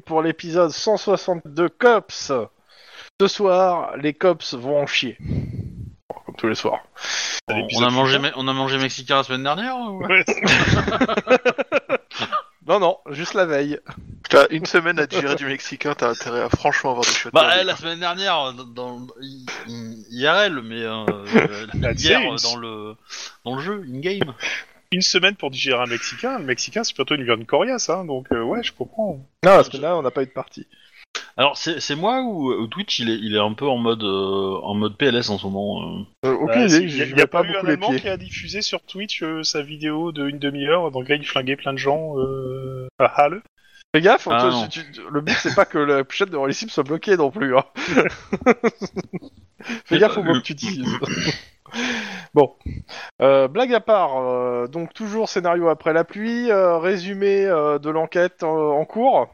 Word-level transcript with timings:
bienvenue 0.00 0.04
pour 0.04 0.22
l'épisode 0.22 0.70
162 0.70 1.68
Cops. 1.68 2.32
Ce 3.20 3.26
soir, 3.28 3.96
les 3.96 4.14
Cops 4.14 4.54
vont 4.54 4.80
en 4.82 4.86
chier. 4.86 5.16
Comme 6.26 6.36
tous 6.36 6.48
les 6.48 6.54
soirs. 6.54 6.80
On 7.48 7.82
a 7.82 7.90
mangé, 7.90 8.18
me- 8.18 8.32
on 8.36 8.46
a 8.48 8.52
mangé 8.52 8.78
mexicain 8.78 9.16
la 9.16 9.22
semaine 9.24 9.42
dernière 9.42 9.76
ou- 9.76 10.04
Ouais, 10.06 10.24
Non, 12.66 12.78
non, 12.78 12.98
juste 13.10 13.34
la 13.34 13.46
veille. 13.46 13.80
T'as 14.28 14.46
une 14.50 14.64
semaine 14.66 14.98
à 15.00 15.06
digérer 15.06 15.34
du 15.34 15.46
mexicain, 15.46 15.92
t'as 15.96 16.10
intérêt 16.10 16.42
à 16.42 16.48
franchement 16.48 16.90
avoir 16.90 17.04
des 17.04 17.10
chiottes. 17.10 17.32
Bah, 17.34 17.64
la 17.64 17.74
semaine 17.74 17.98
dernière, 17.98 18.52
dans, 18.52 18.64
dans- 18.64 19.06
I- 19.20 19.44
I- 19.66 20.04
IRL, 20.12 20.60
mais 20.62 20.82
euh, 20.82 21.04
hier 21.96 22.20
dans 22.44 22.56
le 22.56 22.94
dans 23.44 23.56
le 23.56 23.62
jeu, 23.62 23.84
in 23.92 23.98
game. 23.98 24.34
Une 24.92 25.02
semaine 25.02 25.36
pour 25.36 25.50
digérer 25.50 25.82
un 25.82 25.86
Mexicain. 25.86 26.38
Le 26.38 26.44
Mexicain, 26.44 26.84
c'est 26.84 26.94
plutôt 26.94 27.14
une 27.14 27.24
viande 27.24 27.46
coriace, 27.46 27.88
hein, 27.90 28.04
donc 28.04 28.26
euh, 28.32 28.42
ouais, 28.42 28.62
je 28.62 28.72
comprends. 28.72 29.18
Non, 29.44 29.50
parce 29.56 29.68
que 29.68 29.76
là, 29.76 29.96
on 29.96 30.02
n'a 30.02 30.10
pas 30.10 30.22
eu 30.22 30.26
de 30.26 30.30
partie. 30.32 30.66
Alors 31.36 31.56
c'est 31.56 31.80
c'est 31.80 31.96
moi 31.96 32.22
ou, 32.22 32.52
ou 32.52 32.66
Twitch, 32.68 32.98
il 33.00 33.10
est 33.10 33.16
il 33.16 33.34
est 33.34 33.38
un 33.40 33.52
peu 33.52 33.66
en 33.66 33.78
mode 33.78 34.02
euh, 34.04 34.58
en 34.62 34.74
mode 34.74 34.96
PLS 34.96 35.28
en 35.30 35.38
ce 35.38 35.46
moment. 35.46 35.82
euh. 35.82 36.28
Euh, 36.28 36.32
aucune 36.34 36.46
Bah, 36.46 36.58
idée, 36.66 36.68
c'est- 36.68 36.88
j'y 36.88 36.98
y 36.98 37.02
a, 37.02 37.06
y 37.06 37.14
pas 37.14 37.26
pas 37.26 37.42
eu 37.44 37.48
beaucoup 37.48 37.58
un 37.58 37.62
les 37.68 37.72
Allemand 37.74 37.88
pieds. 37.90 38.00
qui 38.00 38.08
a 38.08 38.16
diffusé 38.16 38.62
sur 38.62 38.80
Twitch 38.82 39.22
euh, 39.22 39.42
sa 39.42 39.62
vidéo 39.62 40.12
de 40.12 40.28
une 40.28 40.38
demi-heure, 40.38 40.90
dans 40.90 41.00
laquelle 41.00 41.20
il 41.20 41.26
flinguait 41.26 41.56
plein 41.56 41.72
de 41.72 41.78
gens 41.78 42.16
euh, 42.18 42.88
à 42.98 43.06
Halle. 43.06 43.42
Fais 43.94 44.02
gaffe, 44.02 44.28
Ah, 44.30 44.38
toi, 44.40 44.50
non. 44.50 44.68
tu- 44.68 44.92
tu- 44.92 45.00
le 45.10 45.20
but 45.20 45.36
c'est 45.40 45.54
pas 45.54 45.64
que 45.64 45.78
la 45.78 46.04
pochette 46.04 46.30
de 46.30 46.36
Rollissim 46.36 46.68
soit 46.68 46.84
bloquée 46.84 47.16
non 47.16 47.30
plus. 47.32 47.56
Hein. 47.56 47.64
Fais 49.84 49.98
gaffe 49.98 50.16
au 50.16 50.22
mot 50.22 50.34
que 50.34 50.40
tu 50.40 50.52
utilises. 50.52 50.94
bon, 52.34 52.54
Euh, 53.20 53.48
blague 53.48 53.74
à 53.74 53.80
part, 53.80 54.18
euh, 54.18 54.66
donc 54.66 54.92
toujours 54.94 55.28
scénario 55.28 55.68
après 55.68 55.92
la 55.92 56.04
pluie, 56.04 56.50
euh, 56.50 56.78
résumé 56.78 57.44
de 57.46 57.90
l'enquête 57.90 58.42
en 58.42 58.84
cours. 58.84 59.28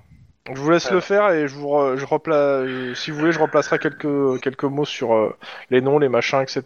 Je 0.54 0.60
vous 0.60 0.70
laisse 0.70 0.90
le 0.92 1.00
faire 1.00 1.30
et 1.30 1.48
je 1.48 1.54
vous 1.56 1.66
re- 1.68 1.96
je 1.96 2.06
repla- 2.06 2.94
si 2.94 3.10
vous 3.10 3.18
voulez 3.18 3.32
je 3.32 3.38
remplacerai 3.40 3.78
quelques 3.80 4.40
quelques 4.40 4.64
mots 4.64 4.84
sur 4.84 5.34
les 5.70 5.80
noms, 5.80 5.98
les 5.98 6.08
machins, 6.08 6.40
etc. 6.40 6.62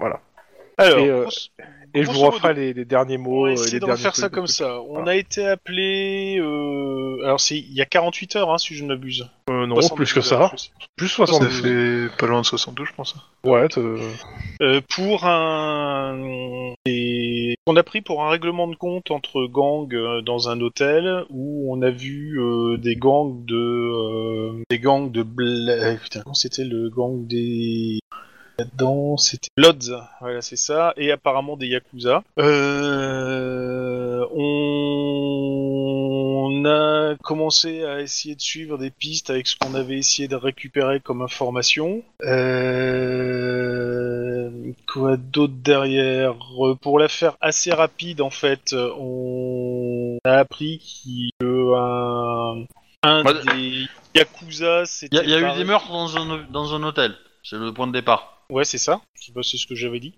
Alors, 0.00 0.20
Et, 0.98 1.10
euh, 1.10 1.22
grosso- 1.22 1.50
Et 1.94 2.04
je 2.04 2.10
vous 2.10 2.20
referai 2.20 2.54
les, 2.54 2.72
les 2.72 2.84
derniers 2.84 3.16
on 3.18 3.22
mots. 3.22 3.44
va 3.44 3.50
euh, 3.50 3.52
essayer 3.54 3.80
de 3.80 3.84
refaire 3.84 4.14
ça 4.16 4.28
comme 4.28 4.46
ça. 4.46 4.80
On 4.82 4.94
Voilà. 4.94 5.12
a 5.12 5.14
été 5.16 5.44
appelé... 5.46 6.38
Euh... 6.40 7.22
Alors, 7.24 7.40
c'est 7.40 7.58
il 7.58 7.72
y 7.74 7.80
a 7.80 7.84
48 7.86 8.36
heures, 8.36 8.50
hein, 8.52 8.58
si 8.58 8.74
je 8.74 8.82
ne 8.84 8.88
m'abuse. 8.88 9.28
Euh, 9.50 9.66
non, 9.66 9.74
72 9.76 9.96
plus 9.96 10.12
que 10.14 10.20
ça. 10.20 10.52
Plus 10.96 11.08
Ça 11.08 11.26
72. 11.26 11.62
fait 11.62 12.16
pas 12.16 12.26
loin 12.26 12.40
de 12.40 12.46
72, 12.46 12.86
je 12.88 12.94
pense. 12.94 13.14
Ouais, 13.44 13.66
Euh, 14.62 14.80
pour 14.94 15.24
un... 15.26 16.72
et- 16.86 17.54
On 17.66 17.76
a 17.76 17.82
pris 17.82 18.00
pour 18.00 18.22
un 18.24 18.30
règlement 18.30 18.68
de 18.68 18.76
compte 18.76 19.10
entre 19.10 19.46
gangs 19.46 19.94
dans 20.24 20.48
un 20.48 20.60
hôtel 20.60 21.24
où 21.30 21.72
on 21.74 21.82
a 21.82 21.90
vu 21.90 22.38
euh, 22.40 22.76
des 22.76 22.96
gangs 22.96 23.44
de... 23.44 23.56
euh, 23.56 24.62
des 24.70 24.78
gangs 24.78 25.10
de... 25.10 25.22
Bla... 25.22 25.94
Putain, 25.96 26.20
comment 26.22 26.34
c'était 26.34 26.64
le 26.64 26.88
gang 26.90 27.26
des... 27.26 27.98
Là-dedans, 28.60 29.16
c'était 29.16 29.48
Bloods, 29.56 29.96
voilà, 30.20 30.42
c'est 30.42 30.56
ça, 30.56 30.92
et 30.98 31.10
apparemment 31.10 31.56
des 31.56 31.68
Yakuza. 31.68 32.22
Euh, 32.38 34.22
on 34.34 36.62
a 36.66 37.14
commencé 37.22 37.84
à 37.84 38.02
essayer 38.02 38.34
de 38.34 38.40
suivre 38.42 38.76
des 38.76 38.90
pistes 38.90 39.30
avec 39.30 39.46
ce 39.46 39.56
qu'on 39.56 39.74
avait 39.74 39.96
essayé 39.96 40.28
de 40.28 40.36
récupérer 40.36 41.00
comme 41.00 41.22
information. 41.22 42.02
Euh, 42.22 43.30
quoi 44.86 45.16
d'autre 45.16 45.54
derrière? 45.56 46.34
Pour 46.82 46.98
la 46.98 47.08
faire 47.08 47.38
assez 47.40 47.72
rapide, 47.72 48.20
en 48.20 48.28
fait, 48.28 48.74
on 48.74 50.18
a 50.24 50.34
appris 50.34 51.30
un 51.40 52.66
Bah, 53.02 53.32
des 53.32 53.86
Yakuza 54.14 54.82
Il 55.10 55.18
y 55.18 55.30
y 55.30 55.34
a 55.34 55.38
eu 55.38 55.50
des 55.56 55.64
meurtres 55.64 55.90
dans 55.90 56.18
un 56.18 56.44
dans 56.50 56.74
un 56.74 56.82
hôtel. 56.82 57.14
C'est 57.42 57.56
le 57.56 57.72
point 57.72 57.86
de 57.86 57.92
départ. 57.92 58.39
Ouais, 58.50 58.64
c'est 58.64 58.78
ça. 58.78 59.00
C'est 59.42 59.56
ce 59.56 59.66
que 59.66 59.74
j'avais 59.74 60.00
dit. 60.00 60.14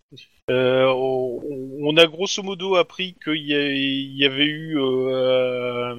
Euh, 0.50 0.86
on 0.86 1.40
on 1.84 1.96
a 1.96 2.06
grosso 2.06 2.42
modo 2.42 2.76
appris 2.76 3.14
qu'il 3.24 3.36
y, 3.36 4.18
y 4.18 4.24
avait 4.24 4.46
eu. 4.46 4.78
Euh, 4.78 5.94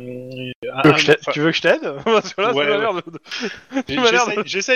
un- 0.74 0.82
Tu 0.82 0.90
veux 0.90 0.94
que 0.94 1.00
je 1.00 1.06
t'aide- 1.06 1.18
enfin, 1.22 1.32
tu 1.32 1.40
veux 1.42 1.52
que 1.52 1.58
je 1.58 1.62
t'aide 1.62 1.82
Parce 2.06 2.34
que 2.34 2.42
là, 2.42 2.54
Ouais, 2.54 2.64
ça 2.66 2.70
m'a 2.70 2.76
ouais. 2.76 2.82
l'air 2.82 2.94
de- 2.96 3.02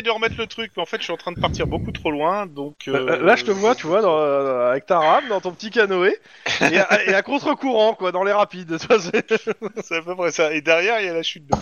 de 0.02 0.10
remettre 0.10 0.36
le 0.38 0.48
truc, 0.48 0.72
mais 0.76 0.84
en 0.84 0.86
fait, 0.86 0.98
je 0.98 1.04
suis 1.04 1.14
en 1.14 1.18
train 1.18 1.32
de 1.32 1.40
partir 1.40 1.66
beaucoup 1.68 1.92
trop 1.92 2.12
loin, 2.12 2.46
donc. 2.46 2.76
euh, 2.88 3.18
Là, 3.24 3.36
je 3.36 3.46
te 3.46 3.52
vois, 3.52 3.76
tu 3.76 3.88
vois, 3.88 4.02
dans, 4.02 4.18
euh, 4.20 4.70
avec 4.72 4.86
ta 4.86 5.00
rame, 5.00 5.28
dans 5.30 5.42
ton 5.42 5.52
petit 5.52 5.70
canoë, 5.72 6.16
et 6.62 6.78
à, 6.78 7.22
contre-courant, 7.22 7.94
quoi, 7.94 8.12
dans 8.12 8.24
les 8.24 8.34
rapides. 8.34 8.78
c'est- 9.00 9.96
à 9.96 10.02
peu 10.02 10.16
près 10.16 10.32
ça. 10.32 10.54
Et 10.54 10.62
derrière, 10.62 11.00
il 11.00 11.06
y 11.06 11.10
a 11.10 11.14
la 11.14 11.24
chute 11.24 11.46
d'eau. 11.48 11.58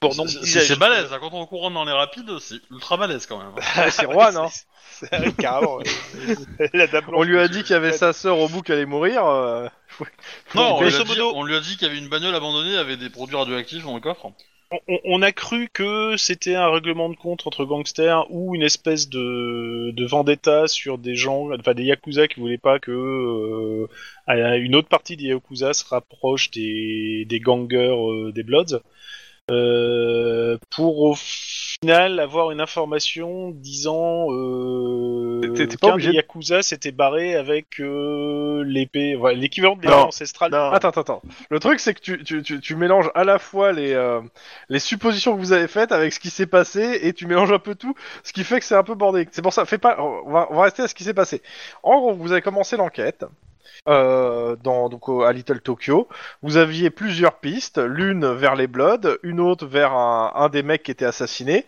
Bon, 0.00 0.08
donc, 0.14 0.28
C'est- 0.28 0.78
balèze. 0.78 1.12
hein, 1.12 1.18
Quand 1.20 1.30
on 1.32 1.46
court 1.46 1.70
dans 1.70 1.84
les 1.84 1.92
rapides, 1.92 2.38
c'est 2.40 2.56
ultra 2.70 2.96
balèze 2.96 3.26
quand 3.26 3.38
même. 3.38 3.52
c'est 3.90 4.10
Juan, 4.10 4.36
hein. 4.36 4.48
C'est- 4.90 5.06
c'est- 5.10 5.36
Carrément. 5.38 5.78
La 6.74 6.86
dame 6.86 7.04
On 7.12 7.22
lui 7.22 7.38
a 7.38 7.48
dit 7.48 7.62
qu'il 7.62 7.72
y 7.72 7.76
avait 7.76 7.92
sa 7.92 8.12
sœur 8.12 8.38
au 8.38 8.48
bout 8.48 8.62
qui 8.62 8.72
allait 8.72 8.86
mourir. 8.86 9.24
euh, 9.26 9.68
Non, 10.54 10.76
on 10.76 10.80
lui, 10.82 10.94
a 10.94 11.02
dit, 11.02 11.08
modo- 11.08 11.32
on 11.34 11.44
lui 11.44 11.56
a 11.56 11.60
dit 11.60 11.76
qu'il 11.76 11.86
y 11.88 11.90
avait 11.90 11.98
une 11.98 12.08
bagnole 12.08 12.34
abandonnée 12.34 12.76
avec 12.76 12.98
des 12.98 13.10
produits 13.10 13.36
radioactifs 13.36 13.84
dans 13.84 13.94
le 13.94 14.00
coffre. 14.00 14.26
On, 14.72 14.78
on- 14.88 14.98
on 15.04 15.22
a 15.22 15.30
cru 15.30 15.68
que 15.72 16.16
c'était 16.16 16.56
un 16.56 16.68
règlement 16.68 17.08
de 17.08 17.14
compte 17.14 17.46
entre 17.46 17.64
gangsters 17.64 18.26
ou 18.30 18.54
une 18.56 18.62
espèce 18.64 19.08
de, 19.08 19.92
de 19.92 20.06
vendetta 20.06 20.66
sur 20.66 20.98
des 20.98 21.14
gens, 21.14 21.50
enfin 21.56 21.72
des 21.72 21.84
yakuza 21.84 22.26
qui 22.26 22.40
voulaient 22.40 22.58
pas 22.58 22.80
que 22.80 22.90
euh, 22.90 23.86
à- 24.26 24.56
une 24.56 24.74
autre 24.74 24.88
partie 24.88 25.16
des 25.16 25.26
yakuza 25.26 25.72
se 25.72 25.84
rapproche 25.88 26.50
des, 26.50 27.24
des 27.28 27.38
gangers 27.40 27.94
euh, 27.96 28.32
des 28.32 28.42
Bloods, 28.42 28.74
euh, 28.74 28.80
pour 30.70 31.00
au 31.02 31.14
final 31.14 32.18
avoir 32.20 32.50
une 32.50 32.60
information 32.60 33.50
disant 33.50 34.26
euh, 34.32 35.40
T'es- 35.54 35.66
t'es 35.68 35.76
pas 35.76 35.88
qu'un 35.88 35.92
obligé 35.94 36.08
des 36.08 36.12
de- 36.12 36.16
yakuza 36.16 36.62
s'était 36.62 36.90
barré 36.92 37.34
avec 37.36 37.80
euh, 37.80 38.64
l'épée, 38.66 39.14
voilà, 39.14 39.38
l'équivalent 39.38 39.76
de 39.76 39.82
l'épée 39.82 39.94
ancestrale. 39.94 40.50
non. 40.52 40.70
Attends, 40.70 40.88
attends, 40.88 41.00
attends. 41.02 41.22
Le 41.50 41.60
truc, 41.60 41.80
c'est 41.80 41.94
que 41.94 42.00
tu, 42.00 42.22
tu, 42.24 42.42
tu, 42.42 42.60
tu 42.60 42.76
mélanges 42.76 43.10
à 43.14 43.24
la 43.24 43.38
fois 43.38 43.72
les, 43.72 43.92
euh, 43.92 44.20
les 44.68 44.78
suppositions 44.78 45.34
que 45.34 45.38
vous 45.40 45.52
avez 45.52 45.68
faites 45.68 45.92
avec 45.92 46.12
ce 46.12 46.20
qui 46.20 46.30
s'est 46.30 46.46
passé 46.46 46.98
et 47.02 47.12
tu 47.12 47.26
mélanges 47.26 47.52
un 47.52 47.58
peu 47.58 47.74
tout, 47.74 47.94
ce 48.24 48.32
qui 48.32 48.44
fait 48.44 48.58
que 48.58 48.64
c'est 48.66 48.74
un 48.74 48.82
peu 48.82 48.94
bordé. 48.94 49.28
C'est 49.30 49.42
pour 49.42 49.52
ça, 49.52 49.64
fais 49.64 49.78
pas, 49.78 49.96
on 50.00 50.30
va, 50.30 50.48
on 50.50 50.56
va 50.56 50.62
rester 50.62 50.82
à 50.82 50.88
ce 50.88 50.94
qui 50.94 51.04
s'est 51.04 51.14
passé. 51.14 51.42
En 51.82 51.98
gros, 52.00 52.14
vous 52.14 52.32
avez 52.32 52.42
commencé 52.42 52.76
l'enquête. 52.76 53.24
Euh, 53.88 54.56
dans, 54.62 54.88
donc 54.88 55.08
au- 55.08 55.22
à 55.22 55.32
Little 55.32 55.60
Tokyo, 55.60 56.08
vous 56.42 56.56
aviez 56.56 56.90
plusieurs 56.90 57.38
pistes, 57.40 57.78
l'une 57.78 58.26
vers 58.32 58.54
les 58.56 58.66
Bloods, 58.66 59.18
une 59.22 59.40
autre 59.40 59.66
vers 59.66 59.92
un, 59.92 60.32
un 60.34 60.48
des 60.48 60.62
mecs 60.62 60.82
qui 60.82 60.90
était 60.90 61.04
assassiné. 61.04 61.64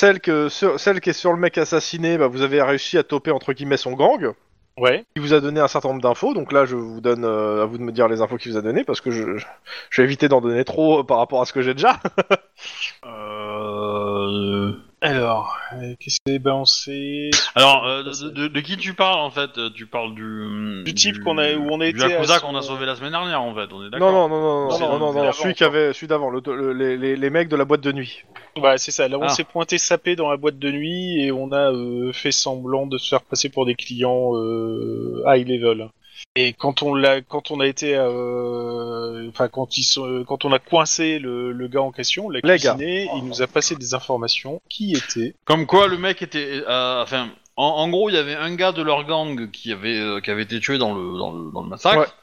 Celle, 0.00 0.20
que, 0.20 0.48
sur- 0.48 0.80
celle 0.80 1.00
qui 1.00 1.10
est 1.10 1.12
sur 1.14 1.32
le 1.32 1.38
mec 1.38 1.58
assassiné, 1.58 2.18
bah, 2.18 2.26
vous 2.28 2.42
avez 2.42 2.62
réussi 2.62 2.98
à 2.98 3.02
toper 3.04 3.30
entre 3.30 3.52
guillemets 3.52 3.76
son 3.76 3.92
gang 3.92 4.32
Ouais. 4.78 5.04
il 5.16 5.20
vous 5.22 5.34
a 5.34 5.40
donné 5.40 5.60
un 5.60 5.68
certain 5.68 5.90
nombre 5.90 6.00
d'infos, 6.00 6.32
donc 6.32 6.50
là 6.50 6.64
je 6.64 6.76
vous 6.76 7.02
donne 7.02 7.26
euh, 7.26 7.62
à 7.62 7.66
vous 7.66 7.76
de 7.76 7.82
me 7.82 7.92
dire 7.92 8.08
les 8.08 8.22
infos 8.22 8.38
qu'il 8.38 8.52
vous 8.52 8.56
a 8.58 8.62
donné 8.62 8.84
parce 8.84 9.02
que 9.02 9.10
je, 9.10 9.36
je, 9.36 9.44
je 9.90 10.00
vais 10.00 10.06
éviter 10.06 10.28
d'en 10.28 10.40
donner 10.40 10.64
trop 10.64 11.04
par 11.04 11.18
rapport 11.18 11.42
à 11.42 11.44
ce 11.44 11.52
que 11.52 11.60
j'ai 11.60 11.74
déjà. 11.74 12.00
Euh... 13.04 14.72
Alors, 15.04 15.56
euh, 15.74 15.94
qu'est-ce 15.98 16.18
qui 16.24 16.32
est 16.32 16.38
balancé? 16.38 17.30
Alors, 17.56 17.84
euh, 17.86 18.04
de, 18.04 18.28
de- 18.30 18.46
de 18.48 18.60
qui 18.60 18.76
tu 18.76 18.94
parles 18.94 19.18
en 19.20 19.30
fait? 19.30 19.58
Euh, 19.58 19.68
Tu 19.74 19.86
parles 19.86 20.14
du 20.14 20.82
Du 20.84 20.94
type 20.94 21.18
qu'on 21.24 21.38
a- 21.38 21.54
où 21.54 21.66
on 21.70 21.80
a 21.80 21.84
du 21.90 21.98
été 21.98 22.08
Yakuza 22.08 22.38
qu'on 22.38 22.54
a 22.54 22.62
sauvé 22.62 22.86
la 22.86 22.94
semaine 22.94 23.10
dernière 23.10 23.42
en 23.42 23.52
fait. 23.52 23.72
On 23.72 23.80
est 23.80 23.86
Non 23.86 23.90
d'accord? 23.90 24.12
non 24.12 24.28
non 24.28 24.40
non 24.40 24.68
non 24.70 24.78
Non, 24.78 24.98
non 24.98 25.12
non, 25.12 25.24
non, 25.24 25.32
celui 25.32 25.54
qui 25.54 25.64
avait 25.64 25.92
celui 25.92 26.06
d'avant, 26.06 26.30
le- 26.30 26.40
le- 26.46 26.72
les, 26.72 26.96
les, 26.96 27.16
les 27.16 27.30
mecs 27.30 27.48
de 27.48 27.56
la 27.56 27.64
boîte 27.64 27.80
de 27.80 27.90
nuit. 27.90 28.22
Ouais, 28.56 28.78
c'est 28.78 28.92
ça. 28.92 29.08
Là, 29.08 29.18
on 29.18 29.22
Ah. 29.22 29.28
s'est 29.30 29.44
pointé 29.44 29.76
sapé 29.76 30.14
dans 30.14 30.30
la 30.30 30.36
boîte 30.36 30.58
de 30.60 30.70
nuit 30.70 31.20
et 31.24 31.32
on 31.32 31.50
a 31.50 31.72
euh, 31.72 32.12
fait 32.12 32.32
semblant 32.32 32.86
de 32.86 32.96
se 32.96 33.08
faire 33.08 33.22
passer 33.22 33.48
pour 33.48 33.66
des 33.66 33.74
clients 33.74 34.36
euh, 34.36 35.22
high 35.26 35.48
level. 35.48 35.88
Et 36.36 36.52
quand 36.54 36.82
on 36.82 36.94
l'a, 36.94 37.20
quand 37.20 37.50
on 37.50 37.60
a 37.60 37.66
été, 37.66 37.94
euh, 37.94 39.28
enfin 39.28 39.48
quand 39.48 39.76
ils 39.76 39.82
sont, 39.84 40.24
quand 40.26 40.44
on 40.44 40.52
a 40.52 40.58
coincé 40.58 41.18
le, 41.18 41.52
le 41.52 41.68
gars 41.68 41.82
en 41.82 41.92
question, 41.92 42.30
l'a 42.30 42.40
cuisiné, 42.74 43.08
il 43.16 43.24
nous 43.24 43.42
a 43.42 43.46
passé 43.46 43.76
des 43.76 43.94
informations 43.94 44.60
qui 44.68 44.92
étaient. 44.94 45.34
Comme 45.44 45.66
quoi 45.66 45.88
le 45.88 45.98
mec 45.98 46.22
était, 46.22 46.62
euh, 46.66 47.02
enfin, 47.02 47.28
en, 47.56 47.64
en 47.66 47.88
gros 47.90 48.08
il 48.08 48.14
y 48.14 48.18
avait 48.18 48.34
un 48.34 48.54
gars 48.54 48.72
de 48.72 48.82
leur 48.82 49.04
gang 49.04 49.50
qui 49.50 49.72
avait 49.72 49.98
euh, 49.98 50.20
qui 50.20 50.30
avait 50.30 50.42
été 50.44 50.58
tué 50.58 50.78
dans 50.78 50.94
le 50.94 51.18
dans 51.18 51.32
le, 51.32 51.50
dans 51.52 51.62
le 51.62 51.68
massacre. 51.68 52.16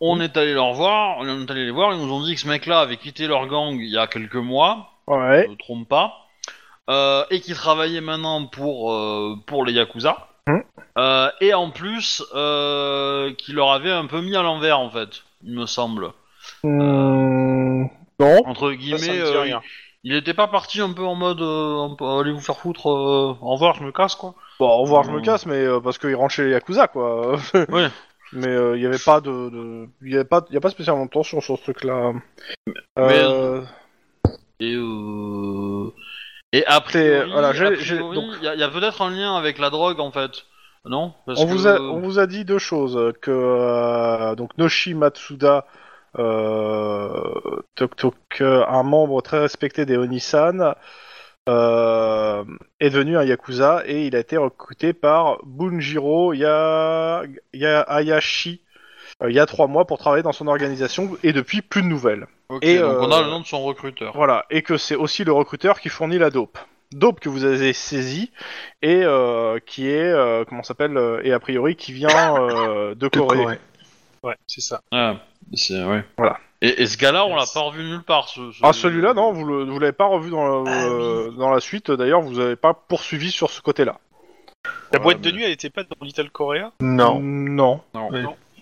On 0.00 0.20
est 0.20 0.36
allé 0.38 0.54
leur 0.54 0.72
voir, 0.72 1.16
on 1.18 1.26
est 1.28 1.50
allé 1.50 1.64
les 1.66 1.70
voir, 1.70 1.92
ils 1.92 1.98
nous 2.00 2.12
ont 2.12 2.24
dit 2.24 2.34
que 2.34 2.40
ce 2.40 2.48
mec-là 2.48 2.80
avait 2.80 2.96
quitté 2.96 3.26
leur 3.26 3.46
gang 3.46 3.74
il 3.78 3.90
y 3.90 3.98
a 3.98 4.06
quelques 4.06 4.36
mois, 4.36 4.90
Ouais. 5.06 5.44
je 5.44 5.50
me 5.50 5.56
trompe 5.56 5.86
pas, 5.86 6.14
euh, 6.88 7.24
et 7.30 7.40
qui 7.42 7.52
travaillait 7.52 8.00
maintenant 8.00 8.46
pour 8.46 8.92
euh, 8.92 9.36
pour 9.46 9.66
les 9.66 9.74
yakuza. 9.74 10.28
Hum. 10.48 10.62
Euh, 10.98 11.30
et 11.40 11.54
en 11.54 11.70
plus, 11.70 12.22
euh, 12.34 13.32
qui 13.34 13.52
leur 13.52 13.72
avait 13.72 13.90
un 13.90 14.06
peu 14.06 14.20
mis 14.20 14.36
à 14.36 14.42
l'envers 14.42 14.78
en 14.78 14.90
fait, 14.90 15.22
il 15.42 15.54
me 15.54 15.66
semble. 15.66 16.10
Hmm, 16.62 17.84
non. 18.20 18.42
Entre 18.46 18.70
Ça, 18.70 18.76
guillemets, 18.76 18.98
ça 18.98 19.12
dit 19.12 19.18
euh, 19.20 19.40
rien. 19.40 19.62
il 20.02 20.14
était 20.14 20.34
pas 20.34 20.46
parti 20.48 20.80
un 20.80 20.92
peu 20.92 21.02
en 21.04 21.14
mode 21.14 21.40
euh, 21.40 22.20
allez 22.20 22.32
vous 22.32 22.40
faire 22.40 22.58
foutre, 22.58 22.88
euh, 22.90 23.36
au 23.40 23.52
revoir, 23.54 23.74
je 23.74 23.84
me 23.84 23.92
casse 23.92 24.14
quoi. 24.14 24.34
Bon, 24.60 24.68
au 24.68 24.82
revoir, 24.82 25.02
je 25.04 25.10
me 25.10 25.20
casse, 25.20 25.46
mais 25.46 25.64
euh, 25.64 25.80
parce 25.80 25.98
qu'il 25.98 26.14
rentre 26.14 26.34
chez 26.34 26.44
les 26.44 26.50
Yakuza, 26.52 26.88
quoi. 26.88 27.36
Ouais. 27.70 27.88
mais 28.32 28.48
euh, 28.48 28.76
il 28.76 28.82
y 28.82 28.86
avait 28.86 28.98
pas 29.04 29.20
de, 29.20 29.30
de- 29.50 29.88
il 30.02 30.12
y 30.12 30.14
avait 30.14 30.24
pas, 30.24 30.44
il 30.50 30.54
y 30.54 30.58
a 30.58 30.60
pas 30.60 30.70
spécialement 30.70 31.06
de 31.06 31.10
tension 31.10 31.40
sur 31.40 31.56
ce 31.56 31.62
truc-là. 31.62 32.12
Mais, 32.96 33.24
Et, 34.60 34.74
euh... 34.76 35.88
Et 36.54 36.64
a 36.66 36.74
C'est- 36.74 36.80
priori, 36.82 37.30
voilà, 37.32 37.50
il 37.52 38.58
y 38.58 38.62
a, 38.62 38.68
peut-être 38.68 39.02
un 39.02 39.10
lien 39.10 39.36
avec 39.36 39.58
la 39.58 39.70
drogue 39.70 39.98
en 39.98 40.12
fait. 40.12 40.44
Non? 40.84 41.12
Parce 41.26 41.40
on 41.40 41.46
que- 41.46 41.50
vous 41.50 41.66
a, 41.66 41.80
on 41.80 41.98
vous 42.00 42.18
a 42.20 42.26
dit 42.28 42.44
deux 42.44 42.58
choses 42.60 43.12
que 43.20 43.30
euh, 43.32 44.36
donc 44.36 44.56
Noshi 44.56 44.94
Matsuda, 44.94 45.66
euh, 46.18 47.10
euh, 48.40 48.64
un 48.68 48.82
membre 48.84 49.20
très 49.20 49.40
respecté 49.40 49.84
des 49.84 49.96
Onisan, 49.96 50.74
euh, 51.48 52.44
est 52.78 52.90
devenu 52.90 53.18
un 53.18 53.24
yakuza 53.24 53.82
et 53.86 54.06
il 54.06 54.14
a 54.14 54.20
été 54.20 54.36
recruté 54.36 54.92
par 54.92 55.38
Bunjiro 55.44 56.34
ya... 56.34 57.22
Ya- 57.52 57.80
Hayashi 57.80 58.60
euh, 59.22 59.30
il 59.30 59.34
y 59.34 59.40
a 59.40 59.46
trois 59.46 59.66
mois 59.66 59.86
pour 59.86 59.98
travailler 59.98 60.22
dans 60.22 60.32
son 60.32 60.46
organisation 60.46 61.16
et 61.24 61.32
depuis 61.32 61.62
plus 61.62 61.82
de 61.82 61.88
nouvelles. 61.88 62.26
Et, 62.62 62.78
donc 62.78 62.98
on 63.00 63.10
euh, 63.10 63.16
a 63.16 63.22
le 63.22 63.30
nom 63.30 63.40
de 63.40 63.46
son 63.46 63.62
recruteur. 63.62 64.12
Voilà, 64.14 64.44
et 64.50 64.62
que 64.62 64.76
c'est 64.76 64.94
aussi 64.96 65.24
le 65.24 65.32
recruteur 65.32 65.80
qui 65.80 65.88
fournit 65.88 66.18
la 66.18 66.30
dope. 66.30 66.58
Dope 66.92 67.18
que 67.20 67.28
vous 67.28 67.44
avez 67.44 67.72
saisie 67.72 68.30
et 68.82 69.02
euh, 69.02 69.58
qui 69.64 69.88
est, 69.88 70.02
euh, 70.12 70.44
comment 70.46 70.62
ça 70.62 70.68
s'appelle, 70.68 70.96
euh, 70.96 71.20
et 71.24 71.32
a 71.32 71.40
priori 71.40 71.74
qui 71.76 71.92
vient 71.92 72.36
euh, 72.38 72.94
de 72.96 73.08
Corée. 73.08 73.58
Ouais, 74.22 74.36
c'est 74.46 74.60
ça. 74.60 74.80
Ouais, 74.92 75.14
c'est 75.54 75.82
ouais. 75.84 76.04
Voilà. 76.16 76.38
Et, 76.62 76.82
et 76.82 76.86
ce 76.86 76.96
gars-là, 76.96 77.26
on 77.26 77.34
l'a 77.36 77.44
pas 77.52 77.60
revu 77.60 77.82
nulle 77.84 78.02
part. 78.04 78.28
Ce, 78.28 78.52
ce- 78.52 78.60
Ah, 78.62 78.72
celui-là, 78.72 79.12
non, 79.12 79.32
vous 79.32 79.44
le- 79.44 79.64
vous 79.64 79.78
l'avez 79.78 79.92
pas 79.92 80.06
revu 80.06 80.30
dans, 80.30 80.62
le- 80.62 80.70
Ah, 80.70 80.84
euh, 80.86 81.30
dans 81.32 81.50
la 81.50 81.60
suite. 81.60 81.90
D'ailleurs, 81.90 82.22
vous 82.22 82.38
avez 82.38 82.56
pas 82.56 82.72
poursuivi 82.74 83.30
sur 83.30 83.50
ce 83.50 83.60
côté-là. 83.60 83.98
La 84.92 84.98
boîte 84.98 85.20
de 85.20 85.30
mais- 85.30 85.36
nuit, 85.38 85.44
elle 85.44 85.50
était 85.50 85.68
pas 85.68 85.82
dans 85.82 85.96
Little 86.00 86.30
Korea? 86.30 86.72
Non. 86.80 87.20
Non. 87.20 87.80
Non. 87.92 88.08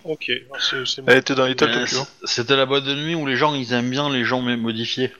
Ok, 0.05 0.31
c'est 0.59 0.87
c'est 0.87 1.03
bon. 1.03 1.11
Elle 1.13 1.19
était 1.19 1.35
dans 1.35 1.47
Little 1.47 1.67
Mais 1.69 1.81
Tokyo. 1.85 2.03
C'était 2.25 2.57
la 2.57 2.67
boîte 2.67 2.85
de 2.85 2.95
nuit 2.95 3.15
où 3.15 3.27
les 3.27 3.37
gens 3.37 3.55
ils 3.55 3.73
aiment 3.73 3.91
bien 3.91 4.11
les 4.11 4.25
gens 4.25 4.41
mais 4.43 4.57
modifiés. 4.57 5.13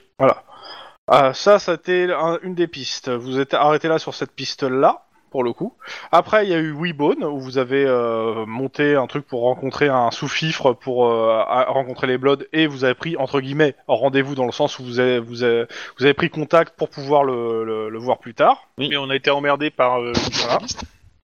Ah, 1.07 1.33
ça, 1.33 1.59
c'était 1.59 2.07
un- 2.13 2.39
une 2.43 2.55
des 2.55 2.67
pistes. 2.67 3.09
Vous 3.09 3.39
êtes 3.39 3.53
arrêté 3.53 3.87
là 3.89 3.99
sur 3.99 4.13
cette 4.13 4.31
piste-là, 4.31 5.03
pour 5.31 5.43
le 5.43 5.51
coup. 5.51 5.75
Après, 6.13 6.45
il 6.45 6.49
y 6.49 6.53
a 6.53 6.59
eu 6.59 6.71
Weebone, 6.71 7.25
où 7.25 7.39
vous 7.41 7.57
avez 7.57 7.83
euh, 7.85 8.45
monté 8.45 8.95
un 8.95 9.05
truc 9.07 9.27
pour 9.27 9.41
rencontrer 9.41 9.89
un 9.89 10.11
sous-fifre, 10.11 10.71
pour 10.71 11.07
euh, 11.09 11.43
à- 11.45 11.65
rencontrer 11.65 12.07
les 12.07 12.17
Bloods, 12.17 12.43
et 12.53 12.67
vous 12.67 12.85
avez 12.85 12.93
pris, 12.93 13.17
entre 13.17 13.41
guillemets, 13.41 13.75
rendez-vous 13.87 14.33
dans 14.33 14.45
le 14.45 14.53
sens 14.53 14.79
où 14.79 14.83
vous 14.85 14.99
avez, 14.99 15.19
vous 15.19 15.43
avez, 15.43 15.65
vous 15.99 16.05
avez 16.05 16.13
pris 16.13 16.29
contact 16.29 16.77
pour 16.77 16.87
pouvoir 16.87 17.25
le, 17.25 17.65
le- 17.65 17.89
le 17.89 17.99
voir 17.99 18.19
plus 18.19 18.33
tard. 18.33 18.69
Mais 18.77 18.95
on 18.95 19.09
a 19.09 19.15
été 19.17 19.29
emmerdé 19.29 19.71
par 19.71 19.99
euh, 20.01 20.13
journaliste. 20.31 20.83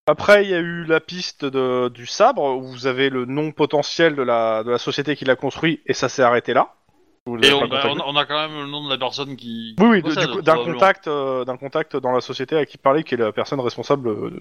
Après, 0.09 0.44
il 0.44 0.50
y 0.50 0.53
a 0.56 0.59
eu 0.59 0.85
la 0.85 1.00
piste 1.00 1.45
de, 1.45 1.89
du 1.89 2.06
sabre, 2.06 2.44
où 2.57 2.63
vous 2.63 2.88
avez 2.88 3.09
le 3.09 3.25
nom 3.25 3.51
potentiel 3.51 4.15
de 4.15 4.23
la, 4.23 4.63
de 4.63 4.71
la 4.71 4.77
société 4.77 5.15
qui 5.15 5.25
l'a 5.25 5.35
construit, 5.35 5.81
et 5.85 5.94
ça 5.94 6.09
s'est 6.09 6.23
arrêté 6.23 6.53
là. 6.53 6.73
Vous 7.25 7.38
Et 7.38 7.41
l'avez 7.41 7.53
on 7.53 7.59
pas 7.59 7.65
a, 7.77 7.81
contacté. 7.81 8.03
on 8.07 8.15
a 8.15 8.25
quand 8.25 8.47
même 8.47 8.59
le 8.61 8.67
nom 8.67 8.85
de 8.85 8.89
la 8.89 8.97
personne 8.97 9.35
qui. 9.35 9.75
Oui, 9.79 9.88
oui, 9.88 10.01
qui 10.01 10.09
de- 10.09 10.13
possède, 10.15 10.29
du 10.29 10.35
coup, 10.38 10.41
d'un 10.41 10.53
probablement. 10.53 10.79
contact, 10.79 11.07
euh, 11.07 11.45
d'un 11.45 11.57
contact 11.57 11.95
dans 11.97 12.11
la 12.11 12.21
société 12.21 12.57
à 12.57 12.65
qui 12.65 12.77
parlait, 12.77 13.03
qui 13.03 13.13
est 13.13 13.17
la 13.17 13.31
personne 13.31 13.59
responsable, 13.59 14.09
euh, 14.09 14.31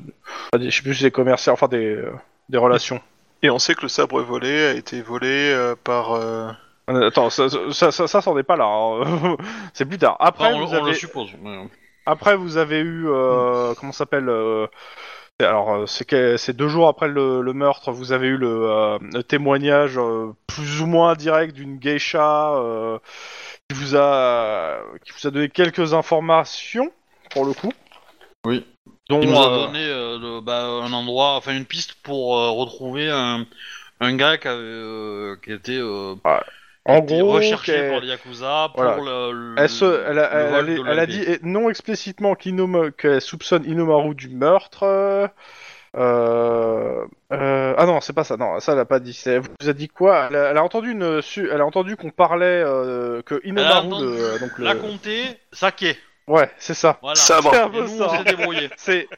de, 0.55 0.59
de- 0.59 0.71
je 0.71 0.77
sais 0.77 0.83
plus 0.83 0.95
si 0.95 1.03
c'est 1.03 1.11
commercial, 1.11 1.53
enfin 1.53 1.69
des, 1.69 1.85
euh, 1.97 2.13
des 2.49 2.59
relations. 2.59 3.01
Et 3.43 3.51
on 3.51 3.59
sait 3.59 3.75
que 3.75 3.83
le 3.83 3.89
sabre 3.89 4.21
volé 4.23 4.67
a 4.69 4.73
été 4.73 5.03
volé 5.03 5.29
euh, 5.53 5.75
par. 5.83 6.13
euh, 6.13 6.49
Euh, 6.89 7.09
Attends, 7.09 7.29
ça, 7.29 7.49
ça, 7.51 7.91
ça, 7.93 8.07
ça, 8.09 8.21
c'en 8.23 8.39
est 8.39 8.43
pas 8.43 8.57
là. 8.57 8.65
hein. 8.67 9.37
c'est 9.75 9.85
plus 9.85 9.99
tard. 9.99 10.17
Après, 10.21 10.47
Enfin, 10.47 10.55
on, 10.57 10.65
vous 10.67 10.73
on 10.73 10.77
le 10.77 10.83
avez, 10.89 10.95
suppose. 10.95 11.29
mais- 11.43 11.69
après, 12.07 12.37
vous 12.37 12.57
avez 12.57 12.79
eu, 12.79 13.07
euh, 13.09 13.75
comment 13.79 13.93
ça 13.93 13.99
s'appelle 13.99 14.31
euh, 14.31 14.67
Alors, 15.41 15.73
euh, 15.73 15.87
c'est 15.87 16.05
que- 16.05 16.37
c'est 16.37 16.53
deux 16.57 16.67
jours 16.67 16.89
après 16.89 17.07
le, 17.07 17.43
le 17.43 17.53
meurtre, 17.53 17.93
vous 17.93 18.11
avez 18.11 18.27
eu 18.27 18.37
le, 18.37 18.71
euh, 18.71 18.99
le 19.01 19.23
témoignage 19.23 19.97
euh, 19.97 20.33
plus 20.49 20.81
ou 20.81 20.87
moins 20.87 21.15
direct 21.15 21.55
d'une 21.55 21.79
geisha 21.79 22.55
euh, 22.57 22.99
qui 23.69 23.77
vous 23.77 23.95
a, 23.95 24.81
qui 25.05 25.13
vous 25.13 25.29
a 25.29 25.31
donné 25.31 25.49
quelques 25.49 25.95
informations 25.95 26.91
pour 27.31 27.45
le 27.45 27.53
coup. 27.53 27.73
Oui. 28.45 28.67
Dont, 29.09 29.23
Il 29.23 29.31
nous 29.31 29.41
a 29.41 29.67
donné 29.67 29.87
euh, 29.87 30.19
le- 30.19 30.41
bah, 30.41 30.65
un 30.65 30.93
endroit, 30.93 31.37
enfin 31.37 31.57
une 31.57 31.67
piste 31.67 31.95
pour 32.03 32.37
euh, 32.37 32.51
retrouver 32.51 33.09
un, 33.09 33.47
un 34.01 34.17
gars 34.17 34.39
qui, 34.39 34.49
avait, 34.49 34.59
euh, 34.61 35.37
qui 35.45 35.53
était 35.53 35.79
euh, 35.79 36.17
en 36.89 37.01
gros, 37.01 37.33
recherché 37.33 37.73
qu'elle- 37.73 37.91
par 37.91 38.01
les 38.01 38.09
Yakuza 38.09 38.71
pour 38.75 38.83
Voilà. 38.83 38.97
le, 39.31 39.33
le- 39.33 39.55
Elle, 39.59 39.69
se, 39.69 39.85
elle, 39.85 40.19
a, 40.19 40.35
le 40.35 40.41
elle, 40.41 40.51
vol 40.51 40.69
elle- 40.71 40.77
de 40.85 40.91
elle 40.91 40.99
a 40.99 41.07
dit 41.07 41.27
non 41.43 41.69
explicitement 41.71 42.35
qu'elle 42.35 43.21
soupçonne 43.21 43.65
Inomaru 43.65 44.15
du 44.15 44.29
meurtre. 44.29 44.85
euh, 44.85 45.29
euh, 47.33 47.75
ah 47.77 47.87
non, 47.87 48.01
c'est 48.01 48.13
pas 48.13 48.25
ça. 48.25 48.37
Non, 48.37 48.61
ça 48.61 48.73
elle 48.73 48.79
a 48.79 48.85
pas 48.85 49.01
dit. 49.01 49.13
C'est- 49.13 49.35
Elle 49.35 49.43
vous 49.61 49.69
a 49.69 49.73
dit 49.73 49.89
quoi? 49.89 50.27
Elle 50.31 50.37
a, 50.37 50.51
elle 50.51 50.59
a 50.59 50.63
entendu 50.65 50.91
une, 50.93 51.23
su- 51.23 51.49
elle 51.51 51.61
a 51.61 51.67
entendu 51.67 51.97
qu'on 51.97 52.11
parlait 52.11 52.45
euh, 52.65 53.23
que 53.23 53.41
Elle 53.45 53.59
a 53.59 53.81
Inomaru, 53.83 54.05
le, 54.59 54.65
la 54.65 54.75
comté, 54.75 55.23
Sake. 55.53 55.97
ouais, 56.27 56.51
c'est 56.59 56.75
ça. 56.75 56.99
Voilà. 57.01 57.15
Sabre. 57.17 57.51
C'est 57.53 57.61
un 57.61 57.69
Et 57.69 57.73
peu 57.73 57.81
nous, 57.83 57.99
ça. 57.99 58.07
on 58.11 58.17
s'est 58.19 58.25
débrouillé. 58.37 58.71
C'est 58.77 59.09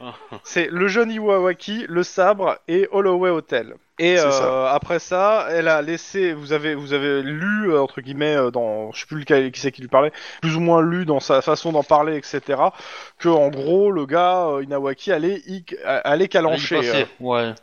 c'est 0.43 0.67
le 0.71 0.87
jeune 0.87 1.11
Iwawaki, 1.11 1.85
le 1.89 2.03
sabre 2.03 2.57
et 2.67 2.87
Holloway 2.91 3.29
Hotel. 3.29 3.75
Et 4.03 4.17
euh, 4.17 4.31
ça. 4.31 4.71
après 4.73 4.99
ça, 4.99 5.47
elle 5.51 5.67
a 5.67 5.81
laissé, 5.81 6.33
vous 6.33 6.53
avez 6.53 6.73
vous 6.75 6.93
avez 6.93 7.21
lu 7.21 7.71
euh, 7.71 7.81
entre 7.81 8.01
guillemets 8.01 8.35
euh, 8.35 8.49
dans, 8.51 8.91
je 8.91 9.01
sais 9.01 9.05
plus 9.05 9.19
lequel, 9.19 9.51
qui 9.51 9.59
c'est 9.59 9.71
qui 9.71 9.81
lui 9.81 9.87
parlait, 9.87 10.11
plus 10.41 10.55
ou 10.55 10.59
moins 10.59 10.81
lu 10.81 11.05
dans 11.05 11.19
sa 11.19 11.41
façon 11.41 11.71
d'en 11.71 11.83
parler, 11.83 12.15
etc. 12.17 12.41
Que 13.19 13.29
en 13.29 13.49
gros 13.49 13.91
le 13.91 14.05
gars 14.05 14.47
euh, 14.47 14.63
Inawaki 14.63 15.11
allait 15.11 15.41
y, 15.47 15.63
allait 15.85 16.27
calancher. 16.27 16.77
euh. 16.77 17.05
Ouais. 17.19 17.53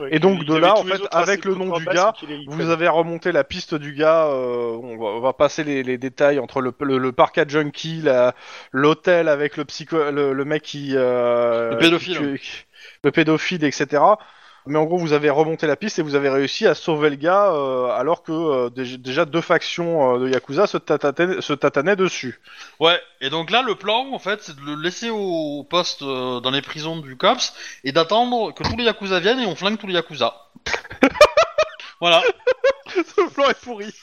Ouais, 0.00 0.08
Et 0.10 0.18
donc, 0.18 0.38
il 0.40 0.46
de 0.46 0.56
là, 0.56 0.74
en 0.74 0.82
fait, 0.84 1.02
avec 1.12 1.44
le 1.44 1.54
nom 1.54 1.76
du 1.78 1.84
gars, 1.84 2.12
Vous 2.48 2.70
avez 2.70 2.88
remonté 2.88 3.32
la 3.32 3.44
piste 3.44 3.74
du 3.74 3.92
gars. 3.92 4.26
euh, 4.26 4.78
on, 4.82 4.96
va, 4.96 5.04
on 5.06 5.20
va 5.20 5.32
passer 5.32 5.62
les, 5.64 5.82
les 5.82 5.98
détails 5.98 6.38
entre 6.38 6.60
le, 6.60 6.72
le, 6.80 6.98
le 6.98 7.12
parc 7.12 7.38
à 7.38 7.46
junkie, 7.46 8.00
la- 8.02 8.34
l'hôtel 8.72 9.28
avec 9.28 9.56
le 9.56 9.64
psycho, 9.66 10.10
le, 10.10 10.32
le 10.32 10.44
mec 10.44 10.62
qui, 10.62 10.92
euh, 10.94 11.70
Le 11.72 11.78
pédophile. 11.78 12.16
qui- 12.36 12.38
qui- 12.42 12.64
le 13.04 13.10
pédophile, 13.10 13.64
etc. 13.64 14.02
Mais 14.68 14.78
en 14.78 14.84
gros, 14.84 14.98
vous 14.98 15.12
avez 15.12 15.30
remonté 15.30 15.66
la 15.66 15.76
piste 15.76 15.98
et 15.98 16.02
vous 16.02 16.14
avez 16.16 16.28
réussi 16.28 16.66
à 16.66 16.74
sauver 16.74 17.10
le 17.10 17.16
gars, 17.16 17.52
euh, 17.52 17.86
alors 17.90 18.22
que 18.22 18.32
euh, 18.32 18.70
dé- 18.70 18.98
déjà 18.98 19.24
deux 19.24 19.40
factions 19.40 20.16
euh, 20.16 20.18
de 20.18 20.28
yakuza 20.28 20.66
se 20.66 20.76
tatanaient, 20.76 21.40
se 21.40 21.52
tatanaient 21.52 21.94
dessus. 21.96 22.40
Ouais, 22.80 23.00
et 23.20 23.30
donc 23.30 23.50
là, 23.50 23.62
le 23.62 23.76
plan, 23.76 24.12
en 24.12 24.18
fait, 24.18 24.42
c'est 24.42 24.56
de 24.56 24.60
le 24.62 24.74
laisser 24.82 25.08
au 25.10 25.64
poste 25.68 26.02
euh, 26.02 26.40
dans 26.40 26.50
les 26.50 26.62
prisons 26.62 26.96
du 26.98 27.16
COPS 27.16 27.54
et 27.84 27.92
d'attendre 27.92 28.52
que 28.52 28.64
tous 28.64 28.76
les 28.76 28.84
Yakuza 28.84 29.20
viennent 29.20 29.40
et 29.40 29.46
on 29.46 29.54
flingue 29.56 29.78
tous 29.78 29.86
les 29.86 29.94
Yakuza. 29.94 30.34
voilà. 32.00 32.22
Ce 32.88 33.28
plan 33.34 33.48
est 33.50 33.60
pourri. 33.60 33.86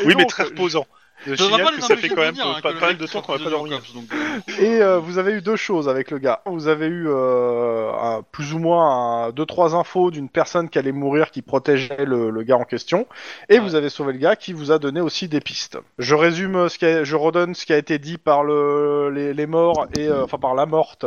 Et 0.00 0.04
Oui, 0.06 0.14
mais 0.14 0.22
donc, 0.22 0.28
très 0.28 0.44
reposant. 0.44 0.86
Je 1.26 1.34
Ça 1.34 1.44
signale 1.44 1.66
que 1.76 1.96
fait 1.96 2.08
quand 2.08 2.16
même 2.22 2.30
venir, 2.34 2.46
hein, 2.46 2.60
pas, 2.62 2.72
que 2.72 2.80
mal 2.80 2.96
de 2.96 3.06
temps 3.06 3.20
qu'on 3.22 3.32
va 3.36 3.42
pas 3.42 3.50
dormir. 3.50 3.80
Donc, 3.94 4.04
euh, 4.12 4.62
Et 4.62 4.80
euh, 4.80 4.98
vous 4.98 5.18
avez 5.18 5.32
eu 5.32 5.42
deux 5.42 5.56
choses 5.56 5.88
avec 5.88 6.10
le 6.12 6.18
gars. 6.18 6.40
Vous 6.46 6.68
avez 6.68 6.86
eu 6.86 7.06
euh, 7.08 7.90
un- 7.92 8.22
plus 8.30 8.54
ou 8.54 8.58
moins 8.58 9.24
un- 9.26 9.30
deux 9.30 9.44
trois 9.44 9.74
infos 9.74 10.10
d'une 10.10 10.28
personne 10.28 10.68
qui 10.68 10.78
allait 10.78 10.92
mourir 10.92 11.30
qui 11.30 11.42
protégeait 11.42 12.04
le, 12.04 12.30
le 12.30 12.42
gars 12.44 12.56
en 12.56 12.64
question, 12.64 13.06
et 13.48 13.54
Ouais. 13.54 13.58
vous 13.60 13.74
avez 13.74 13.88
sauvé 13.90 14.12
le 14.12 14.18
gars 14.20 14.36
qui 14.36 14.52
vous 14.52 14.70
a 14.70 14.78
donné 14.78 15.00
aussi 15.00 15.28
des 15.28 15.40
pistes. 15.40 15.78
Je 15.98 16.14
résume 16.14 16.68
ce 16.68 16.78
qui 16.78 16.86
a, 16.86 17.02
je 17.04 17.16
redonne 17.16 17.54
ce 17.54 17.66
qui 17.66 17.72
a 17.72 17.78
été 17.78 17.98
dit 17.98 18.16
par 18.18 18.44
le, 18.44 19.10
les, 19.10 19.34
les 19.34 19.46
morts 19.46 19.86
et 19.94 20.06
euh, 20.08 20.24
enfin 20.24 20.38
par 20.38 20.54
la 20.54 20.66
morte 20.66 21.04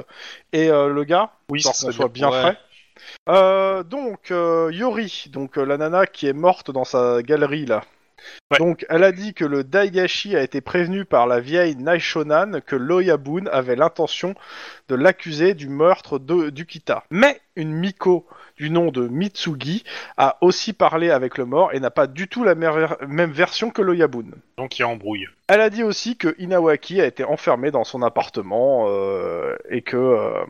et 0.51 0.69
euh, 0.69 0.89
le 0.89 1.03
gars, 1.05 1.31
Oui, 1.49 1.61
qu'on 1.63 1.71
serait 1.73 1.93
soit 1.93 2.09
bien 2.09 2.29
Ouais. 2.29 2.41
frais. 2.41 2.57
Euh, 3.29 3.83
donc 3.83 4.29
euh, 4.31 4.69
Yori, 4.73 5.25
donc 5.31 5.57
euh, 5.57 5.63
la 5.65 5.77
nana 5.77 6.05
qui 6.05 6.27
est 6.27 6.33
morte 6.33 6.69
dans 6.69 6.83
sa 6.85 7.21
galerie 7.23 7.65
là. 7.65 7.81
Ouais. 8.51 8.57
Donc, 8.57 8.85
elle 8.89 9.03
a 9.03 9.11
dit 9.11 9.33
que 9.33 9.45
le 9.45 9.63
Daigashi 9.63 10.35
a 10.35 10.41
été 10.41 10.61
prévenu 10.61 11.05
par 11.05 11.27
la 11.27 11.39
vieille 11.39 11.75
Naishonan 11.75 12.59
que 12.65 12.75
Loyabun 12.75 13.45
avait 13.51 13.75
l'intention 13.75 14.35
de 14.89 14.95
l'accuser 14.95 15.53
du 15.53 15.69
meurtre 15.69 16.19
de, 16.19 16.49
du 16.49 16.65
Kita. 16.65 17.03
Mais 17.09 17.39
une 17.55 17.71
Miko 17.71 18.27
du 18.57 18.69
nom 18.69 18.91
de 18.91 19.07
Mitsugi 19.07 19.83
a 20.17 20.37
aussi 20.41 20.73
parlé 20.73 21.09
avec 21.09 21.37
le 21.37 21.45
mort 21.45 21.73
et 21.73 21.79
n'a 21.79 21.89
pas 21.91 22.07
du 22.07 22.27
tout 22.27 22.43
la 22.43 22.55
même 22.55 23.31
version 23.31 23.71
que 23.71 23.81
Loyabun. 23.81 24.25
Donc 24.57 24.77
il 24.77 24.81
y 24.81 24.85
a 24.85 24.87
embrouille. 24.87 25.27
Elle 25.47 25.61
a 25.61 25.69
dit 25.69 25.83
aussi 25.83 26.17
que 26.17 26.35
Inawaki 26.37 27.01
a 27.01 27.05
été 27.05 27.23
enfermé 27.23 27.71
dans 27.71 27.83
son 27.83 28.01
appartement 28.01 28.85
euh, 28.87 29.55
et 29.69 29.81
que 29.81 29.97
euh, 29.97 30.45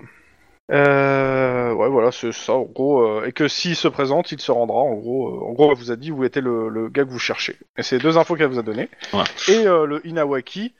euh, 0.71 1.73
ouais 1.73 1.89
voilà 1.89 2.11
c'est 2.11 2.31
ça 2.31 2.53
en 2.53 2.61
gros 2.61 3.01
euh, 3.01 3.25
et 3.25 3.31
que 3.31 3.47
s'il 3.47 3.75
se 3.75 3.87
présente 3.87 4.31
il 4.31 4.39
se 4.39 4.51
rendra 4.51 4.79
en 4.79 4.93
gros 4.95 5.27
euh, 5.29 5.49
en 5.49 5.51
gros 5.53 5.71
elle 5.71 5.77
vous 5.77 5.91
a 5.91 5.95
dit 5.95 6.11
où 6.11 6.23
était 6.23 6.41
le, 6.41 6.69
le 6.69 6.87
gars 6.89 7.03
que 7.03 7.09
vous 7.09 7.19
cherchez 7.19 7.57
et 7.77 7.83
c'est 7.83 7.97
deux 7.99 8.17
infos 8.17 8.35
qu'elle 8.35 8.47
vous 8.49 8.59
a 8.59 8.63
donné 8.63 8.89
Ouais. 9.13 9.23
et 9.49 9.67
euh, 9.67 9.85
le 9.85 10.05
Inawaki 10.07 10.73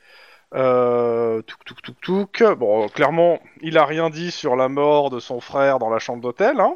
euh, 0.54 1.42
touk 1.42 1.64
touk 1.66 1.82
touk 1.82 2.02
touk 2.02 2.44
bon 2.58 2.88
clairement 2.90 3.40
il 3.62 3.78
a 3.78 3.86
rien 3.86 4.10
dit 4.10 4.32
sur 4.32 4.56
la 4.56 4.70
mort 4.70 5.10
de 5.10 5.20
son 5.20 5.40
frère 5.40 5.80
dans 5.80 5.90
la 5.90 6.00
chambre 6.00 6.22
d'hôtel 6.22 6.60
hein 6.60 6.76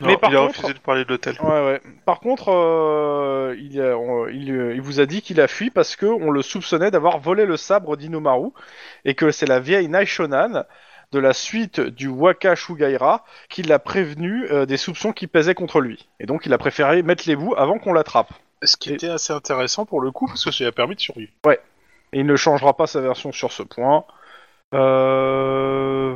Non, 0.00 0.08
Mais 0.08 0.16
par 0.16 0.30
il 0.30 0.36
a 0.36 0.40
contre- 0.40 0.56
refusé 0.58 0.74
de 0.74 0.78
parler 0.80 1.04
de 1.04 1.10
l'hôtel. 1.10 1.36
Ouais, 1.42 1.64
ouais. 1.66 1.80
Par 2.06 2.20
contre, 2.20 2.48
euh, 2.50 3.54
il, 3.60 3.80
a- 3.80 3.96
on- 3.96 4.26
il, 4.28 4.50
euh, 4.50 4.74
il 4.74 4.80
vous 4.80 4.98
a 4.98 5.06
dit 5.06 5.20
qu'il 5.22 5.40
a 5.40 5.46
fui 5.46 5.70
parce 5.70 5.94
que 5.94 6.06
on 6.06 6.30
le 6.30 6.42
soupçonnait 6.42 6.90
d'avoir 6.90 7.18
volé 7.18 7.44
le 7.46 7.56
sabre 7.56 7.96
d'Inomaru 7.96 8.48
et 9.04 9.14
que 9.14 9.30
c'est 9.30 9.46
la 9.46 9.60
vieille 9.60 9.88
Naishonan 9.88 10.64
de 11.12 11.18
la 11.18 11.32
suite 11.32 11.80
du 11.80 12.08
Waka 12.08 12.54
Shugaira 12.54 13.24
qui 13.48 13.62
l'a 13.62 13.78
prévenu 13.78 14.46
euh, 14.50 14.66
des 14.66 14.76
soupçons 14.76 15.12
qui 15.12 15.26
pesaient 15.26 15.54
contre 15.54 15.80
lui. 15.80 16.08
Et 16.20 16.26
donc 16.26 16.46
il 16.46 16.52
a 16.52 16.58
préféré 16.58 17.02
mettre 17.02 17.24
les 17.26 17.36
bouts 17.36 17.54
avant 17.56 17.78
qu'on 17.78 17.92
l'attrape. 17.92 18.32
Ce 18.62 18.76
qui 18.76 18.92
était 18.92 19.08
assez 19.08 19.32
intéressant 19.32 19.86
pour 19.86 20.00
le 20.00 20.10
coup, 20.10 20.26
parce 20.26 20.44
que 20.44 20.50
ça 20.50 20.64
lui 20.64 20.68
a 20.68 20.72
permis 20.72 20.94
de 20.94 21.00
survivre. 21.00 21.32
Et 22.12 22.20
il 22.20 22.26
ne 22.26 22.36
changera 22.36 22.76
pas 22.76 22.86
sa 22.86 23.00
version 23.00 23.32
sur 23.32 23.52
ce 23.52 23.62
point. 23.62 24.04
Euh... 24.72 26.14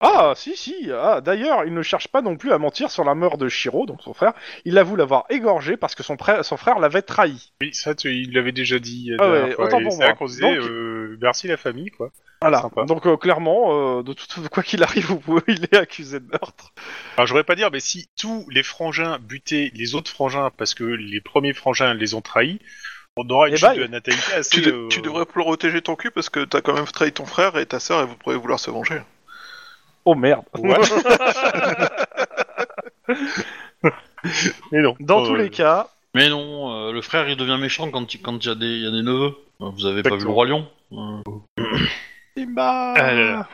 Ah, 0.00 0.32
si, 0.36 0.56
si. 0.56 0.90
Ah, 0.92 1.20
D'ailleurs, 1.20 1.64
il 1.64 1.72
ne 1.74 1.82
cherche 1.82 2.08
pas 2.08 2.22
non 2.22 2.36
plus 2.36 2.52
à 2.52 2.58
mentir 2.58 2.90
sur 2.90 3.04
la 3.04 3.14
mort 3.14 3.38
de 3.38 3.48
Shiro, 3.48 3.86
donc 3.86 4.02
son 4.02 4.14
frère. 4.14 4.32
Il 4.64 4.78
avoue 4.78 4.96
l'avoir 4.96 5.24
égorgé 5.30 5.76
parce 5.76 5.94
que 5.94 6.02
son, 6.02 6.16
frère 6.16 6.78
l'avait 6.80 7.02
trahi. 7.02 7.52
Oui, 7.60 7.72
ça, 7.72 7.94
tu- 7.94 8.12
il 8.14 8.32
l'avait 8.32 8.52
déjà 8.52 8.78
dit. 8.78 9.12
euh, 9.12 9.16
Ah 9.20 9.30
ouais, 9.30 9.50
fois, 9.52 9.64
autant 9.66 9.80
et 9.80 9.84
pour 9.84 9.96
moi. 9.96 10.12
qu'on 10.14 10.26
se 10.26 10.34
disait, 10.34 10.56
Donc- 10.56 10.64
euh, 10.70 11.18
merci 11.20 11.46
la 11.48 11.56
famille, 11.56 11.90
quoi. 11.90 12.10
Voilà. 12.40 12.68
Donc 12.88 13.06
euh, 13.06 13.16
clairement, 13.16 13.98
euh, 13.98 14.02
de 14.02 14.12
toute 14.14 14.48
quoi 14.48 14.64
qu'il 14.64 14.82
arrive, 14.82 15.16
il 15.46 15.64
est 15.70 15.76
accusé 15.76 16.18
de 16.18 16.26
meurtre. 16.26 16.72
Alors, 17.16 17.28
je 17.28 17.32
voudrais 17.32 17.44
pas 17.44 17.54
dire, 17.54 17.70
mais 17.70 17.78
si 17.78 18.08
tous 18.20 18.44
les 18.50 18.64
frangins 18.64 19.18
butaient 19.20 19.70
les 19.74 19.94
autres 19.94 20.10
frangins 20.10 20.50
parce 20.56 20.74
que 20.74 20.82
les 20.82 21.20
premiers 21.20 21.52
frangins 21.52 21.94
les 21.94 22.14
ont 22.14 22.20
trahis, 22.20 22.58
on 23.16 23.28
aura 23.28 23.48
une 23.48 23.54
Eh 23.54 23.58
chute 23.58 23.68
ben, 23.68 23.78
de 23.80 23.86
natalité 23.86 24.32
assez. 24.34 24.50
Tu, 24.50 24.62
de- 24.62 24.72
euh, 24.72 24.88
tu 24.88 25.00
devrais 25.02 25.26
protéger 25.26 25.82
ton 25.82 25.96
cul 25.96 26.10
parce 26.10 26.30
que 26.30 26.40
t'as 26.44 26.60
quand 26.60 26.72
même 26.74 26.86
trahi 26.86 27.12
ton 27.12 27.26
frère 27.26 27.56
et 27.58 27.66
ta 27.66 27.78
sœur 27.80 28.00
et 28.02 28.06
vous 28.06 28.16
pourrez 28.16 28.36
vouloir 28.36 28.58
se 28.58 28.70
venger. 28.70 29.00
Oh 30.04 30.14
merde. 30.14 30.44
Ouais. 30.58 30.76
Mais 34.72 34.80
non. 34.80 34.94
Dans 35.00 35.24
Euh, 35.24 35.26
tous 35.28 35.34
les 35.34 35.50
cas, 35.50 35.88
Mais 36.14 36.28
non, 36.28 36.72
euh, 36.88 36.92
le 36.92 37.02
frère 37.02 37.28
il 37.28 37.36
devient 37.36 37.58
méchant 37.60 37.90
quand 37.90 38.12
il 38.14 38.20
quand 38.22 38.44
y, 38.44 38.48
a 38.48 38.54
des- 38.54 38.66
il 38.66 38.82
y 38.82 38.86
a 38.86 38.90
des 38.90 39.02
neveux. 39.02 39.34
Euh, 39.60 39.70
Vous 39.74 39.86
avez 39.86 40.02
pas 40.02 40.16
vu 40.16 40.24
le. 40.24 40.30
Roi 40.30 40.46
Lion 40.46 40.68
Euh, 40.92 41.22
Simba. 42.36 42.94
Là. 42.96 43.48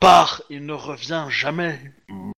Part, 0.00 0.42
il 0.50 0.64
ne 0.66 0.72
revient 0.72 1.24
jamais. 1.30 1.78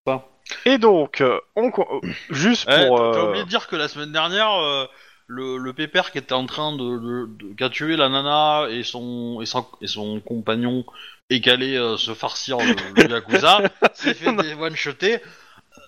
Pas. 0.05 0.29
Et 0.65 0.79
donc, 0.79 1.21
euh, 1.21 1.39
on 1.57 1.69
euh, 1.69 2.01
juste 2.31 2.67
Eh, 2.71 2.87
pour. 2.87 2.99
t'as- 2.99 3.13
T'as 3.13 3.19
euh, 3.19 3.29
oublié 3.29 3.45
de 3.45 3.49
dire 3.49 3.69
que 3.69 3.77
la 3.77 3.89
semaine 3.89 4.13
dernière, 4.13 4.53
euh, 4.53 4.87
le, 5.33 5.59
le 5.59 5.73
pépère 5.73 6.11
qui 6.11 6.19
était 6.19 6.33
en 6.35 6.47
train 6.47 6.73
de, 6.77 6.99
de, 6.99 7.27
de- 7.29 7.55
qui 7.55 7.63
a 7.65 7.71
tué 7.71 7.97
la 7.97 8.09
nana 8.09 8.67
et 8.69 8.83
son 8.83 9.41
et 9.41 9.47
son, 9.47 9.65
et 9.81 9.87
son 9.87 10.19
compagnon 10.21 10.85
et 11.31 11.41
qui 11.41 11.49
allait 11.51 11.77
euh, 11.77 11.97
se 11.97 12.13
farcir 12.15 12.59
le, 12.59 12.75
le 13.03 13.09
yakuza, 13.11 13.61
s'est 13.95 14.15
fait 14.15 14.33
des 14.35 14.55
one 14.55 14.75
shotés 14.75 15.21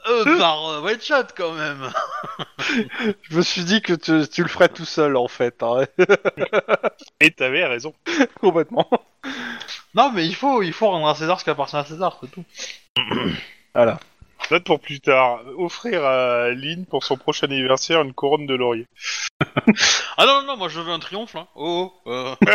euh, 0.08 0.38
par 0.38 0.64
euh, 0.68 0.80
one 0.80 1.00
shot 1.00 1.26
quand 1.36 1.52
même. 1.54 1.90
Je 3.22 3.36
me 3.36 3.42
suis 3.42 3.64
dit 3.64 3.82
que 3.82 3.94
tu, 3.94 4.28
tu 4.28 4.42
le 4.42 4.48
ferais 4.48 4.68
tout 4.68 4.84
seul 4.84 5.16
en 5.16 5.26
fait, 5.28 5.60
hein, 5.62 5.84
Et 7.20 7.32
t'avais 7.32 7.66
raison. 7.66 7.92
complètement. 8.40 8.88
Non 9.94 10.12
mais 10.12 10.24
il 10.26 10.34
faut 10.36 10.62
il 10.62 10.72
faut 10.72 10.88
rendre 10.88 11.08
à 11.08 11.14
César 11.16 11.40
ce 11.40 11.44
qui 11.44 11.50
appartient 11.50 11.76
à 11.76 11.84
César, 11.84 12.18
c'est 12.20 12.30
tout. 12.30 12.44
Voilà. 13.74 13.98
Note 14.50 14.64
pour 14.64 14.80
plus 14.80 15.00
tard. 15.00 15.40
Offrir 15.56 16.04
à 16.04 16.50
Lynn 16.50 16.84
pour 16.86 17.04
son 17.04 17.16
prochain 17.16 17.46
anniversaire 17.46 18.02
une 18.02 18.12
couronne 18.12 18.46
de 18.46 18.54
laurier. 18.54 18.86
Ah 20.18 20.26
non 20.26 20.42
non 20.42 20.46
non, 20.48 20.56
moi 20.58 20.68
je 20.68 20.78
veux 20.78 20.92
un 20.92 20.98
triomphe 20.98 21.32
là. 21.34 21.46
Oh, 21.54 21.90
oh, 22.04 22.10
euh, 22.10 22.34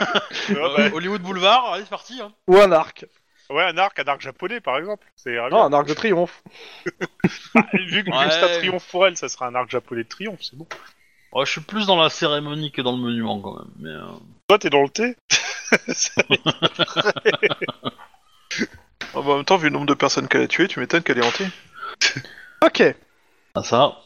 Ah, 0.00 0.22
euh, 0.50 0.76
bah, 0.76 0.88
Hollywood 0.94 1.20
Boulevard, 1.20 1.74
allez 1.74 1.84
c'est 1.84 1.90
parti. 1.90 2.18
Hein. 2.22 2.32
Ou 2.48 2.56
un 2.56 2.72
arc. 2.72 3.04
ouais, 3.50 3.62
un 3.64 3.76
arc, 3.76 3.98
un 3.98 4.04
arc 4.04 4.22
japonais 4.22 4.60
par 4.60 4.78
exemple. 4.78 5.06
C'est 5.14 5.36
Non, 5.50 5.62
un 5.64 5.72
arc 5.74 5.86
de 5.86 5.92
triomphe. 5.94 6.42
Bah, 7.54 7.62
vu 7.74 7.78
que, 7.78 7.90
vu 7.90 8.04
que 8.04 8.10
Ouais. 8.10 8.30
c'est 8.30 8.42
un 8.42 8.48
triomphe 8.58 8.88
pour 8.90 9.06
elle, 9.06 9.16
ça 9.18 9.28
sera 9.28 9.46
un 9.46 9.54
arc 9.54 9.70
japonais 9.70 10.04
de 10.04 10.08
triomphe, 10.08 10.40
c'est 10.42 10.56
bon. 10.56 10.66
Ouais, 11.32 11.44
je 11.44 11.50
suis 11.52 11.60
plus 11.60 11.86
dans 11.86 12.00
la 12.00 12.08
cérémonie 12.08 12.72
que 12.72 12.80
dans 12.82 12.92
le 12.92 12.98
monument 13.02 13.38
quand 13.40 13.56
même. 13.58 13.70
Mais 13.78 13.90
euh, 13.90 14.02
Toi, 14.48 14.58
t'es 14.58 14.70
dans 14.70 14.82
le 14.82 14.88
thé 14.88 15.14
Ah 15.70 15.76
en 19.30 19.36
même 19.36 19.44
temps, 19.44 19.56
vu 19.56 19.68
le 19.68 19.72
nombre 19.72 19.86
de 19.86 19.94
personnes 19.94 20.28
qu'elle 20.28 20.42
a 20.42 20.48
tuées, 20.48 20.68
tu 20.68 20.80
m'étonnes 20.80 21.02
qu'elle 21.02 21.18
est 21.18 21.26
hantée. 21.26 21.46
Ok. 22.64 22.82
ah, 23.56 23.62
ça. 23.64 23.98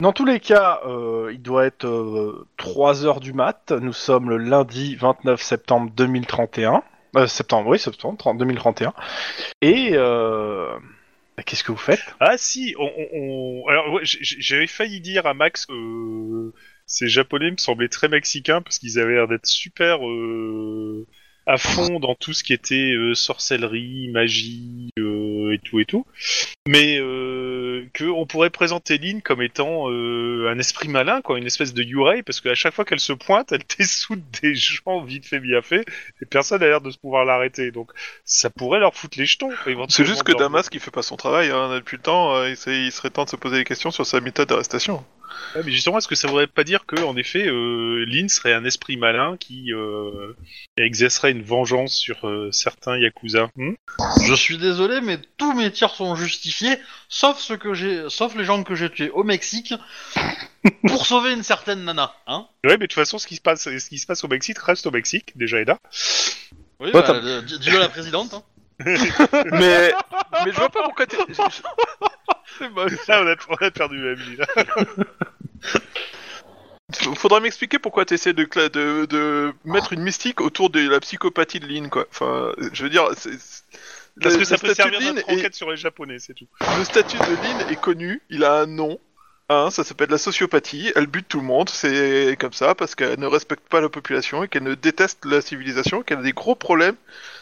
Dans 0.00 0.12
tous 0.12 0.24
les 0.24 0.38
cas, 0.38 0.80
euh, 0.86 1.30
il 1.32 1.42
doit 1.42 1.66
être 1.66 1.84
3h 2.58 3.18
du 3.20 3.32
mat. 3.32 3.72
Nous 3.72 3.92
sommes 3.92 4.30
le 4.30 4.36
lundi 4.36 4.94
29 4.94 5.42
septembre 5.42 5.90
2031. 5.96 6.82
Euh, 7.16 7.26
septembre, 7.26 7.68
oui, 7.70 7.78
septembre 7.80 8.16
30 8.18 8.38
2031. 8.38 8.92
Et 9.62 9.90
euh, 9.94 10.68
bah, 11.36 11.42
qu'est-ce 11.42 11.64
que 11.64 11.72
vous 11.72 11.78
faites? 11.78 12.00
Ah 12.20 12.36
si, 12.38 12.76
on, 12.78 12.84
on- 12.86 13.08
on- 13.64 13.66
alors 13.68 13.98
j'avais 14.02 14.68
failli 14.68 15.00
dire 15.00 15.26
à 15.26 15.34
Max 15.34 15.66
que 15.66 15.72
euh, 15.72 16.52
ces 16.86 17.08
japonais 17.08 17.50
me 17.50 17.56
semblaient 17.56 17.88
très 17.88 18.08
mexicains 18.08 18.62
parce 18.62 18.78
qu'ils 18.78 19.00
avaient 19.00 19.14
l'air 19.14 19.26
d'être 19.26 19.46
super 19.46 20.06
euh, 20.06 21.04
à 21.48 21.56
fond 21.56 21.98
dans 21.98 22.14
tout 22.14 22.34
ce 22.34 22.44
qui 22.44 22.52
était 22.52 22.92
euh, 22.92 23.14
sorcellerie, 23.14 24.10
magie 24.12 24.90
euh, 24.98 25.52
et 25.52 25.58
tout 25.58 25.80
et 25.80 25.86
tout. 25.86 26.04
Mais 26.68 26.98
euh, 27.00 27.86
que 27.94 28.04
on 28.04 28.26
pourrait 28.26 28.50
présenter 28.50 28.98
Lynn 28.98 29.22
comme 29.22 29.40
étant 29.40 29.90
euh, 29.90 30.50
un 30.50 30.58
esprit 30.58 30.88
malin, 30.88 31.22
quoi, 31.22 31.38
une 31.38 31.46
espèce 31.46 31.72
de 31.72 31.82
Yurei, 31.82 32.22
parce 32.22 32.42
qu'à 32.42 32.54
chaque 32.54 32.74
fois 32.74 32.84
qu'elle 32.84 33.00
se 33.00 33.14
pointe, 33.14 33.52
elle 33.52 33.62
dessoude 33.78 34.22
des 34.42 34.54
gens 34.54 35.02
vite 35.02 35.24
fait 35.24 35.40
bien 35.40 35.62
fait, 35.62 35.86
et 36.20 36.26
personne 36.26 36.60
n'a 36.60 36.66
l'air 36.66 36.82
de 36.82 36.90
se 36.90 36.98
pouvoir 36.98 37.24
l'arrêter. 37.24 37.70
Donc 37.70 37.90
ça 38.26 38.50
pourrait 38.50 38.80
leur 38.80 38.94
foutre 38.94 39.18
les 39.18 39.24
jetons. 39.24 39.48
C'est 39.88 40.04
juste 40.04 40.24
que 40.24 40.32
Damas 40.32 40.68
qui 40.68 40.78
fait 40.78 40.90
pas 40.90 41.00
son 41.00 41.16
travail, 41.16 41.48
hein, 41.50 41.74
depuis 41.76 41.96
le 41.96 42.02
temps, 42.02 42.34
euh, 42.34 42.50
il 42.50 42.92
serait 42.92 43.08
temps 43.08 43.24
de 43.24 43.30
se 43.30 43.36
poser 43.36 43.56
des 43.56 43.64
questions 43.64 43.90
sur 43.90 44.04
sa 44.04 44.20
méthode 44.20 44.50
d'arrestation. 44.50 45.02
Ouais, 45.54 45.62
mais 45.64 45.72
justement, 45.72 45.98
est-ce 45.98 46.08
que 46.08 46.14
ça 46.14 46.28
voudrait 46.28 46.46
pas 46.46 46.64
dire 46.64 46.86
que, 46.86 47.00
en 47.02 47.16
effet, 47.16 47.46
euh, 47.46 48.04
Lynn 48.06 48.28
serait 48.28 48.52
un 48.52 48.64
esprit 48.64 48.96
malin 48.96 49.36
qui 49.38 49.72
euh, 49.72 50.34
exercerait 50.76 51.30
une 51.32 51.42
vengeance 51.42 51.94
sur 51.94 52.26
euh, 52.26 52.50
certains 52.52 52.98
yakuza 52.98 53.50
Hmm? 53.56 53.74
Je 54.24 54.34
suis 54.34 54.58
désolé, 54.58 55.00
mais 55.00 55.18
tous 55.36 55.52
mes 55.54 55.70
tirs 55.70 55.94
sont 55.94 56.14
justifiés, 56.14 56.78
sauf 57.08 57.38
ce 57.38 57.54
que 57.54 57.74
j'ai, 57.74 58.08
sauf 58.08 58.34
les 58.36 58.44
gens 58.44 58.62
que 58.62 58.74
j'ai 58.74 58.90
tués 58.90 59.10
au 59.10 59.24
Mexique 59.24 59.74
pour 60.86 61.06
sauver 61.06 61.32
une 61.32 61.42
certaine 61.42 61.84
nana, 61.84 62.14
hein 62.26 62.46
Ouais, 62.64 62.72
mais 62.72 62.76
de 62.78 62.82
toute 62.86 62.94
façon, 62.94 63.18
ce 63.18 63.26
qui 63.26 63.36
se 63.36 63.40
passe, 63.40 63.64
ce 63.64 63.88
qui 63.88 63.98
se 63.98 64.06
passe 64.06 64.24
au 64.24 64.28
Mexique 64.28 64.58
reste 64.58 64.86
au 64.86 64.90
Mexique. 64.90 65.32
Déjà, 65.36 65.60
est 65.60 65.64
là. 65.64 65.78
Oui, 66.80 66.90
bah, 66.92 67.04
euh, 67.08 67.42
dis- 67.42 67.58
dis-le 67.58 67.76
à 67.76 67.80
la 67.80 67.88
présidente. 67.88 68.34
Hein. 68.34 68.42
mais, 68.84 69.92
mais 70.44 70.52
je 70.52 70.56
vois 70.56 70.68
pas 70.68 70.84
pourquoi 70.84 71.06
t'es... 71.06 71.16
C'est 72.58 72.68
moche. 72.70 72.92
Là, 73.08 73.22
on 73.22 73.26
a, 73.26 73.34
on 73.48 73.66
a 73.66 73.70
perdu 73.70 74.02
l'ami. 74.02 74.36
Là. 74.36 74.46
Faudra 77.16 77.40
m'expliquer 77.40 77.78
pourquoi 77.78 78.04
t'essaies 78.06 78.32
de, 78.32 78.44
cla- 78.44 78.70
de, 78.70 79.04
de 79.06 79.52
mettre 79.64 79.92
une 79.92 80.00
mystique 80.02 80.40
autour 80.40 80.70
de 80.70 80.88
la 80.88 81.00
psychopathie 81.00 81.60
de 81.60 81.66
Lynn, 81.66 81.90
quoi. 81.90 82.06
Enfin, 82.10 82.52
je 82.72 82.82
veux 82.82 82.88
dire, 82.90 83.04
c'est... 83.16 83.38
c'est- 83.38 83.64
Parce 84.22 84.34
le- 84.34 84.40
que 84.40 84.44
ça 84.46 84.56
peut 84.56 84.72
statut 84.72 84.82
servir 84.94 85.00
de 85.00 85.04
Lynn 85.04 85.14
notre 85.16 85.28
est- 85.30 85.38
enquête 85.38 85.54
sur 85.54 85.70
les 85.70 85.76
Japonais, 85.76 86.18
c'est 86.18 86.32
tout. 86.34 86.46
Le 86.78 86.84
statut 86.84 87.18
de 87.18 87.22
Lynn 87.42 87.70
est 87.70 87.80
connu, 87.80 88.22
il 88.30 88.42
a 88.44 88.54
un 88.60 88.66
nom. 88.66 88.98
Hein, 89.50 89.70
ça 89.70 89.82
s'appelle 89.82 90.10
la 90.10 90.18
sociopathie, 90.18 90.92
elle 90.94 91.06
bute 91.06 91.26
tout 91.26 91.40
le 91.40 91.46
monde, 91.46 91.70
c'est 91.70 92.36
comme 92.38 92.52
ça, 92.52 92.74
parce 92.74 92.94
qu'elle 92.94 93.18
ne 93.18 93.26
respecte 93.26 93.66
pas 93.66 93.80
la 93.80 93.88
population 93.88 94.44
et 94.44 94.48
qu'elle 94.48 94.62
ne 94.62 94.74
déteste 94.74 95.24
la 95.24 95.40
civilisation, 95.40 96.02
qu'elle 96.02 96.18
a 96.18 96.22
des 96.22 96.32
gros 96.34 96.54
problèmes 96.54 96.96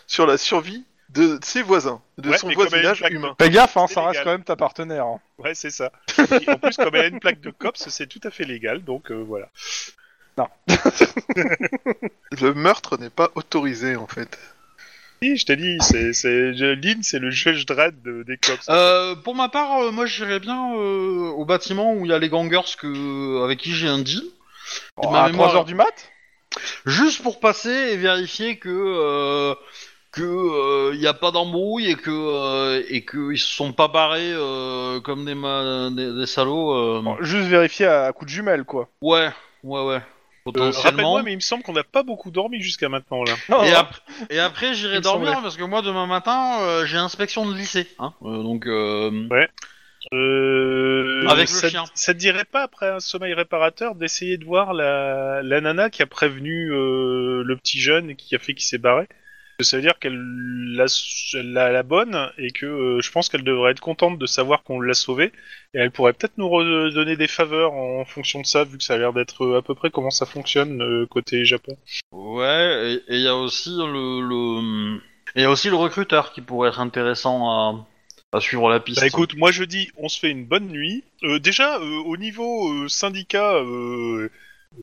sur 0.06 0.24
la 0.24 0.38
survie 0.38 0.84
de 1.10 1.38
ses 1.42 1.62
voisins, 1.62 2.00
de 2.18 2.30
Ouais, 2.30 2.38
son 2.38 2.50
voisinage 2.50 2.98
plaque 2.98 3.12
humain. 3.12 3.34
Fais 3.40 3.50
gaffe, 3.50 3.76
hein, 3.76 3.86
C'est 3.88 3.94
ça 3.94 4.02
reste 4.08 4.24
quand 4.24 4.30
même 4.32 4.44
ta 4.44 4.56
partenaire. 4.56 5.06
hein. 5.06 5.20
Ouais, 5.38 5.54
c'est 5.54 5.70
ça. 5.70 5.92
Et 6.18 6.50
en 6.50 6.58
plus, 6.58 6.76
comme 6.76 6.94
elle 6.94 7.04
a 7.04 7.06
une 7.06 7.20
plaque 7.20 7.40
de 7.40 7.50
cops, 7.50 7.88
c'est 7.88 8.06
tout 8.06 8.20
à 8.24 8.30
fait 8.30 8.44
légal, 8.44 8.82
donc 8.84 9.10
euh, 9.10 9.24
voilà. 9.26 9.48
Le 12.40 12.52
meurtre 12.54 12.98
n'est 12.98 13.10
pas 13.10 13.30
autorisé, 13.34 13.96
en 13.96 14.06
fait. 14.06 14.38
Si, 15.22 15.36
je 15.38 15.46
t'ai 15.46 15.56
dit, 15.56 15.78
c'est, 15.80 16.12
c'est, 16.12 16.52
Lynn, 16.52 17.02
c'est 17.02 17.18
le 17.18 17.30
juge 17.30 17.64
Dredd 17.64 18.02
de- 18.02 18.22
des 18.22 18.36
cops. 18.36 18.66
Euh, 18.68 19.14
pour 19.16 19.34
ma 19.34 19.48
part, 19.48 19.78
euh, 19.80 19.90
moi 19.90 20.04
j'irais 20.04 20.40
bien 20.40 20.74
euh, 20.76 21.30
au 21.30 21.46
bâtiment 21.46 21.94
où 21.94 22.04
il 22.04 22.10
y 22.10 22.12
a 22.12 22.18
les 22.18 22.28
gangers 22.28 22.60
que, 22.78 23.42
avec 23.44 23.58
qui 23.60 23.72
j'ai 23.72 23.88
un 23.88 23.98
deal. 24.00 24.22
Oh, 24.98 25.08
à 25.14 25.28
mémoire- 25.30 25.54
3h 25.54 25.64
du 25.64 25.74
mat? 25.74 26.12
Juste 26.84 27.22
pour 27.22 27.40
passer 27.40 27.70
et 27.70 27.96
vérifier 27.96 28.58
que 28.58 28.68
euh, 28.68 29.54
que 30.16 30.22
euh, 30.92 30.94
y 30.96 31.06
a 31.06 31.14
pas 31.14 31.30
d'embrouille 31.30 31.90
et 31.90 31.94
que 31.94 32.10
euh, 32.10 32.82
et 32.88 33.04
que 33.04 33.32
ils 33.32 33.38
se 33.38 33.54
sont 33.54 33.72
pas 33.72 33.88
barrés 33.88 34.32
euh, 34.32 35.00
comme 35.00 35.24
des, 35.24 35.34
ma- 35.34 35.90
des, 35.90 36.12
des 36.12 36.26
salauds. 36.26 36.72
euh. 36.74 37.00
Bon, 37.02 37.16
Juste 37.20 37.48
vérifier 37.48 37.86
à 37.86 38.12
coup 38.12 38.24
de 38.24 38.30
jumelle, 38.30 38.64
quoi. 38.64 38.88
Ouais, 39.00 39.28
ouais, 39.62 39.84
ouais. 39.84 40.00
Euh, 40.56 40.70
rappelle-moi, 40.70 41.22
mais 41.24 41.32
il 41.32 41.36
me 41.36 41.40
semble 41.40 41.64
qu'on 41.64 41.72
n'a 41.72 41.82
pas 41.82 42.04
beaucoup 42.04 42.30
dormi 42.30 42.60
jusqu'à 42.60 42.88
maintenant, 42.88 43.24
là. 43.24 43.34
Et, 44.30 44.34
et 44.36 44.38
après 44.38 44.68
Il 44.68 44.74
j'irai 44.74 45.00
dormir 45.00 45.28
semblait. 45.28 45.42
parce 45.42 45.56
que 45.56 45.64
moi 45.64 45.82
demain 45.82 46.06
matin 46.06 46.58
euh, 46.60 46.86
j'ai 46.86 46.98
inspection 46.98 47.44
de 47.50 47.54
lycée. 47.54 47.88
Hein. 47.98 48.12
Euh, 48.22 48.42
donc 48.44 48.66
euh, 48.66 49.10
Euh, 50.12 51.26
Avec 51.28 51.48
le 51.50 51.54
ça, 51.54 51.68
chien. 51.68 51.84
Ça 51.94 52.14
te 52.14 52.18
dirait 52.18 52.44
pas, 52.44 52.62
après 52.62 52.88
un 52.88 53.00
sommeil 53.00 53.34
réparateur, 53.34 53.96
d'essayer 53.96 54.38
de 54.38 54.44
voir 54.44 54.72
la, 54.72 55.42
la 55.42 55.60
nana 55.60 55.90
qui 55.90 56.02
a 56.02 56.06
prévenu 56.06 56.70
euh, 56.72 57.42
le 57.44 57.56
petit 57.56 57.80
jeune 57.80 58.10
et 58.10 58.14
qui 58.14 58.34
a 58.36 58.38
fait 58.38 58.54
qu'il 58.54 58.64
s'est 58.64 58.78
barré? 58.78 59.08
Ça 59.60 59.76
veut 59.76 59.82
dire 59.82 59.98
qu'elle 59.98 60.18
l'a 60.74 60.86
l'a 61.34 61.72
la 61.72 61.82
bonne 61.82 62.30
et 62.36 62.50
que 62.50 62.66
euh, 62.66 63.00
je 63.00 63.10
pense 63.10 63.28
qu'elle 63.28 63.42
devrait 63.44 63.70
être 63.72 63.80
contente 63.80 64.18
de 64.18 64.26
savoir 64.26 64.62
qu'on 64.62 64.80
l'a 64.80 64.94
sauvée 64.94 65.32
et 65.74 65.78
elle 65.78 65.90
pourrait 65.90 66.12
peut-être 66.12 66.36
nous 66.36 66.48
redonner 66.48 67.16
des 67.16 67.26
faveurs 67.26 67.72
en 67.72 68.04
fonction 68.04 68.40
de 68.40 68.46
ça, 68.46 68.64
vu 68.64 68.76
que 68.78 68.84
ça 68.84 68.94
a 68.94 68.98
l'air 68.98 69.12
d'être 69.12 69.44
euh, 69.44 69.58
à 69.58 69.62
peu 69.62 69.74
près 69.74 69.90
comment 69.90 70.10
ça 70.10 70.26
fonctionne 70.26 70.82
euh, 70.82 71.06
côté 71.06 71.44
Japon. 71.44 71.76
ouais, 72.12 73.00
et 73.08 73.16
il 73.16 73.22
y 73.22 73.28
a 73.28 73.36
aussi 73.36 73.70
le, 73.70 74.20
le 74.20 74.96
Et 75.34 75.40
il 75.40 75.42
y 75.42 75.44
a 75.46 75.50
aussi 75.50 75.68
le 75.70 75.76
recruteur 75.76 76.32
qui 76.32 76.40
pourrait 76.42 76.68
être 76.68 76.80
intéressant 76.80 77.50
à, 77.50 77.86
à 78.32 78.40
suivre 78.40 78.68
la 78.68 78.80
piste. 78.80 79.00
Bah 79.00 79.06
écoute, 79.06 79.36
moi 79.36 79.52
je 79.52 79.64
dis, 79.64 79.90
on 79.96 80.08
se 80.08 80.18
fait 80.18 80.30
une 80.30 80.44
bonne 80.44 80.68
nuit. 80.68 81.04
Euh, 81.24 81.38
déjà, 81.38 81.78
euh, 81.78 82.02
au 82.04 82.16
niveau 82.16 82.72
euh, 82.72 82.88
syndicat, 82.88 83.62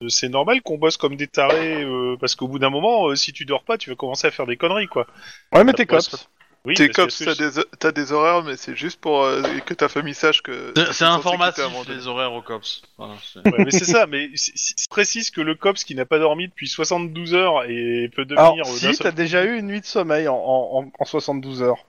c'est 0.09 0.29
normal 0.29 0.61
qu'on 0.61 0.77
bosse 0.77 0.97
comme 0.97 1.15
des 1.15 1.27
tarés, 1.27 1.83
euh, 1.83 2.15
parce 2.19 2.35
qu'au 2.35 2.47
bout 2.47 2.59
d'un 2.59 2.69
moment, 2.69 3.07
euh, 3.09 3.15
si 3.15 3.33
tu 3.33 3.45
dors 3.45 3.63
pas, 3.63 3.77
tu 3.77 3.89
vas 3.89 3.95
commencer 3.95 4.27
à 4.27 4.31
faire 4.31 4.47
des 4.47 4.57
conneries, 4.57 4.87
quoi. 4.87 5.07
Ouais, 5.53 5.63
mais 5.63 5.73
t'es 5.73 5.85
cops. 5.85 6.27
Oui, 6.65 6.75
T'es 6.75 6.87
cops, 6.87 7.17
t'as 7.25 7.35
des, 7.35 7.61
t'as 7.77 7.91
des 7.91 8.13
horaires, 8.13 8.41
mais 8.41 8.55
c'est 8.55 8.73
juste 8.73 9.01
pour 9.01 9.23
euh, 9.23 9.41
que 9.65 9.73
ta 9.73 9.89
famille 9.89 10.13
sache 10.13 10.41
que. 10.41 10.71
C'est- 10.93 11.03
informatif 11.03 11.65
les 11.89 12.07
horaires 12.07 12.31
au 12.31 12.41
cops. 12.41 12.81
Voilà, 12.97 13.15
c'est- 13.21 13.39
Ouais, 13.51 13.65
mais 13.65 13.71
c'est 13.71 13.83
ça, 13.83 14.07
mais 14.07 14.29
c'est- 14.35 14.53
c'est 14.55 14.89
précise 14.89 15.29
que 15.29 15.41
le 15.41 15.55
cops 15.55 15.83
qui 15.83 15.93
n'a 15.93 16.05
pas 16.05 16.19
dormi 16.19 16.47
depuis 16.47 16.69
72 16.69 17.33
heures 17.33 17.65
et 17.65 18.09
peut 18.15 18.25
Alors, 18.37 18.55
devenir... 18.55 18.65
d'un 18.65 18.93
si, 18.93 18.97
t'as 18.97 19.11
déjà 19.11 19.43
eu 19.43 19.57
une 19.57 19.67
nuit 19.67 19.81
de 19.81 19.85
sommeil 19.85 20.29
en, 20.29 20.35
en, 20.37 20.83
en- 20.85 20.91
en 20.97 21.05
72 21.05 21.61
heures. 21.61 21.85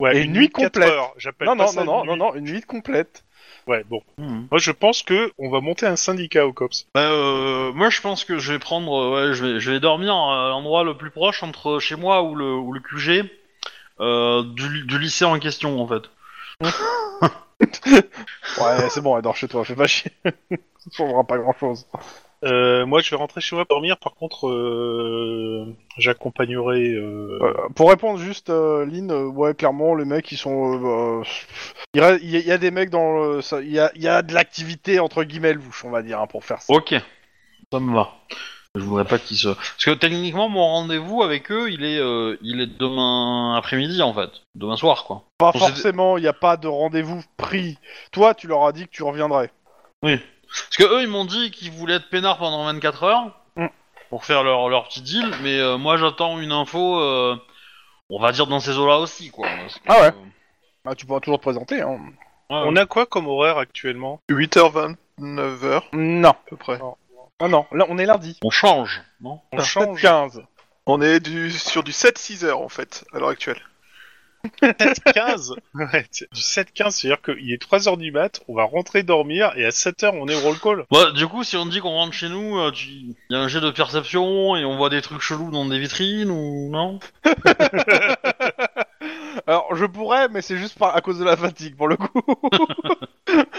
Ouais, 0.00 0.16
et 0.18 0.22
une 0.22 0.32
nuit 0.32 0.50
complète. 0.50 0.90
heures, 0.90 1.14
j'appelle 1.16 1.48
Non, 1.48 1.56
pas 1.56 1.64
non, 1.64 1.70
ça 1.70 1.84
non, 1.84 1.92
non, 1.92 2.00
une 2.02 2.06
non, 2.08 2.12
nuit. 2.12 2.18
non, 2.18 2.34
une 2.34 2.44
nuit 2.44 2.62
complète. 2.62 3.24
Ouais, 3.66 3.84
bon. 3.88 4.02
Mhm. 4.18 4.48
Moi, 4.50 4.58
je 4.58 4.70
pense 4.72 5.02
que 5.02 5.32
on 5.38 5.50
va 5.50 5.60
monter 5.60 5.86
un 5.86 5.96
syndicat 5.96 6.46
au 6.46 6.52
cops. 6.52 6.86
Bah, 6.94 7.10
euh, 7.10 7.72
moi, 7.72 7.90
je 7.90 8.00
pense 8.00 8.24
que 8.24 8.38
je 8.38 8.52
vais 8.52 8.58
prendre, 8.58 8.92
euh, 8.92 9.28
ouais, 9.28 9.34
je 9.34 9.44
vais, 9.44 9.60
je 9.60 9.70
vais 9.70 9.80
dormir 9.80 10.14
à 10.14 10.48
l'endroit 10.48 10.82
le 10.84 10.96
plus 10.96 11.10
proche 11.10 11.42
entre 11.42 11.78
chez 11.78 11.96
moi 11.96 12.22
ou 12.22 12.34
le, 12.34 12.52
ou 12.54 12.72
le 12.72 12.80
QG 12.80 13.30
euh, 14.00 14.42
du, 14.44 14.84
du 14.86 14.98
lycée 14.98 15.24
en 15.24 15.38
question, 15.38 15.80
en 15.80 15.86
fait. 15.86 16.02
Ouais, 18.60 18.88
c'est 18.90 19.00
bon, 19.00 19.16
elle 19.16 19.22
dort 19.22 19.36
chez 19.36 19.48
toi, 19.48 19.64
fais 19.64 19.74
pas 19.74 19.86
chier. 19.86 20.12
Ça 20.24 20.90
changera 20.92 21.24
pas 21.24 21.38
grand 21.38 21.52
chose. 21.58 21.86
Euh, 22.42 22.86
moi, 22.86 23.00
je 23.00 23.10
vais 23.10 23.16
rentrer 23.16 23.40
chez 23.40 23.54
moi 23.54 23.64
dormir. 23.68 23.98
Par 23.98 24.14
contre, 24.14 24.48
euh, 24.48 25.66
j'accompagnerai. 25.98 26.94
Euh... 26.94 27.38
pour 27.74 27.90
répondre 27.90 28.18
juste, 28.18 28.50
euh, 28.50 28.86
Lynn, 28.86 29.10
euh, 29.10 29.24
ouais, 29.26 29.54
clairement, 29.54 29.94
les 29.94 30.04
mecs, 30.06 30.30
ils 30.32 30.38
sont. 30.38 30.74
euh, 30.82 31.20
euh, 31.20 31.24
il, 31.94 32.00
y 32.00 32.04
a, 32.04 32.16
il 32.16 32.46
y 32.46 32.52
a 32.52 32.58
des 32.58 32.70
mecs 32.70 32.90
dans 32.90 33.18
le. 33.18 33.40
ça- 33.42 33.60
Il 33.60 33.70
y 33.70 33.78
a, 33.78 33.90
il 33.94 34.02
y 34.02 34.08
a 34.08 34.22
de 34.22 34.32
l'activité 34.32 35.00
entre 35.00 35.24
guillemets 35.24 35.52
louche, 35.52 35.84
on 35.84 35.90
va 35.90 36.02
dire, 36.02 36.20
hein, 36.20 36.26
pour 36.26 36.44
faire 36.44 36.62
ça. 36.62 36.72
Ok, 36.72 36.94
ça 37.72 37.80
me 37.80 37.94
va. 37.94 38.10
Je 38.76 38.82
voudrais 38.84 39.04
pas 39.04 39.18
qu'ils 39.18 39.36
se... 39.36 39.48
Parce 39.48 39.84
que 39.84 39.90
techniquement, 39.94 40.48
mon 40.48 40.64
rendez-vous 40.64 41.24
avec 41.24 41.50
eux, 41.50 41.72
il 41.72 41.84
est, 41.84 41.98
euh, 41.98 42.36
il 42.40 42.60
est 42.60 42.78
demain 42.78 43.56
après-midi, 43.56 44.00
en 44.00 44.14
fait. 44.14 44.30
Demain 44.54 44.76
soir, 44.76 45.02
quoi. 45.04 45.24
Pas 45.38 45.48
On 45.48 45.58
s'est- 45.58 45.58
forcément, 45.58 46.16
il 46.16 46.20
n'y 46.20 46.28
a 46.28 46.32
pas 46.32 46.56
de 46.56 46.68
rendez-vous 46.68 47.20
pris. 47.36 47.78
Toi, 48.12 48.32
tu 48.32 48.46
leur 48.46 48.64
as 48.64 48.70
dit 48.72 48.84
que 48.84 48.92
tu 48.92 49.02
reviendrais. 49.02 49.50
Parce 50.50 50.76
que 50.76 50.84
eux, 50.84 51.02
ils 51.02 51.08
m'ont 51.08 51.24
dit 51.24 51.50
qu'ils 51.50 51.70
voulaient 51.70 51.94
être 51.96 52.10
peinards 52.10 52.38
pendant 52.38 52.64
24 52.64 53.02
heures 53.04 53.36
Mm. 53.56 53.66
pour 54.10 54.24
faire 54.24 54.42
leur, 54.44 54.68
leur 54.68 54.88
petit 54.88 55.00
deal, 55.02 55.28
mais 55.42 55.58
euh, 55.58 55.76
moi, 55.78 55.96
j'attends 55.96 56.38
une 56.40 56.52
info, 56.52 57.00
euh, 57.00 57.36
on 58.10 58.20
va 58.20 58.32
dire 58.32 58.46
dans 58.46 58.60
ces 58.60 58.76
eaux-là 58.78 58.98
aussi, 58.98 59.30
quoi. 59.30 59.48
parce 59.48 59.74
que, 59.74 59.80
Ah 59.88 60.00
ouais. 60.00 60.06
euh, 60.08 60.12
Bah, 60.84 60.94
tu 60.94 61.04
pourras 61.06 61.20
toujours 61.20 61.38
te 61.38 61.42
présenter. 61.42 61.80
Hein. 61.82 61.98
ouais, 62.50 62.62
On 62.64 62.76
a 62.76 62.86
quoi 62.86 63.06
comme 63.06 63.26
horaire 63.28 63.58
actuellement? 63.58 64.20
8h20, 64.30 64.96
9h, 65.18 65.82
Non. 65.92 66.30
à 66.30 66.38
peu 66.48 66.56
près. 66.56 66.78
Ah 67.42 67.48
non, 67.48 67.66
là, 67.72 67.86
on 67.88 67.98
est 67.98 68.06
lundi. 68.06 68.38
On 68.44 68.50
change, 68.50 69.02
non? 69.20 69.40
On 69.52 69.60
change 69.60 70.00
15. 70.00 70.42
On 70.86 71.00
est 71.02 71.20
du, 71.20 71.50
sur 71.50 71.82
du 71.82 71.92
7-6 71.92 72.44
heures, 72.44 72.60
en 72.60 72.68
fait, 72.68 73.04
à 73.14 73.18
l'heure 73.18 73.28
actuelle. 73.30 73.60
7-15 74.62 75.54
Ouais, 75.74 76.06
c'est- 76.10 76.32
du 76.32 76.40
7-15, 76.40 76.96
c'est-à-dire 76.96 77.22
qu'il 77.22 77.52
est 77.52 77.58
3h 77.60 77.96
du 77.96 78.10
mat, 78.12 78.40
on 78.48 78.54
va 78.54 78.64
rentrer 78.64 79.02
dormir 79.02 79.52
et 79.56 79.64
à 79.64 79.70
7h 79.70 80.12
on 80.14 80.26
est 80.28 80.34
au 80.34 80.40
roll 80.40 80.58
call. 80.58 80.84
Bah, 80.90 81.10
du 81.12 81.26
coup, 81.26 81.44
si 81.44 81.56
on 81.56 81.66
dit 81.66 81.80
qu'on 81.80 81.90
rentre 81.90 82.12
chez 82.14 82.28
nous, 82.28 82.58
euh, 82.58 82.72
il 82.74 83.14
y 83.30 83.34
a 83.34 83.38
un 83.40 83.48
jet 83.48 83.60
de 83.60 83.70
perception 83.70 84.56
et 84.56 84.64
on 84.64 84.76
voit 84.76 84.90
des 84.90 85.02
trucs 85.02 85.20
chelous 85.20 85.50
dans 85.50 85.64
des 85.66 85.78
vitrines 85.78 86.30
ou 86.30 86.70
non? 86.70 86.98
Alors, 89.46 89.74
je 89.74 89.84
pourrais, 89.86 90.28
mais 90.28 90.42
c'est 90.42 90.56
juste 90.56 90.78
par, 90.78 90.94
à 90.96 91.00
cause 91.00 91.18
de 91.18 91.24
la 91.24 91.36
fatigue, 91.36 91.76
pour 91.76 91.88
le 91.88 91.96
coup. 91.96 92.22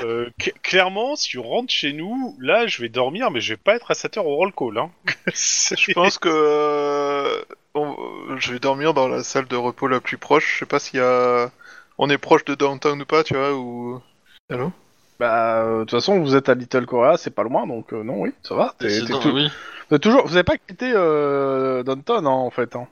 Euh, 0.03 0.29
cl- 0.39 0.53
clairement, 0.63 1.15
si 1.15 1.37
on 1.37 1.43
rentre 1.43 1.71
chez 1.71 1.93
nous, 1.93 2.35
là 2.41 2.67
je 2.67 2.81
vais 2.81 2.89
dormir, 2.89 3.31
mais 3.31 3.39
je 3.39 3.53
vais 3.53 3.57
pas 3.57 3.75
être 3.75 3.89
à 3.91 3.93
7h 3.93 4.19
au 4.19 4.35
roll 4.35 4.51
call. 4.51 4.77
Hein. 4.77 4.89
Je 5.33 5.93
pense 5.93 6.17
que 6.17 6.27
euh, 6.29 7.41
on- 7.73 7.95
je 8.37 8.51
vais 8.51 8.59
dormir 8.59 8.93
dans 8.93 9.07
la 9.07 9.23
salle 9.23 9.47
de 9.47 9.55
repos 9.55 9.87
la 9.87 10.01
plus 10.01 10.17
proche. 10.17 10.55
Je 10.55 10.59
sais 10.59 10.65
pas 10.65 10.79
s'il 10.79 10.99
y 10.99 11.03
a. 11.03 11.49
On 11.97 12.09
est 12.09 12.17
proche 12.17 12.43
de 12.45 12.55
downtown 12.55 13.01
ou 13.01 13.05
pas, 13.05 13.23
tu 13.23 13.35
vois, 13.35 13.53
ou. 13.53 14.01
Allô? 14.49 14.71
Bah, 15.19 15.61
euh, 15.63 15.73
de 15.75 15.79
toute 15.81 15.91
façon, 15.91 16.19
vous 16.19 16.35
êtes 16.35 16.49
à 16.49 16.55
Little 16.55 16.85
Korea, 16.87 17.15
c'est 17.17 17.29
pas 17.33 17.43
loin, 17.43 17.65
donc 17.67 17.93
euh, 17.93 18.03
non, 18.03 18.19
oui, 18.21 18.31
ça 18.43 18.55
va. 18.55 18.73
T'es- 18.79 18.89
C'est 18.89 19.05
t'es 19.05 19.13
dans- 19.13 19.19
tout- 19.19 19.29
Oui. 19.31 19.49
Vous 19.89 19.95
êtes 19.95 20.01
toujours, 20.03 20.25
vous 20.25 20.33
avez 20.35 20.43
pas 20.43 20.57
quitté 20.57 20.91
euh, 20.95 21.83
Downton, 21.83 22.25
hein, 22.25 22.29
en 22.29 22.49
fait. 22.49 22.75
Hein. 22.75 22.87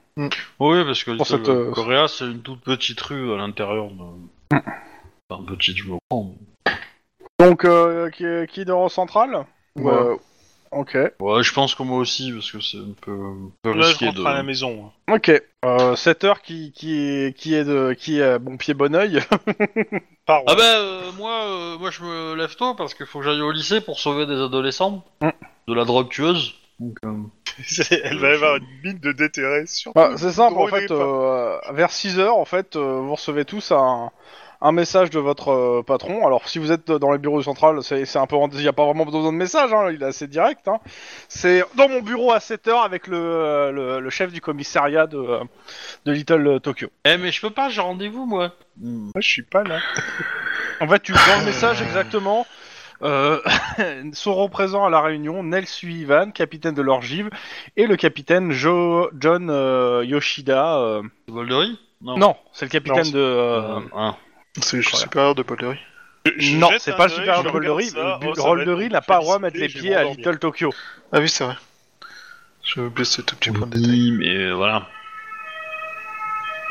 Oui, 0.60 0.84
parce 0.86 1.04
que 1.04 1.12
Pour 1.12 1.26
Little 1.26 1.38
cette, 1.46 1.50
euh, 1.50 1.72
Korea, 1.72 2.08
c'est 2.08 2.26
une 2.26 2.42
toute 2.42 2.62
petite 2.62 3.00
rue 3.02 3.34
à 3.34 3.38
l'intérieur 3.38 3.88
de... 3.92 4.56
Enfin, 5.30 5.44
petite, 5.46 5.78
je 5.78 5.84
me 5.86 5.98
prends. 6.10 6.36
Donc, 7.40 7.64
euh, 7.66 8.10
qui, 8.10 8.26
qui 8.52 8.66
dort 8.66 8.82
au 8.82 8.90
central 8.90 9.46
Ou, 9.76 9.88
Ouais. 9.90 9.94
euh, 9.94 10.16
Ok. 10.72 10.96
Ouais, 11.20 11.42
je 11.42 11.52
pense 11.52 11.74
que 11.74 11.82
moi 11.82 11.98
aussi, 11.98 12.32
parce 12.32 12.52
que 12.52 12.60
c'est 12.60 12.78
un 12.78 12.94
peu, 13.02 13.12
un 13.12 13.50
peu 13.64 13.74
Là 13.74 13.82
je 13.82 13.88
risqué 13.88 14.06
rentre 14.06 14.20
de... 14.22 14.26
à 14.26 14.34
la 14.36 14.44
maison. 14.44 14.92
Ok. 15.12 15.32
Euh, 15.66 15.96
7 15.96 16.24
heures 16.26 16.42
qui, 16.44 16.72
qui, 16.74 16.96
est, 16.96 17.36
qui 17.36 17.56
est 17.56 17.64
de 17.64 17.94
qui 17.98 18.20
est 18.20 18.38
bon 18.38 18.56
pied 18.56 18.76
bon 18.76 18.94
oeil. 18.96 19.20
Par 20.28 20.42
Ah 20.46 20.54
bah, 20.56 20.62
euh, 20.78 21.12
moi, 21.18 21.44
euh, 21.44 21.78
moi, 21.80 21.90
je 21.90 22.04
me 22.04 22.36
lève 22.36 22.56
tôt 22.56 22.76
parce 22.76 22.94
qu'il 22.94 23.08
faut 23.08 23.18
que 23.18 23.26
j'aille 23.26 23.42
au 23.42 23.52
lycée 23.52 23.82
pour 23.82 24.00
sauver 24.00 24.28
des 24.28 24.40
adolescents 24.40 25.04
Mm. 25.22 25.30
de 25.70 25.74
la 25.74 25.86
drogue 25.86 26.10
tueuse. 26.10 26.54
Donc, 26.80 26.98
euh, 27.04 27.18
Elle 28.04 28.20
va 28.20 28.30
avoir 28.34 28.56
une 28.58 28.66
mine 28.84 29.00
de 29.00 29.12
déterré 29.12 29.66
sur. 29.68 29.94
Bah, 29.94 30.12
c'est 30.18 30.32
simple 30.32 30.58
en 30.58 30.68
fait. 30.68 30.92
euh, 30.92 31.58
vers 31.72 31.92
6 31.92 32.20
heures 32.20 32.38
en 32.38 32.46
fait, 32.46 32.76
euh, 32.76 33.00
vous 33.02 33.16
recevez 33.16 33.46
tous 33.46 33.72
un, 33.72 34.12
un 34.62 34.72
message 34.72 35.10
de 35.10 35.20
votre 35.20 35.50
euh, 35.52 35.84
patron. 35.84 36.26
Alors 36.26 36.48
si 36.50 36.60
vous 36.60 36.72
êtes 36.72 36.92
dans 36.92 37.12
les 37.12 37.18
bureaux 37.18 37.42
centrales, 37.42 37.82
c'est 37.84 38.06
c'est 38.06 38.20
un 38.20 38.28
peu 38.28 38.36
il 38.54 38.60
n'y 38.60 38.68
a 38.68 38.74
pas 38.74 38.86
vraiment 38.86 39.06
besoin 39.06 39.32
de 39.32 39.38
message. 39.38 39.72
Hein, 39.74 39.92
il 39.92 40.02
est 40.02 40.06
assez 40.06 40.28
direct. 40.28 40.68
Hein. 40.68 40.80
C'est 41.28 41.64
dans 41.76 41.90
mon 41.90 42.02
bureau 42.02 42.32
à 42.32 42.40
7 42.40 42.68
heures 42.68 42.84
avec 42.84 43.08
le, 43.08 43.18
euh, 43.18 43.72
le, 43.72 44.00
le 44.00 44.10
chef 44.10 44.32
du 44.32 44.42
commissariat 44.42 45.08
de, 45.08 45.18
euh, 45.18 45.44
de 46.06 46.12
Little 46.12 46.60
Tokyo. 46.62 46.88
Eh, 47.06 47.18
mais 47.18 47.32
je 47.32 47.42
peux 47.42 47.52
pas, 47.52 47.70
j'ai 47.70 47.82
rendez-vous, 47.82 48.26
moi. 48.26 48.52
Moi 48.82 49.12
je 49.20 49.28
suis 49.28 49.44
pas 49.44 49.64
là. 49.64 49.80
En 50.82 50.88
fait, 50.88 51.00
tu 51.02 51.12
dans 51.12 51.40
le 51.40 51.46
message 51.46 51.82
exactement. 51.82 52.46
Euh, 53.02 53.40
seront 54.14 54.50
présents 54.50 54.86
à 54.86 54.90
la 54.90 55.02
réunion 55.02 55.44
Nel 55.44 55.66
Sullivan, 55.68 56.32
capitaine 56.34 56.76
de 56.76 56.82
l'Orgive, 56.82 57.30
et 57.78 57.88
le 57.88 57.96
capitaine 57.96 58.52
Jo- 58.52 59.10
John 59.18 59.50
euh, 59.50 60.04
Yoshida. 60.06 60.78
euh, 60.80 61.02
C'est 61.28 61.34
Voldery 61.34 61.80
Non. 62.02 62.18
Non, 62.18 62.36
c'est 62.52 62.66
le 62.66 62.70
capitaine 62.72 63.06
Non, 63.06 63.12
de. 63.12 63.18
euh, 63.20 63.62
Euh, 63.78 63.80
ah. 63.96 64.16
C'est 64.62 64.78
le 64.78 64.84
supérieur 64.84 65.36
de 65.36 65.44
Poldery. 65.44 65.78
Je 66.38 66.58
non, 66.58 66.70
c'est 66.80 66.96
pas 66.98 67.06
le 67.06 67.14
supérieur 67.14 67.44
de 67.44 67.50
oh, 67.50 67.54
va 68.36 68.44
Roldery 68.44 68.86
être 68.86 68.92
n'a 68.92 69.02
pas 69.02 69.18
le 69.18 69.24
droit 69.24 69.38
de 69.38 69.44
mettre 69.44 69.58
les 69.58 69.68
pieds 69.70 69.96
à. 69.96 70.04
Little 70.04 70.38
Tokyo. 70.38 70.72
Ah 71.12 71.20
oui, 71.20 71.30
c'est 71.30 71.46
vrai. 71.46 71.56
J'ai 72.64 72.82
oublié 72.82 73.06
ce 73.06 73.22
tout 73.22 73.36
petit 73.38 73.52
point 73.52 73.66
de 73.68 73.78
détail. 73.78 73.92
Oui, 73.92 74.12
mais 74.12 74.52
voilà. 74.52 74.88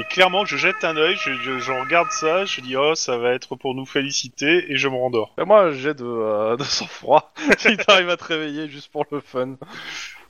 Et 0.01 0.05
clairement, 0.05 0.45
je 0.45 0.57
jette 0.57 0.85
un 0.85 0.97
œil, 0.97 1.17
je, 1.17 1.33
je- 1.35 1.59
je 1.59 1.73
regarde 1.73 2.11
ça, 2.13 2.45
je 2.45 2.61
dis 2.61 2.77
oh 2.77 2.95
ça 2.95 3.19
va 3.19 3.31
être 3.33 3.57
pour 3.57 3.75
nous 3.75 3.85
féliciter 3.87 4.71
et 4.73 4.77
je 4.77 4.87
me 4.89 4.95
rendors. 4.97 5.35
Et 5.39 5.45
moi, 5.45 5.73
j'ai 5.73 5.93
de, 5.95 6.05
euh, 6.05 6.57
de 6.57 6.63
sang-froid. 6.63 7.33
si 7.59 7.77
t'arrives 7.87 8.09
à 8.11 8.17
te 8.17 8.25
réveiller 8.25 8.69
juste 8.69 8.93
pour 8.93 9.05
le 9.11 9.21
fun. 9.21 9.57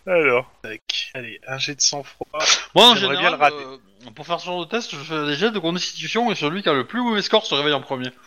Alors, 0.07 0.51
tac. 0.63 1.11
allez, 1.15 1.39
un 1.47 1.59
jet 1.59 1.75
de 1.75 1.81
sang-froid. 1.83 2.27
Moi, 2.75 2.87
en 2.91 2.95
J'aimerais 2.95 3.17
général, 3.17 3.39
bien 3.39 3.49
le 3.51 3.55
rater. 3.57 3.79
euh, 4.07 4.11
pour 4.15 4.27
faire 4.27 4.41
ce 4.41 4.47
genre 4.47 4.65
de 4.65 4.71
test, 4.71 4.91
je 4.93 4.97
fais 4.97 5.27
des 5.27 5.35
jets 5.35 5.51
de 5.51 5.59
constitution 5.59 6.31
et 6.31 6.35
celui 6.35 6.63
qui 6.63 6.69
a 6.71 6.73
le 6.73 6.87
plus 6.87 7.03
mauvais 7.03 7.21
score 7.21 7.45
se 7.45 7.55
réveille 7.55 7.75
en 7.75 7.81
premier. 7.83 8.09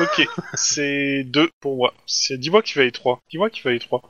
Ok, 0.00 0.26
c'est 0.54 1.22
deux 1.24 1.50
pour 1.60 1.76
moi. 1.76 1.92
C'est- 2.06 2.38
Dis-moi 2.38 2.62
qu'il 2.62 2.72
fallait 2.74 2.90
trois. 2.90 3.20
Dis-moi 3.30 3.50
qu'il 3.50 3.60
fallait 3.62 3.78
trois. 3.78 4.00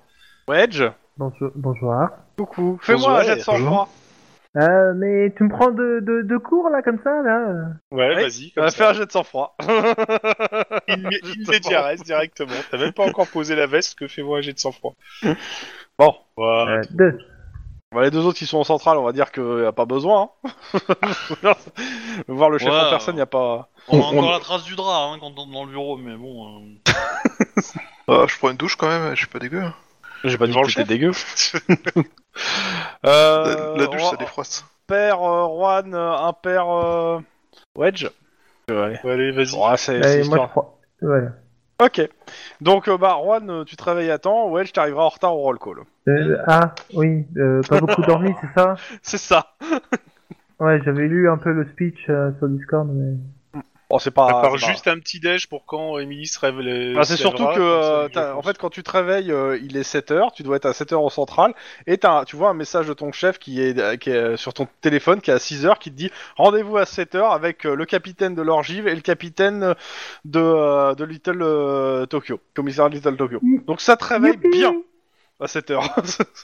Wedge, 0.47 0.83
Bonjour. 1.17 1.51
bonsoir. 1.57 2.11
coucou. 2.37 2.79
Fais-moi 2.81 3.21
un 3.21 3.25
jet 3.25 3.37
de 3.37 3.41
sang-froid. 3.41 3.89
Euh, 4.57 4.93
mais 4.95 5.33
tu 5.37 5.43
me 5.45 5.49
prends 5.49 5.71
de, 5.73 5.99
de, 6.01 6.23
de 6.23 6.37
cours 6.37 6.69
là 6.71 6.81
comme 6.83 6.99
ça 7.03 7.11
là 7.23 7.49
euh 7.49 7.65
Ouais, 7.91 8.15
Ouais, 8.15 8.23
vas-y. 8.23 8.53
On 8.53 8.55
comme 8.61 8.65
va 8.65 8.71
ça. 8.71 8.77
faire 8.77 8.89
un 8.91 8.93
jet 8.95 9.07
de 9.07 9.11
sang-froid. 9.13 9.57
Immé- 10.89 11.21
Immédiat 11.37 11.97
directement. 11.97 12.53
T'as 12.71 12.79
même 12.79 12.93
pas 12.93 13.05
encore 13.05 13.27
posé 13.29 13.57
la 13.57 13.67
veste 13.67 13.99
que 13.99 14.07
fais-moi 14.07 14.39
un 14.39 14.41
jet 14.43 14.53
de 14.53 14.59
sang-froid. 14.61 14.95
Bon, 15.99 16.15
Voilà. 16.37 16.73
Euh, 16.79 16.83
Deux. 16.91 17.19
Bah, 17.93 18.03
les 18.03 18.11
deux 18.11 18.25
autres 18.27 18.37
qui 18.39 18.47
sont 18.47 18.59
en 18.59 18.65
centrale, 18.65 18.99
on 18.99 19.05
va 19.05 19.13
dire 19.13 19.31
qu'il 19.31 19.43
n'y 19.45 19.65
a 19.67 19.71
pas 19.73 19.85
besoin. 19.85 20.31
hein. 20.45 20.79
Voir 22.29 22.51
le 22.51 22.59
chef 22.59 22.69
Ouais, 22.73 22.81
en 22.81 22.91
personne, 22.91 23.15
il 23.15 23.19
n'y 23.19 23.23
a 23.23 23.27
pas. 23.27 23.69
On, 23.89 24.01
a 24.01 24.05
encore 24.07 24.25
on- 24.25 24.31
la 24.33 24.41
trace 24.41 24.65
du 24.65 24.75
drap 24.75 25.13
hein, 25.13 25.19
quand 25.21 25.33
on 25.39 25.49
est 25.49 25.53
dans 25.53 25.65
le 25.65 25.71
bureau, 25.71 25.97
mais 25.97 26.17
bon. 26.17 26.49
euh, 26.87 26.91
Ah, 28.09 28.25
je 28.29 28.37
prends 28.39 28.51
une 28.51 28.57
douche 28.57 28.75
quand 28.77 28.89
même, 28.89 29.11
je 29.15 29.19
suis 29.21 29.27
pas 29.29 29.39
dégueu. 29.39 29.63
J'ai 30.25 30.39
pas 30.39 30.47
dit 30.47 30.55
que 30.55 30.69
c'était 30.69 30.85
dégueu. 30.85 31.11
euh, 33.05 33.75
La, 33.77 33.83
la 33.83 33.87
douche, 33.87 34.01
Roi- 34.01 34.11
ça 34.11 34.17
défroisse. 34.17 34.65
Père 34.87 35.23
euh, 35.23 35.47
Juan, 35.47 35.95
euh, 35.95 36.13
un 36.13 36.33
père 36.33 36.69
euh, 36.69 37.21
Wedge. 37.77 38.07
Ouais. 38.71 38.99
Ouais, 39.05 39.11
allez, 39.11 39.31
vas-y. 39.33 39.79
C'est 39.79 40.25
moi 40.25 40.51
je. 41.01 41.29
Ok. 41.83 42.09
Donc, 42.61 42.89
euh, 42.89 42.97
bah, 42.97 43.19
Juan, 43.23 43.65
tu 43.67 43.77
te 43.77 43.85
réveilles 43.85 44.11
à 44.11 44.19
temps. 44.19 44.49
Wedge, 44.51 44.73
t'arriveras 44.73 45.05
en 45.05 45.09
retard 45.09 45.37
au 45.37 45.41
roll 45.43 45.59
call. 45.59 45.79
Euh, 46.09 46.39
ah, 46.47 46.75
oui, 46.95 47.27
euh, 47.37 47.61
pas 47.69 47.81
beaucoup 47.81 48.03
dormi, 48.07 48.33
c'est 48.41 48.61
ça? 48.61 48.77
C'est 49.03 49.19
ça. 49.19 49.55
Ouais, 50.61 50.81
j'avais 50.85 51.09
lu 51.09 51.29
un 51.29 51.37
peu 51.37 51.53
le 51.53 51.67
speech 51.69 52.09
euh, 52.09 52.31
sur 52.39 52.49
Discord, 52.49 52.89
mais... 52.91 53.17
Bon, 53.95 54.01
c'est 54.01 54.11
pas. 54.11 54.27
à 54.27 54.33
part 54.33 54.59
c'est 54.59 54.67
pas- 54.67 54.73
juste 54.73 54.89
un 54.89 54.99
petit 54.99 55.21
déj 55.21 55.47
pour 55.47 55.65
quand 55.67 55.99
Emily 56.01 56.27
se 56.27 56.41
réveille. 56.41 56.95
Bah, 56.95 57.05
c'est 57.05 57.17
surtout 57.17 57.47
que, 57.47 57.61
euh, 57.61 58.35
en 58.35 58.43
fait, 58.43 58.59
quand 58.59 58.69
tu 58.71 58.83
te 58.83 58.91
réveilles, 58.91 59.31
euh, 59.31 59.57
il 59.63 59.77
est 59.77 59.85
7h, 59.85 60.33
tu 60.35 60.43
dois 60.43 60.57
être 60.57 60.67
à 60.67 60.73
7h 60.73 61.01
au 61.01 61.11
central, 61.11 61.55
et 61.87 61.97
t'as, 61.97 62.25
tu 62.25 62.35
vois 62.35 62.49
un 62.49 62.55
message 62.55 62.89
de 62.89 62.93
ton 62.93 63.13
chef 63.13 63.39
qui 63.39 63.63
est, 63.63 63.99
qui 64.01 64.11
est 64.11 64.37
sur 64.37 64.53
ton 64.53 64.67
téléphone, 64.81 65.21
qui 65.21 65.31
est 65.31 65.35
à 65.35 65.39
6h, 65.39 65.79
qui 65.79 65.93
te 65.93 65.97
dit 65.97 66.11
rendez-vous 66.37 66.77
à 66.77 66.87
7h 66.87 67.31
avec 67.33 67.67
euh, 67.67 67.77
le 67.77 67.85
capitaine 67.85 68.35
de 68.35 68.43
l'Orgive 68.43 68.89
et 68.89 68.97
le 68.97 69.01
capitaine 69.01 69.77
de, 70.25 70.41
euh, 70.41 70.95
de 70.97 71.05
Little 71.05 71.43
euh, 71.43 72.05
Tokyo, 72.07 72.41
commissaire 72.55 72.91
de 72.91 72.97
Little 72.97 73.17
Tokyo. 73.17 73.39
Donc 73.69 73.81
ça 73.81 73.97
te 73.97 74.05
réveille 74.07 74.33
Youpi 74.33 74.49
bien 74.51 74.75
à 75.41 75.47
7h. 75.47 75.81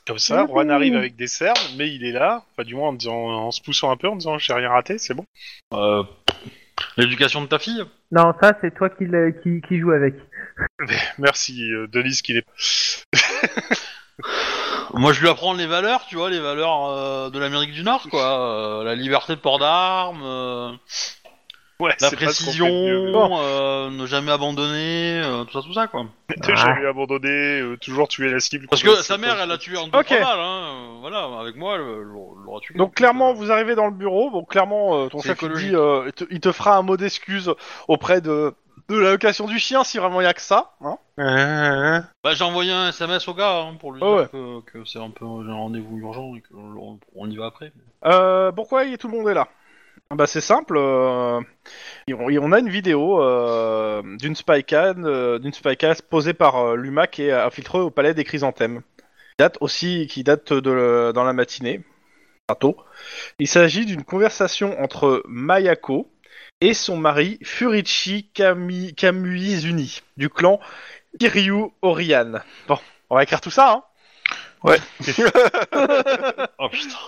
Comme 0.07 0.19
ça, 0.19 0.47
Juan 0.47 0.71
arrive 0.71 0.97
avec 0.97 1.17
des 1.17 1.27
cerfs, 1.27 1.55
mais 1.77 1.93
il 1.93 2.05
est 2.05 2.13
là, 2.13 2.45
enfin 2.53 2.65
du 2.65 2.75
moins 2.75 2.89
en, 2.89 2.93
disant, 2.93 3.15
en 3.15 3.51
se 3.51 3.61
poussant 3.63 3.91
un 3.91 3.97
peu, 3.97 4.09
en 4.09 4.17
disant 4.17 4.39
j'ai 4.39 4.53
rien 4.53 4.69
raté, 4.69 4.99
c'est 4.99 5.15
bon. 5.15 5.25
Euh, 5.75 6.03
L'éducation 6.97 7.43
de 7.43 7.47
ta 7.47 7.59
fille 7.59 7.83
Non, 8.13 8.33
ça, 8.41 8.55
c'est 8.61 8.75
toi 8.75 8.91
qui, 8.91 9.07
qui, 9.43 9.61
qui 9.67 9.79
joue 9.79 9.93
avec. 9.93 10.15
Merci 11.19 11.73
euh, 11.73 11.87
Denise 11.87 12.23
qui 12.23 12.37
est. 12.37 12.45
Moi, 14.95 15.13
je 15.13 15.21
lui 15.21 15.29
apprends 15.29 15.55
les 15.55 15.67
valeurs, 15.67 16.05
tu 16.07 16.17
vois, 16.17 16.31
les 16.31 16.41
valeurs 16.41 16.87
euh, 16.87 17.31
de 17.31 17.39
l'Amérique 17.39 17.73
du 17.73 17.83
Nord, 17.83 18.09
quoi. 18.11 18.81
Euh, 18.81 18.85
la 18.85 18.95
liberté 18.95 19.35
de 19.35 19.41
port 19.41 19.59
d'armes, 19.59 20.23
euh, 20.25 20.73
Ouais, 21.81 21.95
la 22.01 22.09
c'est 22.11 22.17
pas 22.17 22.33
ce 22.33 22.45
qu'on 22.45 22.53
fait 22.53 22.59
de 22.59 22.63
précision, 22.63 22.67
mieux. 22.67 23.13
euh, 23.43 23.91
ne 23.91 24.07
jamais 24.07 24.31
abandonner, 24.33 25.21
euh, 25.25 25.45
tout 25.45 25.53
ça, 25.53 25.67
tout 25.67 25.73
ça, 25.73 25.87
quoi. 25.87 26.07
T'es 26.43 26.55
jamais 26.57 26.87
abandonné, 26.87 27.29
euh, 27.61 27.77
toujours 27.79 28.07
tuer 28.09 28.31
la 28.31 28.39
cible. 28.41 28.67
Parce 28.69 28.83
que 28.83 28.95
sa 28.97 29.19
mère, 29.19 29.37
elle 29.43 29.51
a 29.51 29.59
tué 29.59 29.77
en 29.77 29.89
temps 29.89 29.99
Ok. 29.99 30.11
mal, 30.11 30.23
hein. 30.23 30.63
euh, 30.65 30.99
Voilà, 31.01 31.29
avec 31.41 31.57
moi, 31.57 31.75
elle, 31.77 31.81
elle 31.83 32.03
l'aura 32.03 32.61
tué. 32.61 32.75
Donc 32.77 32.95
clairement, 32.95 33.33
vous 33.33 33.51
arrivez 33.51 33.75
dans 33.75 33.87
le 33.87 33.93
bureau. 33.93 34.31
Bon, 34.31 34.45
clairement, 34.45 35.05
euh, 35.05 35.09
ton 35.09 35.19
C'est 35.21 35.29
chef 35.29 35.43
il 35.43 35.45
écologique. 35.47 35.69
dit, 35.71 35.75
euh, 35.77 36.05
il, 36.07 36.13
te, 36.13 36.25
il 36.31 36.41
te 36.41 36.53
fera 36.53 36.77
un 36.77 36.83
mot 36.83 36.97
d'excuse 36.97 37.53
auprès 37.89 38.21
de 38.21 38.55
de 38.89 38.99
la 38.99 39.11
location 39.13 39.47
du 39.47 39.59
chien 39.61 39.85
si 39.85 39.99
vraiment 39.99 40.21
il 40.21 40.25
y 40.25 40.27
a 40.27 40.35
que 40.35 40.41
ça. 40.41 40.73
Hein 40.81 40.99
Ah, 41.17 42.01
Bah, 42.25 42.35
j'ai 42.35 42.43
envoyé 42.43 42.73
un 42.73 42.89
SMS 42.89 43.29
au 43.29 43.35
gars 43.35 43.61
hein, 43.61 43.75
pour 43.79 43.93
lui 43.93 44.01
Ah 44.03 44.07
dire 44.07 44.17
ouais. 44.17 44.29
que, 44.33 44.61
que 44.63 44.85
c'est 44.85 44.99
un 44.99 45.11
peu 45.11 45.25
j'ai 45.45 45.51
un 45.51 45.55
rendez-vous 45.55 45.99
urgent 45.99 46.35
et 46.35 46.43
qu'on 46.43 46.99
on 47.15 47.31
y 47.31 47.37
va 47.37 47.47
après. 47.47 47.73
Euh, 48.05 48.51
pourquoi 48.51 48.85
y- 48.85 48.99
tout 48.99 49.07
le 49.09 49.17
monde 49.17 49.29
est 49.29 49.35
là? 49.35 49.47
Bah 50.13 50.27
c'est 50.27 50.41
simple. 50.41 50.77
euh, 50.77 51.41
on, 52.13 52.53
a 52.53 52.59
une 52.59 52.69
vidéo 52.69 53.23
euh, 53.23 54.03
d'une 54.19 54.35
spycam, 54.35 55.05
euh, 55.05 55.39
d'une 55.39 55.53
spycam 55.53 55.95
posée 56.11 56.35
par 56.35 56.57
euh, 56.57 56.77
Luma 56.77 57.07
qui 57.07 57.23
est 57.25 57.33
infiltrée 57.33 57.79
au 57.79 57.91
palais 57.91 58.13
des 58.15 58.25
chrysanthèmes. 58.25 58.83
Qui 59.03 59.37
date 59.39 59.59
aussi, 59.61 60.09
qui 60.09 60.25
date 60.25 60.53
de 60.53 60.71
le- 60.71 61.13
dans 61.15 61.25
la 61.25 61.33
matinée, 61.33 61.83
pas 62.47 62.57
tôt. 62.57 62.77
Il 63.41 63.49
s'agit 63.49 63.87
d'une 63.87 64.05
conversation 64.05 64.81
entre 64.83 65.23
Mayako 65.29 66.11
et 66.61 66.75
son 66.75 66.97
mari 66.99 67.39
Furichi 67.45 68.31
Kami, 68.35 68.95
Kamuizuni 68.95 70.03
du 70.17 70.31
clan 70.31 70.61
Kiryu 71.21 71.67
Orian. 71.83 72.35
Bon, 72.69 72.79
on 73.11 73.17
va 73.17 73.23
écrire 73.25 73.41
tout 73.43 73.51
ça, 73.51 73.73
hein 73.73 73.85
Oh 76.59 76.69
putain. 76.71 76.99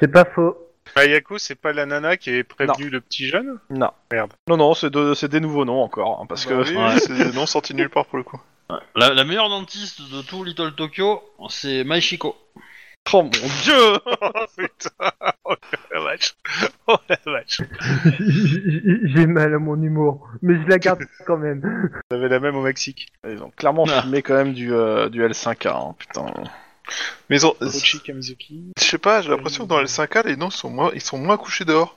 C'est 0.00 0.08
pas 0.08 0.24
faux. 0.24 0.63
Mayako, 0.96 1.38
c'est 1.38 1.54
pas 1.54 1.72
la 1.72 1.86
nana 1.86 2.16
qui 2.16 2.30
est 2.30 2.44
prévenue 2.44 2.88
le 2.90 3.00
petit 3.00 3.26
jeune 3.28 3.58
Non. 3.70 3.90
Merde. 4.12 4.32
Non, 4.48 4.56
non, 4.56 4.74
c'est 4.74 4.90
de- 4.90 5.14
c'est 5.14 5.28
des 5.28 5.40
nouveaux 5.40 5.64
noms 5.64 5.82
encore, 5.82 6.20
hein, 6.22 6.26
parce 6.28 6.46
Bah 6.46 6.52
que 6.64 6.70
oui, 6.70 6.76
Ouais. 6.76 6.98
c'est 6.98 7.08
non 7.34 7.46
sorti 7.46 7.74
nulle 7.74 7.90
part 7.90 8.06
pour 8.06 8.18
le 8.18 8.24
coup. 8.24 8.40
La, 8.96 9.12
la 9.12 9.24
meilleure 9.24 9.48
dentiste 9.50 10.00
de 10.10 10.22
tout 10.22 10.42
Little 10.44 10.72
Tokyo, 10.74 11.22
c'est 11.50 11.84
Maishiko. 11.84 12.36
Oh 13.12 13.22
mon 13.22 13.28
dieu 13.28 13.74
Oh 14.22 14.30
putain 14.56 15.12
Oh 15.44 15.54
la 15.92 16.00
vache 16.00 16.34
Oh 16.86 16.96
la 17.10 17.18
vache 17.26 17.60
J'ai 19.04 19.26
mal 19.26 19.52
à 19.52 19.58
mon 19.58 19.80
humour, 19.82 20.26
mais 20.40 20.54
je 20.54 20.66
la 20.66 20.78
garde 20.78 21.02
quand 21.26 21.36
même. 21.36 21.90
Vous 22.10 22.16
avez 22.16 22.28
la 22.30 22.40
même 22.40 22.56
au 22.56 22.62
Mexique. 22.62 23.08
Ils 23.28 23.42
ont 23.42 23.50
clairement 23.56 23.84
Ah. 23.90 24.00
filmé 24.00 24.22
quand 24.22 24.34
même 24.34 24.54
du, 24.54 24.72
euh, 24.72 25.10
du 25.10 25.22
L5A, 25.22 25.68
hein, 25.90 25.94
putain. 25.98 26.24
Mais 27.30 27.36
ils 27.36 27.46
ont- 27.46 27.56
Kamizuki. 28.04 28.72
je 28.78 28.84
sais 28.84 28.98
pas, 28.98 29.22
j'ai 29.22 29.30
l'impression 29.30 29.64
que 29.64 29.68
dans 29.70 29.80
L5A, 29.80 30.26
les 30.26 30.36
noms 30.36 30.50
sont 30.50 30.70
moins, 30.70 30.90
ils 30.94 31.00
sont 31.00 31.18
moins 31.18 31.36
couchés 31.36 31.64
dehors. 31.64 31.96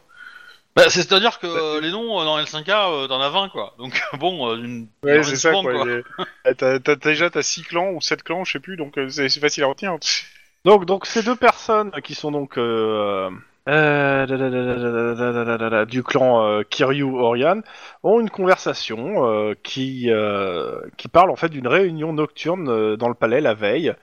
Bah, 0.76 0.90
c'est 0.90 1.12
à 1.12 1.20
dire 1.20 1.40
que 1.40 1.48
euh, 1.48 1.82
les 1.82 1.90
noms 1.90 2.22
euh, 2.22 2.24
dans 2.24 2.38
L5K, 2.40 2.70
euh, 2.70 3.08
t'en 3.08 3.20
as 3.20 3.30
20 3.30 3.50
quoi. 3.50 3.74
Donc 3.80 4.00
bon, 4.20 4.48
euh, 4.52 4.58
une. 4.58 4.88
Ouais, 5.04 5.24
c'est 5.24 5.36
ça 5.36 5.50
seconde, 5.50 5.66
quoi. 5.66 5.86
Les- 5.86 6.04
T'as, 6.58 6.80
t'as- 6.80 6.96
déjà 6.96 7.30
t'as 7.32 7.42
6 7.42 7.64
clans 7.64 7.90
ou 7.92 8.00
7 8.02 8.22
clans, 8.24 8.44
je 8.46 8.52
sais 8.54 8.60
plus, 8.60 8.78
donc 8.78 8.98
euh, 8.98 9.10
c'est, 9.10 9.28
c'est 9.28 9.40
facile 9.40 9.64
à 9.64 9.68
retenir. 9.68 9.96
Donc, 10.66 10.86
donc 10.86 11.06
ces 11.08 11.24
deux 11.24 11.36
personnes 11.36 11.92
qui 12.04 12.14
sont 12.14 12.32
donc 12.32 12.58
du 15.86 16.04
clan 16.04 16.64
Kiryu 16.70 17.04
Orion 17.04 17.62
ont 18.02 18.22
une 18.22 18.30
conversation 18.30 19.54
qui, 19.62 20.10
qui 20.98 21.08
parle 21.10 21.30
en 21.30 21.36
fait 21.36 21.50
d'une 21.50 21.68
réunion 21.68 22.14
nocturne 22.14 22.96
dans 22.96 23.10
le 23.10 23.14
palais 23.14 23.42
la 23.42 23.54
veille 23.54 23.94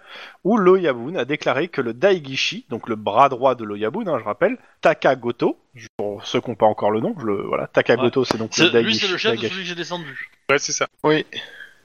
où 0.44 0.58
Loyabun 0.58 1.16
a 1.16 1.24
déclaré 1.24 1.68
que 1.68 1.80
le 1.80 1.94
Daigishi, 1.94 2.66
donc 2.68 2.88
le 2.90 2.96
bras 2.96 3.30
droit 3.30 3.54
de 3.54 3.64
Loyabun, 3.64 4.06
hein, 4.06 4.18
je 4.18 4.24
rappelle, 4.24 4.58
Takagoto, 4.82 5.56
pour 5.96 6.26
ceux 6.26 6.42
qui 6.42 6.50
n'ont 6.50 6.56
pas 6.56 6.66
encore 6.66 6.90
le 6.90 7.00
nom, 7.00 7.14
le, 7.24 7.42
voilà, 7.42 7.66
Takagoto 7.66 8.24
c'est 8.24 8.36
donc 8.36 8.54
le 8.58 8.68
Daigishi. 8.68 9.00
Lui 9.00 9.06
c'est 9.06 9.12
le 9.12 9.16
chef 9.16 9.40
de 9.40 9.48
celui 9.48 9.62
que 9.62 9.68
j'ai 9.68 9.74
descendu. 9.74 10.28
Ouais 10.50 10.58
c'est 10.58 10.72
ça. 10.72 10.86
Oui. 11.02 11.24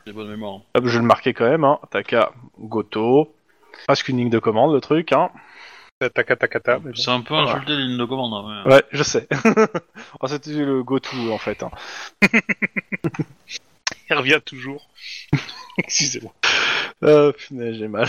J'ai 0.06 0.12
bonne 0.12 0.30
mémoire. 0.30 0.60
Je 0.76 0.82
vais 0.82 0.98
le 0.98 1.04
marquer 1.04 1.34
quand 1.34 1.50
même. 1.50 1.66
Takagoto. 1.92 3.34
Presque 3.88 4.10
une 4.10 4.18
ligne 4.18 4.30
de 4.30 4.40
commande 4.40 4.74
le 4.74 4.82
truc. 4.82 5.14
Taka 6.08 6.36
Takata. 6.38 6.80
mais 6.80 6.92
bon. 6.92 6.96
C'est 6.96 7.12
un 7.12 7.22
peu 7.22 7.34
Voilà. 7.34 7.52
insulté 7.52 7.76
les 7.76 7.84
lignes 7.84 7.98
de 7.98 8.06
commande. 8.06 8.34
hein, 8.34 8.64
mais- 8.66 8.74
Ouais, 8.76 8.84
je 8.92 9.04
sais. 9.04 9.28
oh, 10.22 10.28
C'était 10.28 10.52
le 10.52 10.82
Goto, 10.84 11.32
en 11.32 11.38
fait. 11.38 11.62
Hein. 11.64 11.72
Il 14.10 14.16
revient 14.16 14.40
toujours. 14.46 14.88
Excusez-moi. 15.78 16.34
Euh, 17.04 17.32
punaise, 17.34 17.76
j'ai 17.78 17.88
mal. 17.88 18.08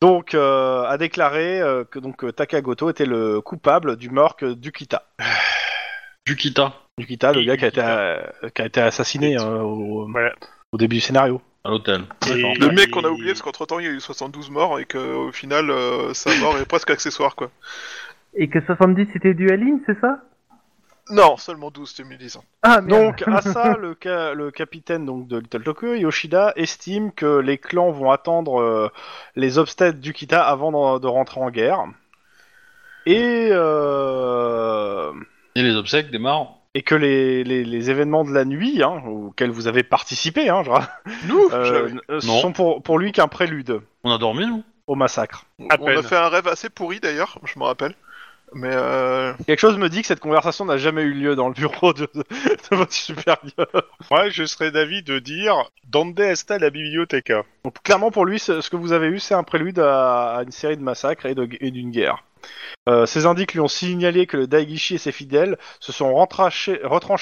Donc, 0.00 0.34
euh, 0.34 0.84
a 0.84 0.96
déclaré 0.98 1.60
euh, 1.60 1.84
que 1.84 1.98
donc 1.98 2.24
euh, 2.24 2.32
Takagoto 2.32 2.90
était 2.90 3.06
le 3.06 3.40
coupable 3.40 3.96
du 3.96 4.08
meurtre 4.10 4.46
d'Ukita. 4.48 5.04
Yukita, 6.28 6.72
Yukita, 6.98 7.32
le 7.32 7.40
Et 7.40 7.44
gars 7.44 7.56
qui 7.56 7.64
a 7.64 7.68
été, 7.68 7.80
Yukita. 7.80 7.98
euh, 7.98 8.22
qui 8.54 8.62
a 8.62 8.66
été 8.66 8.80
assassiné 8.80 9.36
hein, 9.36 9.60
au, 9.62 10.08
Voilà. 10.10 10.32
au 10.72 10.76
début 10.78 10.96
du 10.96 11.00
scénario. 11.00 11.40
À 11.64 11.70
l'hôtel. 11.70 12.02
Et-. 12.28 12.34
Le 12.58 12.70
mec 12.72 12.90
qu'on 12.90 13.04
a 13.04 13.08
oublié 13.08 13.28
parce 13.32 13.42
qu'entre 13.42 13.66
temps 13.66 13.78
il 13.78 13.84
y 13.86 13.88
a 13.88 13.92
eu 13.92 14.00
72 14.00 14.50
morts 14.50 14.78
et 14.80 14.84
qu'au 14.84 15.30
final 15.32 15.70
euh, 15.70 16.12
sa 16.14 16.34
mort 16.36 16.58
est 16.58 16.66
presque 16.66 16.90
accessoire 16.90 17.34
quoi. 17.36 17.50
Et 18.34 18.48
que 18.48 18.60
70 18.60 19.08
c'était 19.12 19.34
du 19.34 19.50
Aline, 19.50 19.80
c'est 19.86 19.98
ça? 20.00 20.20
Non, 21.10 21.36
seulement 21.36 21.70
12 21.72 21.96
2010. 21.96 22.38
Ah, 22.62 22.80
merde. 22.80 22.88
Donc, 23.16 23.28
à 23.28 23.42
ça, 23.42 23.76
le, 23.76 23.96
ca- 24.00 24.34
le 24.34 24.52
capitaine 24.52 25.04
donc, 25.04 25.26
de 25.26 25.38
Little 25.38 25.64
Tokyo, 25.64 25.94
Yoshida, 25.94 26.52
estime 26.54 27.10
que 27.12 27.38
les 27.40 27.58
clans 27.58 27.90
vont 27.90 28.12
attendre 28.12 28.60
euh, 28.62 28.88
les 29.34 29.58
obstacles 29.58 29.98
d'Ukita 29.98 30.40
avant 30.42 30.94
de, 30.94 31.00
de 31.00 31.06
rentrer 31.08 31.40
en 31.40 31.50
guerre. 31.50 31.84
Et, 33.04 33.48
euh, 33.50 35.12
Et 35.56 35.62
les 35.62 35.74
obsèques 35.74 36.10
démarrent. 36.12 36.58
Et 36.74 36.82
que 36.82 36.94
les, 36.94 37.44
les, 37.44 37.64
les 37.64 37.90
événements 37.90 38.24
de 38.24 38.32
la 38.32 38.44
nuit, 38.44 38.82
hein, 38.82 39.02
auxquels 39.06 39.50
vous 39.50 39.66
avez 39.66 39.82
participé, 39.82 40.48
hein, 40.48 40.62
ra- 40.62 40.88
Nous, 41.26 41.48
euh, 41.52 41.90
euh, 42.10 42.20
sont 42.20 42.52
pour, 42.52 42.82
pour 42.82 42.98
lui 42.98 43.12
qu'un 43.12 43.28
prélude 43.28 43.80
On 44.04 44.10
a 44.12 44.18
dormi, 44.18 44.46
nous 44.46 44.62
au 44.86 44.94
massacre. 44.94 45.44
à 45.70 45.76
on 45.80 45.84
peine. 45.86 45.98
a 45.98 46.02
fait 46.02 46.16
un 46.16 46.28
rêve 46.28 46.48
assez 46.48 46.68
pourri 46.68 46.98
d'ailleurs, 47.00 47.38
je 47.44 47.58
me 47.58 47.64
rappelle. 47.64 47.94
Mais 48.54 48.70
euh... 48.72 49.32
Quelque 49.46 49.60
chose 49.60 49.78
me 49.78 49.88
dit 49.88 50.02
que 50.02 50.06
cette 50.06 50.20
conversation 50.20 50.66
n'a 50.66 50.76
jamais 50.76 51.02
eu 51.02 51.14
lieu 51.14 51.34
dans 51.36 51.48
le 51.48 51.54
bureau 51.54 51.94
de, 51.94 52.06
de 52.14 52.76
votre 52.76 52.92
supérieur. 52.92 53.66
Moi, 54.10 54.28
je 54.28 54.44
serais 54.44 54.70
d'avis 54.70 55.02
de 55.02 55.18
dire 55.20 55.70
Donde 55.88 56.18
está 56.20 56.58
la 56.58 56.68
biblioteca 56.68 57.44
Donc, 57.64 57.82
clairement, 57.82 58.10
pour 58.10 58.26
lui, 58.26 58.38
ce 58.38 58.60
ce 58.60 58.68
que 58.68 58.76
vous 58.76 58.92
avez 58.92 59.06
eu, 59.06 59.20
c'est 59.20 59.32
un 59.34 59.42
prélude 59.42 59.78
à, 59.78 60.36
à 60.36 60.42
une 60.42 60.50
série 60.52 60.76
de 60.76 60.82
massacres 60.82 61.24
et 61.26 61.34
d'une 61.70 61.90
guerre. 61.92 62.24
Euh, 62.88 63.06
ces 63.06 63.26
indices 63.26 63.52
lui 63.52 63.60
ont 63.60 63.68
signalé 63.68 64.26
que 64.26 64.36
le 64.36 64.46
Daigishi 64.46 64.94
et 64.96 64.98
ses 64.98 65.12
fidèles 65.12 65.56
se 65.80 65.92
sont 65.92 66.14
retranchés 66.14 66.80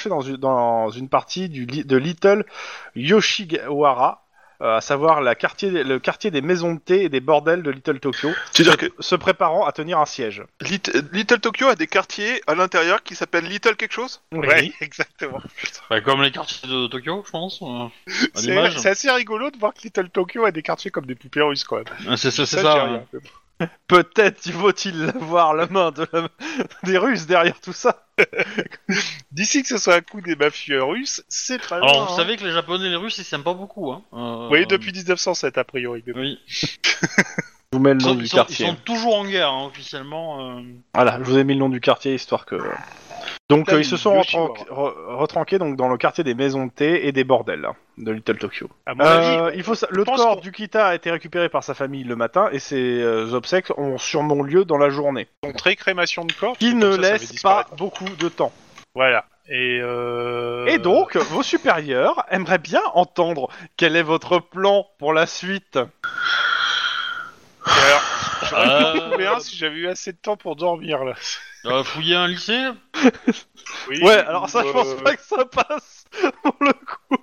dans 0.08 0.20
une, 0.22 0.36
dans 0.36 0.90
une 0.90 1.08
partie 1.08 1.48
du, 1.48 1.66
de 1.66 1.96
Little 1.96 2.44
Yoshiwara, 2.96 4.24
euh, 4.62 4.76
à 4.76 4.80
savoir 4.82 5.22
la 5.22 5.34
quartier, 5.34 5.70
le 5.70 5.98
quartier 5.98 6.30
des 6.30 6.42
maisons 6.42 6.74
de 6.74 6.80
thé 6.80 7.04
et 7.04 7.08
des 7.08 7.20
bordels 7.20 7.62
de 7.62 7.70
Little 7.70 7.98
Tokyo, 7.98 8.30
que 8.76 8.92
se 8.98 9.14
préparant 9.14 9.64
à 9.64 9.72
tenir 9.72 9.98
un 9.98 10.04
siège. 10.04 10.42
Lit- 10.60 10.82
Little 11.12 11.40
Tokyo 11.40 11.68
a 11.68 11.76
des 11.76 11.86
quartiers 11.86 12.42
à 12.46 12.54
l'intérieur 12.54 13.02
qui 13.02 13.14
s'appellent 13.14 13.46
Little 13.46 13.76
quelque 13.76 13.92
chose? 13.94 14.20
Ouais, 14.32 14.70
exactement. 14.82 15.40
Bah, 15.88 16.00
Comme 16.02 16.22
les 16.22 16.30
quartiers 16.30 16.68
de 16.68 16.86
Tokyo, 16.88 17.22
je 17.24 17.30
pense. 17.30 17.60
euh, 17.62 17.86
C'est, 18.34 18.88
assez 18.88 19.10
rigolo 19.10 19.50
de 19.50 19.56
voir 19.58 19.72
que 19.72 19.80
Little 19.82 20.10
Tokyo 20.10 20.44
a 20.44 20.50
des 20.50 20.62
quartiers 20.62 20.90
comme 20.90 21.06
des 21.06 21.14
poupées 21.14 21.40
russes, 21.42 21.64
quoi. 21.64 21.82
Ah, 22.06 22.18
C'est 22.18 22.30
c'est- 22.30 22.44
c'est 22.44 22.60
Ça, 22.60 23.02
Peut-être 23.88 24.50
faut-il 24.50 25.12
voir 25.20 25.54
la 25.54 25.66
main 25.66 25.90
de 25.90 26.06
la- 26.12 26.28
des 26.84 26.98
Russes 26.98 27.26
derrière 27.26 27.60
tout 27.60 27.72
ça. 27.72 28.06
D'ici 29.32 29.62
que 29.62 29.68
ce 29.68 29.78
soit 29.78 29.94
un 29.96 30.00
coup 30.00 30.20
des 30.20 30.36
mafieux 30.36 30.82
russes, 30.82 31.22
c'est 31.28 31.58
très 31.58 31.80
bien. 31.80 31.88
Alors, 31.88 32.06
vous 32.06 32.12
hein. 32.12 32.16
savez 32.16 32.36
que 32.36 32.44
les 32.44 32.52
Japonais 32.52 32.86
et 32.86 32.90
les 32.90 32.96
Russes, 32.96 33.18
ils 33.18 33.24
s'aiment 33.24 33.42
pas 33.44 33.54
beaucoup. 33.54 33.90
Hein. 33.92 34.02
Euh, 34.12 34.48
Oui, 34.50 34.66
depuis 34.66 34.92
1907, 34.92 35.58
a 35.58 35.64
priori. 35.64 36.02
Oui. 36.14 36.38
Je 36.46 36.66
vous 37.72 37.78
mets 37.78 37.94
le 37.94 38.00
Ils 38.00 38.04
nom 38.04 38.08
sont, 38.10 38.14
du 38.16 38.24
ils 38.24 38.28
sont- 38.28 38.36
quartier. 38.38 38.66
ils 38.66 38.68
sont 38.70 38.76
toujours 38.84 39.16
en 39.16 39.24
guerre, 39.24 39.50
hein, 39.50 39.66
officiellement. 39.66 40.58
euh. 40.58 40.62
Voilà, 40.94 41.18
je 41.18 41.24
vous 41.24 41.38
ai 41.38 41.44
mis 41.44 41.54
le 41.54 41.60
nom 41.60 41.68
du 41.68 41.80
quartier 41.80 42.14
histoire 42.14 42.44
que. 42.46 42.56
Donc 43.48 43.66
Putain, 43.66 43.76
euh, 43.76 43.80
ils 43.80 43.84
se 43.84 43.96
sont 43.96 44.14
Yoshiwara. 44.16 44.48
retranqués, 44.48 44.70
re- 44.72 45.16
retranqués 45.16 45.58
donc 45.58 45.76
dans 45.76 45.88
le 45.88 45.96
quartier 45.96 46.24
des 46.24 46.34
maisons 46.34 46.66
de 46.66 46.70
thé 46.72 47.06
et 47.06 47.12
des 47.12 47.24
bordels 47.24 47.68
de 48.00 48.12
Little 48.12 48.38
Tokyo. 48.38 48.68
À 48.86 48.94
mon 48.94 49.04
avis, 49.04 49.26
Euh, 49.26 49.52
il 49.54 49.62
faut 49.62 49.74
sa- 49.74 49.86
le 49.90 50.04
pense 50.04 50.16
corps 50.20 50.34
qu'on- 50.36 50.40
du 50.40 50.52
Kita 50.52 50.88
a 50.88 50.94
été 50.94 51.10
récupéré 51.10 51.48
par 51.48 51.62
sa 51.62 51.74
famille 51.74 52.04
le 52.04 52.16
matin 52.16 52.48
et 52.52 52.58
ses 52.58 53.00
euh, 53.02 53.32
obsèques 53.34 53.70
ont 53.78 53.98
sûrement 53.98 54.42
lieu 54.42 54.64
dans 54.64 54.78
la 54.78 54.90
journée. 54.90 55.28
son 55.44 55.52
très 55.52 55.76
crémation 55.76 56.24
de 56.24 56.32
corps. 56.32 56.56
Qui 56.58 56.70
comme 56.70 56.78
ne 56.80 56.90
ça, 56.92 56.96
ça 56.96 57.02
va 57.02 57.12
laisse 57.12 57.26
pas 57.26 57.32
disparaître. 57.32 57.76
beaucoup 57.76 58.08
de 58.08 58.28
temps. 58.28 58.52
Voilà. 58.94 59.26
Et, 59.48 59.80
euh... 59.82 60.66
Et 60.66 60.78
donc, 60.78 61.16
vos 61.16 61.42
supérieurs 61.42 62.24
aimeraient 62.30 62.58
bien 62.58 62.82
entendre 62.94 63.48
quel 63.76 63.96
est 63.96 64.02
votre 64.02 64.38
plan 64.38 64.86
pour 64.98 65.12
la 65.12 65.26
suite. 65.26 65.76
Et 67.66 67.70
alors, 67.70 68.02
j'aurais 68.48 68.64
pu 68.64 68.98
en 68.98 69.04
Euh, 69.04 69.08
trouver 69.10 69.26
un 69.26 69.40
si 69.40 69.56
j'avais 69.56 69.76
eu 69.76 69.88
assez 69.88 70.12
de 70.12 70.18
temps 70.18 70.36
pour 70.36 70.56
dormir 70.56 71.04
là. 71.04 71.14
euh, 71.66 71.82
fouiller 71.84 72.14
un 72.16 72.26
lycée? 72.28 72.68
Oui, 73.88 74.02
Ouais, 74.02 74.18
alors 74.18 74.48
ça, 74.48 74.62
je 74.64 74.70
pense 74.72 74.94
pas 75.02 75.16
que 75.16 75.22
ça 75.22 75.44
passe 75.44 76.04
pour 76.42 76.54
le 76.60 76.72
coup 76.72 77.16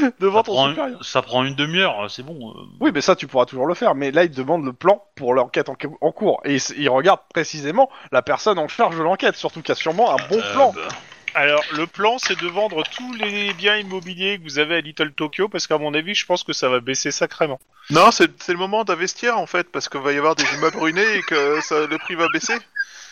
devant 0.20 0.38
ça 0.38 0.42
ton 0.44 0.52
prend, 0.54 0.68
supérieur. 0.70 0.98
une, 0.98 1.02
ça 1.04 1.22
prend 1.22 1.44
une 1.44 1.54
demi-heure, 1.54 2.10
c'est 2.10 2.22
bon. 2.22 2.50
euh. 2.50 2.62
Oui, 2.80 2.90
mais 2.94 3.00
ça, 3.00 3.16
tu 3.16 3.26
pourras 3.26 3.46
toujours 3.46 3.66
le 3.66 3.74
faire. 3.74 3.94
Mais 3.94 4.10
là, 4.10 4.24
ils 4.24 4.30
demandent 4.30 4.64
le 4.64 4.72
plan 4.72 5.02
pour 5.14 5.34
l'enquête 5.34 5.68
en, 5.68 5.76
en 6.00 6.12
cours. 6.12 6.40
Et 6.44 6.56
ils, 6.76 6.88
regardent 6.88 7.20
précisément 7.32 7.90
la 8.10 8.22
personne 8.22 8.58
en 8.58 8.68
charge 8.68 8.96
de 8.96 9.02
l'enquête, 9.02 9.36
surtout 9.36 9.60
qu'il 9.62 9.70
y 9.70 9.72
a 9.72 9.76
sûrement 9.76 10.10
un 10.12 10.16
bon 10.28 10.38
Euh, 10.38 10.52
plan. 10.52 10.72
bah, 10.72 10.88
Alors, 11.34 11.62
le 11.76 11.86
plan, 11.86 12.18
c'est 12.18 12.38
de 12.38 12.46
vendre 12.48 12.82
tous 12.94 13.12
les 13.14 13.52
biens 13.54 13.76
immobiliers 13.78 14.38
que 14.38 14.42
vous 14.44 14.58
avez 14.58 14.76
à 14.76 14.80
Little 14.80 15.12
Tokyo, 15.12 15.48
parce 15.48 15.66
qu'à 15.66 15.78
mon 15.78 15.94
avis, 15.94 16.14
je 16.14 16.26
pense 16.26 16.44
que 16.44 16.52
ça 16.52 16.68
va 16.68 16.80
baisser 16.80 17.10
sacrément. 17.10 17.58
Non, 17.90 18.10
c'est 18.10 18.28
le 18.48 18.56
moment 18.58 18.84
d'investir 18.84 19.38
en 19.38 19.46
fait, 19.46 19.70
parce 19.72 19.88
qu'il 19.88 20.00
va 20.00 20.12
y 20.12 20.18
avoir 20.18 20.34
des 20.34 20.44
immeubles 20.54 20.76
ruinés 20.78 21.14
et 21.16 21.22
que 21.22 21.60
ça, 21.62 21.86
le 21.86 21.98
prix 21.98 22.14
va 22.16 22.28
baisser. 22.32 22.54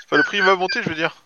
Enfin, 0.07 0.17
le 0.19 0.23
prix 0.23 0.41
va 0.41 0.55
monter, 0.57 0.83
je 0.83 0.89
veux 0.91 0.95
dire. 0.95 1.15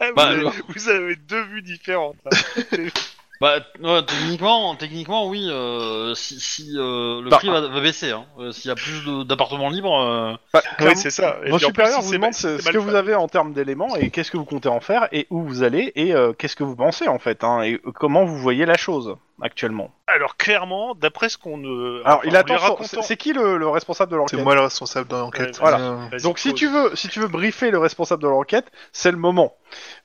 Ah, 0.00 0.06
vous, 0.08 0.14
Bah, 0.14 0.28
avez, 0.28 0.40
le- 0.42 0.50
vous 0.68 0.88
avez 0.88 1.16
deux 1.16 1.42
vues 1.42 1.60
différentes. 1.62 2.16
hein. 2.26 2.30
Bah, 3.40 3.58
ouais, 3.82 4.02
techniquement, 4.04 4.74
techniquement, 4.76 5.26
oui. 5.28 5.46
euh, 5.50 6.14
si 6.14 6.40
si 6.40 6.72
euh, 6.76 7.20
le 7.20 7.28
Bah, 7.30 7.36
prix 7.36 7.48
va, 7.48 7.60
va 7.60 7.80
baisser, 7.80 8.10
hein. 8.10 8.24
Euh, 8.38 8.50
S'il 8.52 8.68
y 8.68 8.72
a 8.72 8.74
plus 8.74 9.04
de- 9.04 9.24
d'appartements 9.24 9.68
libres, 9.68 10.00
euh, 10.00 10.32
Bah, 10.54 10.62
oui, 10.80 10.92
c'est 10.96 11.10
ça. 11.10 11.36
Et 11.44 11.50
Vos 11.50 11.56
puis, 11.58 11.66
en 11.66 11.70
plus, 11.70 11.82
supérieurs 11.84 12.00
si 12.00 12.06
vous 12.06 12.12
c'est 12.12 12.16
demandent 12.18 12.34
ce, 12.34 12.56
c'est 12.56 12.58
ce 12.60 12.64
mal 12.64 12.72
que 12.72 12.78
vous 12.78 12.94
avez 12.94 13.14
en 13.14 13.28
termes 13.28 13.52
d'éléments 13.52 13.94
et 13.96 14.10
qu'est-ce 14.10 14.30
que 14.30 14.38
vous 14.38 14.44
comptez 14.46 14.68
en 14.70 14.80
faire 14.80 15.08
et 15.12 15.26
où 15.30 15.42
vous 15.42 15.62
allez 15.62 15.92
et 15.96 16.14
euh, 16.14 16.32
qu'est-ce 16.32 16.56
que 16.56 16.64
vous 16.64 16.76
pensez 16.76 17.08
en 17.08 17.18
fait 17.18 17.44
hein, 17.44 17.60
et 17.62 17.78
comment 17.94 18.24
vous 18.24 18.38
voyez 18.38 18.64
la 18.64 18.76
chose 18.76 19.16
actuellement. 19.42 19.92
Alors, 20.06 20.36
clairement, 20.36 20.94
d'après 20.94 21.28
ce 21.28 21.36
qu'on... 21.36 21.62
Euh, 21.64 22.00
Alors, 22.04 22.18
enfin, 22.20 22.28
il 22.28 22.36
en 22.36 22.40
attend. 22.40 22.58
son- 22.58 22.82
C'est 22.84 23.02
c'est 23.02 23.16
qui 23.16 23.32
le, 23.32 23.56
le 23.58 23.68
responsable 23.68 24.10
de 24.12 24.14
C'est 24.14 24.18
l'enquête? 24.18 24.40
moi 24.44 24.54
le 24.54 24.60
responsable 24.62 25.08
de 25.08 25.16
l'enquête. 25.16 25.56
Ouais, 25.56 25.60
Voilà. 25.60 25.80
Euh, 25.80 26.18
Donc 26.22 26.38
si 26.38 26.54
tu 26.54 26.68
veux, 26.68 26.94
si 26.94 27.08
tu 27.08 27.18
veux 27.20 27.28
briefer 27.28 27.70
le 27.70 27.78
responsable 27.78 28.22
de 28.22 28.28
l'enquête, 28.28 28.70
c'est 28.92 29.10
le 29.10 29.16
moment. 29.18 29.54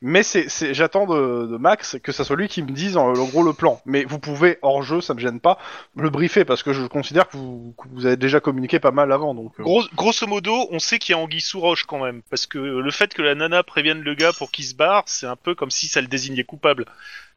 Mais 0.01 0.23
c'est, 0.23 0.49
c'est- 0.49 0.73
j'attends 0.73 1.05
de, 1.05 1.45
de 1.45 1.57
Max 1.57 1.97
que 2.03 2.11
ça 2.11 2.23
soit 2.23 2.35
lui 2.35 2.47
qui 2.47 2.63
me 2.63 2.71
dise 2.71 2.97
en 2.97 3.09
le 3.09 3.23
gros 3.25 3.43
le 3.43 3.53
plan. 3.53 3.79
Mais 3.85 4.03
vous 4.03 4.17
pouvez 4.19 4.57
hors 4.63 4.81
jeu, 4.81 5.01
ça 5.01 5.13
me 5.13 5.19
gêne 5.19 5.39
pas, 5.39 5.57
le 5.95 6.09
briefer 6.09 6.43
parce 6.45 6.63
que 6.63 6.73
je 6.73 6.85
considère 6.87 7.29
que 7.29 7.37
vous, 7.37 7.75
que 7.77 7.87
vous 7.89 8.05
avez 8.07 8.17
déjà 8.17 8.39
communiqué 8.39 8.79
pas 8.79 8.91
mal 8.91 9.11
avant. 9.11 9.35
Donc 9.35 9.53
euh, 9.59 9.63
Gros- 9.63 9.87
grosso 9.95 10.25
modo, 10.25 10.67
on 10.71 10.79
sait 10.79 10.97
qu'il 10.99 11.15
y 11.15 11.17
a 11.17 11.21
Anguille 11.21 11.41
sous 11.41 11.59
roche 11.59 11.85
quand 11.85 12.03
même, 12.03 12.21
parce 12.31 12.47
que 12.47 12.57
le 12.57 12.91
fait 12.91 13.13
que 13.13 13.21
la 13.21 13.35
nana 13.35 13.61
prévienne 13.63 14.01
le 14.01 14.15
gars 14.15 14.33
pour 14.33 14.49
qu'il 14.51 14.65
se 14.65 14.73
barre, 14.73 15.03
c'est 15.05 15.27
un 15.27 15.35
peu 15.35 15.53
comme 15.53 15.69
si 15.71 15.87
ça 15.87 16.01
le 16.01 16.07
désignait 16.07 16.43
coupable. 16.43 16.85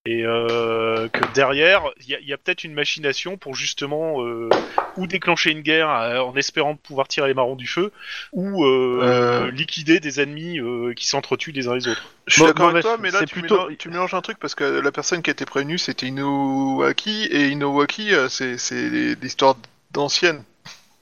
Et 0.06 0.22
euh, 0.26 1.08
que 1.08 1.20
derrière, 1.32 1.84
il 2.06 2.18
y 2.28 2.32
a, 2.34 2.36
peut-être 2.36 2.64
une 2.64 2.74
machination 2.74 3.38
pour 3.38 3.54
justement 3.54 4.22
euh, 4.22 4.50
ou 4.98 5.06
déclencher 5.06 5.50
une 5.50 5.62
guerre 5.62 5.88
euh, 5.88 6.18
en 6.18 6.36
espérant 6.36 6.76
pouvoir 6.76 7.08
tirer 7.08 7.28
les 7.28 7.32
marrons 7.34 7.56
du 7.56 7.66
feu, 7.66 7.90
ou 8.32 8.66
euh, 8.66 9.00
Euh. 9.02 9.50
liquider 9.50 10.00
des 10.00 10.20
ennemis 10.20 10.60
euh, 10.60 10.92
qui 10.92 11.06
s'entretuent 11.06 11.52
les 11.52 11.68
uns 11.68 11.74
les 11.74 11.88
autres. 11.88 12.02
Je 12.26 12.34
suis 12.34 12.42
Bon, 12.42 12.48
d'accord 12.48 12.68
avec 12.68 12.82
toi, 12.82 12.98
mais 13.00 13.10
là 13.10 13.20
tu, 13.24 13.40
plutôt- 13.40 13.56
mélanges, 13.56 13.76
tu 13.78 13.88
mélanges 13.88 14.12
un 14.12 14.20
truc 14.20 14.38
parce 14.38 14.54
que 14.54 14.64
la 14.64 14.92
personne 14.92 15.22
qui 15.22 15.30
a 15.30 15.32
été 15.32 15.46
prévenue 15.46 15.78
c'était 15.78 16.06
Inouaki 16.08 17.24
et 17.30 17.48
Inouaki 17.48 18.10
c'est 18.28 18.58
c'est 18.58 19.16
l'histoire 19.22 19.56
d'ancienne 19.90 20.42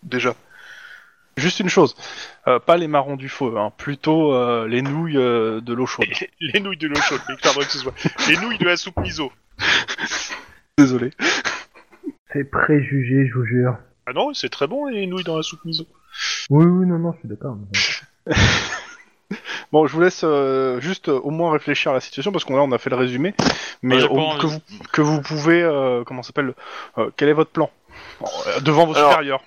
déjà. 0.05 0.37
Juste 1.37 1.61
une 1.61 1.69
chose, 1.69 1.95
euh, 2.47 2.59
pas 2.59 2.77
les 2.77 2.89
marrons 2.89 3.17
du 3.17 3.29
feu, 3.29 3.55
hein, 3.57 3.73
plutôt 3.77 4.35
euh, 4.35 4.67
les 4.69 4.83
nouilles 4.83 5.17
euh, 5.19 5.61
de 5.61 5.73
l'eau 5.75 5.87
chaude. 5.87 6.07
les 6.41 6.61
nouilles 6.61 6.77
de 6.79 6.89
l'eau 6.89 7.01
chaude, 7.01 7.21
mais 7.29 7.37
pardon, 7.43 7.61
excuse-moi. 7.61 7.95
Les 8.29 8.37
nouilles 8.37 8.59
de 8.59 8.65
la 8.67 8.77
soupe 8.77 8.99
miso. 9.01 9.33
Désolé. 10.79 11.11
C'est 12.33 12.45
préjugé, 12.51 13.27
je 13.29 13.35
vous 13.35 13.45
jure. 13.45 13.77
Ah 14.07 14.13
non, 14.13 14.33
c'est 14.35 14.49
très 14.49 14.67
bon 14.67 14.87
les 14.87 15.07
nouilles 15.07 15.25
dans 15.25 15.37
la 15.37 15.43
soupe 15.43 15.65
miso. 15.65 15.85
Oui, 16.51 16.65
oui, 16.65 16.87
non, 16.87 16.99
non, 16.99 17.13
je 17.13 17.19
suis 17.21 17.29
d'accord. 17.29 17.57
Bon, 19.73 19.87
je 19.87 19.93
vous 19.95 20.03
laisse 20.03 20.21
euh, 20.25 20.79
juste 20.83 21.09
euh, 21.09 21.19
au 21.19 21.31
moins 21.31 21.51
réfléchir 21.53 21.93
à 21.93 21.95
la 21.95 22.01
situation 22.01 22.31
parce 22.31 22.45
qu'on 22.45 22.57
là 22.57 22.63
on 22.63 22.73
a 22.73 22.77
fait 22.77 22.91
le 22.91 22.97
résumé, 22.97 23.33
mais 23.83 23.95
Ouais, 23.95 24.01
j'ai 24.03 24.07
au- 24.09 24.15
pas 24.17 24.21
envie. 24.21 24.39
que 24.43 24.47
vous 24.47 24.61
que 24.93 25.01
vous 25.01 25.23
pouvez, 25.23 25.63
euh, 25.63 26.05
comment 26.05 26.23
ça 26.23 26.27
s'appelle, 26.27 26.53
euh, 26.99 27.09
quel 27.17 27.31
est 27.31 27.33
votre 27.33 27.51
plan? 27.51 27.71
Euh, 28.21 28.61
devant 28.61 28.85
vos 28.85 28.95
Alors, 28.95 29.13
supérieurs 29.13 29.43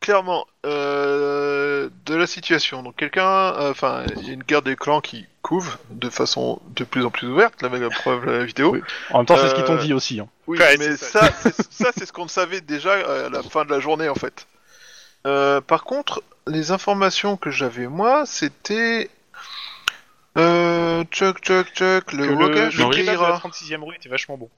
Clairement, 0.00 0.46
euh, 0.64 1.88
de 2.04 2.14
la 2.14 2.26
situation. 2.26 2.82
Donc 2.82 2.96
quelqu'un, 2.96 3.26
euh, 3.54 3.70
enfin, 3.70 4.04
il 4.18 4.26
y 4.26 4.30
a 4.30 4.34
une 4.34 4.42
guerre 4.42 4.62
des 4.62 4.76
clans 4.76 5.00
qui 5.00 5.26
couvre 5.42 5.78
de 5.90 6.08
façon 6.10 6.60
de 6.76 6.84
plus 6.84 7.04
en 7.04 7.10
plus 7.10 7.26
ouverte, 7.28 7.60
la 7.62 7.68
la 7.68 7.88
preuve 7.90 8.24
la 8.26 8.44
vidéo. 8.44 8.72
Oui. 8.72 8.82
En 9.10 9.18
même 9.18 9.26
temps, 9.26 9.36
c'est 9.36 9.48
ce 9.48 9.54
qu'ils 9.54 9.64
t'ont 9.64 9.74
Euh, 9.76 9.78
dit 9.82 9.92
aussi. 9.94 10.20
Hein. 10.20 10.28
Oui, 10.46 10.58
Ouais, 10.58 10.76
mais 10.78 10.96
ça. 10.96 11.20
ça, 11.70 11.90
c'est- 11.96 12.04
ce 12.06 12.12
qu'on 12.12 12.28
savait 12.28 12.60
déjà 12.60 12.92
à 12.92 13.28
la 13.30 13.42
fin 13.42 13.64
de 13.64 13.70
la 13.70 13.80
journée, 13.80 14.08
en 14.08 14.14
fait. 14.14 14.46
Euh, 15.26 15.60
par 15.60 15.82
contre, 15.84 16.22
les 16.46 16.70
informations 16.70 17.36
que 17.36 17.50
j'avais 17.50 17.88
moi, 17.88 18.26
c'était... 18.26 19.10
Euh, 20.38 21.02
Chuck, 21.10 21.38
Chuck, 21.40 21.68
Chuck, 21.74 22.12
le 22.12 22.26
Que 22.28 22.32
Waka 22.34 22.54
le, 22.54 22.64
le 22.66 22.70
kebab 22.70 22.90
de 22.92 22.96
la 22.96 23.12
Shugeira. 23.14 23.38
36e 23.42 23.82
rue 23.84 23.96
était 23.96 24.10
vachement 24.10 24.36
bon. 24.36 24.50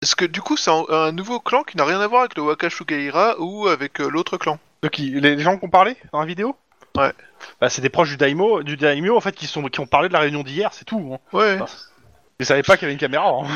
Parce 0.00 0.14
que 0.14 0.24
du 0.24 0.40
coup, 0.40 0.56
c'est 0.56 0.70
un, 0.70 0.84
un 0.88 1.12
nouveau 1.12 1.40
clan 1.40 1.62
qui 1.62 1.76
n'a 1.76 1.84
rien 1.84 2.00
à 2.00 2.06
voir 2.06 2.22
avec 2.22 2.36
le 2.36 2.42
Waka 2.42 2.70
Shugeira 2.70 3.34
ou 3.38 3.68
avec 3.68 4.00
euh, 4.00 4.08
l'autre 4.08 4.38
clan. 4.38 4.58
De 4.82 4.88
qui 4.88 5.10
Les 5.20 5.38
gens 5.38 5.58
qui 5.58 5.64
ont 5.64 5.70
parlé 5.70 5.96
dans 6.12 6.20
la 6.20 6.26
vidéo 6.26 6.56
Ouais. 6.96 7.12
Bah, 7.60 7.68
c'est 7.68 7.82
des 7.82 7.90
proches 7.90 8.08
du 8.10 8.16
Daimo, 8.16 8.62
du 8.62 8.76
Daimyo 8.78 9.16
en 9.16 9.20
fait 9.20 9.34
qui 9.34 9.46
sont 9.46 9.62
qui 9.64 9.80
ont 9.80 9.86
parlé 9.86 10.08
de 10.08 10.14
la 10.14 10.20
réunion 10.20 10.42
d'hier, 10.42 10.72
c'est 10.72 10.86
tout. 10.86 11.12
Hein. 11.14 11.18
Ouais. 11.36 11.58
Ils 12.40 12.46
savaient 12.46 12.62
pas 12.62 12.76
qu'il 12.76 12.82
y 12.82 12.86
avait 12.86 12.94
une 12.94 12.98
caméra. 12.98 13.28
Hein. 13.28 13.46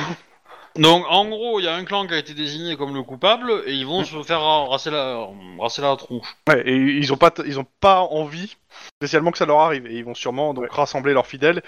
Donc 0.77 1.05
en 1.09 1.27
gros, 1.29 1.59
il 1.59 1.65
y 1.65 1.69
a 1.69 1.75
un 1.75 1.85
clan 1.85 2.07
qui 2.07 2.15
a 2.15 2.19
été 2.19 2.33
désigné 2.35 2.77
comme 2.77 2.95
le 2.95 3.03
coupable 3.03 3.51
et 3.67 3.73
ils 3.73 3.87
vont 3.87 4.05
se 4.05 4.23
faire 4.23 4.41
raser 4.43 4.91
la, 4.91 5.27
raser 5.59 5.83
la 5.83 5.97
tronche. 5.97 6.27
Ouais, 6.49 6.63
et 6.69 6.77
ils 6.77 7.13
ont 7.13 7.17
pas 7.17 7.31
t- 7.31 7.43
ils 7.47 7.59
ont 7.59 7.67
pas 7.81 8.01
envie 8.03 8.57
spécialement 8.99 9.31
que 9.33 9.39
ça 9.39 9.47
leur 9.47 9.59
arrive 9.61 9.87
et 9.87 9.95
ils 9.95 10.05
vont 10.05 10.15
sûrement 10.15 10.55
donc 10.55 10.71
rassembler 10.71 11.13
leurs 11.15 11.27
fidèles 11.27 11.63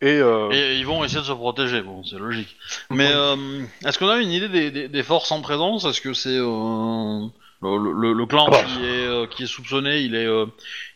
et, 0.00 0.18
euh, 0.18 0.50
Et 0.50 0.76
ils 0.78 0.84
vont 0.86 1.04
essayer 1.04 1.20
de 1.20 1.24
se 1.26 1.32
protéger, 1.32 1.80
bon, 1.80 2.02
c'est 2.04 2.18
logique. 2.18 2.56
Mais 2.90 3.08
euh, 3.12 3.62
est-ce 3.86 3.98
qu'on 4.00 4.08
a 4.08 4.16
une 4.18 4.32
idée 4.32 4.48
des, 4.48 4.70
des- 4.72 4.88
des 4.88 5.02
forces 5.04 5.30
en 5.30 5.40
présence? 5.40 5.84
Est-ce 5.84 6.00
que 6.00 6.12
c'est 6.12 6.30
euh, 6.36 7.26
le, 7.62 7.92
le- 7.92 8.12
le 8.12 8.26
clan 8.26 8.44
Ah 8.48 8.50
bah. 8.50 8.64
qui 8.64 8.84
est 8.84 9.06
euh, 9.06 9.26
qui 9.26 9.44
est 9.44 9.46
soupçonné 9.46 10.00
Il 10.00 10.14
est 10.14 10.26
euh, 10.26 10.46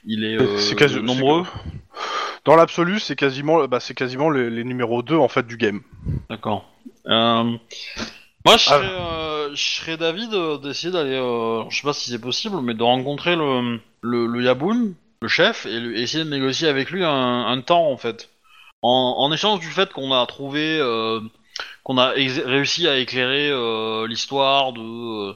il 0.05 0.25
est 0.25 0.37
euh, 0.41 0.75
quasi- 0.77 1.01
nombreux. 1.01 1.45
dans 2.45 2.57
l'absolu 2.57 2.99
c'est 3.01 3.17
quasiment 3.17 3.67
bah, 3.69 3.81
c'est 3.81 3.95
quasiment 3.95 4.31
les, 4.31 4.51
les 4.51 4.65
numéros 4.65 5.03
2 5.03 5.17
en 5.17 5.29
fait 5.29 5.47
du 5.47 5.57
game. 5.57 5.81
D'accord. 6.29 6.69
Euh, 7.07 7.45
moi, 8.45 8.57
je 8.57 8.69
Ah. 8.71 8.79
serais, 8.79 9.55
je 9.57 9.63
serais 9.81 9.97
d'avis 9.97 10.29
de- 10.29 10.57
d'essayer 10.59 10.93
d'aller, 10.93 11.17
je 11.69 11.77
sais 11.77 11.83
pas 11.83 11.93
si 11.93 12.11
c'est 12.11 12.21
possible, 12.21 12.61
mais 12.63 12.75
de 12.75 12.83
rencontrer 12.83 13.35
le, 13.37 13.81
le, 14.03 14.27
le 14.27 14.43
Yaboun, 14.43 14.95
le 15.23 15.29
chef, 15.29 15.67
et 15.67 15.81
lui- 15.81 16.01
essayer 16.01 16.25
de 16.25 16.31
négocier 16.31 16.69
avec 16.69 16.91
lui 16.91 17.05
un, 17.05 17.11
un 17.47 17.61
temps, 17.61 17.91
en 17.91 17.97
fait. 17.97 18.29
En, 18.83 19.17
en 19.19 19.33
échange 19.33 19.59
du 19.61 19.67
fait 19.69 19.93
qu'on 19.93 20.13
a 20.13 20.25
trouvé, 20.27 20.79
euh, 20.81 21.21
qu'on 21.83 21.99
a 21.99 22.11
réussi 22.11 22.87
à 22.87 22.99
éclairer 22.99 23.51
euh, 23.51 24.07
l'histoire 24.07 24.73
de, 24.73 25.35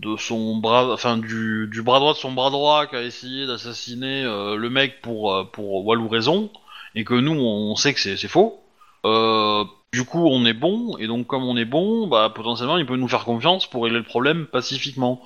de 0.00 0.16
son 0.16 0.56
bras, 0.56 0.92
enfin 0.92 1.18
du, 1.18 1.68
du 1.70 1.82
bras 1.82 1.98
droit 1.98 2.14
de 2.14 2.18
son 2.18 2.32
bras 2.32 2.50
droit 2.50 2.86
qui 2.86 2.96
a 2.96 3.02
essayé 3.02 3.46
d'assassiner 3.46 4.24
euh, 4.24 4.56
le 4.56 4.70
mec 4.70 5.00
pour, 5.02 5.34
euh, 5.34 5.44
pour 5.44 5.86
Walou 5.86 6.08
raison, 6.08 6.50
et 6.94 7.04
que 7.04 7.14
nous, 7.14 7.32
on 7.38 7.76
sait 7.76 7.94
que 7.94 8.00
c'est 8.00 8.16
faux. 8.28 8.60
Euh, 9.04 9.64
du 9.92 10.04
coup, 10.04 10.26
on 10.26 10.44
est 10.46 10.54
bon, 10.54 10.96
et 10.98 11.06
donc 11.06 11.26
comme 11.26 11.44
on 11.44 11.56
est 11.56 11.64
bon, 11.64 12.06
bah 12.06 12.32
potentiellement 12.34 12.78
il 12.78 12.86
peut 12.86 12.96
nous 12.96 13.08
faire 13.08 13.24
confiance 13.24 13.66
pour 13.68 13.84
régler 13.84 13.98
le 13.98 14.04
problème 14.04 14.46
pacifiquement. 14.46 15.20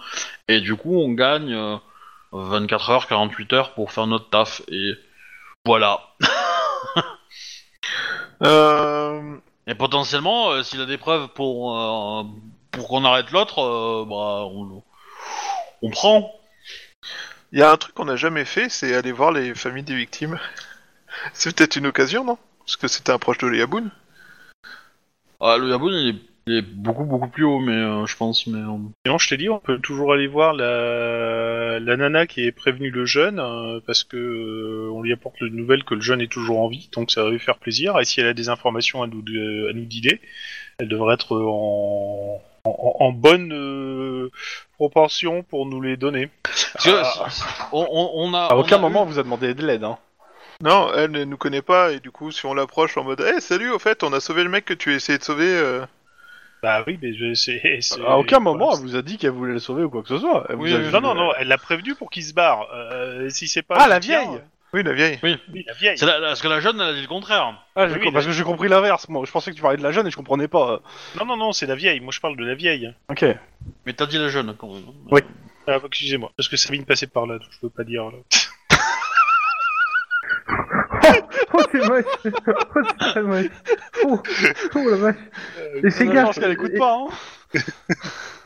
Et 0.49 0.61
du 0.61 0.75
coup, 0.77 0.97
on 0.97 1.13
gagne 1.13 1.53
euh, 1.53 1.77
24 2.33 2.91
heures, 2.91 3.07
48 3.07 3.53
heures 3.53 3.75
pour 3.75 3.93
faire 3.93 4.07
notre 4.07 4.29
taf. 4.31 4.63
Et 4.69 4.93
voilà. 5.65 6.01
Euh, 8.43 9.37
Et 9.67 9.75
potentiellement, 9.75 10.51
euh, 10.51 10.63
s'il 10.63 10.81
a 10.81 10.87
des 10.87 10.99
preuves 10.99 11.29
pour 11.29 11.73
pour 12.75 12.89
qu'on 12.89 13.05
arrête 13.05 13.31
l'autre, 13.31 13.59
euh, 13.61 14.05
bah 14.09 14.45
on, 14.53 14.83
on 15.83 15.91
prend. 15.91 16.33
Il 17.53 17.59
y 17.59 17.63
a 17.63 17.71
un 17.71 17.77
truc 17.77 17.95
qu'on 17.95 18.07
n'a 18.07 18.17
jamais 18.17 18.45
fait, 18.45 18.69
c'est 18.69 18.95
aller 18.95 19.13
voir 19.13 19.31
les 19.33 19.55
familles 19.55 19.85
des 19.85 19.95
victimes. 19.97 20.39
C'est 21.33 21.55
peut-être 21.55 21.77
une 21.77 21.87
occasion, 21.87 22.25
non? 22.25 22.37
Parce 22.61 22.77
que 22.77 22.89
c'était 22.89 23.13
un 23.13 23.19
proche 23.19 23.39
de 23.39 23.47
Liaboun. 23.47 23.91
Ah, 25.41 25.57
le 25.59 25.69
Yaboun, 25.69 25.93
il 25.95 26.09
est, 26.09 26.19
il 26.49 26.55
est 26.57 26.63
beaucoup 26.63 27.05
beaucoup 27.05 27.29
plus 27.29 27.45
haut, 27.45 27.61
mais 27.61 27.73
euh, 27.77 28.05
je 28.07 28.17
pense. 28.17 28.47
Mais 28.49 28.59
euh, 28.59 28.77
Sinon, 29.07 29.19
je 29.19 29.29
t'ai 29.29 29.37
dit, 29.37 29.49
on 29.49 29.61
peut 29.61 29.79
toujours 29.79 30.13
aller 30.13 30.27
voir 30.27 30.55
la, 30.55 31.79
la 31.79 31.97
nana 31.97 32.27
qui 32.27 32.43
est 32.45 32.51
prévenue 32.53 32.91
le 32.91 33.07
jeune 33.07 33.39
euh, 33.39 33.79
parce 33.87 34.03
que 34.03 34.17
euh, 34.17 34.91
on 34.93 35.03
lui 35.03 35.13
apporte 35.13 35.41
la 35.41 35.51
nouvelle 35.51 35.85
que 35.85 35.95
le 35.95 36.01
jeune 36.01 36.21
est 36.21 36.31
toujours 36.33 36.59
en 36.61 36.69
vie, 36.69 36.89
donc 36.93 37.11
ça 37.13 37.23
va 37.23 37.31
lui 37.31 37.39
faire 37.39 37.59
plaisir. 37.59 37.99
Et 38.01 38.05
si 38.05 38.21
elle 38.21 38.27
a 38.27 38.35
des 38.35 38.49
informations 38.49 39.03
à 39.03 39.07
nous 39.07 39.23
de- 39.23 39.69
à 39.71 39.73
nous 39.73 39.85
guider, 39.85 40.21
elle 40.79 40.89
devrait 40.89 41.15
être 41.15 41.37
en, 41.37 42.43
en, 42.65 42.97
en 43.01 43.13
bonne 43.13 43.53
euh, 43.53 44.31
proportion 44.75 45.43
pour 45.43 45.67
nous 45.67 45.81
les 45.81 45.97
donner. 45.97 46.31
Parce 46.43 46.85
que, 46.85 46.91
Ah. 47.03 47.29
on, 47.73 47.87
on- 47.91 48.11
on 48.15 48.35
a. 48.35 48.47
À 48.47 48.55
on 48.57 48.61
aucun 48.61 48.77
a 48.77 48.81
moment, 48.81 49.01
eu- 49.01 49.03
on 49.03 49.07
vous 49.11 49.19
a 49.19 49.23
demandé 49.23 49.55
de 49.55 49.67
l'aide. 49.67 49.85
Hein. 49.85 49.99
Non, 50.63 50.91
elle 50.95 51.11
ne 51.11 51.25
nous 51.25 51.37
connaît 51.37 51.63
pas 51.63 51.93
et 51.93 52.01
du 52.01 52.11
coup, 52.11 52.31
si 52.31 52.47
on 52.47 52.55
l'approche 52.55 52.97
en 52.97 53.05
mode, 53.05 53.25
Eh 53.37 53.41
salut, 53.41 53.71
au 53.71 53.79
fait, 53.79 54.03
on 54.03 54.13
a 54.13 54.21
sauvé 54.21 54.45
le 54.45 54.49
mec 54.51 54.65
que 54.65 54.75
tu 54.75 54.93
as 54.93 54.95
essayé 54.95 55.19
de 55.19 55.25
sauver. 55.25 55.47
euh. 55.49 55.85
Bah 56.63 56.83
oui, 56.87 56.99
mais 57.03 57.13
je- 57.13 57.35
c'est. 57.35 57.61
c'est- 57.83 58.01
À 58.03 58.17
aucun 58.17 58.39
moment, 58.41 58.67
voilà, 58.69 58.81
elle 58.81 58.89
vous 58.89 58.97
a 58.97 59.03
dit 59.03 59.19
qu'elle 59.19 59.33
voulait 59.33 59.53
le 59.53 59.59
sauver 59.59 59.85
ou 59.85 59.91
quoi 59.91 60.03
que 60.03 60.09
ce 60.09 60.19
soit. 60.19 60.47
Elle 60.49 60.57
Oui, 60.57 60.71
vous 60.71 60.77
a 60.77 60.79
oui, 60.79 60.87
dit- 60.87 60.93
Non, 60.93 61.01
non, 61.03 61.15
non, 61.15 61.33
elle 61.39 61.49
l'a 61.49 61.59
prévenu 61.59 61.95
pour 61.95 62.09
qu'il 62.09 62.25
se 62.25 62.33
barre. 62.33 62.67
Euh, 62.75 63.29
si 63.29 63.49
c'est 63.49 63.63
pas. 63.63 63.77
Ah, 63.79 63.89
la 63.89 64.01
tiens, 64.01 64.23
vieille 64.31 64.41
Oui, 64.75 64.83
la 64.83 64.93
vieille. 64.93 65.19
Oui, 65.23 65.39
la 65.67 65.73
vieille. 65.75 65.97
C'est 65.97 66.05
la- 66.05 66.19
la- 66.19 66.27
parce 66.29 66.43
que 66.43 66.49
la 66.49 66.59
jeune, 66.61 66.81
elle 66.81 66.89
a 66.89 66.93
dit 66.95 67.01
le 67.03 67.07
contraire. 67.07 67.63
Ah, 67.77 67.87
j'ai 67.89 67.95
Oui, 67.95 68.01
com- 68.03 68.13
parce 68.13 68.27
que 68.27 68.33
j'ai 68.33 68.43
compris 68.43 68.69
l'inverse. 68.69 69.09
Moi, 69.09 69.23
je 69.25 69.31
pensais 69.31 69.53
que 69.53 69.57
tu 69.57 69.63
parlais 69.63 69.77
de 69.79 69.83
la 69.85 69.93
jeune 69.93 70.07
et 70.07 70.11
je 70.11 70.17
comprenais 70.17 70.49
pas. 70.49 70.81
Non, 71.19 71.25
non, 71.27 71.37
non, 71.37 71.53
c'est 71.53 71.67
la 71.67 71.77
vieille. 71.77 72.01
Moi, 72.01 72.11
je 72.13 72.19
parle 72.21 72.37
de 72.37 72.45
la 72.45 72.55
vieille. 72.57 72.93
Ok. 73.09 73.25
Mais 73.87 73.93
t'as 73.93 74.07
dit 74.07 74.19
la 74.19 74.29
jeune 74.29 74.55
quand 74.59 74.73
même. 74.75 74.83
Oui. 75.13 75.21
Ah, 75.69 75.79
excusez-moi. 75.87 76.31
Parce 76.37 76.49
que 76.49 76.57
Sabine 76.57 76.85
passait 76.85 77.07
par 77.07 77.25
là, 77.27 77.39
donc 77.39 77.49
je 77.53 77.59
peux 77.61 77.71
pas 77.71 77.85
dire. 77.85 78.05
Là. 78.05 78.19
Oh, 81.57 81.61
c'est 81.71 81.89
moche. 81.89 82.05
Oh, 82.25 82.81
c'est 82.85 82.99
très 82.99 83.23
moche. 83.23 83.47
Oh, 84.05 84.21
oh 84.75 84.91
la 84.91 84.97
vache. 84.97 85.17
Et 85.85 85.91
fais 85.91 86.07
Je 86.07 86.11
gaffe. 86.13 86.25
pense 86.27 86.39
qu'elle 86.39 86.53
écoute 86.53 86.73
Et- 86.75 86.79
pas. 86.79 86.97
Hein. 86.99 87.61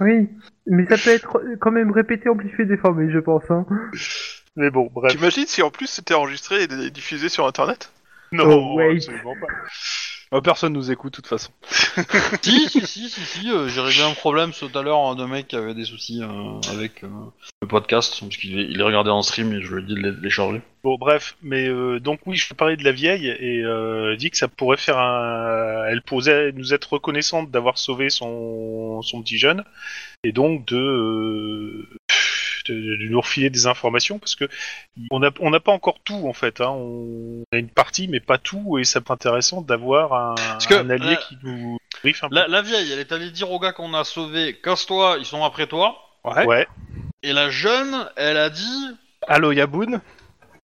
Oui, 0.00 0.28
mais 0.66 0.84
ça 0.86 0.96
peut 0.98 1.10
être 1.14 1.40
quand 1.60 1.70
même 1.70 1.90
répété, 1.90 2.28
amplifié, 2.28 2.66
déformé, 2.66 3.10
je 3.10 3.18
pense. 3.18 3.50
Hein. 3.50 3.66
Mais 4.58 4.70
bon, 4.70 4.90
bref. 4.92 5.12
T'imagines 5.12 5.46
si 5.46 5.62
en 5.62 5.70
plus 5.70 5.86
c'était 5.86 6.14
enregistré 6.14 6.64
et 6.64 6.90
diffusé 6.90 7.28
sur 7.28 7.46
internet? 7.46 7.92
Non, 8.32 8.74
Oh, 8.74 8.80
absolument 8.80 9.34
pas. 9.40 9.46
Euh, 10.34 10.42
personne 10.42 10.74
nous 10.74 10.90
écoute 10.90 11.12
de 11.12 11.16
toute 11.16 11.26
façon. 11.26 11.50
si, 12.42 12.68
si, 12.68 12.86
si, 12.86 13.08
si, 13.08 13.20
si, 13.20 13.50
euh, 13.50 13.68
j'ai 13.68 13.80
réglé 13.80 14.02
un 14.02 14.12
problème 14.12 14.50
tout 14.52 14.68
à 14.76 14.82
l'heure 14.82 14.98
hein, 14.98 15.14
d'un 15.14 15.28
mec 15.28 15.48
qui 15.48 15.56
avait 15.56 15.72
des 15.72 15.86
soucis 15.86 16.20
euh, 16.22 16.60
avec 16.70 17.02
euh, 17.02 17.08
le 17.62 17.68
podcast, 17.68 18.18
parce 18.20 18.36
qu'il 18.36 18.58
il 18.58 18.76
les 18.76 18.82
regardait 18.82 19.10
en 19.10 19.22
stream 19.22 19.54
et 19.54 19.62
je 19.62 19.74
lui 19.74 19.82
ai 19.82 19.86
dit 19.86 19.94
de 19.94 20.18
les, 20.20 20.30
charger. 20.30 20.60
Bon, 20.84 20.98
bref, 20.98 21.36
mais 21.40 21.66
euh, 21.66 21.98
donc 21.98 22.20
oui, 22.26 22.36
je 22.36 22.52
parlais 22.52 22.76
de 22.76 22.84
la 22.84 22.92
vieille 22.92 23.28
et 23.28 23.62
euh, 23.64 24.16
dit 24.16 24.30
que 24.30 24.36
ça 24.36 24.48
pourrait 24.48 24.76
faire 24.76 24.98
un. 24.98 25.86
Elle 25.86 26.02
posait 26.02 26.52
nous 26.52 26.74
être 26.74 26.92
reconnaissante 26.92 27.50
d'avoir 27.50 27.78
sauvé 27.78 28.10
son 28.10 29.00
son 29.00 29.22
petit 29.22 29.38
jeune 29.38 29.64
et 30.24 30.32
donc 30.32 30.66
de 30.66 31.88
euh, 32.70 32.74
de, 32.74 33.04
de 33.04 33.08
nous 33.10 33.20
refiler 33.20 33.50
des 33.50 33.66
informations 33.66 34.18
parce 34.18 34.34
que 34.34 34.44
on 35.10 35.20
n'a 35.20 35.30
on 35.40 35.50
n'a 35.50 35.60
pas 35.60 35.72
encore 35.72 35.98
tout 36.04 36.26
en 36.28 36.32
fait. 36.32 36.60
Hein. 36.60 36.70
On 36.70 37.42
a 37.52 37.56
une 37.56 37.70
partie 37.70 38.08
mais 38.08 38.20
pas 38.20 38.38
tout 38.38 38.78
et 38.78 38.84
ça 38.84 39.00
peut 39.00 39.04
être 39.04 39.10
intéressant 39.12 39.60
d'avoir 39.62 40.12
un, 40.12 40.34
un 40.70 40.90
allié 40.90 41.12
euh, 41.12 41.16
qui 41.16 41.36
nous 41.42 41.78
briefe 42.02 42.24
un 42.24 42.28
peu. 42.28 42.34
La, 42.34 42.48
la 42.48 42.62
vieille, 42.62 42.92
elle 42.92 42.98
est 43.00 43.12
allée 43.12 43.30
dire 43.30 43.50
au 43.50 43.58
gars 43.58 43.72
qu'on 43.72 43.94
a 43.94 44.04
sauvé, 44.04 44.58
casse-toi, 44.62 45.16
ils 45.18 45.26
sont 45.26 45.44
après 45.44 45.66
toi. 45.66 45.96
Ouais. 46.24 46.44
Ouais. 46.46 46.68
Et 47.22 47.32
la 47.32 47.50
jeune, 47.50 48.08
elle 48.16 48.36
a 48.36 48.50
dit, 48.50 48.86
Allô 49.26 49.52
Yaboun 49.52 50.00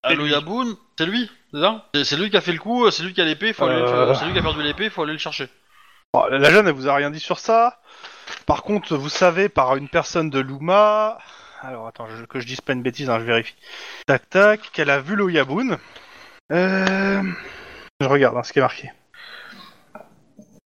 Allo. 0.02 0.26
Yaboun, 0.26 0.76
c'est 0.98 1.06
lui, 1.06 1.30
c'est 1.52 1.60
ça? 1.60 1.86
C'est- 2.04 2.16
lui 2.18 2.28
qui 2.30 2.36
a 2.36 2.42
fait 2.42 2.52
le 2.52 2.58
coup, 2.58 2.90
c'est 2.90 3.02
lui 3.02 3.14
qui 3.14 3.20
a 3.22 3.24
l'épée, 3.24 3.52
faut 3.54 3.64
Euh. 3.64 4.14
c'est 4.14 4.26
lui 4.26 4.32
qui 4.34 4.38
a 4.38 4.42
perdu 4.42 4.62
l'épée, 4.62 4.90
faut 4.90 5.02
aller 5.02 5.14
le 5.14 5.18
chercher. 5.18 5.48
Bon, 6.12 6.26
La 6.26 6.50
jeune, 6.50 6.68
elle 6.68 6.74
vous 6.74 6.88
a 6.88 6.94
rien 6.94 7.10
dit 7.10 7.20
sur 7.20 7.38
ça. 7.38 7.80
Par 8.46 8.62
contre, 8.62 8.96
vous 8.96 9.08
savez 9.08 9.48
par 9.48 9.76
une 9.76 9.88
personne 9.88 10.28
de 10.30 10.38
Luma. 10.40 11.18
Alors 11.66 11.86
attends, 11.86 12.06
je- 12.08 12.24
que 12.24 12.40
je 12.40 12.46
dise 12.46 12.60
pas 12.60 12.72
une 12.74 12.82
bêtise, 12.82 13.08
hein, 13.08 13.18
je 13.18 13.24
vérifie. 13.24 13.54
Tac 14.06 14.28
tac, 14.28 14.60
qu'elle 14.72 14.90
a 14.90 15.00
vu 15.00 15.16
le 15.16 15.30
Yaboun. 15.30 15.78
Euh... 16.52 17.22
Je 18.00 18.06
regarde 18.06 18.36
hein, 18.36 18.42
ce 18.42 18.52
qui 18.52 18.58
est 18.58 18.62
marqué. 18.62 18.90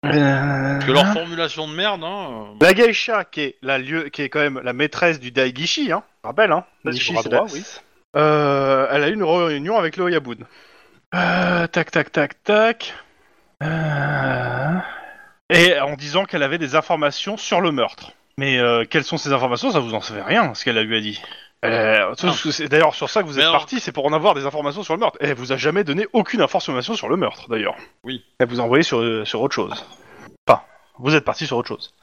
Euh, 0.05 0.73
Parce 0.73 0.85
que 0.85 0.91
leur 0.91 1.13
formulation 1.13 1.67
de 1.67 1.73
merde, 1.73 2.03
hein. 2.03 2.55
La 2.61 2.73
geisha, 2.73 3.25
qui 3.25 3.41
est 3.41 3.55
la 3.61 3.77
lieu, 3.77 4.09
qui 4.09 4.21
est 4.21 4.29
quand 4.29 4.39
même 4.39 4.61
la 4.63 4.73
maîtresse 4.73 5.19
du 5.19 5.31
Daigishi, 5.31 5.91
hein. 5.91 6.03
je 6.23 6.27
Rappelle, 6.27 6.51
hein. 6.51 6.65
Ça, 6.85 6.91
c'est 7.23 7.29
la- 7.29 7.43
oui. 7.53 7.63
Euh, 8.15 8.87
elle 8.91 9.03
a 9.03 9.09
eu 9.09 9.13
une 9.13 9.23
réunion 9.23 9.77
avec 9.77 9.97
le 9.97 10.05
Oyabun. 10.05 10.37
Euh, 11.13 11.67
tac, 11.67 11.91
tac, 11.91 12.11
tac, 12.11 12.41
tac. 12.43 12.93
Euh, 13.63 14.75
Et 15.49 15.79
en 15.79 15.95
disant 15.95 16.25
qu'elle 16.25 16.43
avait 16.43 16.57
des 16.57 16.75
informations 16.75 17.37
sur 17.37 17.59
le 17.61 17.71
meurtre. 17.71 18.11
Mais 18.37 18.59
euh, 18.59 18.85
quelles 18.89 19.03
sont 19.03 19.17
ces 19.17 19.33
informations? 19.33 19.71
Ça 19.71 19.79
vous 19.79 19.93
en 19.93 20.01
savez 20.01 20.21
rien, 20.21 20.53
ce 20.53 20.63
qu'elle 20.63 20.77
a 20.77 20.83
lui 20.83 20.97
a 20.97 21.01
dit. 21.01 21.21
Euh, 21.65 22.13
c'est 22.51 22.67
d'ailleurs 22.69 22.93
sur 22.93 23.09
ça 23.09 23.23
que 23.23 23.27
vous 23.27 23.39
êtes 23.39 23.45
alors- 23.45 23.55
parti, 23.61 23.79
c'est 23.79 23.91
pour 23.91 24.05
en 24.05 24.13
avoir 24.13 24.35
des 24.35 24.45
informations 24.45 24.83
sur 24.83 24.93
le 24.93 24.99
meurtre. 24.99 25.17
Elle 25.21 25.33
vous 25.33 25.51
a 25.51 25.57
jamais 25.57 25.83
donné 25.83 26.05
aucune 26.13 26.41
information 26.41 26.95
sur 26.95 27.09
le 27.09 27.17
meurtre, 27.17 27.49
d'ailleurs. 27.49 27.75
Oui. 28.03 28.23
Elle 28.39 28.47
vous 28.47 28.59
a 28.59 28.63
envoyé 28.63 28.83
sur, 28.83 29.25
sur 29.27 29.41
autre 29.41 29.55
chose. 29.55 29.73
Enfin, 30.47 30.61
vous 30.99 31.15
êtes 31.15 31.25
parti 31.25 31.47
sur 31.47 31.57
autre 31.57 31.67
chose. 31.69 31.93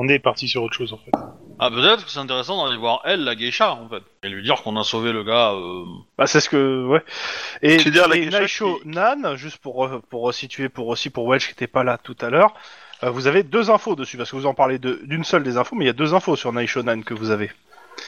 On 0.00 0.06
est 0.08 0.18
parti 0.20 0.46
sur 0.46 0.62
autre 0.62 0.74
chose 0.76 0.92
en 0.92 0.98
fait. 0.98 1.10
Ah, 1.58 1.70
peut-être 1.70 2.04
que 2.04 2.10
c'est 2.10 2.20
intéressant 2.20 2.64
d'aller 2.64 2.78
voir 2.78 3.00
elle, 3.04 3.24
la 3.24 3.34
geisha, 3.34 3.72
en 3.72 3.88
fait. 3.88 4.02
Et 4.22 4.28
lui 4.28 4.44
dire 4.44 4.62
qu'on 4.62 4.76
a 4.76 4.84
sauvé 4.84 5.10
le 5.12 5.24
gars. 5.24 5.52
Euh... 5.54 5.84
Bah, 6.16 6.28
c'est 6.28 6.38
ce 6.40 6.48
que, 6.48 6.86
ouais. 6.86 7.02
Et, 7.62 7.76
et 7.80 8.30
Naisho 8.30 8.78
qui- 8.80 8.88
Nan, 8.88 9.34
juste 9.34 9.58
pour, 9.58 9.84
re- 9.84 10.00
pour 10.08 10.22
resituer, 10.22 10.68
pour 10.68 10.86
aussi 10.86 11.10
pour 11.10 11.26
Welch 11.28 11.46
qui 11.46 11.52
était 11.52 11.66
pas 11.66 11.82
là 11.82 11.98
tout 11.98 12.16
à 12.20 12.30
l'heure, 12.30 12.54
euh, 13.02 13.10
vous 13.10 13.26
avez 13.26 13.42
deux 13.42 13.70
infos 13.70 13.94
dessus, 13.96 14.16
parce 14.16 14.30
que 14.30 14.36
vous 14.36 14.46
en 14.46 14.54
parlez 14.54 14.78
de- 14.78 15.00
d'une 15.04 15.24
seule 15.24 15.42
des 15.42 15.56
infos, 15.56 15.76
mais 15.76 15.84
il 15.84 15.88
y 15.88 15.90
a 15.90 15.94
deux 15.94 16.14
infos 16.14 16.36
sur 16.36 16.52
Naisho 16.52 16.82
Nan 16.82 17.04
que 17.04 17.14
vous 17.14 17.30
avez. 17.30 17.50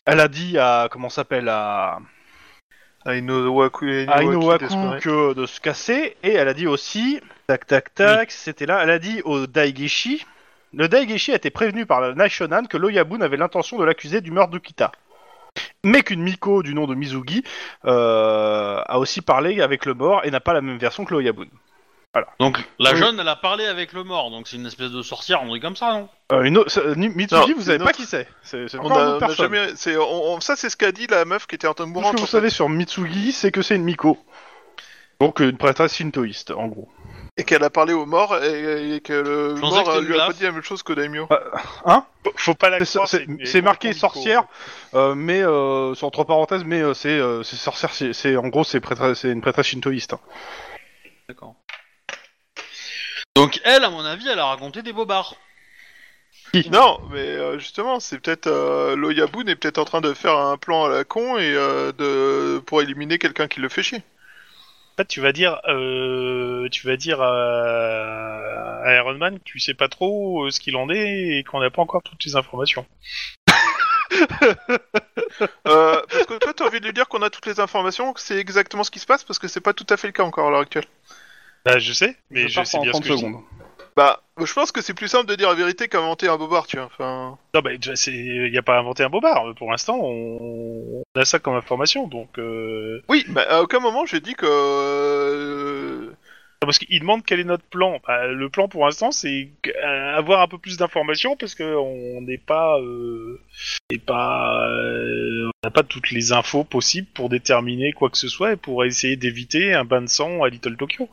Elle 0.06 0.20
a 0.20 0.28
dit 0.28 0.58
à, 0.58 0.88
comment 0.90 1.08
ça 1.08 1.16
s'appelle, 1.22 1.48
à, 1.48 1.98
Inowaku 4.22 4.58
d'espérer. 4.58 5.00
que 5.00 5.34
de 5.34 5.46
se 5.46 5.60
casser, 5.60 6.16
et 6.22 6.32
elle 6.32 6.48
a 6.48 6.54
dit 6.54 6.66
aussi, 6.66 7.20
tac 7.46 7.66
tac 7.66 7.94
tac, 7.94 8.30
c'était 8.30 8.66
là, 8.66 8.80
elle 8.82 8.90
a 8.90 8.98
dit 8.98 9.22
au 9.24 9.46
Daigishi, 9.46 10.26
le 10.74 10.86
Daigishi 10.86 11.32
a 11.32 11.36
été 11.36 11.50
prévenu 11.50 11.86
par 11.86 12.00
la 12.00 12.14
Naishonan 12.14 12.64
que 12.66 12.76
l'Oyabun 12.76 13.20
avait 13.22 13.36
l'intention 13.36 13.78
de 13.78 13.84
l'accuser 13.84 14.20
du 14.20 14.30
meurtre 14.30 14.50
d'Ukita. 14.52 14.92
Mais 15.82 16.02
qu'une 16.02 16.22
Miko 16.22 16.62
du 16.62 16.74
nom 16.74 16.86
de 16.86 16.94
Mizugi 16.94 17.42
euh, 17.86 18.80
a 18.86 18.98
aussi 18.98 19.20
parlé 19.22 19.60
avec 19.62 19.84
le 19.86 19.94
mort 19.94 20.20
et 20.24 20.30
n'a 20.30 20.38
pas 20.38 20.52
la 20.52 20.60
même 20.60 20.78
version 20.78 21.04
que 21.04 21.12
l'Oyabun. 21.12 21.46
Donc, 22.40 22.58
la 22.80 22.90
Oui. 22.90 22.96
jeune, 22.96 23.20
elle 23.20 23.28
a 23.28 23.36
parlé 23.36 23.66
avec 23.66 23.92
le 23.92 24.02
mort, 24.02 24.30
donc 24.32 24.48
c'est 24.48 24.56
une 24.56 24.66
espèce 24.66 24.90
de 24.90 25.00
sorcière, 25.00 25.42
on 25.44 25.54
dit 25.54 25.60
comme 25.60 25.76
ça, 25.76 25.92
non? 25.92 26.08
Euh, 26.32 26.42
une 26.42 26.58
autre- 26.58 26.80
Mitsugi, 26.96 27.34
Non, 27.34 27.46
vous 27.54 27.60
c'est 27.60 27.64
savez 27.66 27.76
une 27.76 27.82
pas 27.84 27.90
autre. 27.90 27.96
qui 27.98 28.04
c'est? 28.04 28.26
C'est 28.42 28.68
c'est 28.68 28.78
On 28.78 28.86
encore 28.86 28.98
une 28.98 29.02
a, 29.04 29.06
autre 29.10 29.12
on 29.12 29.16
a 29.16 29.26
personne. 29.28 29.44
jamais, 29.54 29.72
c'est, 29.76 29.96
on- 29.96 30.32
on- 30.34 30.40
ça 30.40 30.56
c'est 30.56 30.70
ce 30.70 30.76
qu'a 30.76 30.90
dit 30.90 31.06
la 31.06 31.24
meuf 31.24 31.46
qui 31.46 31.54
était 31.54 31.68
en 31.68 31.74
train 31.74 31.86
de 31.86 31.92
Tout 31.92 31.98
ce 31.98 32.00
mourir. 32.02 32.14
que 32.16 32.20
vous 32.20 32.26
savez 32.26 32.50
sur 32.50 32.68
Mitsugi, 32.68 33.30
c'est 33.30 33.52
que 33.52 33.62
c'est 33.62 33.76
une 33.76 33.84
Miko. 33.84 34.18
Donc 35.20 35.38
une 35.38 35.56
prêtresse 35.56 35.94
shintoïste, 35.94 36.50
en 36.50 36.66
gros. 36.66 36.88
Et 37.36 37.44
qu'elle 37.44 37.62
a 37.62 37.70
parlé 37.70 37.92
au 37.92 38.06
mort 38.06 38.36
et, 38.42 38.96
et 38.96 39.00
que 39.00 39.12
le 39.12 39.54
Je 39.56 39.60
pensais 39.60 39.76
mort 39.76 39.84
que 39.84 39.92
c'était 39.92 40.04
euh, 40.04 40.08
lui 40.08 40.20
a 40.20 40.26
pas 40.26 40.32
dit 40.32 40.42
la 40.42 40.50
même 40.50 40.62
chose 40.62 40.82
que 40.82 40.92
Daimyo. 40.94 41.28
Faut- 41.28 42.32
Faut 42.36 42.54
pas 42.54 42.70
la 42.70 42.84
C'est 42.84 42.86
croire. 42.98 43.06
c'est- 43.08 43.26
c'est 43.44 43.62
marqué 43.62 43.92
sorcière, 43.92 44.44
euh, 44.94 45.14
mais 45.14 45.42
euh, 45.42 45.94
sur 45.94 46.08
entre 46.08 46.24
parenthèses, 46.24 46.64
mais 46.64 46.80
euh, 46.82 46.92
c'est 46.94 47.08
euh, 47.10 47.44
c'est 47.44 47.54
sorcière, 47.56 47.92
c'est 47.94 48.12
c'est- 48.14 48.36
en 48.36 48.48
gros 48.48 48.64
c'est 48.64 48.80
prêtresse- 48.80 49.18
c'est 49.20 49.30
une 49.30 49.40
prêtresse 49.42 49.66
shintoïste. 49.66 50.14
hein. 50.14 50.20
D'accord. 51.28 51.54
Donc, 53.36 53.60
elle, 53.64 53.84
à 53.84 53.90
mon 53.90 54.04
avis, 54.04 54.28
elle 54.28 54.38
a 54.38 54.46
raconté 54.46 54.82
des 54.82 54.92
bobards. 54.92 55.36
Non, 56.70 57.00
mais 57.10 57.18
euh, 57.18 57.58
justement, 57.58 58.00
c'est 58.00 58.18
peut-être 58.18 58.48
euh, 58.48 58.96
l'Oyabun 58.96 59.46
est 59.46 59.56
peut-être 59.56 59.78
en 59.78 59.84
train 59.84 60.00
de 60.00 60.12
faire 60.14 60.36
un 60.36 60.56
plan 60.56 60.84
à 60.84 60.88
la 60.88 61.04
con 61.04 61.38
et 61.38 61.54
euh, 61.54 61.92
de 61.92 62.58
pour 62.66 62.82
éliminer 62.82 63.18
quelqu'un 63.18 63.46
qui 63.46 63.60
le 63.60 63.68
fait 63.68 63.82
chier. 63.84 63.98
En 63.98 64.96
fait, 64.96 65.06
tu 65.06 65.20
vas 65.20 65.32
dire, 65.32 65.60
euh, 65.68 66.68
tu 66.70 66.86
vas 66.86 66.96
dire 66.96 67.20
à, 67.22 68.82
à 68.84 68.94
Iron 68.96 69.14
Man 69.14 69.38
que 69.38 69.44
tu 69.44 69.60
sais 69.60 69.74
pas 69.74 69.88
trop 69.88 70.50
ce 70.50 70.58
qu'il 70.60 70.76
en 70.76 70.90
est 70.90 71.38
et 71.38 71.44
qu'on 71.44 71.60
n'a 71.60 71.70
pas 71.70 71.82
encore 71.82 72.02
toutes 72.02 72.24
les 72.24 72.36
informations. 72.36 72.86
Euh, 75.66 76.02
parce 76.10 76.26
que 76.26 76.38
toi, 76.38 76.52
t'as 76.52 76.66
envie 76.66 76.80
de 76.80 76.86
lui 76.86 76.92
dire 76.92 77.08
qu'on 77.08 77.22
a 77.22 77.30
toutes 77.30 77.46
les 77.46 77.60
informations, 77.60 78.12
que 78.12 78.20
c'est 78.20 78.36
exactement 78.36 78.84
ce 78.84 78.90
qui 78.90 78.98
se 78.98 79.06
passe, 79.06 79.24
parce 79.24 79.38
que 79.38 79.48
c'est 79.48 79.60
pas 79.60 79.72
tout 79.72 79.86
à 79.88 79.96
fait 79.96 80.08
le 80.08 80.12
cas 80.12 80.24
encore 80.24 80.48
à 80.48 80.50
l'heure 80.50 80.60
actuelle. 80.60 80.84
Bah, 81.64 81.78
je 81.78 81.92
sais, 81.92 82.16
mais 82.30 82.48
je, 82.48 82.62
sais 82.64 82.78
en 82.78 82.82
bien 82.82 82.92
ce 82.92 83.00
30 83.00 83.02
que 83.02 83.08
je 83.08 83.14
dis. 83.14 83.20
secondes. 83.20 83.42
Bah, 83.96 84.22
je 84.42 84.52
pense 84.52 84.72
que 84.72 84.80
c'est 84.80 84.94
plus 84.94 85.08
simple 85.08 85.26
de 85.26 85.34
dire 85.34 85.48
la 85.48 85.54
vérité 85.54 85.88
qu'inventer 85.88 86.28
un 86.28 86.38
bobard, 86.38 86.66
tu 86.66 86.76
vois. 86.76 86.86
Enfin, 86.86 87.38
Non, 87.54 87.60
bah, 87.60 87.76
déjà, 87.76 87.96
c'est, 87.96 88.12
y 88.12 88.56
a 88.58 88.62
pas 88.62 88.78
inventé 88.78 89.02
un 89.02 89.10
bobard. 89.10 89.54
Pour 89.56 89.70
l'instant, 89.70 89.98
on, 90.00 91.02
on 91.14 91.20
a 91.20 91.24
ça 91.24 91.38
comme 91.38 91.54
information, 91.56 92.06
donc. 92.08 92.38
Euh... 92.38 93.02
oui, 93.08 93.24
bah, 93.28 93.44
à 93.48 93.62
aucun 93.62 93.80
moment 93.80 94.06
j'ai 94.06 94.20
dit 94.20 94.34
que. 94.34 94.46
euh, 94.46 96.06
non, 96.62 96.66
Parce 96.66 96.78
qu'il 96.78 97.00
demande 97.00 97.24
quel 97.24 97.40
est 97.40 97.44
notre 97.44 97.64
plan. 97.64 97.98
Bah, 98.06 98.26
le 98.28 98.48
plan, 98.48 98.68
pour 98.68 98.84
l'instant, 98.84 99.10
c'est 99.12 99.50
euh, 99.66 100.14
avoir 100.16 100.40
un 100.42 100.48
peu 100.48 100.58
plus 100.58 100.76
d'informations 100.76 101.36
parce 101.36 101.54
que 101.54 101.64
on 101.76 102.20
n'est 102.22 102.38
pas, 102.38 102.78
euh, 102.80 103.40
n'est 103.90 103.98
pas, 103.98 104.66
euh, 104.68 105.46
on 105.46 105.66
n'a 105.66 105.70
pas 105.70 105.82
toutes 105.82 106.10
les 106.10 106.32
infos 106.32 106.64
possibles 106.64 107.08
pour 107.14 107.28
déterminer 107.28 107.92
quoi 107.92 108.08
que 108.10 108.18
ce 108.18 108.28
soit 108.28 108.52
et 108.52 108.56
pour 108.56 108.84
essayer 108.84 109.16
d'éviter 109.16 109.74
un 109.74 109.84
bain 109.84 110.02
de 110.02 110.08
sang 110.08 110.42
à 110.42 110.48
Little 110.48 110.76
Tokyo. 110.76 111.08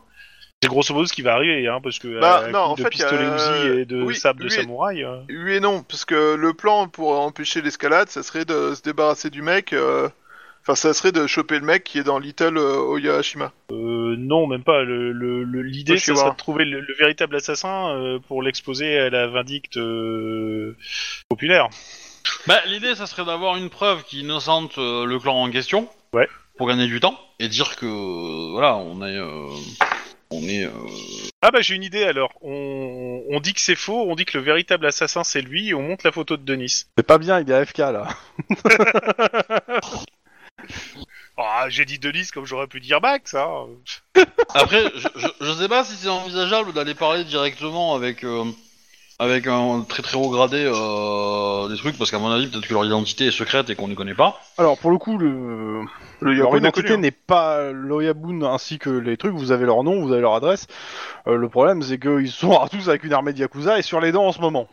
C'est 0.63 0.69
grosso 0.69 0.91
modo 0.93 1.05
ce 1.05 1.13
qui 1.13 1.21
va 1.21 1.35
arriver, 1.35 1.67
hein, 1.67 1.79
parce 1.83 1.99
que 1.99 2.19
Bah, 2.19 2.45
à 2.45 2.47
non, 2.49 2.63
coup 2.65 2.71
en 2.71 2.75
de 2.75 2.81
fait, 2.81 2.89
pistolet 2.89 3.25
Uzi 3.25 3.79
et 3.81 3.85
de 3.85 4.01
oui, 4.01 4.15
sable 4.15 4.39
de 4.41 4.45
oui. 4.45 4.51
samouraï. 4.51 5.03
euh. 5.03 5.17
Oui 5.29 5.53
et 5.53 5.59
non, 5.59 5.83
parce 5.83 6.03
que 6.03 6.33
le 6.33 6.53
plan 6.53 6.87
pour 6.87 7.19
empêcher 7.19 7.61
l'escalade, 7.61 8.09
ça 8.09 8.23
serait 8.23 8.43
de 8.45 8.73
se 8.73 8.81
débarrasser 8.81 9.29
du 9.29 9.41
mec 9.43 9.73
euh, 9.73 10.09
Enfin, 10.63 10.75
ça 10.75 10.93
serait 10.93 11.13
de 11.13 11.27
choper 11.27 11.59
le 11.59 11.65
mec 11.65 11.83
qui 11.85 11.97
est 11.99 12.03
dans 12.03 12.19
Little 12.19 12.57
euh, 12.57 12.75
Oyashima. 12.79 13.53
Euh, 13.71 14.15
non, 14.17 14.47
même 14.47 14.63
pas. 14.63 14.83
Le- 14.83 15.13
le- 15.13 15.43
le- 15.45 15.61
L'idée, 15.61 15.97
ça 15.97 16.11
Oshiwa. 16.11 16.17
serait 16.17 16.31
de 16.31 16.35
trouver 16.37 16.65
le, 16.65 16.81
le 16.81 16.93
véritable 16.99 17.37
assassin 17.37 17.89
euh, 17.95 18.19
pour 18.27 18.41
l'exposer 18.43 18.97
à 18.99 19.09
la 19.09 19.27
vindicte 19.27 19.77
euh, 19.77 20.75
populaire. 21.29 21.69
Bah, 22.47 22.59
l'idée, 22.65 22.95
ça 22.95 23.05
serait 23.05 23.23
d'avoir 23.23 23.55
une 23.55 23.69
preuve 23.69 24.03
qui 24.03 24.21
innocente 24.21 24.77
euh, 24.77 25.05
le 25.05 25.17
clan 25.19 25.35
en 25.41 25.49
question. 25.51 25.87
Ouais. 26.11 26.27
Pour 26.57 26.67
gagner 26.67 26.87
du 26.87 26.99
temps 26.99 27.17
et 27.39 27.47
dire 27.47 27.77
que 27.77 27.85
euh, 27.85 28.51
voilà, 28.51 28.75
on 28.75 29.01
est, 29.05 29.15
euh, 29.15 29.47
on 30.31 30.41
est. 30.43 30.65
euh, 30.65 30.71
Ah 31.41 31.51
bah 31.51 31.61
j'ai 31.61 31.75
une 31.75 31.83
idée 31.83 32.03
alors. 32.03 32.33
On, 32.41 33.23
on 33.29 33.39
dit 33.39 33.53
que 33.53 33.61
c'est 33.61 33.75
faux, 33.75 34.09
on 34.09 34.15
dit 34.15 34.25
que 34.25 34.37
le 34.37 34.43
véritable 34.43 34.85
assassin 34.85 35.23
c'est 35.23 35.41
lui 35.41 35.69
et 35.69 35.73
on 35.73 35.81
montre 35.81 36.05
la 36.05 36.11
photo 36.11 36.37
de 36.37 36.43
Denis. 36.43 36.85
C'est 36.97 37.05
pas 37.05 37.17
bien, 37.17 37.39
il 37.39 37.49
est 37.49 37.53
AFK 37.53 37.77
là. 37.79 38.07
Ah, 41.39 41.67
j'ai 41.69 41.85
dit 41.85 41.99
Denis 41.99 42.27
comme 42.33 42.45
j'aurais 42.45 42.65
pu 42.65 42.79
dire 42.79 42.99
Max, 42.99 43.35
hein. 43.35 43.67
Après, 44.55 44.85
je, 44.95 45.07
je, 45.17 45.27
je 45.39 45.51
sais 45.53 45.67
pas 45.67 45.83
si 45.83 45.95
c'est 45.95 46.07
envisageable 46.09 46.73
d'aller 46.73 46.95
parler 46.95 47.23
directement 47.25 47.93
avec 47.93 48.23
euh, 48.23 48.43
avec 49.19 49.47
un 49.47 49.83
très 49.87 50.03
très 50.03 50.15
haut 50.15 50.29
gradé 50.29 50.63
euh, 50.63 51.67
des 51.69 51.77
trucs 51.77 51.97
parce 51.97 52.11
qu'à 52.11 52.19
mon 52.19 52.29
avis 52.29 52.47
peut-être 52.47 52.67
que 52.67 52.73
leur 52.73 52.85
identité 52.85 53.25
est 53.25 53.31
secrète 53.31 53.69
et 53.69 53.75
qu'on 53.75 53.87
ne 53.87 53.95
connaît 53.95 54.13
pas. 54.13 54.39
Alors 54.57 54.77
pour 54.77 54.91
le 54.91 54.97
coup, 54.97 55.17
le... 55.17 55.81
Le 56.19 56.33
leur 56.33 56.55
identité 56.57 56.93
hein. 56.93 56.97
n'est 56.97 57.11
pas 57.11 57.71
l'Oyabun 57.71 58.41
ainsi 58.43 58.79
que 58.79 58.89
les 58.89 59.17
trucs, 59.17 59.33
vous 59.33 59.51
avez 59.51 59.65
leur 59.65 59.83
nom, 59.83 60.01
vous 60.01 60.11
avez 60.11 60.21
leur 60.21 60.35
adresse. 60.35 60.67
Euh, 61.27 61.35
le 61.35 61.49
problème 61.49 61.81
c'est 61.81 61.99
qu'ils 61.99 62.31
sont 62.31 62.59
tous 62.71 62.89
avec 62.89 63.03
une 63.03 63.13
armée 63.13 63.33
de 63.33 63.39
Yakuza 63.39 63.79
et 63.79 63.83
sur 63.83 63.99
les 63.99 64.11
dents 64.11 64.25
en 64.25 64.31
ce 64.31 64.41
moment. 64.41 64.67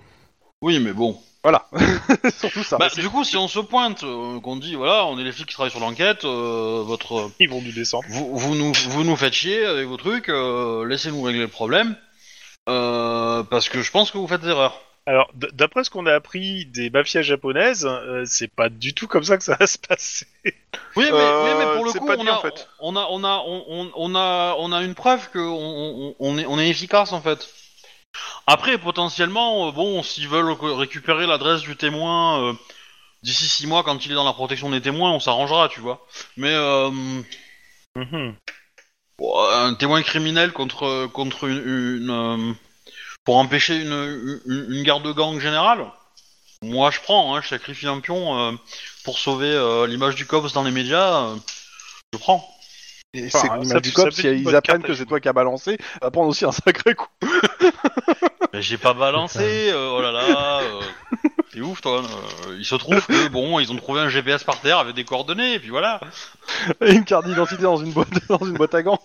Oui, 0.61 0.79
mais 0.79 0.93
bon. 0.93 1.19
Voilà, 1.45 1.67
surtout 2.39 2.65
ça. 2.65 2.79
Bah, 2.79 2.89
du 2.89 3.11
coup, 3.11 3.23
si 3.23 3.37
on 3.37 3.49
se 3.49 3.59
pointe, 3.59 4.03
euh, 4.03 4.41
qu'on 4.41 4.57
dit 4.57 4.77
voilà, 4.77 5.05
on 5.05 5.19
est 5.19 5.25
les 5.25 5.31
flics 5.31 5.47
qui 5.47 5.53
travaillent 5.53 5.71
sur 5.71 5.81
l'enquête, 5.81 6.25
euh, 6.25 6.83
votre 6.83 7.31
Ils 7.39 7.51
vont 7.51 7.61
nous 7.61 7.71
descendre. 7.71 8.07
vous, 8.09 8.39
vous 8.39 8.55
nous 8.55 8.73
vous 8.89 9.05
nous 9.05 9.15
faites 9.15 9.35
chier 9.35 9.63
avec 9.67 9.87
vos 9.87 9.99
trucs, 9.99 10.31
euh, 10.31 10.87
laissez-nous 10.87 11.21
régler 11.21 11.43
le 11.43 11.49
problème. 11.49 11.97
Euh, 12.69 13.43
parce 13.45 13.69
que 13.69 13.83
je 13.83 13.91
pense 13.91 14.11
que 14.11 14.19
vous 14.19 14.29
faites 14.29 14.45
erreur. 14.45 14.81
Alors, 15.07 15.31
d'après 15.35 15.85
ce 15.85 15.91
qu'on 15.91 16.07
a 16.07 16.15
appris 16.15 16.65
des 16.65 16.89
mafias 16.89 17.21
japonaises, 17.21 17.85
euh, 17.85 18.25
c'est 18.25 18.49
pas 18.49 18.71
du 18.71 18.95
tout 18.95 19.07
comme 19.07 19.23
ça 19.23 19.37
que 19.37 19.45
ça 19.45 19.55
va 19.61 19.67
se 19.67 19.77
passer. 19.77 20.27
Oui, 20.97 21.05
mais, 21.05 21.11
Euh, 21.13 21.45
oui, 21.45 21.65
mais 21.67 21.77
pour 21.77 21.85
le 21.85 21.93
coup, 21.93 22.07
pas 22.07 22.17
on, 22.17 22.23
dit, 22.25 22.29
a, 22.31 22.39
en 22.39 22.41
fait. 22.41 22.69
on 22.81 22.97
a, 22.97 23.07
on 23.11 23.23
a, 23.23 23.43
on, 23.47 24.15
a, 24.15 24.57
on 24.59 24.73
a 24.73 24.83
une 24.83 24.95
preuve 24.95 25.29
que 25.31 25.39
on, 25.39 26.09
on- 26.09 26.17
on 26.19 26.39
est, 26.39 26.47
on 26.47 26.59
est 26.59 26.69
efficace 26.71 27.13
en 27.13 27.21
fait. 27.21 27.47
Après, 28.47 28.79
potentiellement, 28.79 29.71
bon, 29.73 30.03
s'ils 30.03 30.29
veulent 30.29 30.53
ré- 30.53 30.75
récupérer 30.75 31.27
l'adresse 31.27 31.61
du 31.63 31.77
témoin 31.77 32.43
euh, 32.43 32.53
d'ici 33.23 33.47
six 33.47 33.67
mois, 33.67 33.83
quand 33.83 34.07
il 34.07 34.13
est 34.13 34.15
dans 34.15 34.25
la 34.25 34.33
protection 34.33 34.71
des 34.71 34.81
témoins, 34.81 35.13
on 35.13 35.21
s'arrangera, 35.21 35.69
tu 35.69 35.81
vois. 35.81 36.07
Mais 36.39 36.53
euh, 36.55 36.91
Mhm. 37.97 38.35
Un 39.21 39.75
témoin 39.75 40.03
criminel 40.03 40.53
contre 40.53 41.07
contre 41.07 41.45
une, 41.45 41.59
une, 41.59 42.11
euh, 42.11 42.53
pour 43.25 43.37
empêcher 43.39 43.77
une, 43.81 44.41
une, 44.47 44.67
une 44.71 44.83
guerre 44.83 45.01
de 45.01 45.13
gang 45.13 45.39
générale? 45.41 45.87
Moi, 46.63 46.91
je 46.91 47.01
prends, 47.01 47.35
hein, 47.37 47.41
je 47.43 47.49
sacrifie 47.49 47.87
un 47.87 48.01
pion 48.01 48.39
euh, 48.39 48.53
pour 49.05 49.19
sauver 49.19 49.51
euh, 49.51 49.87
l'image 49.87 50.15
du 50.15 50.25
COPS 50.27 50.53
dans 50.55 50.63
les 50.65 50.71
médias. 50.71 51.25
euh, 51.27 51.37
je 52.13 52.19
prends. 52.19 52.49
Et 53.13 53.27
Enfin, 53.27 53.41
c'est 53.43 53.49
l'image 53.61 53.83
du 53.83 53.91
fait- 53.91 53.97
ça 53.97 54.03
cop, 54.05 54.15
fait 54.15 54.23
si 54.37 54.43
ils 54.43 54.55
apprennent 54.57 54.83
que 54.83 54.95
c'est 54.95 55.07
toi 55.07 55.21
qui 55.21 55.29
as 55.29 55.33
balancé, 55.33 55.79
va 56.03 56.11
prendre 56.11 56.29
aussi 56.29 56.45
un 56.45 56.53
sacré 56.53 56.95
coup. 56.95 57.07
Mais 58.53 58.63
j'ai 58.63 58.79
pas 58.79 58.95
balancé, 58.95 59.71
euh, 59.71 59.91
oh 59.97 60.01
là 60.01 60.11
là. 60.13 60.61
T'es 61.55 61.61
ouf, 61.61 61.81
toi. 61.81 62.03
euh, 62.03 62.57
il 62.59 62.65
se 62.65 62.75
trouve 62.75 63.07
que 63.07 63.29
bon, 63.29 63.61
ils 63.61 63.71
ont 63.73 63.77
trouvé 63.77 64.01
un 64.01 64.09
GPS 64.09 64.43
par 64.43 64.61
terre 64.61 64.79
avec 64.79 64.95
des 64.97 65.05
coordonnées, 65.05 65.55
et 65.55 65.59
puis 65.61 65.71
voilà. 65.71 66.01
Et 66.85 66.93
une 66.95 67.05
carte 67.05 67.27
d'identité 67.27 67.63
dans 67.63 67.77
une 67.77 67.93
boîte 67.93 68.09
dans 68.29 68.39
une 68.45 68.55
boîte 68.55 68.75
à 68.75 68.83
gants. 68.83 68.99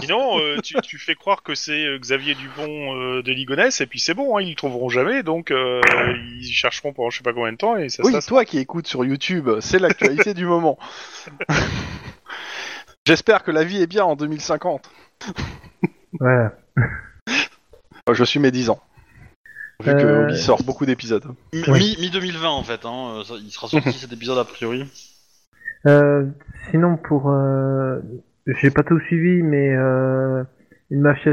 Sinon, 0.00 0.38
euh, 0.38 0.58
tu, 0.62 0.74
tu 0.82 0.98
fais 0.98 1.14
croire 1.14 1.42
que 1.42 1.54
c'est 1.54 1.84
euh, 1.86 1.98
Xavier 1.98 2.34
Dupont 2.34 2.94
euh, 2.94 3.22
de 3.22 3.32
Ligonnès 3.32 3.80
et 3.80 3.86
puis 3.86 4.00
c'est 4.00 4.12
bon, 4.14 4.36
hein, 4.36 4.42
ils 4.42 4.50
le 4.50 4.54
trouveront 4.54 4.90
jamais, 4.90 5.22
donc 5.22 5.50
euh, 5.50 5.80
ils 6.40 6.52
chercheront 6.52 6.92
pendant 6.92 7.08
je 7.10 7.16
sais 7.18 7.22
pas 7.22 7.32
combien 7.32 7.52
de 7.52 7.56
temps 7.56 7.76
et 7.78 7.88
ça 7.88 8.02
Oui, 8.04 8.12
ça- 8.12 8.20
toi 8.20 8.44
qui 8.44 8.58
écoutes 8.58 8.86
sur 8.86 9.02
YouTube, 9.04 9.48
c'est 9.60 9.78
l'actualité 9.78 10.34
du 10.34 10.44
moment. 10.44 10.78
J'espère 13.06 13.42
que 13.42 13.50
la 13.50 13.64
vie 13.64 13.80
est 13.82 13.86
bien 13.86 14.04
en 14.04 14.14
2050. 14.14 14.88
Voilà. 16.20 16.52
Euh, 16.78 18.14
Je 18.14 18.24
suis 18.24 18.38
mes 18.40 18.50
10 18.50 18.70
ans. 18.70 18.80
Vu 19.84 19.90
que 19.92 20.06
Euh, 20.06 20.24
Obi 20.24 20.38
sort 20.38 20.62
beaucoup 20.62 20.86
d'épisodes. 20.86 21.24
Mi, 21.52 21.62
Oui. 21.68 21.96
mi 22.00 22.10
2020 22.10 22.48
en 22.48 22.62
fait. 22.62 22.84
Hein, 22.84 23.18
euh, 23.20 23.24
ça- 23.24 23.34
il 23.42 23.50
sera 23.50 23.68
sorti 23.68 23.92
cet 23.92 24.12
épisode 24.12 24.38
a 24.38 24.44
priori. 24.44 24.84
Euh, 25.86 26.26
sinon, 26.70 26.96
pour... 26.96 27.30
Euh, 27.30 28.00
J'ai 28.60 28.70
pas 28.70 28.82
tout 28.82 28.98
suivi, 29.00 29.42
mais... 29.42 29.74
Euh, 29.74 30.42
une 30.90 31.00
mafia... 31.00 31.32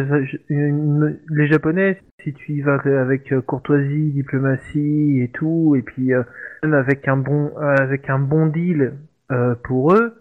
une- 0.50 1.20
les 1.30 1.47
Japonais, 1.47 2.02
si 2.24 2.34
tu 2.34 2.54
y 2.54 2.62
vas 2.62 2.80
avec 3.02 3.32
euh, 3.34 3.41
courtoisie, 3.41 4.12
diplomatie 4.12 5.22
et 5.22 5.30
tout, 5.34 5.76
et 5.78 5.82
puis 5.82 6.14
euh, 6.14 6.24
même 6.64 6.74
avec 6.74 7.08
un 7.08 7.18
bon, 7.18 7.52
euh, 7.58 7.76
avec 7.78 8.10
un 8.10 8.20
bon 8.20 8.45
deal 8.47 8.93
euh, 9.32 9.56
pour 9.64 9.93
eux, 9.93 10.16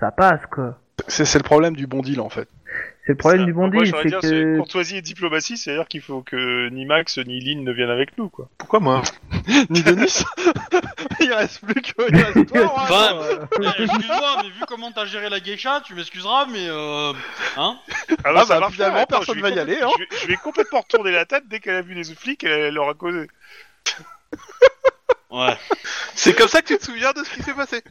ça 0.00 0.10
passe, 0.10 0.40
quoi. 0.50 0.80
C'est 1.08 1.24
c'est 1.24 1.38
le 1.38 1.44
problème 1.44 1.74
du 1.76 1.86
bon 1.86 2.00
deal 2.00 2.20
en 2.20 2.28
fait. 2.28 2.48
C'est 3.04 3.12
le 3.12 3.16
problème 3.16 3.40
ça- 3.40 3.46
du 3.46 3.52
bon 3.52 3.68
moi, 3.68 3.82
deal, 3.82 3.86
j'aurais 3.86 4.02
c'est 4.04 4.08
dire, 4.10 4.20
que... 4.20 4.56
courtoisie 4.58 4.96
et 4.96 5.02
diplomatie, 5.02 5.56
c'est-à-dire 5.56 5.88
qu'il 5.88 6.00
faut 6.00 6.22
que 6.22 6.68
ni 6.68 6.86
Max 6.86 7.18
ni 7.18 7.40
Lynn 7.40 7.64
ne 7.64 7.72
viennent 7.72 7.90
avec 7.90 8.16
nous, 8.16 8.28
quoi. 8.28 8.48
Pourquoi 8.58 8.78
moi 8.78 9.02
Ni 9.70 9.82
Denis 9.82 10.22
Il 11.20 11.32
reste 11.32 11.64
plus 11.64 11.82
que. 11.82 11.90
Il 12.08 12.16
reste 12.16 12.46
toi. 12.52 12.72
Enfin, 12.76 13.16
euh, 13.16 13.46
eh, 13.60 13.82
excuse-moi, 13.82 14.42
mais 14.42 14.50
vu 14.50 14.62
comment 14.68 14.92
t'as 14.92 15.06
géré 15.06 15.28
la 15.28 15.40
geisha, 15.40 15.80
tu 15.84 15.94
m'excuseras, 15.96 16.46
mais 16.46 16.68
euh, 16.68 17.12
hein 17.56 17.78
Ah 18.24 18.32
bah, 18.32 18.44
bah, 18.48 18.68
finalement, 18.70 18.98
Attends, 19.00 19.16
personne 19.18 19.40
va 19.40 19.50
y 19.50 19.58
aller, 19.58 19.80
hein. 19.82 19.90
Je 19.98 20.02
vais, 20.02 20.08
je 20.22 20.26
vais 20.28 20.36
complètement 20.36 20.80
retourner 20.80 21.10
la 21.10 21.24
tête 21.24 21.48
dès 21.48 21.58
qu'elle 21.58 21.76
a 21.76 21.82
vu 21.82 21.94
les 21.94 22.04
flics, 22.04 22.44
elle, 22.44 22.52
elle 22.52 22.74
leur 22.74 22.88
a 22.88 22.94
causé. 22.94 23.26
Ouais. 25.30 25.56
C'est 26.14 26.34
comme 26.36 26.48
ça 26.48 26.60
que 26.60 26.68
tu 26.68 26.78
te 26.78 26.84
souviens 26.84 27.12
de 27.12 27.24
ce 27.24 27.30
qui 27.30 27.42
s'est 27.42 27.54
passé. 27.54 27.82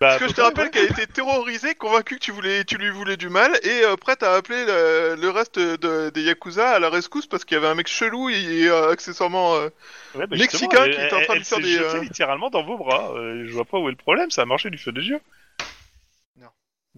Bah, 0.00 0.08
Parce 0.08 0.18
que 0.18 0.28
je 0.28 0.34
te 0.34 0.40
rappelle 0.40 0.70
qu'elle 0.70 0.90
était 0.90 1.06
terrorisée, 1.06 1.74
convaincue 1.76 2.16
que 2.16 2.20
tu, 2.20 2.32
voulais, 2.32 2.64
tu 2.64 2.76
lui 2.78 2.90
voulais 2.90 3.16
du 3.16 3.28
mal, 3.28 3.52
et 3.62 3.84
euh, 3.84 3.96
prête 3.96 4.22
à 4.24 4.34
appeler 4.34 4.64
le, 4.66 5.14
le 5.20 5.30
reste 5.30 5.58
de- 5.58 6.10
des 6.10 6.22
Yakuza 6.22 6.68
à 6.70 6.78
la 6.80 6.90
rescousse 6.90 7.26
parce 7.26 7.44
qu'il 7.44 7.54
y 7.54 7.58
avait 7.58 7.68
un 7.68 7.76
mec 7.76 7.86
chelou 7.86 8.28
et, 8.28 8.34
et, 8.34 8.68
euh, 8.68 8.90
accessoirement... 8.90 9.54
euh, 9.54 9.68
ouais, 10.16 10.26
bah, 10.26 10.36
Mexicain 10.36 10.84
qui 10.84 10.90
était 10.90 11.14
en 11.14 11.18
elle- 11.18 11.26
train 11.26 11.34
de 11.34 11.38
elle 11.38 11.44
faire 11.44 11.58
s'est 11.58 11.62
des, 11.62 11.72
jetée 11.74 11.96
euh, 11.98 12.00
littéralement 12.02 12.50
dans 12.50 12.64
vos 12.64 12.76
bras. 12.76 13.12
Euh, 13.14 13.44
je 13.46 13.52
vois 13.52 13.64
pas 13.64 13.78
où 13.78 13.86
est 13.88 13.92
le 13.92 13.96
problème, 13.96 14.30
ça 14.32 14.42
a 14.42 14.46
marché 14.46 14.68
du 14.68 14.78
feu 14.78 14.90
de 14.92 15.00
Dieu. 15.00 15.20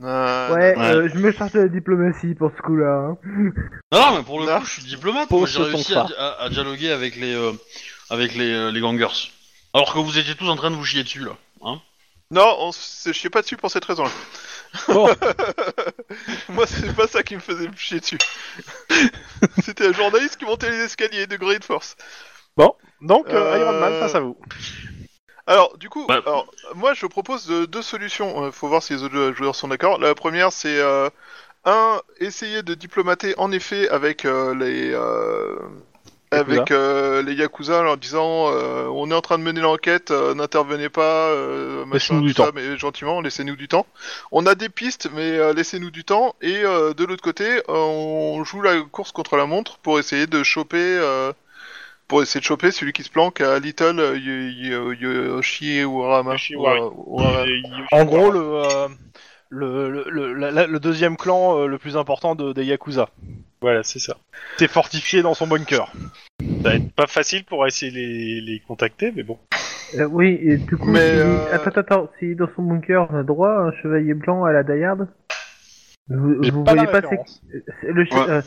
euh, 0.02 0.54
Ouais, 0.54 0.76
Ouais. 0.76 0.84
euh, 0.84 1.08
je 1.12 1.18
me 1.18 1.32
charge 1.32 1.52
de 1.52 1.60
la 1.60 1.68
diplomatie 1.68 2.34
pour 2.34 2.50
ce 2.56 2.62
coup-là. 2.62 2.86
Hein. 3.10 3.18
Non, 3.92 4.00
non, 4.10 4.16
mais 4.18 4.22
pour 4.24 4.40
le 4.40 4.46
Non. 4.46 4.58
coup, 4.60 4.66
je 4.66 4.72
suis 4.72 4.82
diplomate. 4.84 5.28
Pose 5.28 5.40
Moi, 5.40 5.48
j'ai 5.66 5.70
ton 5.70 5.76
réussi 5.76 5.92
à, 5.94 6.06
phare. 6.06 6.12
à- 6.18 6.42
à 6.44 6.48
dialoguer 6.50 6.90
avec 6.92 7.16
les 7.16 7.34
euh, 7.34 7.52
avec 8.10 8.34
les, 8.34 8.52
euh, 8.52 8.70
les 8.70 8.80
gangers. 8.80 9.30
Alors 9.74 9.92
que 9.92 9.98
vous 9.98 10.18
étiez 10.18 10.34
tous 10.34 10.48
en 10.48 10.56
train 10.56 10.70
de 10.70 10.76
vous 10.76 10.84
chier 10.84 11.02
dessus 11.02 11.20
là. 11.24 11.32
Hein 11.62 11.80
Non, 12.30 12.56
on 12.58 12.72
se 12.72 13.12
chiait 13.12 13.30
pas 13.30 13.42
dessus 13.42 13.56
pour 13.56 13.70
cette 13.70 13.84
raison-là. 13.84 14.10
Bon. 14.88 15.08
Moi, 16.48 16.66
c'est 16.66 16.94
pas 16.94 17.06
ça 17.06 17.22
qui 17.22 17.34
me 17.36 17.40
faisait 17.40 17.68
me 17.68 17.76
chier 17.76 18.00
dessus. 18.00 18.18
C'était 19.62 19.86
un 19.86 19.92
journaliste 19.92 20.36
qui 20.36 20.44
montait 20.44 20.70
les 20.70 20.80
escaliers 20.80 21.26
de 21.26 21.36
Great 21.36 21.64
Force. 21.64 21.96
Donc, 23.02 23.28
euh, 23.28 23.52
Euh, 23.54 23.58
Iron 23.58 23.78
Man 23.78 24.00
face 24.00 24.14
à 24.14 24.20
vous. 24.20 24.36
Alors, 25.46 25.76
du 25.78 25.88
coup, 25.88 26.04
Ouais. 26.08 26.16
alors, 26.16 26.50
moi, 26.74 26.94
je 26.94 27.06
propose 27.06 27.46
deux 27.46 27.82
solutions. 27.82 28.44
Euh, 28.46 28.50
faut 28.50 28.68
voir 28.68 28.82
si 28.82 28.94
les 28.94 29.02
autres 29.04 29.32
joueurs 29.36 29.54
sont 29.54 29.68
d'accord. 29.68 29.98
La 30.00 30.14
première, 30.14 30.50
c'est 30.52 30.80
euh, 30.80 31.08
un, 31.64 32.00
essayer 32.18 32.62
de 32.62 32.74
diplomater 32.74 33.34
en 33.38 33.52
effet 33.52 33.88
avec 33.90 34.24
euh, 34.24 34.54
les 34.54 34.90
euh. 34.92 35.56
Avec 36.38 36.70
euh, 36.70 37.22
les 37.22 37.34
yakuza 37.34 37.80
en 37.80 37.82
leur 37.82 37.96
disant 37.96 38.50
euh, 38.52 38.86
on 38.86 39.10
est 39.10 39.14
en 39.14 39.20
train 39.20 39.38
de 39.38 39.42
mener 39.42 39.60
l'enquête, 39.60 40.10
euh, 40.10 40.34
n'intervenez 40.34 40.88
pas, 40.88 41.28
euh, 41.28 41.84
machin, 41.84 42.14
Laissez-nous 42.14 42.20
du 42.28 42.34
tout 42.34 42.42
ça, 42.42 42.48
temps. 42.48 42.52
mais 42.54 42.76
gentiment, 42.78 43.20
laissez-nous 43.20 43.56
du 43.56 43.68
temps. 43.68 43.86
On 44.32 44.46
a 44.46 44.54
des 44.54 44.68
pistes, 44.68 45.08
mais 45.14 45.38
euh, 45.38 45.52
laissez-nous 45.52 45.90
du 45.90 46.04
temps. 46.04 46.34
Et 46.42 46.64
euh, 46.64 46.94
de 46.94 47.04
l'autre 47.04 47.22
côté, 47.22 47.46
euh, 47.48 47.62
on 47.68 48.44
joue 48.44 48.62
la 48.62 48.80
course 48.80 49.12
contre 49.12 49.36
la 49.36 49.46
montre 49.46 49.78
pour 49.78 49.98
essayer 49.98 50.26
de 50.26 50.42
choper. 50.42 50.76
euh, 50.80 51.32
pour 52.08 52.22
essayer 52.22 52.38
de 52.40 52.44
choper 52.44 52.70
celui 52.70 52.92
qui 52.92 53.02
se 53.02 53.10
planque 53.10 53.40
à 53.40 53.58
Little 53.58 53.96
Yo- 54.22 54.92
Yo- 54.92 54.92
Yoshi 54.92 55.78
Urama. 55.80 56.36
En 57.90 58.04
gros, 58.04 58.30
le, 58.30 58.40
euh, 58.40 58.88
le, 59.48 59.90
le, 59.90 60.04
le, 60.08 60.32
la- 60.34 60.50
la- 60.52 60.66
le 60.68 60.78
deuxième 60.80 61.16
clan 61.16 61.58
euh, 61.58 61.66
le 61.66 61.78
plus 61.78 61.96
important 61.96 62.36
de, 62.36 62.52
des 62.52 62.64
Yakuza. 62.64 63.08
Voilà, 63.60 63.82
c'est 63.82 63.98
ça. 63.98 64.16
C'est 64.58 64.70
fortifié 64.70 65.22
dans 65.22 65.34
son 65.34 65.48
bunker. 65.48 65.90
Ça 66.66 66.70
va 66.72 66.76
être 66.76 66.92
pas 66.94 67.06
facile 67.06 67.44
pour 67.44 67.64
essayer 67.66 67.92
de 67.92 67.96
les, 67.96 68.40
les 68.40 68.60
contacter, 68.66 69.12
mais 69.14 69.22
bon. 69.22 69.38
Euh, 69.98 70.04
oui, 70.10 70.36
et 70.42 70.56
du 70.56 70.76
coup, 70.76 70.90
Mais, 70.90 70.98
si- 70.98 71.16
euh, 71.16 71.38
attends, 71.52 71.70
attends, 71.70 71.80
attends, 71.80 72.10
si 72.18 72.34
dans 72.34 72.48
son 72.56 72.62
bunker 72.64 73.06
on 73.10 73.16
a 73.18 73.22
droit 73.22 73.50
à 73.50 73.60
un 73.68 73.72
chevalier 73.82 74.14
blanc 74.14 74.44
à 74.44 74.52
la 74.52 74.64
Die-Hard, 74.64 75.06
vous, 76.08 76.42
J'ai 76.42 76.50
vous 76.50 76.64
pas 76.64 76.74
la 76.74 76.84
voyez 76.84 76.92
pas 76.92 77.00
c'est 77.02 77.06
référence. 77.08 77.42
c'est 77.80 77.92
le, 77.92 78.04
che- 78.04 78.14
Ouais. 78.14 78.30
euh, 78.30 78.42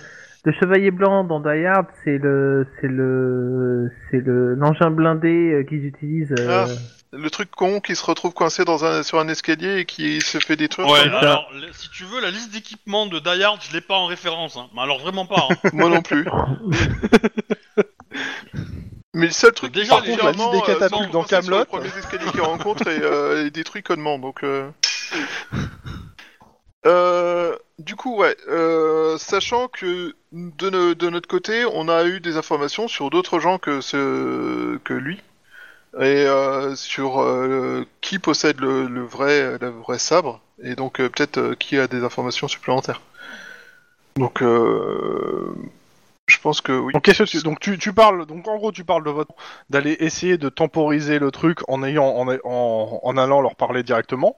le 0.46 0.52
chevalier 0.52 0.92
blanc 0.92 1.24
dans 1.24 1.40
Die 1.40 1.66
Hard, 1.66 1.88
c'est 2.04 2.18
le 2.18 2.68
c'est 2.82 2.88
le 2.90 3.90
c'est 4.12 4.20
le 4.20 4.56
l'engin 4.56 4.92
blindé 4.92 5.54
euh, 5.54 5.64
qu'ils 5.64 5.86
utilisent. 5.86 6.36
euh, 6.38 6.46
Ah. 6.50 6.66
Le 7.12 7.30
truc 7.32 7.50
con 7.50 7.80
qui 7.80 7.96
se 7.96 8.06
retrouve 8.06 8.34
coincé 8.34 8.66
dans 8.66 8.86
un, 8.86 9.02
sur 9.02 9.20
un 9.20 9.28
escalier 9.30 9.80
et 9.80 9.86
qui 9.86 10.22
se 10.22 10.38
fait 10.40 10.56
détruire. 10.56 10.88
Ouais, 10.88 11.04
comme- 11.06 11.14
alors, 11.16 11.50
le- 11.54 11.74
si 11.74 11.90
tu 11.90 12.04
veux, 12.04 12.22
la 12.22 12.30
liste 12.30 12.52
d'équipements 12.52 13.08
de 13.08 13.18
Die 13.20 13.44
Hard, 13.44 13.60
je 13.68 13.74
l'ai 13.74 13.82
pas 13.82 13.96
en 13.96 14.06
référence. 14.06 14.58
Hein. 14.58 14.68
Mais 14.76 14.82
alors, 14.82 15.00
vraiment 15.00 15.26
pas. 15.26 15.48
Hein. 15.50 15.56
Moi 15.74 15.90
non 15.90 16.02
plus. 16.04 16.28
Mais 19.16 19.26
le 19.26 19.32
seul 19.32 19.52
truc 19.54 19.72
Déjà, 19.74 19.96
par 19.96 20.02
les 20.04 20.12
contre, 20.12 20.26
la 20.26 20.32
liste 20.34 20.52
des 20.52 20.58
euh, 20.58 20.62
catapultes 20.62 20.92
sont 20.92 21.00
dans 21.10 21.24
coincés 21.24 21.28
sur 21.30 21.40
Kaamelott. 21.42 21.60
Le 21.74 21.78
premier 21.80 21.98
escalier 21.98 22.32
qu'il 22.32 22.42
rencontre 22.42 22.88
et 22.88 23.00
euh, 23.02 23.46
est 23.48 23.50
détruit 23.52 23.82
connement, 23.82 24.20
donc. 24.20 24.44
Euh... 24.44 24.70
Euh, 26.86 27.56
du 27.80 27.96
coup, 27.96 28.16
ouais, 28.18 28.38
euh, 28.48 29.18
sachant 29.18 29.68
que 29.68 30.16
de, 30.32 30.70
no- 30.70 30.94
de 30.94 31.10
notre 31.10 31.28
côté, 31.28 31.66
on 31.74 31.90
a 31.90 32.04
eu 32.06 32.20
des 32.20 32.38
informations 32.38 32.88
sur 32.88 33.10
d'autres 33.10 33.40
gens 33.40 33.58
que 33.58 33.82
ce 33.82 34.78
que 34.78 34.94
lui 34.94 35.20
et 35.98 36.26
euh, 36.26 36.76
sur 36.76 37.22
euh, 37.22 37.86
qui 38.02 38.20
possède 38.20 38.60
le, 38.60 39.04
vrai 39.04 39.58
le 39.60 39.70
vrai 39.70 39.98
sabre 39.98 40.42
et 40.62 40.76
donc 40.76 41.00
euh, 41.00 41.10
peut-être 41.10 41.56
qui 41.56 41.78
a 41.78 41.88
des 41.88 42.04
informations 42.04 42.48
supplémentaires. 42.48 43.02
Donc, 44.16 44.42
je 44.42 46.40
pense 46.42 46.60
que 46.60 46.74
oui. 46.74 46.92
Donc, 46.92 47.60
tu, 47.60 47.94
parles, 47.94 48.26
donc 48.26 48.48
en 48.50 48.58
gros 48.58 48.72
tu 48.74 48.84
parles 48.84 49.06
de 49.06 49.10
votre, 49.10 49.34
d'aller 49.70 49.96
essayer 50.02 50.38
de 50.38 50.50
temporiser 50.50 51.20
le 51.20 51.32
truc 51.32 51.60
en 51.70 51.84
ayant, 51.84 52.06
en, 52.06 53.00
en 53.02 53.18
allant 53.18 53.40
leur 53.42 53.56
parler 53.56 53.82
directement. 53.82 54.36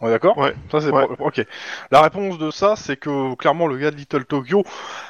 On 0.00 0.08
est 0.08 0.10
d'accord? 0.10 0.36
Ouais. 0.36 0.54
Ça 0.70 0.80
c'est 0.80 0.90
Ouais. 0.90 1.06
ok. 1.18 1.42
La 1.90 2.02
réponse 2.02 2.36
de 2.38 2.50
ça, 2.50 2.74
c'est 2.76 2.96
que 2.96 3.34
clairement 3.36 3.66
le 3.66 3.76
gars 3.78 3.90
de 3.90 3.96
Little 3.96 4.24
Tokyo 4.24 4.64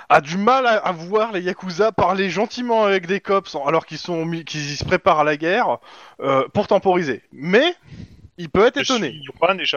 a 0.09 0.20
du 0.20 0.37
mal 0.37 0.66
à, 0.66 0.76
à 0.76 0.93
voir 0.93 1.32
les 1.32 1.41
yakuza 1.41 1.91
parler 1.93 2.30
gentiment 2.30 2.85
avec 2.85 3.07
des 3.07 3.20
cops 3.20 3.57
alors 3.66 3.87
qu'ils 3.87 3.99
sont, 3.99 4.24
mis- 4.24 4.45
qu'ils 4.45 4.76
se 4.76 4.85
préparent 4.85 5.20
à 5.20 5.24
la 5.24 5.37
guerre 5.37 5.78
euh, 6.20 6.47
pour 6.53 6.66
temporiser. 6.66 7.22
Mais 7.32 7.74
il 8.37 8.51
peut 8.51 8.66
être 8.66 8.76
étonné. 8.78 9.20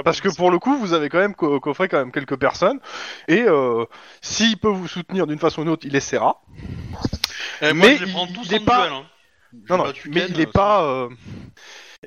Parce 0.03 0.20
que 0.20 0.30
pour 0.36 0.51
le 0.51 0.60
coup, 0.60 0.78
vous 0.78 0.93
avez 0.93 1.10
quand 1.10 1.20
même 1.20 1.36
co- 1.36 1.60
coffré 1.60 1.88
quand 1.88 1.97
même 1.99 2.12
quelques 2.12 2.38
personnes, 2.38 2.80
et 3.28 3.43
euh, 3.47 3.86
s'il 4.22 4.58
peut 4.58 4.68
vous 4.68 4.88
soutenir 4.88 5.26
d'une 5.28 5.39
façon 5.39 5.62
ou 5.62 5.64
d'une 5.64 5.74
autre, 5.74 5.86
il 5.86 5.95
essaiera. 5.95 6.41
Et 7.62 7.72
moi, 7.74 7.88
Mais 7.88 7.97
je 7.97 8.05
les 8.05 8.12
prends 8.12 8.26
il- 8.28 8.34
tous 8.34 8.45
il 8.47 8.53
est 8.55 8.62
en 8.62 8.66
pas- 8.66 8.82
duel. 8.88 8.93
Hein. 8.93 9.03
Non, 9.70 9.78
non, 9.78 9.86
mais 10.10 10.26
il 10.30 10.41
est 10.41 10.47
euh, 10.47 10.51
pas. 10.51 10.84
euh, 10.84 11.10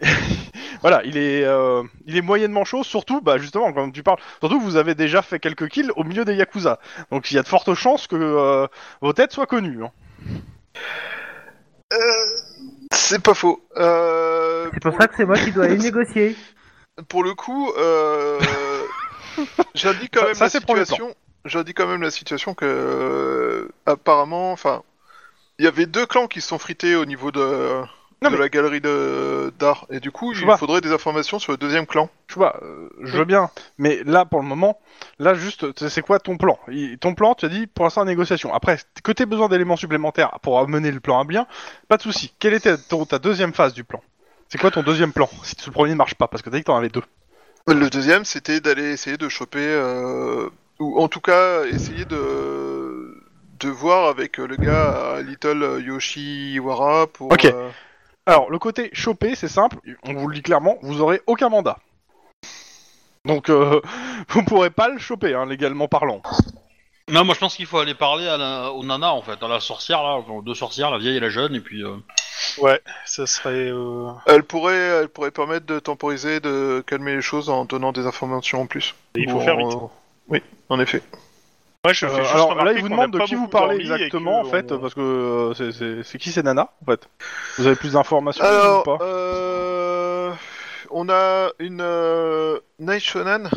voilà, 0.82 1.02
il 1.04 1.16
est, 1.16 1.44
euh, 1.44 1.82
il 2.06 2.16
est 2.16 2.22
moyennement 2.22 2.64
chaud. 2.64 2.82
Surtout, 2.84 3.20
bah 3.20 3.38
justement, 3.38 3.72
quand 3.72 3.90
tu 3.90 4.02
parles, 4.02 4.18
surtout 4.40 4.58
que 4.58 4.64
vous 4.64 4.76
avez 4.76 4.94
déjà 4.94 5.22
fait 5.22 5.38
quelques 5.38 5.68
kills 5.68 5.90
au 5.96 6.04
milieu 6.04 6.24
des 6.24 6.34
yakuza, 6.34 6.78
donc 7.10 7.30
il 7.30 7.34
y 7.34 7.38
a 7.38 7.42
de 7.42 7.48
fortes 7.48 7.74
chances 7.74 8.06
que 8.06 8.16
euh, 8.16 8.66
vos 9.00 9.12
têtes 9.12 9.32
soient 9.32 9.46
connues. 9.46 9.84
hein. 9.84 9.90
C'est 12.92 13.22
pas 13.22 13.34
faux. 13.34 13.60
Euh, 13.76 14.68
C'est 14.72 14.82
pour 14.82 14.96
ça 15.00 15.08
que 15.08 15.14
c'est 15.16 15.24
moi 15.24 15.36
qui 15.36 15.52
dois 15.52 15.64
aller 15.64 15.78
négocier. 15.90 16.36
Pour 17.08 17.24
le 17.24 17.34
coup, 17.34 17.72
euh... 17.78 18.38
j'indique 19.74 20.12
quand 20.14 20.20
Ça- 20.20 20.26
même 20.26 20.34
ça, 20.34 20.44
la 20.44 20.50
c'est 20.50 20.58
situation. 20.60 21.14
J'indique 21.46 21.76
quand 21.78 21.86
même 21.86 22.02
la 22.02 22.10
situation 22.10 22.52
que 22.54 22.64
euh, 22.66 23.68
apparemment, 23.86 24.52
enfin, 24.52 24.82
il 25.58 25.64
y 25.64 25.68
avait 25.68 25.86
deux 25.86 26.04
clans 26.06 26.26
qui 26.26 26.40
se 26.40 26.48
sont 26.48 26.58
frités 26.58 26.96
au 26.96 27.06
niveau 27.06 27.30
de, 27.32 27.80
Non, 28.22 28.28
de 28.30 28.34
mais- 28.34 28.40
la 28.42 28.48
galerie 28.50 28.80
de 28.82 29.52
d'art, 29.58 29.86
et 29.90 29.98
du 29.98 30.10
coup, 30.10 30.34
Je 30.34 30.40
il 30.42 30.44
vois. 30.44 30.58
faudrait 30.58 30.80
des 30.82 30.92
informations 30.92 31.38
sur 31.38 31.52
le 31.52 31.56
deuxième 31.58 31.86
clan. 31.86 32.10
Tu 32.28 32.34
vois, 32.34 32.60
euh, 32.62 32.88
je 33.02 33.16
veux 33.16 33.24
bien, 33.24 33.50
mais 33.78 34.02
là 34.04 34.24
pour 34.26 34.40
le 34.40 34.46
moment, 34.46 34.78
là 35.18 35.32
juste, 35.34 35.66
c'est- 35.88 36.02
quoi 36.02 36.18
ton 36.18 36.36
plan? 36.36 36.58
Il- 36.68 36.98
Ton 36.98 37.14
plan, 37.14 37.34
tu 37.34 37.46
as 37.46 37.48
dit 37.48 37.66
pour 37.66 37.84
l'instant 37.84 38.04
négociation. 38.04 38.52
Après, 38.52 38.78
que 39.02 39.12
tu 39.12 39.24
besoin 39.24 39.48
d'éléments 39.48 39.76
supplémentaires 39.76 40.38
pour 40.42 40.58
amener 40.58 40.90
le 40.92 41.00
plan 41.00 41.18
à 41.20 41.24
bien, 41.24 41.46
pas 41.88 41.96
de 41.96 42.02
souci. 42.02 42.34
Quelle 42.38 42.52
était 42.54 42.76
ton- 42.76 43.06
ta 43.06 43.18
deuxième 43.18 43.54
phase 43.54 43.72
du 43.72 43.84
plan? 43.84 44.02
C'est 44.50 44.58
quoi 44.58 44.70
ton 44.70 44.82
deuxième 44.82 45.12
plan? 45.12 45.28
Si 45.42 45.54
le 45.66 45.72
premier 45.72 45.92
ne 45.92 45.96
marche 45.96 46.14
pas, 46.14 46.28
parce 46.28 46.42
que 46.42 46.50
t'as 46.50 46.56
dit 46.56 46.62
que 46.62 46.66
t'en 46.66 46.76
avais 46.76 46.88
deux. 46.90 47.02
Le 47.68 47.88
deuxième, 47.88 48.24
c'était 48.26 48.60
d'aller 48.60 48.90
essayer 48.92 49.16
de 49.16 49.28
choper, 49.30 49.60
euh, 49.60 50.48
ou 50.78 51.00
en 51.00 51.08
tout 51.08 51.20
cas 51.20 51.64
essayer 51.64 52.04
de 52.04 53.16
de 53.60 53.68
voir 53.68 54.08
avec 54.08 54.38
le 54.38 54.56
gars 54.56 55.14
à 55.16 55.20
Little 55.22 55.82
Yoshiwara 55.86 57.06
pour. 57.08 57.30
Ok. 57.32 57.44
euh, 57.44 57.68
Alors, 58.30 58.48
le 58.48 58.58
côté 58.60 58.90
choper, 58.92 59.34
c'est 59.34 59.48
simple, 59.48 59.78
on 60.04 60.14
vous 60.14 60.28
le 60.28 60.34
dit 60.36 60.42
clairement, 60.42 60.76
vous 60.82 61.00
aurez 61.00 61.20
aucun 61.26 61.48
mandat. 61.48 61.78
Donc, 63.24 63.50
euh, 63.50 63.80
vous 64.28 64.44
pourrez 64.44 64.70
pas 64.70 64.88
le 64.88 64.98
choper, 64.98 65.34
hein, 65.34 65.46
légalement 65.46 65.88
parlant. 65.88 66.22
Non, 67.08 67.24
moi 67.24 67.34
je 67.34 67.40
pense 67.40 67.56
qu'il 67.56 67.66
faut 67.66 67.78
aller 67.80 67.94
parler 67.96 68.28
à 68.28 68.36
la, 68.36 68.70
aux 68.70 68.84
nanas 68.84 69.10
en 69.10 69.20
fait, 69.22 69.42
à 69.42 69.48
la 69.48 69.58
sorcière 69.58 70.00
là, 70.04 70.10
enfin, 70.10 70.30
aux 70.32 70.42
deux 70.42 70.54
sorcières, 70.54 70.92
la 70.92 70.98
vieille 70.98 71.16
et 71.16 71.20
la 71.20 71.28
jeune, 71.28 71.56
et 71.56 71.60
puis. 71.60 71.82
euh, 71.82 71.96
Ouais, 72.58 72.80
ça 73.04 73.26
serait. 73.26 73.68
euh, 73.68 74.10
Elle 74.26 74.44
pourrait, 74.44 74.76
elle 74.76 75.08
pourrait 75.08 75.32
permettre 75.32 75.66
de 75.66 75.80
temporiser, 75.80 76.38
de 76.38 76.84
calmer 76.86 77.16
les 77.16 77.22
choses 77.22 77.50
en 77.50 77.64
donnant 77.64 77.90
des 77.90 78.06
informations 78.06 78.60
en 78.62 78.66
plus. 78.66 78.94
Il 79.16 79.28
faut 79.28 79.40
faire 79.40 79.56
vite. 79.56 79.76
Oui, 80.28 80.40
en 80.68 80.78
effet. 80.78 81.02
Ouais, 81.86 81.94
je 81.94 82.04
Euh, 82.04 82.08
fais 82.08 82.22
juste 82.24 82.34
alors 82.34 82.54
là, 82.62 82.72
il 82.72 82.80
vous 82.80 82.88
demande 82.90 83.10
a 83.14 83.18
de 83.18 83.24
qui 83.24 83.34
vous 83.34 83.48
parlez 83.48 83.76
exactement, 83.76 84.38
en 84.38 84.44
fait, 84.44 84.70
on- 84.72 84.78
parce 84.80 84.92
que 84.94 85.00
euh, 85.00 85.54
c'est- 85.54 85.72
c'est 85.72 86.02
c'est 86.02 86.18
qui 86.18 86.30
c'est 86.30 86.42
Nana, 86.42 86.70
en 86.82 86.84
fait? 86.84 87.08
Vous 87.56 87.66
avez 87.66 87.76
plus 87.76 87.92
d'informations 87.94 88.44
ou 88.44 88.48
Alors, 88.48 88.84
pas? 88.84 88.98
euh, 89.00 90.32
on 90.90 91.08
a 91.08 91.50
une 91.58 91.80
euh, 91.80 92.58
Night 92.78 93.02
Shonen. 93.02 93.48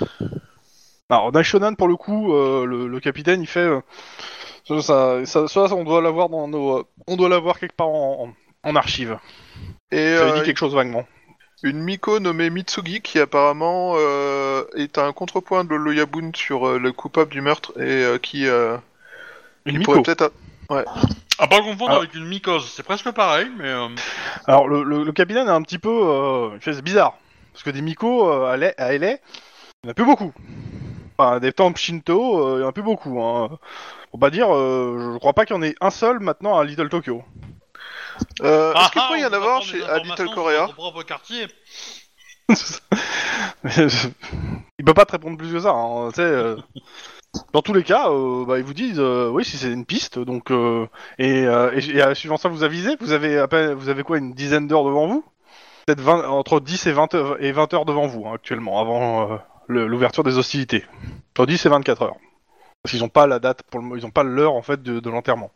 Alors, 1.09 1.32
Naishonan, 1.32 1.76
pour 1.76 1.88
le 1.88 1.95
coup, 1.95 2.34
euh, 2.34 2.65
le, 2.65 2.88
le 2.88 2.99
capitaine, 2.99 3.41
il 3.41 3.47
fait... 3.47 3.59
euh, 3.59 3.82
ça, 4.67 4.82
ça, 4.82 5.26
ça- 5.26 5.47
ça, 5.47 5.76
on 5.76 5.84
doit 5.84 6.01
l'avoir 6.01 6.30
dans 6.30 6.47
nos... 6.47 6.80
euh, 6.80 6.84
on 7.07 7.15
doit 7.17 7.30
l'avoir 7.30 7.59
quelque 7.59 7.76
part 7.76 7.89
en, 7.89 8.34
en, 8.63 8.69
en 8.71 8.76
archive. 8.76 9.19
Et 9.91 9.97
Ça 9.97 10.26
euh, 10.26 10.34
dit 10.34 10.43
quelque 10.43 10.57
chose 10.57 10.76
vaguement. 10.76 11.05
Une 11.64 11.80
Miko 11.82 12.20
nommée 12.20 12.49
Mitsugi 12.49 13.01
qui 13.01 13.20
apparemment 13.20 13.93
euh, 13.95 14.64
est 14.76 14.97
un 14.97 15.11
contrepoint 15.14 15.64
de 15.64 15.74
l'Oyabun 15.76 16.32
sur 16.36 16.68
euh, 16.68 16.78
le 16.78 16.91
coupable 16.91 17.32
du 17.32 17.41
meurtre 17.41 17.72
et 17.78 18.03
euh, 18.03 18.18
qui, 18.18 18.47
euh, 18.47 18.78
Une 19.66 19.74
qui 19.74 19.80
Miko. 19.80 19.91
pourrait 19.93 20.03
peut-être. 20.16 20.32
À 21.39 21.47
pas 21.47 21.57
confondre 21.61 21.89
Alors- 21.89 21.97
avec 22.03 22.14
une 22.16 22.26
mycose, 22.28 22.70
c'est 22.72 22.84
presque 22.84 23.09
pareil, 23.11 23.47
mais. 23.57 23.68
euh, 23.68 23.88
Alors, 24.45 24.68
le, 24.68 24.84
le, 24.84 25.03
le 25.03 25.11
capitaine 25.11 25.47
est 25.47 25.51
un 25.51 25.61
petit 25.61 25.80
peu... 25.80 25.89
Euh, 25.89 26.49
il 26.55 26.61
fait, 26.61 26.74
c'est 26.74 26.82
bizarre. 26.84 27.18
Parce 27.51 27.64
que 27.64 27.70
des 27.70 27.82
Miko 27.82 28.30
euh, 28.30 28.45
à 28.51 28.57
LA, 28.57 28.74
à 28.78 28.91
LA, 28.97 29.11
il 29.11 29.18
n'y 29.84 29.88
en 29.88 29.91
a 29.91 29.93
plus 29.93 30.05
beaucoup. 30.05 30.32
Enfin, 31.18 31.39
des 31.39 31.51
temples 31.53 31.80
Shinto, 31.80 32.39
euh, 32.39 32.53
il 32.55 32.57
n'y 32.59 32.64
en 32.66 32.70
a 32.70 32.72
plus 32.72 32.84
beaucoup. 32.84 33.22
Hein. 33.22 33.57
Pour 34.11 34.20
pas 34.20 34.30
dire, 34.30 34.53
euh, 34.55 35.11
je 35.14 35.18
crois 35.20 35.34
pas 35.34 35.45
qu'il 35.45 35.55
y 35.55 35.59
en 35.59 35.64
ait 35.64 35.76
un 35.82 35.89
seul 35.89 36.20
maintenant 36.20 36.57
à 36.57 36.64
Little 36.66 36.89
Tokyo. 36.89 37.24
Euh, 38.41 38.74
ah, 38.76 38.82
Est-ce 38.84 38.91
qu'il 38.91 39.01
ah, 39.01 39.07
pourrait 39.07 39.22
y 39.22 39.26
on 39.26 39.30
en 39.30 39.34
avoir 39.34 39.61
chez 39.61 39.84
à 39.84 39.99
Little 39.99 40.30
Korea 40.34 40.68
propre 40.68 41.03
quartier. 41.03 41.47
il 44.80 44.86
peut 44.86 44.93
pas 44.93 45.05
te 45.05 45.14
répondre 45.14 45.38
plus 45.38 45.51
que 45.51 45.59
ça. 45.59 45.72
Hein, 45.72 46.09
tu 46.09 46.16
sais, 46.16 46.22
euh. 46.22 46.57
Dans 47.51 47.64
tous 47.64 47.74
les 47.74 47.84
cas, 47.84 48.09
euh, 48.09 48.45
bah, 48.45 48.59
ils 48.59 48.64
vous 48.64 48.76
disent 48.76 48.99
euh, 48.99 49.28
oui 49.30 49.43
si 49.43 49.57
c'est 49.57 49.72
une 49.72 49.86
piste. 49.86 50.20
Donc 50.20 50.51
euh, 50.51 50.86
et, 51.18 51.45
euh, 51.47 51.72
et, 51.74 51.84
et, 51.97 52.03
euh, 52.03 52.14
suivant 52.14 52.38
ça, 52.38 52.49
vous 52.49 52.64
avisez. 52.64 52.95
Vous 52.99 53.11
avez 53.11 53.39
à 53.39 53.47
peine, 53.47 53.74
vous 53.74 53.89
avez 53.89 54.03
quoi 54.03 54.18
une 54.20 54.34
dizaine 54.34 54.68
d'heures 54.68 54.84
devant 54.84 55.07
vous? 55.07 55.24
Peut-être 55.86 56.01
20 56.01 56.28
entre 56.30 56.59
10 56.59 56.86
et 56.88 56.91
20 56.91 57.14
heures, 57.16 57.43
et 57.43 57.51
20 57.51 57.74
heures 57.74 57.86
devant 57.86 58.05
vous 58.07 58.28
hein, 58.28 58.34
actuellement 58.36 58.80
avant 58.80 59.32
euh, 59.32 59.38
le- 59.68 59.88
l'ouverture 59.88 60.24
des 60.24 60.38
hostilités. 60.38 60.86
Entre 61.32 61.45
10 61.47 61.66
et 61.66 61.70
24 61.70 62.01
heures. 62.03 62.16
Parce 62.84 62.91
qu'ils 62.91 63.03
ont 63.03 63.09
pas 63.09 63.28
la 63.28 63.39
date 63.39 63.64
pour 63.64 63.82
le, 63.82 63.97
ils 63.97 64.05
ont 64.05 64.11
pas 64.11 64.24
l'heure 64.24 64.53
en 64.53 64.61
fait 64.61 64.82
de, 64.84 64.99
de 64.99 65.09
l'enterrement. 65.09 65.51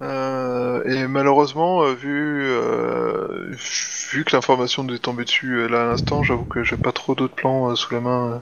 Euh, 0.00 0.84
et 0.84 1.08
malheureusement, 1.08 1.82
euh, 1.82 1.92
vu 1.92 2.42
euh, 2.44 3.50
vu 4.12 4.24
que 4.24 4.36
l'information 4.36 4.84
nous 4.84 4.94
est 4.94 4.98
tombée 5.00 5.24
dessus 5.24 5.54
euh, 5.54 5.66
là 5.68 5.82
à 5.82 5.86
l'instant, 5.86 6.22
j'avoue 6.22 6.44
que 6.44 6.62
j'ai 6.62 6.76
pas 6.76 6.92
trop 6.92 7.14
d'autres 7.16 7.34
plans 7.34 7.70
euh, 7.70 7.74
sous 7.74 7.92
la 7.94 8.00
main. 8.00 8.32
euh. 8.34 8.38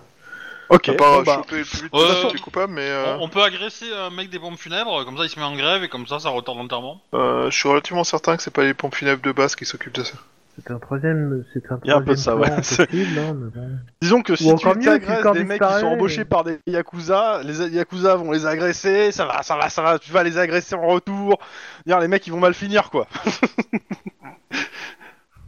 Ok. 0.69 0.89
à 0.91 0.95
part 0.95 1.17
bon, 1.19 1.23
bah, 1.23 1.37
choper 1.37 1.59
le 1.61 1.65
plus 1.65 1.83
vite 1.85 1.95
Euh, 1.95 2.09
possible 2.09 2.33
les 2.35 2.41
coupables, 2.41 2.73
mais 2.75 2.83
euh, 2.91 3.17
On, 3.19 3.25
on 3.25 3.29
peut 3.29 3.43
agresser 3.43 3.87
un 3.95 4.11
mec 4.11 4.29
des 4.31 4.39
pompes 4.39 4.59
funèbres, 4.59 5.05
comme 5.05 5.17
ça 5.17 5.25
il 5.25 5.31
se 5.31 5.39
met 5.39 5.45
en 5.47 5.57
grève 5.57 5.83
et 5.83 5.89
comme 5.89 6.07
ça 6.07 6.19
ça 6.19 6.29
retarde 6.29 6.59
l'enterrement. 6.59 7.01
euh, 7.15 7.51
je 7.51 7.57
suis 7.59 7.69
relativement 7.69 8.05
certain 8.05 8.37
que 8.37 8.43
c'est 8.43 8.51
pas 8.53 8.65
les 8.65 8.75
pompes 8.75 8.95
funèbres 8.95 9.23
de 9.23 9.33
base 9.33 9.57
qui 9.57 9.65
s'occupent 9.65 9.95
de 9.95 10.03
ça. 10.03 10.15
C'est 10.59 10.71
un 10.71 10.79
troisième, 10.79 11.45
c'est 11.53 11.71
un 11.71 11.79
Il 11.85 11.89
y 11.89 11.93
a 11.93 11.97
un 11.97 12.03
peu 12.03 12.13
de 12.13 12.17
ça, 12.19 12.37
ouais. 12.37 12.49
Possible, 12.57 13.19
hein, 13.19 13.37
mais 13.39 13.51
bon. 13.55 13.71
Disons 14.01 14.23
que 14.23 14.37
si 14.37 14.51
Ou 14.51 14.57
tu 14.57 14.67
encore 14.67 14.77
mieux, 14.77 14.83
si 14.83 14.89
agresses 14.89 15.17
le 15.19 15.23
corps 15.23 15.35
des 15.35 15.45
mecs 15.45 15.63
qui 15.63 15.81
sont 15.81 15.87
embauchés 15.87 16.23
et- 16.23 16.25
par 16.25 16.45
des 16.45 16.59
yakuza, 16.67 17.43
les 17.45 17.69
yakuza 17.69 18.17
vont 18.17 18.33
les 18.33 18.47
agresser, 18.47 19.13
ça 19.13 19.27
va, 19.27 19.43
ça 19.43 19.57
va, 19.57 19.69
ça 19.69 19.83
va, 19.83 19.99
tu 19.99 20.11
vas 20.13 20.23
les 20.23 20.39
agresser 20.39 20.75
en 20.75 20.87
retour. 20.87 21.39
Dire 21.87 22.01
les 22.01 22.09
mecs 22.09 22.27
ils 22.27 22.33
vont 22.33 22.41
mal 22.41 22.55
finir 22.55 22.91
quoi. 22.91 23.07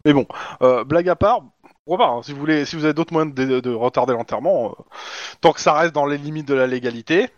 Mais 0.05 0.13
bon, 0.13 0.27
euh, 0.63 0.85
blague 0.85 1.09
à 1.09 1.17
part, 1.17 1.43
pourquoi 1.85 2.07
pas 2.07 2.13
hein, 2.13 2.23
Si 2.23 2.33
vous 2.33 2.39
voulez, 2.39 2.65
si 2.65 2.77
vous 2.77 2.85
avez 2.85 2.95
d'autres 2.95 3.13
moyens 3.13 3.35
de, 3.35 3.61
de 3.61 3.71
retarder 3.75 4.13
l'enterrement, 4.13 4.71
euh, 4.71 4.83
tant 5.41 5.53
que 5.53 5.61
ça 5.61 5.73
reste 5.73 5.95
dans 5.95 6.07
les 6.07 6.19
limites 6.19 6.49
de 6.49 6.55
la 6.55 6.67
légalité. 6.67 7.29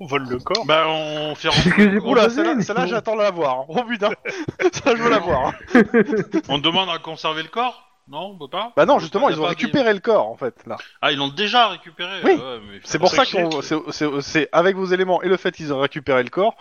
On 0.00 0.06
vole 0.06 0.26
le 0.28 0.38
corps. 0.38 0.64
Bah 0.66 0.84
on 0.88 1.34
fait 1.34 1.50
C'est 1.50 1.60
ce 1.60 1.68
que 1.74 1.82
j'ai 1.90 1.98
Oula, 1.98 2.22
proposé, 2.22 2.30
celle-là, 2.36 2.54
mais 2.54 2.62
celle-là, 2.62 2.82
bon. 2.82 2.88
j'attends 2.88 3.16
de 3.16 3.22
la 3.22 3.30
voir. 3.30 3.58
hein. 3.60 3.64
Oh 3.68 3.82
putain, 3.84 4.10
ça 4.72 4.96
je 4.96 5.02
veux 5.02 5.10
la 5.10 5.18
voir. 5.18 5.48
hein. 5.48 5.52
on 6.48 6.58
demande 6.58 6.88
à 6.90 6.98
conserver 6.98 7.42
le 7.42 7.48
corps 7.48 7.88
Non, 8.08 8.32
on 8.34 8.38
peut 8.38 8.48
pas 8.48 8.72
Bah 8.76 8.86
non, 8.86 8.94
On 8.94 8.98
justement, 8.98 9.28
ils 9.28 9.38
ont 9.38 9.42
pas 9.42 9.48
récupéré 9.50 9.92
le 9.92 10.00
corps 10.00 10.28
en 10.28 10.36
fait 10.36 10.54
là. 10.66 10.76
Ah 11.00 11.12
ils 11.12 11.18
l'ont 11.18 11.28
déjà 11.28 11.68
récupéré. 11.68 12.20
Oui. 12.24 12.32
ouais, 12.32 12.60
mais- 12.70 12.80
C'est 12.84 12.98
pour 12.98 13.10
ça 13.10 13.24
que 13.24 13.32
qu'on, 13.50 13.62
c'est, 13.62 13.76
c'est- 13.90 14.20
c'est 14.20 14.48
avec 14.52 14.76
vos 14.76 14.86
éléments 14.86 15.22
et 15.22 15.28
le 15.28 15.36
fait 15.36 15.52
qu'ils 15.52 15.72
ont 15.72 15.80
récupéré 15.80 16.22
le 16.22 16.30
corps 16.30 16.54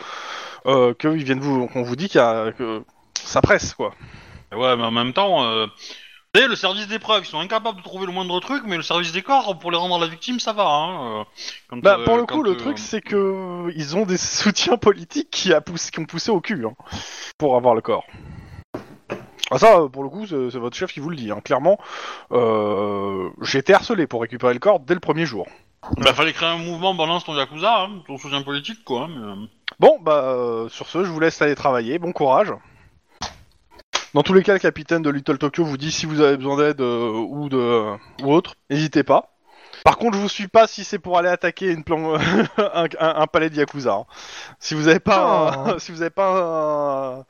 euh, 0.65 0.93
qu'ils 0.93 1.23
viennent 1.23 1.39
vous, 1.39 1.67
qu'on 1.67 1.81
vous 1.83 1.95
dit 1.95 2.07
qu'il 2.09 2.19
y 2.19 2.23
a, 2.23 2.51
que 2.51 2.83
ça 3.15 3.41
presse 3.41 3.73
quoi. 3.73 3.93
Ouais, 4.53 4.75
mais 4.75 4.83
en 4.83 4.91
même 4.91 5.13
temps, 5.13 5.43
euh, 5.45 5.65
Le 6.33 6.55
service 6.55 6.87
des 6.87 6.97
preuves, 6.97 7.23
ils 7.25 7.29
sont 7.29 7.39
incapables 7.39 7.77
de 7.79 7.83
trouver 7.83 8.05
le 8.05 8.13
moindre 8.13 8.39
truc, 8.39 8.63
mais 8.65 8.77
le 8.77 8.83
service 8.83 9.11
des 9.11 9.21
corps, 9.21 9.59
pour 9.59 9.69
les 9.69 9.77
rendre 9.77 9.95
à 9.95 9.99
la 9.99 10.07
victime, 10.07 10.39
ça 10.39 10.53
va. 10.53 10.63
Hein, 10.63 11.19
euh, 11.19 11.23
quand, 11.67 11.77
Bah, 11.83 11.97
euh, 11.99 12.05
pour 12.05 12.15
le 12.15 12.25
coup, 12.25 12.41
le 12.41 12.51
euh, 12.51 12.55
truc, 12.55 12.79
c'est 12.79 13.01
que 13.01 13.69
ils 13.75 13.97
ont 13.97 14.05
des 14.05 14.15
soutiens 14.17 14.77
politiques 14.77 15.29
qui, 15.29 15.53
a 15.53 15.59
poussé, 15.59 15.91
qui 15.91 15.99
ont 15.99 16.05
poussé 16.05 16.31
au 16.31 16.39
cul 16.39 16.65
hein, 16.65 16.73
pour 17.37 17.57
avoir 17.57 17.75
le 17.75 17.81
corps. 17.81 18.05
Ah, 19.51 19.59
ça, 19.59 19.81
pour 19.91 20.03
le 20.03 20.09
coup, 20.09 20.25
c'est 20.25 20.57
votre 20.57 20.77
chef 20.77 20.93
qui 20.93 21.01
vous 21.01 21.09
le 21.09 21.17
dit. 21.17 21.31
Hein. 21.31 21.41
Clairement, 21.43 21.77
euh, 22.31 23.29
j'ai 23.41 23.59
été 23.59 23.73
harcelé 23.73 24.07
pour 24.07 24.21
récupérer 24.21 24.53
le 24.53 24.59
corps 24.59 24.79
dès 24.79 24.93
le 24.93 25.01
premier 25.01 25.25
jour. 25.25 25.47
Bah, 25.97 26.13
fallait 26.13 26.31
créer 26.31 26.47
un 26.47 26.59
mouvement 26.59 26.93
balance 26.93 27.25
ton 27.25 27.35
Yakuza, 27.35 27.81
hein, 27.81 28.03
ton 28.07 28.17
soutien 28.17 28.41
politique, 28.41 28.85
quoi. 28.85 29.09
hein, 29.09 29.35
mais, 29.37 29.47
Bon, 29.79 29.97
bah, 29.99 30.23
euh, 30.23 30.69
sur 30.69 30.87
ce, 30.87 31.03
je 31.03 31.09
vous 31.09 31.19
laisse 31.19 31.41
aller 31.41 31.55
travailler. 31.55 31.99
Bon 31.99 32.13
courage. 32.13 32.53
Dans 34.13 34.23
tous 34.23 34.33
les 34.33 34.43
cas, 34.43 34.53
le 34.53 34.59
capitaine 34.59 35.01
de 35.01 35.09
Little 35.09 35.37
Tokyo 35.37 35.63
vous 35.63 35.77
dit 35.77 35.91
si 35.91 36.05
vous 36.05 36.19
avez 36.21 36.35
besoin 36.37 36.57
d'aide 36.57 36.81
euh, 36.81 37.09
ou 37.11 37.47
de 37.49 37.93
ou 38.23 38.33
autre, 38.33 38.55
n'hésitez 38.69 39.03
pas. 39.03 39.29
Par 39.85 39.97
contre, 39.97 40.17
je 40.17 40.21
vous 40.21 40.29
suis 40.29 40.47
pas 40.49 40.67
si 40.67 40.83
c'est 40.83 40.99
pour 40.99 41.17
aller 41.17 41.29
attaquer 41.29 41.71
une 41.71 41.83
plan... 41.83 42.15
un, 42.57 42.85
un- 42.99 43.15
un 43.21 43.27
palais 43.27 43.49
de 43.49 43.55
yakuza. 43.55 43.93
hein. 43.93 44.05
Si 44.59 44.73
vous 44.75 44.87
avez 44.89 44.99
pas, 44.99 45.73
un... 45.75 45.79
si 45.79 45.91
vous 45.93 46.01
avez 46.01 46.11
pas 46.11 47.17
un... 47.19 47.25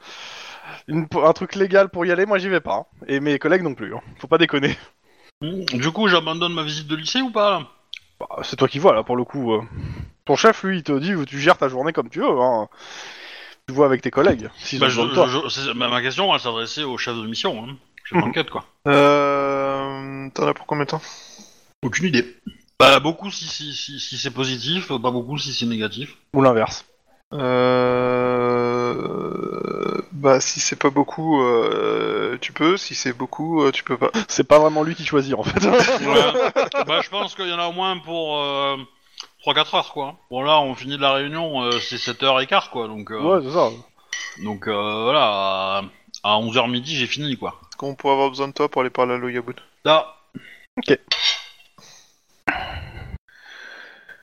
une- 0.88 1.08
un 1.24 1.34
truc 1.34 1.56
légal 1.56 1.90
pour 1.90 2.06
y 2.06 2.12
aller, 2.12 2.26
moi 2.26 2.40
j'y 2.40 2.50
vais 2.50 2.60
pas. 2.62 2.76
hein. 2.76 2.86
Et 3.08 3.20
mes 3.20 3.38
collègues 3.38 3.62
non 3.64 3.76
plus. 3.76 3.94
hein. 3.96 4.02
Faut 4.20 4.28
pas 4.28 4.40
déconner. 4.40 4.76
Du 5.42 5.92
coup, 5.92 6.08
j'abandonne 6.08 6.54
ma 6.54 6.64
visite 6.64 6.88
de 6.88 6.96
lycée 6.96 7.22
ou 7.22 7.32
pas 7.32 7.52
là? 7.52 7.68
Bah, 8.20 8.28
c'est 8.44 8.56
toi 8.56 8.68
qui 8.68 8.80
vois 8.80 8.94
là 8.94 9.04
pour 9.04 9.16
le 9.16 9.24
coup. 9.24 9.54
euh. 9.54 9.62
Ton 10.26 10.36
chef, 10.36 10.64
lui, 10.64 10.78
il 10.80 10.84
te 10.84 10.98
dit 10.98 11.14
tu 11.26 11.40
gères 11.40 11.58
ta 11.58 11.68
journée 11.68 11.94
comme 11.94 12.10
tu 12.10 12.20
veux. 12.20 12.40
Hein. 12.42 12.68
Tu 13.68 13.74
vois 13.74 13.86
avec 13.86 14.02
tes 14.02 14.12
collègues. 14.12 14.50
Bah, 14.80 14.90
je- 14.90 15.02
je- 15.02 15.74
bah, 15.74 15.88
Ma 15.88 16.02
question, 16.02 16.34
elle 16.34 16.40
s'adressait 16.40 16.84
au 16.84 16.98
chef 16.98 17.16
de 17.16 17.26
mission, 17.28 17.64
hein, 17.64 17.76
chef 18.04 18.18
Mhm. 18.18 18.26
d'enquête, 18.26 18.50
quoi. 18.50 18.66
Euh... 18.88 20.30
T'en 20.34 20.48
as 20.48 20.54
pour 20.54 20.66
combien 20.66 20.86
de 20.86 20.90
temps? 20.90 21.02
Aucune 21.84 22.06
idée. 22.08 22.36
Bah, 22.80 23.00
beaucoup 23.00 23.30
si, 23.32 23.46
si, 23.46 23.74
si, 23.74 24.00
si 24.00 24.18
c'est 24.18 24.32
positif, 24.32 24.88
pas 24.90 24.98
beaucoup 25.12 25.38
si 25.38 25.54
c'est 25.54 25.66
négatif. 25.68 26.16
Ou 26.34 26.42
l'inverse. 26.42 26.86
Euh... 28.62 30.02
Bah 30.12 30.40
si 30.42 30.60
c'est 30.60 30.76
pas 30.76 30.90
beaucoup, 30.90 31.42
euh, 31.42 32.38
tu 32.42 32.52
peux. 32.54 32.76
Si 32.78 32.94
c'est 32.96 33.14
beaucoup, 33.14 33.64
euh, 33.64 33.72
tu 33.72 33.84
peux 33.84 33.98
pas. 33.98 34.12
C'est 34.28 34.44
pas 34.44 34.60
vraiment 34.60 34.84
lui 34.84 34.94
qui 34.96 35.06
choisit 35.06 35.34
en 35.36 35.44
fait. 35.44 35.64
Ouais. 35.66 35.74
bah, 36.88 37.00
je 37.02 37.10
pense 37.10 37.34
qu'il 37.36 37.48
y 37.48 37.54
en 37.54 37.60
a 37.60 37.68
au 37.68 37.72
moins 37.72 37.98
pour 37.98 38.38
euh, 38.38 38.78
3-4 39.46 39.76
heures, 39.76 39.94
quoi. 39.94 40.16
Bon, 40.30 40.42
là, 40.44 40.60
on 40.62 40.76
finit 40.76 40.98
de 40.98 41.02
la 41.02 41.14
réunion, 41.14 41.64
euh, 41.64 41.80
c'est 41.80 41.98
7h15, 41.98 42.70
quoi, 42.70 42.88
donc... 42.88 43.12
euh, 43.12 43.20
ouais, 43.20 43.42
c'est 43.44 43.54
ça. 43.54 43.70
Donc, 44.44 44.68
euh, 44.68 45.04
voilà, 45.04 45.24
à, 45.24 45.82
à 46.24 46.30
11h 46.40 46.70
midi, 46.70 46.96
j'ai 46.96 47.08
fini, 47.08 47.38
quoi. 47.38 47.60
Est-ce 47.70 47.78
qu'on 47.78 47.96
pourrait 47.96 48.14
avoir 48.14 48.30
besoin 48.30 48.48
de 48.48 48.54
toi 48.54 48.70
pour 48.70 48.82
aller 48.82 48.90
parler 48.92 49.14
à 49.16 49.18
Loyabun 49.18 49.54
Là, 49.86 50.16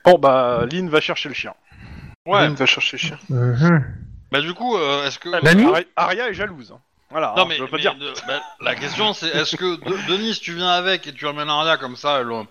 Bon 0.05 0.17
bah, 0.17 0.65
Lynn 0.71 0.89
va 0.89 1.01
chercher 1.01 1.29
le 1.29 1.35
chien. 1.35 1.53
ouais. 2.25 2.41
Lynn 2.47 2.55
va 2.55 2.65
chercher 2.65 2.97
le 2.97 3.01
chien. 3.01 3.19
Mhm. 3.29 3.83
Bah, 4.31 4.41
du 4.41 4.53
coup, 4.53 4.77
euh, 4.77 5.05
est-ce 5.05 5.19
que... 5.19 5.29
Nani 5.43 5.65
Ari- 5.65 5.87
Aria 5.95 6.29
est 6.29 6.33
jalouse. 6.33 6.71
hein. 6.71 6.79
Voilà, 7.11 7.33
Non 7.35 7.43
hein, 7.43 7.45
mais, 7.49 7.57
je 7.57 7.63
veux 7.63 7.67
pas 7.69 7.77
mais 7.77 7.81
dire. 7.81 7.95
de- 7.95 8.13
bah, 8.27 8.39
la 8.61 8.75
question 8.75 9.13
c'est 9.13 9.29
est-ce 9.29 9.55
que 9.55 9.77
De- 9.77 10.07
Denis 10.07 10.39
tu 10.39 10.53
viens 10.53 10.69
avec 10.69 11.07
et 11.07 11.13
tu 11.13 11.25
emmènes 11.25 11.49
Aria 11.49 11.77
comme 11.77 11.95
ça 11.95 12.19
elle, 12.21 12.31
euh, 12.31 12.43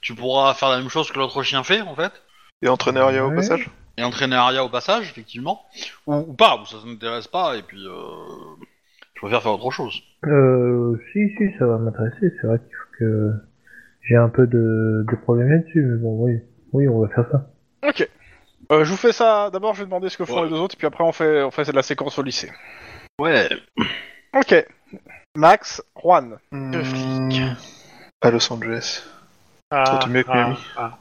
tu 0.00 0.14
pourras 0.14 0.54
faire 0.54 0.68
la 0.70 0.78
même 0.78 0.88
chose 0.88 1.10
que 1.10 1.18
l'autre 1.18 1.42
chien 1.42 1.62
fait 1.64 1.80
en 1.82 1.94
fait 1.94 2.12
Et 2.62 2.68
entraîner 2.68 3.00
Aria 3.00 3.24
au 3.24 3.30
Ouais. 3.30 3.36
passage 3.36 3.68
et 3.98 4.02
entraîner 4.04 4.36
Aria 4.36 4.64
au 4.64 4.68
passage 4.68 5.10
effectivement 5.10 5.62
ou, 6.06 6.14
ou 6.16 6.32
pas 6.34 6.56
ou 6.56 6.64
ça 6.66 6.76
t'intéresse 6.84 7.28
pas 7.28 7.56
et 7.56 7.62
puis 7.62 7.86
euh, 7.86 7.92
je 9.14 9.20
préfère 9.20 9.42
faire 9.42 9.52
autre 9.52 9.70
chose. 9.70 10.00
Euh, 10.24 10.96
si, 11.12 11.28
si, 11.36 11.58
ça 11.58 11.66
va 11.66 11.76
m'intéresser. 11.78 12.32
C'est 12.40 12.46
vrai 12.46 12.58
qu'il 12.58 12.74
faut 12.74 12.96
que 12.98 13.32
j'ai 14.02 14.16
un 14.16 14.30
peu 14.30 14.46
de, 14.46 15.04
de 15.10 15.16
problèmes 15.16 15.50
là-dessus, 15.50 15.82
mais 15.82 15.98
bon, 15.98 16.24
oui, 16.24 16.38
oui, 16.72 16.88
on 16.88 17.00
va 17.02 17.08
faire 17.14 17.26
ça. 17.30 17.50
Ok. 17.86 18.08
Euh, 18.72 18.84
je 18.84 18.90
vous 18.90 18.96
fais 18.96 19.12
ça. 19.12 19.50
D'abord, 19.50 19.74
je 19.74 19.80
vais 19.80 19.84
demander 19.84 20.08
ce 20.08 20.16
que 20.16 20.24
font 20.24 20.36
Ouais. 20.38 20.44
les 20.44 20.50
deux 20.50 20.56
autres, 20.56 20.74
et 20.74 20.78
puis 20.78 20.86
après, 20.86 21.04
on 21.04 21.12
fait, 21.12 21.42
on 21.42 21.50
fait 21.50 21.64
de 21.70 21.72
la 21.76 21.82
séquence 21.82 22.18
au 22.18 22.22
lycée. 22.22 22.50
Ouais. 23.18 23.48
Ok. 24.34 24.54
Max, 25.36 25.82
Juan. 26.02 26.38
Hmm, 26.52 26.82
flics. 26.82 27.42
À 28.22 28.30
Los 28.30 28.50
Angeles. 28.52 29.02
Ah, 29.70 30.06
mieux 30.08 30.22
que 30.22 30.30
ah, 30.30 30.34
Miami. 30.34 30.56
ah. 30.76 30.98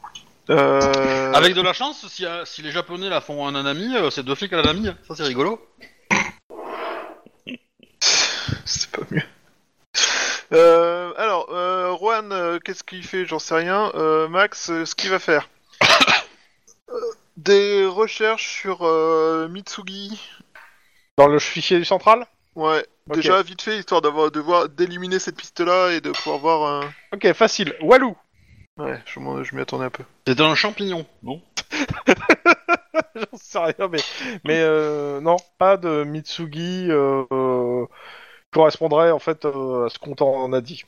Euh... 0.51 1.33
Avec 1.33 1.53
de 1.53 1.61
la 1.61 1.73
chance 1.73 2.07
si, 2.07 2.25
euh, 2.25 2.43
si 2.45 2.61
les 2.63 2.71
japonais 2.71 3.09
la 3.09 3.21
font 3.21 3.45
un 3.47 3.53
anami 3.53 3.95
euh, 3.95 4.09
c'est 4.09 4.23
deux 4.23 4.33
flics 4.33 4.51
à 4.53 4.57
l'anami 4.57 4.89
ça 5.07 5.15
c'est 5.15 5.23
rigolo. 5.23 5.59
C'est 8.65 8.91
pas 8.91 9.01
mieux. 9.11 9.21
Euh, 10.53 11.11
alors, 11.17 11.47
euh, 11.51 11.95
Juan, 11.97 12.31
euh, 12.31 12.59
qu'est-ce 12.59 12.83
qu'il 12.83 13.03
fait? 13.03 13.25
J'en 13.25 13.39
sais 13.39 13.55
rien. 13.55 13.91
Euh, 13.95 14.27
Max, 14.27 14.69
euh, 14.69 14.85
ce 14.85 14.95
qu'il 14.95 15.09
va 15.09 15.19
faire? 15.19 15.49
Euh, 16.89 16.95
Des 17.37 17.85
recherches 17.85 18.47
sur 18.61 18.79
euh, 18.85 19.47
Mitsugi. 19.49 20.19
Dans 21.17 21.27
le 21.27 21.39
fichier 21.39 21.77
du 21.79 21.85
central? 21.85 22.25
Ouais, 22.55 22.85
Ok. 23.09 23.15
déjà 23.15 23.41
vite 23.41 23.61
fait, 23.61 23.77
histoire 23.77 24.01
d'avoir 24.01 24.31
de 24.31 24.39
voir 24.39 24.67
d'éliminer 24.69 25.19
cette 25.19 25.35
piste-là 25.37 25.91
et 25.91 26.01
de 26.01 26.11
pouvoir 26.11 26.37
voir. 26.39 26.83
un- 26.83 26.93
Ok, 27.13 27.31
facile. 27.33 27.75
Walou. 27.81 28.15
Ouais, 28.79 28.99
je, 29.05 29.19
m'en- 29.19 29.43
je 29.43 29.55
m'y 29.55 29.61
attendais 29.61 29.85
un 29.85 29.89
peu. 29.89 30.03
C'était 30.27 30.41
un 30.43 30.55
champignon 30.55 31.05
non 31.21 31.41
J'en 33.15 33.37
sais 33.37 33.59
rien, 33.59 33.87
mais, 33.91 33.99
mais 34.45 34.59
euh, 34.61 35.19
non, 35.21 35.35
pas 35.57 35.75
de 35.77 36.03
Mitsugi 36.03 36.87
euh, 36.89 37.23
euh, 37.31 37.85
correspondrait 38.51 39.11
en 39.11 39.19
fait 39.19 39.43
euh, 39.45 39.85
à 39.85 39.89
ce 39.89 39.99
qu'on 39.99 40.15
t'en 40.15 40.51
a 40.53 40.61
dit. 40.61 40.85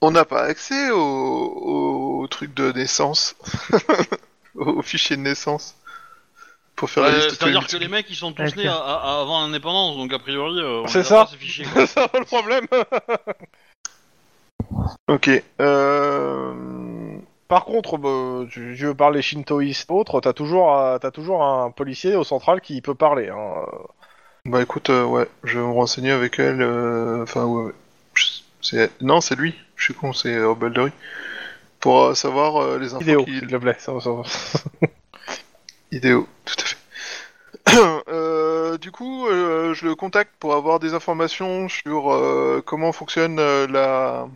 On 0.00 0.10
n'a 0.10 0.24
pas 0.24 0.42
accès 0.42 0.90
au, 0.90 2.20
au 2.22 2.26
truc 2.28 2.54
de 2.54 2.70
naissance, 2.72 3.34
au 4.54 4.82
fichier 4.82 5.16
de 5.16 5.22
naissance, 5.22 5.76
pour 6.76 6.90
faire 6.90 7.02
la 7.04 7.08
Ouais, 7.10 7.16
liste 7.16 7.30
de 7.30 7.34
tous 7.36 7.46
les 7.46 7.52
C'est-à-dire 7.52 7.60
que 7.60 7.64
Mitsugi. 7.64 7.82
les 7.84 7.88
mecs 7.90 8.10
ils 8.10 8.16
sont 8.16 8.32
tous 8.32 8.42
Ok. 8.50 8.56
nés 8.56 8.68
à- 8.68 8.74
à- 8.76 9.20
avant 9.22 9.42
l'indépendance 9.42 9.96
donc 9.96 10.12
a 10.12 10.18
priori 10.18 10.60
euh, 10.60 10.82
on 10.84 10.86
C'est 10.88 10.98
les 11.00 11.06
a 11.06 11.08
ça. 11.08 11.24
pas, 11.24 11.30
ces 11.30 11.36
fichiers, 11.38 11.64
quoi. 11.66 11.86
C'est 11.86 11.94
ça 11.94 12.10
le 12.18 12.24
problème. 12.24 12.66
Ok. 15.08 15.30
Euh... 15.60 16.54
Par 17.54 17.66
contre, 17.66 17.98
bah, 17.98 18.46
tu, 18.50 18.74
tu 18.76 18.86
veux 18.86 18.96
parler 18.96 19.22
shintoïste 19.22 19.88
autre, 19.92 20.20
t'as 20.20 20.32
toujours, 20.32 20.76
euh, 20.76 20.98
t'as 20.98 21.12
toujours 21.12 21.44
un 21.44 21.70
policier 21.70 22.16
au 22.16 22.24
central 22.24 22.60
qui 22.60 22.80
peut 22.80 22.96
parler. 22.96 23.28
Hein. 23.28 23.64
Bah 24.44 24.60
écoute, 24.60 24.90
euh, 24.90 25.04
ouais, 25.04 25.28
je 25.44 25.60
vais 25.60 25.64
me 25.64 25.70
renseigner 25.72 26.10
avec 26.10 26.40
elle. 26.40 26.60
Enfin, 27.22 27.44
ouais, 27.44 27.66
ouais. 27.66 27.72
Je- 28.14 28.24
C'est... 28.60 28.90
Non, 29.00 29.20
c'est 29.20 29.36
lui. 29.36 29.54
Je 29.76 29.84
suis 29.84 29.94
con, 29.94 30.12
c'est 30.12 30.36
Baldery. 30.56 30.90
Pour 31.78 32.16
savoir 32.16 32.76
les 32.76 32.92
infos 32.94 33.04
qu'il- 33.24 33.38
s'il 33.38 33.46
te 33.46 33.54
plaît. 33.56 33.76
Idéo, 35.92 36.26
tout 36.44 36.56
à 36.58 36.64
fait. 36.64 36.76
Euh, 38.08 38.78
du 38.78 38.90
coup, 38.90 39.28
euh, 39.28 39.74
je 39.74 39.86
le 39.86 39.94
contacte 39.94 40.32
pour 40.40 40.54
avoir 40.54 40.80
des 40.80 40.92
informations 40.94 41.68
sur 41.68 42.12
euh, 42.12 42.60
comment 42.66 42.90
fonctionne 42.90 43.36
la 43.66 44.26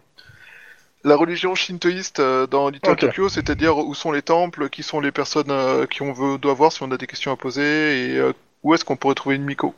la 1.08 1.16
religion 1.16 1.54
shintoïste 1.54 2.20
euh, 2.20 2.46
dans 2.46 2.68
Little 2.68 2.90
Ok. 2.90 3.00
Tokyo, 3.00 3.28
c'est-à-dire 3.28 3.78
où 3.78 3.94
sont 3.94 4.12
les 4.12 4.22
temples, 4.22 4.68
qui 4.68 4.82
sont 4.82 5.00
les 5.00 5.10
personnes 5.10 5.50
euh, 5.50 5.86
qui 5.86 6.02
on 6.02 6.12
veut 6.12 6.38
doit 6.38 6.54
voir 6.54 6.70
si 6.70 6.82
on 6.82 6.90
a 6.92 6.96
des 6.96 7.06
questions 7.06 7.32
à 7.32 7.36
poser 7.36 8.12
et 8.12 8.16
euh, 8.18 8.32
où 8.62 8.74
est-ce 8.74 8.84
qu'on 8.84 8.96
pourrait 8.96 9.14
trouver 9.14 9.36
une 9.36 9.44
Miko. 9.44 9.74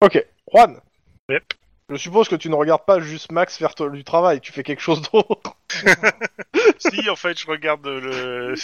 Ok, 0.00 0.24
Juan. 0.52 0.80
Yep. 1.28 1.44
Je 1.90 1.96
suppose 1.96 2.28
que 2.28 2.36
tu 2.36 2.48
ne 2.48 2.54
regardes 2.54 2.84
pas 2.84 3.00
juste 3.00 3.32
Max 3.32 3.56
faire 3.56 3.74
du 3.90 4.04
travail, 4.04 4.40
tu 4.40 4.52
fais 4.52 4.62
quelque 4.62 4.80
chose 4.80 5.02
d'autre. 5.12 5.56
si, 6.78 7.10
en 7.10 7.16
fait, 7.16 7.38
je 7.38 7.46
regarde 7.46 7.86
le. 7.86 8.54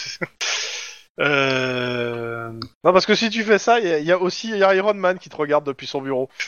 Euh... 1.19 2.51
Non, 2.83 2.93
parce 2.93 3.05
que 3.05 3.15
si 3.15 3.29
tu 3.29 3.43
fais 3.43 3.57
ça, 3.57 3.79
il 3.79 3.87
y, 3.87 3.91
a- 3.91 3.99
il 3.99 4.05
y 4.05 4.11
a 4.11 4.19
aussi 4.19 4.49
il 4.49 4.57
y 4.57 4.63
a 4.63 4.73
Iron 4.75 4.93
Man 4.93 5.17
qui 5.19 5.29
te 5.29 5.35
regarde 5.35 5.65
depuis 5.65 5.87
son 5.87 6.01
bureau. 6.01 6.29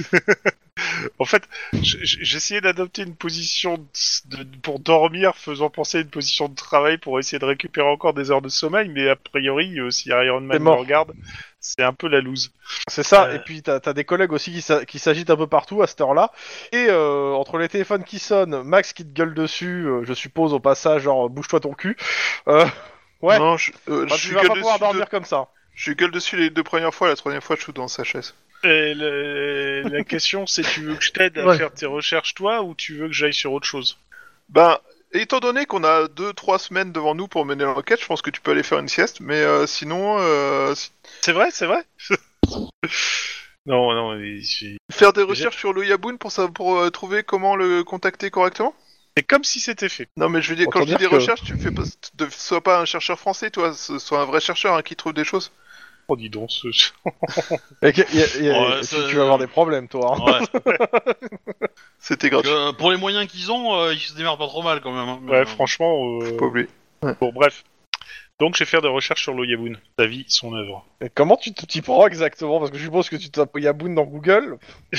En 1.19 1.25
fait, 1.25 1.43
j'essayais 1.73 2.61
d'adopter 2.61 3.01
une 3.01 3.13
position 3.15 3.77
de- 4.25 4.43
pour 4.61 4.79
dormir, 4.79 5.35
faisant 5.35 5.69
penser 5.69 5.97
à 5.97 6.01
une 6.01 6.07
position 6.09 6.47
de 6.47 6.55
travail 6.55 6.97
pour 6.97 7.19
essayer 7.19 7.37
de 7.37 7.43
récupérer 7.43 7.85
encore 7.89 8.13
des 8.13 8.31
heures 8.31 8.41
de 8.41 8.47
sommeil, 8.47 8.87
mais 8.87 9.09
a 9.09 9.17
priori, 9.17 9.77
euh, 9.77 9.91
si 9.91 10.07
Iron 10.09 10.39
Man 10.39 10.63
me 10.63 10.69
regarde, 10.69 11.11
c'est 11.59 11.83
un 11.83 11.91
peu 11.91 12.07
la 12.07 12.21
loose. 12.21 12.53
C'est 12.87 13.03
ça, 13.03 13.25
Euh. 13.25 13.35
et 13.35 13.39
puis 13.39 13.61
t'as 13.61 13.79
as 13.85 13.93
des 13.93 14.05
collègues 14.05 14.31
aussi 14.31 14.53
qui 14.53 14.61
s'a- 14.61 14.85
qui 14.85 14.99
s'agitent 14.99 15.29
un 15.31 15.35
peu 15.35 15.47
partout 15.47 15.81
à 15.81 15.87
cette 15.87 15.99
heure-là. 15.99 16.31
Et 16.71 16.87
euh, 16.89 17.33
entre 17.33 17.57
les 17.57 17.67
téléphones 17.67 18.05
qui 18.05 18.17
sonnent, 18.19 18.63
Max 18.63 18.93
qui 18.93 19.03
te 19.05 19.11
gueule 19.13 19.33
dessus, 19.33 19.85
euh, 19.85 20.05
je 20.05 20.13
suppose 20.13 20.53
au 20.53 20.61
passage, 20.61 21.01
genre 21.03 21.29
bouge-toi 21.29 21.59
ton 21.59 21.73
cul. 21.73 21.97
Euh, 22.47 22.65
ouais, 23.21 23.37
Non, 23.39 23.57
je, 23.57 23.71
euh, 23.89 24.05
bah, 24.05 24.07
je 24.09 24.15
tu 24.15 24.27
suis 24.27 24.33
vas 24.35 24.41
pas 24.41 24.55
pouvoir 24.55 24.73
dessus 24.79 24.79
de- 24.79 24.85
dormir 24.91 25.09
comme 25.09 25.25
ça. 25.25 25.47
je 25.75 25.83
suis 25.83 25.95
gueule 25.95 26.11
dessus 26.11 26.37
les 26.37 26.49
deux 26.49 26.63
premières 26.63 26.93
fois, 26.93 27.07
la 27.07 27.15
troisième 27.15 27.41
fois 27.41 27.55
je 27.55 27.63
suis 27.63 27.73
dans 27.73 27.87
sa 27.87 28.03
chaise. 28.03 28.33
Et 28.63 28.93
le- 28.93 29.83
la 29.89 30.03
question, 30.03 30.45
c'est 30.45 30.63
tu 30.63 30.81
veux 30.81 30.95
que 30.95 31.03
je 31.03 31.11
t'aide 31.11 31.37
à 31.37 31.45
Ouais. 31.45 31.57
faire 31.57 31.73
tes 31.73 31.85
recherches 31.85 32.33
toi, 32.35 32.61
ou 32.61 32.75
tu 32.75 32.95
veux 32.97 33.07
que 33.07 33.13
j'aille 33.13 33.33
sur 33.33 33.53
autre 33.53 33.65
chose? 33.67 33.97
Ben, 34.49 34.77
étant 35.13 35.39
donné 35.39 35.65
qu'on 35.65 35.83
a 35.85 36.07
deux 36.09 36.33
trois 36.33 36.59
semaines 36.59 36.91
devant 36.91 37.15
nous 37.15 37.27
pour 37.29 37.45
mener 37.45 37.63
l'enquête, 37.63 38.01
je 38.01 38.05
pense 38.05 38.21
que 38.21 38.29
tu 38.29 38.41
peux 38.41 38.51
aller 38.51 38.63
faire 38.63 38.79
une 38.79 38.89
sieste, 38.89 39.21
mais 39.21 39.35
euh, 39.41 39.65
sinon, 39.65 40.17
euh, 40.19 40.75
si- 40.75 40.91
C'est 41.21 41.31
vrai, 41.31 41.49
c'est 41.51 41.67
vrai 41.67 41.85
Non, 43.65 43.93
non, 43.93 44.15
mais 44.17 44.41
j'ai- 44.41 44.77
Faire 44.91 45.13
des 45.13 45.21
recherches 45.21 45.57
sur 45.57 45.73
le 45.73 45.85
Yaboon 45.85 46.17
pour, 46.17 46.31
ça, 46.31 46.47
pour 46.47 46.79
euh, 46.79 46.89
trouver 46.89 47.23
comment 47.23 47.55
le 47.55 47.83
contacter 47.83 48.31
correctement? 48.31 48.73
C'est 49.17 49.23
comme 49.23 49.43
si 49.43 49.59
c'était 49.59 49.89
fait. 49.89 50.07
Non, 50.17 50.29
mais 50.29 50.41
je 50.41 50.49
veux 50.49 50.55
dire, 50.55 50.67
quand 50.67 50.79
Autant 50.79 50.87
je 50.87 50.93
dis 50.95 50.97
dire 50.97 51.09
des 51.09 51.15
que- 51.15 51.21
recherches, 51.21 51.43
tu 51.43 51.57
fais 51.57 51.71
pas, 51.71 51.83
ne 52.19 52.29
sois 52.29 52.61
pas 52.61 52.79
un 52.79 52.85
chercheur 52.85 53.19
français, 53.19 53.49
toi, 53.51 53.73
sois 53.73 54.21
un 54.21 54.25
vrai 54.25 54.39
chercheur 54.39 54.75
hein, 54.75 54.81
qui 54.81 54.95
trouve 54.95 55.13
des 55.13 55.23
choses. 55.23 55.51
Oh, 56.11 56.15
dis 56.15 56.29
donc, 56.29 56.49
ce... 56.51 56.67
Et 57.83 57.91
que- 57.93 58.01
y 58.15 58.23
a- 58.23 58.37
y 58.41 58.49
a- 58.49 58.59
Ouais, 58.59 58.79
tu, 58.81 58.87
ça- 58.87 59.07
tu 59.09 59.15
vas 59.15 59.21
avoir 59.23 59.37
des 59.37 59.45
problèmes, 59.47 59.87
toi. 59.87 60.15
hein. 60.17 60.49
Ouais. 60.65 60.77
C'était 61.99 62.29
gratuit. 62.29 62.49
Euh, 62.51 62.71
pour 62.73 62.89
les 62.91 62.97
moyens 62.97 63.27
qu'ils 63.27 63.51
ont, 63.51 63.75
euh, 63.75 63.93
ils 63.93 63.99
se 63.99 64.15
démerdent 64.15 64.39
pas 64.39 64.47
trop 64.47 64.63
mal 64.63 64.81
quand 64.81 64.91
même. 64.91 65.07
hein. 65.09 65.19
Mais, 65.21 65.31
Ouais, 65.31 65.37
euh, 65.41 65.45
franchement... 65.45 66.19
euh, 66.21 66.35
Pas 66.37 66.45
oublier. 66.45 66.67
Bon, 67.21 67.31
bref. 67.33 67.63
Donc, 68.39 68.55
je 68.55 68.59
vais 68.59 68.65
faire 68.65 68.81
des 68.81 68.87
recherches 68.87 69.21
sur 69.23 69.33
l'Oyaboon, 69.33 69.73
sa 69.99 70.05
vie, 70.07 70.23
son 70.29 70.55
œuvre. 70.55 70.85
Et 71.01 71.09
comment 71.13 71.35
tu 71.35 71.53
t- 71.53 71.67
t'y 71.67 71.81
prends 71.81 72.07
exactement? 72.07 72.57
Parce 72.59 72.71
que 72.71 72.77
je 72.77 72.83
suppose 72.85 73.09
que 73.09 73.17
tu 73.17 73.29
tapes 73.29 73.51
Yaboon 73.59 73.93
dans 73.93 74.05
Google. 74.05 74.57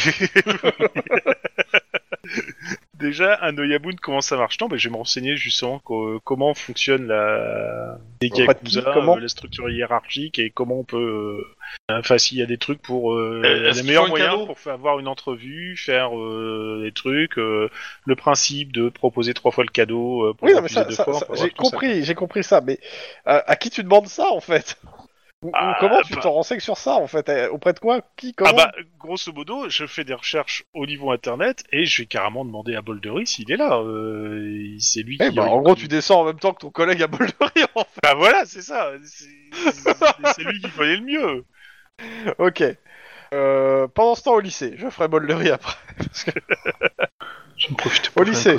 Déjà, 3.01 3.39
un 3.43 3.57
Oyaboon, 3.57 3.97
comment 4.01 4.21
ça 4.21 4.37
marche? 4.37 4.61
Non, 4.61 4.69
mais 4.71 4.79
je 4.79 4.89
vais 4.89 4.93
me 4.93 4.99
renseigner 4.99 5.37
justement 5.37 5.79
co- 5.79 6.21
comment 6.23 6.55
fonctionne 6.55 7.07
la 7.07 7.99
Yakuza, 8.23 8.83
Comment. 8.93 9.17
euh, 9.17 9.21
la 9.21 9.29
structure 9.29 9.71
hiérarchique 9.71 10.39
et 10.39 10.51
comment 10.51 10.81
on 10.81 10.85
peut... 10.85 10.97
euh, 10.99 11.45
Enfin, 11.91 12.19
s'il 12.19 12.39
y 12.39 12.43
a 12.43 12.47
des 12.47 12.59
trucs 12.59 12.83
pour... 12.83 13.15
Euh, 13.15 13.43
Euh, 13.45 13.73
les 13.73 13.83
meilleurs 13.83 14.09
moyens 14.09 14.45
pour 14.47 14.59
faire 14.59 14.75
avoir 14.75 14.99
une 14.99 15.09
entrevue, 15.09 15.77
faire 15.77 16.17
euh, 16.19 16.81
des 16.85 16.93
trucs, 16.93 17.39
euh, 17.39 17.69
le 18.07 18.15
principe 18.17 18.73
de 18.73 18.89
proposer 18.91 19.35
trois 19.35 19.51
fois 19.51 19.65
le 19.65 19.71
cadeau 19.71 20.27
euh, 20.27 20.35
pour 20.35 20.47
Oui, 20.49 20.55
non, 20.55 20.63
mais 20.63 20.69
ça, 20.69 20.85
deux 20.85 20.95
ça- 20.95 21.05
fois, 21.05 21.15
ça- 21.15 21.27
pour 21.27 21.37
j'ai 21.37 21.51
compris, 21.51 22.05
j'ai 22.05 22.15
compris 22.15 22.45
ça. 22.45 22.61
Mais 22.61 22.79
euh, 23.27 23.41
à 23.47 23.57
qui 23.57 23.71
tu 23.71 23.83
demandes 23.83 24.09
ça 24.09 24.27
en 24.31 24.41
fait? 24.41 24.77
Ah, 25.55 25.77
Comment 25.81 26.03
tu 26.03 26.15
bah- 26.15 26.21
t'en 26.21 26.33
renseignes 26.33 26.61
sur 26.61 26.77
ça 26.77 26.97
en 26.97 27.07
fait? 27.07 27.29
Euh, 27.31 27.49
Auprès 27.49 27.73
de 27.73 27.79
quoi? 27.79 28.03
Qui? 28.17 28.35
Comment? 28.35 28.51
Ah 28.53 28.53
bah, 28.53 28.73
grosso 28.99 29.33
modo, 29.33 29.71
je 29.71 29.87
fais 29.87 30.05
des 30.05 30.13
recherches 30.13 30.65
au 30.75 30.85
niveau 30.85 31.11
internet 31.13 31.65
et 31.73 31.87
je 31.87 32.03
vais 32.03 32.07
carrément 32.07 32.45
demander 32.45 32.75
à 32.75 32.83
Boldery 32.83 33.27
s'il 33.27 33.51
est 33.51 33.57
là. 33.57 33.79
Euh, 33.81 34.77
c'est 34.79 35.01
lui 35.03 35.17
Eh 35.19 35.31
qui. 35.31 35.37
bah, 35.37 35.45
en 35.45 35.63
gros, 35.63 35.75
tu 35.75 35.89
descends 35.89 36.21
en 36.21 36.25
même 36.27 36.39
temps 36.39 36.53
que 36.53 36.61
ton 36.61 36.71
collègue 36.71 37.03
à 37.03 37.07
Boldery 37.07 37.65
en 37.75 37.85
fait. 37.85 38.01
Bah 38.03 38.15
voilà, 38.17 38.45
c'est 38.45 38.61
ça. 38.61 38.93
C'est 39.03 40.45
lui 40.45 40.61
qui 40.61 40.71
connaît 40.71 40.97
le 40.97 41.05
mieux. 41.05 41.45
Ok. 42.39 42.63
Euh, 43.33 43.87
pendant 43.89 44.15
ce 44.17 44.23
temps 44.25 44.35
au 44.35 44.41
lycée, 44.41 44.75
je 44.77 44.91
ferai 44.91 45.09
Boldery 45.09 45.51
après. 45.51 45.77
Parce 45.97 46.25
que... 46.25 46.33
Je 47.57 47.71
ne 47.71 47.77
profite 47.77 48.13
Au 48.17 48.25
lycée. 48.25 48.57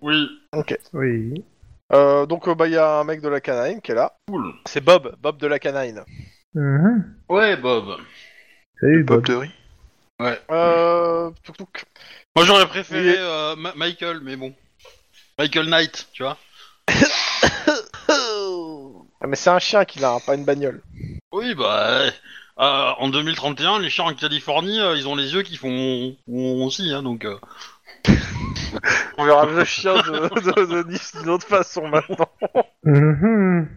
Oui, 0.00 0.28
Oui. 0.92 1.44
Euh, 1.94 2.26
donc 2.26 2.44
il 2.46 2.54
bah, 2.54 2.68
y 2.68 2.76
a 2.76 2.98
un 3.00 3.04
mec 3.04 3.20
de 3.20 3.28
la 3.28 3.40
canine 3.40 3.80
qui 3.82 3.92
est 3.92 3.94
là. 3.94 4.14
cool. 4.28 4.54
C'est 4.66 4.80
Bob, 4.82 5.14
Bob 5.20 5.36
de 5.38 5.46
la 5.46 5.58
canine. 5.58 6.02
Mhm. 6.54 7.16
Ouais, 7.28 7.56
Bob. 7.56 7.96
Salut, 8.80 9.04
Bob 9.04 9.16
Bob. 9.22 9.26
de 9.26 9.34
riz. 9.34 9.50
Euh... 10.50 11.30
touc, 11.42 11.56
touc. 11.56 11.84
Moi 12.36 12.44
j'aurais 12.44 12.66
préféré 12.68 13.14
euh, 13.18 13.56
Ma- 13.56 13.74
Michael, 13.74 14.20
mais 14.22 14.36
bon. 14.36 14.54
Michael 15.38 15.66
Knight, 15.68 16.08
tu 16.12 16.22
vois. 16.22 16.38
Ah, 18.08 19.26
mais 19.28 19.36
c'est 19.36 19.50
un 19.50 19.58
chien 19.58 19.84
qu'il 19.84 20.04
a, 20.04 20.12
hein, 20.14 20.18
pas 20.24 20.34
une 20.34 20.44
bagnole. 20.44 20.82
Oui, 21.32 21.54
bah. 21.54 21.86
euh, 21.88 22.10
euh, 22.58 22.90
en 22.98 23.08
2031, 23.08 23.78
les 23.78 23.88
chiens 23.90 24.04
en 24.04 24.14
Californie, 24.14 24.80
euh, 24.80 24.96
ils 24.96 25.06
ont 25.08 25.14
les 25.16 25.32
yeux 25.34 25.42
qui 25.42 25.56
font 25.56 26.16
ont 26.28 26.64
aussi, 26.64 26.92
hein, 26.92 27.02
donc. 27.02 27.24
euh. 27.24 27.38
On 29.18 29.24
verra 29.24 29.46
le 29.46 29.64
chien 29.64 29.94
de, 29.94 30.00
de, 30.40 30.82
de 30.82 30.88
Nice 30.88 31.14
d'une 31.16 31.30
autre 31.30 31.46
façon 31.46 31.86
maintenant. 31.88 32.28
Mhm. 32.84 33.68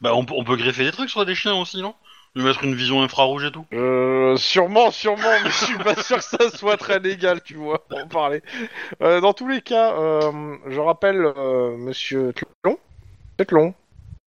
Bah, 0.00 0.14
on, 0.14 0.24
peut- 0.24 0.34
on 0.36 0.44
peut 0.44 0.56
greffer 0.56 0.84
des 0.84 0.92
trucs 0.92 1.10
sur 1.10 1.24
des 1.26 1.34
chiens 1.34 1.54
aussi, 1.54 1.80
non? 1.82 1.94
Lui 2.36 2.42
mettre 2.44 2.64
une 2.64 2.74
vision 2.74 3.00
infrarouge 3.02 3.44
et 3.44 3.52
tout. 3.52 3.64
Euh, 3.72 4.36
sûrement, 4.36 4.90
sûrement, 4.90 5.22
mais 5.44 5.50
je 5.50 5.64
suis 5.66 5.78
pas 5.78 5.94
sûr 6.02 6.16
que 6.16 6.24
ça 6.24 6.50
soit 6.50 6.76
très 6.76 6.98
légal, 6.98 7.40
tu 7.42 7.54
vois, 7.54 7.86
pour 7.86 7.98
en 7.98 8.08
parler. 8.08 8.42
Euh, 9.02 9.20
dans 9.20 9.32
tous 9.32 9.46
les 9.48 9.60
cas, 9.60 9.92
euh, 9.96 10.56
je 10.68 10.80
rappelle, 10.80 11.24
euh, 11.24 11.76
monsieur 11.76 12.32
Tlon, 12.32 12.78
Monsieur 13.38 13.46
Tlon, 13.46 13.74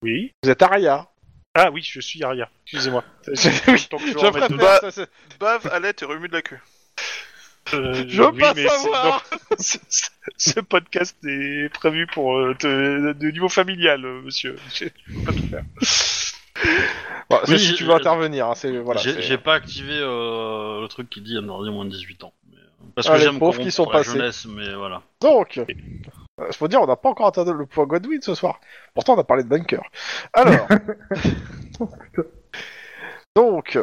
Oui. 0.01 0.31
vous 0.43 0.49
êtes 0.49 0.61
Aria. 0.61 1.07
Ah 1.53 1.69
oui, 1.71 1.81
je 1.83 1.99
suis 1.99 2.23
Aria. 2.23 2.49
Excusez-moi. 2.65 3.03
Oui, 3.27 3.87
Tant 3.89 3.97
que 3.97 4.05
je 4.07 4.11
Je 4.13 4.17
remette 4.17 4.31
préfère, 4.31 4.49
dedans. 4.49 4.57
Bah, 4.63 4.79
ça, 4.79 4.91
c'est- 4.91 5.09
Bave, 5.39 5.67
allait 5.73 5.93
et 6.01 6.05
remue 6.05 6.29
de 6.29 6.33
la 6.33 6.41
queue. 6.41 6.59
Euh, 7.73 8.05
Je 8.07 8.21
veux 8.21 8.29
oui, 8.29 8.39
pas 8.39 8.53
savoir. 8.55 9.23
non, 9.51 9.57
ce, 10.37 10.59
podcast 10.61 11.15
est 11.25 11.71
prévu 11.73 12.07
pour 12.07 12.37
euh, 12.37 12.53
te- 12.57 13.13
de 13.13 13.31
niveau 13.31 13.49
familial, 13.49 14.05
euh, 14.05 14.21
monsieur. 14.21 14.55
Je 14.73 14.85
je 14.85 15.13
peux 15.19 15.25
pas 15.25 15.31
tout 15.33 15.47
faire. 15.47 15.63
Bon, 17.29 17.39
c'est 17.45 17.51
Oui, 17.53 17.59
si 17.59 17.73
tu 17.75 17.83
veux 17.83 17.93
intervenir, 17.93 18.47
hein, 18.47 18.55
c'est 18.55 18.77
voilà. 18.77 19.01
J'ai 19.01 19.37
pas 19.37 19.55
activé 19.55 19.93
euh, 19.93 20.81
le 20.81 20.87
truc 20.87 21.09
qui 21.09 21.21
dit 21.21 21.37
interdit 21.37 21.69
moins 21.69 21.85
de 21.85 21.89
18 21.91 22.23
ans. 22.23 22.33
Mais, 22.51 22.57
parce 22.95 23.07
Ah, 23.07 23.13
que 23.13 23.17
les 23.17 23.23
j'aime 23.25 23.39
qui 23.63 23.71
sont 23.71 23.85
la 23.85 23.91
passés. 23.99 24.11
jeunesse, 24.11 24.45
mais 24.49 24.73
voilà. 24.73 25.01
Donc, 25.21 25.57
euh, 25.57 25.65
faut 26.53 26.67
dire, 26.67 26.81
on 26.81 26.87
n'a 26.87 26.95
pas 26.95 27.09
encore 27.09 27.27
atteint 27.27 27.43
le 27.51 27.65
point 27.65 27.85
Godwin 27.85 28.21
ce 28.21 28.33
soir. 28.33 28.59
Pourtant, 28.93 29.15
on 29.15 29.19
a 29.19 29.23
parlé 29.23 29.43
de 29.43 29.49
bunker. 29.49 29.83
Alors, 30.33 30.67
donc, 33.35 33.77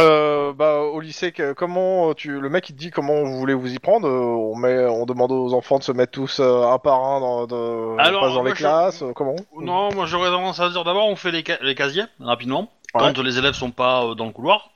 euh, 0.00 0.52
bah, 0.52 0.78
au 0.80 1.00
lycée, 1.00 1.32
que- 1.32 1.52
comment 1.52 2.14
tu, 2.14 2.40
le 2.40 2.48
mec 2.48 2.68
il 2.70 2.74
te 2.74 2.78
dit 2.78 2.90
comment 2.90 3.22
vous 3.24 3.36
voulez 3.38 3.54
vous 3.54 3.72
y 3.72 3.78
prendre 3.78 4.06
euh, 4.08 4.10
On 4.10 4.56
met, 4.56 4.84
on 4.86 5.06
demande 5.06 5.32
aux 5.32 5.52
enfants 5.54 5.78
de 5.78 5.82
se 5.84 5.92
mettre 5.92 6.12
tous 6.12 6.38
euh, 6.40 6.62
un 6.66 6.78
par 6.78 7.02
un 7.02 7.20
dans, 7.20 7.46
de, 7.46 7.98
Alors, 8.00 8.22
on 8.22 8.26
passe 8.26 8.34
dans 8.34 8.40
moi, 8.42 8.48
les 8.50 8.54
je- 8.54 8.60
classes. 8.60 9.02
euh, 9.02 9.12
comment? 9.12 9.36
Non, 9.60 9.92
moi 9.94 10.06
j'aurais 10.06 10.30
tendance 10.30 10.60
à 10.60 10.68
dire 10.70 10.84
d'abord 10.84 11.08
on 11.08 11.16
fait 11.16 11.30
les, 11.32 11.42
ca- 11.46 11.58
les 11.62 11.74
casiers 11.74 12.04
rapidement 12.20 12.70
quand 12.92 13.18
les 13.18 13.38
élèves 13.38 13.54
sont 13.54 13.70
pas 13.70 14.04
euh, 14.04 14.14
dans 14.14 14.26
le 14.26 14.32
couloir. 14.32 14.70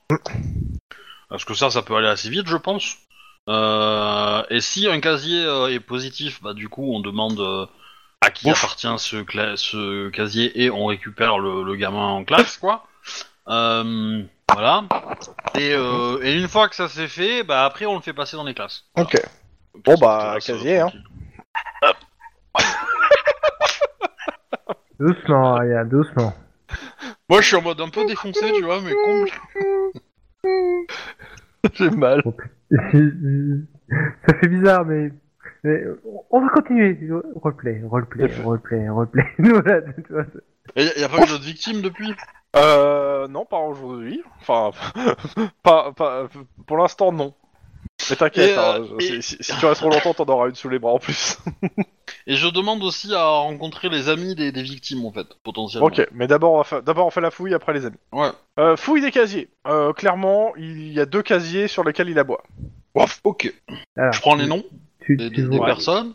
Parce 1.28 1.44
que 1.44 1.54
ça, 1.54 1.70
ça 1.70 1.82
peut 1.82 1.94
aller 1.96 2.08
assez 2.08 2.28
vite, 2.28 2.46
je 2.46 2.56
pense. 2.58 2.96
Euh, 3.48 4.42
et 4.50 4.60
si 4.60 4.86
un 4.88 5.00
casier 5.00 5.44
euh, 5.44 5.72
est 5.72 5.80
positif, 5.80 6.40
bah 6.42 6.52
du 6.54 6.68
coup 6.68 6.92
on 6.94 7.00
demande 7.00 7.40
euh, 7.40 7.66
à 8.20 8.30
qui 8.30 8.48
Ouf. 8.50 8.62
appartient 8.64 8.98
ce, 8.98 9.16
cla- 9.16 9.56
ce 9.56 10.10
casier 10.10 10.62
et 10.62 10.70
on 10.70 10.86
récupère 10.86 11.38
le, 11.38 11.64
le 11.64 11.74
gamin 11.76 12.06
en 12.06 12.24
classe, 12.24 12.56
quoi. 12.58 12.84
Euh, 13.48 14.22
voilà. 14.52 14.84
Et, 15.56 15.72
euh, 15.74 16.18
et 16.22 16.38
une 16.38 16.48
fois 16.48 16.68
que 16.68 16.74
ça 16.76 16.88
c'est 16.88 17.08
fait, 17.08 17.42
bah 17.42 17.64
après 17.64 17.86
on 17.86 17.94
le 17.96 18.00
fait 18.02 18.12
passer 18.12 18.36
dans 18.36 18.44
les 18.44 18.54
classes. 18.54 18.84
Ok. 18.96 19.16
Bon, 19.84 19.94
bah, 20.00 20.36
casier, 20.44 20.80
hein. 20.80 20.90
Doucement, 24.98 25.56
Aria, 25.56 25.84
doucement. 25.84 26.32
Moi 27.28 27.40
je 27.40 27.46
suis 27.48 27.56
en 27.56 27.62
mode 27.62 27.80
un 27.80 27.88
peu 27.88 28.04
défoncé, 28.06 28.52
tu 28.52 28.62
vois, 28.62 28.80
mais 28.80 28.94
comble. 28.94 29.30
J'ai 31.74 31.90
mal. 31.90 32.22
Ça 32.70 34.38
fait 34.40 34.48
bizarre, 34.48 34.84
mais, 34.84 35.10
mais 35.64 35.82
on 36.30 36.40
va 36.40 36.48
continuer. 36.50 36.98
Roleplay, 37.36 37.82
roleplay, 37.84 38.28
roleplay, 38.42 38.88
roleplay. 38.88 39.26
Voilà, 39.38 39.80
tu 39.82 40.12
vois, 40.12 40.24
Et 40.76 40.84
y 41.00 41.02
a- 41.02 41.06
a 41.06 41.08
pas 41.08 41.22
eu 41.24 41.26
d'autres 41.26 41.44
victimes 41.44 41.82
depuis? 41.82 42.14
Euh, 42.56 43.28
non, 43.28 43.44
pas 43.44 43.58
aujourd'hui. 43.58 44.22
Enfin, 44.40 44.70
pas, 45.62 45.92
pas, 45.92 46.28
pour 46.66 46.76
l'instant, 46.76 47.12
non. 47.12 47.34
Mais 48.10 48.16
t'inquiète, 48.16 48.50
Et, 48.50 48.58
euh, 48.58 48.82
hein, 48.82 48.86
et- 49.00 49.22
si, 49.22 49.36
si- 49.36 49.36
si 49.42 49.56
tu 49.58 49.64
restes 49.66 49.80
trop 49.80 49.90
longtemps, 49.90 50.12
t'en 50.14 50.24
auras 50.26 50.48
une 50.48 50.54
sous 50.54 50.68
les 50.68 50.78
bras 50.78 50.92
en 50.92 50.98
plus. 50.98 51.38
Et 52.26 52.36
je 52.36 52.46
demande 52.48 52.82
aussi 52.84 53.12
à 53.14 53.24
rencontrer 53.24 53.88
les 53.88 54.08
amis 54.08 54.34
des, 54.34 54.52
des 54.52 54.62
victimes, 54.62 55.04
en 55.06 55.12
fait, 55.12 55.26
potentiellement. 55.42 55.86
ok, 55.86 56.06
mais 56.12 56.26
d'abord, 56.26 56.52
on 56.52 56.58
va 56.58 56.64
fa- 56.64 56.80
d'abord 56.80 57.06
on 57.06 57.10
fait 57.10 57.20
la 57.20 57.30
fouille, 57.30 57.54
après 57.54 57.72
les 57.72 57.84
amis. 57.86 57.96
Ouais. 58.12 58.28
Euh, 58.60 58.76
fouille 58.76 59.00
des 59.00 59.10
casiers. 59.10 59.48
Euh, 59.66 59.92
clairement, 59.92 60.52
il 60.56 60.92
y 60.92 61.00
a 61.00 61.06
deux 61.06 61.22
casiers 61.22 61.66
sur 61.68 61.82
lesquels 61.84 62.08
il 62.10 62.18
aboie. 62.18 62.42
Ok. 63.24 63.52
Alors, 63.96 64.12
Je 64.12 64.20
prends 64.20 64.34
les 64.36 64.46
noms 64.46 64.62
tu, 65.00 65.16
des, 65.16 65.30
tu 65.30 65.42
des- 65.42 65.48
des 65.48 65.56
vois. 65.56 65.66
personnes. 65.66 66.14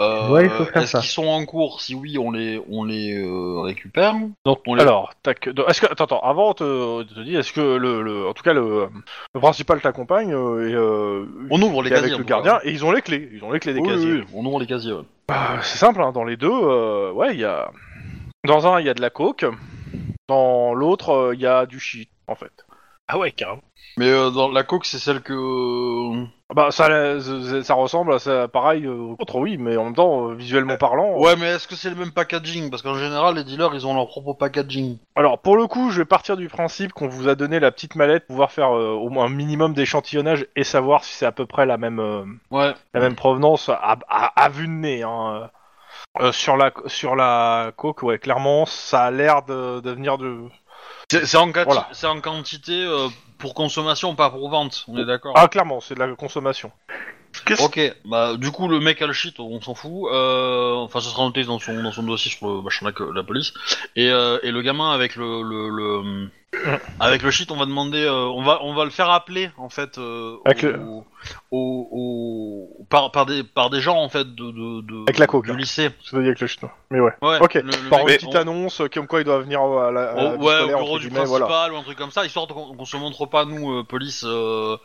Euh, 0.00 0.30
Ouais, 0.30 0.44
il 0.44 0.50
faut 0.50 0.64
faire 0.64 0.82
Est-ce 0.82 0.92
ça. 0.92 1.00
qu'ils 1.00 1.08
sont 1.08 1.26
en 1.26 1.44
cours? 1.44 1.80
Si 1.80 1.94
oui, 1.94 2.18
on 2.18 2.30
les, 2.30 2.62
on 2.70 2.84
les 2.84 3.14
euh, 3.20 3.60
récupère. 3.62 4.14
Donc, 4.44 4.60
On 4.66 4.74
les- 4.76 4.82
alors, 4.82 5.10
tac. 5.22 5.48
donc, 5.48 5.68
Est-ce 5.68 5.80
que 5.80 5.86
attends, 5.86 6.04
attends, 6.04 6.20
avant 6.20 6.50
de 6.50 6.54
te, 7.02 7.14
te 7.14 7.20
dire, 7.20 7.40
est-ce 7.40 7.52
que 7.52 7.60
le, 7.76 8.02
le, 8.02 8.28
en 8.28 8.32
tout 8.32 8.42
cas 8.44 8.52
le, 8.52 8.88
le 9.34 9.40
principal 9.40 9.80
t'accompagne 9.80 10.32
euh, 10.32 10.68
et 10.68 10.74
euh, 10.74 11.26
On 11.50 11.60
ouvre 11.62 11.82
les 11.82 11.90
casiers. 11.90 12.06
avec 12.12 12.18
le 12.18 12.24
gardien 12.24 12.60
et 12.62 12.70
ils 12.70 12.84
ont 12.84 12.92
les 12.92 13.02
clés, 13.02 13.28
ils 13.32 13.42
ont 13.42 13.50
les 13.50 13.58
clés 13.58 13.74
des 13.74 13.80
Oui, 13.80 13.88
casiers. 13.88 14.12
oui, 14.12 14.18
oui, 14.20 14.26
on 14.34 14.46
ouvre 14.46 14.60
les 14.60 14.66
casiers. 14.66 14.92
ouais. 14.92 15.02
Bah, 15.26 15.58
c'est 15.62 15.78
simple, 15.78 16.00
hein, 16.00 16.12
dans 16.12 16.24
les 16.24 16.36
deux, 16.36 16.48
euh, 16.50 17.10
ouais, 17.12 17.34
il 17.34 17.40
y 17.40 17.44
a. 17.44 17.70
Dans 18.46 18.66
un, 18.72 18.78
il 18.80 18.86
y 18.86 18.90
a 18.90 18.94
de 18.94 19.00
la 19.02 19.10
coke. 19.10 19.44
Dans 20.28 20.74
l'autre, 20.74 21.10
euh, 21.10 21.34
il 21.34 21.40
y 21.40 21.46
a 21.46 21.66
du 21.66 21.80
shit, 21.80 22.08
en 22.28 22.34
fait. 22.34 22.52
Ah 23.08 23.18
ouais, 23.18 23.32
carrément. 23.32 23.62
Mais 23.98 24.08
euh, 24.10 24.30
dans 24.30 24.48
la 24.50 24.62
coque, 24.62 24.86
c'est 24.86 24.98
celle 24.98 25.20
que. 25.20 26.24
Bah, 26.54 26.68
ça, 26.70 27.20
ça, 27.20 27.62
ça 27.62 27.74
ressemble 27.74 28.14
à 28.14 28.18
ça, 28.18 28.48
pareil 28.48 28.86
euh, 28.86 29.14
autre, 29.18 29.38
oui, 29.38 29.58
mais 29.58 29.76
en 29.76 29.84
même 29.84 29.94
temps, 29.94 30.30
euh, 30.30 30.34
visuellement 30.34 30.78
parlant. 30.78 31.18
Ouais, 31.18 31.36
mais 31.36 31.46
est-ce 31.48 31.68
que 31.68 31.74
c'est 31.74 31.90
le 31.90 31.96
même 31.96 32.12
packaging? 32.12 32.70
Parce 32.70 32.80
qu'en 32.82 32.94
général, 32.94 33.34
les 33.34 33.44
dealers, 33.44 33.74
ils 33.74 33.86
ont 33.86 33.94
leur 33.94 34.06
propre 34.06 34.32
packaging. 34.32 34.96
Alors, 35.14 35.38
pour 35.40 35.56
le 35.58 35.66
coup, 35.66 35.90
je 35.90 35.98
vais 35.98 36.04
partir 36.06 36.36
du 36.38 36.48
principe 36.48 36.92
qu'on 36.92 37.08
vous 37.08 37.28
a 37.28 37.34
donné 37.34 37.60
la 37.60 37.70
petite 37.70 37.96
mallette 37.96 38.26
pour 38.26 38.34
pouvoir 38.34 38.50
faire 38.52 38.74
euh, 38.74 38.92
au 38.92 39.10
moins 39.10 39.26
un 39.26 39.30
minimum 39.30 39.74
d'échantillonnage 39.74 40.46
et 40.56 40.64
savoir 40.64 41.04
si 41.04 41.14
c'est 41.14 41.26
à 41.26 41.32
peu 41.32 41.44
près 41.44 41.66
la 41.66 41.76
même, 41.76 41.98
euh, 42.00 42.24
Ouais. 42.50 42.72
la 42.94 43.00
même 43.00 43.14
provenance 43.16 43.68
à, 43.68 43.98
à, 44.08 44.26
à 44.42 44.48
vue 44.48 44.68
de 44.68 44.72
nez. 44.72 45.02
Hein. 45.02 45.50
Euh, 46.20 46.32
sur 46.32 46.56
la 46.56 46.72
sur 46.86 47.14
la 47.14 47.72
coke, 47.76 48.02
ouais, 48.02 48.18
clairement, 48.18 48.64
ça 48.64 49.02
a 49.04 49.10
l'air 49.10 49.42
de, 49.42 49.80
de 49.80 49.90
venir 49.90 50.16
de. 50.16 50.38
C'est 51.10 51.36
en, 51.36 51.50
Voilà. 51.50 51.88
c'est 51.92 52.06
en 52.06 52.20
quantité 52.20 52.72
euh, 52.72 53.08
pour 53.38 53.54
consommation, 53.54 54.14
pas 54.14 54.30
pour 54.30 54.48
vente. 54.50 54.84
On 54.88 54.98
est 54.98 55.04
d'accord. 55.04 55.34
Ah, 55.36 55.48
clairement, 55.48 55.80
c'est 55.80 55.94
de 55.94 56.00
la 56.00 56.14
consommation. 56.14 56.70
Qu'est-ce 57.44 57.62
Ok, 57.62 57.78
bah 58.06 58.36
du 58.36 58.50
coup 58.50 58.68
le 58.68 58.80
mec 58.80 59.02
a 59.02 59.06
le 59.06 59.12
shit, 59.12 59.38
on 59.38 59.60
s'en 59.60 59.74
fout. 59.74 60.10
Euh, 60.10 60.74
enfin, 60.76 61.00
ça 61.00 61.10
sera 61.10 61.24
noté 61.24 61.44
dans 61.44 61.58
son 61.58 61.82
dans 61.82 61.92
son 61.92 62.02
dossier 62.02 62.30
sur 62.30 62.48
le 62.48 62.62
machin 62.62 62.90
de 62.90 62.94
la, 62.98 63.12
la 63.14 63.22
police. 63.22 63.52
Et, 63.96 64.10
euh, 64.10 64.38
et 64.42 64.50
le 64.50 64.62
gamin 64.62 64.92
avec 64.92 65.14
le, 65.14 65.42
le, 65.42 65.68
le 65.68 66.30
avec 66.98 67.22
le 67.22 67.30
shit, 67.30 67.50
on 67.50 67.56
va 67.56 67.66
demander, 67.66 68.02
euh, 68.02 68.24
on 68.24 68.42
va 68.42 68.60
on 68.62 68.74
va 68.74 68.84
le 68.84 68.90
faire 68.90 69.10
appeler 69.10 69.50
en 69.58 69.68
fait 69.68 69.98
euh, 69.98 70.36
Avec 70.46 70.64
au, 70.64 70.66
le- 70.66 70.80
au- 71.50 71.88
au- 72.80 72.84
par 72.88 73.12
par 73.12 73.26
des 73.26 73.44
par 73.44 73.68
des 73.70 73.80
gens 73.80 73.96
en 73.96 74.08
fait 74.08 74.24
de 74.34 74.50
de, 74.50 74.80
de 74.82 75.02
Avec 75.02 75.18
la 75.18 75.26
coke, 75.26 75.46
du 75.46 75.56
lycée. 75.56 75.90
Dis 76.10 76.16
avec 76.16 76.40
le 76.40 76.46
chute. 76.46 76.62
Mais 76.90 77.00
ouais. 77.00 77.12
Ouais. 77.22 77.38
Ok. 77.40 77.54
le- 77.54 77.62
le 77.62 77.90
Par 77.90 78.00
mec- 78.04 78.08
une 78.08 78.14
petite 78.28 78.34
on- 78.34 78.40
annonce 78.40 78.80
euh, 78.80 78.88
comme 78.88 79.06
quoi 79.06 79.20
il 79.20 79.24
doit 79.24 79.40
venir 79.40 79.60
à 79.60 79.90
la, 79.90 80.10
à 80.10 80.14
la 80.14 80.34
Oh, 80.34 80.38
vie 80.38 80.44
ouais, 80.46 80.60
au 80.62 80.66
bureau 80.68 80.80
entre 80.94 80.98
du 81.00 81.08
guillemets, 81.08 81.24
principal 81.24 81.48
voilà. 81.48 81.72
ou 81.74 81.76
un 81.76 81.82
truc 81.82 81.98
comme 81.98 82.10
ça, 82.10 82.24
histoire 82.24 82.46
qu'on 82.46 82.74
qu'on 82.74 82.84
se 82.84 82.96
montre 82.96 83.26
pas 83.26 83.44
nous 83.44 83.70
euh, 83.72 83.84
police 83.84 84.24
euh, 84.26 84.76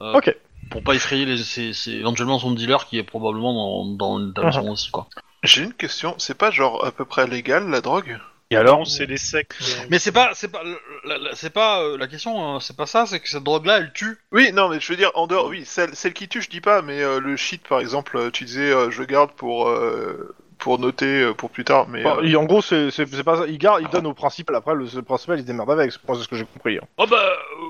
euh, 0.00 0.14
Ok. 0.14 0.36
pour 0.70 0.82
pas 0.82 0.94
effrayer 0.94 1.24
les, 1.24 1.38
c'est, 1.38 1.72
c'est 1.72 1.92
éventuellement 1.92 2.38
son 2.40 2.50
dealer 2.50 2.84
qui 2.86 2.98
est 2.98 3.04
probablement 3.04 3.52
dans, 3.54 3.84
dans 3.94 4.18
l'établissement 4.18 4.64
Uh-huh. 4.64 4.72
aussi 4.72 4.90
quoi. 4.90 5.06
J'ai 5.44 5.62
une 5.62 5.72
question. 5.74 6.14
C'est 6.18 6.36
pas 6.38 6.50
genre 6.50 6.84
à 6.84 6.92
peu 6.92 7.04
près 7.04 7.26
légal 7.26 7.68
la 7.70 7.80
drogue? 7.80 8.18
Et 8.52 8.56
alors 8.56 8.84
les 9.08 9.16
sectes. 9.16 9.56
euh, 9.60 9.86
Mais 9.90 9.98
c'est 9.98 10.12
pas 10.12 10.30
c'est 10.34 10.50
pas 10.50 10.62
la, 11.04 11.18
la- 11.18 11.34
c'est 11.34 11.50
pas 11.50 11.82
euh, 11.82 11.96
la 11.98 12.06
question, 12.06 12.56
euh, 12.56 12.60
c'est 12.60 12.76
pas 12.76 12.86
ça, 12.86 13.06
c'est 13.06 13.20
que 13.20 13.28
cette 13.28 13.42
drogue 13.44 13.66
là 13.66 13.78
elle 13.78 13.92
tue. 13.92 14.18
Oui, 14.32 14.52
non, 14.52 14.68
mais 14.68 14.80
je 14.80 14.88
veux 14.92 14.96
dire 14.96 15.10
en 15.14 15.26
dehors. 15.26 15.46
Oui, 15.46 15.64
celle, 15.64 15.94
celle 15.94 16.12
qui 16.12 16.28
tue, 16.28 16.42
je 16.42 16.50
dis 16.50 16.60
pas, 16.60 16.82
mais 16.82 17.00
euh, 17.02 17.20
le 17.20 17.36
shit 17.36 17.66
par 17.66 17.80
exemple, 17.80 18.16
euh, 18.16 18.30
tu 18.30 18.44
disais, 18.44 18.70
euh, 18.72 18.90
je 18.90 19.02
garde 19.02 19.32
pour 19.32 19.68
euh, 19.68 20.34
pour 20.58 20.78
noter 20.78 21.22
euh, 21.22 21.34
pour 21.34 21.50
plus 21.50 21.64
tard, 21.64 21.88
mais. 21.88 22.06
Euh, 22.06 22.20
il- 22.22 22.36
en 22.36 22.44
gros, 22.44 22.62
c'est 22.62 22.90
c'est- 22.90 23.06
c'est 23.12 23.24
pas 23.24 23.36
ça. 23.38 23.46
Il 23.48 23.58
garde, 23.58 23.80
il 23.82 23.88
donne 23.88 24.06
au 24.06 24.14
principal. 24.14 24.54
Après, 24.56 24.74
le, 24.74 24.86
le 24.94 25.02
principal, 25.02 25.38
il 25.38 25.42
se 25.42 25.46
démerde 25.46 25.70
avec. 25.70 25.90
C'est 25.92 25.98
ce 26.14 26.28
que 26.28 26.36
j'ai 26.36 26.44
compris. 26.44 26.76
hein. 26.78 26.86
Oh 26.98 27.06
bah 27.06 27.16
euh, 27.20 27.64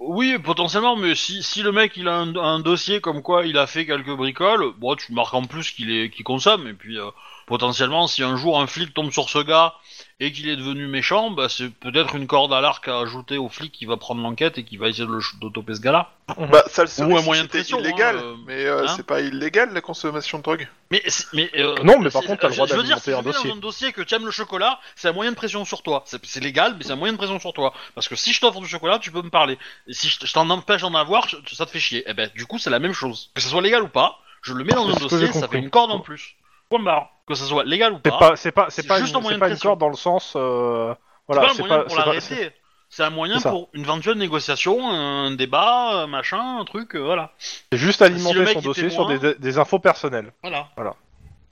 oui 0.00 0.36
potentiellement, 0.38 0.96
mais 0.96 1.14
si, 1.14 1.42
si 1.42 1.62
le 1.62 1.70
mec 1.72 1.96
il 1.96 2.08
a 2.08 2.14
un, 2.16 2.34
un 2.36 2.58
dossier 2.60 3.00
comme 3.00 3.22
quoi 3.22 3.46
il 3.46 3.56
a 3.58 3.66
fait 3.66 3.86
quelques 3.86 4.10
bricoles, 4.16 4.72
bon 4.78 4.96
tu 4.96 5.12
marques 5.12 5.34
en 5.34 5.44
plus 5.44 5.70
qu'il 5.70 5.90
est 5.96 6.10
qu'il 6.10 6.24
consomme 6.24 6.66
et 6.66 6.72
puis 6.74 6.98
euh, 6.98 7.10
potentiellement 7.46 8.06
si 8.08 8.22
un 8.24 8.36
jour 8.36 8.60
un 8.60 8.66
flic 8.66 8.92
tombe 8.94 9.12
sur 9.12 9.28
ce 9.28 9.38
gars 9.38 9.74
et 10.20 10.30
qu'il 10.32 10.48
est 10.48 10.56
devenu 10.56 10.86
méchant, 10.86 11.30
bah 11.30 11.48
c'est 11.48 11.68
peut-être 11.70 12.14
une 12.14 12.26
corde 12.26 12.52
à 12.52 12.60
l'arc 12.60 12.86
à 12.88 13.00
ajouter 13.00 13.38
au 13.38 13.48
flic 13.48 13.72
qui 13.72 13.86
va 13.86 13.96
prendre 13.96 14.22
l'enquête 14.22 14.58
et 14.58 14.64
qui 14.64 14.76
va 14.76 14.88
essayer 14.88 15.06
de, 15.06 15.12
le, 15.12 15.20
de 15.40 15.48
toper 15.52 15.74
ce 15.74 15.80
gars-là. 15.80 16.10
Bah, 16.50 16.62
ça 16.68 16.82
le 16.82 16.88
serait 16.88 17.10
Ou 17.12 17.16
un 17.16 17.20
si 17.20 17.24
moyen 17.26 17.42
de 17.42 17.48
c'était 17.48 17.58
pression, 17.58 17.80
illégal, 17.80 18.18
hein, 18.18 18.22
euh, 18.24 18.34
mais 18.46 18.64
euh, 18.64 18.86
hein. 18.86 18.94
c'est 18.96 19.04
pas 19.06 19.20
illégal 19.20 19.72
la 19.74 19.80
consommation 19.80 20.38
de 20.38 20.42
drogue. 20.44 20.68
Mais, 20.90 21.02
c'est- 21.06 21.26
mais 21.32 21.50
euh, 21.56 21.74
Non, 21.82 21.98
mais 21.98 22.10
par 22.10 22.22
contre, 22.22 22.40
t'as 22.42 22.48
le 22.48 22.54
droit 22.54 22.66
je 22.66 22.74
veux 22.74 22.82
dire, 22.84 23.00
d'alimenter 23.00 23.10
si 23.10 23.10
un 23.12 23.20
je 23.20 23.26
mets 23.26 23.32
dossier. 23.32 23.50
dans 23.50 23.56
un 23.56 23.60
dossier 23.60 23.92
que 23.92 24.02
tu 24.02 24.14
aimes 24.14 24.24
le 24.24 24.30
chocolat, 24.30 24.78
c'est 24.94 25.08
un 25.08 25.12
moyen 25.12 25.32
de 25.32 25.36
pression 25.36 25.64
sur 25.64 25.82
toi. 25.82 26.04
C'est 26.06 26.24
c'est 26.24 26.40
légal, 26.40 26.76
mais 26.78 26.84
c'est 26.84 26.92
un 26.92 26.96
moyen 26.96 27.12
de 27.12 27.18
pression 27.18 27.38
sur 27.40 27.52
toi. 27.52 27.74
Parce 27.94 28.08
que 28.08 28.16
si 28.16 28.32
je 28.32 28.40
t'offre 28.40 28.60
du 28.60 28.68
chocolat, 28.68 28.98
tu 28.98 29.10
peux 29.10 29.22
me 29.22 29.30
parler. 29.30 29.58
Et 29.88 29.92
si 29.92 30.08
je, 30.08 30.32
t'en 30.32 30.48
empêche 30.50 30.82
d'en 30.82 30.94
avoir, 30.94 31.28
ça 31.52 31.66
te 31.66 31.70
fait 31.70 31.80
chier. 31.80 32.08
Et 32.08 32.14
ben, 32.14 32.30
du 32.34 32.46
coup, 32.46 32.58
c'est 32.58 32.70
la 32.70 32.78
même 32.78 32.92
chose. 32.94 33.30
Que 33.34 33.40
ça 33.42 33.48
soit 33.48 33.60
légal 33.62 33.82
ou 33.82 33.88
pas, 33.88 34.18
je 34.42 34.54
le 34.54 34.64
mets 34.64 34.72
dans 34.74 34.88
un 34.88 34.94
ce 34.94 35.00
dossier, 35.00 35.32
ça 35.32 35.48
fait 35.48 35.58
une 35.58 35.70
corde 35.70 35.90
en 35.90 36.00
plus. 36.00 36.36
Point 36.70 36.82
barre. 36.82 37.11
Que 37.26 37.34
ça 37.34 37.44
soit 37.44 37.64
légal 37.64 37.92
ou 37.92 38.00
C'est 38.04 38.10
pas, 38.10 38.18
pas, 38.18 38.36
c'est 38.36 38.52
pas, 38.52 38.66
c'est 38.68 38.82
c'est 38.82 38.88
pas, 38.88 38.98
juste 38.98 39.12
une, 39.12 39.18
un 39.18 39.20
moyen 39.20 39.36
c'est 39.36 39.40
de 39.40 39.40
pas 39.40 39.54
une 39.54 39.58
corde 39.58 39.80
dans 39.80 39.88
le 39.88 39.96
sens. 39.96 40.34
euh, 40.36 40.92
c'est 40.94 41.00
voilà, 41.28 41.42
pas 41.42 41.50
un 41.50 41.54
c'est 41.54 41.62
moyen 41.62 41.78
pour 41.82 41.90
c'est 41.90 41.96
l'arrêter. 41.98 42.50
C'est 42.88 43.04
un 43.04 43.10
moyen 43.10 43.38
C'est 43.38 43.48
pour 43.48 43.70
une 43.72 43.82
éventuelle 43.82 44.18
négociation, 44.18 44.90
un 44.90 45.30
débat, 45.30 46.02
un 46.02 46.06
machin, 46.06 46.58
un 46.60 46.64
truc, 46.66 46.94
euh, 46.94 46.98
voilà. 46.98 47.32
c'est 47.38 47.78
juste 47.78 48.02
alimenter 48.02 48.46
son 48.52 48.60
dossier 48.60 48.90
sur 48.90 49.06
des, 49.06 49.34
des 49.34 49.58
infos 49.58 49.78
personnelles. 49.78 50.32
Voilà. 50.42 50.68
Voilà. 50.76 50.94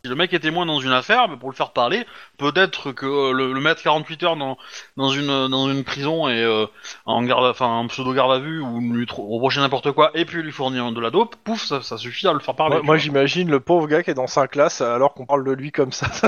Si 0.02 0.08
le 0.08 0.16
mec 0.16 0.32
est 0.32 0.38
témoin 0.40 0.64
dans 0.64 0.80
une 0.80 0.92
affaire, 0.92 1.28
mais 1.28 1.36
pour 1.36 1.50
le 1.50 1.54
faire 1.54 1.72
parler, 1.72 2.06
peut-être 2.38 2.90
que 2.92 3.04
euh, 3.04 3.32
le, 3.32 3.52
le 3.52 3.60
mettre 3.60 3.82
48 3.82 4.22
heures 4.22 4.36
dans, 4.36 4.56
dans 4.96 5.10
une 5.10 5.48
dans 5.48 5.70
une 5.70 5.84
prison 5.84 6.26
et 6.28 6.42
euh, 6.42 6.64
en 7.04 7.22
garde, 7.22 7.44
enfin 7.44 7.66
en 7.66 7.86
pseudo 7.86 8.14
garde 8.14 8.32
à 8.32 8.38
vue 8.38 8.60
ou 8.60 8.80
lui 8.80 9.06
reprocher 9.10 9.60
n'importe 9.60 9.92
quoi 9.92 10.10
et 10.14 10.24
puis 10.24 10.42
lui 10.42 10.52
fournir 10.52 10.90
de 10.92 11.00
la 11.02 11.10
dope, 11.10 11.36
pouf, 11.44 11.62
ça, 11.64 11.82
ça 11.82 11.98
suffit 11.98 12.26
à 12.26 12.32
le 12.32 12.38
faire 12.38 12.54
parler. 12.56 12.80
Moi, 12.82 12.96
j'imagine 12.96 13.50
le 13.50 13.60
pauvre 13.60 13.86
gars 13.88 14.02
qui 14.02 14.10
est 14.10 14.14
dans 14.14 14.26
sa 14.26 14.48
classe 14.48 14.80
alors 14.80 15.12
qu'on 15.12 15.26
parle 15.26 15.44
de 15.44 15.52
lui 15.52 15.70
comme 15.70 15.92
ça. 15.92 16.06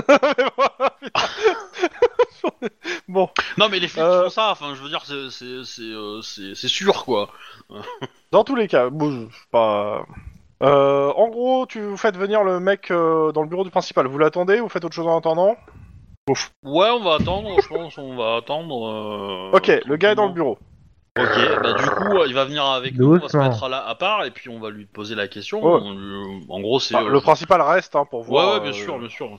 Bon, 3.08 3.28
non 3.58 3.68
mais 3.68 3.78
les 3.78 3.88
flics 3.88 4.02
Euh. 4.02 4.24
font 4.24 4.30
ça, 4.30 4.50
enfin 4.50 4.74
je 4.74 4.82
veux 4.82 4.88
dire 4.88 5.02
c'est 5.04 5.30
c'est 5.30 5.64
c'est 5.64 5.82
euh, 5.82 6.54
sûr 6.54 7.04
quoi. 7.04 7.28
dans 8.30 8.44
tous 8.44 8.54
les 8.56 8.68
cas, 8.68 8.88
bon, 8.90 9.10
je- 9.10 9.26
je 9.30 9.36
sais 9.36 9.46
pas. 9.50 10.04
Euh, 10.62 11.12
en 11.16 11.28
gros, 11.28 11.66
tu 11.66 11.80
vous 11.82 11.96
faites 11.96 12.16
venir 12.16 12.44
le 12.44 12.60
mec 12.60 12.90
euh, 12.90 13.32
dans 13.32 13.42
le 13.42 13.48
bureau 13.48 13.64
du 13.64 13.70
principal. 13.70 14.06
Vous 14.06 14.18
l'attendez 14.18 14.60
Vous 14.60 14.68
faites 14.68 14.84
autre 14.84 14.94
chose 14.94 15.06
en 15.06 15.18
attendant? 15.18 15.56
Ouais, 16.62 16.88
on 16.90 17.02
va 17.02 17.14
attendre, 17.16 17.60
je 17.60 17.66
pense, 17.68 17.98
on 17.98 18.14
va 18.16 18.36
attendre. 18.36 18.86
euh, 19.52 19.56
Ok, 19.56 19.72
le 19.84 19.96
gars 19.96 20.12
est 20.12 20.14
dans 20.14 20.26
le 20.26 20.32
bureau. 20.32 20.58
Ok, 21.18 21.38
bah 21.60 21.74
du 21.74 21.90
coup, 21.90 22.18
euh, 22.18 22.26
il 22.26 22.32
va 22.32 22.44
venir 22.44 22.64
avec 22.64 22.96
nous, 22.96 23.08
on 23.08 23.12
va 23.14 23.18
se 23.18 23.22
Doucement. 23.36 23.42
mettre 23.42 23.64
à, 23.64 23.68
la- 23.68 23.86
à 23.86 23.94
part 23.96 24.24
et 24.24 24.30
puis 24.30 24.48
on 24.48 24.60
va 24.60 24.70
lui 24.70 24.86
poser 24.86 25.14
la 25.14 25.28
question. 25.28 25.62
Ouais. 25.62 25.80
On 25.82 25.92
lui- 25.92 26.46
en 26.48 26.60
gros, 26.60 26.80
c'est 26.80 26.94
Ah, 26.94 27.02
euh, 27.02 27.08
le 27.10 27.20
principal 27.20 27.60
reste 27.60 27.96
hein, 27.96 28.06
pour 28.08 28.20
Ouais, 28.20 28.26
voir. 28.28 28.54
ouais, 28.54 28.60
bien 28.60 28.70
euh, 28.70 28.72
sûr, 28.72 28.98
bien 28.98 29.10
sûr. 29.10 29.38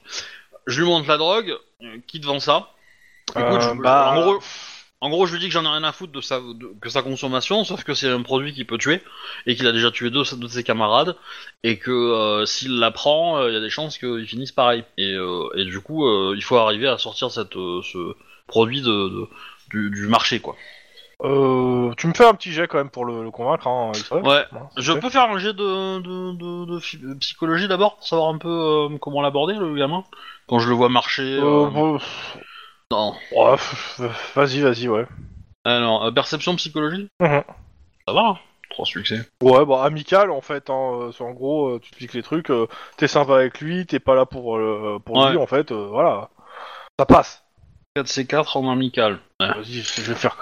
Je 0.68 0.82
lui 0.82 0.88
montre 0.88 1.08
la 1.08 1.18
drogue, 1.18 1.56
euh, 1.82 1.98
qui 2.06 2.20
devant 2.20 2.40
ça? 2.40 2.70
Écoute, 3.30 3.44
Euh, 3.62 3.74
je- 3.76 3.82
bah- 3.82 4.12
en, 4.12 4.22
gros, 4.22 4.40
en 5.04 5.10
gros, 5.10 5.26
je 5.26 5.34
lui 5.34 5.40
dis 5.42 5.48
que 5.48 5.52
j'en 5.54 5.66
ai 5.66 5.68
rien 5.68 5.84
à 5.84 5.92
foutre 5.92 6.14
de 6.14 6.22
sa, 6.22 6.40
de- 6.40 6.74
que 6.80 6.88
sa 6.90 7.02
consommation, 7.02 7.66
sauf 7.66 7.84
que 7.84 7.94
c'est 7.94 8.10
un 8.10 8.22
produit 8.22 8.54
qui 8.54 8.64
peut 8.64 8.78
tuer, 8.78 9.02
et 9.46 9.56
qu'il 9.56 9.68
a 9.68 9.74
déjà 9.74 9.92
tué 9.92 10.10
deux, 10.10 10.24
de 10.38 10.48
ses 10.48 10.64
camarades, 10.64 11.18
et 11.64 11.78
que 11.78 11.92
euh, 11.92 12.46
s'il 12.46 12.80
la 12.80 12.90
prend, 12.90 13.38
euh, 13.38 13.50
il 13.50 13.54
y 13.54 13.58
a 13.58 13.60
des 13.60 13.70
chances 13.70 13.98
qu'il 13.98 14.26
finisse 14.26 14.54
pareil. 14.54 14.86
Et, 14.98 15.12
euh, 15.14 15.50
et 15.58 15.66
du 15.66 15.82
coup, 15.82 16.08
il 16.34 16.42
faut 16.42 16.56
arriver 16.56 16.88
à 16.88 16.98
sortir 16.98 17.32
cette, 17.32 17.54
ce 17.54 18.16
produit 18.48 18.82
de, 18.82 18.88
de- 19.10 19.28
du, 19.72 19.90
du 19.90 20.08
marché, 20.08 20.40
quoi. 20.40 20.56
Euh, 21.24 21.92
tu 21.98 22.08
me 22.08 22.14
fais 22.14 22.26
un 22.26 22.34
petit 22.34 22.52
jet 22.52 22.68
quand 22.68 22.78
même 22.78 22.90
pour 22.90 23.06
le, 23.06 23.24
le 23.24 23.32
convaincre. 23.32 23.68
Hein. 23.68 23.92
Ouais. 24.12 24.46
Je 24.78 24.94
peux 24.94 25.10
faire 25.10 25.30
un 25.30 25.38
jet 25.38 25.54
de, 25.54 27.14
psychologie 27.20 27.68
d'abord, 27.68 27.96
pour 27.98 28.08
savoir 28.08 28.30
un 28.30 28.38
peu 28.38 28.88
comment 29.02 29.22
l'aborder, 29.22 29.54
le 29.54 29.76
gamin 29.76 30.04
Quand 30.48 30.60
je 30.60 30.70
le 30.70 30.76
vois 30.76 30.90
marcher... 30.90 31.40
Bon, 31.42 32.00
Non. 32.92 33.16
pff, 33.32 34.02
vas-y, 34.36 34.62
vas-y, 34.62 34.88
ouais. 34.88 35.06
Alors, 35.66 36.06
euh, 36.06 36.12
perception 36.12 36.56
psychologie 36.56 37.08
Mhm. 37.20 37.44
Ça 38.08 38.14
va, 38.14 38.22
hein 38.22 38.40
trois 38.70 38.86
succès. 38.86 39.20
Ouais, 39.42 39.66
bah 39.66 39.84
amical 39.84 40.32
en 40.32 40.42
fait. 40.42 40.70
Hein, 40.72 40.74
euh, 41.04 41.12
en 41.24 41.32
gros, 41.32 41.76
euh, 41.76 41.80
tu 41.80 41.92
te 41.92 41.96
piques 41.98 42.14
les 42.16 42.24
trucs. 42.24 42.50
euh, 42.50 42.68
t'es 42.98 43.08
sympa 43.08 43.36
avec 43.36 43.62
lui, 43.62 43.86
t'es 43.86 44.00
pas 44.00 44.16
là 44.16 44.26
pour 44.26 44.58
euh, 44.58 45.00
pour 45.06 45.16
Ouais. 45.18 45.32
lui 45.32 45.38
en 45.38 45.46
fait. 45.46 45.72
voilà, 45.72 46.30
ça 47.00 47.06
passe. 47.06 47.44
4C4 47.96 48.58
en 48.58 48.72
amical. 48.72 49.20
Ouais. 49.40 49.48
Vas-y, 49.54 49.82
je 49.84 50.02
vais 50.02 50.16
faire. 50.16 50.36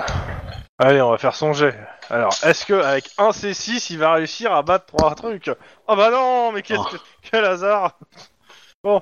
Allez, 0.79 1.01
on 1.01 1.11
va 1.11 1.17
faire 1.17 1.35
son 1.35 1.51
jet. 1.51 1.77
Alors, 2.09 2.33
est-ce 2.43 2.65
que 2.65 2.73
avec 2.73 3.09
un 3.17 3.29
C6, 3.31 3.91
il 3.91 3.99
va 3.99 4.13
réussir 4.13 4.53
à 4.53 4.61
battre 4.63 4.85
trois 4.85 5.13
trucs? 5.15 5.49
Ah 5.87 5.95
bah 5.97 6.09
non, 6.09 6.53
mais 6.53 6.61
qu'est-ce 6.61 6.79
Oh. 6.79 6.85
que 6.89 6.97
quel 7.29 7.43
hasard 7.43 7.99
Bon, 8.83 9.01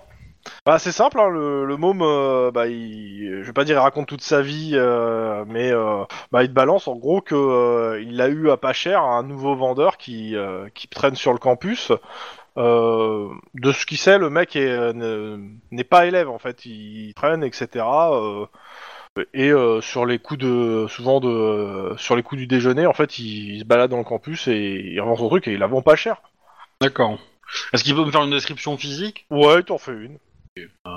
bah 0.65 0.79
c'est 0.79 0.91
simple. 0.91 1.19
Hein, 1.19 1.29
le, 1.29 1.65
le 1.65 1.77
môme, 1.77 2.01
euh, 2.01 2.51
bah 2.51 2.67
il, 2.67 3.39
je 3.41 3.45
vais 3.47 3.53
pas 3.53 3.63
dire 3.63 3.75
il 3.77 3.79
raconte 3.79 4.07
toute 4.07 4.21
sa 4.21 4.41
vie, 4.41 4.71
euh, 4.73 5.43
mais 5.47 5.71
euh, 5.71 6.03
bah 6.31 6.43
il 6.43 6.49
te 6.49 6.53
balance 6.53 6.87
en 6.87 6.95
gros 6.95 7.21
que 7.21 7.35
euh, 7.35 8.01
il 8.01 8.19
a 8.21 8.27
eu 8.27 8.49
à 8.49 8.57
pas 8.57 8.73
cher 8.73 9.01
un 9.03 9.23
nouveau 9.23 9.55
vendeur 9.55 9.97
qui 9.97 10.35
qui 10.73 10.87
traîne 10.87 11.15
sur 11.15 11.33
le 11.33 11.39
campus. 11.39 11.91
De 12.57 13.71
ce 13.71 13.85
qu'il 13.85 13.97
sait, 13.97 14.17
le 14.17 14.29
mec 14.29 14.55
est, 14.55 14.93
ne- 14.93 15.39
n'est 15.71 15.83
pas 15.83 16.05
élève 16.05 16.29
en 16.29 16.39
fait, 16.39 16.65
il 16.65 17.13
traîne, 17.13 17.43
etc. 17.43 17.85
et 19.33 19.51
sur 19.81 20.05
les 20.05 20.19
coups 20.19 20.39
de 20.39 20.85
souvent 20.89 21.19
de 21.19 21.93
sur 21.97 22.15
les 22.15 22.23
coups 22.23 22.39
du 22.39 22.47
déjeuner 22.47 22.85
en 22.85 22.93
fait 22.93 23.19
il, 23.19 23.55
il 23.55 23.59
se 23.59 23.65
balade 23.65 23.89
dans 23.91 23.97
le 23.97 24.03
campus 24.03 24.47
et 24.47 24.81
il 24.93 25.01
revend 25.01 25.15
son 25.15 25.29
truc 25.29 25.47
et 25.47 25.53
il 25.53 25.59
la 25.59 25.67
vend 25.67 25.81
pas 25.81 25.95
cher. 25.95 26.21
D'accord. 26.81 27.17
Est-ce 27.73 27.83
qu'il 27.83 27.95
peut 27.95 28.05
me 28.05 28.11
faire 28.11 28.23
une 28.23 28.31
description 28.31 28.77
physique? 28.77 29.25
Ouais, 29.31 29.63
t'en 29.63 29.77
fais 29.77 29.91
une. 29.91 30.17
Euh... 30.87 30.89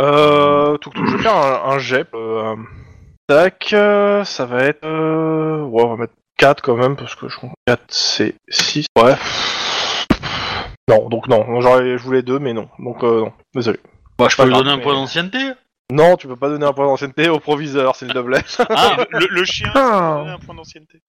Euh, 0.00 0.76
tout, 0.78 0.90
tout, 0.90 1.06
je 1.06 1.16
vais 1.16 1.22
faire 1.22 1.36
un, 1.36 1.70
un 1.72 1.78
jet. 1.78 2.06
Euh, 2.14 2.54
tac, 3.28 3.70
euh, 3.72 4.24
ça 4.24 4.44
va 4.46 4.64
être 4.64 4.84
euh, 4.84 5.62
ouais, 5.62 5.82
on 5.84 5.88
va 5.88 5.96
mettre 5.96 6.12
4 6.38 6.62
quand 6.62 6.76
même 6.76 6.96
parce 6.96 7.14
que 7.14 7.28
je 7.28 7.38
compte 7.38 7.52
4 7.66 7.82
c'est 7.88 8.34
6. 8.48 8.86
Ouais. 8.98 9.14
Non, 10.88 11.08
donc 11.08 11.28
non, 11.28 11.60
j'aurais 11.60 11.98
je 11.98 12.02
voulais 12.02 12.22
2 12.22 12.38
mais 12.38 12.52
non. 12.52 12.68
Donc 12.78 13.02
euh, 13.02 13.20
non, 13.22 13.32
désolé. 13.54 13.80
Bah, 14.18 14.28
je 14.30 14.36
Pas 14.36 14.42
peux 14.44 14.48
lui 14.48 14.52
grave, 14.54 14.64
donner 14.64 14.74
un 14.74 14.76
mais- 14.78 14.82
point 14.82 14.94
d'ancienneté 14.94 15.38
Non, 15.90 16.16
tu 16.16 16.26
peux 16.28 16.36
pas 16.36 16.48
donner 16.48 16.64
un 16.66 16.72
point 16.72 16.86
d'ancienneté 16.86 17.28
au 17.28 17.38
proviseur, 17.40 17.96
s'il 17.96 18.12
te 18.12 18.18
plaît. 18.18 18.42
Ah, 18.70 18.96
Le, 19.10 19.26
le 19.30 19.44
chien, 19.44 19.70
Ah. 19.74 19.80
ça 19.80 20.12
peut 20.12 20.18
donner 20.20 20.30
un 20.32 20.38
point 20.38 20.54
d'ancienneté. 20.54 21.00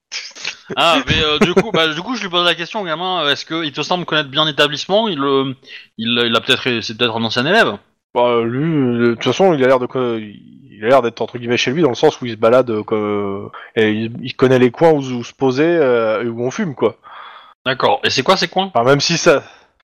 Ah 0.76 0.98
mais 1.08 1.24
euh, 1.24 1.40
du 1.40 1.54
coup, 1.54 1.72
bah, 1.72 1.88
du 1.94 2.02
coup, 2.02 2.16
je 2.16 2.24
lui 2.24 2.30
pose 2.30 2.46
la 2.46 2.56
question, 2.56 2.84
gamin. 2.84 3.24
euh, 3.24 3.32
Est-ce 3.32 3.46
qu'il 3.46 3.72
te 3.72 3.82
semble 3.82 4.06
connaître 4.06 4.30
bien 4.30 4.46
l'établissement? 4.46 5.08
Il, 5.08 5.22
euh, 5.22 5.54
il, 5.98 6.22
il 6.26 6.36
a 6.36 6.42
peut-être, 6.42 6.82
c'est 6.82 6.98
peut-être 6.98 7.16
un 7.18 7.24
ancien 7.24 7.46
élève. 7.46 7.78
Bah, 8.14 8.42
lui, 8.44 8.64
euh, 8.64 9.10
de 9.10 9.14
toute 9.16 9.24
façon, 9.24 9.54
il 9.54 9.64
a 9.64 9.68
l'air 9.68 9.80
de 9.80 9.86
co- 9.86 10.18
il 10.18 10.80
a 10.84 10.88
l'air 10.90 11.02
d'être 11.02 11.22
entre 11.22 11.38
guillemets 11.38 11.58
chez 11.58 11.72
lui 11.72 11.82
dans 11.82 11.90
le 11.90 11.96
sens 11.96 12.20
où 12.22 12.26
il 12.26 12.32
se 12.34 12.38
balade, 12.38 12.70
euh, 12.70 13.50
et 13.76 13.92
il, 13.92 14.14
il 14.22 14.36
connaît 14.36 14.60
les 14.60 14.72
coins 14.72 14.92
où, 14.92 15.00
où 15.00 15.24
se 15.24 15.34
poser 15.34 15.66
euh, 15.66 16.24
et 16.24 16.28
où 16.28 16.44
on 16.46 16.52
fume 16.52 16.76
quoi. 16.76 16.98
D'accord. 17.66 18.00
Et 18.04 18.10
c'est 18.10 18.24
quoi 18.24 18.38
ces 18.38 18.48
coins? 18.48 18.72
Enfin, 18.74 18.84
même 18.84 19.00
si 19.02 19.18
ça. 19.18 19.44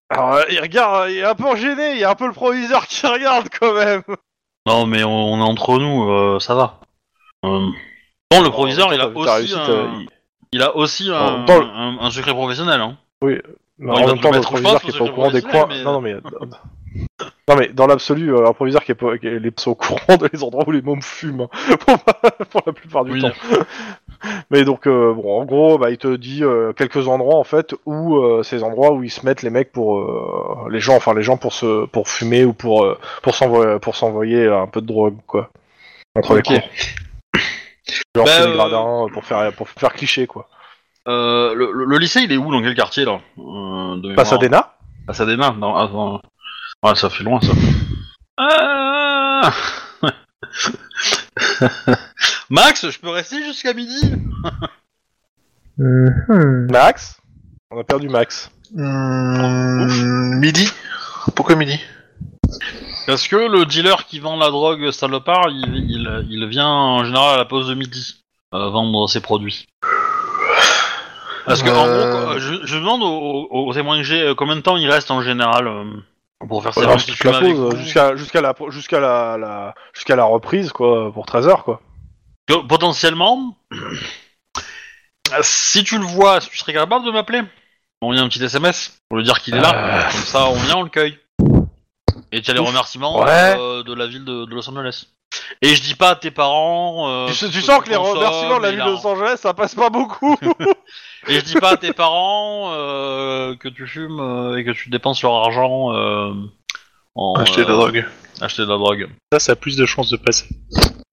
Alors, 0.09 0.33
euh, 0.35 0.43
il 0.51 0.59
regarde, 0.59 1.09
il 1.09 1.17
est 1.17 1.23
un 1.23 1.33
peu 1.35 1.55
gêné, 1.55 1.93
il 1.93 1.99
y 1.99 2.03
a 2.03 2.11
un 2.11 2.15
peu 2.15 2.27
le 2.27 2.33
proviseur 2.33 2.87
qui 2.87 3.05
regarde 3.07 3.47
quand 3.59 3.73
même. 3.73 4.03
Non, 4.67 4.85
mais 4.85 5.03
on, 5.03 5.33
on 5.33 5.39
est 5.39 5.49
entre 5.49 5.79
nous, 5.79 6.09
euh, 6.09 6.39
ça 6.39 6.55
va. 6.55 6.79
Euh, 7.45 7.67
Bon, 8.31 8.41
le 8.41 8.49
proviseur, 8.49 8.93
il 8.93 9.01
a 9.01 9.07
T'as- 9.07 9.13
aussi 9.19 9.29
réussi, 9.29 9.53
un... 9.55 9.65
t'as- 9.65 9.83
il- 9.99 10.07
il 10.53 10.61
a 10.61 10.75
aussi 10.75 11.09
un, 11.11 11.43
Dans 11.45 11.59
le- 11.59 11.65
un- 11.65 11.97
un 11.99 12.09
secret 12.11 12.33
professionnel. 12.33 12.79
Hein. 12.79 12.97
Mais 13.21 13.41
Bon, 13.79 13.93
en 13.93 14.07
même 14.07 14.17
te 14.17 14.21
temps, 14.21 14.29
le 14.29 14.35
le 14.35 14.39
mettre, 14.39 14.47
je 14.55 14.61
proviseur 14.61 14.71
pense, 14.73 14.81
qui 14.83 14.87
est 14.97 15.01
au 15.01 15.05
pas 15.05 15.11
au 15.11 15.13
courant 15.15 15.31
des 15.31 15.41
professionnel, 15.41 15.67
coins. 15.67 15.75
mais- 15.77 15.83
Non, 15.83 15.91
non, 15.93 16.01
mais. 16.01 16.15
Non, 17.49 17.55
mais 17.57 17.67
dans 17.69 17.87
l'absolu, 17.87 18.33
euh, 18.33 18.47
un 18.47 18.53
proviseur 18.53 18.83
qui 18.83 18.91
est, 18.91 18.95
pas, 18.95 19.17
qui 19.17 19.27
est, 19.27 19.39
les- 19.39 19.51
sont 19.57 19.71
au 19.71 19.75
courant 19.75 20.15
de 20.15 20.29
les 20.31 20.43
endroits 20.43 20.63
où 20.67 20.71
les 20.71 20.81
mômes 20.81 21.01
fument, 21.01 21.41
hein, 21.41 21.75
pour, 21.85 21.97
pour 22.45 22.61
la 22.67 22.71
plupart 22.71 23.03
du 23.03 23.13
Oui. 23.13 23.21
temps. 23.21 23.31
Mais 24.51 24.63
donc, 24.63 24.87
euh, 24.87 25.13
bon, 25.13 25.41
en 25.41 25.45
gros, 25.45 25.77
bah, 25.77 25.89
il 25.89 25.97
te 25.97 26.15
dit 26.15 26.43
euh, 26.43 26.71
quelques 26.71 27.07
endroits, 27.09 27.35
en 27.37 27.43
fait, 27.43 27.75
où 27.85 28.17
euh, 28.17 28.43
ces 28.43 28.63
endroits 28.63 28.93
où 28.93 29.03
ils 29.03 29.09
se 29.09 29.25
mettent 29.25 29.41
les 29.41 29.49
mecs 29.49 29.71
pour. 29.73 29.97
euh, 29.99 30.69
les 30.69 30.79
gens, 30.79 30.95
enfin, 30.95 31.13
les 31.13 31.23
gens 31.23 31.35
pour 31.35 31.51
se 31.53 31.85
pour 31.87 32.07
fumer 32.07 32.45
ou 32.45 32.53
pour, 32.53 32.85
euh, 32.85 32.97
pour 33.21 33.35
s'envoyer 33.35 33.79
pour 33.79 33.95
s'envoyer 33.97 34.47
un 34.47 34.67
peu 34.67 34.79
de 34.79 34.87
drogue, 34.87 35.17
quoi. 35.27 35.49
Entre 36.15 36.37
Ok. 36.37 36.47
les 36.49 36.59
cours. 36.59 36.69
Genre, 38.15 38.25
Bah, 38.25 38.31
c'est 38.37 38.43
des 38.45 38.51
euh, 38.51 38.55
gradins 38.55 39.05
euh, 39.05 39.07
pour 39.11 39.25
faire, 39.25 39.51
pour 39.53 39.69
faire 39.69 39.93
cliché, 39.93 40.27
quoi. 40.27 40.47
Euh, 41.07 41.53
le, 41.53 41.71
le- 41.73 41.85
le 41.85 41.97
lycée, 41.97 42.21
il 42.21 42.31
est 42.31 42.37
où 42.37 42.49
Dans 42.51 42.61
quel 42.61 42.75
quartier 42.75 43.03
là? 43.05 43.19
Euh, 43.37 44.15
Pasadena? 44.15 44.75
Pasadena 45.05 45.51
non, 45.51 45.75
attends. 45.75 46.21
Ouais, 46.81 46.95
ça 46.95 47.09
fait 47.09 47.23
loin 47.23 47.39
ça. 47.41 47.51
Ah 48.37 49.51
Max, 52.49 52.89
je 52.89 52.99
peux 52.99 53.09
rester 53.09 53.43
jusqu'à 53.43 53.73
midi? 53.73 54.13
Mhm. 55.77 56.67
Max? 56.71 57.17
On 57.71 57.79
a 57.79 57.83
perdu 57.83 58.07
Max. 58.09 58.49
Hmm, 58.75 60.39
midi? 60.39 60.69
Pourquoi 61.35 61.55
midi? 61.55 61.79
Parce 63.05 63.27
que 63.27 63.35
le 63.35 63.65
dealer 63.65 64.05
qui 64.05 64.19
vend 64.19 64.37
la 64.37 64.49
drogue 64.49 64.91
salopard, 64.91 65.47
il, 65.49 65.75
il, 65.89 66.27
il 66.29 66.47
vient 66.47 66.67
en 66.67 67.03
général 67.03 67.33
à 67.35 67.37
la 67.37 67.45
pause 67.45 67.67
de 67.67 67.73
midi 67.73 68.23
euh, 68.53 68.69
vendre 68.69 69.07
ses 69.09 69.19
produits. 69.21 69.65
Parce 71.45 71.61
que 71.61 71.69
en 71.69 71.85
Euh. 71.85 72.11
gros, 72.11 72.25
quoi, 72.25 72.39
je, 72.39 72.65
je 72.65 72.75
demande 72.77 73.01
aux, 73.03 73.73
témoins 73.73 73.97
que 73.97 74.03
j'ai 74.03 74.21
euh, 74.21 74.35
combien 74.35 74.55
de 74.55 74.61
temps 74.61 74.77
il 74.77 74.89
reste 74.89 75.11
en 75.11 75.21
général 75.21 75.67
euh, 75.67 75.83
pour 76.47 76.63
faire 76.63 76.77
Alors, 76.77 76.99
ses 77.01 77.11
toute 77.11 77.23
la 77.25 77.35
avec 77.37 77.55
pause, 77.55 77.73
vous. 77.75 77.77
jusqu'à 77.83 78.15
jusqu'à 78.15 78.39
la 78.41 78.53
jusqu'à 78.69 78.99
la, 79.01 79.37
la 79.37 79.75
jusqu'à 79.93 80.15
la 80.15 80.23
reprise 80.23 80.71
quoi 80.71 81.11
pour 81.11 81.25
13 81.25 81.47
heures 81.49 81.63
quoi. 81.65 81.81
Que, 82.47 82.55
potentiellement, 82.65 83.57
si 85.41 85.83
tu 85.83 85.97
le 85.97 86.05
vois, 86.05 86.39
tu 86.39 86.57
serais 86.57 86.73
capable 86.73 87.05
de 87.05 87.11
m'appeler? 87.11 87.41
On 88.01 88.11
un 88.17 88.27
petit 88.27 88.43
SMS 88.43 88.97
pour 89.09 89.17
lui 89.17 89.23
dire 89.25 89.39
qu'il 89.41 89.55
est 89.55 89.61
là. 89.61 89.73
Euh. 89.75 90.11
Comme 90.11 90.21
ça, 90.21 90.45
on 90.47 90.55
vient, 90.55 90.75
on 90.77 90.83
le 90.83 90.89
cueille. 90.89 91.17
Et 92.35 92.41
tu 92.41 92.49
as 92.51 92.53
les 92.55 92.59
remerciements 92.59 93.21
Ouais. 93.21 93.55
euh, 93.59 93.83
de 93.83 93.93
la 93.93 94.07
ville 94.07 94.25
de, 94.25 94.45
de 94.45 94.53
Los 94.55 94.67
Angeles. 94.69 95.05
Et 95.61 95.75
je 95.75 95.81
dis 95.81 95.95
pas 95.95 96.09
à 96.11 96.15
tes 96.15 96.31
parents. 96.31 97.07
euh, 97.09 97.27
tu, 97.27 97.61
sens 97.61 97.83
que 97.83 97.89
les 97.89 97.95
remerciements 97.95 98.57
de 98.57 98.63
la 98.63 98.69
et 98.69 98.75
ville 98.75 98.83
de 98.85 98.89
Los 98.89 99.05
Angeles 99.07 99.37
ça 99.37 99.53
passe 99.53 99.75
pas 99.75 99.89
beaucoup. 99.89 100.35
Et 101.27 101.35
je 101.35 101.41
dis 101.45 101.53
pas 101.55 101.71
à 101.71 101.77
tes 101.77 101.93
parents 101.93 102.71
euh, 102.73 103.55
que 103.55 103.69
tu 103.69 103.87
fumes 103.87 104.19
euh, 104.19 104.57
et 104.57 104.65
que 104.65 104.71
tu 104.71 104.89
dépenses 104.89 105.21
leur 105.23 105.35
argent 105.35 105.93
euh, 105.95 106.33
en 107.15 107.35
Acheter 107.35 107.61
de 107.63 107.67
la 107.67 107.73
euh, 107.73 107.77
drogue. 107.77 108.05
acheter 108.41 108.63
de 108.63 108.67
la 108.69 108.77
drogue. 108.77 109.07
Ça, 109.31 109.39
ça 109.39 109.51
a 109.53 109.55
plus 109.55 109.77
de 109.77 109.85
chances 109.85 110.09
de 110.09 110.17
passer. 110.17 110.47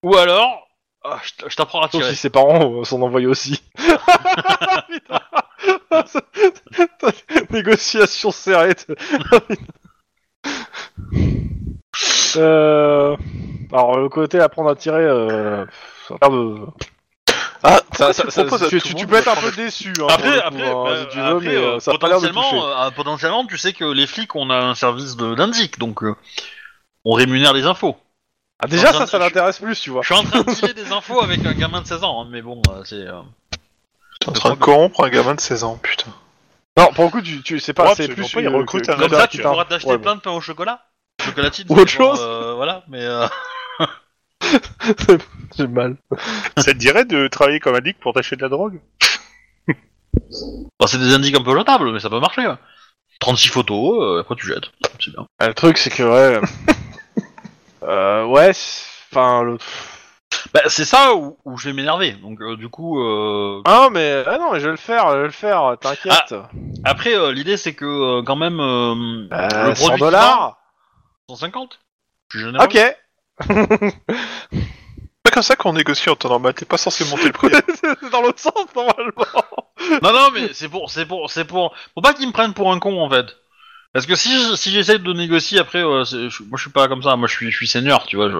Ou 0.03 0.17
alors, 0.17 0.67
ah, 1.05 1.19
je 1.23 1.31
t- 1.31 1.45
je 1.49 1.55
t'apprends 1.57 1.81
à 1.81 1.89
Sauf 1.91 2.01
tirer. 2.01 2.11
si 2.11 2.17
ses 2.17 2.31
parents 2.31 2.81
euh, 2.81 2.85
s'en 2.85 3.01
envoient 3.03 3.21
aussi. 3.27 3.63
Putain. 6.73 7.13
Négociation 7.51 8.31
serrée. 8.31 8.75
Euh... 12.37 13.17
Alors 13.73 13.99
le 13.99 14.09
côté 14.09 14.41
apprendre 14.41 14.71
à 14.71 14.77
tirer, 14.77 15.03
euh... 15.05 15.65
ça 16.09 16.15
a 16.21 16.29
l'air 16.29 16.31
de... 16.39 16.57
Ah, 17.63 17.79
Ça, 17.93 18.07
pourquoi 18.07 18.13
ça- 18.15 18.23
tu 18.25 18.31
ça- 18.31 18.45
proposes 18.45 18.63
à 18.65 18.69
tu, 18.69 18.81
tout 18.81 18.87
tu- 18.89 18.93
le 18.95 18.99
tu 18.99 19.03
monde 19.05 19.11
peux 19.11 19.17
être 19.19 19.29
un 19.29 19.41
peu 19.41 19.53
déçu. 19.53 19.93
Hein, 20.01 20.07
Après, 20.09 20.23
pour 20.25 20.33
le 20.33 20.41
après, 20.41 20.71
coup, 20.73 20.79
hein, 20.79 20.91
euh, 20.93 21.03
si 21.03 21.09
tu 21.11 21.19
veux, 21.19 21.25
après, 21.25 21.47
mais 21.47 21.57
euh, 21.57 21.75
euh, 21.75 21.81
ça 21.81 21.91
a 21.93 21.99
pas 21.99 22.09
l'air 22.09 22.21
de 22.21 22.27
potentiellement, 22.95 23.43
euh, 23.43 23.47
tu 23.49 23.59
sais 23.59 23.73
que 23.75 23.85
les 23.85 24.07
flics, 24.07 24.35
on 24.35 24.49
a 24.49 24.57
un 24.57 24.75
service 24.75 25.17
de- 25.17 25.35
d'indic, 25.35 25.79
donc 25.79 26.03
euh, 26.03 26.15
on 27.05 27.13
rémunère 27.13 27.53
les 27.53 27.65
infos. 27.67 27.97
Ah, 28.63 28.67
déjà, 28.67 28.93
ça, 28.95 29.07
ça 29.07 29.19
l'intéresse 29.19 29.59
plus, 29.59 29.79
tu 29.81 29.91
vois. 29.91 30.01
Je 30.03 30.15
suis 30.15 30.23
en 30.23 30.25
train 30.27 30.43
de 30.43 30.51
filer 30.51 30.73
des 30.85 30.91
infos 30.93 31.21
avec 31.23 31.45
un 31.45 31.53
gamin 31.53 31.83
de 31.83 31.87
16 31.87 32.03
ans, 32.05 32.23
hein, 32.23 32.29
mais 32.31 32.41
bon, 32.41 32.63
euh, 32.71 32.81
c'est. 32.85 33.07
euh, 33.07 33.21
T'es 34.21 34.29
en 34.31 34.33
train 34.33 34.51
de 34.51 34.55
corrompre 34.57 35.05
un 35.05 35.11
gamin 35.11 35.35
de 35.35 35.41
16 35.41 35.65
ans, 35.65 35.79
putain. 35.83 36.11
Non, 36.79 36.87
pour 36.95 37.05
le 37.05 37.11
coup, 37.11 37.21
tu, 37.21 37.43
tu 37.43 37.59
c'est 37.61 37.75
pas, 37.75 37.89
Ouais, 37.89 37.95
c'est 37.95 38.05
absolument 38.05 38.27
plus 38.29 38.35
pas, 38.37 38.41
ils 38.41 38.49
recrutent 38.49 38.87
que- 38.87 38.93
un 38.93 38.97
Comme 38.97 39.11
ça, 39.11 39.27
tu 39.29 39.43
pourras 39.43 39.65
t'acheter 39.67 39.99
plein 39.99 40.15
de 40.17 40.21
pain 40.21 40.31
au 40.31 40.41
chocolat. 40.41 40.81
Chocolatine. 41.31 41.67
Ou 41.69 41.75
autre 41.79 41.91
c'est 41.91 41.99
bon, 41.99 42.11
chose. 42.15 42.21
euh, 42.23 42.55
voilà, 42.55 42.83
mais. 42.89 43.01
euh, 43.03 43.27
bon, 43.81 43.87
J'ai 45.57 45.67
mal. 45.67 45.97
ça 46.59 46.65
te 46.73 46.79
dirait 46.79 47.05
de 47.05 47.29
travailler 47.29 47.61
comme 47.61 47.75
addict 47.75 48.01
pour 48.01 48.13
t'acheter 48.13 48.37
de 48.37 48.43
la 48.43 48.49
drogue? 48.49 48.81
bah, 50.79 50.87
c'est 50.87 50.99
des 50.99 51.15
indices 51.15 51.37
un 51.37 51.43
peu 51.43 51.57
jetables, 51.57 51.93
mais 51.93 52.01
ça 52.01 52.11
peut 52.11 52.21
marcher. 52.21 52.47
ouais. 52.47 52.55
36 53.21 53.49
photos, 53.49 54.03
euh, 54.03 54.21
après 54.21 54.35
tu 54.37 54.47
jettes. 54.47 54.71
C'est 54.99 55.11
bien. 55.13 55.27
Ah, 55.39 55.49
Le 55.49 55.55
truc, 55.55 55.77
c'est 55.79 55.91
que, 55.91 56.03
ouais. 56.03 56.41
euh, 57.83 58.25
ouais, 58.27 58.53
c'est- 58.53 58.87
enfin, 59.13 59.43
le. 59.43 59.59
Bah, 60.55 60.61
c'est 60.69 60.85
ça 60.87 61.15
où, 61.15 61.37
où 61.45 61.59
je 61.59 61.69
vais 61.69 61.75
m'énerver. 61.75 62.13
Donc, 62.13 62.41
euh, 62.41 62.57
du 62.57 62.69
coup. 62.69 63.01
euh, 63.03 63.61
Ah, 63.67 63.89
mais, 63.93 64.23
ah 64.27 64.39
non, 64.39 64.53
mais 64.53 64.61
je 64.61 64.65
vais 64.67 64.71
le 64.71 64.77
faire, 64.79 65.11
je 65.11 65.17
vais 65.19 65.25
le 65.25 65.31
faire, 65.31 65.77
t'inquiète. 65.81 66.35
Après, 66.85 67.15
euh, 67.15 67.31
l'idée 67.33 67.57
c'est 67.59 67.75
que 67.75 67.85
euh, 67.85 68.23
quand 68.23 68.37
même. 68.37 68.59
euh, 68.61 69.27
Euh, 69.33 69.69
le 69.69 69.75
100 69.75 69.85
produit 69.87 70.01
dollars 70.01 70.57
150 71.31 71.79
Je 72.33 72.39
suis 72.39 72.47
généreux. 72.47 72.65
Ok. 72.65 72.79
pas 75.23 75.31
comme 75.33 75.43
ça 75.43 75.57
qu'on 75.57 75.73
négocie 75.73 76.09
en 76.11 76.17
temps 76.17 76.29
normal, 76.29 76.55
t'es 76.55 76.65
pas 76.65 76.77
censé 76.79 77.05
monter 77.05 77.27
le 77.27 77.33
prix. 77.33 77.49
c'est 78.01 78.11
dans 78.11 78.23
l'autre 78.23 78.39
sens, 78.41 78.55
normalement. 78.75 79.25
Non, 80.03 80.13
non, 80.13 80.29
mais 80.35 80.51
c'est 80.53 80.69
pour, 80.69 80.91
c'est 80.91 81.07
pour, 81.07 81.31
c'est 81.31 81.45
pour, 81.45 81.75
faut 81.95 82.01
pas 82.01 82.15
qu'ils 82.15 82.27
me 82.29 82.33
prennent 82.33 82.55
pour 82.55 82.73
un 82.73 82.79
con 82.79 83.01
en 83.01 83.11
fait. 83.11 83.27
Parce 83.93 84.07
que 84.07 84.15
si, 84.15 84.31
je- 84.31 84.55
si 84.55 84.71
j'essaie 84.71 84.99
de 84.99 85.13
négocier 85.13 85.59
après, 85.59 85.83
euh, 85.83 86.05
c'est- 86.05 86.31
je- 86.31 86.43
moi 86.45 86.57
je 86.57 86.63
suis 86.63 86.71
pas 86.71 86.87
comme 86.89 87.03
ça, 87.03 87.17
moi 87.17 87.27
je 87.29 87.35
suis, 87.35 87.51
je 87.51 87.57
suis 87.57 87.67
senior, 87.67 88.07
tu 88.07 88.17
vois. 88.17 88.31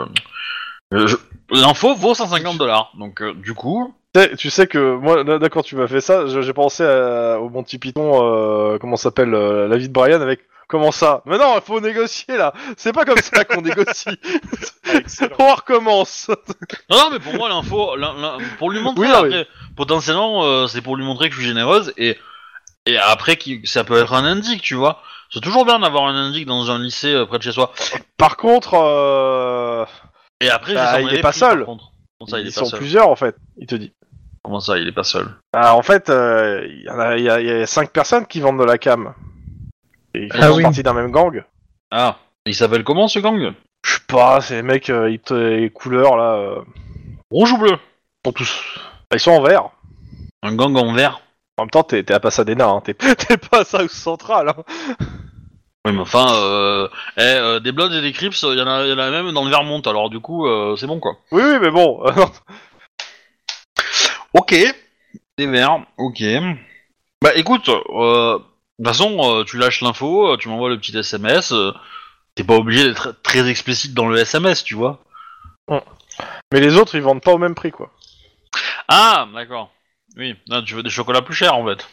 Je, 0.93 1.07
je- 1.07 1.17
l'info 1.51 1.95
vaut 1.95 2.15
150 2.15 2.57
dollars, 2.59 2.93
donc 2.99 3.21
euh, 3.23 3.35
du 3.35 3.55
coup, 3.55 3.95
Tu 4.15 4.21
sais- 4.21 4.37
Tu 4.37 4.51
sais 4.51 4.67
que 4.67 4.97
moi, 4.97 5.23
là, 5.23 5.39
d'accord, 5.39 5.63
tu 5.65 5.77
m'as 5.77 5.87
fait 5.87 6.01
ça. 6.01 6.27
je- 6.27 6.41
J'ai 6.43 6.53
pensé 6.53 6.85
à- 6.85 7.39
au 7.41 7.49
Monty 7.49 7.79
Python, 7.79 8.21
euh, 8.25 8.79
comment 8.79 8.97
ça 8.97 9.05
s'appelle, 9.05 9.35
euh, 9.35 9.69
la 9.69 9.77
vie 9.77 9.89
de 9.89 9.93
Brian 9.93 10.21
avec 10.21 10.41
comment 10.71 10.93
ça. 10.93 11.23
Mais 11.27 11.37
non, 11.37 11.57
il 11.57 11.63
faut 11.63 11.81
négocier 11.81 12.37
là. 12.37 12.55
C'est 12.77 12.93
pas 12.95 13.05
comme 13.05 13.19
ça 13.19 13.45
qu'on 13.45 13.61
négocie. 13.61 14.19
Excellent. 14.95 15.37
On 15.39 15.55
recommence. 15.55 16.29
non, 16.89 16.97
non, 16.97 17.09
mais 17.13 17.19
pour 17.19 17.35
moi 17.35 17.49
l'info, 17.49 17.97
l'in- 17.97 18.15
l'in- 18.15 18.39
pour 18.59 18.71
lui 18.71 18.81
montrer 18.81 19.03
Oui, 19.07 19.09
non, 19.09 19.17
après, 19.25 19.47
potentiellement, 19.77 20.45
euh, 20.45 20.67
c'est 20.67 20.81
pour 20.81 20.97
lui 20.97 21.05
montrer 21.05 21.29
que 21.29 21.35
je 21.35 21.41
suis 21.41 21.49
généreuse 21.49 21.93
et 21.99 22.17
et 22.87 22.97
après 22.97 23.37
qui, 23.37 23.61
ça 23.65 23.85
peut 23.85 24.01
être 24.01 24.15
un 24.15 24.25
indique, 24.25 24.63
tu 24.63 24.75
vois. 24.75 25.03
C'est 25.33 25.41
toujours 25.41 25.65
bien 25.67 25.79
d'avoir 25.81 26.07
un 26.07 26.15
indique 26.15 26.47
dans 26.47 26.71
un 26.71 26.79
lycée 26.83 27.13
euh, 27.13 27.27
près 27.27 27.37
de 27.39 27.43
chez 27.43 27.53
soi. 27.53 27.73
Par 28.17 28.37
contre, 28.37 28.75
euh, 28.75 29.85
Et 30.41 30.49
après, 30.51 30.75
Bah, 30.75 31.01
il 31.01 31.15
est 31.15 31.21
pas 31.21 31.33
seul. 31.33 31.65
Comment 31.67 31.79
ça, 32.29 32.39
il 32.41 32.47
ils 32.47 32.49
est 32.49 32.55
pas 32.55 32.61
sont 32.61 32.67
seul 32.67 32.79
plusieurs 32.81 33.09
en 33.09 33.17
fait. 33.17 33.37
Il 33.59 33.67
te 33.67 33.75
dit. 33.75 33.93
Comment 34.43 34.61
ça, 34.61 34.79
il 34.79 34.89
est 34.89 34.93
pas 34.93 35.05
seul 35.05 35.29
Ah, 35.53 35.75
en 35.77 35.83
fait, 35.83 36.09
euh, 36.09 36.67
il 36.67 36.83
y, 36.85 36.89
en 36.91 36.99
a- 36.99 37.17
il 37.19 37.25
y 37.25 37.29
a, 37.31 37.41
il 37.41 37.47
y 37.47 37.51
a 37.51 37.67
cinq 37.67 37.91
personnes 37.93 38.27
qui 38.27 38.41
vendent 38.41 38.59
de 38.59 38.65
la 38.65 38.79
cam. 38.79 39.13
Et 40.15 40.25
ils 40.25 40.29
Ah 40.33 40.49
font 40.49 40.57
oui. 40.57 40.63
partie 40.63 40.83
d'un 40.83 40.93
même 40.95 41.11
gang. 41.11 41.45
Ah, 41.91 42.19
il 42.47 42.55
s'appelle 42.55 42.85
comment 42.85 43.09
ce 43.09 43.19
gang? 43.19 43.53
Je 43.85 43.95
sais 43.95 44.01
pas, 44.07 44.41
c'est 44.41 44.57
les 44.57 44.63
mecs, 44.63 44.91
euh, 44.91 45.11
ils 45.11 45.21
te- 45.21 45.35
les 45.35 45.71
couleurs 45.71 46.17
là, 46.17 46.35
euh, 46.35 46.61
Rouge 47.31 47.53
ou 47.53 47.59
bleu? 47.59 47.73
Ils 48.25 48.29
sont 48.29 48.33
tous. 48.33 48.65
bah, 49.11 49.17
Ils 49.17 49.21
sont 49.21 49.31
en 49.33 49.43
vert. 49.43 49.71
Un 50.43 50.55
gang 50.55 50.77
en 50.77 50.93
vert? 50.93 51.21
En 51.59 51.63
même 51.65 51.71
temps, 51.71 51.83
t'es 51.83 52.03
t'es 52.03 52.15
à 52.15 52.21
Pasadena, 52.21 52.69
hein. 52.69 52.81
t'es 52.81 52.95
t'es 53.17 53.37
pas 53.37 53.61
à 53.61 53.65
South 53.65 53.91
Central. 53.91 54.49
Hein. 54.51 55.07
Oui, 55.87 55.93
mais 55.93 56.01
enfin, 56.01 56.27
euh, 56.35 56.89
eh, 57.17 57.21
euh, 57.23 57.61
des 57.61 57.73
Bloods 57.73 57.93
et 57.93 58.03
des 58.03 58.13
Crips, 58.13 58.43
il 58.43 58.59
y, 58.59 58.63
en 58.63 58.67
a- 58.67 58.87
y 58.87 58.93
en 58.93 58.99
a 58.99 59.11
même 59.11 59.33
dans 59.33 59.45
le 59.45 59.51
Vermont, 59.51 59.81
alors 59.81 60.11
du 60.11 60.21
coup, 60.21 60.47
euh, 60.47 60.77
c'est 60.77 60.87
bon 60.87 61.01
quoi. 61.01 61.17
Oui, 61.33 61.43
oui, 61.45 61.59
mais 61.61 61.71
bon. 61.71 62.03
Ok, 64.35 64.55
des 65.39 65.47
verts, 65.47 65.85
ok. 65.99 66.23
Bah 67.23 67.31
écoute, 67.35 67.69
euh, 67.69 68.39
toute 68.85 68.97
façon, 68.97 69.19
euh, 69.21 69.45
tu 69.45 69.59
lâches 69.59 69.83
l'info, 69.83 70.33
euh, 70.33 70.37
tu 70.37 70.49
m'envoies 70.49 70.71
le 70.71 70.79
petit 70.79 70.97
SMS, 70.97 71.53
euh, 71.53 71.73
t'es 72.35 72.45
pas 72.45 72.55
obligé 72.57 72.85
d'être 72.85 73.21
très 73.23 73.49
explicite 73.49 73.95
dans 73.95 74.09
le 74.09 74.19
SMS, 74.19 74.65
tu 74.65 74.75
vois. 74.75 75.01
mais 75.69 76.61
les 76.61 76.77
autres, 76.77 76.95
ils 76.95 77.03
vendent 77.03 77.23
pas 77.23 77.33
au 77.33 77.39
même 77.39 77.55
prix, 77.55 77.71
quoi. 77.73 77.91
Ah, 78.89 79.29
d'accord. 79.35 79.71
Oui, 80.17 80.35
non, 80.49 80.63
tu 80.63 80.75
veux 80.75 80.83
des 80.83 80.91
chocolats 80.91 81.23
plus 81.23 81.35
chers 81.35 81.55
en 81.55 81.65
fait. 81.67 81.87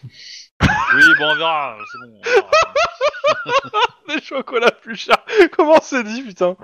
oui, 0.61 1.03
bon, 1.19 1.25
on 1.25 1.35
verra, 1.35 1.77
c'est 1.91 2.07
bon. 2.07 2.19
on 2.25 2.29
verra. 2.31 2.49
Des 4.07 4.21
chocolats 4.21 4.71
plus 4.71 4.95
chers. 4.95 5.23
Comment 5.55 5.79
c'est 5.81 6.03
dit, 6.03 6.23
putain 6.23 6.55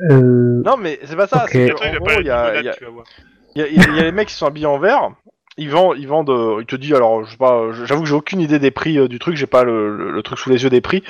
Euh, 0.00 0.62
Non, 0.64 0.76
mais 0.76 0.98
c'est 1.04 1.16
pas 1.16 1.26
ça. 1.26 1.44
Ok. 1.44 1.50
c'est 1.52 1.66
il 1.68 2.24
y 2.24 3.74
y 3.74 3.98
a 3.98 4.02
les 4.02 4.12
mecs 4.12 4.28
qui 4.28 4.34
sont 4.34 4.46
habillés 4.46 4.66
en 4.66 4.78
vert. 4.78 5.10
Ils 5.58 5.68
vendent, 5.70 5.96
ils 5.98 6.08
vendent. 6.08 6.30
euh, 6.30 6.58
il 6.60 6.66
te 6.66 6.76
dit 6.76 6.94
alors, 6.94 7.24
je 7.24 7.32
sais 7.32 7.36
pas. 7.36 7.72
J'avoue 7.84 8.02
que 8.02 8.08
j'ai 8.08 8.14
aucune 8.14 8.40
idée 8.40 8.58
des 8.58 8.70
prix 8.70 8.98
euh, 8.98 9.08
du 9.08 9.18
truc. 9.18 9.36
J'ai 9.36 9.46
pas 9.46 9.64
le, 9.64 9.96
le- 9.96 10.10
le 10.12 10.22
truc 10.22 10.38
sous 10.38 10.48
les 10.50 10.62
yeux 10.62 10.70
des 10.70 10.80
prix. 10.80 11.02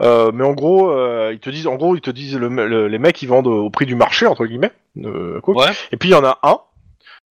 Euh, 0.00 0.30
mais 0.34 0.44
en 0.44 0.52
gros, 0.52 0.90
euh, 0.90 1.30
ils 1.32 1.38
te 1.38 1.48
disent, 1.50 1.66
en 1.66 1.76
gros, 1.76 1.94
ils 1.96 2.00
te 2.00 2.10
disent, 2.10 2.36
le- 2.36 2.48
le- 2.48 2.88
les 2.88 2.98
mecs 2.98 3.22
ils 3.22 3.28
vendent 3.28 3.46
au 3.46 3.70
prix 3.70 3.86
du 3.86 3.94
marché 3.94 4.26
entre 4.26 4.44
guillemets. 4.46 4.72
Euh. 4.98 5.40
Ouais. 5.46 5.70
Et 5.92 5.96
puis 5.96 6.08
il 6.10 6.12
y 6.12 6.16
en 6.16 6.24
a 6.24 6.38
un. 6.42 6.58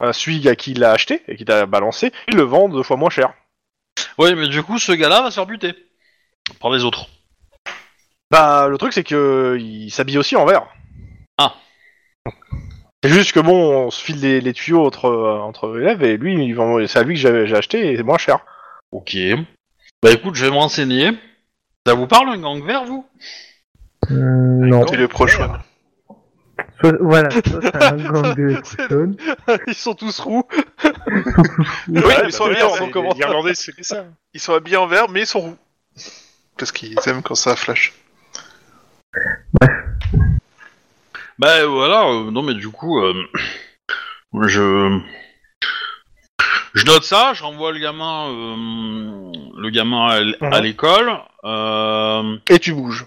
euh, 0.04 0.14
celui 0.14 0.48
à 0.50 0.56
qui 0.56 0.72
il 0.72 0.80
l'a 0.80 0.92
acheté 0.92 1.22
et 1.28 1.36
qui 1.36 1.46
t'a 1.46 1.66
balancé, 1.66 2.12
il 2.28 2.36
le 2.38 2.44
vend 2.44 2.70
deux 2.70 2.84
fois 2.84 2.98
moins 2.98 3.10
cher. 3.12 3.34
Oui, 4.18 4.34
mais 4.36 4.48
du 4.48 4.64
coup, 4.64 4.80
ce 4.80 4.92
gars-là 4.94 5.22
va 5.22 5.30
se 5.30 5.36
faire 5.36 5.46
buter 5.46 5.74
par 6.60 6.72
les 6.72 6.84
autres. 6.86 7.08
Bah, 8.32 8.68
le 8.70 8.78
truc, 8.78 8.94
c'est 8.94 9.04
que 9.04 9.58
il 9.60 9.92
s'habille 9.92 10.18
aussi 10.18 10.36
en 10.36 10.46
vert. 10.46 10.66
Ah. 11.38 11.54
C'est 13.04 13.10
juste 13.10 13.32
que 13.34 13.40
bon, 13.40 13.86
on 13.88 13.92
se 13.92 14.04
file 14.04 14.20
les, 14.22 14.42
les 14.42 14.54
tuyaux 14.54 14.86
entre, 14.86 15.06
euh, 15.06 15.40
entre 15.40 15.80
élèves 15.80 16.04
et 16.04 16.18
lui, 16.18 16.56
c'est 16.88 17.00
à 17.00 17.04
lui 17.04 17.16
que 17.16 17.20
j'avais- 17.22 17.48
j'ai 17.48 17.56
acheté 17.56 17.92
et 17.92 17.98
c'est 17.98 18.04
moins 18.04 18.18
cher. 18.20 18.40
Ok. 18.92 19.16
Bah 20.04 20.12
écoute, 20.12 20.36
je 20.36 20.46
vais 20.46 20.52
me 20.52 20.56
renseigner. 20.58 21.12
Ça 21.88 21.94
vous 21.96 22.06
parle 22.08 22.30
un 22.30 22.38
gang 22.38 22.64
vert, 22.64 22.86
vous? 22.86 23.06
Hum, 24.10 24.68
non. 24.68 24.86
C'est 24.88 24.98
le 24.98 25.08
prochain. 25.08 25.60
Voilà, 27.00 27.30
soit 27.46 27.62
c'est 27.62 27.76
un 27.84 27.98
gang 27.98 28.36
de. 28.36 28.62
Ils 29.68 29.74
sont 29.76 29.94
tous 29.96 30.20
roux. 30.20 30.44
Oui, 31.88 32.02
Ouais, 32.04 32.16
ils 32.26 32.32
sont 32.32 32.46
bah, 32.46 32.52
habillés 32.52 32.64
en 32.64 32.74
c'est- 32.76 32.92
vert. 32.92 33.04
les 33.14 33.20
Irlandais, 33.20 33.54
c'est 33.56 33.72
que 33.76 33.84
ça. 33.84 34.06
Ils 34.34 34.40
sont 34.40 34.54
habillés 34.54 34.78
en 34.78 34.88
vert, 34.88 35.10
mais 35.10 35.22
ils 35.22 35.28
sont 35.28 35.40
roux. 35.42 35.58
Parce 36.58 36.72
qu'ils 36.72 36.98
aiment 37.08 37.22
quand 37.24 37.36
ça 37.36 37.56
flash. 37.56 37.94
Bah 41.42 41.66
voilà, 41.66 42.06
euh, 42.08 42.30
non 42.30 42.44
mais 42.44 42.54
du 42.54 42.70
coup, 42.70 43.00
euh, 43.02 43.14
je... 44.48 45.00
Je 46.74 46.86
note 46.86 47.04
ça, 47.04 47.34
je 47.34 47.44
renvoie 47.44 47.72
le 47.74 47.80
gamin, 47.80 48.28
euh, 48.30 49.32
le 49.58 49.70
gamin 49.72 50.08
à 50.08 50.18
l- 50.20 50.38
à 50.40 50.58
Mhm. 50.60 50.64
l'école. 50.64 51.12
Euh, 51.44 52.38
Et 52.50 52.60
tu 52.60 52.74
bouges. 52.74 53.06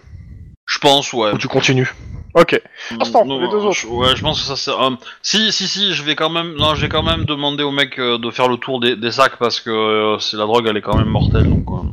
je 0.67 0.79
pense, 0.79 1.13
ouais. 1.15 1.31
Ou 1.33 1.39
tu 1.39 1.49
continues. 1.49 1.91
Ok. 2.35 2.61
Instant, 3.01 3.25
Non, 3.25 3.41
les 3.41 3.49
deux 3.49 3.57
euh, 3.57 3.61
autres. 3.69 3.73
je- 3.81 3.87
ouais, 3.87 4.17
je 4.17 4.21
pense 4.23 4.41
que 4.41 4.47
ça 4.47 4.57
c'est. 4.57 4.71
euh, 4.73 4.91
si, 5.23 5.51
si, 5.53 5.67
si, 5.69 5.95
je 5.95 6.03
vais 6.03 6.15
quand 6.17 6.29
même. 6.31 6.55
Non, 6.57 6.75
je 6.75 6.83
vais 6.83 6.89
quand 6.91 7.03
même 7.05 7.25
demander 7.25 7.63
au 7.63 7.71
mec 7.71 7.99
euh, 7.99 8.19
de 8.19 8.31
faire 8.31 8.49
le 8.49 8.57
tour 8.59 8.81
des, 8.81 8.97
des 8.97 9.13
sacs 9.13 9.39
parce 9.39 9.61
que 9.61 9.71
euh, 9.71 10.19
c'est 10.19 10.37
la 10.37 10.45
drogue, 10.45 10.67
elle 10.69 10.77
est 10.77 10.83
quand 10.83 10.97
même 10.99 11.09
mortelle, 11.09 11.49
donc 11.49 11.67
euh, 11.71 11.87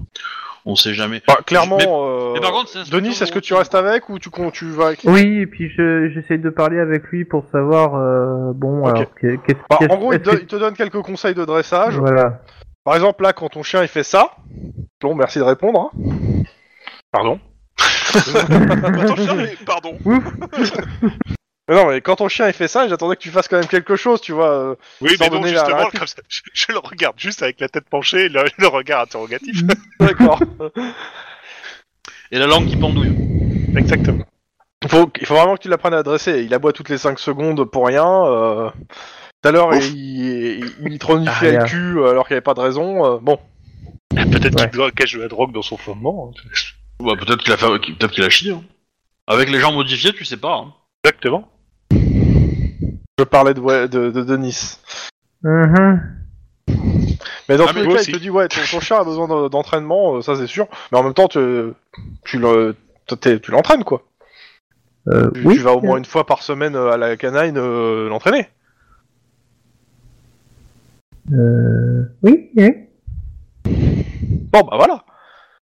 on 0.66 0.76
sait 0.76 0.94
jamais. 0.94 1.22
Bah, 1.28 1.38
clairement, 1.46 1.78
Mais- 1.78 1.88
euh, 1.88 2.34
mais 2.34 2.40
par 2.42 2.52
contre, 2.52 2.72
Denis, 2.92 3.10
est-ce 3.10 3.32
que 3.32 3.40
tu 3.40 3.54
restes 3.54 3.76
avec 3.76 4.10
ou 4.10 4.20
tu, 4.20 4.30
con- 4.30 4.52
tu 4.52 4.66
vas 4.70 4.88
avec 4.88 5.02
Oui, 5.06 5.40
et 5.40 5.48
puis 5.48 5.70
je- 5.70 6.10
j'essaye 6.14 6.40
de 6.40 6.50
parler 6.50 6.80
avec 6.80 7.04
lui 7.08 7.26
pour 7.26 7.46
savoir, 7.52 7.96
euh, 7.96 8.52
bon, 8.54 8.86
alors, 8.86 9.06
Bah, 9.70 9.80
En 9.90 9.98
gros, 9.98 10.14
il 10.14 10.22
te, 10.22 10.30
que- 10.30 10.42
il 10.42 10.48
te 10.48 10.56
donne 10.56 10.74
quelques 10.76 11.02
conseils 11.02 11.36
de 11.36 11.46
dressage. 11.46 11.98
Voilà. 11.98 12.42
Par 12.84 12.96
exemple, 12.96 13.22
là, 13.24 13.34
quand 13.34 13.50
ton 13.50 13.64
chien 13.64 13.82
il 13.84 13.88
fait 13.88 14.04
ça. 14.04 14.32
Bon, 15.02 15.14
merci 15.16 15.40
de 15.40 15.44
répondre. 15.44 15.92
hein. 15.94 16.44
Pardon. 17.12 17.40
Mais 19.38 19.56
pardon. 19.66 19.98
Mais 21.72 21.78
non, 21.78 21.88
mais 21.88 22.02
quand 22.02 22.18
ton 22.18 22.28
chien 22.28 22.48
il 22.48 22.54
fait 22.54 22.68
ça, 22.68 22.90
j'attendais 22.90 23.16
que 23.16 23.22
tu 23.22 23.30
fasses 23.30 23.48
quand 23.48 23.58
même 23.58 23.66
quelque 23.68 23.96
chose, 23.96 24.20
tu 24.20 24.34
vois. 24.34 24.50
euh, 24.52 24.76
Oui, 25.00 25.16
Sans 25.16 25.24
mais 25.24 25.30
bon, 25.30 25.36
donner 25.38 25.52
la- 25.54 25.54
la 25.54 25.60
justement, 25.60 25.78
réplique. 25.86 26.00
comme 26.00 26.08
ça, 26.08 26.22
je, 26.28 26.42
je 26.54 26.66
le 26.74 26.80
regarde 26.80 27.18
juste 27.18 27.42
avec 27.44 27.62
la 27.62 27.70
tête 27.70 27.88
penchée, 27.90 28.28
le, 28.28 28.44
le 28.58 28.68
regard 28.68 29.02
interrogatif. 29.04 29.62
D'accord. 30.02 30.42
Et 32.32 32.40
la 32.40 32.46
langue 32.48 32.68
qui 32.68 32.76
pendouille. 32.76 33.16
Exactement. 33.78 34.26
il, 34.84 34.90
faut, 34.90 35.10
il 35.20 35.26
faut 35.26 35.36
vraiment 35.36 35.56
que 35.56 35.62
tu 35.62 35.70
l'apprennes 35.70 35.94
à 35.94 36.04
dresser. 36.04 36.44
Il 36.44 36.54
aboie 36.54 36.74
toutes 36.74 36.90
les 36.90 36.98
5 36.98 37.18
secondes 37.20 37.64
pour 37.66 37.88
rien. 37.88 38.06
euh, 38.26 38.70
Tout 39.42 39.50
à 39.50 39.52
l'heure, 39.52 39.74
il, 39.74 39.84
il, 39.96 40.66
il 40.92 41.00
te 41.00 41.06
reniflait 41.06 41.56
Ah, 41.56 41.62
le 41.64 41.66
cul 41.70 41.98
euh, 42.00 42.10
alors 42.10 42.28
qu'il 42.28 42.34
n'y 42.34 42.38
avait 42.40 42.42
pas 42.44 42.54
de 42.54 42.60
raison. 42.62 43.06
euh, 43.06 43.18
bon. 43.22 43.40
Peut-être 44.10 44.60
Ouais. 44.60 44.70
qu'il 44.70 44.78
doit- 44.78 44.92
cache 44.92 45.14
de 45.16 45.22
la 45.22 45.28
drogue 45.30 45.54
dans 45.54 45.62
son 45.62 45.78
fondement. 45.78 46.34
hein. 46.36 46.42
Bah, 47.04 47.14
peut-être 47.18 47.42
qu'il 47.44 47.54
a 47.54 47.58
fait, 47.58 47.80
qu'il 48.10 48.24
a 48.24 48.30
chié. 48.30 48.52
hein. 48.52 48.64
Avec 49.28 49.50
les 49.50 49.60
gens 49.60 49.72
modifiés, 49.72 50.12
tu 50.14 50.26
sais 50.26 50.38
pas. 50.38 50.56
hein. 50.56 50.74
Exactement. 51.04 51.48
Je 53.22 53.26
parlais 53.26 53.54
de, 53.54 53.60
ouais, 53.60 53.88
de, 53.88 54.10
de 54.10 54.24
Denis. 54.24 54.80
Mhm. 55.44 56.02
Mais 57.48 57.56
dans 57.56 57.66
Ah, 57.68 57.74
tous 57.74 57.80
les 57.80 57.88
cas, 57.88 57.94
aussi. 58.00 58.10
il 58.10 58.16
te 58.18 58.20
dit 58.20 58.32
ouais, 58.32 58.48
ton, 58.48 58.62
ton 58.72 58.80
chien 58.80 58.98
a 58.98 59.04
besoin 59.04 59.28
de- 59.28 59.48
d'entraînement, 59.48 60.16
euh, 60.16 60.22
ça 60.24 60.36
c'est 60.36 60.48
sûr. 60.48 60.68
Mais 60.92 60.98
en 60.98 61.04
même 61.04 61.14
temps, 61.14 61.28
tu, 61.28 61.40
tu 62.26 62.40
l'entraînes 62.40 63.84
quoi. 63.84 64.02
Euh, 65.10 65.30
Tu, 65.36 65.46
oui. 65.46 65.56
tu 65.58 65.62
vas 65.62 65.74
au 65.74 65.82
moins 65.82 65.98
une 65.98 66.06
fois 66.06 66.26
par 66.26 66.42
semaine 66.42 66.76
euh, 66.76 66.90
à 66.92 66.98
la 66.98 67.16
canine 67.16 67.58
euh, 67.60 68.10
l'entraîner. 68.10 68.48
Euh, 71.32 72.04
oui, 72.24 72.50
oui. 72.56 72.72
Bon 74.52 74.62
bah 74.62 74.78
voilà. 74.78 75.04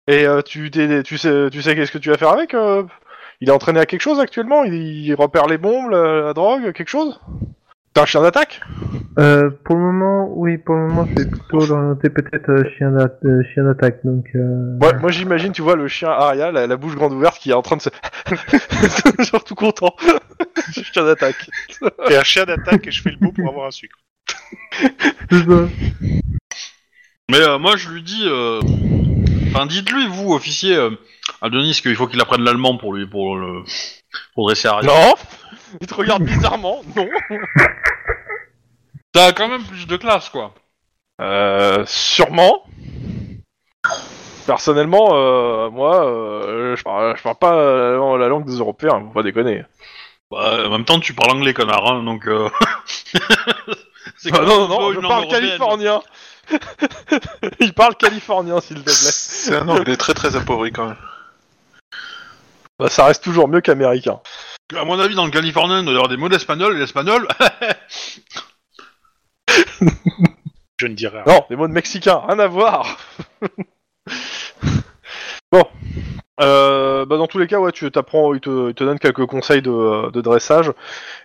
Et 0.06 0.26
euh, 0.26 0.42
tu, 0.42 0.70
t'es- 0.70 1.02
tu 1.02 1.18
sais, 1.18 1.50
tu 1.50 1.60
sais 1.60 1.74
qu'est-ce 1.74 1.90
que 1.92 1.98
tu 1.98 2.10
vas 2.10 2.18
faire 2.18 2.30
avec 2.30 2.54
euh 2.54 2.84
Il 3.40 3.48
est 3.48 3.52
entraîné 3.52 3.80
à 3.80 3.86
quelque 3.86 4.00
chose 4.00 4.18
actuellement? 4.18 4.64
Il, 4.64 4.74
il 4.74 5.14
repère 5.14 5.46
les 5.46 5.58
bombes, 5.58 5.90
la, 5.90 6.22
la 6.22 6.34
drogue, 6.34 6.72
quelque 6.72 6.88
chose? 6.88 7.20
T'es 7.94 8.00
un 8.00 8.06
chien 8.06 8.22
d'attaque? 8.22 8.60
Euh, 9.18 9.50
pour 9.64 9.76
le 9.76 9.80
moment, 9.80 10.28
oui, 10.36 10.58
pour 10.58 10.74
le 10.74 10.88
moment, 10.88 11.08
c'est 11.16 11.30
plutôt 11.30 11.72
orienté 11.72 12.10
peut-être 12.10 12.50
euh, 12.50 12.64
chien 12.76 12.92
euh, 12.94 13.42
chien 13.52 13.64
d'attaque, 13.64 14.00
donc. 14.04 14.26
Euh... 14.34 14.78
Ouais, 14.80 14.96
moi 15.00 15.10
j'imagine, 15.10 15.52
tu 15.52 15.62
vois, 15.62 15.74
le 15.74 15.88
chien 15.88 16.08
Aria, 16.10 16.52
la, 16.52 16.66
la 16.66 16.76
bouche 16.76 16.94
grande 16.94 17.12
ouverte, 17.12 17.38
qui 17.38 17.50
est 17.50 17.54
en 17.54 17.62
train 17.62 17.76
de 17.76 17.82
se. 17.82 17.90
Genre 19.24 19.42
tout 19.42 19.54
content. 19.54 19.94
chien 20.72 21.04
d'attaque. 21.04 21.48
Et 22.10 22.16
un 22.16 22.24
chien 22.24 22.44
d'attaque 22.44 22.86
et 22.86 22.90
je 22.90 23.02
fais 23.02 23.10
le 23.10 23.16
beau 23.16 23.32
pour 23.32 23.48
avoir 23.48 23.66
un 23.66 23.70
sucre. 23.70 23.98
c'est 25.30 25.44
ça. 25.44 25.68
Mais 27.30 27.40
euh, 27.40 27.58
moi, 27.58 27.76
je 27.76 27.90
lui 27.90 28.02
dis. 28.02 28.28
Euh, 29.48 29.54
Enfin, 29.54 29.66
dites-lui, 29.66 30.06
vous, 30.08 30.32
officier, 30.32 30.74
euh, 30.76 30.90
à 31.42 31.48
Denis, 31.50 31.78
qu'il 31.82 31.96
faut 31.96 32.06
qu'il 32.06 32.20
apprenne 32.20 32.42
l'allemand 32.42 32.76
pour 32.76 32.94
lui, 32.94 33.06
pour 33.06 33.36
le, 33.36 33.62
pour 34.34 34.46
dresser 34.46 34.68
Harry. 34.68 34.86
Non 34.86 35.14
Il 35.80 35.86
te 35.86 35.94
regarde 35.94 36.22
bizarrement, 36.22 36.82
non 36.96 37.08
T'as 39.12 39.32
quand 39.32 39.48
même 39.48 39.64
plus 39.64 39.86
de 39.86 39.96
classe, 39.96 40.28
quoi. 40.28 40.54
Euh, 41.20 41.84
sûrement. 41.86 42.64
Personnellement, 44.46 45.08
euh, 45.12 45.70
moi, 45.70 46.06
euh, 46.06 46.76
je, 46.76 46.82
parle, 46.82 47.16
je 47.16 47.22
parle 47.22 47.36
pas 47.36 47.54
euh, 47.54 48.16
la 48.18 48.28
langue 48.28 48.46
des 48.46 48.56
Européens, 48.58 49.00
faut 49.00 49.12
pas 49.12 49.22
déconner. 49.22 49.62
Bah, 50.30 50.66
en 50.66 50.70
même 50.70 50.84
temps, 50.84 51.00
tu 51.00 51.14
parles 51.14 51.32
anglais, 51.36 51.54
connard, 51.54 51.86
hein, 51.86 52.02
donc. 52.02 52.26
Euh... 52.26 52.48
c'est 54.16 54.30
Ah, 54.32 54.38
quand 54.38 54.42
non, 54.42 54.68
non, 54.68 54.68
non, 54.68 54.88
une 54.88 54.96
je 54.96 55.00
langue 55.00 55.08
parle 55.10 55.22
européenne. 55.24 55.42
californien. 55.42 56.02
Il 57.60 57.72
parle 57.74 57.96
californien, 57.96 58.60
s'il 58.60 58.78
te 58.78 58.84
plaît. 58.84 58.92
C'est 58.92 59.56
un 59.56 59.68
anglais 59.68 59.96
très 59.96 60.14
très 60.14 60.36
appauvri 60.36 60.72
quand 60.72 60.86
même. 60.86 60.96
Bah, 62.78 62.88
ça 62.88 63.06
reste 63.06 63.24
toujours 63.24 63.48
mieux 63.48 63.60
qu'américain. 63.60 64.20
À 64.76 64.84
mon 64.84 64.98
avis, 65.00 65.14
dans 65.14 65.24
le 65.24 65.30
californien, 65.30 65.80
il 65.80 65.84
doit 65.84 65.92
y 65.92 65.96
avoir 65.96 66.08
des 66.08 66.16
mots 66.16 66.28
d'espagnol, 66.28 66.76
et 66.76 66.78
l'espagnol. 66.78 67.26
Je 70.78 70.86
ne 70.86 70.94
dirai 70.94 71.22
rien. 71.22 71.34
Non, 71.34 71.44
des 71.50 71.56
mots 71.56 71.66
de 71.66 71.72
mexicain, 71.72 72.22
rien 72.26 72.38
à 72.38 72.46
voir. 72.46 72.98
bon. 75.50 75.64
Euh, 76.40 77.04
bah 77.04 77.16
dans 77.16 77.26
tous 77.26 77.38
les 77.38 77.46
cas, 77.48 77.58
ouais, 77.58 77.72
tu 77.72 77.90
t'apprends, 77.90 78.32
il 78.32 78.40
te, 78.40 78.68
il 78.68 78.74
te 78.74 78.84
donne 78.84 78.98
quelques 79.00 79.26
conseils 79.26 79.60
de, 79.62 80.10
de 80.10 80.20
dressage 80.20 80.70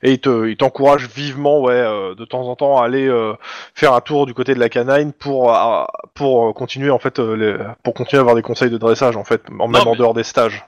et 0.02 0.11
il 0.14 0.19
te, 0.19 0.48
il 0.48 0.57
t'encourage 0.57 1.07
vivement, 1.07 1.61
ouais, 1.61 1.73
euh, 1.73 2.15
de 2.15 2.26
temps 2.26 2.48
en 2.48 2.56
temps 2.56 2.81
à 2.81 2.85
aller 2.85 3.07
euh, 3.07 3.34
faire 3.76 3.94
un 3.94 4.02
tour 4.02 4.26
du 4.26 4.34
côté 4.34 4.56
de 4.56 4.60
la 4.60 4.69
canine 4.69 5.14
pour 5.14 5.56
euh, 5.56 5.84
pour 6.15 6.48
euh, 6.49 6.53
continuer 6.53 6.90
en 6.90 6.98
fait, 6.99 7.19
euh, 7.19 7.35
les- 7.35 7.64
pour 7.84 7.94
continuer 7.94 8.19
à 8.19 8.22
avoir 8.22 8.35
des 8.35 8.41
conseils 8.41 8.72
de 8.72 8.77
dressage 8.77 9.15
en 9.15 9.23
fait, 9.23 9.44
en 9.60 9.68
même 9.68 9.88
en 9.88 9.95
dehors 9.95 10.14
des 10.15 10.23
stages. 10.23 10.65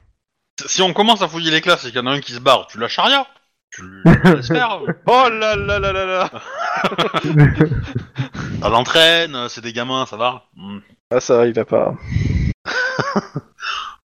si 0.65 0.81
on 0.83 0.93
commence 0.93 1.21
à 1.23 1.27
fouiller 1.27 1.49
les 1.51 1.61
classes 1.61 1.83
et 1.85 1.87
qu'il 1.87 1.97
y 1.97 1.99
en 2.03 2.07
a 2.07 2.11
un 2.11 2.19
qui 2.19 2.33
se 2.33 2.39
barre, 2.39 2.67
tu 2.67 2.77
lâches 2.79 2.99
rien. 2.99 3.25
Tu 3.71 3.81
le 3.81 4.35
laisses 4.35 4.47
faire. 4.47 4.79
Oh 5.07 5.27
là 5.29 5.55
là 5.55 5.79
là 5.79 5.91
là 5.91 6.05
là. 6.05 6.29
Ça 8.61 8.69
l'entraîne, 8.69 9.49
c'est 9.49 9.61
des 9.61 9.73
gamins, 9.73 10.05
ça 10.05 10.15
va. 10.17 10.43
Hmm. 10.55 10.79
Ah 11.11 11.19
ça, 11.19 11.45
il 11.45 11.59
a 11.59 11.65
pas. 11.65 11.93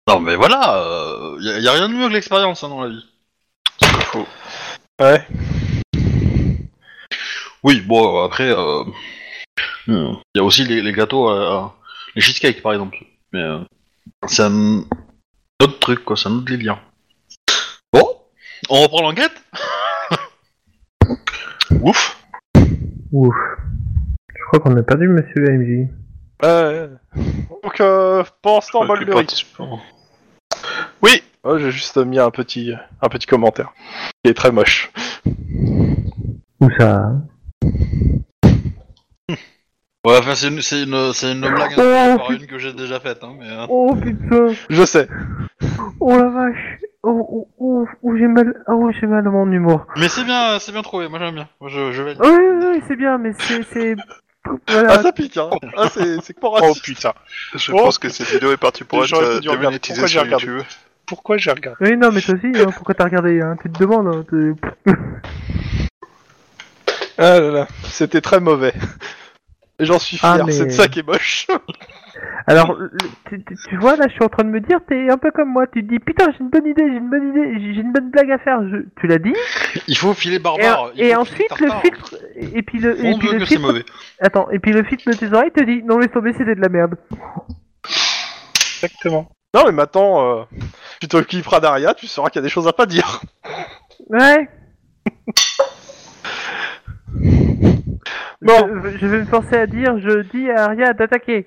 Non, 0.08 0.20
mais 0.20 0.34
voilà, 0.36 1.34
il 1.38 1.44
y, 1.46 1.50
a- 1.50 1.58
y 1.60 1.68
a 1.68 1.72
rien 1.72 1.88
de 1.88 1.94
mieux 1.94 2.08
que 2.08 2.12
l'expérience 2.14 2.64
hein, 2.64 2.68
dans 2.68 2.82
la 2.82 2.88
vie. 2.90 3.06
Ouais. 5.00 5.26
Oui, 7.62 7.80
bon, 7.82 8.22
après, 8.24 8.52
il 9.86 10.16
y 10.34 10.38
a 10.38 10.42
aussi 10.44 10.64
les, 10.64 10.82
les 10.82 10.92
gâteaux, 10.92 11.30
euh, 11.30 11.62
les 12.14 12.20
cheesecakes 12.22 12.62
par 12.62 12.72
exemple. 12.72 12.96
Mais 13.32 13.40
euh, 13.42 13.60
c'est 14.26 14.42
un 14.44 14.80
autre 15.62 15.78
truc, 15.78 16.04
quoi, 16.04 16.16
c'est 16.16 16.28
un 16.28 16.32
autre 16.36 16.46
délire. 16.46 16.80
Bon, 17.92 18.04
on 18.68 18.82
reprend 18.82 19.02
l'enquête 19.02 19.42
Ouf. 21.82 22.16
Ouf. 23.12 23.34
Je 24.34 24.44
crois 24.48 24.60
qu'on 24.60 24.76
a 24.76 24.82
perdu 24.82 25.08
Monsieur 25.08 25.48
AMJ. 25.48 25.88
Ouais. 26.42 26.88
Donc 27.14 27.80
euh, 27.80 28.22
temps, 28.42 28.60
Je 28.60 28.76
recule 28.76 28.86
Bolberic. 29.06 29.12
participant. 29.14 29.80
Oui. 31.02 31.22
Oh, 31.42 31.58
j'ai 31.58 31.70
juste 31.70 31.96
mis 31.96 32.18
un 32.18 32.30
petit, 32.30 32.72
un 33.00 33.08
petit 33.08 33.26
commentaire 33.26 33.72
qui 34.22 34.30
est 34.30 34.34
très 34.34 34.52
moche. 34.52 34.90
Où 36.60 36.68
ça 36.78 36.96
hein 36.96 37.22
Ouais, 40.06 40.16
enfin, 40.18 40.34
c'est 40.34 40.48
une, 40.48 40.62
c'est 40.62 40.82
une, 40.84 41.12
c'est 41.12 41.32
une 41.32 41.40
blague 41.40 41.72
Oh, 41.76 42.16
par 42.18 42.26
putain. 42.28 42.40
une 42.40 42.46
que 42.46 42.58
j'ai 42.58 42.72
déjà 42.72 43.00
faite, 43.00 43.22
hein, 43.22 43.34
mais... 43.38 43.48
euh, 43.50 43.66
Oh 43.68 43.94
putain 43.94 44.48
Je 44.70 44.84
sais. 44.84 45.06
Oh 46.00 46.16
la 46.16 46.28
vache 46.30 46.78
oh, 47.02 47.26
oh, 47.30 47.48
oh, 47.58 47.86
oh, 48.02 48.16
j'ai 48.16 48.26
mal, 48.26 48.62
oh, 48.68 48.90
j'ai 48.98 49.06
mal 49.06 49.26
à 49.26 49.30
mon 49.30 49.50
humour. 49.52 49.86
Mais 49.96 50.08
c'est 50.08 50.24
bien, 50.24 50.58
c'est 50.58 50.72
bien 50.72 50.80
trouvé. 50.82 51.08
Moi 51.08 51.18
j'aime 51.18 51.34
bien. 51.34 51.48
Moi 51.60 51.68
je, 51.70 51.92
je 51.92 52.02
vais. 52.02 52.14
Oui, 52.18 52.28
oui, 52.28 52.66
oui, 52.76 52.82
c'est 52.88 52.96
bien, 52.96 53.18
mais 53.18 53.32
c'est, 53.40 53.62
c'est, 53.72 53.96
voilà. 54.68 54.92
Ah, 54.94 55.02
ça 55.02 55.12
pique, 55.12 55.36
hein. 55.36 55.50
Ah, 55.76 55.88
c'est 55.92 56.20
c'est 56.22 56.34
que 56.34 56.40
pour 56.40 56.58
Oh 56.62 56.72
putain. 56.82 57.12
Je 57.54 57.72
Oh. 57.72 57.76
pense 57.76 57.98
que 57.98 58.08
cette 58.08 58.28
vidéo 58.28 58.52
est 58.52 58.56
partie 58.56 58.84
pour 58.84 59.04
J'aurais 59.04 59.36
être 59.36 59.40
dû 59.40 59.48
euh, 59.48 59.52
regarder. 59.52 59.78
démonétisée 59.78 59.94
Pourquoi 59.94 60.06
j'ai 60.08 60.12
sur 60.18 60.22
regardé 60.22 60.46
YouTube. 60.46 60.66
Pourquoi 61.06 61.36
j'ai 61.38 61.50
regardé 61.50 61.76
Oui, 61.80 61.96
non, 61.96 62.10
mais 62.12 62.20
toi 62.20 62.34
aussi, 62.34 62.46
hein, 62.60 62.70
pourquoi 62.74 62.94
t'as 62.94 63.04
regardé, 63.04 63.40
hein, 63.40 63.56
tu 63.60 63.70
te 63.70 63.78
demandes. 63.78 64.06
Hein, 64.08 64.24
t'es- 64.30 64.92
Ah 67.18 67.38
là 67.40 67.50
là, 67.50 67.68
c'était 67.84 68.20
très 68.20 68.40
mauvais. 68.40 68.72
Et 69.80 69.86
j'en 69.86 69.98
suis 69.98 70.18
fier, 70.18 70.36
Ah, 70.40 70.44
mais- 70.44 70.52
c'est 70.52 70.66
de 70.66 70.70
ça 70.70 70.86
qui 70.88 71.00
est 71.00 71.06
moche. 71.06 71.46
Alors, 72.46 72.74
le- 72.74 72.90
tu, 73.28 73.42
tu- 73.44 73.56
tu 73.68 73.76
vois, 73.78 73.96
là, 73.96 74.04
je 74.08 74.12
suis 74.12 74.22
en 74.22 74.28
train 74.28 74.44
de 74.44 74.50
me 74.50 74.60
dire, 74.60 74.78
t'es 74.86 75.08
un 75.10 75.16
peu 75.16 75.30
comme 75.30 75.48
moi, 75.50 75.66
tu 75.66 75.82
te 75.82 75.88
dis, 75.90 75.98
putain, 75.98 76.26
j'ai 76.32 76.40
une 76.40 76.50
bonne 76.50 76.66
idée, 76.66 76.82
j'ai 76.86 76.96
une 76.98 77.08
bonne 77.08 77.30
idée, 77.30 77.54
j'ai 77.60 77.74
j'ai 77.74 77.80
une 77.80 77.92
bonne 77.92 78.10
blague 78.10 78.30
à 78.30 78.38
faire, 78.38 78.60
je... 78.68 78.76
tu 79.00 79.06
l'as 79.06 79.18
dit, 79.18 79.32
Il 79.88 79.96
faut 79.96 80.12
filer 80.12 80.36
et, 80.36 80.38
barbare. 80.38 80.90
il 80.96 81.02
et 81.02 81.14
faut 81.14 81.20
ensuite, 81.22 81.50
le 81.58 81.66
tartare. 81.68 81.80
filtre, 81.82 82.14
et 82.36 82.62
puis 82.62 82.78
le, 82.78 82.98
et 83.04 83.10
Mon 83.10 83.18
puis 83.18 83.28
le 83.28 83.34
que 83.38 83.40
c'est 83.40 83.46
filtre, 83.54 83.62
mauvais. 83.66 83.84
attends, 84.20 84.50
et 84.50 84.58
puis 84.58 84.72
le 84.72 84.82
filtre 84.84 85.10
de 85.10 85.16
tes 85.16 85.32
oreilles 85.32 85.50
te 85.52 85.64
dit, 85.64 85.82
non, 85.82 85.98
laisse 85.98 86.10
tomber, 86.12 86.32
c'était 86.34 86.54
de 86.54 86.60
la 86.60 86.68
merde. 86.68 86.96
Exactement. 88.82 89.30
Non, 89.54 89.62
mais 89.66 89.72
maintenant, 89.72 90.40
euh, 90.40 90.42
tu 91.00 91.08
t'occuperas 91.08 91.60
d'Aria, 91.60 91.94
tu 91.94 92.06
sauras 92.06 92.28
qu'il 92.30 92.38
y 92.40 92.42
a 92.42 92.42
des 92.42 92.48
choses 92.50 92.68
à 92.68 92.72
pas 92.72 92.86
dire. 92.86 93.20
Ouais. 94.08 94.48
Bon. 98.42 98.68
Je, 98.84 98.98
je 98.98 99.06
vais 99.06 99.18
me 99.20 99.24
forcer 99.26 99.56
à 99.56 99.66
dire, 99.66 99.98
je 100.00 100.20
dis 100.30 100.50
à 100.50 100.64
Aria 100.66 100.92
d'attaquer. 100.92 101.46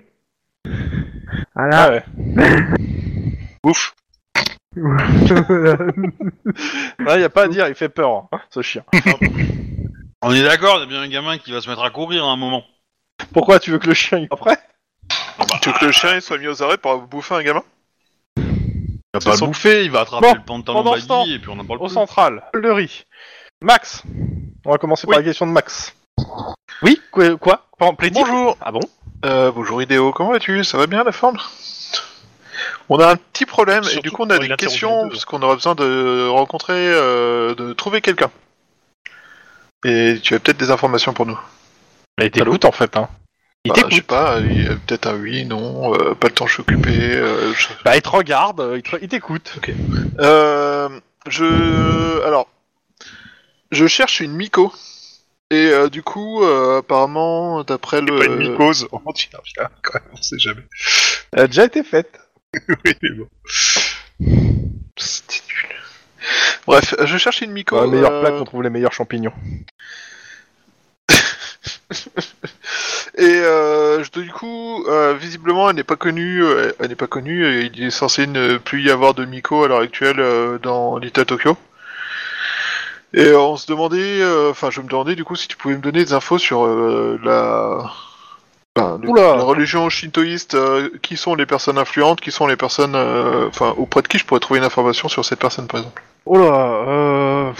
Voilà. 1.55 1.83
Ah 1.83 1.89
ouais. 1.91 2.03
Ouf. 3.65 3.95
Voilà. 4.75 5.77
Ouais, 7.05 7.21
y 7.21 7.23
a 7.23 7.29
pas 7.29 7.43
à 7.43 7.47
dire, 7.47 7.67
il 7.67 7.75
fait 7.75 7.89
peur, 7.89 8.27
hein, 8.31 8.39
ce 8.49 8.61
chien. 8.61 8.83
On 10.21 10.33
est 10.33 10.43
d'accord, 10.43 10.77
il 10.77 10.79
y 10.81 10.83
a 10.83 10.85
bien 10.87 11.01
un 11.01 11.07
gamin 11.09 11.37
qui 11.37 11.51
va 11.51 11.61
se 11.61 11.69
mettre 11.69 11.83
à 11.83 11.89
courir 11.89 12.23
à 12.25 12.31
un 12.31 12.37
moment. 12.37 12.63
Pourquoi 13.33 13.59
tu 13.59 13.71
veux 13.71 13.79
que 13.79 13.87
le 13.87 13.93
chien 13.93 14.19
y 14.19 14.27
après 14.31 14.57
Tu 15.61 15.69
veux 15.69 15.75
que 15.79 15.85
le 15.85 15.91
chien 15.91 16.15
il 16.15 16.21
soit 16.21 16.37
mis 16.37 16.47
aux 16.47 16.63
arrêts 16.63 16.77
pour 16.77 16.97
bouffer 17.01 17.35
un 17.35 17.43
gamin? 17.43 17.63
Il 18.37 18.43
va 19.13 19.19
pas 19.19 19.35
le 19.39 19.45
bouffer, 19.45 19.85
il 19.85 19.91
va 19.91 20.01
attraper 20.01 20.25
Bon, 20.27 20.33
le 20.33 20.41
pantalon 20.43 20.83
baggy 20.83 21.33
et 21.33 21.39
puis 21.39 21.49
on 21.49 21.59
en 21.59 21.65
parle 21.65 21.79
Au 21.79 21.85
plus. 21.85 21.93
central, 21.93 22.43
le 22.53 22.71
riz. 22.73 23.03
Max 23.61 24.03
On 24.65 24.71
va 24.71 24.77
commencer 24.77 25.05
Oui. 25.07 25.11
par 25.11 25.19
la 25.19 25.25
question 25.25 25.45
de 25.45 25.51
Max. 25.51 25.95
Oui 26.81 26.99
Quoi, 27.11 27.37
quoi 27.37 27.65
Bonjour 27.79 28.57
Ah 28.61 28.71
bon 28.71 28.81
euh, 29.25 29.51
Bonjour 29.51 29.81
Idéo, 29.81 30.11
comment 30.11 30.31
vas-tu 30.31 30.63
Ça 30.63 30.77
va 30.77 30.87
bien 30.87 31.03
la 31.03 31.11
forme 31.11 31.37
On 32.89 32.99
a 32.99 33.11
un 33.11 33.15
petit 33.15 33.45
problème 33.45 33.83
et 33.83 33.87
Surtout 33.87 34.01
du 34.01 34.11
coup 34.11 34.23
on 34.23 34.29
a 34.29 34.37
des 34.39 34.49
questions 34.55 35.03
deux. 35.03 35.09
parce 35.09 35.25
qu'on 35.25 35.41
aura 35.41 35.55
besoin 35.55 35.75
de 35.75 36.27
rencontrer, 36.29 36.73
euh, 36.77 37.55
de 37.55 37.73
trouver 37.73 38.01
quelqu'un. 38.01 38.31
Et 39.85 40.19
tu 40.21 40.33
as 40.35 40.39
peut-être 40.39 40.57
des 40.57 40.71
informations 40.71 41.13
pour 41.13 41.25
nous 41.25 41.39
Il 42.21 42.31
t'écoute 42.31 42.65
en 42.65 42.71
fait, 42.71 42.95
hein. 42.95 43.09
Il 43.65 43.71
Bah, 43.71 43.75
Je 43.77 43.81
sais 43.83 43.89
t'écoute. 44.01 44.07
pas, 44.07 44.39
il 44.41 44.63
y 44.63 44.67
a 44.67 44.75
peut-être 44.75 45.07
un 45.07 45.15
oui, 45.15 45.45
non, 45.45 45.93
euh, 45.93 46.15
pas 46.15 46.27
le 46.27 46.33
temps, 46.33 46.47
je 46.47 46.53
suis 46.53 46.61
occupé. 46.61 46.89
euh, 47.15 47.53
je... 47.53 47.67
Bah 47.85 47.95
il 47.95 48.01
te 48.01 48.09
regarde, 48.09 48.59
euh, 48.59 48.77
il 48.77 48.83
te- 48.83 48.97
il 49.01 49.07
t'écoute. 49.07 49.57
Euh, 50.19 50.89
je... 51.27 52.21
Alors, 52.25 52.47
je 53.71 53.87
cherche 53.87 54.19
une 54.19 54.33
Miko. 54.33 54.73
Et 55.51 55.67
euh, 55.67 55.89
du 55.89 56.01
coup, 56.01 56.43
euh, 56.43 56.79
apparemment, 56.79 57.63
d'après 57.63 57.99
C'est 57.99 58.05
pas 58.05 58.25
une 58.25 58.39
le... 58.39 58.49
mycose. 58.49 58.87
Putain, 59.15 59.37
putain, 59.43 59.69
quand 59.83 59.93
même, 59.95 60.03
on 60.13 60.21
sait 60.21 60.39
jamais. 60.39 60.63
Elle 61.31 61.41
a 61.41 61.47
déjà 61.47 61.65
été 61.65 61.83
faite. 61.83 62.19
oui, 62.69 62.93
mais 63.01 63.09
bon. 63.11 63.27
C'était 64.97 65.41
nul. 65.47 65.75
Bref, 66.65 66.95
je 67.03 67.17
cherche 67.17 67.41
une. 67.41 67.53
Dans 67.63 67.81
la 67.81 67.87
meilleure 67.87 68.11
euh, 68.13 68.21
plaque, 68.21 68.33
on 68.35 68.45
trouve 68.45 68.63
les 68.63 68.69
meilleurs 68.69 68.93
champignons. 68.93 69.33
Et 73.17 73.21
euh, 73.25 74.03
je- 74.03 74.19
du 74.21 74.31
coup, 74.31 74.83
euh, 74.87 75.13
visiblement, 75.13 75.69
elle 75.69 75.75
n'est 75.75 75.83
pas 75.83 75.95
connue. 75.95 76.43
euh, 76.43 76.71
Elle 76.79 76.87
n'est 76.89 76.95
pas 76.95 77.07
connue. 77.07 77.45
Et 77.45 77.65
il 77.73 77.83
est 77.83 77.91
censé 77.91 78.25
ne 78.27 78.57
plus 78.57 78.81
y 78.83 78.89
avoir 78.89 79.13
de 79.13 79.25
Miko 79.25 79.63
à 79.63 79.67
l'heure 79.67 79.81
actuelle 79.81 80.19
euh, 80.19 80.57
dans 80.57 80.97
Little 80.97 81.25
Tokyo. 81.25 81.57
Et 83.13 83.33
on 83.33 83.57
se 83.57 83.67
demandait, 83.67 84.21
euh, 84.21 84.49
enfin, 84.51 84.71
je 84.71 84.81
me 84.81 84.87
demandais 84.87 85.15
du 85.15 85.23
coup 85.23 85.35
si 85.35 85.47
tu 85.47 85.55
pouvais 85.55 85.75
me 85.75 85.81
donner 85.81 86.03
des 86.03 86.13
infos 86.13 86.37
sur 86.39 86.65
euh, 86.65 87.19
la, 87.23 87.91
ben, 88.75 88.99
Oula. 89.05 89.35
la 89.35 89.43
religion 89.43 89.89
shintoïste. 89.89 90.55
euh, 90.55 90.89
qui 91.01 91.15
sont 91.15 91.35
les 91.35 91.45
personnes 91.45 91.77
influentes 91.77 92.21
Qui 92.21 92.31
sont 92.31 92.47
les 92.47 92.55
personnes, 92.57 92.95
enfin, 93.47 93.73
auprès 93.77 94.01
de 94.01 94.07
qui 94.07 94.17
je 94.17 94.25
pourrais 94.25 94.39
trouver 94.39 94.59
une 94.59 94.65
information 94.65 95.09
sur 95.09 95.23
cette 95.23 95.39
personne, 95.39 95.67
par 95.67 95.81
exemple 95.81 96.01
Oh 96.25 96.37
là, 96.37 96.85
euh... 96.87 97.51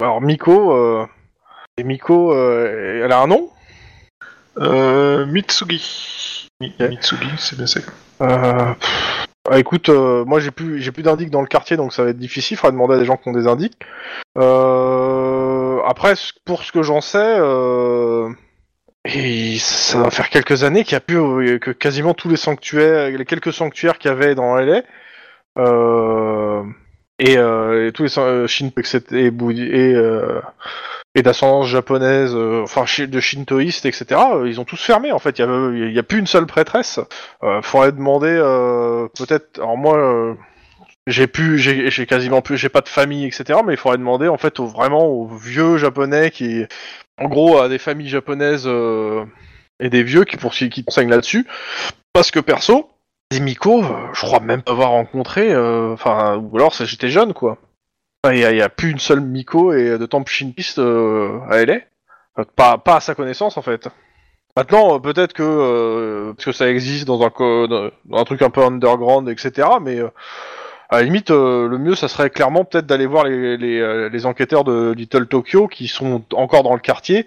Alors 0.00 0.20
Miko, 0.20 0.72
euh... 0.72 1.06
Et 1.78 1.82
Miko, 1.84 2.32
euh... 2.32 3.02
elle 3.04 3.12
a 3.12 3.20
un 3.20 3.26
nom? 3.26 3.50
Euh, 4.58 5.26
Mitsugi. 5.26 6.48
Mi-. 6.60 6.74
Mitsugi, 6.78 7.28
c'est 7.38 7.56
bien 7.56 7.66
ça. 7.66 7.80
Euh, 8.22 8.72
pff, 8.74 9.25
ah, 9.50 9.58
écoute, 9.58 9.88
euh, 9.88 10.24
moi 10.24 10.40
j'ai 10.40 10.50
plus 10.50 10.80
j'ai 10.80 10.90
dans 10.92 11.40
le 11.40 11.46
quartier, 11.46 11.76
donc 11.76 11.92
ça 11.92 12.02
va 12.04 12.10
être 12.10 12.18
difficile. 12.18 12.56
Faudra 12.56 12.72
demander 12.72 12.94
à 12.94 12.98
des 12.98 13.04
gens 13.04 13.16
qui 13.16 13.28
ont 13.28 13.32
des 13.32 13.46
indices. 13.46 13.70
Euh, 14.38 15.80
après, 15.86 16.14
pour 16.44 16.64
ce 16.64 16.72
que 16.72 16.82
j'en 16.82 17.00
sais, 17.00 17.18
euh, 17.38 18.28
ça 19.58 19.98
va 19.98 20.10
faire 20.10 20.30
quelques 20.30 20.64
années 20.64 20.84
qu'il 20.84 20.94
y 20.94 20.96
a 20.96 21.00
plus 21.00 21.60
quasiment 21.78 22.14
tous 22.14 22.28
les 22.28 22.36
sanctuaires, 22.36 23.10
les 23.10 23.24
quelques 23.24 23.52
sanctuaires 23.52 23.98
qu'il 23.98 24.10
y 24.10 24.14
avait 24.14 24.34
dans 24.34 24.56
LA, 24.56 24.82
et, 27.18 27.92
tous 27.92 28.02
les 28.02 28.18
etc., 28.78 29.00
et, 29.12 29.26
et, 29.26 29.94
et 31.16 31.22
d'ascendance 31.22 31.66
japonaise, 31.66 32.32
euh, 32.34 32.62
enfin 32.62 32.84
de 33.06 33.20
shintoïstes, 33.20 33.86
etc. 33.86 34.20
euh, 34.34 34.48
Ils 34.48 34.60
ont 34.60 34.66
tous 34.66 34.80
fermé 34.80 35.12
en 35.12 35.18
fait. 35.18 35.38
Il 35.38 35.88
y 35.88 35.94
y 35.94 35.98
a 35.98 36.02
plus 36.02 36.18
une 36.18 36.26
seule 36.26 36.46
prêtresse. 36.46 37.00
Euh, 37.42 37.62
faudrait 37.62 37.92
demander 37.92 38.28
euh, 38.30 39.08
peut-être. 39.16 39.58
Alors 39.58 39.78
moi, 39.78 40.36
j'ai 41.06 41.26
plus, 41.26 41.58
j'ai 41.58 42.06
quasiment 42.06 42.42
plus, 42.42 42.58
j'ai 42.58 42.68
pas 42.68 42.82
de 42.82 42.88
famille, 42.88 43.24
etc. 43.24 43.60
Mais 43.64 43.72
il 43.72 43.76
faudrait 43.78 43.96
demander 43.96 44.28
en 44.28 44.36
fait 44.36 44.60
aux, 44.60 44.66
vraiment 44.66 45.06
aux 45.06 45.26
vieux 45.26 45.78
japonais 45.78 46.30
qui, 46.30 46.66
en 47.18 47.28
gros, 47.28 47.60
à 47.60 47.70
des 47.70 47.78
familles 47.78 48.08
japonaises 48.10 48.68
et 49.80 49.88
des 49.88 50.02
vieux 50.02 50.24
qui 50.24 50.36
poursuivent, 50.36 50.68
qui 50.68 50.84
enseignent 50.86 51.08
là-dessus. 51.08 51.46
Parce 52.12 52.30
que 52.30 52.40
perso, 52.40 52.90
des 53.30 53.40
Miko, 53.40 53.82
je 54.12 54.20
crois 54.20 54.40
même 54.40 54.60
pas 54.60 54.72
avoir 54.72 54.90
rencontré. 54.90 55.56
Enfin, 55.56 56.36
ou 56.36 56.56
alors 56.58 56.74
j'étais 56.74 57.08
jeune 57.08 57.32
quoi. 57.32 57.56
Il 58.34 58.38
y, 58.40 58.62
a- 58.62 58.68
plus 58.68 58.90
une 58.90 58.98
seule 58.98 59.20
Miko 59.20 59.72
et 59.72 59.98
de 59.98 60.06
temple 60.06 60.30
shintoïste 60.30 60.78
euh, 60.78 61.38
à 61.50 61.64
LA. 61.64 61.78
Euh, 62.38 62.44
Pas, 62.56 62.78
pas 62.78 62.96
à 62.96 63.00
sa 63.00 63.14
connaissance 63.14 63.56
en 63.56 63.62
fait. 63.62 63.88
Maintenant, 64.56 64.94
euh, 64.96 64.98
peut-être 64.98 65.32
que 65.32 65.42
euh, 65.42 66.32
parce 66.34 66.44
que 66.46 66.52
ça 66.52 66.68
existe 66.70 67.06
dans 67.06 67.22
un 67.22 67.30
dans 67.66 67.90
un 68.18 68.24
truc 68.24 68.42
un 68.42 68.50
peu 68.50 68.62
underground, 68.62 69.28
etc. 69.28 69.68
Mais 69.82 69.98
euh, 69.98 70.08
à 70.88 70.96
la 70.98 71.02
limite, 71.02 71.30
euh, 71.30 71.68
le 71.68 71.78
mieux, 71.78 71.94
ça 71.94 72.08
serait 72.08 72.30
clairement 72.30 72.64
peut-être 72.64 72.86
d'aller 72.86 73.06
voir 73.06 73.24
les, 73.24 73.56
les, 73.56 73.80
euh, 73.80 74.08
les 74.08 74.24
enquêteurs 74.26 74.64
de 74.64 74.92
Little 74.96 75.26
Tokyo 75.26 75.66
qui 75.68 75.88
sont 75.88 76.22
encore 76.32 76.62
dans 76.62 76.74
le 76.74 76.80
quartier 76.80 77.26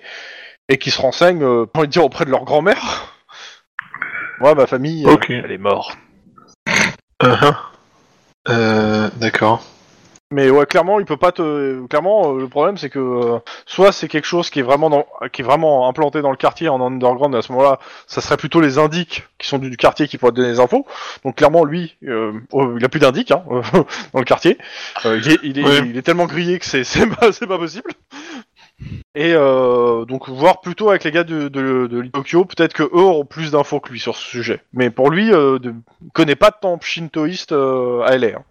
et 0.70 0.78
qui 0.78 0.92
se 0.92 1.02
renseignent, 1.02 1.44
euh, 1.44 1.66
de 1.76 1.86
dire, 1.86 2.04
auprès 2.06 2.26
de 2.26 2.30
leur 2.32 2.46
grand-mère. 2.46 3.14
Moi, 4.40 4.56
ma 4.56 4.66
famille, 4.68 5.06
euh, 5.06 5.12
Ok. 5.14 5.30
elle 5.30 5.52
est 5.52 5.58
morte. 5.58 5.98
Uh-huh. 7.22 7.56
Euh, 8.48 9.10
d'accord. 9.18 9.62
Mais 10.32 10.52
ouais, 10.52 10.68
clairement, 10.68 11.00
il 11.00 11.06
peut 11.08 11.18
pas 11.18 11.32
te. 11.32 11.88
Clairement, 11.88 12.34
euh, 12.36 12.40
le 12.42 12.48
problème, 12.48 12.78
c'est 12.78 12.92
que 12.92 13.00
euh, 13.00 13.40
soit 13.66 13.92
c'est 13.92 14.08
quelque 14.08 14.26
chose 14.28 14.52
qui 14.52 14.60
est 14.60 14.64
vraiment 14.64 14.92
dans... 14.92 15.08
qui 15.34 15.42
est 15.42 15.44
vraiment 15.44 15.88
implanté 15.90 16.22
dans 16.22 16.30
le 16.30 16.38
quartier 16.38 16.70
en 16.70 16.80
underground. 16.86 17.34
Et 17.34 17.40
à 17.40 17.42
ce 17.42 17.52
moment-là, 17.52 17.80
ça 18.06 18.22
serait 18.22 18.38
plutôt 18.38 18.62
les 18.62 18.78
indiques 18.78 19.28
qui 19.40 19.48
sont 19.48 19.58
du, 19.58 19.72
du 19.72 19.78
quartier 19.78 20.08
qui 20.08 20.20
pourraient 20.20 20.32
te 20.32 20.36
donner 20.38 20.52
des 20.52 20.60
infos. 20.60 20.86
Donc 21.26 21.38
clairement, 21.38 21.66
lui, 21.66 21.96
euh, 22.08 22.32
oh, 22.52 22.76
il 22.78 22.86
a 22.86 22.90
plus 22.90 23.00
d'indiques 23.00 23.32
hein, 23.32 23.44
dans 24.14 24.20
le 24.20 24.24
quartier. 24.26 24.60
Euh, 25.06 25.18
il, 25.18 25.32
est, 25.32 25.40
il, 25.42 25.60
est, 25.60 25.64
Ouais. 25.64 25.80
il 25.90 25.98
est 25.98 26.04
tellement 26.04 26.28
grillé 26.28 26.60
que 26.60 26.66
c'est 26.66 26.84
c'est 26.84 27.08
pas, 27.08 27.32
c'est 27.32 27.48
pas 27.48 27.58
possible. 27.58 27.92
Et 29.16 29.34
euh, 29.34 30.06
donc 30.06 30.30
voir 30.30 30.62
plutôt 30.62 30.90
avec 30.90 31.04
les 31.04 31.12
gars 31.12 31.24
de, 31.24 31.48
de, 31.48 31.88
de 31.88 32.02
Tokyo, 32.08 32.46
peut-être 32.46 32.74
que 32.74 32.84
eux 32.84 32.90
auront 33.02 33.26
plus 33.26 33.52
d'infos 33.52 33.80
que 33.80 33.92
lui 33.92 34.00
sur 34.00 34.16
ce 34.16 34.24
sujet. 34.26 34.62
Mais 34.74 34.90
pour 34.92 35.10
lui, 35.10 35.34
euh, 35.34 35.58
de, 35.60 35.74
il 36.04 36.12
connaît 36.12 36.36
pas 36.36 36.52
de 36.52 36.56
temple 36.62 36.86
shintoïste 36.86 37.52
euh, 37.52 38.02
à 38.02 38.16
LA. 38.18 38.28
hein. 38.38 38.44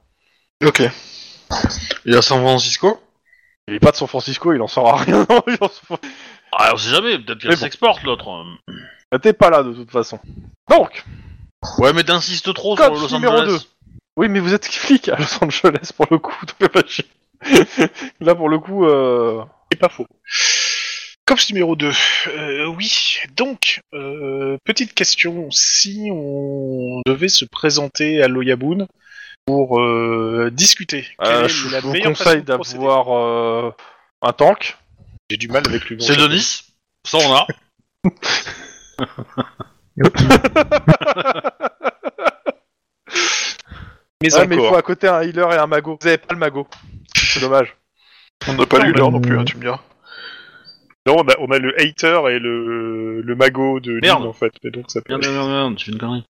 Ok. 0.66 0.82
Il 2.04 2.14
y 2.14 2.16
a 2.16 2.22
San 2.22 2.40
Francisco 2.40 3.00
Il 3.68 3.74
est 3.74 3.80
pas 3.80 3.90
de 3.90 3.96
San 3.96 4.08
Francisco, 4.08 4.52
il 4.52 4.60
en 4.62 4.68
saura 4.68 4.96
rien. 4.96 5.26
Il 5.46 5.56
en 5.60 5.68
saura- 5.68 6.00
Ah, 6.52 6.70
on 6.74 6.76
sait 6.76 6.90
jamais, 6.90 7.18
peut-être 7.18 7.44
Mais 7.44 7.50
bon. 7.50 7.56
s'exporte 7.56 8.02
l'autre. 8.02 8.44
Bah, 9.12 9.18
T'es 9.18 9.32
pas 9.32 9.50
là 9.50 9.62
de 9.62 9.72
toute 9.72 9.90
façon. 9.90 10.18
Donc, 10.70 11.04
Ouais, 11.78 11.92
mais 11.92 12.04
t'insistes 12.04 12.54
trop 12.54 12.76
Cops 12.76 12.98
sur 12.98 13.08
Los 13.08 13.14
numéro 13.16 13.34
Angeles. 13.34 13.66
oui, 14.16 14.28
mais 14.28 14.38
vous 14.40 14.54
êtes 14.54 14.66
flic 14.66 15.08
à 15.08 15.16
Los 15.16 15.42
Angeles 15.44 15.90
pour 15.96 16.06
le 16.10 16.18
coup, 16.18 16.34
donc 16.60 16.70
pas 16.70 16.82
chier. 16.86 17.06
Là 18.20 18.34
pour 18.34 18.48
le 18.48 18.58
coup, 18.58 18.84
euh... 18.86 19.42
C'est 19.72 19.78
pas 19.78 19.88
faux. 19.88 20.06
Cops 21.26 21.50
numéro 21.50 21.76
2. 21.76 21.90
Euh, 22.28 22.66
oui, 22.68 23.18
donc, 23.36 23.80
euh, 23.92 24.56
petite 24.64 24.94
question. 24.94 25.50
Si 25.50 26.08
on 26.10 27.02
devait 27.06 27.28
se 27.28 27.44
présenter 27.44 28.22
à 28.22 28.28
l'Oyabun, 28.28 28.86
pour 29.48 29.80
euh, 29.80 30.50
discuter. 30.52 31.06
Quelle 31.18 31.32
Euh, 31.32 31.44
est 31.46 31.48
je 31.48 31.68
la 31.70 31.80
vous 31.80 31.92
meilleure 31.92 32.08
conseille 32.10 32.42
façon 32.42 32.44
de 32.44 32.54
procéder 32.54 32.78
d'avoir 32.80 33.16
euh, 33.16 33.70
un 34.20 34.32
tank. 34.34 34.76
J'ai 35.30 35.38
du 35.38 35.48
mal 35.48 35.66
avec 35.66 35.86
lui. 35.86 35.96
C'est 36.02 36.16
Denis. 36.16 36.64
Ça, 37.06 37.16
on 37.16 37.34
a. 37.34 37.46
Mais 44.20 44.34
Ouais, 44.34 44.46
mais 44.46 44.56
il 44.56 44.58
encore. 44.60 44.72
faut 44.72 44.76
à 44.78 44.82
côté 44.82 45.08
un 45.08 45.22
healer 45.22 45.50
et 45.52 45.56
un 45.56 45.66
mago. 45.66 45.96
Vous 46.00 46.06
avez 46.08 46.18
pas 46.18 46.34
le 46.34 46.40
mago. 46.40 46.66
C'est 47.16 47.40
dommage. 47.40 47.74
On 48.48 48.52
n'a 48.54 48.66
pas 48.66 48.78
Non, 48.78 48.84
bah, 48.84 48.98
l'heure 48.98 49.12
non 49.12 49.20
plus, 49.20 49.38
hein, 49.38 49.44
tu 49.44 49.56
me 49.56 49.62
diras. 49.62 49.80
Non, 51.06 51.16
on 51.20 51.28
a, 51.28 51.34
on 51.38 51.50
a 51.52 51.58
le 51.58 51.74
hater 51.80 52.20
et 52.30 52.38
le, 52.38 53.22
le 53.22 53.34
mago 53.34 53.80
de 53.80 53.98
Merde. 54.02 54.20
Lynn, 54.20 54.28
en 54.28 54.32
fait. 54.32 54.52
Mais 54.62 54.70
donc 54.70 54.90
ça 54.90 55.00
peut... 55.00 55.12
Merde, 55.16 55.32
merde, 55.32 55.48
merde, 55.48 55.76
tu 55.76 55.86
fais 55.86 55.92
une 55.92 55.98
connerie. 55.98 56.24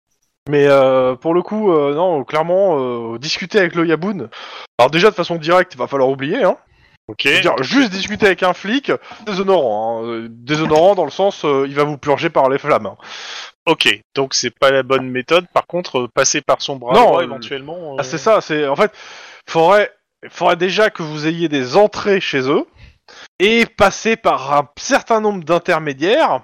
Mais 0.49 0.65
euh, 0.67 1.15
pour 1.15 1.33
le 1.33 1.41
coup, 1.41 1.71
euh, 1.71 1.93
non, 1.93 2.23
clairement, 2.23 2.77
euh, 3.13 3.17
discuter 3.17 3.59
avec 3.59 3.75
le 3.75 3.85
Yaboun. 3.85 4.29
Alors 4.79 4.89
déjà 4.91 5.09
de 5.09 5.15
façon 5.15 5.35
directe, 5.35 5.73
il 5.73 5.77
va 5.77 5.87
falloir 5.87 6.09
oublier. 6.09 6.43
Hein. 6.43 6.57
Ok. 7.09 7.21
Je 7.23 7.29
veux 7.35 7.41
dire, 7.41 7.63
juste 7.63 7.91
discuter 7.91 8.25
avec 8.25 8.43
un 8.43 8.53
flic, 8.53 8.91
déshonorant. 9.25 10.03
Hein. 10.05 10.27
Déshonorant 10.29 10.95
dans 10.95 11.05
le 11.05 11.11
sens, 11.11 11.43
il 11.43 11.73
va 11.73 11.83
vous 11.83 11.97
purger 11.97 12.29
par 12.29 12.49
les 12.49 12.57
flammes. 12.57 12.85
hein. 12.87 12.97
Ok. 13.65 13.87
Donc 14.15 14.33
c'est 14.33 14.49
pas 14.57 14.71
la 14.71 14.83
bonne 14.83 15.09
méthode. 15.09 15.45
Par 15.53 15.67
contre, 15.67 15.99
euh, 15.99 16.07
passer 16.13 16.41
par 16.41 16.61
son 16.61 16.75
bras 16.77 16.93
Non, 16.93 17.05
droit, 17.07 17.21
euh, 17.21 17.25
éventuellement. 17.25 17.95
Ah, 17.99 18.03
c'est 18.03 18.17
ça. 18.17 18.41
C'est 18.41 18.67
en 18.67 18.75
fait, 18.75 18.91
faudrait, 19.49 19.91
faudrait 20.29 20.55
déjà 20.55 20.89
que 20.89 21.03
vous 21.03 21.27
ayez 21.27 21.49
des 21.49 21.75
entrées 21.77 22.19
chez 22.21 22.49
eux 22.49 22.65
et 23.39 23.65
passer 23.65 24.15
par 24.17 24.53
un 24.53 24.67
certain 24.77 25.21
nombre 25.21 25.43
d'intermédiaires 25.43 26.41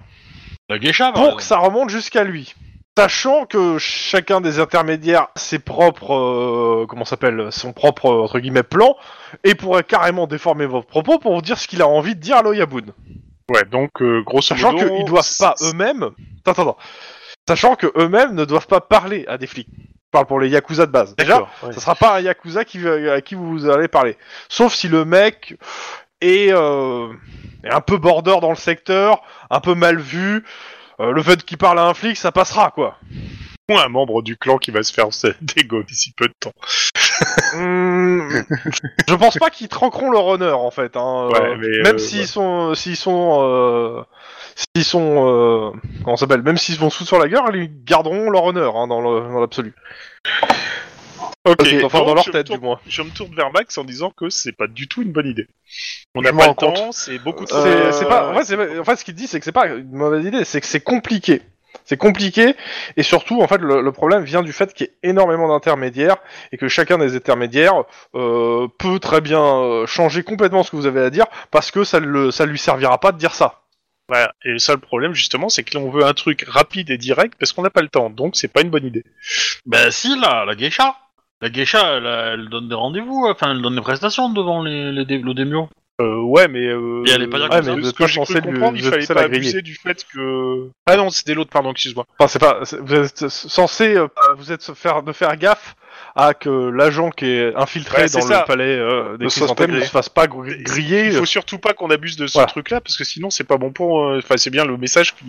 La 0.69 0.79
geisha, 0.79 1.05
par 1.05 1.13
pour 1.13 1.21
exemple. 1.23 1.37
que 1.39 1.43
ça 1.43 1.57
remonte 1.57 1.89
jusqu'à 1.89 2.23
lui. 2.23 2.53
Sachant 2.95 3.45
que 3.47 3.79
chacun 3.79 4.39
des 4.39 4.59
intermédiaires 4.59 5.23
a 5.23 5.39
ses 5.39 5.57
propres, 5.57 6.13
euh, 6.13 6.85
comment 6.87 7.05
s'appelle, 7.05 7.47
son 7.51 7.73
propre 7.73 8.05
entre 8.11 8.39
guillemets 8.39 8.61
plan, 8.61 8.95
et 9.43 9.55
pourrait 9.55 9.83
carrément 9.83 10.27
déformer 10.27 10.67
vos 10.67 10.83
propos 10.83 11.17
pour 11.17 11.33
vous 11.33 11.41
dire 11.41 11.57
ce 11.57 11.67
qu'il 11.67 11.81
a 11.81 11.87
envie 11.87 12.13
de 12.13 12.19
dire 12.19 12.37
à 12.37 12.43
l'Oyaboun. 12.43 12.93
Ouais. 13.49 13.65
Donc 13.65 14.01
euh, 14.01 14.21
grosso 14.21 14.41
Sachant 14.41 14.73
modo. 14.73 14.95
qu'ils 14.95 15.05
doivent 15.05 15.37
pas 15.39 15.55
eux-mêmes, 15.63 16.11
attends, 16.45 16.61
attends, 16.61 16.77
sachant 17.47 17.75
que 17.75 17.91
eux-mêmes 17.97 18.35
ne 18.35 18.45
doivent 18.45 18.67
pas 18.67 18.79
parler 18.79 19.25
à 19.27 19.39
des 19.39 19.47
flics. 19.47 19.69
Je 19.71 20.09
parle 20.11 20.27
pour 20.27 20.39
les 20.39 20.49
yakuza 20.49 20.85
de 20.85 20.91
base. 20.91 21.15
Déjà, 21.15 21.41
ouais. 21.63 21.73
ça 21.73 21.79
sera 21.79 21.95
pas 21.95 22.17
un 22.17 22.19
yakuza 22.19 22.63
qui, 22.63 22.87
à 22.87 23.21
qui 23.21 23.33
vous 23.33 23.67
allez 23.67 23.87
parler. 23.87 24.15
Sauf 24.49 24.71
si 24.75 24.87
le 24.87 25.03
mec 25.03 25.57
est, 26.21 26.53
euh, 26.53 27.11
est 27.63 27.71
un 27.71 27.81
peu 27.81 27.97
border 27.97 28.35
dans 28.39 28.51
le 28.51 28.55
secteur, 28.55 29.23
un 29.49 29.59
peu 29.59 29.73
mal 29.73 29.97
vu. 29.97 30.45
Euh, 30.99 31.11
le 31.11 31.23
fait 31.23 31.43
qu'il 31.43 31.57
parle 31.57 31.79
à 31.79 31.85
un 31.85 31.93
flic, 31.93 32.17
ça 32.17 32.31
passera 32.31 32.71
quoi. 32.71 32.97
Ou 33.71 33.77
un 33.77 33.87
membre 33.87 34.21
du 34.21 34.37
clan 34.37 34.57
qui 34.57 34.71
va 34.71 34.83
se 34.83 34.93
faire 34.93 35.07
dégo 35.41 35.83
d'ici 35.83 36.13
peu 36.15 36.27
de 36.27 36.33
temps. 36.39 36.53
Hmm, 37.55 38.29
je 39.07 39.15
pense 39.15 39.37
pas 39.37 39.49
qu'ils 39.49 39.69
tranqueront 39.69 40.11
leur 40.11 40.25
honneur 40.25 40.59
en 40.59 40.71
fait. 40.71 40.97
Hein, 40.97 41.29
Ouais, 41.31 41.41
euh, 41.41 41.57
mais, 41.59 41.83
même 41.83 41.95
euh, 41.95 41.97
s'ils 41.97 42.21
ouais. 42.21 42.25
sont, 42.25 42.75
s'ils 42.75 42.97
sont, 42.97 44.05
s'ils 44.55 44.83
sont, 44.83 45.73
comment 46.03 46.17
s'appelle, 46.17 46.41
même 46.41 46.57
s'ils 46.57 46.77
vont 46.77 46.89
sous 46.89 47.05
sur 47.05 47.19
la 47.19 47.27
gueule, 47.27 47.55
ils 47.55 47.83
garderont 47.85 48.29
leur 48.29 48.43
honneur 48.43 48.75
hein, 48.75 48.87
dans 48.87 49.39
l'absolu. 49.39 49.73
Ok. 51.45 51.67
enfin 51.83 51.99
dans 51.99 52.13
leur 52.13 52.23
je 52.23 52.29
me 52.29 52.33
tête 52.33 52.47
tourne- 52.47 52.59
du 52.59 52.65
moins. 52.65 52.79
Je 52.87 53.01
me 53.01 53.09
tourne 53.09 53.35
vers 53.35 53.51
Max 53.51 53.77
en 53.77 53.83
disant 53.83 54.11
que 54.11 54.29
c'est 54.29 54.53
pas 54.53 54.67
du 54.67 54.87
tout 54.87 55.01
une 55.01 55.11
bonne 55.11 55.27
idée. 55.27 55.47
On 56.15 56.21
n'a 56.21 56.31
pas 56.31 56.47
le 56.47 56.53
compte. 56.53 56.75
temps, 56.75 56.91
c'est 56.93 57.19
beaucoup 57.19 57.43
de 57.43 57.49
C'est 57.49 57.55
Euh, 57.55 57.91
c'est 57.91 58.05
pas, 58.05 58.29
en 58.31 58.41
fait, 58.43 58.79
en 58.79 58.95
ce 58.95 59.03
qu'il 59.03 59.15
dit, 59.15 59.27
c'est 59.27 59.39
que 59.39 59.45
c'est 59.45 59.51
pas 59.51 59.67
une 59.67 59.91
mauvaise 59.91 60.25
idée, 60.25 60.45
c'est 60.45 60.61
que 60.61 60.67
c'est 60.67 60.79
compliqué. 60.81 61.41
C'est 61.85 61.97
compliqué, 61.97 62.55
et 62.95 63.03
surtout, 63.03 63.41
en 63.41 63.47
fait, 63.47 63.57
le, 63.57 63.81
le 63.81 63.91
problème 63.91 64.23
vient 64.23 64.43
du 64.43 64.53
fait 64.53 64.73
qu'il 64.73 64.85
y 64.87 64.89
ait 64.89 65.09
énormément 65.09 65.49
d'intermédiaires, 65.49 66.17
et 66.51 66.57
que 66.57 66.67
chacun 66.69 66.97
des 66.99 67.15
intermédiaires 67.15 67.83
euh, 68.15 68.67
peut 68.77 68.99
très 68.99 69.19
bien 69.21 69.43
euh, 69.43 69.85
changer 69.87 70.23
complètement 70.23 70.63
ce 70.63 70.71
que 70.71 70.75
vous 70.77 70.85
avez 70.85 71.01
à 71.01 71.09
dire, 71.09 71.25
parce 71.51 71.71
que 71.71 71.83
ça, 71.83 71.99
le, 71.99 72.29
ça 72.31 72.45
lui 72.45 72.59
servira 72.59 72.99
pas 72.99 73.11
de 73.11 73.17
dire 73.17 73.33
ça. 73.33 73.63
Voilà. 74.07 74.31
Et 74.45 74.49
le 74.49 74.59
seul 74.59 74.77
problème, 74.77 75.13
justement, 75.13 75.49
c'est 75.49 75.63
que 75.63 75.75
là, 75.77 75.83
on 75.83 75.89
veut 75.89 76.05
un 76.05 76.13
truc 76.13 76.45
rapide 76.47 76.89
et 76.91 76.97
direct 76.97 77.33
parce 77.39 77.51
qu'on 77.53 77.63
n'a 77.63 77.69
pas 77.71 77.81
le 77.81 77.89
temps. 77.89 78.09
Donc, 78.09 78.35
c'est 78.35 78.49
pas 78.49 78.61
une 78.61 78.69
bonne 78.69 78.85
idée. 78.85 79.03
Ben 79.65 79.89
si, 79.91 80.17
la, 80.19 80.45
la 80.45 80.55
geisha. 80.55 80.95
La 81.43 81.49
geisha, 81.49 81.97
elle, 81.97 82.05
elle 82.05 82.47
donne 82.49 82.69
des 82.69 82.75
rendez-vous, 82.75 83.27
enfin, 83.29 83.51
elle 83.51 83.61
donne 83.61 83.75
des 83.75 83.81
prestations 83.81 84.29
devant 84.29 84.63
les, 84.63 84.93
les, 84.93 85.03
dé- 85.03 85.17
le 85.17 85.33
démio. 85.33 85.67
Euh, 86.01 86.21
ouais, 86.21 86.47
mais. 86.47 86.65
Euh, 86.65 87.03
Et 87.05 87.11
elle 87.11 87.21
est 87.21 87.27
pas 87.27 87.37
dire 87.37 87.49
Ouais, 87.49 87.57
comme 87.57 87.65
mais 87.65 87.71
ça. 87.73 87.79
vous 87.81 87.83
ce 87.85 87.93
que 87.93 88.07
j'ai 88.07 88.13
censé 88.15 88.33
cru 88.35 88.41
lui- 88.43 88.53
comprendre, 88.53 88.77
il 88.77 88.81
vous 88.81 88.87
êtes 88.87 88.93
fallait 88.93 89.07
pas 89.07 89.13
la 89.13 89.27
griller. 89.27 89.39
abuser 89.49 89.61
du 89.61 89.75
fait 89.75 90.05
que. 90.11 90.69
Ah 90.87 90.95
non, 90.95 91.09
c'était 91.09 91.33
l'autre, 91.33 91.51
pardon, 91.51 91.71
excuse-moi. 91.71 92.05
Enfin, 92.17 92.27
c'est 92.29 92.39
pas, 92.39 92.59
c'est- 92.63 92.77
vous 92.79 92.95
êtes 92.95 93.27
censé, 93.27 93.95
euh, 93.97 94.07
vous 94.37 94.51
êtes 94.53 94.61
se 94.61 94.71
faire, 94.73 95.03
de 95.03 95.11
faire 95.11 95.35
gaffe 95.37 95.75
à 96.15 96.33
que 96.35 96.49
l'agent 96.69 97.09
qui 97.09 97.25
est 97.25 97.55
infiltré 97.55 98.03
Ouais, 98.03 98.09
dans 98.09 98.21
ça. 98.21 98.39
le 98.41 98.45
palais 98.45 98.63
euh, 98.77 99.17
des 99.17 99.25
Ne 99.25 99.29
se 99.29 99.39
fasse 99.39 99.47
pas 99.49 99.55
chrysanthèmes 99.55 99.67
ne 99.71 99.71
griller. 99.73 99.85
se 99.87 99.91
fasse 99.91 100.09
pas 100.09 100.25
gr- 100.27 100.61
griller. 100.63 101.05
Il 101.07 101.13
faut 101.13 101.25
surtout 101.25 101.57
pas 101.57 101.73
qu'on 101.73 101.89
abuse 101.89 102.17
de 102.17 102.27
ce 102.27 102.33
Voilà. 102.33 102.47
truc-là 102.47 102.81
parce 102.81 102.97
que 102.97 103.03
sinon, 103.03 103.29
c'est 103.31 103.43
pas 103.43 103.57
bon 103.57 103.71
pour. 103.71 104.03
euh, 104.05 104.19
Enfin, 104.19 104.37
c'est 104.37 104.49
bien 104.51 104.63
le 104.65 104.77
message 104.77 105.15
qui. 105.15 105.25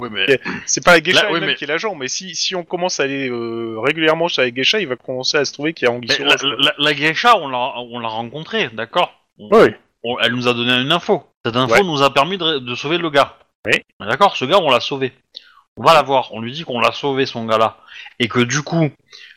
Oui, 0.00 0.08
mais... 0.12 0.40
C'est 0.66 0.84
pas 0.84 0.92
la 0.92 1.00
geisha 1.00 1.30
Là, 1.30 1.40
mais- 1.40 1.54
qui 1.56 1.64
est 1.64 1.66
l'agent, 1.66 1.94
mais 1.94 2.08
si, 2.08 2.34
si 2.36 2.54
on 2.54 2.62
commence 2.64 3.00
à 3.00 3.02
aller 3.04 3.28
euh, 3.28 3.76
régulièrement 3.80 4.28
chez 4.28 4.42
la 4.42 4.50
geisha, 4.50 4.78
il 4.80 4.86
va 4.86 4.96
commencer 4.96 5.36
à 5.36 5.44
se 5.44 5.52
trouver 5.52 5.72
qu'il 5.74 5.86
y 5.86 5.90
a 5.90 5.92
Anguille 5.94 6.10
la, 6.20 6.36
la, 6.58 6.74
la 6.78 6.94
geisha, 6.94 7.36
on 7.36 7.48
l'a, 7.48 7.72
on 7.78 7.98
l'a 7.98 8.08
rencontrée, 8.08 8.68
d'accord 8.72 9.12
Oui. 9.38 9.70
on- 10.04 10.18
Elle 10.20 10.32
nous 10.32 10.46
a 10.48 10.54
donné 10.54 10.72
une 10.74 10.92
info. 10.92 11.24
Cette 11.44 11.56
info 11.56 11.72
Ouais. 11.74 11.82
nous 11.82 12.02
a 12.02 12.12
permis 12.14 12.38
de, 12.38 12.58
de 12.58 12.74
sauver 12.74 12.98
le 12.98 13.10
gars. 13.10 13.36
Oui. 13.66 13.72
D'accord 14.00 14.36
Ce 14.36 14.44
gars, 14.44 14.58
on 14.58 14.70
l'a 14.70 14.80
sauvé. 14.80 15.12
On 15.80 15.82
va 15.82 15.94
la 15.94 16.02
voir. 16.02 16.28
On 16.34 16.42
lui 16.42 16.52
dit 16.52 16.64
qu'on 16.64 16.78
l'a 16.78 16.92
sauvé, 16.92 17.24
son 17.24 17.46
gars-là. 17.46 17.78
Et 18.18 18.28
que 18.28 18.40
du 18.40 18.60
coup, 18.62 18.90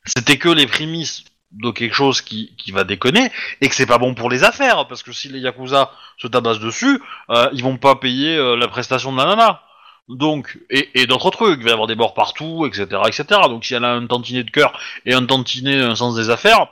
c'était 0.05 0.37
que 0.37 0.49
les 0.49 0.67
prémices 0.67 1.23
de 1.51 1.71
quelque 1.71 1.93
chose 1.95 2.19
qui, 2.21 2.53
qui 2.57 2.71
va 2.73 2.83
déconner 2.83 3.31
et 3.61 3.69
que 3.69 3.75
c'est 3.75 3.85
pas 3.85 3.97
bon 3.97 4.13
pour 4.13 4.29
les 4.29 4.43
affaires 4.43 4.85
parce 4.87 5.03
que 5.03 5.13
si 5.13 5.29
les 5.29 5.39
yakuza 5.39 5.91
se 6.17 6.27
tabassent 6.27 6.59
dessus, 6.59 6.99
euh, 7.29 7.47
ils 7.53 7.63
vont 7.63 7.77
pas 7.77 7.95
payer 7.95 8.35
euh, 8.35 8.57
la 8.57 8.67
prestation 8.67 9.13
de 9.13 9.17
la 9.19 9.25
nana. 9.25 9.61
Donc 10.09 10.57
et, 10.69 10.89
et 10.99 11.07
d'autres 11.07 11.29
trucs, 11.29 11.59
il 11.59 11.63
va 11.63 11.69
y 11.69 11.73
avoir 11.73 11.87
des 11.87 11.95
bords 11.95 12.13
partout, 12.13 12.65
etc., 12.65 12.87
etc. 13.07 13.25
Donc 13.47 13.63
si 13.63 13.73
elle 13.73 13.85
a 13.85 13.93
un 13.93 14.05
tantinet 14.05 14.43
de 14.43 14.51
cœur 14.51 14.77
et 15.05 15.13
un 15.13 15.25
tantinet 15.25 15.79
un 15.79 15.95
sens 15.95 16.15
des 16.17 16.29
affaires, 16.29 16.67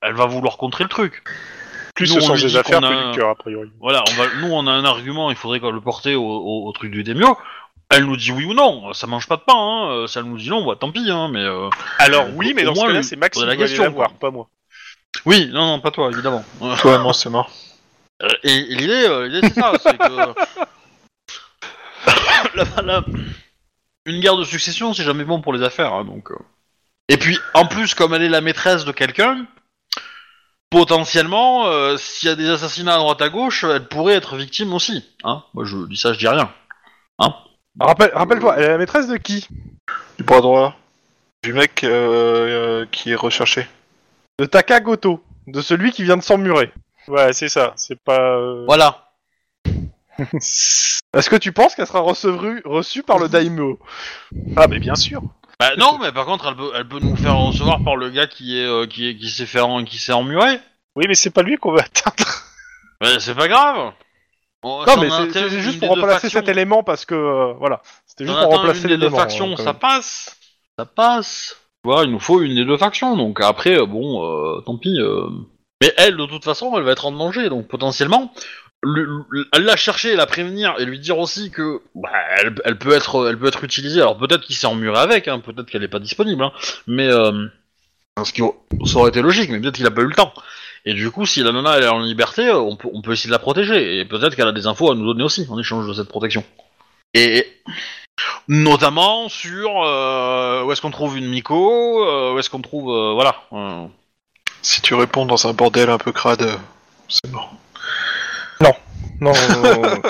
elle 0.00 0.14
va 0.14 0.26
vouloir 0.26 0.58
contrer 0.58 0.84
le 0.84 0.90
truc. 0.90 1.24
Plus 1.96 2.06
nous, 2.14 2.18
on 2.18 2.20
sens 2.28 2.40
des 2.42 2.56
affaires 2.56 2.84
a 2.84 3.10
du 3.10 3.16
cœur, 3.18 3.30
a 3.30 3.34
priori. 3.34 3.68
Voilà, 3.80 4.04
on 4.10 4.14
va, 4.14 4.24
nous 4.40 4.52
on 4.54 4.66
a 4.68 4.70
un 4.70 4.84
argument, 4.84 5.30
il 5.30 5.36
faudrait 5.36 5.58
qu'on 5.58 5.72
le 5.72 5.80
porter 5.80 6.14
au, 6.14 6.22
au- 6.22 6.68
au 6.68 6.72
truc 6.72 6.92
du 6.92 7.02
démio. 7.02 7.36
Elle 7.90 8.04
nous 8.04 8.16
dit 8.16 8.32
oui 8.32 8.44
ou 8.44 8.52
non, 8.54 8.92
ça 8.92 9.06
mange 9.06 9.26
pas 9.26 9.36
de 9.36 9.42
pain. 9.42 9.54
Hein. 9.56 9.90
euh, 9.90 10.06
Si 10.06 10.18
elle 10.18 10.24
nous 10.24 10.36
dit 10.36 10.50
non, 10.50 10.64
bah 10.66 10.76
tant 10.78 10.92
pis. 10.92 11.10
Hein, 11.10 11.28
mais 11.32 11.42
euh, 11.42 11.70
Alors 11.98 12.26
oui, 12.34 12.52
mais 12.54 12.64
dans 12.64 12.74
ce 12.74 12.84
cas-là, 12.86 13.02
c'est 13.02 13.16
Max 13.16 13.38
qui 13.38 13.40
poser 13.40 13.46
doit 13.46 13.54
la 13.54 13.58
aller 13.60 13.68
question, 13.68 13.84
la 13.84 13.88
voir, 13.90 14.08
quoi. 14.10 14.18
pas 14.18 14.30
moi. 14.30 14.48
oui, 15.24 15.48
non, 15.52 15.66
non, 15.66 15.80
pas 15.80 15.90
toi 15.90 16.10
évidemment. 16.12 16.44
Toi, 16.80 16.98
non, 16.98 17.12
c'est 17.14 17.30
mort. 17.30 17.50
Euh, 18.22 18.28
Et, 18.42 18.52
et 18.52 18.74
l'idée, 18.74 19.06
euh, 19.06 19.26
l'idée 19.28 19.48
c'est 19.48 19.60
ça, 19.60 19.72
c'est 19.82 19.96
que 19.96 20.06
La- 22.54 22.82
la- 22.82 23.04
une 24.06 24.20
guerre 24.20 24.36
de 24.36 24.44
succession, 24.44 24.94
c'est 24.94 25.04
jamais 25.04 25.24
bon 25.24 25.40
pour 25.40 25.52
les 25.52 25.62
affaires, 25.62 25.92
hein, 25.92 26.04
donc. 26.04 26.30
euh. 26.30 26.36
Et 27.08 27.16
puis, 27.16 27.38
en 27.54 27.66
plus, 27.66 27.94
comme 27.94 28.14
elle 28.14 28.22
est 28.22 28.28
la 28.28 28.40
maîtresse 28.40 28.84
de 28.84 28.92
quelqu'un, 28.92 29.46
potentiellement, 30.70 31.66
euh, 31.68 31.96
s'il 31.96 32.28
y 32.28 32.32
a 32.32 32.36
des 32.36 32.48
assassinats 32.50 32.94
à 32.94 32.98
droite 32.98 33.22
à 33.22 33.28
gauche, 33.28 33.64
elle 33.64 33.86
pourrait 33.88 34.14
être 34.14 34.36
victime 34.36 34.72
aussi. 34.74 35.04
Hein 35.24 35.42
Moi, 35.54 35.64
je 35.64 35.76
dis 35.88 35.96
ça, 35.96 36.12
je 36.12 36.18
dis 36.18 36.28
rien. 36.28 36.52
Rappelle, 37.80 38.10
rappelle-toi, 38.12 38.54
elle 38.56 38.64
est 38.64 38.68
la 38.68 38.78
maîtresse 38.78 39.08
de 39.08 39.16
qui? 39.16 39.46
Du 40.18 40.24
bras 40.24 40.40
droit. 40.40 40.76
Du 41.44 41.52
mec 41.52 41.84
euh, 41.84 42.82
euh, 42.82 42.86
qui 42.90 43.12
est 43.12 43.14
recherché. 43.14 43.66
De 44.38 44.46
Takagoto, 44.46 45.22
de 45.46 45.60
celui 45.60 45.92
qui 45.92 46.02
vient 46.02 46.16
de 46.16 46.22
s'emmurer. 46.22 46.72
Ouais, 47.06 47.32
c'est 47.32 47.48
ça. 47.48 47.72
C'est 47.76 47.98
pas. 48.00 48.32
euh, 48.36 48.64
Voilà. 48.66 49.10
Est-ce 50.18 51.30
que 51.30 51.36
tu 51.36 51.52
penses 51.52 51.74
qu'elle 51.74 51.86
sera 51.86 52.00
recevue, 52.00 52.60
reçue 52.64 53.02
par 53.02 53.18
le 53.18 53.28
daimyo? 53.28 53.78
Ah, 54.56 54.66
mais 54.68 54.78
bien 54.80 54.94
sûr. 54.96 55.22
Bah, 55.60 55.70
non, 55.76 55.98
mais 56.00 56.12
par 56.12 56.26
contre, 56.26 56.48
elle 56.48 56.56
peut, 56.56 56.70
elle 56.74 56.88
peut 56.88 57.00
nous 57.00 57.16
faire 57.16 57.36
recevoir 57.36 57.82
par 57.82 57.96
le 57.96 58.10
gars 58.10 58.26
qui 58.26 58.58
est, 58.58 58.64
euh, 58.66 58.86
qui 58.86 59.08
est, 59.08 59.16
qui 59.16 59.30
s'est 59.30 59.46
fait, 59.46 59.60
en- 59.60 59.84
qui 59.84 59.98
s'est 59.98 60.12
emmuré. 60.12 60.60
Oui, 60.96 61.04
mais 61.08 61.14
c'est 61.14 61.30
pas 61.30 61.42
lui 61.42 61.56
qu'on 61.56 61.72
va 61.72 61.82
atteindre. 61.82 62.28
Mais 63.00 63.18
c'est 63.20 63.34
pas 63.34 63.48
grave. 63.48 63.92
On- 64.64 64.84
Non, 64.86 64.96
mais 65.00 65.08
c'est- 65.32 65.48
juste 65.60 65.78
pour 65.80 65.88
remplacer 65.90 66.20
factions- 66.22 66.40
cet 66.40 66.48
élément 66.48 66.82
parce 66.82 67.04
que 67.04 67.14
euh, 67.14 67.52
voilà, 67.58 67.80
c'était 68.06 68.24
juste 68.26 68.36
pour 68.44 68.50
remplacer 68.56 68.88
des 68.88 68.96
deux 68.98 69.10
factions, 69.10 69.46
hein, 69.52 69.54
quand 69.56 69.62
ça 69.64 69.74
passe. 69.74 70.36
Ça 70.78 70.84
passe. 70.84 71.56
Tu 71.84 71.90
vois, 71.90 72.04
il 72.04 72.10
nous 72.10 72.18
faut 72.20 72.40
une 72.40 72.54
des 72.56 72.64
deux 72.64 72.76
factions. 72.76 73.16
Donc 73.16 73.40
après, 73.40 73.78
euh, 73.78 73.86
bon, 73.86 74.24
euh, 74.24 74.60
tant 74.62 74.76
pis. 74.76 74.98
euh. 75.00 75.28
Mais 75.80 75.94
elle, 75.96 76.16
de 76.16 76.26
toute 76.26 76.44
façon, 76.44 76.76
elle 76.76 76.82
va 76.82 76.90
être 76.92 77.06
en 77.06 77.12
danger. 77.12 77.48
Donc 77.48 77.68
potentiellement, 77.68 78.32
le- 78.82 79.24
le- 79.30 79.46
elle 79.52 79.62
l'a 79.64 79.76
chercher, 79.76 80.16
la 80.16 80.26
prévenir 80.26 80.74
et 80.78 80.84
lui 80.84 80.98
dire 80.98 81.18
aussi 81.18 81.50
que 81.52 81.80
bah, 81.94 82.10
elle, 82.40 82.54
elle 82.64 82.78
peut 82.78 82.92
être, 82.92 83.28
elle 83.28 83.38
peut 83.38 83.46
être 83.46 83.62
utilisée. 83.62 84.00
Alors 84.00 84.18
peut-être 84.18 84.40
qu'il 84.42 84.56
s'est 84.56 84.66
emmuré 84.66 84.98
avec, 84.98 85.28
hein, 85.28 85.38
peut-être 85.38 85.66
qu'elle 85.70 85.84
est 85.84 85.88
pas 85.88 86.00
disponible. 86.00 86.42
Hein, 86.42 86.52
mais 86.88 87.06
euh, 87.06 87.46
ce 88.24 88.32
qui 88.32 88.42
ça 88.86 88.98
aurait 88.98 89.10
été 89.10 89.22
logique, 89.22 89.50
mais 89.50 89.60
peut-être 89.60 89.76
qu'il 89.76 89.86
a 89.86 89.90
pas 89.92 90.02
eu 90.02 90.06
le 90.08 90.14
temps. 90.14 90.32
Et 90.84 90.94
du 90.94 91.10
coup, 91.10 91.26
si 91.26 91.42
la 91.42 91.52
nana 91.52 91.76
elle 91.76 91.84
est 91.84 91.88
en 91.88 92.00
liberté, 92.00 92.50
on 92.50 92.76
peut, 92.76 92.88
on 92.92 93.02
peut 93.02 93.12
essayer 93.12 93.28
de 93.28 93.32
la 93.34 93.38
protéger. 93.38 93.98
Et 93.98 94.04
peut-être 94.04 94.34
qu'elle 94.36 94.48
a 94.48 94.52
des 94.52 94.66
infos 94.66 94.90
à 94.90 94.94
nous 94.94 95.04
donner 95.06 95.24
aussi 95.24 95.46
en 95.50 95.58
échange 95.58 95.86
de 95.86 95.92
cette 95.92 96.08
protection. 96.08 96.44
Et 97.14 97.46
notamment 98.48 99.28
sur 99.28 99.82
euh, 99.84 100.62
où 100.64 100.72
est-ce 100.72 100.80
qu'on 100.80 100.90
trouve 100.90 101.16
une 101.18 101.28
Miko, 101.28 102.04
euh, 102.04 102.34
où 102.34 102.38
est-ce 102.38 102.50
qu'on 102.50 102.62
trouve, 102.62 102.90
euh, 102.90 103.12
voilà. 103.14 103.36
euh, 103.52 103.86
Si 104.62 104.80
tu 104.82 104.94
réponds 104.94 105.26
dans 105.26 105.46
un 105.46 105.52
bordel 105.52 105.90
un 105.90 105.98
peu 105.98 106.12
crade, 106.12 106.48
c'est 107.08 107.30
mort. 107.30 107.52
Non, 108.60 108.72
non, 109.20 109.32
non, 109.64 110.02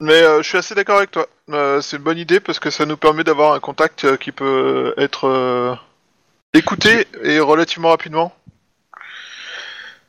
Mais 0.00 0.22
euh, 0.22 0.42
je 0.42 0.48
suis 0.48 0.56
assez 0.58 0.74
d'accord 0.74 0.96
avec 0.98 1.10
toi. 1.10 1.26
Euh, 1.50 1.80
c'est 1.82 1.96
une 1.98 2.02
bonne 2.02 2.18
idée 2.18 2.40
parce 2.40 2.58
que 2.58 2.70
ça 2.70 2.86
nous 2.86 2.96
permet 2.96 3.22
d'avoir 3.24 3.52
un 3.52 3.60
contact 3.60 4.04
euh, 4.04 4.16
qui 4.16 4.32
peut 4.32 4.94
être 4.96 5.76
écouté 6.54 7.06
et 7.22 7.40
relativement 7.40 7.88
rapidement. 7.90 8.32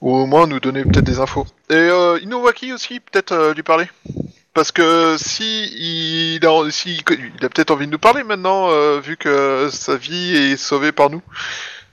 Ou 0.01 0.15
au 0.15 0.25
moins 0.25 0.47
nous 0.47 0.59
donner 0.59 0.83
peut-être 0.83 1.05
des 1.05 1.19
infos. 1.19 1.45
Et 1.69 1.75
euh, 1.75 2.19
aussi, 2.73 2.99
peut-être 2.99 3.31
euh, 3.33 3.53
lui 3.53 3.61
parler. 3.63 3.87
Parce 4.53 4.71
que 4.71 5.15
si 5.17 5.65
il 6.37 6.45
a, 6.45 6.69
si, 6.71 6.95
il 7.09 7.45
a 7.45 7.49
peut-être 7.49 7.71
envie 7.71 7.85
de 7.85 7.91
nous 7.91 7.99
parler 7.99 8.23
maintenant, 8.23 8.69
euh, 8.69 8.99
vu 8.99 9.15
que 9.15 9.69
sa 9.71 9.95
vie 9.95 10.35
est 10.35 10.57
sauvée 10.57 10.91
par 10.91 11.09
nous. 11.09 11.21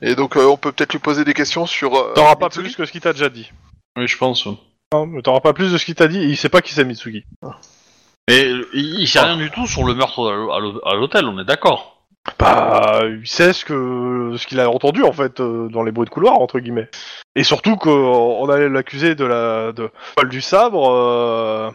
Et 0.00 0.14
donc 0.14 0.36
euh, 0.36 0.44
on 0.46 0.56
peut 0.56 0.72
peut-être 0.72 0.92
lui 0.92 0.98
poser 1.00 1.24
des 1.24 1.34
questions 1.34 1.66
sur. 1.66 1.94
euh, 1.94 2.12
T'auras 2.14 2.36
pas 2.36 2.48
plus 2.48 2.74
que 2.74 2.84
ce 2.84 2.92
qu'il 2.92 3.00
t'a 3.00 3.12
déjà 3.12 3.28
dit. 3.28 3.52
Oui, 3.96 4.08
je 4.08 4.16
pense. 4.16 4.46
Non, 4.92 5.06
mais 5.06 5.22
T'auras 5.22 5.40
pas 5.40 5.52
plus 5.52 5.70
de 5.72 5.78
ce 5.78 5.84
qu'il 5.84 5.94
t'a 5.94 6.08
dit. 6.08 6.18
Il 6.20 6.36
sait 6.36 6.48
pas 6.48 6.62
qui 6.62 6.72
c'est 6.72 6.84
Mitsuki. 6.84 7.24
Mais 8.28 8.44
euh, 8.46 8.68
il, 8.74 9.00
il 9.00 9.06
sait 9.08 9.20
rien 9.20 9.36
du 9.36 9.50
tout 9.50 9.66
sur 9.66 9.84
le 9.84 9.94
meurtre 9.94 10.28
à 10.86 10.94
l'hôtel, 10.94 11.26
on 11.26 11.38
est 11.38 11.44
d'accord. 11.44 11.97
Bah, 12.38 13.00
il 13.04 13.26
sait 13.26 13.52
ce 13.52 13.64
que 13.64 14.34
ce 14.36 14.46
qu'il 14.46 14.60
a 14.60 14.70
entendu 14.70 15.02
en 15.02 15.12
fait 15.12 15.40
euh, 15.40 15.68
dans 15.68 15.82
les 15.82 15.92
bruits 15.92 16.06
de 16.06 16.10
couloir 16.10 16.40
entre 16.40 16.58
guillemets. 16.60 16.88
Et 17.34 17.44
surtout 17.44 17.76
qu'on 17.76 18.48
allait 18.48 18.68
l'accuser 18.68 19.14
de 19.14 19.24
la 19.24 19.72
de 19.72 19.90
vol 20.16 20.28
du 20.28 20.40
sabre 20.40 20.90
euh, 20.90 21.70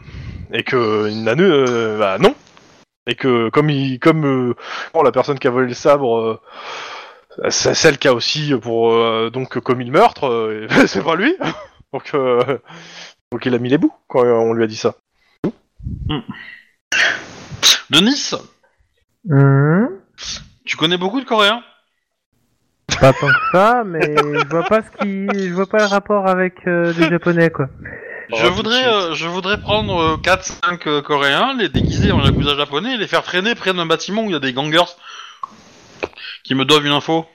et 0.51 0.63
que 0.63 1.09
il 1.09 1.23
n'a 1.23 1.35
nu- 1.35 1.43
euh, 1.43 1.97
bah 1.97 2.17
non. 2.19 2.35
Et 3.07 3.15
que 3.15 3.49
comme 3.49 3.69
il 3.69 3.99
comme 3.99 4.25
euh, 4.25 4.53
bon, 4.93 5.03
la 5.03 5.11
personne 5.11 5.39
qui 5.39 5.47
a 5.47 5.51
volé 5.51 5.67
le 5.67 5.73
sabre 5.73 6.17
euh, 7.43 7.49
c'est 7.49 7.73
celle 7.73 7.97
qui 7.97 8.07
a 8.07 8.13
aussi 8.13 8.53
pour 8.61 8.91
euh, 8.93 9.29
donc 9.29 9.59
commis 9.59 9.85
le 9.85 9.91
meurtre, 9.91 10.27
euh, 10.27 10.67
c'est 10.87 11.03
pas 11.03 11.15
lui. 11.15 11.35
donc 11.91 12.11
euh, 12.13 12.59
donc 13.31 13.45
il 13.45 13.55
a 13.55 13.57
mis 13.59 13.69
les 13.69 13.77
bouts 13.77 13.93
quand 14.07 14.23
on 14.23 14.53
lui 14.53 14.63
a 14.63 14.67
dit 14.67 14.75
ça. 14.77 14.95
Denis, 17.89 18.33
Hum, 19.29 20.01
tu 20.65 20.77
connais 20.77 20.97
beaucoup 20.97 21.19
de 21.19 21.25
Coréens? 21.25 21.63
Pas 22.99 23.13
tant 23.13 23.27
que 23.27 23.51
ça, 23.51 23.83
mais 23.85 24.15
je 24.17 24.47
vois 24.47 24.63
pas 24.63 24.81
ce 24.81 25.03
qui, 25.03 25.27
je 25.47 25.53
vois 25.53 25.67
pas 25.67 25.79
le 25.79 25.85
rapport 25.85 26.27
avec 26.27 26.55
euh, 26.67 26.93
les 26.93 27.09
japonais 27.09 27.49
quoi. 27.49 27.67
Je 28.29 28.35
Oh, 28.35 28.43
de 28.43 28.47
voudrais, 28.49 28.87
euh, 28.87 29.13
je 29.13 29.27
voudrais 29.27 29.59
prendre 29.59 30.17
4-5 30.21 31.01
Coréens, 31.01 31.55
les 31.57 31.69
déguiser 31.69 32.11
en 32.11 32.23
yakuza 32.23 32.55
japonais 32.55 32.95
et 32.95 32.97
les 32.97 33.07
faire 33.07 33.23
traîner 33.23 33.55
près 33.55 33.73
d'un 33.73 33.85
bâtiment 33.85 34.23
où 34.23 34.25
il 34.25 34.33
y 34.33 34.35
a 34.35 34.39
des 34.39 34.53
gangers 34.53 34.95
qui 36.43 36.55
me 36.55 36.65
doivent 36.65 36.85
une 36.85 36.93
info. 36.93 37.25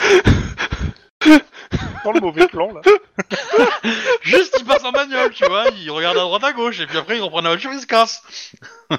Dans 2.04 2.12
le 2.12 2.20
mauvais 2.20 2.46
plan 2.46 2.72
là. 2.72 2.80
Juste, 4.22 4.56
ils 4.58 4.64
passent 4.64 4.84
en 4.84 4.92
bagnole, 4.92 5.30
tu 5.30 5.44
vois, 5.46 5.66
ils 5.76 5.90
regardent 5.90 6.18
à 6.18 6.20
droite 6.22 6.44
à 6.44 6.52
gauche 6.52 6.80
et 6.80 6.86
puis 6.86 6.96
après 6.96 7.16
ils 7.18 7.20
reprennent 7.22 7.44
la 7.44 7.50
voiture, 7.50 7.70
ils 7.72 7.80
se 7.80 7.86
cassent. 7.86 8.22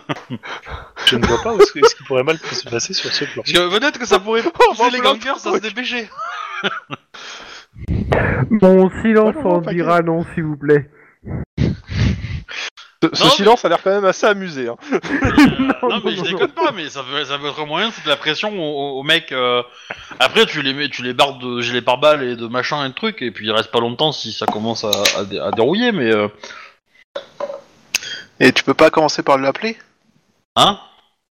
Je 1.06 1.16
ne 1.16 1.26
vois 1.26 1.41
pas 1.41 1.54
où 1.54 1.62
ce 1.62 1.72
qui 1.72 2.04
pourrait 2.04 2.24
mal 2.24 2.38
se 2.38 2.70
passer 2.70 2.94
sur 2.94 3.12
ce 3.12 3.26
plan. 3.26 3.44
Peut-être 3.44 3.98
que 3.98 4.06
ça 4.06 4.20
pourrait 4.20 4.44
pousser 4.54 4.90
les 4.91 5.00
gangers 5.00 5.30
à 5.30 5.36
se 5.36 5.58
dépêcher. 5.60 6.10
Mon 8.50 8.90
silence 9.02 9.36
Oh 9.44 9.48
en 9.48 9.62
t'inquiète. 9.62 9.76
dira 9.76 10.02
non, 10.02 10.26
s'il 10.34 10.44
vous 10.44 10.58
plaît. 10.58 10.90
Ce, 13.02 13.10
ce 13.14 13.24
mais- 13.24 13.30
silence 13.30 13.64
a 13.64 13.70
l'air 13.70 13.82
quand 13.82 13.92
même 13.92 14.04
assez 14.06 14.26
amusé. 14.28 14.68
Hein. 14.68 14.76
Euh, 14.92 15.00
non, 15.90 16.02
mais 16.04 16.16
je 16.16 16.22
déconne 16.22 16.52
pas, 16.52 16.72
mais 16.74 16.90
ça 16.90 17.02
peut, 17.04 17.24
ça 17.24 17.38
peut 17.38 17.48
être 17.48 17.62
un 17.62 17.66
moyen 17.66 17.88
de 17.88 17.94
foutre 17.94 18.10
la 18.10 18.18
pression 18.18 18.52
aux, 18.60 19.00
aux 19.00 19.04
mecs. 19.04 19.32
euh, 19.32 19.64
Après, 20.20 20.46
tu 20.46 20.62
les 20.62 20.74
mets, 20.74 20.90
tu 20.90 21.02
les 21.04 21.14
barres 21.14 21.38
de 21.40 21.62
gilets 21.62 21.82
pare-balles 21.82 22.24
et 22.24 22.36
de 22.36 22.48
machin 22.48 22.86
et 22.86 22.90
de 22.90 22.94
trucs, 22.94 23.22
et 23.22 23.32
puis 23.32 23.46
il 23.48 23.52
reste 23.52 23.72
pas 23.72 23.80
longtemps 23.80 24.12
si 24.12 24.34
ça 24.34 24.46
commence 24.48 24.84
à, 24.84 24.92
à, 25.18 25.24
dé- 25.24 25.40
à 25.40 25.52
dérouiller, 25.52 25.94
mais 25.94 26.12
euh, 26.14 26.28
Et 28.42 28.52
tu 28.52 28.64
peux 28.64 28.74
pas 28.74 28.90
commencer 28.90 29.24
par 29.24 29.38
l'appeler? 29.38 29.78
Hein? 30.58 30.80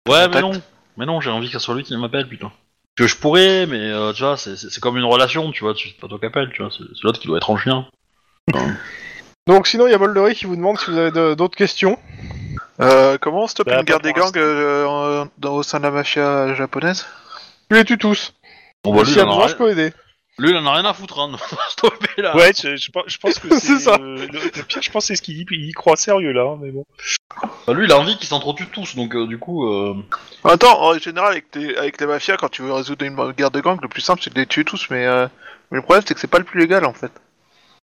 Ouais, 0.09 0.29
mais 0.29 0.41
Contact. 0.41 0.55
non, 0.55 0.63
mais 0.99 1.07
non, 1.07 1.21
j'ai 1.21 1.31
envie 1.31 1.49
que 1.49 1.53
ce 1.55 1.59
soit 1.59 1.75
lui 1.75 1.83
qui 1.83 1.97
m'appelle, 1.97 2.29
putain. 2.29 2.53
Que 2.97 3.07
je 3.09 3.17
pourrais, 3.17 3.67
mais 3.67 3.91
euh, 3.91 4.13
tu 4.13 4.23
vois, 4.23 4.37
c'est- 4.37 4.57
c'est 4.57 4.71
c'est 4.71 4.81
comme 4.81 4.97
une 4.97 5.05
relation, 5.05 5.51
tu 5.51 5.65
vois, 5.65 5.75
tu- 5.75 5.89
c'est 5.89 5.99
pas 6.01 6.07
toi 6.09 6.19
qui 6.19 6.27
appelle, 6.27 6.51
tu 6.55 6.63
vois, 6.63 6.71
c'est 6.71 6.85
c'est 6.85 7.03
l'autre 7.03 7.19
qui 7.21 7.27
doit 7.27 7.37
être 7.39 7.51
en 7.51 7.57
chien. 7.57 7.87
Donc 9.47 9.67
sinon 9.67 9.87
il 9.87 9.91
y 9.93 9.95
a 9.95 9.99
Boldery 9.99 10.35
qui 10.35 10.47
vous 10.47 10.57
demande 10.57 10.79
si 10.79 10.91
vous 10.91 10.99
avez 10.99 11.11
de- 11.13 11.35
d'autres 11.35 11.57
questions. 11.57 11.99
euh, 12.81 13.17
Comment 13.21 13.45
on 13.45 13.47
stoppe 13.47 13.69
Bah, 13.69 13.79
une 13.79 13.85
guerre 13.85 14.01
des 14.01 14.13
pour 14.13 14.25
gangs 14.33 14.37
euh, 14.37 14.85
en- 14.87 15.29
dans, 15.39 15.55
au 15.55 15.63
sein 15.63 15.79
de 15.79 15.85
la 15.85 15.91
mafia 15.93 16.55
japonaise? 16.55 17.07
Tu 17.71 17.77
les 17.77 17.85
tues 17.85 17.99
tous. 17.99 18.35
Bon, 18.85 18.93
bah, 18.95 19.03
lui, 19.03 19.07
S'il 19.09 19.17
y 19.17 19.19
il 19.19 19.21
a 19.23 19.27
en 19.27 19.29
a 19.29 19.31
besoin, 19.35 19.47
rien- 19.47 19.53
je 19.53 19.57
peux 19.59 19.71
aider. 19.71 19.93
lui, 20.39 20.51
il 20.51 20.57
en 20.57 20.67
a 20.67 20.73
rien 20.75 20.85
à 20.85 20.93
foutre, 20.95 21.19
hein, 21.21 21.31
de 21.33 21.37
stopper 21.71 22.23
là. 22.23 22.37
Ouais, 22.37 22.53
je, 22.61 22.77
je 22.77 22.91
pense- 22.91 23.05
je 23.07 23.19
pense 23.19 23.39
que 23.39 23.49
C'est 23.59 23.61
c'est 23.61 23.79
ça. 23.79 23.95
euh, 24.01 24.19
le, 24.19 24.27
le 24.27 24.63
pire. 24.65 24.83
Je 24.83 24.91
pense 24.91 25.05
que 25.05 25.07
c'est 25.09 25.17
ce 25.17 25.23
qu'il 25.23 25.35
dit. 25.37 25.47
Il 25.53 25.69
y 25.69 25.73
croit 25.73 25.97
sérieux 25.97 26.33
là, 26.33 26.43
hein, 26.43 26.59
mais 26.61 26.71
bon. 26.73 26.85
Bah, 27.67 27.73
lui, 27.73 27.85
il 27.87 27.93
a 27.93 27.99
envie 27.99 28.17
qu'ils 28.17 28.29
s'entretuent 28.29 28.69
tous, 28.73 28.97
donc 28.97 29.15
euh, 29.15 29.27
du 29.29 29.39
coup. 29.39 29.67
Euh... 29.69 29.95
Attends, 30.45 30.83
en 30.83 30.99
général, 30.99 31.31
avec, 31.33 31.51
tes, 31.53 31.77
avec 31.77 32.01
les 32.01 32.07
mafias, 32.07 32.37
quand 32.37 32.49
tu 32.49 32.63
veux 32.63 32.73
résoudre 32.73 33.05
une 33.05 33.15
guerre 33.33 33.51
de 33.53 33.61
gangs, 33.61 33.79
le 33.81 33.89
plus 33.89 34.01
simple 34.03 34.21
c'est 34.25 34.33
de 34.35 34.39
les 34.41 34.47
tuer 34.47 34.65
tous, 34.65 34.89
mais, 34.91 35.07
euh, 35.07 35.27
mais 35.71 35.77
le 35.77 35.83
problème 35.83 36.03
c'est 36.07 36.15
que 36.15 36.21
c'est 36.21 36.27
pas 36.27 36.39
le 36.39 36.45
plus 36.45 36.59
légal 36.61 36.85
en 36.85 36.93
fait. 36.93 37.13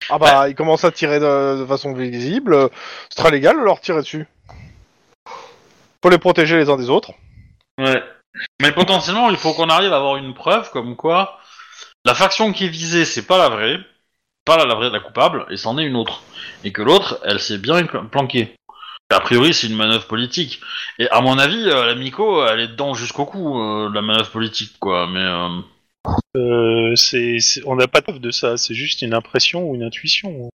Ah 0.08 0.18
bah 0.18 0.48
il 0.48 0.54
commence 0.54 0.84
à 0.84 0.92
tirer 0.92 1.18
de, 1.18 1.60
de 1.60 1.66
façon 1.66 1.92
visible. 1.92 2.70
C'est 3.08 3.22
très 3.22 3.30
légal 3.30 3.56
de 3.56 3.64
leur 3.64 3.80
tirer 3.80 4.00
dessus. 4.00 4.26
Faut 6.02 6.10
les 6.10 6.18
protéger 6.18 6.56
les 6.56 6.70
uns 6.70 6.76
des 6.76 6.90
autres. 6.90 7.12
Ouais. 7.78 8.02
Mais 8.60 8.72
potentiellement, 8.72 9.30
il 9.30 9.36
faut 9.36 9.54
qu'on 9.54 9.70
arrive 9.70 9.92
à 9.92 9.96
avoir 9.96 10.16
une 10.16 10.34
preuve 10.34 10.70
comme 10.70 10.94
quoi 10.94 11.40
la 12.06 12.14
faction 12.14 12.52
qui 12.52 12.66
est 12.66 12.68
visée, 12.68 13.04
c'est 13.04 13.26
pas 13.26 13.36
la 13.36 13.48
vraie, 13.48 13.80
pas 14.44 14.56
la, 14.64 14.74
vraie, 14.76 14.90
la 14.90 15.00
coupable, 15.00 15.44
et 15.50 15.56
c'en 15.56 15.76
est 15.76 15.84
une 15.84 15.96
autre. 15.96 16.22
Et 16.62 16.70
que 16.70 16.80
l'autre, 16.80 17.18
elle 17.24 17.40
s'est 17.40 17.58
bien 17.58 17.84
pl- 17.84 18.08
planquée. 18.08 18.54
A 19.10 19.18
priori, 19.18 19.52
c'est 19.52 19.66
une 19.66 19.74
manœuvre 19.74 20.06
politique. 20.06 20.60
Et 21.00 21.08
à 21.10 21.20
mon 21.20 21.36
avis, 21.36 21.68
euh, 21.68 21.86
la 21.86 21.94
Miko, 21.96 22.46
elle 22.46 22.60
est 22.60 22.68
dedans 22.68 22.94
jusqu'au 22.94 23.24
cou, 23.24 23.60
euh, 23.60 23.88
de 23.88 23.94
la 23.94 24.02
manœuvre 24.02 24.30
politique, 24.30 24.78
quoi. 24.78 25.08
Mais 25.08 25.18
euh, 25.18 25.48
Euh, 26.36 26.94
c'est, 26.96 27.38
c'est- 27.40 27.62
on 27.66 27.76
n'a 27.76 27.86
pas 27.88 28.00
de 28.00 28.04
preuve 28.04 28.18
de 28.20 28.30
ça. 28.30 28.56
C'est 28.56 28.74
juste 28.74 29.02
une 29.02 29.14
impression 29.14 29.68
ou 29.70 29.74
une 29.74 29.82
intuition. 29.82 30.48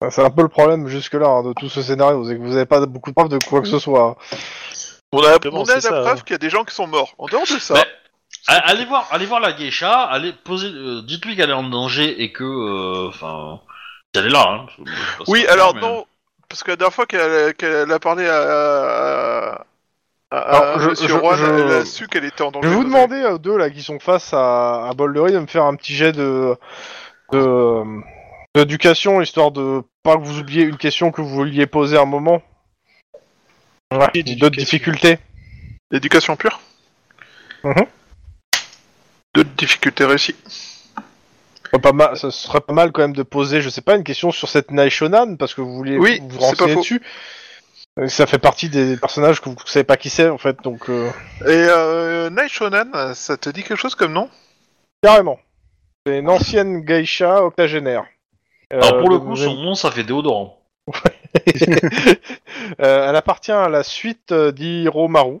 Enfin, 0.00 0.10
C'est 0.10 0.22
un 0.24 0.30
peu 0.30 0.42
le 0.42 0.48
problème 0.48 0.86
jusque-là 0.88 1.26
hein, 1.28 1.42
de 1.42 1.52
tout 1.54 1.68
ce 1.68 1.82
scénario, 1.82 2.24
c'est 2.24 2.36
que 2.36 2.40
vous 2.40 2.54
avez 2.54 2.66
pas 2.66 2.84
beaucoup 2.86 3.10
de 3.10 3.14
preuves 3.14 3.28
de 3.28 3.38
quoi 3.38 3.60
que 3.60 3.68
ce 3.68 3.78
soit. 3.78 4.16
On 5.12 5.18
a, 5.20 5.26
Exactement, 5.26 5.60
on 5.60 5.64
a 5.64 5.74
la 5.74 5.80
c'est 5.80 5.88
ça, 5.88 6.00
preuve 6.02 6.14
ouais. 6.16 6.22
qu'il 6.22 6.32
y 6.32 6.34
a 6.34 6.38
des 6.38 6.50
gens 6.50 6.64
qui 6.64 6.74
sont 6.74 6.86
morts. 6.86 7.14
En 7.18 7.26
dehors 7.26 7.42
de 7.42 7.58
ça, 7.58 7.74
a- 8.46 8.52
allez 8.68 8.84
voir, 8.84 9.08
allez 9.10 9.26
voir 9.26 9.40
la 9.40 9.52
geisha, 9.52 10.02
allez 10.04 10.32
poser, 10.32 10.68
euh, 10.68 11.02
dites-lui 11.02 11.34
qu'elle 11.34 11.50
est 11.50 11.54
en 11.54 11.68
danger 11.68 12.22
et 12.22 12.30
que, 12.32 12.44
euh, 12.44 13.08
enfin, 13.08 13.60
qu'elle 14.12 14.26
est 14.26 14.30
là. 14.30 14.46
Hein, 14.48 14.66
parce 15.18 15.26
que 15.26 15.30
oui, 15.32 15.46
alors 15.48 15.74
mais- 15.74 15.80
non, 15.80 16.06
parce 16.48 16.62
que 16.62 16.70
la 16.70 16.76
dernière 16.76 16.94
fois 16.94 17.06
qu'elle 17.06 17.54
qu'elle 17.54 17.90
a 17.90 17.98
parlé 17.98 18.26
à, 18.26 18.38
à, 18.40 19.66
à- 20.30 20.38
Alors, 20.38 20.80
je- 20.80 20.90
Monsieur 20.90 21.08
je- 21.08 21.14
je- 21.14 21.80
a 21.80 21.84
su 21.84 22.06
qu'elle 22.06 22.24
était 22.24 22.42
en 22.42 22.48
Je 22.48 22.52
danger. 22.54 22.68
vais 22.68 22.74
vous 22.74 22.84
demander 22.84 23.16
euh, 23.16 23.38
deux 23.38 23.56
là 23.56 23.70
qui 23.70 23.82
sont 23.82 23.98
face 23.98 24.32
à, 24.34 24.86
à 24.88 24.92
Boldery 24.94 25.32
de 25.32 25.38
me 25.38 25.46
faire 25.46 25.64
un 25.64 25.74
petit 25.74 25.94
jet 25.94 26.12
de 26.12 26.54
de 27.32 27.38
euh, 27.38 27.84
d'éducation 28.54 29.20
histoire 29.20 29.50
de 29.50 29.82
pas 30.02 30.16
que 30.16 30.22
vous 30.22 30.38
oubliez 30.40 30.64
une 30.64 30.76
question 30.78 31.10
que 31.10 31.20
vous 31.20 31.28
vouliez 31.28 31.66
poser 31.66 31.96
à 31.96 32.02
un 32.02 32.06
moment. 32.06 32.42
Ouais, 33.90 33.98
d'autres 33.98 34.12
d'éducation. 34.12 34.48
difficultés. 34.50 35.18
L'éducation 35.90 36.36
pure 36.36 36.60
Mhm. 37.64 37.86
De 39.34 39.42
difficultés 39.42 40.04
réussies. 40.04 40.36
Pas 41.72 41.78
pas 41.78 41.92
mal, 41.92 42.16
ça 42.16 42.30
serait 42.30 42.60
pas 42.60 42.72
mal 42.72 42.92
quand 42.92 43.02
même 43.02 43.12
de 43.14 43.22
poser, 43.22 43.60
je 43.60 43.68
sais 43.68 43.82
pas, 43.82 43.96
une 43.96 44.04
question 44.04 44.30
sur 44.30 44.48
cette 44.48 44.70
Naishonan 44.70 45.36
parce 45.36 45.54
que 45.54 45.60
vous 45.60 45.74
voulez 45.74 45.98
Oui, 45.98 46.20
vous 46.26 46.38
renseigner 46.38 46.74
faux. 46.74 46.80
dessus. 46.80 47.02
Euh, 47.98 48.08
Ça 48.08 48.26
fait 48.26 48.38
partie 48.38 48.68
des 48.68 48.96
personnages 48.96 49.40
que 49.40 49.48
vous 49.48 49.56
savez 49.66 49.84
pas 49.84 49.96
qui 49.96 50.10
c'est 50.10 50.28
en 50.28 50.38
fait, 50.38 50.56
donc 50.62 50.88
euh, 50.88 51.10
Et 51.42 51.46
euh, 51.48 52.30
Night 52.30 52.48
Shonen, 52.50 52.92
ça 53.14 53.36
te 53.36 53.50
dit 53.50 53.62
quelque 53.62 53.76
chose 53.80 53.94
comme 53.94 54.12
nom? 54.12 54.28
Carrément. 55.02 55.38
C'est 56.06 56.18
une 56.18 56.30
ancienne 56.30 56.80
geisha 56.82 57.42
octogénaire. 57.44 58.04
Alors 58.70 58.98
pour 58.98 59.08
Euh, 59.10 59.14
le 59.14 59.18
coup, 59.18 59.36
son 59.36 59.54
nom, 59.54 59.74
ça 59.74 59.90
fait 59.90 60.04
déodorant. 60.04 60.58
Euh, 62.80 63.08
elle 63.08 63.16
appartient 63.16 63.52
à 63.52 63.68
la 63.68 63.82
suite 63.82 64.32
euh, 64.32 64.52
d'Hiromaru. 64.52 65.38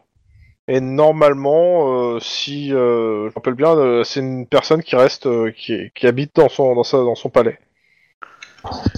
Et 0.66 0.80
normalement, 0.80 2.14
euh, 2.14 2.20
si 2.20 2.72
euh, 2.74 3.22
je 3.24 3.28
me 3.28 3.34
rappelle 3.34 3.54
bien, 3.54 3.74
euh, 3.76 4.04
c'est 4.04 4.20
une 4.20 4.46
personne 4.46 4.82
qui 4.82 4.96
reste, 4.96 5.26
euh, 5.26 5.50
qui, 5.50 5.90
qui 5.94 6.06
habite 6.06 6.36
dans 6.36 6.48
son, 6.48 6.74
dans, 6.74 6.84
sa, 6.84 6.98
dans 6.98 7.14
son 7.14 7.30
palais. 7.30 7.58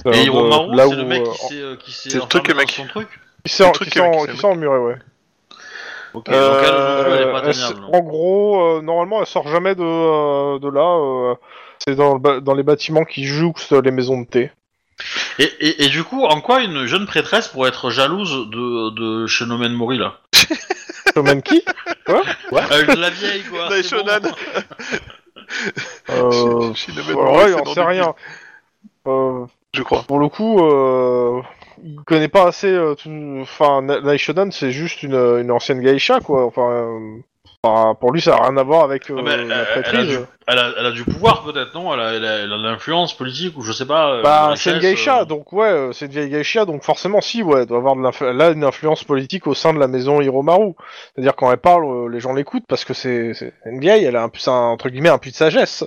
Euh, 0.06 0.12
Et 0.12 0.24
Hiromaru, 0.24 0.76
c'est 0.76 0.96
le 0.96 1.04
mec 1.04 1.22
euh, 1.22 1.26
qui 1.32 1.38
s'est, 1.46 1.54
euh, 1.62 1.76
qui 1.76 1.92
s'est 1.92 2.14
le 2.18 2.20
truc, 2.22 2.54
mec. 2.54 2.70
son 2.70 2.86
truc? 2.86 3.08
Qui 3.44 3.62
truc 3.72 3.90
qui 3.90 3.98
ses 3.98 4.32
qui 4.38 4.46
emmuré, 4.46 4.78
ouais. 4.78 4.96
Ok, 6.12 6.26
donc 6.26 6.34
elle, 6.34 6.74
non 6.74 7.04
plus, 7.04 7.12
elle 7.12 7.22
est 7.28 7.32
pas 7.32 7.38
Euh, 7.38 7.50
atteignable. 7.50 7.84
en 7.92 8.00
gros, 8.00 8.62
euh, 8.78 8.82
normalement, 8.82 9.20
elle 9.20 9.26
sort 9.26 9.46
jamais 9.48 9.74
de, 9.76 9.82
euh, 9.84 10.58
de 10.58 10.68
là. 10.68 10.80
euh, 10.82 11.34
c'est 11.78 11.94
dans, 11.94 12.14
le 12.14 12.18
ba- 12.18 12.40
dans 12.40 12.54
les 12.54 12.62
bâtiments 12.64 13.04
qui 13.04 13.24
jouxtent 13.24 13.72
les 13.72 13.90
maisons 13.92 14.20
de 14.20 14.26
thé. 14.26 14.50
Et, 15.38 15.44
et, 15.44 15.84
et 15.84 15.88
du 15.88 16.02
coup, 16.04 16.24
en 16.24 16.40
quoi 16.40 16.62
une 16.62 16.84
jeune 16.86 17.06
prêtresse 17.06 17.48
pourrait 17.48 17.68
être 17.70 17.90
jalouse 17.90 18.50
de, 18.50 18.90
de 18.90 19.26
Shinomen 19.26 19.72
Mori 19.72 19.98
là? 19.98 20.16
Shonen 21.14 21.42
qui? 21.42 21.64
Euh, 22.08 22.20
la 22.96 23.10
vieille, 23.10 23.42
quoi. 23.44 23.68
Dai 23.68 23.82
c'est 23.82 23.96
bon. 23.96 24.06
Shonan. 24.06 24.30
euh, 26.10 26.74
Shinobet 26.74 27.10
alors 27.12 27.24
Morai, 27.24 27.36
là, 27.36 27.44
c'est 27.44 27.50
il 27.50 27.54
en 27.54 27.62
dans 27.64 27.74
sait 27.74 27.80
du 27.80 27.86
rien. 27.86 28.14
Euh, 29.06 29.46
Je 29.72 29.82
crois. 29.82 30.02
pour 30.02 30.18
le 30.18 30.28
coup, 30.28 30.60
euh, 30.64 31.40
il 31.84 31.96
connaît 32.06 32.28
pas 32.28 32.46
assez. 32.48 32.70
euh, 32.72 32.94
tout- 32.94 33.10
Enfin, 33.42 33.82
Na- 33.82 34.00
Naishodan, 34.00 34.50
c'est 34.50 34.70
juste 34.72 35.02
une, 35.02 35.14
une 35.14 35.50
ancienne 35.50 35.80
geisha, 35.80 36.20
quoi. 36.20 36.44
Enfin, 36.46 36.70
euh, 36.70 37.18
enfin, 37.62 37.94
pour 38.00 38.12
lui, 38.12 38.20
ça 38.20 38.34
a 38.36 38.42
rien 38.48 38.56
à 38.56 38.62
voir 38.62 38.84
avec 38.84 39.10
euh, 39.10 39.16
Ah, 39.18 39.22
la 39.22 39.32
euh, 39.32 39.44
elle, 39.44 39.52
a 39.52 39.64
prêtrise. 39.82 40.08
du, 40.08 40.18
elle, 40.46 40.58
a, 40.58 40.70
elle 40.78 40.86
a 40.86 40.90
du 40.92 41.04
pouvoir, 41.04 41.42
peut-être, 41.44 41.74
non? 41.74 41.92
Elle 41.94 42.00
a, 42.00 42.12
elle, 42.14 42.24
a, 42.24 42.36
elle 42.38 42.52
a 42.52 42.58
de 42.58 42.62
l'influence 42.62 43.14
politique, 43.16 43.56
ou 43.56 43.62
je 43.62 43.72
sais 43.72 43.86
pas. 43.86 44.10
euh, 44.14 44.22
Bah, 44.22 44.48
la 44.50 44.56
c'est 44.56 44.72
une 44.72 44.78
geisha, 44.78 45.20
euh, 45.20 45.24
donc 45.24 45.52
ouais, 45.52 45.68
euh, 45.68 45.92
c'est 45.92 46.06
une 46.06 46.12
vieille 46.12 46.30
geisha, 46.30 46.64
donc 46.64 46.82
forcément, 46.82 47.20
si, 47.20 47.42
ouais, 47.42 47.60
elle 47.60 47.66
doit 47.66 47.78
avoir 47.78 47.96
de 47.96 48.24
elle 48.24 48.40
a 48.40 48.50
une 48.50 48.64
influence 48.64 49.04
politique 49.04 49.46
au 49.46 49.54
sein 49.54 49.72
de 49.72 49.78
la 49.78 49.88
maison 49.88 50.20
Hiromaru. 50.20 50.72
C'est-à-dire, 51.14 51.36
quand 51.36 51.50
elle 51.50 51.58
parle, 51.58 51.84
euh, 51.84 52.08
les 52.08 52.20
gens 52.20 52.32
l'écoutent 52.32 52.66
parce 52.68 52.84
que 52.84 52.94
c'est 52.94 53.34
c'est 53.34 53.52
une 53.66 53.80
vieille, 53.80 54.04
elle 54.04 54.16
a 54.16 54.22
un, 54.24 54.30
un- 54.46 54.52
entre 54.52 54.88
guillemets 54.88 55.08
un 55.10 55.18
puits 55.18 55.30
de 55.30 55.36
sagesse. 55.36 55.84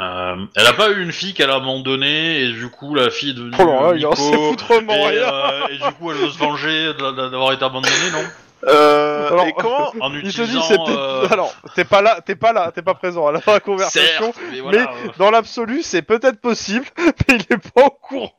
Euh, 0.00 0.36
elle 0.56 0.66
a 0.66 0.72
pas 0.72 0.90
eu 0.90 1.02
une 1.02 1.12
fille 1.12 1.34
qu'elle 1.34 1.50
a 1.50 1.56
abandonnée, 1.56 2.40
et 2.44 2.52
du 2.52 2.68
coup, 2.70 2.94
la 2.94 3.10
fille 3.10 3.30
est 3.30 3.34
devenue. 3.34 3.56
Oh 3.58 3.64
là 3.66 3.72
là, 3.90 3.92
il 3.96 4.06
en 4.06 4.10
Nico, 4.10 4.22
sait 4.22 4.32
foutrement 4.50 4.92
et, 4.94 5.18
rien. 5.20 5.32
euh, 5.34 5.66
et 5.70 5.76
du 5.78 5.92
coup, 5.94 6.10
elle 6.10 6.18
veut 6.18 6.30
se 6.30 6.38
venger 6.38 6.86
de- 6.94 7.10
de- 7.12 7.28
d'avoir 7.28 7.52
été 7.52 7.64
abandonnée, 7.64 8.10
non? 8.12 8.24
Euh, 8.68 9.28
Alors, 9.28 9.46
et 9.46 9.54
comment 9.56 9.90
En 10.00 10.12
Il 10.12 10.30
se 10.32 10.42
dit, 10.42 10.56
utilisant. 10.56 10.62
c'est 10.62 10.78
euh, 10.92 11.26
Alors, 11.30 11.54
t'es 11.74 11.84
pas 11.84 12.02
là, 12.02 12.20
t'es 12.24 12.34
pas 12.36 12.52
là, 12.52 12.70
t'es 12.74 12.82
pas 12.82 12.94
présent 12.94 13.26
à 13.26 13.32
la 13.32 13.60
conversation. 13.60 14.32
certes, 14.32 14.40
mais 14.50 14.60
voilà. 14.60 14.82
euh, 14.82 15.08
Dans 15.18 15.30
l'absolu, 15.30 15.82
c'est 15.82 16.02
peut-être 16.02 16.40
possible, 16.40 16.84
mais 16.98 17.36
il 17.36 17.40
est 17.54 17.72
pas 17.72 17.86
au 17.86 17.90
courant. 17.90 18.32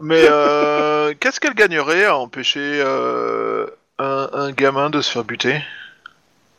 Mais 0.00 0.24
euh, 0.28 1.12
qu'est-ce 1.20 1.38
qu'elle 1.38 1.54
gagnerait 1.54 2.06
à 2.06 2.16
empêcher 2.16 2.60
euh, 2.84 3.66
un, 3.98 4.28
un 4.32 4.50
gamin 4.52 4.90
de 4.90 5.00
se 5.00 5.10
faire 5.12 5.22
buter? 5.24 5.60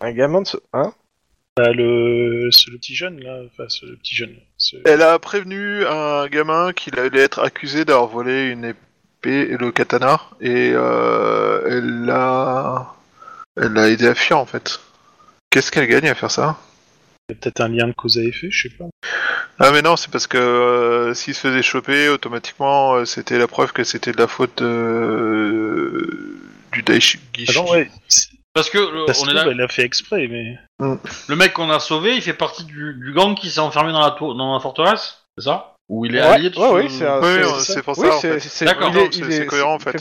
Un 0.02 0.12
gamin 0.12 0.42
de 0.44 0.48
ce. 0.48 0.58
Hein? 0.72 0.94
Bah, 1.56 1.72
le, 1.72 2.50
c'est 2.52 2.72
le 2.72 2.78
petit 2.80 2.96
jeune 2.96 3.20
là, 3.22 3.40
enfin 3.46 3.66
c'est 3.70 3.86
le 3.86 3.96
petit 3.98 4.16
jeune. 4.16 4.36
c'est- 4.58 4.82
Elle 4.86 5.04
a 5.04 5.20
prévenu 5.20 5.86
un 5.86 6.28
gamin 6.28 6.74
qu'il 6.74 6.98
allait 7.00 7.22
être 7.22 7.40
accusé 7.44 7.86
d'avoir 7.86 8.08
volé 8.08 8.48
une 8.50 8.66
épée 8.66 9.52
et 9.52 9.58
le 9.58 9.72
katana, 9.72 10.20
et 10.42 10.72
euh, 10.74 11.62
elle 11.70 12.06
l'a, 12.06 12.94
elle 13.56 13.74
l'a 13.74 13.90
aidé 13.90 14.08
à 14.08 14.16
fuir 14.16 14.40
en 14.40 14.48
fait. 14.48 14.80
Qu'est-ce 15.52 15.72
qu'elle 15.72 15.88
gagne 15.88 16.10
à 16.10 16.16
faire 16.16 16.32
ça? 16.32 16.58
Il 17.30 17.34
y 17.36 17.38
a 17.38 17.40
peut-être 17.40 17.62
un 17.62 17.70
lien 17.70 17.88
de 17.88 17.94
cause 17.94 18.18
à 18.18 18.24
effet, 18.24 18.48
je 18.50 18.68
sais 18.70 18.76
pas. 18.76 18.86
Ah 19.60 19.72
mais 19.72 19.84
non, 19.84 19.96
c'est 19.96 20.10
parce 20.10 20.26
que 20.26 20.38
euh, 20.40 21.14
s'il 21.14 21.36
se 21.36 21.42
faisait 21.48 21.62
choper, 21.62 22.10
automatiquement, 22.10 22.96
euh, 22.96 23.06
c'était 23.06 23.38
la 23.38 23.48
preuve 23.48 23.72
que 23.74 23.84
c'était 23.84 24.12
de 24.12 24.18
la 24.18 24.28
faute 24.28 24.64
euh, 24.64 26.40
du 26.72 26.82
Daishi. 26.82 27.20
Ah 27.48 27.52
non, 27.54 27.70
ouais, 27.72 27.90
c'est- 28.08 28.30
Parce 28.54 28.70
que 28.70 28.78
le, 28.78 29.06
on 29.22 29.28
est 29.30 29.34
là, 29.34 29.46
elle 29.50 29.62
a 29.62 29.68
fait 29.68 29.84
exprès, 29.84 30.28
mais. 30.28 30.58
le 30.80 31.36
mec 31.36 31.54
qu'on 31.54 31.70
a 31.72 31.80
sauvé, 31.80 32.16
il 32.16 32.22
fait 32.22 32.34
partie 32.34 32.64
du, 32.66 32.94
du 32.94 33.12
gang 33.14 33.36
qui 33.36 33.50
s'est 33.50 33.60
enfermé 33.60 33.92
dans 33.92 34.02
la, 34.02 34.12
tour, 34.12 34.36
dans 34.36 34.54
la 34.54 34.60
forteresse, 34.60 35.26
c'est 35.38 35.46
ça? 35.46 35.74
Où 35.90 36.06
il 36.06 36.16
est 36.16 36.22
Ouais, 36.22 36.26
allié 36.28 36.50
de 36.50 36.58
ouais, 36.58 36.68
ce- 36.70 36.74
oui, 36.74 36.90
c'est 36.90 37.06
un- 37.08 37.20
Oui, 37.20 37.24
c'est- 37.24 37.40
euh, 37.44 37.60
c'est 37.60 37.74
c'est 37.74 37.82
pour 37.84 37.98
Oui, 37.98 38.08
ça 38.08 38.16
en 38.16 38.20
c'est- 38.22 38.40
fait. 38.40 38.66
D'accord, 38.66 38.92
il 38.96 39.32
il 39.32 39.46
cohérent, 39.48 39.74
en 39.76 39.80
fait. 39.80 39.96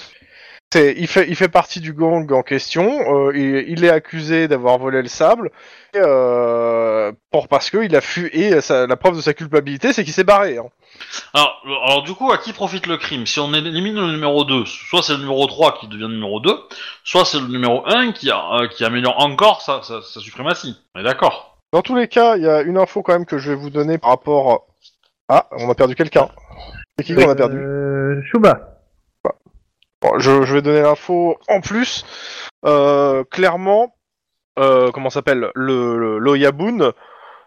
C'est- 0.72 0.94
il 0.96 1.06
fait, 1.06 1.26
il 1.28 1.36
fait 1.36 1.48
partie 1.48 1.80
du 1.80 1.92
gang 1.92 2.30
en 2.32 2.42
question. 2.42 2.86
euh, 3.28 3.32
il, 3.36 3.64
il 3.68 3.84
est 3.84 3.90
accusé 3.90 4.48
d'avoir 4.48 4.78
volé 4.78 5.02
le 5.02 5.08
sable. 5.08 5.50
Et, 5.94 5.98
euh, 6.00 7.12
pour 7.30 7.48
parce 7.48 7.68
que 7.70 7.78
il 7.84 7.94
a 7.94 8.00
fui 8.00 8.26
et 8.32 8.50
la 8.70 8.96
preuve 8.96 9.16
de 9.16 9.20
sa 9.20 9.34
culpabilité, 9.34 9.92
c'est 9.92 10.04
qu'il 10.04 10.12
s'est 10.14 10.24
barré. 10.24 10.56
hein. 10.58 10.66
Alors, 11.34 12.02
du 12.02 12.14
coup, 12.14 12.32
à 12.32 12.38
qui 12.38 12.52
profite 12.52 12.86
le 12.86 12.96
crime? 12.96 13.26
Si 13.26 13.40
on 13.40 13.52
élimine 13.52 13.94
le 13.96 14.12
numéro 14.12 14.44
2, 14.44 14.64
soit 14.66 15.02
c'est 15.02 15.12
le 15.12 15.18
numéro 15.20 15.46
3 15.46 15.78
qui 15.78 15.86
devient 15.88 16.02
le 16.08 16.14
numéro 16.14 16.40
2, 16.40 16.54
soit 17.04 17.24
c'est 17.24 17.40
le 17.40 17.48
numéro 17.48 17.82
1 17.86 18.12
qui, 18.12 18.30
a- 18.30 18.60
euh, 18.62 18.68
qui 18.68 18.84
améliore 18.84 19.18
encore 19.22 19.60
sa, 19.62 19.82
sa, 19.82 20.00
sa 20.02 20.20
suprématie. 20.20 20.76
On 20.94 21.00
est 21.00 21.04
d'accord? 21.04 21.58
Dans 21.72 21.82
tous 21.82 21.96
les 21.96 22.08
cas, 22.08 22.36
il 22.36 22.42
y 22.44 22.48
a 22.48 22.60
une 22.62 22.78
info 22.78 23.02
quand 23.02 23.12
même 23.12 23.26
que 23.26 23.38
je 23.38 23.50
vais 23.50 23.56
vous 23.56 23.70
donner 23.70 23.98
par 23.98 24.10
rapport. 24.10 24.66
Ah, 25.28 25.46
on 25.52 25.68
a 25.70 25.74
perdu 25.74 25.94
quelqu'un. 25.94 26.28
C'est 26.98 27.04
qui 27.04 27.14
qu'on 27.14 27.28
a 27.28 27.34
perdu? 27.34 27.56
Euh, 27.56 28.20
Shuba. 28.30 28.71
Bon, 30.02 30.18
je, 30.18 30.42
je 30.42 30.54
vais 30.54 30.62
donner 30.62 30.82
l'info 30.82 31.38
en 31.48 31.60
plus. 31.60 32.04
Euh, 32.66 33.24
clairement, 33.30 33.94
euh, 34.58 34.90
comment 34.90 35.10
s'appelle 35.10 35.50
le, 35.54 36.18
l'Oyabun, 36.18 36.92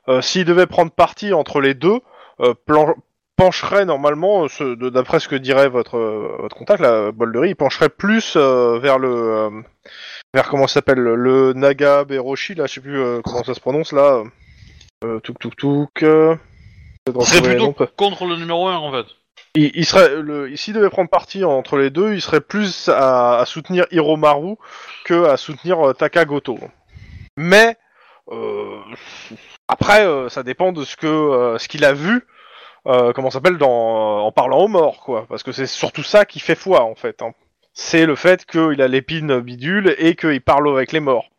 euh, 0.07 0.21
s'il 0.21 0.45
devait 0.45 0.65
prendre 0.67 0.91
parti 0.91 1.33
entre 1.33 1.61
les 1.61 1.73
deux, 1.73 1.99
euh, 2.39 2.53
plan- 2.65 2.95
pencherait 3.37 3.83
normalement, 3.85 4.47
d'après 4.79 5.19
ce 5.19 5.27
que 5.27 5.35
dirait 5.35 5.67
votre 5.67 5.99
votre 6.39 6.55
contact, 6.55 6.79
la 6.81 7.11
bol 7.11 7.33
de 7.33 7.39
riz, 7.39 7.49
il 7.49 7.55
pencherait 7.55 7.89
plus 7.89 8.37
vers 8.37 8.97
le 8.97 9.49
vers 10.33 10.47
comment 10.49 10.67
s'appelle 10.67 10.99
le 10.99 11.51
Naga 11.53 12.05
Beroshi 12.05 12.55
là, 12.55 12.65
je 12.65 12.75
sais 12.75 12.81
plus 12.81 13.03
comment 13.25 13.43
ça 13.43 13.53
se 13.53 13.59
prononce 13.59 13.91
là. 13.91 14.23
Euh, 15.03 15.19
touk 15.19 15.37
touk 15.39 15.55
touk. 15.57 16.03
Euh, 16.03 16.35
Ce 17.07 17.13
serait 17.25 17.41
plutôt 17.49 17.73
contre 17.97 18.25
le 18.25 18.37
numéro 18.37 18.67
1 18.69 18.77
en 18.77 18.91
fait. 18.93 19.05
Il, 19.55 19.71
il 19.73 19.85
serait 19.85 20.21
le 20.21 20.55
s'il 20.55 20.73
devait 20.73 20.89
prendre 20.89 21.09
parti 21.09 21.43
entre 21.43 21.77
les 21.77 21.89
deux, 21.89 22.13
il 22.13 22.21
serait 22.21 22.41
plus 22.41 22.89
à, 22.89 23.43
soutenir 23.45 23.85
Hiromaru 23.91 24.55
que 25.05 25.25
à 25.25 25.37
soutenir 25.37 25.89
euh, 25.89 25.93
Takagoto. 25.93 26.59
Mais 27.37 27.77
euh, 28.31 28.79
après, 29.67 30.05
euh, 30.05 30.29
ça 30.29 30.43
dépend 30.43 30.71
de 30.71 30.83
ce 30.83 30.95
que 30.95 31.57
ce 31.59 31.67
qu'il 31.67 31.85
a 31.85 31.93
vu, 31.93 32.25
comment 32.85 33.31
s'appelle 33.31 33.57
dans 33.57 34.25
en 34.25 34.31
parlant 34.31 34.59
aux 34.59 34.67
morts, 34.67 35.01
quoi. 35.01 35.25
Parce 35.29 35.43
que 35.43 35.51
c'est 35.51 35.67
surtout 35.67 36.03
ça 36.03 36.25
qui 36.25 36.39
fait 36.39 36.55
foi 36.55 36.83
en 36.83 36.95
fait. 36.95 37.21
hein. 37.21 37.33
C'est 37.73 38.05
le 38.05 38.15
fait 38.15 38.45
qu'il 38.45 38.81
a 38.81 38.87
l'épine 38.87 39.39
bidule 39.39 39.95
et 39.97 40.15
qu'il 40.15 40.41
parle 40.41 40.69
avec 40.69 40.91
les 40.91 41.01
morts. 41.01 41.29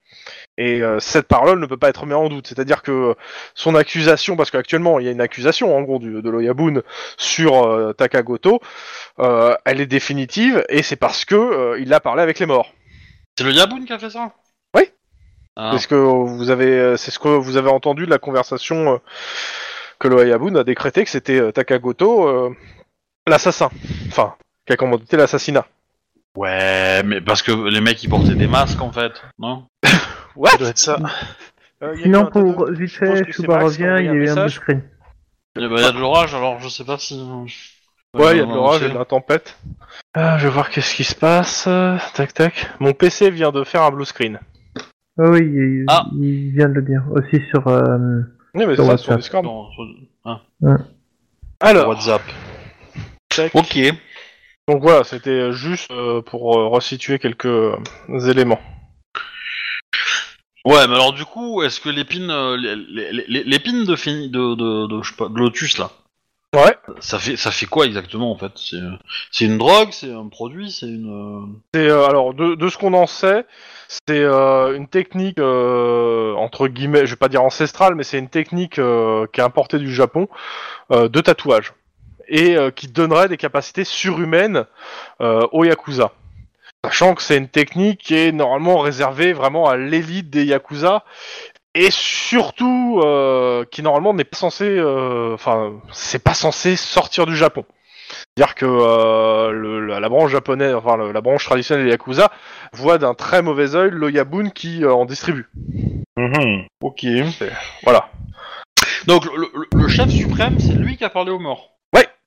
Et 0.59 0.81
euh, 0.83 0.99
cette 1.01 1.28
parole 1.28 1.61
ne 1.61 1.66
peut 1.66 1.77
pas 1.77 1.89
être 1.89 2.07
mise 2.07 2.15
en 2.15 2.28
doute. 2.28 2.47
C'est-à-dire 2.47 2.83
que 2.83 3.15
son 3.55 3.74
accusation, 3.74 4.37
parce 4.37 4.51
qu'actuellement 4.51 4.99
il 4.99 5.07
y 5.07 5.09
a 5.09 5.12
une 5.12 5.20
accusation 5.20 5.77
en 5.77 5.83
gros 5.83 5.99
du, 5.99 6.23
de 6.23 6.31
l'Oyabun 6.31 6.83
sur 7.16 7.65
euh, 7.65 7.93
Takagoto, 7.93 8.61
euh, 9.19 9.55
elle 9.65 9.81
est 9.81 9.87
définitive 9.87 10.65
et 10.69 10.83
c'est 10.83 10.97
parce 10.97 11.24
que 11.24 11.78
il 11.78 11.93
a 11.93 12.01
parlé 12.01 12.23
avec 12.23 12.39
les 12.39 12.47
morts. 12.47 12.73
C'est 13.39 13.45
le 13.45 13.53
Yaboun 13.53 13.85
qui 13.85 13.93
a 13.93 13.99
fait 13.99 14.11
ça 14.11 14.33
Oui. 14.74 14.91
Ah. 15.57 15.73
C'est 15.73 15.81
ce 15.81 15.89
que 15.89 15.95
vous 15.95 16.51
avez, 16.51 16.97
c'est 16.97 17.11
ce 17.11 17.19
que 17.19 17.28
vous 17.28 17.57
avez 17.57 17.70
entendu 17.70 18.07
de 18.07 18.11
la 18.11 18.19
conversation 18.19 19.01
que 19.99 20.09
l'Oyabun 20.09 20.55
a 20.57 20.65
décrété 20.65 21.05
que 21.05 21.11
c'était 21.11 21.53
Takagoto 21.53 22.55
l'assassin, 23.27 23.70
enfin 24.09 24.35
qui 24.66 24.73
a 24.73 24.77
commandité 24.77 25.16
l'assassinat. 25.16 25.66
Ouais, 26.37 27.03
mais 27.05 27.20
parce 27.20 27.43
que 27.43 27.53
les 27.53 27.81
mecs 27.81 28.03
ils 28.03 28.09
portaient 28.11 28.35
des 28.35 28.47
masques 28.47 28.81
en 28.83 28.93
fait, 28.93 29.12
non? 29.39 29.66
What? 30.37 30.51
Ça 30.51 30.57
doit 30.59 30.69
être 30.69 30.79
ça. 30.79 30.99
Euh, 31.83 31.93
il 31.95 32.01
y 32.01 32.03
a 32.03 32.03
eu 32.03 32.03
Sinon, 32.05 32.25
de- 32.25 32.29
pour 32.31 32.71
vite 32.73 32.91
fait, 32.91 33.07
que 33.25 33.33
c'est 33.33 33.33
Shuba 33.33 33.59
Max 33.59 33.77
qui 33.77 33.85
a 33.85 33.95
revient, 33.95 34.05
il 34.05 34.07
y 34.07 34.09
a 34.09 34.13
eu 34.13 34.13
un 34.13 34.13
blue 34.13 34.21
message. 34.21 34.55
screen. 34.55 34.83
Eh 35.59 35.69
ben, 35.69 35.77
y 35.79 35.85
a 35.85 35.93
de 35.93 35.99
l'orage 35.99 36.35
alors 36.35 36.61
je 36.61 36.69
sais 36.69 36.85
pas 36.85 36.99
si. 36.99 37.15
Ouais, 38.15 38.35
il 38.35 38.39
y 38.39 38.41
a 38.41 38.45
de 38.47 38.51
Euh, 38.51 38.55
l'orage 38.55 38.81
c'est- 38.81 38.87
et 38.87 38.91
de 38.91 38.95
la 38.99 39.05
tempête. 39.05 39.59
Ah, 40.15 40.39
je 40.39 40.45
vais 40.49 40.53
voir 40.55 40.71
qu'est-ce 40.71 40.95
qui 40.95 41.05
se 41.05 41.15
passe. 41.15 41.65
euh, 41.67 41.97
Tac 42.15 42.33
tac. 42.35 42.67
Mon 42.81 42.93
PC 42.93 43.31
vient 43.31 43.53
de 43.53 43.65
faire 43.65 43.83
un 43.83 43.91
blue 43.91 44.05
screen. 44.05 44.39
Ah 45.19 45.31
oui, 45.31 45.41
il, 45.41 45.85
Ah. 45.89 46.05
il 46.19 46.51
vient 46.53 46.69
de 46.69 46.75
le 46.75 46.83
dire. 46.83 47.03
Aussi 47.11 47.43
sur. 47.51 47.67
euh, 47.69 48.21
Oui, 48.55 48.65
mais 48.67 48.75
Sur 48.75 48.77
c'est 48.77 48.83
ça 48.83 48.83
WhatsApp. 48.93 48.99
sur 49.05 49.17
Discord. 49.17 49.45
Non, 49.45 49.71
sur- 49.73 49.85
hein, 50.25 50.41
Alors, 51.61 51.89
WhatsApp. 51.89 52.23
tac. 53.29 53.55
Ok. 53.55 53.79
donc 54.69 54.83
voilà, 54.83 55.05
c'était 55.05 55.53
juste 55.53 55.91
euh, 55.91 56.23
pour 56.23 56.59
euh, 56.59 56.69
resituer 56.69 57.19
quelques 57.19 57.45
euh, 57.47 57.77
éléments. 58.29 58.61
Ouais, 60.67 60.87
mais 60.89 60.95
alors 60.95 61.13
du 61.13 61.25
coup, 61.25 61.63
est-ce 61.63 61.79
que 61.81 61.89
l'épine, 61.89 62.29
euh, 62.31 62.57
l'épine 62.59 63.85
de, 63.85 63.95
fini- 63.95 64.29
de, 64.29 64.55
de, 64.57 64.87
de, 64.89 65.03
je 65.03 65.11
sais 65.11 65.17
pas, 65.17 65.29
de 65.29 65.39
lotus 65.39 65.79
là, 65.79 65.91
Ouais. 66.55 66.77
ça 67.01 67.19
fait, 67.21 67.37
ça 67.37 67.51
fait 67.53 67.67
quoi 67.67 67.87
exactement 67.87 68.33
en 68.33 68.37
fait? 68.37 68.51
C'est, 68.57 68.81
c'est 69.31 69.45
une 69.45 69.59
drogue, 69.59 69.91
c'est 69.93 70.13
un 70.13 70.27
produit, 70.29 70.73
c'est 70.73 70.87
une. 70.87 71.09
euh, 71.09 71.47
C'est 71.75 71.89
euh, 71.89 72.05
alors 72.07 72.35
de, 72.35 72.57
de 72.57 72.69
ce 72.69 72.79
qu'on 72.79 72.95
en 72.95 73.07
sait, 73.07 73.47
c'est 74.09 74.19
euh, 74.25 74.77
une 74.77 74.89
technique 74.89 75.39
euh, 75.39 76.35
entre 76.35 76.67
guillemets, 76.67 77.07
je 77.07 77.13
vais 77.13 77.17
pas 77.17 77.29
dire 77.29 77.45
ancestrale, 77.45 77.95
mais 77.95 78.03
c'est 78.03 78.19
une 78.19 78.29
technique 78.29 78.75
qui 78.75 78.81
est 79.41 79.45
importée 79.45 79.79
du 79.79 79.95
Japon 79.95 80.29
de 80.91 81.21
tatouage 81.21 81.75
et 82.29 82.57
qui 82.75 82.89
donnerait 82.89 83.29
des 83.29 83.37
capacités 83.37 83.85
surhumaines 83.85 84.65
aux 85.21 85.65
yakuza. 85.65 86.11
Sachant 86.87 87.15
que 87.17 87.23
c'est 87.23 87.37
une 87.37 87.49
technique 87.49 88.01
qui 88.01 88.15
est 88.17 88.31
normalement 88.31 88.79
réservée 88.79 89.33
vraiment 89.33 89.69
à 89.69 89.77
l'élite 89.77 90.31
des 90.31 90.45
yakuza 90.45 91.03
et 91.75 91.89
surtout 91.91 93.01
euh, 93.05 93.65
qui 93.71 93.83
normalement 93.83 94.15
n'est 94.15 94.23
pas 94.25 94.37
censé, 94.37 94.65
euh, 94.69 95.35
enfin 95.35 95.73
c'est 95.91 96.23
pas 96.23 96.33
censé 96.35 96.77
sortir 96.77 97.27
du 97.27 97.35
Japon. 97.37 97.65
C'est-à-dire 98.37 98.55
que 98.55 98.67
euh, 98.67 99.51
le- 99.51 99.85
la, 99.85 99.99
la 99.99 100.09
branche 100.09 100.31
japonaise, 100.31 100.75
enfin 100.77 100.97
le- 100.97 101.11
la 101.11 101.21
branche 101.21 101.45
traditionnelle 101.45 101.87
des 101.87 101.91
Yakuza, 101.91 102.31
voit 102.73 102.99
d'un 102.99 103.15
très 103.15 103.43
mauvais 103.43 103.75
œil 103.75 103.91
l'Oyabun 103.93 104.51
qui 104.51 104.85
euh, 104.85 104.95
en 104.95 105.07
distribue. 105.07 105.49
Mhm. 106.17 106.67
Ok. 106.83 107.05
Voilà. 107.83 108.11
Donc 109.09 109.25
le, 109.25 109.51
le- 109.55 109.67
le 109.75 109.89
chef 109.89 110.09
suprême, 110.09 110.61
c'est 110.61 110.73
lui 110.75 110.97
qui 110.97 111.05
a 111.05 111.11
parlé 111.11 111.33
aux 111.33 111.41
morts. 111.41 111.76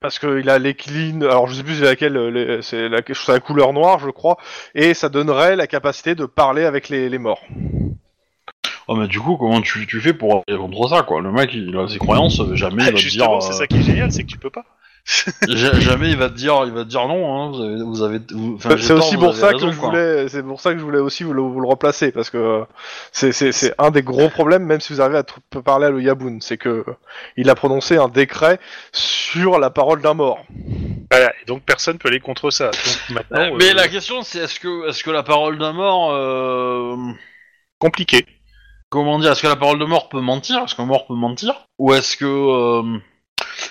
Parce 0.01 0.17
qu'il 0.17 0.49
a 0.49 0.59
les 0.59 0.75
clean. 0.75 1.21
Alors 1.21 1.47
je 1.47 1.55
sais 1.55 1.63
plus 1.63 1.75
c'est 1.75 1.83
laquelle, 1.83 2.15
euh, 2.15 2.61
c'est 2.61 2.87
la, 2.87 3.01
c'est 3.05 3.31
la 3.31 3.39
couleur 3.39 3.73
noire, 3.73 3.99
je 3.99 4.09
crois, 4.09 4.37
et 4.73 4.93
ça 4.93 5.09
donnerait 5.09 5.55
la 5.55 5.67
capacité 5.67 6.15
de 6.15 6.25
parler 6.25 6.63
avec 6.63 6.87
les, 6.89 7.09
les 7.09 7.17
morts. 7.17 7.41
Oh, 8.87 8.95
mais 8.95 9.07
du 9.07 9.19
coup, 9.19 9.37
comment 9.37 9.61
tu, 9.61 9.85
tu 9.85 10.01
fais 10.01 10.13
pour 10.13 10.43
aller 10.47 10.57
contre 10.57 10.89
ça, 10.89 11.03
quoi? 11.03 11.21
Le 11.21 11.31
mec, 11.31 11.53
il 11.53 11.77
a 11.77 11.87
ses 11.87 11.99
croyances, 11.99 12.39
euh, 12.39 12.55
jamais 12.55 12.83
il 12.83 12.85
va 12.85 12.91
dire. 12.91 12.97
Justement, 12.97 13.39
c'est 13.41 13.53
euh, 13.53 13.57
ça 13.57 13.67
qui 13.67 13.77
est 13.77 13.83
génial, 13.83 14.11
c'est 14.11 14.23
que 14.23 14.29
tu 14.29 14.39
peux 14.39 14.49
pas. 14.49 14.65
Ja- 15.47 15.79
jamais 15.79 16.09
il 16.11 16.17
va 16.17 16.29
te 16.29 16.35
dire, 16.35 16.63
il 16.65 16.71
va 16.71 16.83
te 16.83 16.89
dire 16.89 17.07
non. 17.07 17.35
Hein, 17.35 17.51
vous 17.51 17.61
avez, 17.61 17.83
vous 17.83 18.01
avez- 18.03 18.19
vous- 18.31 18.55
enfin, 18.55 18.75
c'est 18.79 18.93
aussi 18.93 19.15
vous 19.15 19.21
pour 19.21 19.29
avez 19.29 19.39
ça 19.39 19.47
raison, 19.47 19.67
que 19.67 19.73
je 19.73 19.77
voulais, 19.79 20.29
c'est 20.29 20.43
pour 20.43 20.61
ça 20.61 20.73
que 20.73 20.79
je 20.79 20.83
voulais 20.83 20.99
aussi 20.99 21.23
vous 21.23 21.33
le, 21.33 21.41
vous 21.41 21.59
le 21.59 21.67
replacer 21.67 22.11
parce 22.11 22.29
que 22.29 22.63
c'est 23.11 23.31
c'est 23.31 23.51
c'est 23.51 23.73
un 23.79 23.91
des 23.91 24.03
gros 24.03 24.29
problèmes, 24.29 24.63
même 24.63 24.79
si 24.81 24.93
vous 24.93 25.01
arrivez 25.01 25.17
à 25.19 25.61
parler 25.61 25.87
à 25.87 25.89
l'Oyaboun, 25.89 26.41
c'est 26.41 26.57
que 26.57 26.83
il 27.37 27.49
a 27.49 27.55
prononcé 27.55 27.97
un 27.97 28.07
décret 28.07 28.59
sur 28.91 29.59
la 29.59 29.69
parole 29.69 30.01
d'un 30.01 30.13
mort. 30.13 30.43
Voilà, 31.11 31.31
et 31.41 31.45
donc 31.45 31.63
personne 31.63 31.97
peut 31.97 32.09
aller 32.09 32.19
contre 32.19 32.51
ça. 32.51 32.71
Donc 33.09 33.23
Euh, 33.33 33.51
mais 33.57 33.71
euh, 33.71 33.73
la 33.73 33.87
question, 33.87 34.21
c'est 34.21 34.39
est-ce 34.39 34.59
que, 34.59 34.87
est-ce 34.89 35.03
que 35.03 35.09
la 35.11 35.23
parole 35.23 35.57
d'un 35.57 35.73
mort, 35.73 36.11
euh, 36.13 36.95
compliqué. 37.79 38.25
comment 38.89 39.19
dire, 39.19 39.31
est-ce 39.31 39.41
que 39.41 39.47
la 39.47 39.55
parole 39.55 39.79
de 39.79 39.85
mort 39.85 40.09
peut 40.09 40.19
mentir? 40.21 40.63
Est-ce 40.63 40.75
qu'un 40.75 40.85
mort 40.85 41.07
peut 41.07 41.15
mentir? 41.15 41.65
Ou 41.79 41.93
est-ce 41.93 42.17
que, 42.17 42.25
euh, 42.25 42.97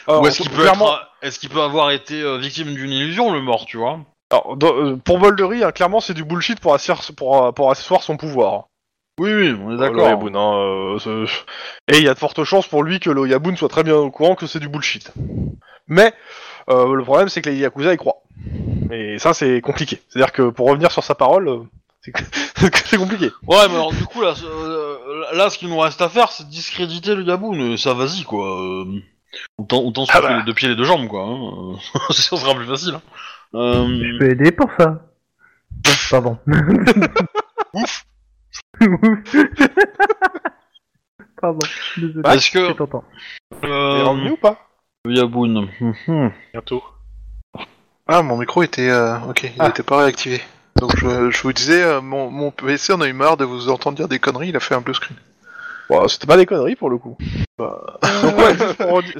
Alors, 0.06 0.22
ou 0.22 0.26
est-ce 0.26 0.42
qu'il 0.42 0.50
peut 0.50 0.62
clairement, 0.62 0.92
être, 0.94 1.10
est-ce 1.22 1.38
qu'il 1.38 1.48
peut 1.48 1.62
avoir 1.62 1.90
été 1.90 2.20
euh, 2.22 2.36
victime 2.38 2.74
d'une 2.74 2.90
illusion, 2.92 3.32
le 3.32 3.40
mort, 3.40 3.66
tu 3.66 3.76
vois 3.76 4.00
alors, 4.30 4.56
dans- 4.58 4.74
euh, 4.76 4.96
pour 4.96 5.18
Boldery, 5.18 5.64
hein, 5.64 5.72
clairement 5.72 6.00
c'est 6.00 6.12
du 6.12 6.22
bullshit 6.24 6.60
pour 6.60 6.74
asseoir, 6.74 7.00
pour, 7.16 7.44
euh, 7.44 7.52
pour 7.52 7.70
asseoir 7.70 8.02
son 8.02 8.16
pouvoir. 8.18 8.64
Oui, 9.18 9.32
oui, 9.32 9.56
on 9.64 9.74
est 9.74 9.78
d'accord. 9.78 9.96
l'Oyaboun, 9.96 10.36
hein, 10.36 10.54
euh, 11.06 11.26
et 11.90 11.96
il 11.96 12.04
y 12.04 12.08
a 12.08 12.14
de 12.14 12.18
fortes 12.18 12.44
chances 12.44 12.66
pour 12.68 12.82
lui 12.82 13.00
que 13.00 13.08
l'Oyaboun 13.10 13.56
soit 13.56 13.68
très 13.70 13.82
bien 13.84 13.96
au 13.96 14.10
courant 14.10 14.34
que 14.34 14.46
c'est 14.46 14.60
du 14.60 14.68
bullshit. 14.68 15.10
Mais 15.88 16.12
euh, 16.68 16.94
le 16.94 17.02
problème 17.02 17.28
c'est 17.30 17.40
que 17.40 17.48
les 17.48 17.56
Yakuza 17.56 17.94
y 17.94 17.96
croient. 17.96 18.22
Et 18.92 19.18
ça 19.18 19.32
c'est 19.34 19.60
compliqué. 19.62 20.00
C'est-à-dire 20.08 20.32
que 20.32 20.50
pour 20.50 20.68
revenir 20.68 20.92
sur 20.92 21.02
sa 21.02 21.14
parole, 21.14 21.48
euh, 21.48 21.58
c'est 22.02 22.12
c'est 22.84 22.96
compliqué. 22.98 23.30
Ouais, 23.46 23.66
mais 23.68 23.74
alors 23.74 23.92
du 23.92 24.04
coup 24.04 24.20
là, 24.20 24.34
euh, 24.44 25.24
là, 25.32 25.50
ce 25.50 25.58
qu'il 25.58 25.68
nous 25.68 25.78
reste 25.78 26.00
à 26.02 26.08
faire, 26.08 26.30
c'est 26.30 26.48
discréditer 26.48 27.14
le 27.14 27.22
Yaboun. 27.24 27.76
Ça, 27.76 27.94
vas-y, 27.94 28.22
quoi. 28.24 28.60
Euh, 28.60 28.84
autant, 29.58 29.82
autant 29.82 30.04
se 30.06 30.12
Ah 30.12 30.16
couper 30.20 30.28
bah. 30.32 30.38
les 30.38 30.44
deux 30.44 30.54
pieds 30.54 30.68
et 30.68 30.70
les 30.70 30.76
deux 30.76 30.84
jambes, 30.84 31.08
quoi. 31.08 31.24
Hein. 31.24 31.76
ça 32.10 32.36
sera 32.36 32.54
plus 32.54 32.66
facile. 32.66 32.94
Hein. 32.94 33.02
Euh, 33.54 33.86
Je 33.86 34.18
peux 34.18 34.30
aider 34.30 34.52
pour 34.52 34.70
ça. 34.78 35.04
Pardon. 36.10 36.38
Ouf. 37.74 38.04
Pardon, 41.40 41.58
désolé. 41.96 42.22
Bah, 42.22 42.34
Est-ce 42.34 42.50
que 42.50 42.58
euh, 42.58 44.04
revenu 44.04 44.30
ou 44.32 44.36
pas? 44.36 44.58
Yaboun 45.06 45.68
mhm. 45.80 46.32
Bientôt. 46.52 46.82
Ah, 48.06 48.22
mon 48.22 48.36
micro 48.38 48.62
était. 48.62 48.90
euh, 48.90 49.18
ok, 49.28 49.44
il 49.44 49.52
Ah. 49.58 49.68
était 49.68 49.82
pas 49.82 49.98
réactivé. 49.98 50.40
Donc 50.80 50.96
je, 50.96 51.30
je 51.30 51.42
vous 51.42 51.52
disais, 51.52 51.82
euh, 51.82 52.00
mon, 52.00 52.30
mon 52.30 52.50
PC 52.50 52.92
en 52.92 53.00
a 53.00 53.08
eu 53.08 53.12
marre 53.12 53.36
de 53.36 53.44
vous 53.44 53.68
entendre 53.68 53.96
dire 53.96 54.08
des 54.08 54.18
conneries, 54.18 54.48
il 54.48 54.56
a 54.56 54.60
fait 54.60 54.74
un 54.74 54.80
blue 54.80 54.94
screen. 54.94 55.18
Bon, 55.88 56.06
c'était 56.08 56.26
pas 56.26 56.36
des 56.36 56.46
conneries 56.46 56.76
pour 56.76 56.90
le 56.90 56.98
coup. 56.98 57.16
Donc 57.58 58.38
ouais, 58.38 58.54
juste 58.56 58.74
pour, 58.76 58.90
redire, 58.92 59.14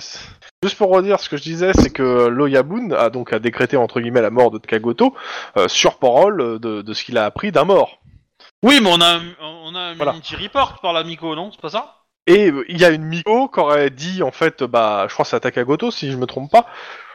juste 0.63 0.77
pour 0.79 0.91
redire 0.91 1.19
ce 1.21 1.29
que 1.29 1.37
je 1.37 1.43
disais, 1.43 1.73
c'est 1.75 1.91
que 1.91 2.27
l'Oyaboun 2.29 2.93
a 2.93 3.11
donc 3.11 3.33
a 3.33 3.39
décrété 3.39 3.77
entre 3.77 4.01
guillemets 4.01 4.21
la 4.21 4.31
mort 4.31 4.51
de 4.51 4.59
Tkagoto 4.59 5.15
euh, 5.57 5.67
sur 5.69 5.99
parole 5.99 6.41
euh, 6.41 6.59
de, 6.59 6.83
de 6.83 6.95
ce 6.95 7.05
qu'il 7.05 7.19
a 7.19 7.25
appris 7.25 7.51
d'un 7.53 7.65
mort. 7.65 7.99
Oui, 8.63 8.81
mais 8.83 8.91
on 8.93 9.01
a, 9.01 9.17
un- 9.17 9.23
on 9.41 9.75
a 9.75 9.81
un 9.81 9.95
Voilà. 9.95 10.13
Minity 10.13 10.37
Report 10.37 10.81
par 10.81 10.93
l'amico, 10.93 11.35
non 11.35 11.51
C'est 11.53 11.61
pas 11.61 11.71
ça? 11.71 11.95
Et 12.27 12.51
euh, 12.51 12.65
il 12.69 12.79
y 12.79 12.85
a 12.85 12.91
une 12.91 13.05
Miko 13.05 13.49
qui 13.49 13.61
aurait 13.61 13.91
dit 13.91 14.23
en 14.23 14.31
fait, 14.33 14.63
bah, 14.63 15.07
je 15.09 15.15
crois 15.15 15.25
que 15.25 15.31
c'est 15.31 15.37
à 15.37 15.41
Takagoto 15.41 15.91
si 15.91 16.11
je 16.13 16.17
me 16.17 16.27
trompe 16.27 16.51
pas, 16.51 16.67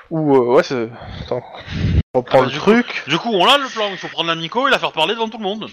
ou 0.10 0.36
euh, 0.36 0.56
ouais, 0.56 0.64
c'est. 0.64 0.90
Attends, 1.22 1.44
je 1.74 2.00
reprends 2.16 2.40
Ah 2.40 2.42
bah, 2.42 2.46
le 2.46 2.52
du 2.52 2.58
truc. 2.58 3.04
Du 3.08 3.18
coup, 3.20 3.30
on 3.32 3.46
a 3.48 3.58
le 3.58 3.68
plan. 3.72 3.90
Il 3.92 3.98
faut 3.98 4.08
prendre 4.08 4.30
l'amico 4.30 4.68
et 4.68 4.72
la 4.72 4.80
faire 4.80 4.92
parler 4.92 5.14
devant 5.14 5.30
tout 5.30 5.38
le 5.38 5.44
monde. 5.44 5.70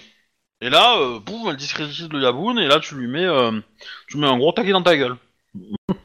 Et 0.62 0.68
là, 0.70 0.96
euh, 0.98 1.18
boum, 1.20 1.48
elle 1.48 1.56
discrédite 1.56 2.12
le 2.12 2.20
Yaboun 2.20 2.58
et 2.58 2.66
là, 2.66 2.80
tu 2.80 2.94
lui 2.94 3.06
mets, 3.06 3.24
euh, 3.24 3.52
tu 4.08 4.18
mets 4.18 4.26
un 4.26 4.36
gros 4.36 4.52
taquet 4.52 4.72
dans 4.72 4.82
ta 4.82 4.96
gueule. 4.96 5.16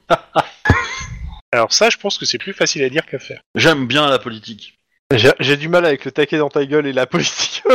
Alors 1.52 1.72
ça, 1.74 1.90
je 1.90 1.98
pense 1.98 2.18
que 2.18 2.26
c'est 2.26 2.38
plus 2.38 2.54
facile 2.54 2.84
à 2.84 2.90
dire 2.90 3.06
qu'à 3.06 3.20
faire. 3.20 3.42
J'aime 3.56 3.86
bien 3.88 4.10
la 4.10 4.20
politique. 4.20 4.80
J'ai 5.14 5.32
j'ai 5.40 5.56
du 5.56 5.70
mal 5.70 5.86
avec 5.86 6.04
le 6.04 6.12
taquet 6.12 6.38
dans 6.40 6.50
ta 6.50 6.66
gueule 6.66 6.88
et 6.88 6.94
la 6.94 7.06
politique. 7.06 7.64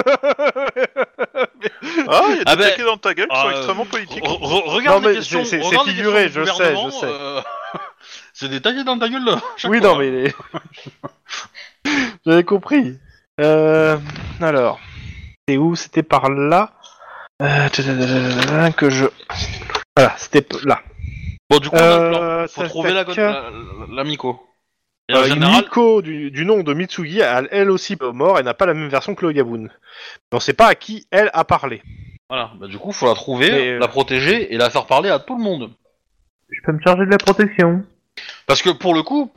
Ah, 2.09 2.23
il 2.29 2.37
y 2.37 2.41
a 2.41 2.45
des 2.45 2.45
Ah 2.47 2.57
ben- 2.57 2.71
taquets 2.71 2.85
dans 2.85 2.97
ta 2.97 3.15
gueule 3.15 3.29
qui 3.29 3.37
sont 3.41 3.47
euh, 3.49 3.51
extrêmement 3.51 3.85
politiques. 3.85 4.25
Re- 4.25 4.39
re- 4.41 4.69
regarde 4.71 5.03
Non, 5.03 5.09
mais 5.09 5.13
les 5.15 5.19
questions, 5.21 5.45
c'est- 5.45 5.61
c'est- 5.61 5.67
regarde 5.67 5.85
c'est 5.87 5.91
les 5.93 5.97
figuré, 5.97 6.23
questions 6.25 6.43
du 6.43 6.47
je 6.49 6.53
sais, 6.53 6.59
gouvernement, 6.59 6.91
je 6.91 6.97
sais. 6.99 7.07
euh, 7.07 7.41
c'est 8.33 8.49
des 8.49 8.61
taquets 8.61 8.85
dans 8.85 8.99
ta 8.99 9.09
gueule. 9.09 9.25
là, 9.25 9.41
chaque 9.57 9.71
oui, 9.71 9.79
fois. 9.81 9.89
non, 9.89 9.97
mais 9.99 10.11
les- 10.11 10.35
j'avais 12.27 12.45
compris. 12.45 12.99
Euh, 13.41 13.97
alors, 14.41 14.81
c'est 15.49 15.57
où? 15.57 15.75
C'était 15.77 16.03
par 16.03 16.31
là 16.31 16.73
Euh, 17.43 17.69
que 18.77 18.91
je. 18.91 19.07
Voilà, 19.97 20.15
c'était 20.17 20.47
là. 20.65 20.81
Bon, 21.49 21.59
du 21.59 21.69
coup, 21.69 21.77
on 21.77 21.79
a 21.79 21.99
le 22.05 22.11
plan. 22.11 22.23
Euh, 22.23 22.47
Faut 22.49 22.61
tac, 22.63 22.71
trouver 22.71 22.93
la 22.93 23.05
tac. 23.05 23.17
la-. 23.17 23.51
Et 25.09 25.15
en 25.15 25.19
Euh, 25.19 25.25
général, 25.25 25.63
Miko 25.65 26.03
du, 26.03 26.31
du 26.31 26.45
nom 26.45 26.63
de 26.63 26.73
Mitsugi, 26.73 27.19
elle, 27.21 27.49
elle 27.51 27.71
aussi 27.71 27.95
est 27.95 28.03
mort 28.13 28.39
et 28.39 28.43
n'a 28.45 28.55
pas 28.55 28.67
la 28.67 28.75
même 28.75 28.89
version 28.89 29.15
que 29.17 29.27
le 29.27 29.33
Yaboun. 29.33 29.63
Mais 29.65 30.37
on 30.37 30.41
sait 30.41 30.53
pas 30.53 30.67
à 30.69 30.75
qui 30.77 31.07
elle 31.11 31.31
a 31.33 31.45
parlé. 31.45 31.83
voilà. 32.29 32.53
Bah, 32.61 32.69
du 32.69 32.79
coup, 32.79 32.93
faut 32.93 33.07
la 33.07 33.15
trouver, 33.15 33.51
Mais, 33.51 33.69
euh, 33.71 33.79
la 33.81 33.89
protéger 33.89 34.55
et 34.55 34.57
la 34.57 34.71
faire 34.71 34.87
parler 34.87 35.11
à 35.11 35.19
tout 35.19 35.37
le 35.37 35.43
monde. 35.43 35.71
Je 36.49 36.61
peux 36.65 36.73
me 36.73 36.81
charger 36.81 37.07
de 37.07 37.11
la 37.11 37.19
protection. 37.19 37.83
Parce 38.47 38.63
que 38.63 38.71
pour 38.71 38.95
le 38.95 39.03
coup, 39.03 39.33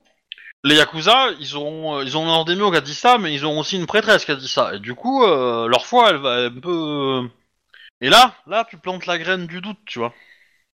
les 0.64 0.76
Yakuza, 0.76 1.30
ils 1.40 1.58
ont, 1.58 2.02
ils 2.02 2.16
ont 2.18 2.32
un 2.32 2.44
démio 2.46 2.72
qui 2.72 2.78
a 2.78 2.82
dit 2.82 2.96
ça, 2.96 3.18
mais 3.18 3.34
ils 3.34 3.46
ont 3.46 3.60
aussi 3.60 3.78
une 3.78 3.86
prêtresse 3.86 4.26
qui 4.26 4.32
a 4.32 4.36
dit 4.36 4.48
ça. 4.48 4.74
Et 4.76 4.80
du 4.80 4.96
coup, 4.96 5.24
euh, 5.26 5.68
leur 5.68 5.86
foi, 5.86 6.10
elle 6.10 6.18
va 6.18 6.36
un 6.46 6.50
peu. 6.52 6.70
euh, 6.72 7.24
Et 8.02 8.10
là, 8.10 8.34
là, 8.48 8.66
tu 8.70 8.78
plantes 8.78 9.06
la 9.06 9.18
graine 9.18 9.46
du 9.48 9.60
doute, 9.62 9.80
tu 9.86 10.00
vois. 10.00 10.14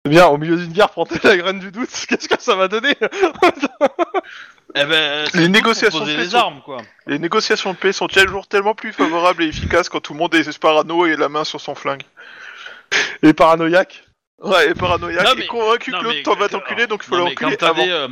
C'est 0.04 0.10
bien, 0.10 0.26
au 0.26 0.38
milieu 0.38 0.56
d'une 0.56 0.72
guerre, 0.72 0.90
planter 0.90 1.18
la 1.24 1.36
graine 1.36 1.58
du 1.58 1.70
doute, 1.72 1.88
qu'est-ce 2.08 2.28
que 2.28 2.40
ça 2.40 2.54
va 2.56 2.68
donner 2.68 2.94
Eh 4.74 4.84
ben, 4.84 5.26
Les 5.34 5.48
négociations 5.48 6.04
de 6.04 6.10
les 6.10 6.28
paix 6.28 6.34
armes, 6.34 6.60
quoi. 6.64 6.78
Les 7.06 7.18
négociations 7.18 7.72
de 7.72 7.76
paix 7.78 7.92
sont 7.92 8.08
toujours 8.08 8.46
tellement 8.46 8.74
plus 8.74 8.92
favorables 8.92 9.42
et 9.44 9.46
efficaces 9.46 9.88
quand 9.88 10.00
tout 10.00 10.12
le 10.12 10.18
monde 10.18 10.34
est 10.34 10.58
parano 10.58 11.06
et 11.06 11.16
la 11.16 11.28
main 11.28 11.44
sur 11.44 11.60
son 11.60 11.74
flingue. 11.74 12.02
Et 13.22 13.32
paranoïaque 13.32 14.02
Ouais, 14.38 14.70
et 14.70 14.74
paranoïaque, 14.74 15.24
Non, 15.24 15.32
mais- 15.36 15.44
et 15.44 15.46
convaincu 15.46 15.92
Non, 15.92 15.98
que 16.00 16.04
l'autre 16.04 16.22
t'en 16.24 16.34
va 16.34 16.48
t'enculer, 16.48 16.86
donc 16.86 17.02
il 17.04 17.08
faut 17.08 17.16
l'enculer 17.16 17.56
avant. 17.62 17.82
des, 17.84 17.90
euh, 17.90 18.08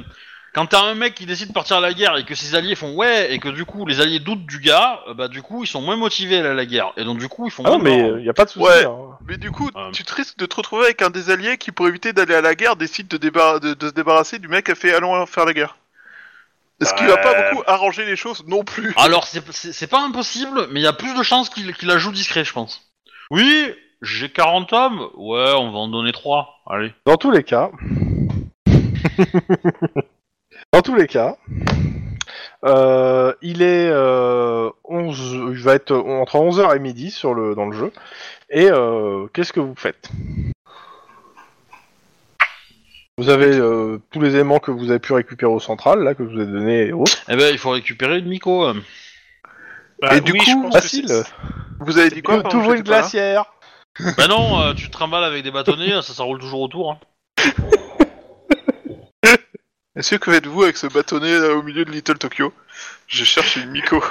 Quand 0.54 0.66
t'as 0.66 0.82
un 0.82 0.94
mec 0.94 1.14
qui 1.14 1.26
décide 1.26 1.48
de 1.48 1.52
partir 1.52 1.78
à 1.78 1.80
la 1.80 1.92
guerre 1.92 2.16
et 2.16 2.24
que 2.24 2.34
ses 2.36 2.54
alliés 2.54 2.76
font 2.76 2.94
ouais, 2.94 3.34
et 3.34 3.38
que 3.40 3.48
du 3.48 3.64
coup 3.64 3.86
les 3.86 4.00
alliés 4.00 4.20
doutent 4.20 4.46
du 4.46 4.60
gars, 4.60 5.00
euh, 5.08 5.14
bah 5.14 5.26
du 5.28 5.42
coup 5.42 5.64
ils 5.64 5.66
sont 5.66 5.80
moins 5.82 5.96
motivés 5.96 6.36
à 6.36 6.40
aller 6.40 6.48
à 6.50 6.54
la 6.54 6.64
guerre. 6.64 6.92
Et 6.96 7.02
donc 7.04 7.18
du 7.18 7.28
coup 7.28 7.46
ils 7.46 7.50
font 7.50 7.64
Ah 7.66 7.70
non, 7.70 7.78
moins 7.80 7.84
mais 7.84 8.20
il 8.20 8.24
y 8.24 8.28
a 8.28 8.34
pas 8.34 8.44
de 8.44 8.50
souci. 8.50 8.64
Ouais. 8.64 8.84
hein. 8.84 9.18
Mais 9.26 9.36
du 9.36 9.50
coup, 9.50 9.68
Euh. 9.74 9.90
tu 9.92 10.04
te 10.04 10.14
risques 10.14 10.38
de 10.38 10.46
te 10.46 10.54
retrouver 10.54 10.84
avec 10.84 11.02
un 11.02 11.10
des 11.10 11.30
alliés 11.30 11.56
qui, 11.58 11.72
pour 11.72 11.88
éviter 11.88 12.12
d'aller 12.12 12.34
à 12.34 12.40
la 12.40 12.54
guerre, 12.54 12.76
décide 12.76 13.08
de, 13.08 13.16
débar- 13.16 13.58
de, 13.58 13.74
de 13.74 13.88
se 13.88 13.92
débarrasser 13.94 14.38
du 14.38 14.46
mec 14.48 14.66
qui 14.66 14.70
a 14.72 14.74
fait 14.74 14.94
allons 14.94 15.26
faire 15.26 15.44
la 15.44 15.54
guerre. 15.54 15.76
Ce 16.82 16.92
qui 16.94 17.04
va 17.06 17.16
pas 17.16 17.50
beaucoup 17.50 17.62
arranger 17.66 18.04
les 18.04 18.16
choses 18.16 18.44
non 18.46 18.62
plus? 18.64 18.92
Alors 18.96 19.24
c'est- 19.26 19.42
c'est 19.52 19.72
c'est 19.72 19.86
pas 19.86 20.00
impossible, 20.04 20.68
mais 20.70 20.80
il 20.80 20.82
y 20.84 20.86
a 20.86 20.92
plus 20.92 21.16
de 21.16 21.22
chances 21.22 21.48
qu'il 21.48 21.72
qu'il 21.74 21.88
la 21.88 21.98
joue 21.98 22.12
discret, 22.12 22.44
je 22.44 22.52
pense. 22.52 22.82
Oui, 23.30 23.72
j'ai 24.02 24.28
40 24.28 24.72
hommes, 24.72 25.08
ouais, 25.14 25.52
on 25.56 25.70
va 25.72 25.78
en 25.78 25.88
donner 25.88 26.12
3, 26.12 26.60
allez. 26.68 26.92
Dans 27.06 27.16
tous 27.16 27.30
les 27.32 27.42
cas. 27.42 27.70
Dans 30.74 30.82
tous 30.82 30.96
les 30.96 31.06
cas. 31.06 31.36
euh, 32.64 33.32
il 33.42 33.62
est 33.62 33.88
euh, 33.92 34.68
11, 34.82 35.52
il 35.52 35.62
va 35.62 35.74
être 35.74 35.92
entre 35.94 36.34
11h 36.36 36.74
et 36.74 36.80
midi 36.80 37.12
sur 37.12 37.32
le, 37.32 37.54
dans 37.54 37.66
le 37.66 37.76
jeu. 37.76 37.92
Et 38.50 38.68
euh, 38.72 39.28
qu'est-ce 39.32 39.52
que 39.52 39.60
vous 39.60 39.76
faites? 39.76 40.10
Vous 43.18 43.28
avez 43.28 43.54
euh, 43.56 43.98
tous 44.10 44.20
les 44.20 44.34
éléments 44.34 44.58
que 44.58 44.72
vous 44.72 44.90
avez 44.90 44.98
pu 44.98 45.12
récupérer 45.12 45.52
au 45.52 45.60
central, 45.60 46.02
là, 46.02 46.16
que 46.16 46.24
je 46.28 46.34
vous 46.34 46.40
ai 46.40 46.46
donné 46.46 46.86
et 46.88 46.92
autres. 46.92 47.18
Eh 47.28 47.36
ben 47.36 47.52
il 47.52 47.58
faut 47.58 47.70
récupérer 47.70 48.18
une 48.18 48.26
Miko. 48.26 48.64
euh. 48.64 48.74
Bah, 50.02 50.16
Et 50.16 50.20
du 50.22 50.32
oui, 50.32 50.40
coup, 50.40 50.72
Facile. 50.72 51.06
Vous 51.78 51.98
avez 51.98 52.10
dit 52.10 52.20
quoi 52.20 52.38
Tu 52.38 52.42
pendant 52.42 52.50
que 52.50 52.56
ouvres 52.56 52.72
une 52.72 52.82
glacière. 52.82 53.44
bah 54.16 54.26
non, 54.26 54.60
euh, 54.60 54.74
tu 54.74 54.86
te 54.88 54.90
trimbales 54.90 55.22
avec 55.22 55.44
des 55.44 55.52
bâtonnets, 55.52 56.02
ça, 56.02 56.12
ça 56.14 56.24
roule 56.24 56.40
toujours 56.40 56.62
autour. 56.62 56.90
Hein. 56.90 56.98
Est-ce 59.96 60.16
que 60.16 60.32
faites-vous 60.32 60.64
avec 60.64 60.76
ce 60.76 60.86
bâtonnet 60.88 61.38
là, 61.38 61.54
au 61.54 61.62
milieu 61.62 61.84
de 61.84 61.90
Little 61.92 62.18
Tokyo? 62.18 62.52
Je 63.06 63.24
cherche 63.24 63.56
une 63.56 63.70
Miko. 63.70 64.02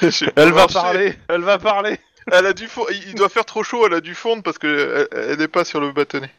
Elle 0.36 0.52
va 0.52 0.66
parler. 0.68 1.18
Elle 1.28 1.40
va 1.42 1.58
parler. 1.58 1.98
Elle 2.30 2.46
a 2.46 2.52
dû 2.52 2.68
fond- 2.68 2.86
Il 3.06 3.14
doit 3.14 3.28
faire 3.28 3.44
trop 3.44 3.64
chaud, 3.64 3.86
elle 3.86 3.94
a 3.94 4.00
dû 4.00 4.14
fondre 4.14 4.42
parce 4.42 4.58
que 4.58 5.08
elle, 5.10 5.30
elle 5.30 5.40
est 5.40 5.48
pas 5.48 5.64
sur 5.64 5.80
le 5.80 5.90
bâtonnet. 5.90 6.30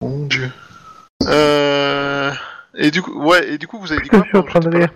Mon 0.00 0.26
dieu. 0.26 0.50
Euh... 1.24 2.32
Et 2.74 2.90
du 2.90 3.02
coup, 3.02 3.12
ouais, 3.22 3.50
et 3.52 3.58
du 3.58 3.66
coup, 3.68 3.78
vous 3.78 3.92
avez 3.92 4.00
dit 4.00 4.08
Je 4.12 4.16
quoi 4.18 4.26
suis 4.26 4.36
en 4.38 4.42
train 4.42 4.60
de 4.60 4.70
pendant 4.70 4.86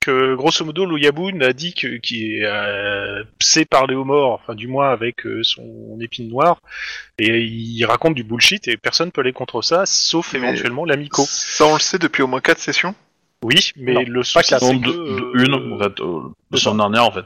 que 0.00 0.34
grosso 0.34 0.64
modo 0.64 0.86
Loyabun 0.86 1.40
a 1.42 1.52
dit 1.52 1.74
que 1.74 1.98
qui 1.98 2.42
euh, 2.42 3.22
sait 3.38 3.66
parler 3.66 3.94
aux 3.94 4.04
morts, 4.04 4.40
enfin 4.42 4.54
du 4.54 4.66
moins 4.66 4.90
avec 4.90 5.26
euh, 5.26 5.42
son 5.42 5.98
épine 6.00 6.28
noire, 6.28 6.60
et 7.18 7.40
il 7.42 7.84
raconte 7.84 8.14
du 8.14 8.24
bullshit 8.24 8.66
et 8.68 8.76
personne 8.78 9.12
peut 9.12 9.20
aller 9.20 9.32
contre 9.34 9.60
ça, 9.62 9.84
sauf 9.86 10.32
Mais- 10.32 10.38
éventuellement 10.38 10.84
l'amico. 10.86 11.22
Ça, 11.28 11.66
on 11.66 11.74
le 11.74 11.80
sait 11.80 11.98
depuis 11.98 12.22
au 12.22 12.26
moins 12.26 12.40
4 12.40 12.58
sessions. 12.58 12.94
Oui, 13.42 13.72
mais 13.76 13.94
Non, 13.94 14.02
le 14.06 14.22
souci 14.22 14.48
quatre. 14.50 14.64
c'est 14.66 14.72
Non, 14.74 14.80
que, 14.80 14.86
de- 14.86 14.92
de- 15.38 15.44
une, 15.46 15.54
euh, 15.54 15.74
en 15.74 15.78
fait, 15.78 16.00
euh, 16.00 16.20
de 16.50 16.56
son 16.58 16.74
dernière, 16.76 17.04
en 17.06 17.10
fait. 17.12 17.24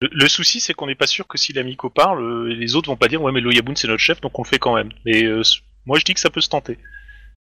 le, 0.00 0.08
le 0.12 0.28
souci 0.28 0.58
c'est 0.60 0.74
qu'on 0.74 0.86
n'est 0.88 0.96
pas 0.96 1.06
sûr 1.06 1.26
que 1.28 1.38
si 1.38 1.52
l'amico 1.52 1.90
parle, 1.90 2.22
euh, 2.22 2.54
les 2.54 2.74
autres 2.76 2.88
vont 2.88 2.96
pas 2.96 3.06
dire 3.08 3.22
ouais 3.22 3.30
mais 3.32 3.40
Loyabun 3.40 3.74
c'est 3.76 3.86
notre 3.88 4.02
chef 4.02 4.20
donc 4.20 4.36
on 4.38 4.42
le 4.42 4.48
fait 4.48 4.58
quand 4.58 4.74
même. 4.74 4.90
Mais 5.04 5.22
euh, 5.24 5.42
moi 5.86 5.98
je 5.98 6.04
dis 6.04 6.14
que 6.14 6.20
ça 6.20 6.30
peut 6.30 6.40
se 6.40 6.48
tenter. 6.48 6.78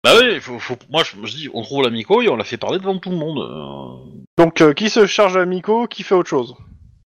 Bah 0.03 0.13
oui, 0.19 0.39
faut, 0.39 0.57
faut, 0.59 0.77
moi 0.89 1.03
je, 1.03 1.11
je 1.27 1.35
dis, 1.35 1.49
on 1.53 1.61
trouve 1.61 1.83
l'amico 1.83 2.21
et 2.21 2.29
on 2.29 2.35
la 2.35 2.43
fait 2.43 2.57
parler 2.57 2.79
devant 2.79 2.97
tout 2.97 3.11
le 3.11 3.17
monde. 3.17 3.39
euh. 3.39 4.21
Donc, 4.37 4.61
euh, 4.61 4.73
qui 4.73 4.89
se 4.89 5.05
charge 5.05 5.37
à 5.37 5.45
Miko, 5.45 5.85
qui 5.87 6.01
fait 6.03 6.15
autre 6.15 6.29
chose? 6.29 6.55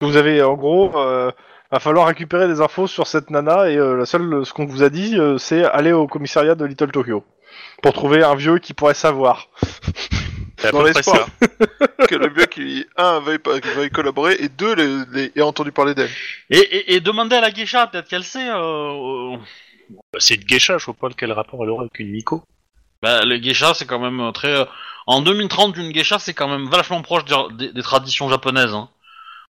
Vous 0.02 0.16
avez, 0.16 0.42
en 0.42 0.54
gros, 0.54 0.98
euh, 0.98 1.32
va 1.72 1.80
falloir 1.80 2.08
récupérer 2.08 2.48
des 2.48 2.62
infos 2.62 2.88
sur 2.88 3.06
cette 3.08 3.30
nana, 3.30 3.70
et 3.70 3.76
euh, 3.78 3.98
la 3.98 4.06
seule, 4.06 4.46
ce 4.46 4.54
qu'on 4.54 4.66
vous 4.66 4.84
a 4.84 4.90
dit, 4.90 5.18
euh, 5.20 5.38
c'est 5.38 5.66
aller 5.66 5.92
au 5.92 6.08
commissariat 6.08 6.56
de 6.56 6.64
Little 6.64 6.92
Tokyo. 6.92 7.26
Pour 7.82 7.92
trouver 7.94 8.24
un 8.24 8.36
vieux 8.36 8.60
qui 8.60 8.74
pourrait 8.74 8.94
savoir. 8.94 9.50
C'est 10.60 10.68
à 10.68 10.72
Dans 10.72 10.78
peu 10.80 10.86
près 10.86 10.94
l'espoir. 10.94 11.28
ça. 11.42 12.06
que 12.08 12.16
le 12.16 12.30
vieux 12.30 12.46
qui, 12.46 12.86
un, 12.96 13.20
veuille, 13.20 13.40
pas- 13.40 13.60
veuille 13.76 13.90
collaborer, 13.90 14.36
et 14.40 14.48
deux, 14.50 14.74
les, 14.76 14.98
les- 15.12 15.32
ait 15.36 15.42
entendu 15.42 15.72
parler 15.74 15.94
d'elle. 15.94 16.10
Et, 16.50 16.58
et, 16.60 16.94
et 16.96 17.00
demander 17.02 17.36
à 17.36 17.42
la 17.42 17.52
geisha, 17.52 17.88
peut-être 17.88 18.08
qu'elle 18.08 18.24
sait. 18.24 18.50
Euh, 18.50 19.34
euh, 19.34 19.38
Bah, 20.14 20.20
C'est 20.20 20.36
une 20.36 20.44
geisha, 20.44 20.78
je 20.78 20.86
vois 20.86 20.94
pas 20.96 21.10
quel 21.18 21.32
rapport 21.34 21.60
elle 21.64 21.70
aurait 21.70 21.82
avec 21.86 22.00
une 22.00 22.12
Miko. 22.12 22.44
Bah, 23.02 23.24
les 23.26 23.42
geishas, 23.42 23.74
c'est 23.76 23.86
quand 23.86 24.00
même 24.00 24.20
euh, 24.20 24.32
très. 24.32 24.54
euh, 24.56 24.66
En 25.08 25.22
2030, 25.22 25.78
une 25.78 25.92
geisha, 25.92 26.20
c'est 26.20 26.34
quand 26.34 26.48
même 26.48 26.68
vachement 26.70 27.02
proche 27.02 27.26
des, 27.26 27.36
des- 27.54 27.74
des 27.74 27.82
traditions 27.82 28.30
japonaises. 28.30 28.74
hein. 28.74 28.90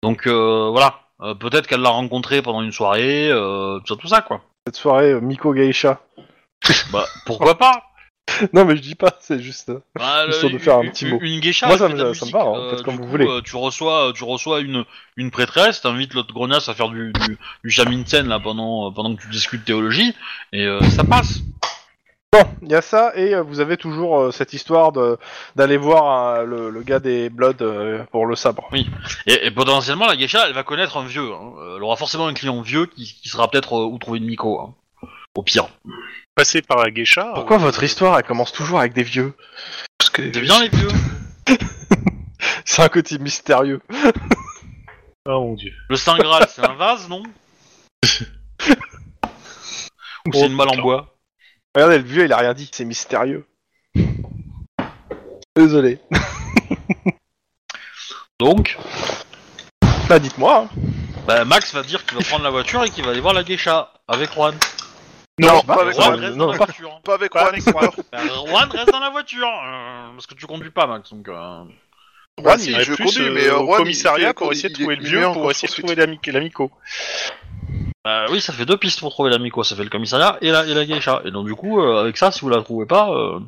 Donc 0.02 0.26
euh, 0.26 0.68
voilà, 0.70 0.98
Euh, 1.20 1.34
peut-être 1.36 1.68
qu'elle 1.68 1.82
l'a 1.82 1.90
rencontré 1.90 2.42
pendant 2.42 2.62
une 2.62 2.72
soirée, 2.72 3.28
euh, 3.30 3.78
tout 3.86 3.94
ça, 3.94 4.00
tout 4.00 4.08
ça, 4.08 4.22
quoi. 4.22 4.40
Cette 4.66 4.74
soirée, 4.76 5.12
euh, 5.12 5.20
Miko 5.20 5.52
Geisha. 5.54 6.00
Bah 6.92 7.06
pourquoi 7.26 7.56
pas? 7.56 7.82
Non, 8.52 8.64
mais 8.64 8.76
je 8.76 8.82
dis 8.82 8.94
pas, 8.96 9.12
c'est 9.20 9.40
juste. 9.40 9.68
euh, 9.68 9.78
Bah, 9.94 10.26
Histoire 10.28 10.52
le- 10.52 10.58
de 10.58 10.62
faire 10.62 10.78
un 10.78 10.82
une- 10.82 10.90
petit 10.90 11.06
mot. 11.06 11.18
Une 11.20 11.38
geisha, 11.40 11.66
Moi, 11.66 11.74
elle 11.76 11.80
ça 11.80 11.86
fait 11.88 11.92
me- 11.94 11.98
de 11.98 12.04
la 12.04 12.14
ça 12.14 12.24
me 12.26 12.30
musique, 12.30 12.34
va, 12.34 12.58
hein, 12.58 12.70
faites 12.70 12.82
comme 12.82 12.96
du 12.96 13.02
vous 13.02 13.08
voulez. 13.08 13.26
euh, 13.28 13.40
tu 13.42 13.54
reçois, 13.56 14.12
tu 14.16 14.24
reçois 14.24 14.60
une, 14.60 14.84
une 15.16 15.30
prêtresse, 15.30 15.80
t'invites 15.80 16.14
l'autre 16.14 16.32
grognasse 16.34 16.68
à 16.68 16.74
faire 16.74 16.88
du, 16.88 17.12
du, 17.12 17.38
du 17.62 17.70
shaminsen 17.70 18.26
là 18.28 18.40
pendant, 18.40 18.90
pendant 18.92 19.14
que 19.14 19.22
tu 19.22 19.28
discutes 19.28 19.64
théologie, 19.64 20.14
et 20.52 20.64
euh, 20.66 20.80
ça 20.90 21.04
passe. 21.04 21.40
Bon, 22.32 22.44
il 22.62 22.70
y 22.70 22.74
a 22.74 22.80
ça, 22.80 23.12
et 23.14 23.34
euh, 23.34 23.42
vous 23.42 23.60
avez 23.60 23.76
toujours 23.76 24.18
euh, 24.18 24.30
cette 24.30 24.54
histoire 24.54 24.90
de 24.92 25.18
d'aller 25.54 25.76
voir 25.76 26.36
euh, 26.38 26.44
le, 26.44 26.70
le 26.70 26.82
gars 26.82 26.98
des 26.98 27.28
Bloods 27.28 27.56
euh, 27.60 28.04
pour 28.10 28.24
le 28.24 28.36
sabre. 28.36 28.70
Et, 29.26 29.46
et 29.46 29.50
potentiellement, 29.50 30.06
la 30.06 30.16
geisha, 30.16 30.46
elle 30.48 30.54
va 30.54 30.62
connaître 30.62 30.96
un 30.96 31.04
vieux. 31.04 31.30
hein. 31.30 31.52
Euh, 31.58 31.76
Elle 31.76 31.82
aura 31.82 31.96
forcément 31.96 32.26
un 32.26 32.32
client 32.32 32.62
vieux 32.62 32.86
qui, 32.86 33.04
qui 33.22 33.28
sera 33.28 33.50
peut-être 33.50 33.74
euh, 33.76 33.84
où 33.84 33.98
trouver 33.98 34.18
une 34.18 34.24
Miko. 34.24 34.58
hein. 34.60 34.74
Au 35.34 35.42
pire. 35.42 35.68
Passer 36.34 36.62
par 36.62 36.78
la 36.78 36.90
geisha. 36.90 37.32
Pourquoi 37.34 37.58
votre 37.58 37.82
histoire, 37.82 38.16
elle 38.18 38.24
commence 38.24 38.52
toujours 38.52 38.78
avec 38.80 38.94
des 38.94 39.02
vieux? 39.02 39.34
Parce 39.98 40.08
que 40.10 40.32
C'est 40.32 40.40
bien 40.40 40.62
les 40.62 40.68
vieux. 40.70 40.88
C'est 42.64 42.82
un 42.82 42.88
côté 42.88 43.18
mystérieux. 43.18 43.80
Oh 45.26 45.40
mon 45.48 45.54
dieu. 45.54 45.72
Le 45.88 45.96
Saint 45.96 46.16
Graal, 46.16 46.46
c'est 46.48 46.64
un 46.66 46.74
vase, 46.74 47.08
non? 47.08 47.22
Ou 50.26 50.32
c'est 50.32 50.46
une 50.46 50.56
balle 50.56 50.68
en 50.70 50.80
bois? 50.82 51.11
Regardez, 51.74 51.98
le 51.98 52.04
vieux, 52.04 52.24
il 52.24 52.32
a 52.32 52.36
rien 52.36 52.54
dit, 52.54 52.68
c'est 52.72 52.84
mystérieux. 52.84 53.46
Désolé. 55.56 55.98
Donc, 58.40 58.76
Bah, 60.08 60.18
dites-moi. 60.18 60.64
hein. 60.64 60.68
bah, 61.26 61.44
Max 61.44 61.72
va 61.74 61.82
dire 61.82 62.04
qu'il 62.04 62.18
va 62.18 62.24
prendre 62.24 62.44
la 62.44 62.50
voiture 62.50 62.82
et 62.84 62.90
qu'il 62.90 63.04
va 63.04 63.12
aller 63.12 63.20
voir 63.20 63.34
la 63.34 63.44
geisha 63.44 63.92
avec 64.08 64.32
Juan. 64.32 64.54
Non, 65.38 65.60
pas 65.62 65.76
pas 65.76 65.82
avec 65.82 65.94
Juan. 65.94 66.16
Juan 66.16 66.20
reste 66.20 66.36
non, 66.36 66.46
dans 66.46 66.52
la 66.52 66.58
pas- 66.58 66.64
voiture. 66.66 67.00
Pas 67.04 67.14
avec 67.14 67.32
Pas 67.32 67.40
Juan. 67.40 67.48
avec 67.54 67.62
Juan. 67.64 67.90
Bah, 68.12 68.18
Juan 68.46 68.70
reste 68.70 68.90
dans 68.92 69.00
la 69.00 69.10
voiture 69.10 69.48
euh, 69.48 70.10
parce 70.12 70.26
que 70.26 70.34
tu 70.34 70.46
conduis 70.46 70.70
pas, 70.70 70.86
Max. 70.86 71.10
Donc, 71.10 71.28
euh, 71.28 71.32
Bah, 71.32 71.66
Juan, 72.42 72.58
si, 72.58 72.66
il 72.66 72.72
irait 72.72 72.84
je 72.84 72.94
plus 72.94 73.04
conduis, 73.04 73.28
euh, 73.28 73.32
mais 73.32 73.46
euh, 73.46 73.56
au 73.58 73.66
Juan, 73.66 73.70
il 73.70 73.76
commissariat 73.84 74.28
fait- 74.28 74.34
pour 74.34 74.52
essayer 74.52 74.68
de 74.68 74.74
il 74.74 74.78
trouver 74.80 74.96
le 74.96 75.02
il 75.02 75.08
vieux, 75.08 75.26
en 75.26 75.32
pour 75.32 75.50
essayer 75.50 75.68
de 75.68 75.72
trouver 75.74 75.94
l'ami- 75.94 76.20
l'amico. 76.26 76.70
Bah, 78.04 78.26
oui, 78.30 78.40
ça 78.40 78.52
fait 78.52 78.64
deux 78.66 78.76
pistes 78.76 79.00
pour 79.00 79.10
trouver 79.10 79.30
la 79.30 79.38
Miko. 79.38 79.62
Ça 79.64 79.76
fait 79.76 79.84
le 79.84 79.90
commissariat 79.90 80.36
et 80.40 80.50
la, 80.50 80.64
et 80.66 80.74
la 80.74 80.84
geisha. 80.84 81.20
Et 81.24 81.30
donc, 81.30 81.46
du 81.46 81.54
coup, 81.54 81.80
euh, 81.80 82.00
avec 82.00 82.16
ça, 82.16 82.30
si 82.32 82.40
vous 82.40 82.48
la 82.48 82.62
trouvez 82.62 82.86
pas, 82.86 83.10
euh, 83.10 83.38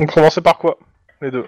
On 0.00 0.06
commençait 0.06 0.40
par 0.42 0.58
quoi 0.58 0.78
Les 1.20 1.30
deux? 1.30 1.46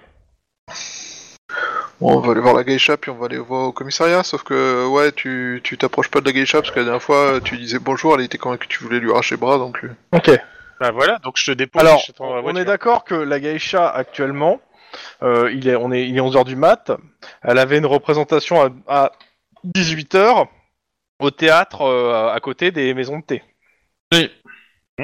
Bon, 1.99 2.15
on 2.17 2.19
va 2.21 2.31
aller 2.31 2.39
voir 2.41 2.53
la 2.53 2.63
geisha, 2.63 2.95
puis 2.95 3.11
on 3.11 3.15
va 3.17 3.25
aller 3.25 3.37
voir 3.39 3.67
au 3.67 3.71
commissariat, 3.73 4.23
sauf 4.23 4.43
que, 4.43 4.87
ouais, 4.87 5.11
tu 5.11 5.59
tu 5.63 5.77
t'approches 5.77 6.09
pas 6.09 6.21
de 6.21 6.25
la 6.27 6.31
geisha, 6.31 6.61
parce 6.61 6.71
que 6.71 6.79
la 6.79 6.85
dernière 6.85 7.03
fois, 7.03 7.41
tu 7.43 7.57
disais 7.57 7.79
bonjour, 7.79 8.15
elle 8.15 8.21
était 8.21 8.37
convaincue 8.37 8.67
que 8.67 8.73
tu 8.73 8.83
voulais 8.83 8.99
lui 8.99 9.11
arracher 9.11 9.35
le 9.35 9.41
bras, 9.41 9.57
donc... 9.57 9.83
euh, 9.83 9.89
Ok. 10.13 10.31
Bah 10.79 10.91
voilà, 10.91 11.19
donc 11.19 11.35
je 11.37 11.43
te 11.45 11.51
dépose. 11.51 11.81
Alors, 11.81 11.99
je 11.99 12.07
t'attends 12.07 12.27
dans 12.29 12.33
la 12.35 12.39
on 12.39 12.43
voiture. 12.43 12.61
est 12.61 12.65
d'accord 12.65 13.03
que 13.03 13.15
la 13.15 13.39
geisha, 13.41 13.89
actuellement, 13.89 14.61
euh, 15.23 15.51
il, 15.53 15.67
est, 15.67 15.75
on 15.75 15.91
est, 15.91 16.07
il 16.07 16.15
est 16.15 16.21
11h 16.21 16.45
du 16.45 16.55
mat. 16.55 16.89
Elle 17.41 17.57
avait 17.57 17.77
une 17.79 17.85
représentation 17.85 18.61
à, 18.63 18.69
à 18.87 19.11
18h 19.75 20.47
au 21.19 21.31
théâtre 21.31 21.81
euh, 21.81 22.31
à 22.33 22.39
côté 22.39 22.71
des 22.71 22.93
maisons 22.93 23.19
de 23.19 23.23
thé. 23.23 23.43
oui. 24.13 24.31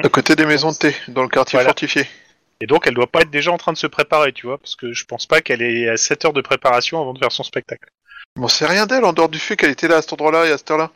À 0.04 0.10
côté 0.10 0.36
des 0.36 0.44
maisons 0.44 0.72
de 0.72 0.76
thé, 0.76 0.94
dans 1.08 1.22
le 1.22 1.28
quartier 1.28 1.56
Voilà. 1.56 1.68
fortifié. 1.70 2.06
Et 2.60 2.66
donc 2.66 2.86
elle 2.86 2.92
doit 2.94 3.06
pas 3.06 3.20
être 3.22 3.30
déjà 3.30 3.50
en 3.50 3.56
train 3.56 3.72
de 3.72 3.78
se 3.78 3.86
préparer, 3.86 4.32
tu 4.32 4.46
vois, 4.46 4.58
parce 4.58 4.76
que 4.76 4.92
je 4.92 5.04
pense 5.06 5.24
pas 5.26 5.40
qu'elle 5.40 5.62
ait 5.62 5.88
à 5.88 5.96
7 5.96 6.26
heures 6.26 6.32
de 6.34 6.42
préparation 6.42 7.00
avant 7.00 7.14
de 7.14 7.18
faire 7.18 7.32
son 7.32 7.42
spectacle. 7.42 7.88
Bon, 8.36 8.46
c'est 8.48 8.66
rien 8.66 8.84
d'elle, 8.86 9.04
en 9.06 9.14
dehors 9.14 9.30
du 9.30 9.38
fait 9.38 9.56
qu'elle 9.56 9.70
était 9.70 9.88
là 9.88 9.96
à 9.96 10.02
cet 10.02 10.12
endroit-là 10.12 10.46
et 10.46 10.50
à 10.52 10.58
cette 10.58 10.70
heure-là. 10.70 10.90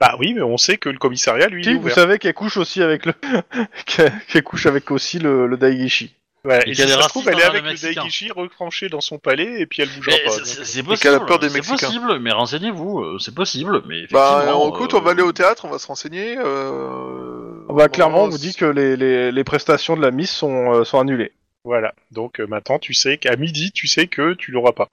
Bah 0.00 0.14
oui, 0.18 0.32
mais 0.32 0.40
on 0.40 0.56
sait 0.56 0.78
que 0.78 0.88
le 0.88 0.98
commissariat, 0.98 1.48
lui, 1.48 1.62
il 1.62 1.64
Si, 1.66 1.74
vous 1.74 1.80
ouvert. 1.80 1.94
savez 1.96 2.18
qu'elle 2.18 2.32
couche 2.32 2.56
aussi 2.56 2.82
avec 2.82 3.04
le, 3.04 3.12
qu'elle 3.86 4.12
qu'elle 4.28 4.42
couche 4.42 4.64
avec 4.64 4.90
aussi 4.90 5.18
le, 5.18 5.46
le 5.46 5.56
Daigishi. 5.58 6.14
Voilà, 6.44 6.66
Et 6.66 6.70
Et, 6.70 6.74
qu'elle 6.74 6.88
si 6.88 6.92
est 6.92 6.96
ça 6.96 7.02
se 7.02 7.08
trouve, 7.08 7.28
elle 7.28 7.40
est 7.40 7.42
avec 7.42 7.62
le. 7.64 7.74
Daigishi 7.94 8.30
recranché 8.30 8.88
dans 8.88 9.00
son 9.00 9.18
palais 9.18 9.60
et 9.60 9.66
puis 9.66 9.82
elle 9.82 9.88
Mais 10.06 10.12
pas. 10.24 10.30
c'est- 10.44 10.82
possible, 10.82 11.26
peur 11.26 11.38
des 11.40 11.48
c'est 11.48 11.54
Mexicains. 11.56 11.86
possible, 11.88 12.18
mais 12.20 12.30
renseignez-vous, 12.32 13.00
euh, 13.00 13.18
c'est 13.18 13.34
possible, 13.34 13.82
mais 13.86 14.06
Bah, 14.10 14.44
écoute, 14.68 14.94
euh, 14.94 14.98
on 14.98 15.00
va 15.00 15.10
aller 15.10 15.22
au 15.22 15.32
théâtre, 15.32 15.64
on 15.64 15.70
va 15.70 15.78
se 15.78 15.86
renseigner. 15.88 16.36
Euh... 16.38 17.60
Bah, 17.68 17.88
clairement, 17.88 18.22
on 18.22 18.26
on- 18.26 18.28
vous 18.30 18.38
dit 18.38 18.54
que 18.54 18.64
les, 18.64 18.96
les, 18.96 19.32
les 19.32 19.44
prestations 19.44 19.96
de 19.96 20.02
la 20.02 20.10
Miss 20.10 20.30
sont, 20.30 20.72
euh, 20.74 20.84
sont 20.84 21.00
annulées. 21.00 21.32
Voilà, 21.64 21.92
donc 22.12 22.40
euh, 22.40 22.46
maintenant 22.46 22.78
tu 22.78 22.94
sais 22.94 23.18
qu'à 23.18 23.36
midi, 23.36 23.72
tu 23.72 23.88
sais 23.88 24.06
que 24.06 24.32
tu 24.34 24.52
l'auras 24.52 24.72
pas. 24.72 24.88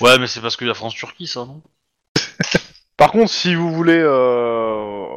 Ouais, 0.00 0.18
mais 0.18 0.26
c'est 0.26 0.40
parce 0.40 0.56
qu'il 0.56 0.66
y 0.66 0.70
a 0.70 0.74
France-Turquie, 0.74 1.26
ça, 1.28 1.40
non? 1.44 1.62
Par 2.96 3.12
contre, 3.12 3.30
si 3.30 3.54
vous 3.54 3.70
voulez, 3.72 3.98
euh, 4.00 4.65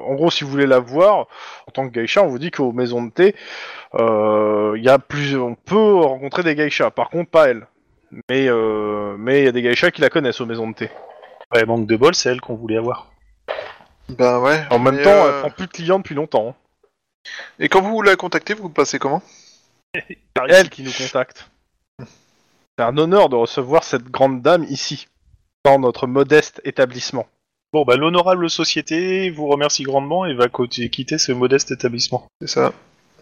en 0.10 0.16
gros, 0.16 0.32
si 0.32 0.44
vous 0.44 0.50
voulez 0.50 0.66
la 0.68 0.80
voir, 0.80 1.28
en 1.68 1.72
tant 1.74 1.88
que 1.88 1.94
geisha, 1.94 2.24
on 2.24 2.28
vous 2.28 2.40
dit 2.40 2.52
qu'aux 2.52 2.72
maisons 2.72 3.04
de 3.04 3.12
thé, 3.12 3.36
euh, 3.96 4.74
il 4.78 4.84
y 4.84 4.90
a 4.90 5.00
plus, 5.00 5.38
on 5.38 5.56
peut 5.56 5.96
rencontrer 6.00 6.44
des 6.44 6.56
geishas. 6.56 6.92
Par 6.92 7.10
contre, 7.10 7.30
pas 7.30 7.50
elle. 7.50 7.68
Mais 8.30 8.48
euh, 8.48 9.16
mais 9.20 9.42
il 9.42 9.46
y 9.46 9.48
a 9.48 9.52
des 9.52 9.62
geishas 9.62 9.92
qui 9.92 10.02
la 10.02 10.10
connaissent 10.10 10.42
aux 10.42 10.46
maisons 10.48 10.68
de 10.70 10.74
thé. 10.76 10.90
Ouais, 11.54 11.66
manque 11.66 11.86
de 11.88 11.96
bol, 11.96 12.16
c'est 12.16 12.30
elle 12.30 12.42
qu'on 12.42 12.56
voulait 12.56 12.78
avoir. 12.78 13.12
Bah 14.10 14.40
ouais. 14.40 14.64
En 14.72 14.80
même 14.80 15.02
temps, 15.02 15.10
euh, 15.12 15.32
elle 15.34 15.40
prend 15.42 15.50
plus 15.52 15.68
de 15.68 15.72
clients 15.72 16.00
depuis 16.00 16.16
longtemps. 16.16 16.50
hein. 16.50 16.56
Et 17.60 17.70
quand 17.70 17.82
vous 17.82 18.02
la 18.02 18.16
contactez, 18.16 18.56
vous 18.56 18.70
passez 18.70 18.98
comment? 18.98 19.22
Elle 20.48 20.70
qui 20.70 20.84
nous 20.84 20.92
contacte. 20.92 21.50
C'est 22.00 22.86
un 22.86 22.98
honneur 22.98 23.30
de 23.30 23.36
recevoir 23.36 23.84
cette 23.84 24.06
grande 24.06 24.42
dame 24.42 24.64
ici, 24.64 25.08
dans 25.66 25.80
notre 25.80 26.08
modeste 26.08 26.62
établissement. 26.64 27.28
Bon, 27.72 27.84
bah 27.84 27.96
l'honorable 27.98 28.50
société 28.50 29.30
vous 29.30 29.48
remercie 29.48 29.84
grandement 29.84 30.26
et 30.26 30.34
va 30.34 30.48
côté- 30.50 30.90
quitter 30.90 31.18
ce 31.20 31.32
modeste 31.32 31.72
établissement. 31.72 32.26
C'est 32.42 32.48
ça. 32.48 32.74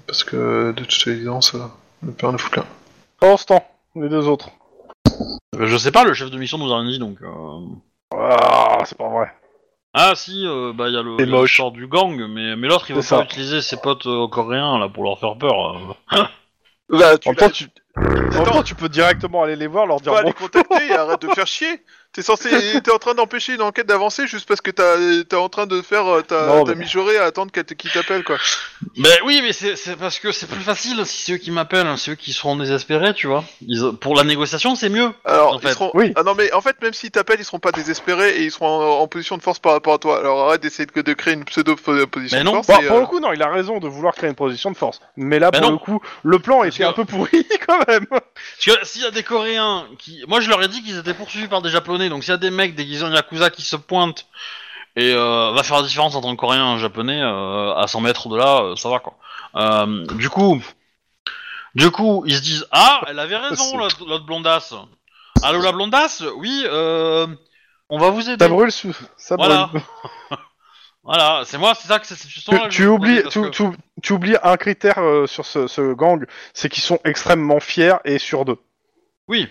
Parce 0.06 0.24
que, 0.24 0.72
de 0.72 0.84
toute 0.86 1.08
évidence, 1.08 1.54
euh, 1.56 1.60
le 2.02 2.14
père 2.14 2.32
ne 2.32 2.38
fout 2.38 2.56
là. 2.56 2.66
Pendant 3.20 3.36
ce 3.38 3.46
temps, 3.46 3.68
les 3.96 4.08
deux 4.08 4.28
autres. 4.28 4.50
Euh, 5.56 5.66
Je 5.66 5.76
sais 5.78 5.92
pas, 5.92 6.06
le 6.06 6.14
chef 6.14 6.32
de 6.32 6.38
mission 6.38 6.58
nous 6.58 6.72
a 6.72 6.80
rien 6.80 6.90
dit, 6.90 7.00
donc... 7.00 7.18
euh, 7.22 7.60
Ah, 8.16 8.78
c'est 8.86 8.98
pas 8.98 9.10
vrai. 9.10 9.34
Ah 9.94 10.14
si, 10.16 10.46
euh, 10.46 10.72
bah 10.74 10.88
il 10.90 10.94
y 10.94 10.98
a 10.98 11.02
le 11.02 11.16
C'est 11.20 11.26
moche. 11.26 11.50
l'histoire 11.50 11.72
du 11.72 11.88
gang, 11.88 12.16
mais, 12.30 12.56
mais 12.56 12.68
l'autre 12.68 12.86
il 12.90 12.96
veut 12.96 13.02
C'est 13.02 13.16
pas 13.16 13.22
ça. 13.22 13.26
utiliser 13.26 13.62
ses 13.62 13.78
potes 13.78 14.06
euh, 14.06 14.28
coréens 14.28 14.78
là 14.78 14.88
pour 14.88 15.04
leur 15.04 15.20
faire 15.20 15.36
peur. 15.38 15.76
euh. 16.14 16.24
Là, 16.90 17.18
tu 17.18 17.28
En 17.28 17.32
même 17.32 17.38
temps, 17.38 17.50
tu... 17.50 17.68
en 17.98 18.02
même 18.02 18.44
temps, 18.46 18.64
tu 18.64 18.76
peux 18.76 18.88
directement 18.88 19.44
aller 19.44 19.58
les 19.58 19.68
voir, 19.68 19.88
leur 19.88 20.00
dire 20.00 20.14
vas 20.14 20.22
bon. 20.22 20.28
les 20.28 20.34
contacter 20.34 20.88
et 20.88 20.92
arrête 20.94 21.22
de 21.22 21.28
faire 21.30 21.48
chier. 21.48 21.82
T'es 22.18 22.24
censé, 22.24 22.50
t'es 22.82 22.92
en 22.92 22.98
train 22.98 23.14
d'empêcher 23.14 23.54
une 23.54 23.62
enquête 23.62 23.86
d'avancer 23.86 24.26
juste 24.26 24.48
parce 24.48 24.60
que 24.60 24.72
t'as, 24.72 24.96
t'es 25.30 25.36
en 25.36 25.50
train 25.50 25.68
de 25.68 25.84
faire, 25.84 26.08
euh, 26.08 26.24
t'as 26.28 26.64
mais- 26.66 26.74
mijauré 26.74 27.16
à 27.20 27.26
attendre 27.26 27.52
qu'elle 27.52 27.64
qu'il 27.66 27.92
t'appelle 27.92 28.24
quoi. 28.24 28.38
Mais 28.96 29.20
oui, 29.24 29.42
mais 29.44 29.54
c'est 29.54 29.76
c'est 29.76 29.96
parce 29.96 30.18
que 30.18 30.32
c'est 30.32 30.48
plus 30.48 30.62
facile 30.64 31.00
si 31.06 31.22
c'est 31.22 31.34
eux 31.34 31.38
qui 31.38 31.52
m'appellent, 31.52 31.86
hein, 31.86 31.96
c'est 31.96 32.10
eux 32.12 32.16
qui 32.16 32.34
seront 32.34 32.56
désespérés, 32.56 33.14
tu 33.14 33.28
vois. 33.28 33.44
Ils- 33.68 33.92
pour 34.02 34.16
la 34.16 34.24
négociation, 34.24 34.76
c'est 34.76 34.90
mieux. 34.90 35.12
Alors, 35.26 35.54
En 35.54 35.58
ils 35.60 35.62
fait. 35.62 35.74
seront. 35.74 35.92
Oui. 35.94 36.12
Ah 36.16 36.24
non, 36.24 36.34
mais 36.36 36.52
en 36.54 36.62
fait, 36.62 36.82
même 36.82 36.94
s'ils 36.94 37.12
t'appellent, 37.12 37.40
ils 37.40 37.46
seront 37.46 37.60
pas 37.60 37.72
désespérés 37.72 38.38
et 38.38 38.46
ils 38.46 38.52
seront 38.52 38.68
en, 38.68 39.00
en 39.02 39.08
position 39.08 39.38
de 39.38 39.44
force 39.44 39.60
par 39.60 39.74
rapport 39.74 39.94
à 39.94 40.00
toi. 40.00 40.18
Alors 40.18 40.48
arrête 40.50 40.62
d'essayer 40.64 40.88
de, 40.88 41.02
de 41.04 41.14
créer 41.14 41.36
une 41.36 41.46
pseudo-position 41.46 42.38
Mais 42.40 42.44
de 42.44 42.50
force. 42.50 42.66
Bon, 42.66 42.80
et, 42.82 42.88
pour 42.88 42.98
euh, 42.98 43.02
le 43.02 43.06
coup, 43.06 43.20
non, 43.20 43.32
il 43.32 43.44
a 43.44 43.50
raison 43.52 43.78
de 43.80 43.88
vouloir 43.88 44.16
créer 44.16 44.30
une 44.32 44.36
position 44.36 44.72
de 44.72 44.78
force. 44.78 45.02
Mais 45.18 45.38
là, 45.38 45.52
pour 45.52 45.62
non. 45.62 45.72
le 45.72 45.78
coup, 45.78 46.02
le 46.24 46.40
plan 46.40 46.64
était 46.64 46.80
que- 46.80 46.84
un 46.84 46.94
peu 46.94 47.06
pourri 47.06 47.46
quand 47.68 47.88
même. 47.88 48.08
Parce 48.08 48.26
que 48.80 48.86
s'il 48.88 49.04
y 49.04 49.06
a 49.06 49.12
des 49.12 49.22
Coréens 49.24 49.86
qui, 50.00 50.24
moi 50.28 50.40
je 50.40 50.50
leur 50.50 50.64
ai 50.64 50.68
dit 50.68 50.82
qu'ils 50.82 50.98
étaient 50.98 51.14
poursuivis 51.14 51.48
par 51.48 51.62
des 51.62 51.70
Japonais, 51.70 52.07
donc 52.10 52.24
s'il 52.24 52.32
y 52.32 52.36
a 52.36 52.38
des 52.38 52.50
mecs 52.52 52.76
déguisés 52.76 53.06
en 53.06 53.12
yakuza 53.12 53.50
qui 53.50 53.62
se 53.62 53.76
pointent 53.76 54.28
et 54.96 55.14
euh, 55.14 55.52
va 55.54 55.64
faire 55.64 55.78
la 55.78 55.84
différence 55.84 56.16
entre 56.16 56.28
un 56.28 56.36
Coréen 56.36 56.60
et 56.72 56.74
un 56.76 56.78
Japonais 56.80 57.22
euh, 57.22 57.74
à 57.76 57.86
100 57.88 58.02
mètres 58.02 58.30
de 58.30 58.38
là, 58.38 58.62
euh, 58.64 58.76
ça 58.76 58.90
va 58.90 59.00
quoi. 59.00 59.14
Du 60.16 60.30
coup, 60.30 60.62
du 61.76 61.92
coup, 61.92 62.24
ils 62.26 62.36
se 62.36 62.42
disent 62.42 62.66
ah, 62.72 63.02
elle 63.08 63.20
avait 63.20 63.38
raison 63.38 63.78
l'autre 64.08 64.26
blondasse. 64.26 64.74
Allô 65.44 65.62
la 65.62 65.72
blondasse, 65.72 66.24
oui, 66.38 66.66
on 67.90 67.98
va 68.00 68.10
vous 68.10 68.30
aider. 68.30 68.44
Ça 68.44 68.50
brûle, 68.50 68.72
sous- 68.72 68.96
ça 69.18 69.36
Voilà. 69.36 69.68
brûle. 69.68 69.82
Voilà, 71.04 71.44
c'est 71.46 71.58
moi, 71.58 71.74
c'est 71.74 71.88
ça 71.88 72.00
que 72.00 72.06
c'est 72.06 72.18
Tu, 72.18 72.42
tu 72.70 72.86
oublies, 72.86 73.22
tu, 73.30 73.42
que- 73.44 73.48
tu- 73.48 73.64
tu 74.04 74.12
oublies 74.12 74.36
un 74.44 74.58
critère 74.58 74.98
sur 75.26 75.46
ce, 75.46 75.66
ce 75.68 75.94
gang, 75.94 76.26
c'est 76.54 76.68
qu'ils 76.68 76.84
sont 76.84 77.00
extrêmement 77.06 77.62
fiers 77.62 77.96
et 78.04 78.20
sûrs 78.20 78.44
d'eux. 78.44 78.58
Oui, 79.30 79.48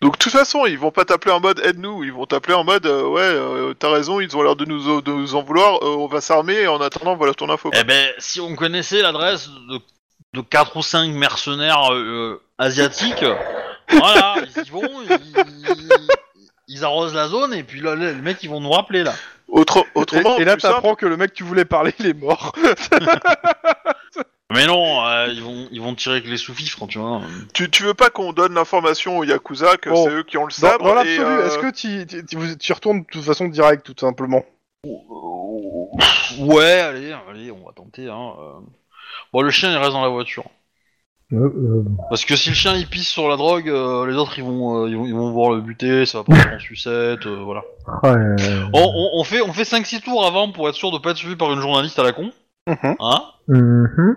Donc 0.00 0.14
de 0.14 0.18
toute 0.18 0.32
façon, 0.32 0.66
ils 0.66 0.78
vont 0.78 0.90
pas 0.90 1.04
t'appeler 1.04 1.32
en 1.32 1.40
mode 1.40 1.60
aide-nous, 1.64 2.04
ils 2.04 2.12
vont 2.12 2.26
t'appeler 2.26 2.54
en 2.54 2.64
mode 2.64 2.84
euh, 2.86 3.06
ouais, 3.06 3.22
euh, 3.22 3.74
t'as 3.74 3.90
raison, 3.90 4.20
ils 4.20 4.36
ont 4.36 4.42
l'air 4.42 4.56
de 4.56 4.64
nous, 4.64 5.34
en 5.34 5.42
vouloir, 5.42 5.82
euh, 5.82 5.96
on 5.96 6.06
va 6.06 6.20
s'armer 6.20 6.54
et 6.54 6.66
en 6.66 6.80
attendant, 6.80 7.16
voilà 7.16 7.32
ton 7.32 7.48
info. 7.48 7.70
Eh 7.72 7.84
ben, 7.84 8.12
si 8.18 8.40
on 8.40 8.54
connaissait 8.54 9.02
l'adresse 9.02 9.48
de, 9.48 9.80
de 10.34 10.40
4 10.42 10.76
ou 10.76 10.82
5 10.82 11.10
mercenaires 11.14 11.90
asiatiques, 12.58 13.24
voilà, 13.90 14.36
ils 14.56 14.66
y 14.66 14.70
vont, 14.70 14.82
ils, 15.08 15.98
ils 16.68 16.84
arrosent 16.84 17.14
la 17.14 17.28
zone 17.28 17.54
et 17.54 17.62
puis 17.62 17.80
là, 17.80 17.94
les 17.94 18.12
mecs 18.14 18.42
ils 18.42 18.50
vont 18.50 18.60
nous 18.60 18.70
rappeler 18.70 19.04
là. 19.04 19.14
Autre, 19.54 19.84
autrement, 19.94 20.36
et 20.38 20.44
là, 20.44 20.52
simple, 20.58 20.62
t'apprends 20.62 20.94
que 20.96 21.06
le 21.06 21.16
mec 21.16 21.30
que 21.30 21.36
tu 21.36 21.44
voulais 21.44 21.64
parler, 21.64 21.94
il 22.00 22.06
est 22.06 22.12
mort. 22.20 22.52
Mais 24.52 24.66
non, 24.66 25.04
euh, 25.06 25.28
ils 25.32 25.42
vont 25.42 25.68
ils 25.70 25.80
vont 25.80 25.94
tirer 25.94 26.16
avec 26.16 26.28
les 26.28 26.36
sous-fifres, 26.36 26.86
tu 26.88 26.98
vois. 26.98 27.22
tu, 27.54 27.70
tu 27.70 27.84
veux 27.84 27.94
pas 27.94 28.10
qu'on 28.10 28.32
donne 28.32 28.54
l'information 28.54 29.18
aux 29.18 29.24
Yakuza 29.24 29.76
que 29.76 29.90
Bon. 29.90 30.04
c'est 30.04 30.10
eux 30.10 30.22
qui 30.24 30.38
ont 30.38 30.44
le 30.44 30.50
sabre 30.50 30.84
dans 30.84 30.92
et, 31.02 31.16
l'absolu, 31.16 31.24
euh, 31.38 31.46
est-ce 31.46 31.58
que 31.58 31.70
tu, 31.70 32.06
tu, 32.06 32.26
tu- 32.26 32.36
vous- 32.36 32.56
tu 32.56 32.72
retournes 32.72 33.00
de 33.02 33.06
toute 33.10 33.22
façon 33.24 33.46
direct, 33.46 33.84
tout 33.86 33.94
simplement? 33.98 34.44
Ouais, 36.38 36.80
allez, 36.80 37.14
allez, 37.30 37.50
on 37.50 37.64
va 37.64 37.72
tenter. 37.74 38.08
Hein. 38.08 38.32
euh. 38.38 38.52
Bon, 39.32 39.40
le 39.40 39.50
chien 39.50 39.70
il 39.70 39.76
reste 39.76 39.92
dans 39.92 40.02
la 40.02 40.08
voiture. 40.08 40.44
Euh, 41.34 41.84
Parce 42.08 42.24
que 42.24 42.36
si 42.36 42.50
le 42.50 42.54
chien 42.54 42.74
il 42.74 42.86
pisse 42.86 43.08
sur 43.08 43.28
la 43.28 43.36
drogue, 43.36 43.68
euh, 43.68 44.06
les 44.06 44.14
autres 44.16 44.38
ils 44.38 44.44
vont, 44.44 44.84
euh, 44.84 44.88
ils 44.88 44.96
vont 44.96 45.06
ils 45.06 45.14
vont 45.14 45.30
voir 45.32 45.52
le 45.52 45.60
buter, 45.60 46.06
ça 46.06 46.18
va 46.18 46.24
partir 46.24 46.52
en 46.54 46.58
sucette, 46.58 47.26
euh, 47.26 47.42
voilà. 47.44 47.62
On, 48.04 48.68
on, 48.74 49.10
on 49.20 49.24
fait 49.24 49.40
on 49.42 49.52
fait 49.52 49.62
5-6 49.64 50.02
tours 50.02 50.24
avant 50.26 50.50
pour 50.52 50.68
être 50.68 50.74
sûr 50.74 50.90
de 50.92 50.98
pas 50.98 51.10
être 51.10 51.16
suivi 51.16 51.36
par 51.36 51.52
une 51.52 51.60
journaliste 51.60 51.98
à 51.98 52.02
la 52.04 52.12
con. 52.12 52.30
Mhm. 52.66 52.96
Hein 53.00 53.22
mhm. 53.48 54.16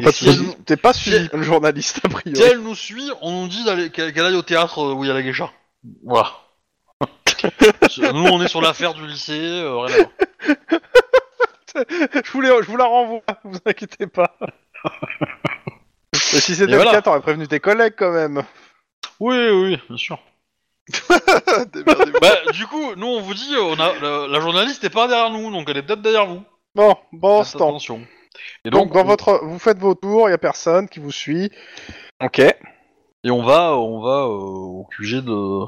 Et 0.00 0.04
de 0.06 0.10
si, 0.10 0.26
elle, 0.28 0.34
soucis. 0.34 0.46
nous- 0.46 0.64
T'es 0.64 0.76
pas 0.76 0.92
suivi 0.94 1.28
comme 1.28 1.42
journaliste, 1.42 2.00
a 2.04 2.08
priori. 2.08 2.34
si 2.36 2.42
elle 2.42 2.60
nous 2.60 2.74
suit, 2.74 3.10
on 3.20 3.42
nous 3.42 3.48
dit 3.48 3.64
d'aller 3.64 3.90
qu'elle 3.90 4.12
qu'elle 4.14 4.24
aille 4.24 4.36
au 4.36 4.42
théâtre 4.42 4.94
où 4.94 5.04
il 5.04 5.08
y 5.08 5.10
a 5.10 5.14
la 5.14 5.22
geisha. 5.22 5.50
Voilà. 6.04 6.30
nous 8.14 8.24
on 8.26 8.40
est 8.40 8.48
sur 8.48 8.62
l'affaire 8.62 8.94
du 8.94 9.06
lycée, 9.06 9.32
euh, 9.38 9.76
rien 9.80 9.94
à 9.94 9.98
voir. 9.98 10.10
je, 12.24 12.30
vous 12.32 12.40
les- 12.40 12.48
je 12.62 12.66
vous 12.70 12.76
la 12.76 12.84
renvoie, 12.84 13.20
vous 13.44 13.58
inquiétez 13.66 14.06
pas. 14.06 14.36
Mais 16.32 16.40
si 16.40 16.54
c'était 16.54 16.74
voilà. 16.74 16.90
le 16.90 16.96
cas, 16.96 17.02
t'aurais 17.02 17.20
prévenu 17.20 17.46
tes 17.48 17.60
collègues 17.60 17.94
quand 17.96 18.12
même. 18.12 18.42
Oui, 19.20 19.36
oui, 19.50 19.78
bien 19.88 19.96
sûr. 19.96 20.18
Bah, 22.20 22.36
du 22.52 22.66
coup, 22.66 22.94
nous 22.96 23.06
on 23.06 23.20
vous 23.20 23.34
dit, 23.34 23.54
on 23.60 23.74
a 23.78 23.92
la, 24.00 24.26
la 24.26 24.40
journaliste 24.40 24.82
est 24.84 24.90
pas 24.90 25.06
derrière 25.08 25.30
nous, 25.30 25.50
donc 25.50 25.68
elle 25.70 25.76
est 25.76 25.82
peut-être 25.82 26.02
derrière 26.02 26.26
vous. 26.26 26.42
Bon, 26.74 26.96
bon, 27.12 27.44
Faites 27.44 27.58
temps. 27.58 27.68
attention. 27.68 28.00
Et 28.64 28.70
Donc, 28.70 28.86
donc, 28.88 28.94
dans 28.94 29.00
on- 29.00 29.04
votre, 29.04 29.40
vous 29.44 29.58
faites 29.58 29.78
vos 29.78 29.94
tours, 29.94 30.28
y 30.30 30.32
a 30.32 30.38
personne 30.38 30.88
qui 30.88 30.98
vous 31.00 31.12
suit. 31.12 31.50
Ok. 32.22 32.38
Et 32.40 33.30
on 33.30 33.42
va, 33.42 33.76
on 33.76 34.00
va 34.02 34.22
euh, 34.24 34.26
au 34.26 34.88
QG 34.96 35.20
de 35.22 35.66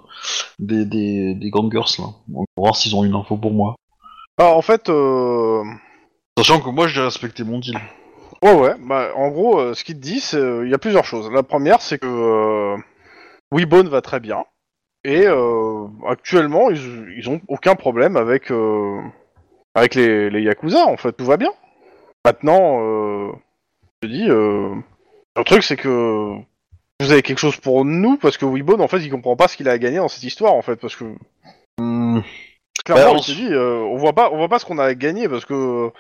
des, 0.59 0.85
des, 0.85 1.35
des 1.35 1.51
gangers 1.51 2.01
là. 2.01 2.07
On 2.35 2.41
va 2.41 2.45
voir 2.57 2.77
s'ils 2.77 2.97
ont 2.97 3.05
une 3.05 3.15
info 3.15 3.37
pour 3.37 3.53
moi. 3.53 3.77
Alors, 4.39 4.57
en 4.57 4.63
fait, 4.63 4.89
euh... 4.89 5.63
Sachant 6.39 6.61
que 6.61 6.71
moi 6.71 6.89
j'ai 6.89 7.01
respecté 7.01 7.45
mon 7.45 7.59
deal. 7.61 7.79
Ouais, 8.45 8.53
ouais. 8.53 8.75
Bah, 8.81 9.11
en 9.17 9.31
gros, 9.31 9.59
euh, 9.59 9.75
ce 9.75 9.85
qu'il 9.85 9.97
te 9.97 10.01
dit, 10.01 10.21
c'est, 10.21 10.41
il 10.63 10.71
y 10.71 10.75
a 10.75 10.79
plusieurs 10.79 11.05
choses. 11.05 11.31
La 11.33 11.43
première, 11.43 11.81
c'est 11.81 11.99
que 11.99 12.07
euh... 12.07 12.77
Weebone 13.53 13.89
va 13.89 14.01
très 14.01 14.21
bien 14.21 14.45
et 15.05 15.27
euh, 15.27 15.87
actuellement, 16.07 16.71
ils, 16.71 17.15
ils 17.19 17.29
ont 17.29 17.41
aucun 17.49 17.75
problème 17.75 18.17
avec 18.17 18.51
euh, 18.51 19.01
avec 19.75 19.95
les, 19.95 20.31
les 20.31 20.43
yakuza. 20.43 20.87
En 20.87 20.97
fait, 20.97 21.13
tout 21.13 21.27
va 21.27 21.37
bien. 21.37 21.53
Maintenant, 22.25 22.81
euh... 22.81 23.33
je 24.03 24.09
te 24.09 24.13
dis, 24.13 24.31
euh... 24.31 24.75
le 25.37 25.45
truc, 25.45 25.63
c'est 25.63 25.77
que 25.77 26.37
vous 27.01 27.13
avez 27.13 27.23
quelque 27.23 27.39
chose 27.39 27.57
pour 27.59 27.85
nous 27.85 28.17
parce 28.17 28.39
que 28.39 28.47
Weebone, 28.47 28.81
en 28.81 28.89
fait, 28.89 28.99
il 29.01 29.11
comprend 29.11 29.37
pas 29.37 29.49
ce 29.49 29.57
qu'il 29.57 29.69
a 29.69 29.73
à 29.73 29.79
gagner 29.79 29.99
dans 29.99 30.09
cette 30.09 30.23
histoire, 30.25 30.55
en 30.55 30.63
fait, 30.63 30.77
parce 30.77 30.97
que 30.97 31.05
Hmm. 31.79 32.21
Clairement, 32.85 33.15
Bah, 33.15 33.19
on 33.19 33.21
dit, 33.21 33.49
euh, 33.51 33.79
on 33.81 33.97
voit 33.97 34.13
pas, 34.13 34.31
on 34.31 34.37
voit 34.37 34.49
pas 34.49 34.59
ce 34.59 34.67
qu'on 34.67 34.79
a 34.79 34.95
gagné 34.95 35.29
parce 35.29 35.45
que 35.45 35.55
euh, 35.55 35.91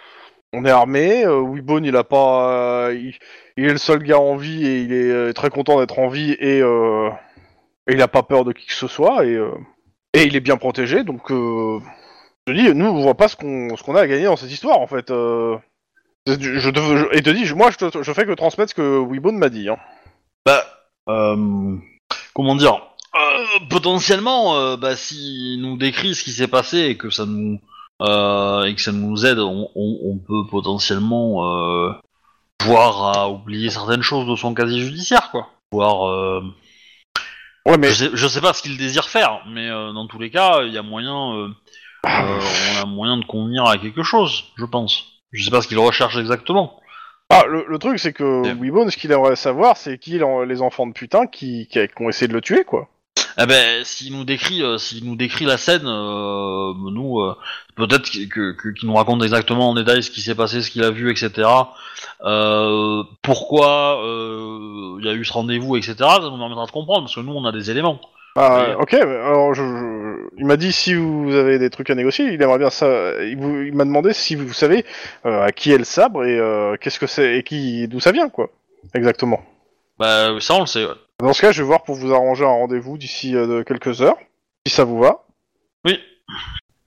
on 0.54 0.64
est 0.64 0.70
armé. 0.70 1.24
Euh, 1.24 1.80
il 1.82 1.96
a 1.96 2.04
pas, 2.04 2.88
euh, 2.88 3.12
il, 3.56 3.64
est 3.64 3.72
le 3.72 3.78
seul 3.78 4.02
gars 4.02 4.20
en 4.20 4.36
vie 4.36 4.66
et 4.66 4.80
il 4.82 4.92
est 4.92 5.10
euh, 5.10 5.32
très 5.32 5.50
content 5.50 5.78
d'être 5.78 5.98
en 5.98 6.08
vie 6.08 6.32
et, 6.38 6.60
euh, 6.60 7.10
et 7.86 7.94
il 7.94 8.02
a 8.02 8.08
pas 8.08 8.22
peur 8.22 8.44
de 8.44 8.52
qui 8.52 8.66
que 8.66 8.72
ce 8.72 8.88
soit 8.88 9.26
et, 9.26 9.38
et 10.14 10.22
il 10.22 10.36
est 10.36 10.40
bien 10.40 10.56
protégé. 10.56 11.04
Donc, 11.04 11.30
je 11.30 11.80
te 12.46 12.52
dis, 12.52 12.74
nous, 12.74 12.86
on 12.86 13.02
voit 13.02 13.14
pas 13.14 13.28
ce 13.28 13.36
qu'on, 13.36 13.76
ce 13.76 13.82
qu'on 13.82 13.96
a 13.96 14.02
à 14.02 14.06
gagner 14.06 14.24
dans 14.24 14.36
cette 14.36 14.52
histoire 14.52 14.80
en 14.80 14.86
fait. 14.86 15.10
Je, 15.10 15.58
je, 16.26 17.16
et 17.16 17.22
te 17.22 17.30
dis, 17.30 17.52
moi, 17.54 17.70
je, 17.70 17.76
te- 17.86 18.12
fais 18.14 18.24
que 18.24 18.32
transmettre 18.32 18.70
ce 18.70 18.74
que 18.74 18.98
Weebone 18.98 19.36
m'a 19.36 19.50
dit. 19.50 19.68
Hein. 19.68 19.76
Bah, 20.46 20.64
comment 22.34 22.56
dire? 22.56 22.80
Potentiellement, 23.68 24.76
bah, 24.76 24.96
si 24.96 25.58
nous 25.60 25.76
décrit 25.76 26.14
ce 26.14 26.24
qui 26.24 26.32
s'est 26.32 26.48
passé 26.48 26.78
et 26.78 26.96
que 26.96 27.10
ça 27.10 27.26
nous 27.26 27.60
euh, 28.02 28.64
et 28.64 28.74
que 28.74 28.80
ça 28.82 28.92
nous 28.92 29.24
aide, 29.26 29.38
on, 29.38 29.68
on- 29.74 29.98
on 30.04 30.18
peut 30.18 30.46
potentiellement 30.50 31.48
euh, 31.48 31.92
voir 32.62 33.16
à 33.18 33.30
oublier 33.30 33.70
certaines 33.70 34.02
choses 34.02 34.26
de 34.28 34.36
son 34.36 34.54
casier 34.54 34.80
judiciaire, 34.80 35.30
quoi. 35.30 35.48
Voir, 35.72 36.08
euh, 36.08 36.42
Ouais, 37.66 37.78
mais 37.78 37.88
je, 37.88 37.94
sais, 37.94 38.10
je 38.12 38.26
sais 38.28 38.40
pas 38.42 38.52
ce 38.52 38.62
qu'il 38.62 38.76
désire 38.76 39.08
faire, 39.08 39.40
mais 39.48 39.70
euh, 39.70 39.92
dans 39.92 40.06
tous 40.06 40.18
les 40.18 40.30
cas, 40.30 40.62
il 40.64 40.72
y 40.72 40.78
a 40.78 40.82
moyen, 40.82 41.34
euh, 41.34 41.48
on 42.04 42.82
a 42.82 42.84
moyen 42.86 43.16
de 43.16 43.24
convenir 43.24 43.64
à 43.64 43.78
quelque 43.78 44.02
chose, 44.02 44.44
je 44.56 44.66
pense. 44.66 45.06
Je 45.32 45.42
sais 45.44 45.50
pas 45.50 45.62
ce 45.62 45.68
qu'il 45.68 45.78
recherche 45.78 46.16
exactement. 46.18 46.78
ah, 47.30 47.44
le, 47.48 47.64
le 47.66 47.78
truc, 47.78 47.98
c'est 47.98 48.12
que. 48.12 48.52
Weebone, 48.60 48.90
ce 48.90 48.96
qu'il 48.98 49.10
aimerait 49.12 49.34
savoir, 49.36 49.78
c'est 49.78 49.96
qui 49.98 50.18
les 50.46 50.60
enfants 50.62 50.86
de 50.86 50.92
putain 50.92 51.26
qui, 51.26 51.66
qui, 51.68 51.78
qui 51.88 52.02
ont 52.02 52.08
essayé 52.10 52.28
de 52.28 52.34
le 52.34 52.42
tuer, 52.42 52.64
quoi. 52.64 52.88
Eh 53.40 53.46
ben, 53.46 53.84
s'il 53.84 54.12
nous 54.16 54.24
décrit, 54.24 54.62
euh, 54.62 54.78
s'il 54.78 55.04
nous 55.04 55.16
décrit 55.16 55.44
la 55.44 55.56
scène, 55.56 55.86
euh, 55.86 56.72
nous, 56.92 57.20
euh, 57.20 57.34
peut-être 57.74 58.08
que- 58.28 58.52
qu'il 58.72 58.88
nous 58.88 58.94
raconte 58.94 59.22
exactement 59.24 59.70
en 59.70 59.74
détail 59.74 60.02
ce 60.02 60.10
qui 60.10 60.20
s'est 60.20 60.34
passé, 60.36 60.62
ce 60.62 60.70
qu'il 60.70 60.84
a 60.84 60.90
vu, 60.90 61.10
etc. 61.10 61.48
Euh, 62.24 63.02
pourquoi 63.22 64.00
euh, 64.04 64.96
il 65.00 65.04
y 65.06 65.08
a 65.08 65.12
eu 65.14 65.24
ce 65.24 65.32
rendez-vous, 65.32 65.76
etc. 65.76 65.94
Ça 65.98 66.20
nous 66.20 66.38
permettra 66.38 66.66
de 66.66 66.70
comprendre, 66.70 67.02
parce 67.02 67.14
que 67.14 67.20
nous, 67.20 67.32
on 67.32 67.44
a 67.44 67.52
des 67.52 67.70
éléments. 67.70 68.00
Ah, 68.36 68.76
ok, 68.80 68.94
alors 68.94 69.54
je, 69.54 69.62
je- 69.62 70.28
il 70.38 70.44
m'a 70.46 70.56
dit 70.56 70.72
si 70.72 70.94
vous 70.94 71.32
avez 71.36 71.58
des 71.60 71.70
trucs 71.70 71.88
à 71.90 71.94
négocier, 71.94 72.32
il 72.32 72.42
aimerait 72.42 72.58
bien 72.58 72.70
ça. 72.70 72.88
Il, 73.22 73.72
m'a 73.74 73.84
demandé 73.84 74.12
si 74.12 74.34
vous 74.34 74.52
savez 74.52 74.84
à 75.24 75.52
qui 75.52 75.70
est 75.72 75.78
le 75.78 75.84
sabre 75.84 76.24
et 76.24 76.40
qu'est-ce 76.80 76.98
que 76.98 77.06
c'est 77.06 77.36
et 77.38 77.42
qui 77.44 77.86
d'où 77.86 78.00
ça 78.00 78.10
vient 78.10 78.28
quoi. 78.28 78.50
Exactement. 78.92 79.40
Bah, 80.00 80.30
ça, 80.40 80.54
on 80.54 80.60
le 80.60 80.66
sait. 80.66 80.84
ouais. 80.84 80.90
Dans 81.20 81.32
ce 81.32 81.40
cas, 81.40 81.52
je 81.52 81.62
vais 81.62 81.66
voir 81.66 81.84
pour 81.84 81.94
vous 81.94 82.12
arranger 82.12 82.44
un 82.44 82.48
rendez-vous 82.48 82.98
d'ici 82.98 83.34
euh, 83.36 83.62
quelques 83.62 84.02
heures, 84.02 84.16
si 84.66 84.72
ça 84.74 84.84
vous 84.84 84.98
va. 84.98 85.24
Oui. 85.84 86.00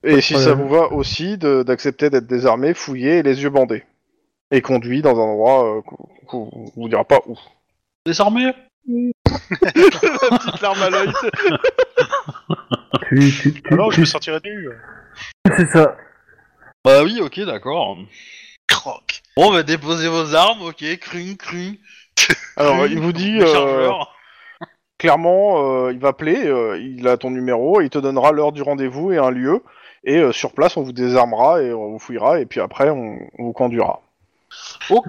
Et 0.04 0.20
si 0.20 0.34
ça 0.38 0.54
vous 0.54 0.68
va 0.68 0.92
aussi 0.92 1.38
de- 1.38 1.62
d'accepter 1.62 2.08
d'être 2.10 2.26
désarmé, 2.26 2.74
fouillé 2.74 3.18
et 3.18 3.22
les 3.22 3.42
yeux 3.42 3.50
bandés 3.50 3.84
et 4.50 4.60
conduit 4.62 5.02
dans 5.02 5.16
un 5.18 5.22
endroit 5.22 5.78
euh, 5.78 5.82
qu'on 5.82 5.96
qu'on 6.26 6.70
vous 6.76 6.88
dira 6.88 7.04
pas 7.04 7.20
où. 7.26 7.36
Désarmé? 8.06 8.52
Petite 9.50 10.60
larme 10.60 10.82
à 10.82 10.90
l'œil. 10.90 11.12
Tu, 13.08 13.18
tu, 13.32 13.52
tu, 13.62 13.72
Alors, 13.72 13.90
je 13.90 13.96
tu- 13.96 14.00
me 14.02 14.06
sortirais 14.06 14.40
nu. 14.44 14.68
c'est 15.56 15.68
ça. 15.70 15.96
Bah 16.84 17.02
oui, 17.02 17.18
ok, 17.20 17.40
d'accord. 17.40 17.96
Croc. 18.66 19.22
Bon, 19.36 19.50
bah 19.52 19.62
déposez 19.62 20.08
vos 20.08 20.34
armes, 20.34 20.62
ok, 20.62 20.84
crung, 21.00 21.36
crung. 21.36 21.76
Alors, 22.56 22.86
il 22.86 23.00
vous 23.00 23.12
dit. 23.12 23.38
euh. 23.40 23.90
Clairement, 24.98 25.84
euh, 25.86 25.92
il 25.92 25.98
va 25.98 26.08
appeler, 26.08 26.46
euh, 26.46 26.78
il 26.78 27.06
a 27.08 27.16
ton 27.16 27.30
numéro, 27.30 27.80
il 27.80 27.90
te 27.90 27.98
donnera 27.98 28.32
l'heure 28.32 28.52
du 28.52 28.62
rendez-vous 28.62 29.12
et 29.12 29.18
un 29.18 29.30
lieu. 29.30 29.62
Et 30.04 30.18
euh, 30.18 30.32
sur 30.32 30.52
place, 30.52 30.76
on 30.76 30.82
vous 30.82 30.92
désarmera 30.92 31.60
et 31.62 31.72
on 31.72 31.90
vous 31.90 31.98
fouillera, 31.98 32.40
et 32.40 32.46
puis 32.46 32.60
après, 32.60 32.90
on, 32.90 33.18
on 33.38 33.44
vous 33.44 33.52
conduira. 33.52 34.00
Ok. 34.90 35.08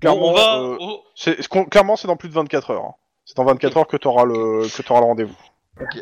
Clairement, 0.00 0.28
on 0.28 0.32
va. 0.34 0.58
euh, 0.60 0.76
c'est, 1.14 1.36
clairement, 1.70 1.96
c'est 1.96 2.08
dans 2.08 2.16
plus 2.16 2.28
de 2.28 2.34
24 2.34 2.70
heures. 2.70 2.84
hein. 2.84 2.94
C'est 3.24 3.36
dans 3.36 3.44
24 3.44 3.76
heures 3.78 3.86
que 3.86 3.96
tu 3.96 4.06
auras 4.06 4.24
le, 4.24 4.68
que 4.76 4.82
t'auras 4.82 5.00
le 5.00 5.06
rendez-vous. 5.06 5.36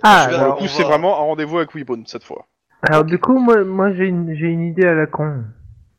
Ah, 0.03 0.29
le 0.31 0.53
coup, 0.53 0.67
c'est 0.67 0.83
va- 0.83 0.89
vraiment 0.91 1.17
un 1.19 1.23
rendez-vous 1.23 1.59
avec 1.59 1.75
Weebone 1.75 2.05
cette 2.07 2.25
fois. 2.25 2.47
Alors 2.83 3.05
du 3.05 3.19
coup, 3.19 3.39
moi, 3.39 3.63
moi 3.65 3.93
j'ai 3.95 4.07
une, 4.07 4.35
j'ai 4.35 4.49
une 4.49 4.63
idée 4.63 4.87
à 4.87 4.95
la 4.95 5.07
con. 5.07 5.45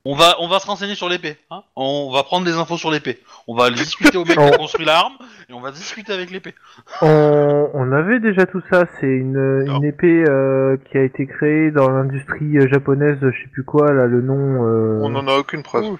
On 0.05 0.15
va, 0.15 0.35
on 0.39 0.49
va 0.49 0.59
se 0.59 0.67
renseigner 0.67 0.95
sur 0.95 1.07
l'épée. 1.07 1.38
Hein 1.49 1.63
on 1.77 2.11
va 2.11 2.23
prendre 2.23 2.45
des 2.45 2.53
infos 2.55 2.77
sur 2.77 2.91
l'épée. 2.91 3.19
On 3.47 3.55
va 3.55 3.69
discuter 3.69 4.17
au 4.17 4.25
mec 4.25 4.38
qui 4.38 4.43
a 4.43 4.57
construit 4.57 4.85
l'arme 4.85 5.13
et 5.49 5.53
on 5.53 5.61
va 5.61 5.71
discuter 5.71 6.11
avec 6.11 6.30
l'épée. 6.30 6.53
On, 7.01 7.69
on 7.73 7.91
avait 7.93 8.19
déjà 8.19 8.45
tout 8.45 8.61
ça. 8.69 8.84
C'est 8.99 9.07
une, 9.07 9.63
une 9.65 9.85
épée 9.85 10.25
euh, 10.27 10.75
qui 10.91 10.97
a 10.97 11.03
été 11.03 11.25
créée 11.25 11.71
dans 11.71 11.89
l'industrie 11.89 12.57
euh, 12.57 12.67
japonaise, 12.67 13.17
je 13.21 13.30
sais 13.43 13.49
plus 13.53 13.63
quoi, 13.63 13.93
là, 13.93 14.05
le 14.07 14.21
nom. 14.21 14.65
euh, 14.67 14.99
On 15.03 15.09
n'en 15.09 15.25
a 15.27 15.38
aucune 15.38 15.63
preuve. 15.63 15.95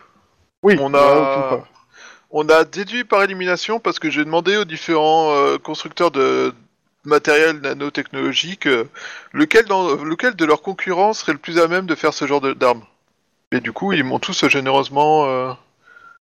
Oui, 0.64 0.76
On 0.82 0.94
a, 0.94 1.46
preuve. 1.48 1.62
on 2.32 2.50
a 2.50 2.66
déduit 2.66 3.06
par 3.06 3.24
élimination 3.24 3.80
parce 3.80 4.00
que 4.00 4.10
j'ai 4.10 4.26
demandé 4.26 4.58
aux 4.58 4.66
différents 4.66 5.32
euh, 5.34 5.58
constructeurs 5.58 6.12
de 6.12 6.54
matériel 7.06 7.62
nanotechnologique 7.62 8.68
euh, 8.68 8.84
lequel, 9.32 9.64
dans, 9.66 9.96
lequel 10.04 10.36
de 10.36 10.44
leurs 10.46 10.62
concurrents 10.62 11.14
serait 11.14 11.32
le 11.34 11.38
plus 11.38 11.58
à 11.60 11.70
même 11.70 11.86
de 11.86 11.96
faire 11.96 12.14
ce 12.14 12.26
genre 12.28 12.42
de- 12.42 12.54
d'armes. 12.54 12.84
Et 13.54 13.62
du 13.62 13.72
coup, 13.72 13.94
ils 13.94 14.04
m'ont 14.04 14.20
tous 14.20 14.48
généreusement. 14.48 15.26
euh, 15.28 15.54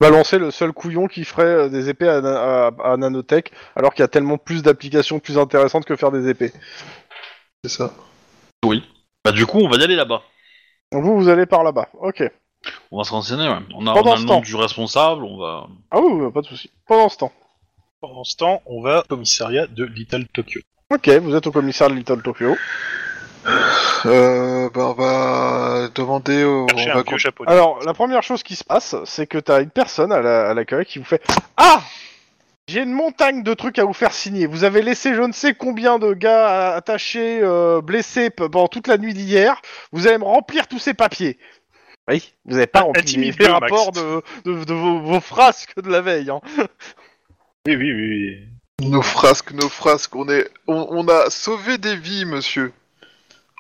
balancer 0.01 0.39
le 0.39 0.51
seul 0.51 0.73
couillon 0.73 1.07
qui 1.07 1.25
ferait 1.25 1.45
euh, 1.45 1.69
des 1.69 1.89
épées 1.89 2.09
à, 2.09 2.21
na- 2.21 2.67
à- 2.67 2.93
à 2.93 2.97
nanotech, 2.97 3.53
alors 3.77 3.95
qu'il 3.95 4.03
y 4.03 4.05
a 4.05 4.09
tellement 4.09 4.39
plus 4.39 4.63
d'applications 4.63 5.21
plus 5.21 5.39
intéressantes 5.39 5.85
que 5.87 5.95
faire 5.97 6.11
des 6.11 6.29
épées. 6.29 6.53
C'est 7.65 7.71
ça. 7.71 7.93
Bah 9.25 9.33
du 9.33 9.47
coup, 9.47 9.59
on 9.61 9.69
va 9.69 9.77
y 9.77 9.85
aller 9.85 9.95
là-bas. 9.97 10.23
Donc 10.93 11.05
vous, 11.05 11.17
vous 11.17 11.29
allez 11.29 11.47
par 11.47 11.63
là-bas. 11.65 11.89
Ok. 12.01 12.23
On 12.91 12.99
va 12.99 13.05
se 13.05 13.11
renseigner. 13.13 13.49
Ouais. 13.49 13.59
On 13.75 13.87
a, 13.87 13.95
Pendant 13.95 14.11
on 14.11 14.15
a 14.15 14.17
ce 14.17 14.23
le 14.23 14.27
nom 14.29 14.35
temps. 14.35 14.41
du 14.41 14.57
responsable. 14.57 15.25
On 15.25 15.39
va. 15.39 15.67
Ah 15.91 15.99
oui, 16.01 16.11
oui, 16.13 16.33
pas 16.33 16.41
de 16.43 16.47
souci. 16.47 16.71
Pendant 16.87 17.09
ce 17.09 17.19
temps. 17.19 17.33
Pendant 18.01 18.25
ce 18.25 18.37
temps, 18.37 18.63
on 18.67 18.83
va 18.83 19.01
au 19.01 19.03
commissariat 19.05 19.67
de 19.67 19.85
Little 19.85 20.27
Tokyo. 20.29 20.61
Ok, 20.93 21.09
vous 21.09 21.35
êtes 21.35 21.47
au 21.47 21.53
commissaire 21.53 21.89
de 21.89 21.95
Little 21.95 22.21
Tokyo. 22.23 22.57
Euh, 24.07 24.69
bah, 24.71 24.89
on 24.89 24.93
va 24.93 25.89
demander 25.95 26.45
au. 26.45 26.67
Chercher 26.69 26.91
on 26.91 26.95
va 26.95 27.01
un 27.01 27.03
vieux 27.03 27.19
japonais. 27.19 27.51
Alors, 27.51 27.81
la 27.85 27.95
première 27.95 28.23
chose 28.23 28.43
qui 28.43 28.57
se 28.57 28.65
passe, 28.65 28.95
c'est 29.05 29.27
que 29.27 29.39
t'as 29.39 29.63
une 29.63 29.71
personne 29.71 30.13
à 30.13 30.21
la- 30.21 30.51
à 30.51 30.55
l'accueil 30.55 30.85
qui 30.85 30.99
vous 30.99 31.05
fait 31.05 31.23
Ah 31.57 31.83
J'ai 32.67 32.81
une 32.83 32.93
montagne 32.93 33.43
de 33.43 33.53
trucs 33.55 33.79
à 33.79 33.85
vous 33.85 33.93
faire 33.93 34.13
signer. 34.15 34.47
Vous 34.47 34.65
avez 34.65 34.81
laissé 34.81 35.15
je 35.15 35.21
ne 35.21 35.33
sais 35.33 35.53
combien 35.55 35.99
de 35.99 36.15
gars 36.15 36.75
attachés, 36.75 37.41
euh, 37.43 37.83
blessés 37.83 38.31
pendant 38.31 38.69
toute 38.69 38.87
la 38.89 38.97
nuit 38.97 39.13
d'hier. 39.13 39.61
Vous 39.93 40.07
allez 40.07 40.17
me 40.19 40.25
remplir 40.25 40.67
tous 40.67 40.79
ces 40.79 40.95
papiers. 40.95 41.39
Oui, 42.09 42.33
vous 42.47 42.55
n'avez 42.55 42.67
pas 42.67 42.81
Ah, 42.81 42.85
rempli 42.85 43.17
les 43.17 43.33
le, 43.33 43.53
rapports 43.53 43.93
Max. 43.95 43.99
de, 43.99 44.23
de- 44.51 44.65
de 44.65 44.75
vos, 44.75 45.01
vos 45.01 45.21
frasques 45.21 45.75
de 45.83 45.91
la 45.91 46.01
veille. 46.01 46.31
Hein. 46.31 46.41
Oui, 47.67 47.77
oui, 47.77 47.93
oui. 47.93 48.39
oui. 48.81 48.89
Nos 48.91 49.03
frasques, 49.03 49.53
nos 49.53 49.69
frasques, 49.69 50.15
on 50.17 50.29
est, 50.29 50.49
on, 50.67 50.87
on 50.91 51.09
a 51.09 51.31
sauvé 51.31 51.79
des 51.79 51.97
vies, 51.97 52.25
monsieur. 52.27 52.73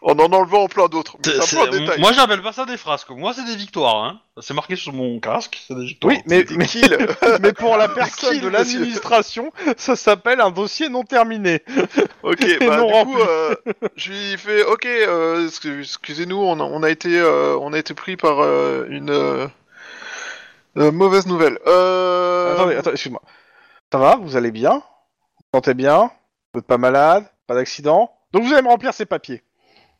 En 0.07 0.19
en 0.19 0.31
enlevant 0.35 0.69
plein 0.69 0.87
d'autres. 0.89 1.17
Mais 1.25 1.33
C'est- 1.33 1.41
C'est 1.41 1.57
un 1.57 1.63
peu 1.63 1.69
un 1.69 1.73
c'est- 1.73 1.79
détail. 1.81 2.01
Moi, 2.01 2.13
j'appelle 2.13 2.43
pas 2.43 2.53
ça 2.53 2.67
des 2.67 2.77
frasques. 2.77 3.09
Moi, 3.09 3.33
c'est 3.33 3.45
des 3.47 3.57
victoires. 3.57 4.05
Hein. 4.05 4.21
C'est 4.43 4.53
marqué 4.53 4.77
sur 4.77 4.93
mon 4.93 5.19
casque. 5.19 5.63
C'est 5.67 5.75
des 5.75 5.87
victoires. 5.87 6.13
Oui, 6.15 6.21
mais, 6.27 6.45
Des 6.45 6.57
mais, 6.57 6.67
kills. 6.67 6.85
mais 7.41 7.55
pour 7.55 7.79
la 7.79 7.89
personne 7.89 8.33
kills, 8.33 8.41
de 8.43 8.49
l'administration, 8.49 9.51
ça 9.79 9.97
s'appelle 9.97 10.43
un 10.43 10.51
dossier 10.51 10.91
non 10.91 11.05
terminé. 11.05 11.63
Ok, 12.23 12.41
bah 12.61 12.79
non 12.79 12.87
du 12.87 12.93
rempli. 12.93 13.13
coup, 13.15 13.21
euh, 13.21 13.55
je 13.97 14.11
lui 14.11 14.37
fais, 14.39 14.63
ok, 14.65 14.87
euh, 14.87 15.47
excu- 15.47 15.81
excusez-nous, 15.81 16.37
on, 16.39 16.59
a- 16.59 16.63
on 16.65 16.83
a 16.83 16.89
été, 16.91 17.19
euh, 17.19 17.57
on 17.61 17.73
a 17.75 17.79
été 17.79 17.93
pris 17.95 18.17
par 18.17 18.41
euh, 18.41 18.87
une 18.89 19.51
mauvaise 20.93 21.27
nouvelle. 21.27 21.59
Euh... 21.67 22.55
Attendez, 22.55 22.77
attendez, 22.77 22.95
excuse-moi. 22.95 23.23
Ça 23.93 23.99
va? 23.99 24.17
Vous 24.17 24.37
allez 24.37 24.51
bien? 24.51 24.73
Vous 24.73 24.81
vous 25.53 25.59
sentez 25.59 25.75
bien? 25.75 26.11
Vous 26.53 26.61
n'êtes 26.61 26.67
pas 26.67 26.79
malade? 26.79 27.25
Pas 27.47 27.55
d'accident? 27.55 28.11
Donc 28.33 28.45
vous 28.45 28.53
allez 28.53 28.63
me 28.63 28.69
remplir 28.69 28.93
ces 28.95 29.07
papiers. 29.07 29.43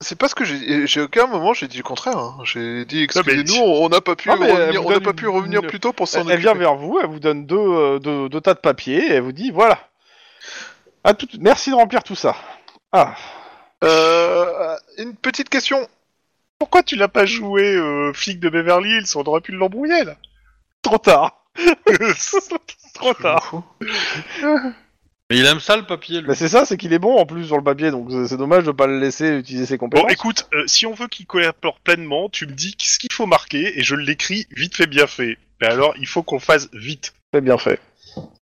C'est 0.05 0.17
pas 0.19 0.29
ce 0.29 0.35
que 0.35 0.45
j'ai. 0.45 0.87
J'ai 0.87 1.01
aucun 1.01 1.27
moment 1.27 1.53
j'ai 1.55 1.67
dit 1.67 1.79
le 1.79 1.83
contraire. 1.83 2.19
hein. 2.19 2.37
J'ai 2.45 2.85
dit 2.85 3.03
excusez-nous, 3.03 3.55
on 3.61 3.89
n'a 3.89 4.01
pas 4.01 4.15
pu 4.15 4.29
Non, 4.29 4.37
mais 4.39 4.47
elle 4.51 4.53
revenir, 4.57 4.81
vous 4.83 4.87
on 4.87 4.91
n'a 4.91 4.95
donne 4.97 5.05
pas 5.05 5.11
une- 5.11 5.17
pu 5.17 5.27
revenir 5.29 5.61
une- 5.63 5.67
plus 5.69 5.81
tôt 5.81 5.93
pour 5.93 6.07
s'en 6.07 6.21
Elle, 6.21 6.31
elle 6.33 6.41
vient 6.41 6.55
vers 6.55 6.77
vous, 6.77 7.01
elle 7.01 7.09
vous 7.09 7.19
donne 7.21 7.47
deux, 7.47 7.57
euh, 7.59 7.99
deux, 7.99 8.29
deux 8.29 8.41
tas 8.41 8.55
de 8.55 8.61
papiers, 8.61 9.07
et 9.07 9.13
elle 9.15 9.23
vous 9.23 9.33
dit 9.33 9.51
voilà. 9.51 9.79
À 11.03 11.15
tout... 11.15 11.27
Merci 11.41 11.71
de 11.71 11.75
remplir 11.75 12.03
tout 12.05 12.15
ça. 12.15 12.37
Ah, 12.93 13.15
Euh, 13.83 14.77
une 14.99 15.15
petite 15.17 15.49
question. 15.51 15.87
Pourquoi 16.59 16.83
tu 16.83 16.97
l'as 16.97 17.09
pas 17.09 17.27
joué 17.27 17.75
euh, 17.75 18.13
flic 18.15 18.41
de 18.41 18.49
Beverly 18.49 18.91
Hills? 18.91 19.17
On 19.17 19.23
aurait 19.25 19.41
pu 19.43 19.53
l'embrouiller 19.53 20.05
là. 20.05 20.17
trop 20.83 20.99
tard. 20.99 21.45
trop 22.95 23.15
tard. 23.15 23.63
Mais 25.31 25.39
il 25.39 25.47
aime 25.47 25.61
ça 25.61 25.77
le 25.77 25.85
papier. 25.87 26.21
Lui. 26.21 26.29
Mais 26.29 26.35
c'est 26.35 26.49
ça, 26.49 26.65
c'est 26.67 26.77
qu'il 26.77 26.93
est 26.93 26.99
bon 26.99 27.17
en 27.19 27.25
plus 27.27 27.47
sur 27.47 27.57
le 27.57 27.65
papier, 27.65 27.91
donc 27.91 28.11
c'est- 28.11 28.29
c'est 28.29 28.37
dommage 28.37 28.65
de 28.65 28.73
pas 28.73 28.87
le 28.87 28.99
laisser 29.01 29.39
utiliser 29.39 29.65
ses 29.67 29.79
Bon, 29.79 29.89
compétences. 29.89 30.13
écoute, 30.13 30.47
euh, 30.53 30.65
si 30.67 30.87
on 30.87 30.93
veut 30.95 31.09
qu'il 31.09 31.27
collabore 31.27 31.81
pleinement, 31.81 32.29
tu 32.29 32.47
me 32.47 32.53
dis 32.53 32.75
ce 32.79 32.99
qu'il 32.99 33.13
faut 33.13 33.27
marquer 33.27 33.79
et 33.79 33.83
je 33.83 33.95
l'écris 33.95 34.47
vite 34.51 34.77
fait, 34.77 34.87
bien 34.87 35.07
fait. 35.07 35.39
Mais 35.61 35.69
alors, 35.69 35.95
il 35.99 36.07
faut 36.07 36.23
qu'on 36.23 36.37
le 36.37 36.41
fasse 36.43 36.69
vite. 36.75 37.15
C'est 37.33 37.41
bien 37.41 37.57
fait. 37.59 37.81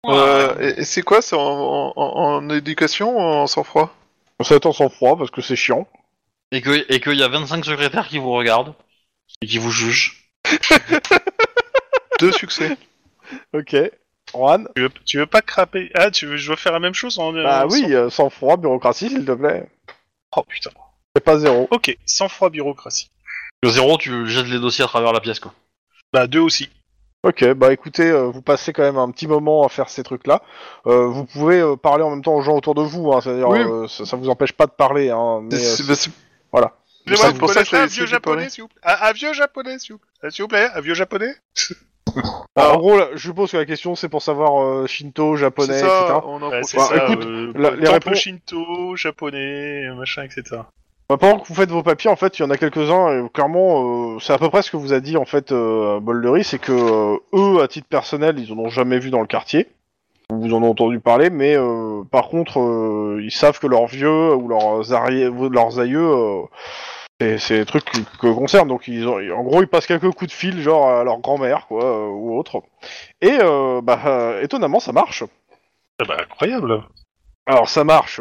Euh, 0.06 0.56
et, 0.60 0.82
et 0.82 0.84
c'est 0.86 1.02
quoi 1.02 1.22
C'est 1.22 1.36
en, 1.36 1.40
en, 1.42 1.94
en- 1.96 2.36
en 2.36 2.50
éducation 2.52 3.18
ou 3.18 3.20
en 3.20 3.48
sang-froid? 3.48 3.94
Être 4.50 4.66
en 4.68 4.72
sang-froid 4.72 5.18
parce 5.18 5.32
que 5.32 5.42
c'est 5.42 5.56
chiant. 5.56 5.88
Et 6.52 6.62
que 6.62 6.86
et 6.94 7.02
qu'il 7.02 7.16
y 7.16 7.24
a 7.24 7.28
25 7.28 7.66
secrétaires 7.66 8.08
qui 8.08 8.20
vous 8.20 8.32
regardent 8.32 8.76
et 9.42 9.48
qui 9.48 9.58
vous 9.58 9.72
jugent. 9.72 10.30
Deux 12.20 12.32
succès. 12.32 12.78
Ok. 13.54 13.76
Juan 14.38 14.68
Tu 14.76 14.82
veux, 14.84 14.90
tu 15.06 15.18
veux 15.18 15.26
pas 15.26 15.42
craper? 15.42 15.92
Ah, 15.96 16.12
tu 16.12 16.26
veux, 16.28 16.38
je 16.38 16.48
dois 16.48 16.56
faire 16.58 16.72
la 16.74 16.80
même 16.80 16.94
chose 16.94 17.20
en. 17.20 17.34
Bah 17.34 17.66
en 17.66 17.70
oui, 17.70 17.94
euh, 17.94 18.10
sang-froid, 18.10 18.58
bureaucratie, 18.58 19.10
s'il 19.10 19.26
te 19.26 19.32
plaît. 19.32 19.68
Oh 20.36 20.44
putain. 20.48 20.70
C'est 21.16 21.24
pas 21.24 21.38
zéro. 21.40 21.68
Ok, 21.72 21.98
sans 22.06 22.30
froid 22.30 22.50
bureaucratie. 22.50 23.10
Le 23.64 23.70
zéro, 23.70 23.98
tu 23.98 24.28
jettes 24.28 24.48
les 24.48 24.60
dossiers 24.60 24.84
à 24.84 24.88
travers 24.88 25.12
la 25.14 25.20
pièce 25.20 25.40
quoi. 25.40 25.54
Bah 26.14 26.28
deux 26.28 26.40
aussi. 26.40 26.70
Ok, 27.24 27.44
bah 27.54 27.74
écoutez, 27.74 28.10
euh, 28.10 28.26
vous 28.28 28.42
passez 28.44 28.72
quand 28.72 28.84
même 28.84 28.98
un 28.98 29.10
petit 29.10 29.26
moment 29.28 29.66
à 29.66 29.70
faire 29.70 29.90
ces 29.90 30.04
trucs-là. 30.04 30.42
Euh, 30.86 31.08
vous 31.08 31.26
pouvez 31.26 31.60
euh, 31.60 31.76
parler 31.76 32.04
en 32.04 32.12
même 32.12 32.22
temps 32.22 32.36
aux 32.36 32.42
gens 32.44 32.56
autour 32.56 32.76
de 32.76 32.82
vous, 32.84 33.12
hein, 33.12 33.20
c'est-à-dire 33.22 33.50
Oui. 33.50 33.60
euh, 33.60 33.88
ça, 33.88 34.06
ça 34.06 34.16
vous 34.16 34.30
empêche 34.30 34.54
pas 34.54 34.68
de 34.68 34.72
parler. 34.72 35.10
Hein, 35.10 35.42
mais, 35.44 35.58
C'est- 35.58 35.84
euh, 35.84 35.88
bah, 35.88 35.96
c'est- 35.96 36.12
voilà. 36.52 36.74
Excusez-moi, 37.08 37.26
C'est 37.28 37.34
vous 37.34 37.40
pour 37.40 37.50
ça 37.52 37.64
que 37.64 37.76
un 37.76 37.86
vieux 37.88 38.06
japonais, 38.06 38.50
s'il 38.50 38.62
vous 38.64 38.68
plaît 38.70 38.82
un, 38.84 39.08
un 39.08 39.12
vieux 39.14 39.34
japonais, 39.34 39.80
s'il 39.80 39.94
vous 39.94 40.00
plaît. 40.00 40.10
Euh, 40.26 40.30
S'il 40.30 40.44
vous 40.44 40.48
plaît, 40.48 40.70
un 40.74 40.80
vieux 40.82 40.94
japonais 40.94 41.34
Alors, 42.56 42.76
en 42.76 42.78
gros, 42.80 42.98
là, 42.98 43.08
je 43.14 43.28
suppose 43.28 43.52
que 43.52 43.58
la 43.58 43.66
question 43.66 43.96
c'est 43.96 44.10
pour 44.10 44.22
savoir 44.22 44.62
euh, 44.64 44.88
Shinto, 44.88 45.36
japonais, 45.36 45.78
etc. 45.80 45.90
on 46.26 46.42
en 46.42 46.50
Ouais, 46.50 46.60
profite. 46.62 46.66
c'est 46.66 46.78
Bah, 46.78 46.84
ça. 46.90 47.06
écoute, 47.14 47.26
euh, 47.26 47.52
la- 47.56 47.72
les 47.72 47.88
réponses- 47.90 48.18
Shinto, 48.18 48.96
japonais, 48.96 49.88
machin, 49.96 50.24
etc. 50.24 50.62
Bah, 51.10 51.16
pendant 51.18 51.40
que 51.40 51.48
vous 51.48 51.56
faites 51.56 51.70
vos 51.72 51.84
papiers, 51.84 52.10
en 52.10 52.16
fait, 52.18 52.38
il 52.38 52.42
y 52.42 52.46
en 52.46 52.50
a 52.50 52.58
quelques-uns, 52.58 53.26
et 53.26 53.30
clairement, 53.30 54.16
euh, 54.16 54.20
c'est 54.20 54.34
à 54.34 54.38
peu 54.38 54.50
près 54.50 54.62
ce 54.62 54.72
que 54.72 54.78
vous 54.78 54.92
a 54.94 55.00
dit, 55.00 55.16
en 55.18 55.24
fait, 55.26 55.52
euh, 55.52 56.00
Boldery, 56.02 56.44
c'est 56.44 56.60
que 56.60 56.72
euh, 56.74 57.18
eux, 57.34 57.62
à 57.62 57.68
titre 57.68 57.88
personnel, 57.88 58.38
ils 58.40 58.52
en 58.52 58.58
ont 58.58 58.70
jamais 58.70 59.00
vu 59.00 59.10
dans 59.10 59.22
le 59.22 59.28
quartier. 59.28 59.68
Vous 60.30 60.54
en 60.54 60.58
avez 60.58 60.68
entendu 60.68 61.00
parler, 61.00 61.30
mais 61.30 61.56
euh, 61.56 62.02
par 62.12 62.28
contre, 62.28 62.60
euh, 62.60 63.22
ils 63.24 63.32
savent 63.32 63.60
que 63.60 63.68
leurs 63.68 63.86
vieux 63.88 64.36
ou 64.36 64.50
leurs, 64.50 64.82
leurs 65.50 65.80
aïeux, 65.80 66.02
euh, 66.12 66.42
c'est, 67.20 67.38
c'est 67.38 67.60
des 67.60 67.66
trucs 67.66 67.86
qui, 67.86 68.06
que 68.20 68.34
concernent. 68.34 68.68
Donc, 68.70 68.88
ils 68.88 69.08
ont, 69.08 69.18
en 69.36 69.44
gros, 69.44 69.62
ils 69.62 69.68
passent 69.68 69.88
quelques 69.88 70.12
coups 70.12 70.30
de 70.30 70.36
fil, 70.36 70.62
genre 70.62 70.90
à 70.90 71.04
leur 71.04 71.20
grand-mère, 71.20 71.68
quoi, 71.68 71.84
euh, 71.84 72.08
ou 72.10 72.38
autre. 72.38 72.62
Et, 73.22 73.38
euh, 73.42 73.82
bah, 73.82 74.00
euh, 74.06 74.42
étonnamment, 74.42 74.80
ça 74.80 74.92
marche. 74.92 75.24
Ah 76.00 76.06
bah 76.08 76.18
incroyable. 76.22 76.84
Alors 77.48 77.70
ça 77.70 77.84
marche, 77.86 78.20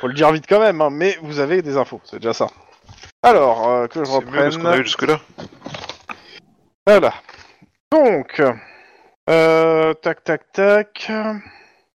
faut 0.00 0.06
le 0.06 0.12
dire 0.12 0.30
vite 0.32 0.44
quand 0.46 0.60
même, 0.60 0.80
hein, 0.82 0.90
mais 0.92 1.16
vous 1.22 1.40
avez 1.40 1.62
des 1.62 1.78
infos, 1.78 2.00
c'est 2.04 2.18
déjà 2.18 2.34
ça. 2.34 2.46
Alors, 3.22 3.68
euh, 3.68 3.86
que 3.86 4.04
je 4.04 4.10
C'est 4.10 4.20
mieux 4.26 4.42
que 4.44 4.50
ce 4.50 4.58
qu'on 4.58 4.66
a 4.66 4.76
eu 4.76 4.80
reprenne. 4.80 4.84
jusque-là. 4.84 5.18
Voilà. 6.86 7.14
Donc, 7.90 8.42
euh, 9.30 9.94
tac 9.94 10.22
tac 10.24 10.52
tac. 10.52 11.10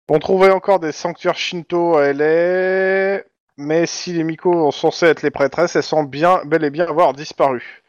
On 0.08 0.18
trouvait 0.18 0.50
encore 0.50 0.80
des 0.80 0.92
sanctuaires 0.92 1.36
Shinto 1.36 1.96
à 1.96 2.12
LA, 2.12 3.20
mais 3.56 3.86
si 3.86 4.12
les 4.12 4.24
Miko 4.24 4.52
sont 4.52 4.70
censés 4.70 5.06
être 5.06 5.22
les 5.22 5.30
prêtresses, 5.30 5.76
elles 5.76 5.82
semblent 5.82 6.10
bien, 6.10 6.40
bel 6.44 6.64
et 6.64 6.70
bien 6.70 6.86
avoir 6.86 7.12
disparu. 7.12 7.82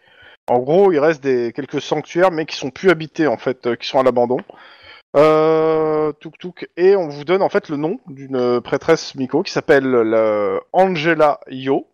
En 0.47 0.59
gros, 0.59 0.91
il 0.91 0.99
reste 0.99 1.23
des 1.23 1.51
quelques 1.53 1.81
sanctuaires, 1.81 2.31
mais 2.31 2.45
qui 2.45 2.55
sont 2.55 2.69
plus 2.69 2.91
habités 2.91 3.27
en 3.27 3.37
fait, 3.37 3.65
euh, 3.65 3.75
qui 3.75 3.87
sont 3.87 3.99
à 3.99 4.03
l'abandon. 4.03 4.37
Euh, 5.15 6.11
touk, 6.13 6.67
et 6.75 6.95
on 6.95 7.07
vous 7.07 7.23
donne 7.23 7.41
en 7.41 7.49
fait 7.49 7.69
le 7.69 7.77
nom 7.77 7.99
d'une 8.07 8.59
prêtresse 8.61 9.15
Miko 9.15 9.43
qui 9.43 9.51
s'appelle 9.51 9.89
la 9.89 10.59
Angela 10.73 11.39
Yo, 11.47 11.87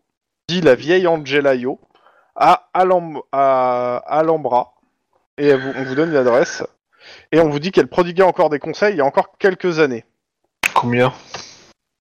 dit 0.47 0.59
la 0.61 0.75
vieille 0.75 1.05
Angela 1.07 1.53
Yo, 1.53 1.79
à, 2.35 2.67
Alam- 2.73 3.21
Alhambra, 3.31 4.73
et 5.37 5.53
on 5.53 5.83
vous 5.83 5.95
donne 5.95 6.11
l'adresse, 6.11 6.63
et 7.31 7.39
on 7.39 7.49
vous 7.49 7.59
dit 7.59 7.71
qu'elle 7.71 7.87
prodiguait 7.87 8.23
encore 8.23 8.49
des 8.49 8.59
conseils 8.59 8.95
il 8.95 8.97
y 8.97 9.01
a 9.01 9.05
encore 9.05 9.37
quelques 9.37 9.79
années. 9.79 10.03
Combien? 10.73 11.13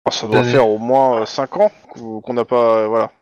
Oh, 0.07 0.11
Ça 0.11 0.27
doit 0.27 0.45
faire 0.45 0.69
au 0.69 0.79
moins 0.79 1.27
5 1.27 1.57
ans 1.59 1.73
qu'on 1.95 2.35
n'a 2.35 2.45
pas... 2.45 2.79
euh, 2.79 2.87
voilà. 2.89 3.13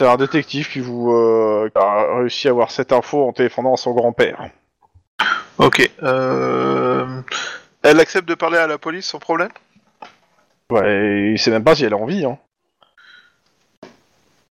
C'est 0.00 0.06
un 0.06 0.16
détective 0.16 0.68
qui 0.68 0.80
vous 0.80 1.12
euh, 1.12 1.70
qui 1.74 1.82
a 1.82 2.16
réussi 2.18 2.48
à 2.48 2.52
avoir 2.52 2.70
cette 2.70 2.92
info 2.92 3.26
en 3.26 3.32
téléphonant 3.32 3.74
à 3.74 3.76
son 3.76 3.92
grand-père. 3.92 4.50
Ok. 5.58 5.90
Euh... 6.02 7.20
Elle 7.82 8.00
accepte 8.00 8.28
de 8.28 8.34
parler 8.34 8.58
à 8.58 8.66
la 8.66 8.78
police 8.78 9.06
sans 9.06 9.18
problème? 9.18 9.50
Ouais, 10.70 11.32
il 11.32 11.38
sait 11.38 11.50
même 11.50 11.64
pas 11.64 11.74
si 11.74 11.84
elle 11.84 11.94
a 11.94 11.96
envie. 11.96 12.24
Hein. 12.24 12.38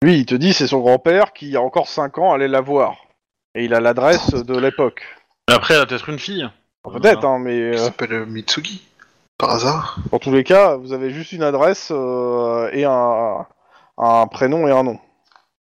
Lui, 0.02 0.18
il 0.18 0.26
te 0.26 0.34
dit 0.34 0.52
c'est 0.52 0.66
son 0.66 0.80
grand-père 0.80 1.32
qui, 1.32 1.46
il 1.46 1.52
y 1.52 1.56
a 1.56 1.62
encore 1.62 1.88
5 1.88 2.18
ans, 2.18 2.32
allait 2.32 2.48
la 2.48 2.60
voir. 2.60 3.06
Et 3.54 3.64
il 3.64 3.74
a 3.74 3.80
l'adresse 3.80 4.30
de 4.32 4.58
l'époque. 4.58 5.02
Mais 5.48 5.54
après, 5.54 5.74
elle 5.74 5.80
a 5.80 5.86
peut-être 5.86 6.08
une 6.08 6.18
fille. 6.18 6.48
Peut-être, 6.82 7.24
hein, 7.24 7.38
mais 7.38 7.58
Elle 7.58 7.74
euh, 7.74 7.84
s'appelle 7.84 8.12
euh, 8.12 8.26
Mitsugi. 8.26 8.82
Par 9.40 9.50
hasard 9.52 9.98
dans 10.12 10.18
tous 10.18 10.32
les 10.32 10.44
cas, 10.44 10.76
vous 10.76 10.92
avez 10.92 11.10
juste 11.10 11.32
une 11.32 11.42
adresse 11.42 11.88
euh, 11.92 12.68
et 12.72 12.84
un, 12.84 13.46
un 13.96 14.26
prénom 14.26 14.68
et 14.68 14.70
un 14.70 14.82
nom. 14.82 14.98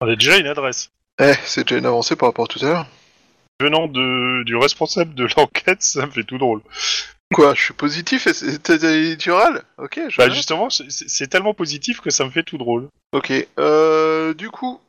On 0.00 0.08
a 0.08 0.14
déjà 0.14 0.38
une 0.38 0.46
adresse. 0.46 0.92
Eh, 1.20 1.32
c'est 1.44 1.62
déjà 1.62 1.78
une 1.78 1.86
avancée 1.86 2.14
par 2.14 2.28
rapport 2.28 2.44
à 2.44 2.48
tout 2.48 2.64
à 2.64 2.68
l'heure. 2.68 2.86
Venant 3.60 3.88
de, 3.88 4.44
du 4.44 4.56
responsable 4.56 5.14
de 5.14 5.26
l'enquête, 5.36 5.82
ça 5.82 6.06
me 6.06 6.10
fait 6.12 6.22
tout 6.22 6.38
drôle. 6.38 6.60
Quoi, 7.32 7.54
je 7.54 7.62
suis 7.62 7.74
positif 7.74 8.28
et 8.28 8.32
c'est 8.32 9.30
râles 9.30 9.64
Ok, 9.78 10.00
je 10.08 10.18
Bah 10.18 10.30
justement, 10.30 10.70
c'est 10.70 10.90
c'est 10.90 11.26
tellement 11.26 11.54
positif 11.54 12.00
que 12.00 12.10
ça 12.10 12.24
me 12.24 12.30
fait 12.30 12.44
tout 12.44 12.58
drôle. 12.58 12.86
Ok, 13.12 13.32
euh, 13.58 14.34
du 14.34 14.50
coup, 14.50 14.80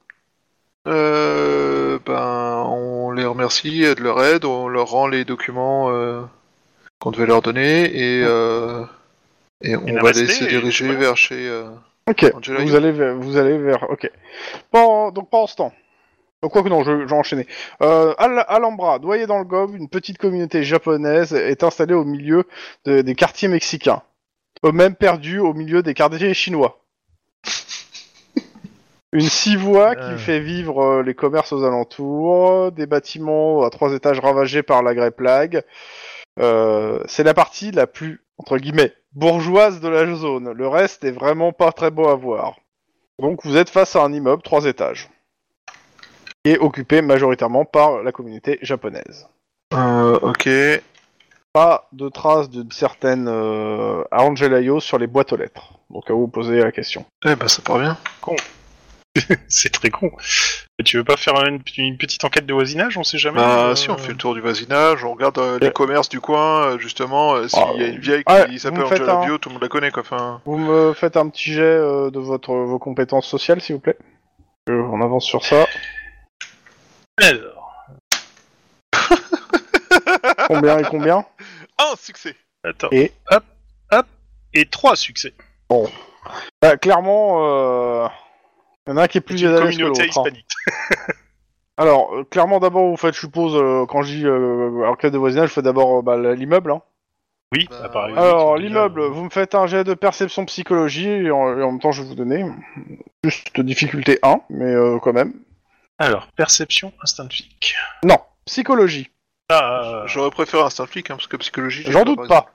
euh, 0.88 1.98
ben, 2.06 2.66
on 2.68 3.12
les 3.12 3.26
remercie 3.26 3.82
de 3.82 4.02
leur 4.02 4.24
aide, 4.24 4.45
on 4.45 4.68
leur 4.68 4.90
rend 4.90 5.07
les 5.07 5.26
documents 5.26 5.90
euh, 5.90 6.22
qu'on 7.00 7.12
devait 7.12 7.26
leur 7.26 7.42
donner 7.42 7.84
et, 7.86 8.24
euh, 8.24 8.84
et 9.62 9.76
on 9.76 9.86
Et 9.88 9.94
va 9.94 10.12
les 10.12 10.28
se 10.28 10.44
diriger 10.46 10.86
voilà. 10.86 11.00
vers 11.00 11.18
chez. 11.18 11.48
euh, 11.48 11.70
Ok, 12.08 12.26
Angela 12.36 12.64
vous 12.64 12.76
allez, 12.76 12.92
vers, 12.92 13.16
vous 13.16 13.38
allez 13.38 13.58
vers... 13.58 13.90
Ok. 13.90 14.10
Bon, 14.72 15.10
donc 15.12 15.30
pendant 15.30 15.48
ce 15.48 15.56
temps... 15.56 15.74
Donc 16.44 16.52
quoi 16.52 16.62
que 16.62 16.70
non, 16.70 16.84
je, 16.84 16.92
je 17.02 17.06
vais 17.06 17.14
enchaîner. 17.14 17.48
Euh, 17.82 18.14
Al- 18.20 18.46
Alhambra, 18.48 19.00
doyen 19.00 19.26
dans 19.26 19.40
le 19.40 19.46
Gob, 19.46 19.76
une 19.76 19.90
petite 19.90 20.20
communauté 20.20 20.64
japonaise 20.64 21.34
est 21.34 21.64
installée 21.64 21.96
au 21.96 22.04
milieu 22.06 22.44
de- 22.86 23.02
des 23.02 23.16
quartiers 23.16 23.48
mexicains. 23.48 24.04
Eux-mêmes 24.64 24.94
perdus 24.96 25.40
au 25.40 25.54
milieu 25.54 25.82
des 25.82 25.94
quartiers 25.96 26.34
chinois. 26.36 26.80
Une 29.14 29.22
six 29.22 29.56
voies 29.56 29.96
qui 29.96 30.02
Euh. 30.02 30.18
fait 30.18 30.40
vivre 30.42 31.02
les 31.02 31.14
commerces 31.16 31.54
aux 31.54 31.64
alentours, 31.64 32.72
des 32.74 32.86
bâtiments 32.86 33.64
à 33.64 33.70
trois 33.70 33.94
étages 33.94 34.20
ravagés 34.20 34.62
par 34.62 34.84
la 34.84 34.94
Grey 34.94 35.12
Plague. 35.12 35.64
Euh, 36.40 36.99
c'est 37.07 37.24
la 37.24 37.34
partie 37.34 37.72
la 37.72 37.88
plus, 37.88 38.22
entre 38.38 38.57
guillemets, 38.57 38.94
bourgeoise 39.14 39.80
de 39.80 39.88
la 39.88 40.14
zone. 40.16 40.52
Le 40.52 40.68
reste 40.68 41.03
est 41.03 41.12
vraiment 41.12 41.52
pas 41.53 41.72
très 41.72 41.91
beau 41.91 42.07
à 42.07 42.16
voir. 42.16 42.56
Donc 43.20 43.45
vous 43.45 43.56
êtes 43.56 43.70
face 43.70 43.95
à 43.95 44.03
un 44.03 44.12
immeuble 44.12 44.41
trois 44.41 44.66
étages. 44.66 45.10
Qui 46.44 46.52
est 46.52 46.60
occupé 46.60 47.02
majoritairement 47.02 47.66
par 47.66 48.03
la 48.03 48.12
communauté 48.12 48.60
japonaise. 48.62 49.28
euh, 49.74 50.20
ok, 50.22 50.49
Pas 51.53 51.88
de 51.94 52.10
traces 52.10 52.49
d'une 52.49 52.72
certaine 52.72 53.28
euh, 53.28 54.03
Angelayo 54.12 54.80
sur 54.80 54.98
les 54.99 55.07
boîtes 55.07 55.34
aux 55.34 55.38
lettres. 55.38 55.74
Donc 55.90 56.10
à 56.10 56.14
vous 56.14 56.28
poser 56.28 56.60
la 56.60 56.72
question. 56.72 57.06
eh 57.26 57.36
ben 57.36 57.48
ça 57.48 57.62
part 57.62 57.80
bien. 57.80 57.98
c'est 59.48 59.72
très 59.72 59.90
con. 59.90 60.12
Tu 60.84 60.98
veux 60.98 61.06
pas 61.06 61.16
faire 61.16 61.42
une, 61.46 61.62
une 61.78 61.98
petite 61.98 62.26
enquête 62.26 62.46
de 62.46 62.54
voisinage 62.54 62.98
On 62.98 63.04
sait 63.06 63.18
jamais. 63.18 63.38
Bah 63.40 63.68
euh, 63.70 63.76
si, 63.76 63.90
on 63.90 63.98
fait 63.98 64.12
le 64.12 64.18
tour 64.18 64.34
du 64.34 64.42
voisinage, 64.42 65.06
on 65.06 65.14
regarde 65.14 65.38
euh, 65.38 65.58
les 65.60 65.68
Euh. 65.68 65.72
commerces 65.72 66.10
du 66.10 66.20
coin, 66.20 66.78
justement, 66.80 67.34
euh, 67.36 67.48
s'il 67.48 67.64
Ah, 67.66 67.72
y 67.78 67.84
a 67.84 67.88
une 67.88 68.00
vieille 68.00 68.24
ouais, 68.28 68.48
qui 68.50 68.60
s'appelle 68.60 68.84
Angela 68.84 69.14
un- 69.20 69.26
Bio, 69.26 69.38
tout 69.38 69.48
le 69.50 69.54
monde 69.54 69.62
la 69.64 69.70
connaît 69.70 69.90
quoi. 69.92 70.04
Vous 70.44 70.58
me 70.58 70.94
faites 70.94 71.16
un 71.16 71.30
petit 71.30 71.54
jet 71.54 71.62
euh, 71.62 72.10
de 72.12 72.20
votre, 72.20 72.54
vos 72.54 72.78
compétences 72.78 73.26
sociales, 73.26 73.62
s'il 73.62 73.76
vous 73.76 73.82
plaît. 73.82 73.98
Euh, 74.70 74.82
on 74.92 75.02
avance 75.02 75.24
sur 75.26 75.46
ça. 75.46 75.66
Alors, 77.22 77.74
Combien 80.48 80.80
et 80.80 80.84
combien? 80.84 81.26
Un 81.80 81.96
succès. 81.98 82.36
attends. 82.66 82.90
Et 82.92 83.14
Hop, 83.32 83.44
hop. 83.94 84.06
Et 84.54 84.66
trois 84.66 84.98
succès. 84.98 85.34
Bah, 86.62 86.76
Clairement, 86.78 87.46
euh, 87.46 88.08
il 88.88 88.91
y 88.91 88.94
en 88.94 88.98
a 88.98 89.03
un 89.03 89.07
qui 89.07 89.18
est 89.18 89.22
plus 89.22 89.41
Une 89.41 89.56
communauté 89.56 90.03
hein. 90.03 90.06
hispanique. 90.06 90.48
Alors, 91.78 92.16
euh, 92.16 92.24
clairement, 92.24 92.60
d'abord, 92.60 92.90
vous 92.90 92.98
faites, 92.98 93.16
je 93.16 93.20
suppose, 93.20 93.56
euh, 93.56 93.86
quand 93.86 94.02
je 94.02 94.14
dis 94.14 94.26
euh, 94.26 94.88
enquête 94.88 95.12
de 95.12 95.18
voisinage, 95.18 95.49
je 95.49 95.53
fais 95.56 95.62
d'abord 95.62 95.99
euh, 95.99 96.02
bah, 96.02 96.18
l'immeuble. 96.34 96.72
Hein. 96.72 96.82
Oui, 97.53 97.68
Bah. 97.70 98.07
Alors, 98.16 98.57
l'immeuble, 98.57 99.02
vous 99.02 99.24
me 99.24 99.30
faites 99.30 99.56
un 99.56 99.68
jet 99.68 99.84
de 99.84 99.94
perception 99.94 100.45
psychologie, 100.45 101.07
et 101.07 101.32
en, 101.32 101.57
et 101.57 101.64
en 101.64 101.72
même 101.72 101.80
temps, 101.80 101.91
je 101.91 102.02
vais 102.02 102.07
vous 102.07 102.16
donner 102.16 102.45
juste 103.24 103.60
difficulté 103.60 104.20
1, 104.24 104.41
mais 104.49 104.66
euh, 104.74 104.99
quand 104.99 105.14
même. 105.14 105.34
Alors, 105.98 106.28
perception, 106.36 106.94
instinct 107.03 107.30
flic. 107.30 107.76
Non, 108.03 108.18
psychologie. 108.45 109.10
Ah, 109.49 110.03
J'aurais 110.07 110.32
préféré 110.32 110.64
instinct 110.64 110.88
flic, 110.88 111.12
hein, 111.12 111.16
parce 111.16 111.28
que 111.28 111.38
psychologie. 111.38 111.84
j'ai 111.86 111.91
J'en 111.91 112.03
doute 112.03 112.28
par 112.28 112.45
pas. 112.45 112.52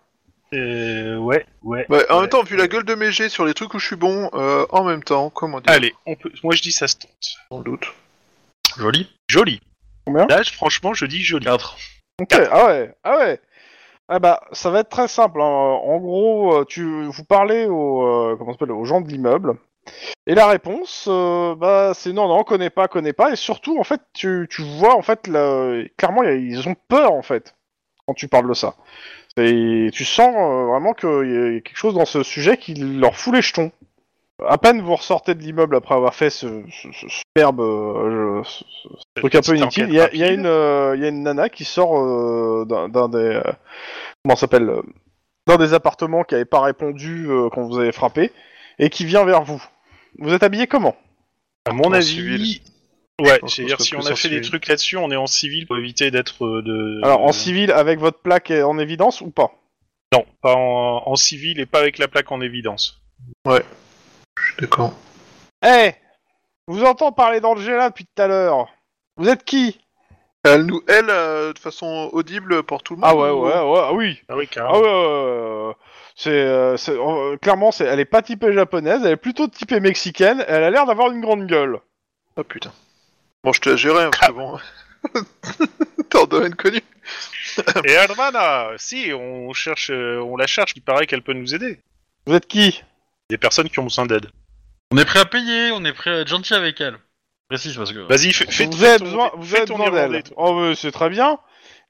Euh, 0.54 1.16
ouais, 1.16 1.46
ouais. 1.62 1.86
Ouais, 1.88 2.10
en 2.10 2.14
ouais. 2.16 2.20
même 2.22 2.30
temps, 2.30 2.42
vu 2.42 2.56
la 2.56 2.68
gueule 2.68 2.84
de 2.84 2.94
mes 2.94 3.10
jets 3.10 3.28
sur 3.28 3.44
les 3.44 3.54
trucs 3.54 3.72
où 3.74 3.78
je 3.78 3.86
suis 3.86 3.96
bon, 3.96 4.30
euh, 4.34 4.66
en 4.70 4.84
même 4.84 5.02
temps, 5.04 5.30
comment 5.30 5.60
dire 5.60 5.72
Allez, 5.72 5.94
on 6.06 6.14
peut. 6.16 6.30
Moi, 6.42 6.54
je 6.54 6.62
dis 6.62 6.72
ça 6.72 6.88
se 6.88 6.96
tente. 6.96 7.36
Sans 7.50 7.60
doute. 7.60 7.86
Joli. 8.76 9.08
Joli. 9.28 9.60
Combien 10.06 10.26
Là, 10.26 10.42
franchement, 10.44 10.94
je 10.94 11.06
dis 11.06 11.22
joli. 11.22 11.44
4. 11.46 11.76
Ok, 12.20 12.34
ah 12.50 12.66
ouais, 12.66 12.94
ah 13.04 13.18
ouais. 13.18 13.40
Ah 14.08 14.18
bah, 14.18 14.40
ça 14.52 14.70
va 14.70 14.80
être 14.80 14.88
très 14.88 15.06
simple. 15.08 15.40
hein. 15.40 15.44
En 15.44 15.98
gros, 15.98 16.56
euh, 16.56 16.64
tu, 16.64 17.04
vous 17.04 17.24
parlez 17.24 17.66
aux, 17.66 18.02
euh, 18.06 18.36
comment 18.36 18.52
s'appelle, 18.52 18.72
aux 18.72 18.84
gens 18.84 19.00
de 19.00 19.08
l'immeuble. 19.08 19.54
Et 20.26 20.34
la 20.34 20.48
réponse, 20.48 21.06
euh, 21.08 21.54
bah, 21.54 21.92
c'est 21.94 22.12
non, 22.12 22.26
non, 22.28 22.42
connais 22.42 22.70
pas, 22.70 22.88
connais 22.88 23.12
pas. 23.12 23.30
Et 23.32 23.36
surtout, 23.36 23.78
en 23.78 23.84
fait, 23.84 24.00
tu, 24.12 24.48
tu 24.50 24.62
vois, 24.62 24.96
en 24.96 25.02
fait, 25.02 25.26
là, 25.28 25.82
clairement, 25.96 26.24
ils 26.24 26.68
ont 26.68 26.74
peur, 26.88 27.12
en 27.12 27.22
fait, 27.22 27.54
quand 28.06 28.14
tu 28.14 28.26
parles 28.28 28.48
de 28.48 28.54
ça. 28.54 28.74
Et 29.40 29.90
tu 29.92 30.04
sens 30.04 30.34
euh, 30.36 30.66
vraiment 30.66 30.92
qu'il 30.94 31.08
y 31.08 31.56
a 31.56 31.60
quelque 31.60 31.76
chose 31.76 31.94
dans 31.94 32.04
ce 32.04 32.22
sujet 32.22 32.56
qui 32.56 32.74
leur 32.74 33.16
fout 33.16 33.34
les 33.34 33.42
jetons. 33.42 33.70
À 34.48 34.56
peine 34.56 34.80
vous 34.80 34.94
ressortez 34.94 35.34
de 35.34 35.40
l'immeuble 35.42 35.76
après 35.76 35.94
avoir 35.94 36.14
fait 36.14 36.30
ce, 36.30 36.46
ce- 36.70 36.88
ce 36.92 37.06
superbe 37.08 37.60
euh, 37.60 38.42
ce- 38.44 38.64
ce 39.16 39.20
truc 39.20 39.34
un 39.34 39.40
peu 39.42 39.54
inutile, 39.56 39.86
il 39.88 39.94
y 39.94 40.00
a, 40.00 40.10
il 40.14 40.18
y 40.18 40.22
a 40.22 40.26
rapide. 40.28 40.40
une, 40.40 40.46
euh, 40.46 40.96
il 40.96 41.02
y 41.02 41.04
a 41.04 41.08
une 41.08 41.22
nana 41.22 41.50
qui 41.50 41.64
sort 41.64 41.98
euh, 42.00 42.64
d'un 42.66 43.08
des... 43.10 43.18
euh, 43.18 43.42
comment 44.24 44.36
s'appelle 44.36 44.70
D'un 45.46 45.58
des 45.58 45.74
appartements 45.74 46.24
qui 46.24 46.34
avait 46.36 46.46
pas 46.46 46.60
répondu 46.62 47.26
euh, 47.28 47.50
quand 47.52 47.62
vous 47.64 47.78
avez 47.78 47.92
frappé, 47.92 48.32
et 48.78 48.88
qui 48.88 49.04
vient 49.04 49.24
vers 49.26 49.42
vous. 49.42 49.62
Vous 50.18 50.32
êtes 50.32 50.42
habillé 50.42 50.66
comment? 50.66 50.96
À 51.66 51.74
mon 51.74 51.84
En 51.84 51.92
avis. 51.92 52.06
civil. 52.06 52.60
Ouais, 53.20 53.40
c'est-à-dire 53.46 53.80
si 53.80 53.94
on 53.96 54.06
a 54.06 54.14
fait 54.16 54.28
des 54.28 54.40
trucs 54.40 54.66
là-dessus, 54.66 54.96
on 54.96 55.10
est 55.10 55.16
en 55.16 55.26
civil 55.26 55.66
pour 55.66 55.76
éviter 55.76 56.10
d'être 56.10 56.44
euh, 56.44 56.62
de. 56.62 57.00
Alors, 57.04 57.22
en 57.22 57.32
civil, 57.32 57.70
avec 57.72 57.98
votre 57.98 58.18
plaque 58.20 58.50
en 58.50 58.78
évidence 58.78 59.20
ou 59.20 59.30
pas? 59.30 59.52
Non, 60.12 60.24
pas 60.42 60.54
en, 60.54 61.02
en 61.06 61.16
civil 61.16 61.60
et 61.60 61.66
pas 61.66 61.78
avec 61.80 61.98
la 61.98 62.08
plaque 62.08 62.32
en 62.32 62.40
évidence. 62.40 63.00
Je 63.46 63.52
suis 64.44 64.56
d'accord. 64.58 64.92
Eh 65.64 65.92
Vous 66.66 66.82
entends 66.84 67.12
parler 67.12 67.40
d'Angela 67.40 67.90
depuis 67.90 68.04
tout 68.06 68.22
à 68.22 68.26
l'heure. 68.26 68.68
Vous 69.16 69.28
êtes 69.28 69.44
qui? 69.44 69.78
Elle 70.42 70.62
nous, 70.64 70.80
elle, 70.88 71.10
euh, 71.10 71.52
de 71.52 71.58
façon 71.58 72.08
audible 72.12 72.62
pour 72.62 72.82
tout 72.82 72.94
le 72.94 73.00
monde 73.02 73.10
Ah 73.10 73.14
ouais, 73.14 73.28
ou- 73.28 73.44
ouais, 73.44 73.52
ouais, 73.52 73.80
ah 73.84 73.92
oui 73.92 74.22
Ah 74.30 74.36
oui, 74.36 74.46
Ah 74.50 74.54
carrément. 74.54 74.78
ouais, 74.80 74.88
ouais, 74.88 74.88
ouais, 74.88 75.66
ouais. 75.68 75.74
c'est, 76.16 76.30
euh, 76.30 76.76
c'est- 76.78 76.96
euh, 76.96 77.36
clairement, 77.36 77.70
c'est, 77.72 77.84
elle 77.84 78.00
est 78.00 78.06
pas 78.06 78.22
typée 78.22 78.54
japonaise, 78.54 79.02
elle 79.04 79.12
est 79.12 79.16
plutôt 79.16 79.48
typée 79.48 79.80
mexicaine. 79.80 80.42
Elle 80.48 80.64
a 80.64 80.70
l'air 80.70 80.86
d'avoir 80.86 81.10
une 81.12 81.20
grande 81.20 81.46
gueule. 81.46 81.80
Ah 82.38 82.44
putain. 82.44 82.72
Bon, 83.42 83.52
je 83.52 83.60
te 83.60 83.70
la 83.70 83.76
gérer, 83.76 84.04
hein, 84.04 84.10
parce 84.10 84.26
que 84.28 84.32
bon. 84.36 84.58
T'es 86.10 86.18
en 86.18 86.26
domaine 86.26 86.54
connu. 86.54 86.80
Et 87.84 87.92
Hermana, 87.92 88.68
si, 88.76 89.12
on 89.14 89.52
cherche, 89.54 89.90
euh, 89.90 90.20
on 90.20 90.36
la 90.36 90.46
cherche, 90.46 90.72
il 90.76 90.82
paraît 90.82 91.06
qu'elle 91.06 91.22
peut 91.22 91.32
nous 91.32 91.54
aider. 91.54 91.78
Vous 92.26 92.34
êtes 92.34 92.46
qui? 92.46 92.82
Des 93.30 93.38
personnes 93.38 93.68
qui 93.70 93.78
ont 93.78 93.84
besoin 93.84 94.04
d'aide. 94.06 94.26
On 94.92 94.98
est 94.98 95.04
prêt 95.04 95.20
à 95.20 95.24
payer, 95.24 95.70
on 95.72 95.84
est 95.84 95.92
prêt 95.92 96.10
à 96.10 96.18
être 96.20 96.28
gentil 96.28 96.52
avec 96.54 96.80
elle. 96.80 96.98
Précise 97.48 97.76
parce 97.76 97.92
que. 97.92 98.00
Vas-y, 98.00 98.32
fais, 98.32 98.46
fais 98.50 98.66
Vous 98.66 98.72
fais 98.76 98.88
avez 98.88 98.98
ton- 98.98 99.04
besoin, 99.04 99.30
vous 99.34 99.44
fais 99.44 99.56
avez 99.58 99.66
ton 99.66 99.74
besoin 99.78 99.90
d'elle. 99.90 100.00
Irlandais, 100.02 100.22
toi. 100.22 100.34
Oh, 100.38 100.60
mais 100.60 100.74
c'est 100.74 100.92
très 100.92 101.08
bien. 101.08 101.38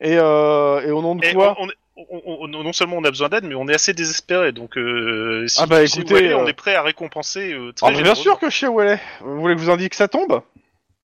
Et, 0.01 0.17
euh, 0.19 0.81
et 0.87 0.91
au 0.93 1.03
nom 1.03 1.17
de 1.17 1.25
Et 1.27 1.35
quoi 1.35 1.57
on- 1.59 1.67
on- 1.97 2.23
on- 2.25 2.39
on- 2.45 2.49
non 2.63 2.73
seulement 2.73 2.97
on 2.97 3.05
a 3.05 3.11
besoin 3.11 3.29
d'aide, 3.29 3.45
mais 3.45 3.55
on 3.57 3.69
est 3.69 3.75
assez 3.75 3.93
désespéré. 3.93 4.53
Donc, 4.53 4.79
euh, 4.79 5.47
si 5.49 5.59
Ah 5.61 5.67
bah, 5.67 5.83
écoutez, 5.83 6.15
elle 6.15 6.25
est, 6.27 6.35
on 6.35 6.45
euh, 6.45 6.49
est 6.49 6.53
prêt 6.55 6.75
à 6.77 6.83
récompenser 6.83 7.53
euh, 7.53 7.73
très 7.73 7.89
Ah, 7.89 7.91
mais 7.91 8.03
bien 8.03 8.15
sûr 8.15 8.39
que 8.39 8.49
je 8.51 8.57
sais 8.57 8.69
où 8.69 8.81
elle 8.81 8.93
est. 8.93 9.01
Vous 9.21 9.41
voulez 9.41 9.55
que 9.55 9.61
je 9.61 9.67
vous 9.67 9.71
indique 9.73 9.91
que 9.91 9.97
ça 9.97 10.09
tombe? 10.09 10.41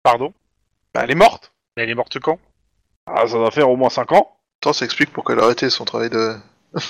Pardon 0.02 0.32
Bah, 0.94 1.02
elle 1.04 1.10
est 1.10 1.16
morte. 1.16 1.52
Mais 1.76 1.84
elle 1.84 1.90
est 1.90 1.94
morte 1.94 2.18
quand? 2.18 2.38
Ah, 3.06 3.26
ça 3.26 3.34
doit 3.34 3.50
faire 3.50 3.70
au 3.70 3.76
moins 3.76 3.90
5 3.90 4.12
ans. 4.12 4.36
Attends, 4.60 4.72
ça 4.72 4.84
explique 4.84 5.12
pourquoi 5.12 5.34
elle 5.34 5.40
a 5.40 5.44
arrêté 5.44 5.70
son 5.70 5.84
travail 5.84 6.10
de. 6.10 6.34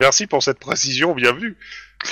Merci 0.00 0.26
pour 0.26 0.42
cette 0.42 0.58
précision, 0.58 1.14
bienvenue. 1.14 1.56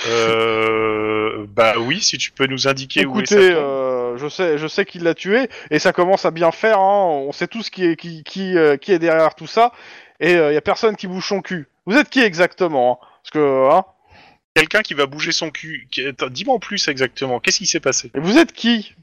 Euh, 0.06 1.46
bah 1.48 1.74
oui, 1.78 2.00
si 2.00 2.18
tu 2.18 2.30
peux 2.30 2.46
nous 2.46 2.68
indiquer 2.68 3.04
où 3.06 3.20
est 3.20 3.32
euh, 3.32 4.16
je 4.16 4.28
sais, 4.28 4.58
je 4.58 4.66
sais 4.68 4.84
qu'il 4.84 5.02
l'a 5.02 5.14
tué 5.14 5.48
et 5.70 5.80
ça 5.80 5.92
commence 5.92 6.24
à 6.24 6.30
bien 6.30 6.52
faire. 6.52 6.78
Hein. 6.78 7.06
On 7.06 7.32
sait 7.32 7.48
tous 7.48 7.70
qui 7.70 7.84
est 7.84 7.96
qui 7.96 8.22
qui, 8.22 8.56
euh, 8.56 8.76
qui 8.76 8.92
est 8.92 9.00
derrière 9.00 9.34
tout 9.34 9.48
ça 9.48 9.72
et 10.20 10.34
il 10.34 10.52
y 10.52 10.56
a 10.56 10.60
personne 10.60 10.94
qui 10.94 11.08
bouge 11.08 11.26
son 11.26 11.40
cul. 11.40 11.66
Vous 11.86 11.96
êtes 11.96 12.10
qui 12.10 12.20
exactement 12.20 13.00
hein? 13.02 13.06
Parce 13.22 13.30
que, 13.32 13.70
hein? 13.72 13.84
Quelqu'un 14.54 14.82
qui 14.82 14.94
va 14.94 15.06
bouger 15.06 15.32
son 15.32 15.50
cul. 15.50 15.88
Dis-moi 16.30 16.54
en 16.54 16.58
plus 16.58 16.86
exactement. 16.88 17.40
Qu'est-ce 17.40 17.58
qui 17.58 17.66
s'est 17.66 17.80
passé? 17.80 18.10
Et 18.14 18.20
vous 18.20 18.38
êtes 18.38 18.52
qui? 18.52 18.94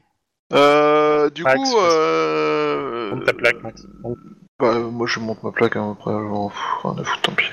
Euh, 0.52 1.30
du 1.30 1.42
Max, 1.42 1.58
coup, 1.58 1.78
euh... 1.78 3.14
Monte 3.14 3.24
ta 3.26 3.32
plaque, 3.32 3.62
Max. 3.62 3.82
Bah, 4.58 4.74
moi 4.78 5.06
je 5.06 5.20
monte 5.20 5.42
ma 5.42 5.52
plaque, 5.52 5.76
hein, 5.76 5.96
après, 5.98 6.10
je 6.12 6.16
m'en 6.16 6.48
fous, 6.48 6.88
rien 6.88 7.00
à 7.00 7.04
foutre, 7.04 7.20
tant 7.22 7.32
pis. 7.32 7.46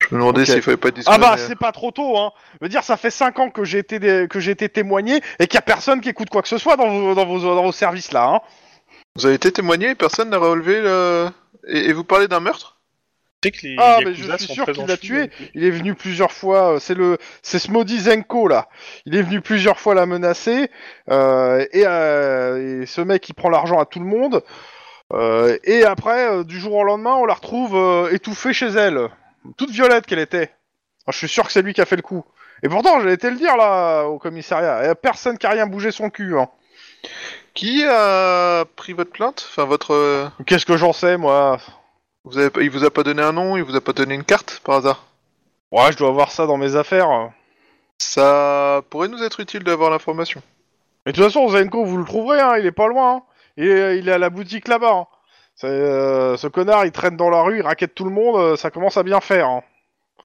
Je 0.00 0.14
me 0.14 0.20
demandais 0.20 0.42
Ok. 0.42 0.48
s'il 0.48 0.60
fallait 0.62 0.76
pas 0.76 0.88
Ah 0.88 0.90
discuter. 0.90 1.18
bah 1.18 1.36
c'est 1.38 1.58
pas 1.58 1.72
trop 1.72 1.90
tôt, 1.90 2.18
hein. 2.18 2.32
Je 2.60 2.64
veux 2.66 2.68
dire, 2.68 2.82
ça 2.82 2.96
fait 2.98 3.10
5 3.10 3.38
ans 3.38 3.48
que 3.50 3.64
j'ai 3.64 3.78
été 3.78 3.98
dé- 3.98 4.26
que 4.28 4.40
j'ai 4.40 4.50
été 4.50 4.68
témoigné 4.68 5.22
et 5.38 5.46
qu'il 5.46 5.54
y 5.54 5.58
a 5.58 5.62
personne 5.62 6.00
qui 6.02 6.10
écoute 6.10 6.28
quoi 6.28 6.42
que 6.42 6.48
ce 6.48 6.58
soit 6.58 6.76
dans 6.76 6.88
vos 6.90 7.14
dans 7.14 7.24
vos, 7.24 7.38
dans 7.40 7.62
vos 7.62 7.72
services 7.72 8.12
là, 8.12 8.26
hein. 8.28 8.40
Vous 9.16 9.24
avez 9.26 9.36
été 9.36 9.50
témoigné 9.52 9.90
et 9.90 9.94
personne 9.94 10.28
n'a 10.30 10.38
relevé 10.38 10.80
le... 10.82 11.28
Et, 11.68 11.88
et 11.88 11.92
vous 11.92 12.02
parlez 12.04 12.26
d'un 12.28 12.40
meurtre? 12.40 12.73
Sais 13.44 13.50
que 13.52 13.66
les 13.66 13.76
Ah, 13.78 13.98
mais 14.04 14.14
je 14.14 14.36
suis 14.36 14.52
sûr 14.52 14.66
qu'il 14.66 14.86
l'a 14.86 14.96
tué. 14.96 15.30
Il 15.54 15.64
est 15.64 15.70
venu 15.70 15.94
plusieurs 15.94 16.32
fois. 16.32 16.74
euh, 16.74 16.78
C'est 16.80 16.94
le, 16.94 17.18
c'est 17.42 17.58
ce 17.58 17.70
maudit 17.70 18.00
Zenko 18.00 18.48
là. 18.48 18.68
Il 19.06 19.14
est 19.16 19.22
venu 19.22 19.40
plusieurs 19.40 19.78
fois 19.78 19.94
la 19.94 20.06
menacer. 20.06 20.68
euh, 21.10 21.64
et, 21.72 21.84
euh, 21.86 22.82
et 22.82 22.86
ce 22.86 23.00
mec, 23.00 23.28
il 23.28 23.34
prend 23.34 23.48
l'argent 23.50 23.78
à 23.78 23.84
tout 23.86 24.00
le 24.00 24.06
monde. 24.06 24.42
euh, 25.12 25.56
et 25.64 25.84
après, 25.84 26.28
euh, 26.30 26.44
du 26.44 26.58
jour 26.58 26.74
au 26.74 26.84
lendemain, 26.84 27.14
on 27.14 27.26
la 27.26 27.34
retrouve 27.34 27.76
euh, 27.76 28.10
étouffée 28.12 28.52
chez 28.52 28.68
elle, 28.68 29.08
toute 29.56 29.70
violette 29.70 30.06
qu'elle 30.06 30.18
était. 30.18 30.50
Ah, 31.06 31.10
je 31.12 31.18
suis 31.18 31.28
sûr 31.28 31.44
que 31.44 31.52
c'est 31.52 31.62
lui 31.62 31.74
qui 31.74 31.80
a 31.80 31.86
fait 31.86 31.96
le 31.96 32.02
coup. 32.02 32.24
Et 32.62 32.68
pourtant, 32.68 33.00
j'ai 33.00 33.12
été 33.12 33.28
le 33.30 33.36
dire 33.36 33.56
là 33.56 34.04
au 34.04 34.18
commissariat. 34.18 34.80
Il 34.82 34.86
y 34.86 34.90
a 34.90 34.94
personne 34.94 35.36
qui 35.36 35.46
a 35.46 35.50
rien 35.50 35.66
bougé 35.66 35.90
son 35.90 36.08
cul. 36.08 36.38
Hein. 36.38 36.48
Qui 37.52 37.84
a 37.84 38.64
pris 38.76 38.94
votre 38.94 39.10
plainte? 39.12 39.46
Enfin, 39.50 39.64
votre... 39.66 40.30
Qu'est-ce 40.46 40.64
que 40.64 40.76
j'en 40.78 40.92
sais 40.94 41.18
moi? 41.18 41.58
Vous 42.24 42.38
avez... 42.38 42.50
Il 42.64 42.70
vous 42.70 42.84
a 42.84 42.90
pas 42.90 43.02
donné 43.02 43.22
un 43.22 43.32
nom, 43.32 43.56
il 43.56 43.62
vous 43.62 43.76
a 43.76 43.80
pas 43.80 43.92
donné 43.92 44.14
une 44.14 44.24
carte, 44.24 44.60
par 44.64 44.76
hasard? 44.76 45.04
Ouais, 45.72 45.92
je 45.92 45.96
dois 45.96 46.08
avoir 46.08 46.30
ça 46.30 46.46
dans 46.46 46.56
mes 46.56 46.76
affaires. 46.76 47.30
Ça 47.98 48.82
pourrait 48.90 49.08
nous 49.08 49.22
être 49.22 49.40
utile 49.40 49.62
d'avoir 49.64 49.90
l'information. 49.90 50.42
Et 51.06 51.12
de 51.12 51.16
toute 51.16 51.24
façon, 51.24 51.48
Zenko, 51.48 51.84
vous 51.84 51.98
le 51.98 52.04
trouverez, 52.04 52.40
hein, 52.40 52.56
il 52.58 52.66
est 52.66 52.72
pas 52.72 52.88
loin. 52.88 53.16
hein. 53.16 53.22
Il, 53.56 53.68
est, 53.68 53.98
il 53.98 54.08
est 54.08 54.12
à 54.12 54.18
la 54.18 54.30
boutique 54.30 54.68
là-bas. 54.68 54.92
hein. 54.92 55.06
Euh, 55.64 56.36
ce 56.36 56.48
connard, 56.48 56.84
il 56.84 56.92
traîne 56.92 57.16
dans 57.16 57.30
la 57.30 57.42
rue, 57.42 57.58
il 57.58 57.62
raquette 57.62 57.94
tout 57.94 58.04
le 58.04 58.10
monde, 58.10 58.36
euh, 58.36 58.56
ça 58.56 58.70
commence 58.70 58.96
à 58.96 59.02
bien 59.04 59.20
faire. 59.20 59.48
hein. 59.48 59.62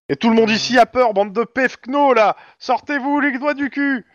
Et 0.08 0.16
tout 0.16 0.30
le 0.30 0.36
monde 0.36 0.50
ici 0.50 0.80
a 0.80 0.88
peur, 0.88 1.14
bande 1.14 1.34
de 1.34 1.44
pefkno 1.44 2.14
là 2.16 2.36
Sortez-vous 2.58 3.20
les 3.20 3.38
doigts 3.38 3.54
du 3.54 3.70
cul 3.70 4.06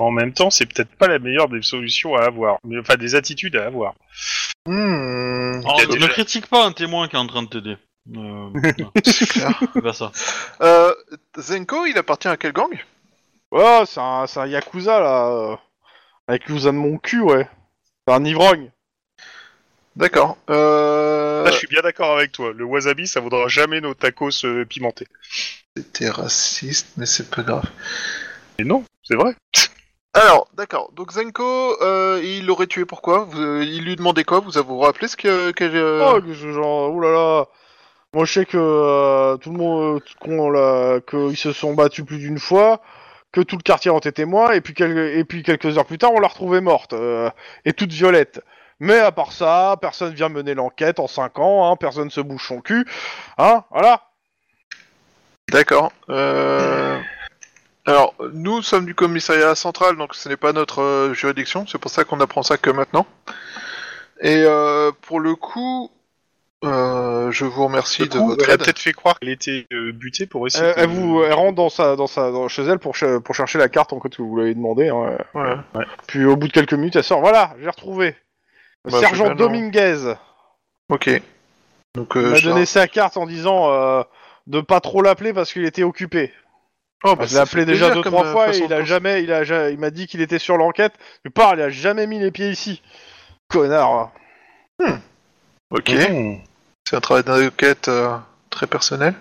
En 0.00 0.10
même 0.10 0.32
temps, 0.32 0.50
c'est 0.50 0.66
peut-être 0.66 0.94
pas 0.96 1.08
la 1.08 1.18
meilleure 1.18 1.48
des 1.48 1.62
solutions 1.62 2.14
à 2.16 2.22
avoir. 2.24 2.58
Mais, 2.64 2.78
enfin, 2.78 2.96
des 2.96 3.14
attitudes 3.14 3.56
à 3.56 3.66
avoir. 3.66 3.94
Hmm... 4.66 5.60
Alors, 5.64 5.76
Il 5.76 5.80
y 5.80 5.82
a 5.82 5.86
ne 5.86 5.92
déjà- 5.92 6.08
critique 6.08 6.46
pas 6.46 6.64
un 6.64 6.72
témoin 6.72 7.06
qui 7.08 7.16
est 7.16 7.18
en 7.18 7.26
train 7.26 7.42
de 7.42 7.48
t'aider. 7.48 7.76
Euh, 8.16 8.50
C'est 9.04 9.28
clair. 9.28 9.94
ça. 9.94 10.10
Euh, 10.62 10.92
Zenko, 11.38 11.86
il 11.86 11.98
appartient 11.98 12.28
à 12.28 12.36
quel 12.36 12.52
gang? 12.52 12.72
Oh, 13.50 13.82
c'est 13.86 14.00
un, 14.00 14.26
c'est 14.26 14.40
un 14.40 14.46
Yakuza 14.46 15.00
là. 15.00 15.58
Un 16.28 16.32
Yakuza 16.34 16.70
de 16.70 16.76
mon 16.76 16.98
cul, 16.98 17.20
ouais. 17.20 17.48
C'est 18.06 18.14
un 18.14 18.24
ivrogne. 18.24 18.70
D'accord. 19.96 20.38
Euh... 20.48 21.44
Là, 21.44 21.50
je 21.50 21.56
suis 21.56 21.66
bien 21.66 21.82
d'accord 21.82 22.16
avec 22.16 22.32
toi. 22.32 22.52
Le 22.54 22.64
wasabi, 22.64 23.06
ça 23.08 23.20
vaudra 23.20 23.48
jamais 23.48 23.80
nos 23.80 23.92
tacos 23.94 24.44
euh, 24.44 24.64
pimentés. 24.64 25.08
C'était 25.76 26.08
raciste, 26.08 26.92
mais 26.96 27.06
c'est 27.06 27.28
pas 27.28 27.42
grave. 27.42 27.68
Mais 28.58 28.64
non, 28.64 28.84
c'est 29.02 29.16
vrai. 29.16 29.34
Alors, 30.14 30.48
d'accord. 30.54 30.90
Donc 30.92 31.12
Zenko, 31.12 31.76
euh, 31.82 32.20
il 32.24 32.46
l'aurait 32.46 32.66
tué 32.66 32.84
pourquoi 32.84 33.20
vous, 33.20 33.40
euh, 33.40 33.62
Il 33.64 33.84
lui 33.84 33.94
demandait 33.96 34.24
quoi? 34.24 34.40
Vous 34.40 34.58
avez 34.58 34.66
vous 34.66 34.78
rappelé 34.80 35.06
ce 35.08 35.16
que... 35.16 35.52
que 35.52 35.64
euh, 35.64 36.20
Oh, 36.26 36.32
genre, 36.52 36.92
oulala. 36.92 37.46
Moi, 38.12 38.24
je 38.24 38.32
sais 38.32 38.44
que 38.46 38.56
euh, 38.58 39.36
tout 39.36 39.52
le 39.52 39.58
monde, 39.58 40.02
qu'on 40.20 40.50
l'a- 40.50 41.00
qu'ils 41.08 41.36
se 41.36 41.52
sont 41.52 41.74
battus 41.74 42.04
plus 42.04 42.18
d'une 42.18 42.40
fois, 42.40 42.80
que 43.30 43.40
tout 43.40 43.56
le 43.56 43.62
quartier 43.62 43.92
en 43.92 43.98
était 43.98 44.10
témoin, 44.10 44.50
et 44.50 44.60
puis, 44.60 44.74
quel- 44.74 44.98
et 44.98 45.24
puis 45.24 45.44
quelques 45.44 45.78
heures 45.78 45.86
plus 45.86 45.98
tard, 45.98 46.10
on 46.12 46.18
l'a 46.18 46.26
retrouvée 46.26 46.60
morte, 46.60 46.92
euh, 46.92 47.30
et 47.64 47.72
toute 47.72 47.92
violette. 47.92 48.42
Mais 48.80 48.98
à 48.98 49.12
part 49.12 49.30
ça, 49.30 49.76
personne 49.80 50.12
vient 50.12 50.28
mener 50.28 50.54
l'enquête 50.54 50.98
en 50.98 51.06
5 51.06 51.38
ans, 51.38 51.70
hein, 51.70 51.76
personne 51.76 52.10
se 52.10 52.20
bouge 52.20 52.44
son 52.44 52.60
cul, 52.60 52.84
hein, 53.38 53.62
voilà. 53.70 54.02
D'accord. 55.52 55.92
Euh... 56.08 56.98
Alors, 57.90 58.14
nous 58.32 58.62
sommes 58.62 58.86
du 58.86 58.94
commissariat 58.94 59.54
central, 59.54 59.96
donc 59.96 60.14
ce 60.14 60.28
n'est 60.28 60.36
pas 60.36 60.52
notre 60.52 60.80
euh, 60.82 61.12
juridiction. 61.14 61.66
C'est 61.66 61.78
pour 61.78 61.90
ça 61.90 62.04
qu'on 62.04 62.20
apprend 62.20 62.42
ça 62.42 62.56
que 62.56 62.70
maintenant. 62.70 63.06
Et 64.20 64.44
euh, 64.46 64.92
pour 65.02 65.18
le 65.18 65.34
coup, 65.34 65.90
euh, 66.64 67.30
je 67.32 67.44
vous 67.44 67.64
remercie 67.64 68.02
Le 68.02 68.08
de 68.08 68.18
coup, 68.18 68.26
votre 68.28 68.44
elle 68.44 68.50
a 68.50 68.54
aide. 68.54 68.60
peut-être 68.62 68.78
fait 68.78 68.92
croire 68.92 69.18
qu'elle 69.18 69.30
était 69.30 69.66
euh, 69.72 69.92
butée 69.92 70.26
pour 70.26 70.46
essayer. 70.46 70.64
Elle, 70.66 70.74
de- 70.76 70.80
elle 70.82 70.88
vous, 70.88 71.22
elle 71.24 71.32
rentre 71.32 71.56
dans 71.56 71.68
sa, 71.70 71.96
dans 71.96 72.06
sa, 72.06 72.30
dans- 72.30 72.46
chez 72.48 72.62
elle 72.62 72.78
pour, 72.78 72.96
ch- 72.96 73.18
pour 73.20 73.34
chercher 73.34 73.58
la 73.58 73.68
carte 73.68 73.92
en 73.92 74.00
fait 74.00 74.10
que 74.14 74.22
vous 74.22 74.36
l'avez 74.36 74.54
demandé. 74.54 74.88
Hein. 74.88 75.16
Ouais. 75.34 75.84
Puis 76.06 76.24
au 76.26 76.36
bout 76.36 76.48
de 76.48 76.52
quelques 76.52 76.74
minutes, 76.74 76.96
elle 76.96 77.04
sort. 77.04 77.20
Voilà, 77.20 77.54
j'ai 77.60 77.68
retrouvé. 77.68 78.14
Bah, 78.84 78.90
c'est 78.92 79.00
Sergent 79.00 79.24
bien, 79.24 79.34
non. 79.34 79.36
Dominguez. 79.46 80.14
Ok. 80.90 81.10
Donc, 81.96 82.12
Il 82.14 82.20
euh, 82.20 82.30
m'a 82.30 82.36
je 82.36 82.48
donné 82.48 82.66
sa 82.66 82.86
carte 82.86 83.16
en 83.16 83.26
disant 83.26 83.72
euh, 83.72 84.02
de 84.46 84.60
pas 84.60 84.80
trop 84.80 85.02
l'appeler 85.02 85.32
parce 85.32 85.52
qu'il 85.52 85.64
était 85.64 85.82
occupé. 85.82 86.32
Oh, 87.04 87.16
bah, 87.16 87.24
je 87.26 87.34
l'ai 87.34 87.40
appelé 87.40 87.64
déjà 87.64 87.94
deux 87.94 88.02
trois 88.02 88.26
euh, 88.26 88.32
fois 88.32 88.54
et 88.54 88.58
il 88.58 88.72
a 88.72 88.84
jamais, 88.84 89.22
il 89.22 89.32
a, 89.32 89.70
il 89.70 89.78
m'a 89.78 89.90
dit 89.90 90.06
qu'il 90.06 90.20
était 90.20 90.38
sur 90.38 90.56
l'enquête. 90.56 90.92
Je 91.24 91.30
parle, 91.30 91.58
il 91.58 91.62
a 91.62 91.70
jamais 91.70 92.06
mis 92.06 92.18
les 92.18 92.30
pieds 92.30 92.50
ici. 92.50 92.82
Connard. 93.48 94.12
Ok. 95.70 95.90
Mmh. 95.90 96.38
C'est 96.84 96.96
un 96.96 97.00
travail 97.00 97.24
d'enquête 97.24 97.88
euh, 97.88 98.16
très 98.50 98.66
personnel. 98.66 99.14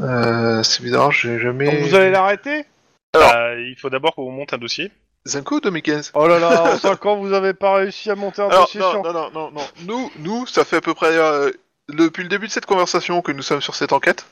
Euh, 0.00 0.62
c'est 0.62 0.82
bizarre, 0.82 1.10
j'ai 1.10 1.38
jamais. 1.38 1.66
Donc 1.66 1.88
vous 1.88 1.94
allez 1.94 2.10
l'arrêter? 2.10 2.64
Bah, 3.12 3.54
il 3.58 3.76
faut 3.76 3.90
d'abord 3.90 4.14
qu'on 4.14 4.30
monte 4.30 4.52
un 4.52 4.58
dossier. 4.58 4.90
Zenko 5.24 5.56
ou 5.56 5.60
Dominguez 5.60 6.00
Oh 6.14 6.26
là 6.26 6.38
là, 6.38 6.74
en 6.74 6.78
5 6.78 7.06
ans 7.06 7.16
vous 7.16 7.32
avez 7.32 7.54
pas 7.54 7.74
réussi 7.74 8.10
à 8.10 8.14
monter 8.14 8.42
un 8.42 8.48
Alors, 8.48 8.62
dossier 8.62 8.80
non, 8.80 8.90
sur. 8.90 9.02
non, 9.02 9.12
non, 9.12 9.30
non, 9.32 9.50
non. 9.52 9.62
Nous, 9.86 10.10
nous, 10.18 10.46
ça 10.46 10.64
fait 10.64 10.76
à 10.76 10.80
peu 10.80 10.94
près 10.94 11.16
euh, 11.16 11.50
depuis 11.88 12.22
le 12.22 12.28
début 12.28 12.46
de 12.46 12.52
cette 12.52 12.66
conversation 12.66 13.22
que 13.22 13.32
nous 13.32 13.42
sommes 13.42 13.60
sur 13.60 13.74
cette 13.74 13.92
enquête. 13.92 14.26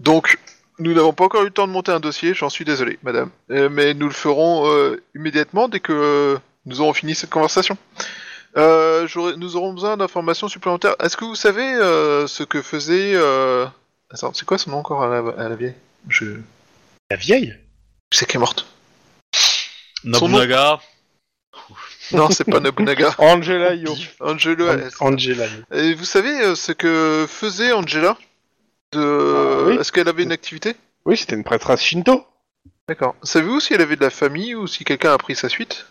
Donc, 0.00 0.38
nous 0.82 0.94
n'avons 0.94 1.12
pas 1.12 1.24
encore 1.24 1.42
eu 1.42 1.46
le 1.46 1.50
temps 1.50 1.66
de 1.66 1.72
monter 1.72 1.92
un 1.92 2.00
dossier, 2.00 2.34
j'en 2.34 2.50
suis 2.50 2.64
désolé, 2.64 2.98
madame. 3.02 3.30
Euh, 3.50 3.68
mais 3.70 3.94
nous 3.94 4.06
le 4.08 4.12
ferons 4.14 4.70
euh, 4.70 5.02
immédiatement 5.14 5.68
dès 5.68 5.80
que 5.80 5.92
euh, 5.92 6.38
nous 6.66 6.80
aurons 6.80 6.92
fini 6.92 7.14
cette 7.14 7.30
conversation. 7.30 7.76
Euh, 8.56 9.08
nous 9.38 9.56
aurons 9.56 9.72
besoin 9.72 9.96
d'informations 9.96 10.48
supplémentaires. 10.48 10.94
Est-ce 11.00 11.16
que 11.16 11.24
vous 11.24 11.34
savez 11.36 11.64
euh, 11.64 12.26
ce 12.26 12.42
que 12.42 12.60
faisait... 12.60 13.12
Euh... 13.14 13.66
Attends, 14.10 14.34
c'est 14.34 14.44
quoi 14.44 14.58
son 14.58 14.72
nom 14.72 14.78
encore 14.78 15.02
à 15.02 15.08
la, 15.08 15.44
à 15.44 15.48
la 15.48 15.56
vieille? 15.56 15.74
Je... 16.08 16.26
La 17.10 17.16
vieille? 17.16 17.54
Sais 18.12 18.26
qu'elle 18.26 18.36
est 18.36 18.40
morte. 18.40 18.66
Nobunaga. 20.04 20.80
Non, 22.12 22.28
c'est 22.30 22.44
pas 22.44 22.60
Nobunaga. 22.60 23.14
Angela 23.18 23.74
Yo. 23.74 23.94
Angelo. 24.20 24.68
An- 24.68 24.88
Angela. 25.00 25.46
Et 25.72 25.94
vous 25.94 26.04
savez 26.04 26.42
euh, 26.42 26.54
ce 26.54 26.72
que 26.72 27.24
faisait 27.28 27.72
Angela? 27.72 28.18
De... 28.92 29.00
Ah, 29.00 29.62
oui. 29.68 29.76
Est-ce 29.78 29.92
qu'elle 29.92 30.08
avait 30.08 30.22
une 30.22 30.32
activité? 30.32 30.74
Oui, 31.04 31.16
c'était 31.16 31.34
une 31.36 31.44
prêtresse 31.44 31.82
Shinto. 31.82 32.24
D'accord. 32.88 33.14
Savez-vous 33.22 33.60
si 33.60 33.74
elle 33.74 33.80
avait 33.80 33.96
de 33.96 34.02
la 34.02 34.10
famille 34.10 34.54
ou 34.54 34.66
si 34.66 34.84
quelqu'un 34.84 35.12
a 35.12 35.18
pris 35.18 35.34
sa 35.36 35.48
suite? 35.48 35.86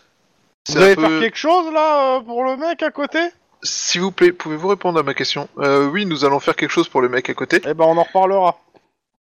Vous 0.68 0.74
C'est 0.74 0.78
un 0.78 0.82
allez 0.82 0.94
peu- 0.96 1.02
faire 1.08 1.20
quelque 1.20 1.36
chose 1.38 1.72
là 1.72 2.16
euh, 2.16 2.20
pour 2.20 2.44
le 2.44 2.56
mec 2.56 2.82
à 2.82 2.90
côté? 2.90 3.18
S'il 3.62 4.00
vous 4.00 4.10
plaît, 4.12 4.32
pouvez-vous 4.32 4.68
répondre 4.68 4.98
à 4.98 5.02
ma 5.02 5.14
question? 5.14 5.48
Euh, 5.58 5.86
Oui, 5.88 6.04
nous 6.06 6.24
allons 6.24 6.40
faire 6.40 6.56
quelque 6.56 6.70
chose 6.70 6.88
pour 6.88 7.00
le 7.00 7.08
mec 7.08 7.28
à 7.30 7.34
côté. 7.34 7.60
Eh 7.64 7.74
ben 7.74 7.84
on 7.84 7.96
en 7.96 8.02
reparlera. 8.02 8.60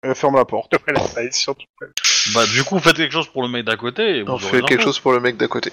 Elle 0.01 0.15
ferme 0.15 0.35
la 0.35 0.45
porte. 0.45 0.73
Bah, 2.33 2.45
du 2.45 2.63
coup, 2.63 2.79
faites 2.79 2.95
quelque 2.95 3.11
chose 3.11 3.27
pour 3.27 3.41
le 3.43 3.49
mec 3.49 3.65
d'à 3.65 3.75
côté. 3.75 4.17
et 4.17 4.23
vous 4.23 4.31
On 4.31 4.35
aurez 4.35 4.43
fait 4.45 4.61
quelque 4.61 4.71
l'info. 4.79 4.83
chose 4.89 4.99
pour 4.99 5.11
le 5.13 5.19
mec 5.19 5.35
d'à 5.37 5.47
côté. 5.47 5.71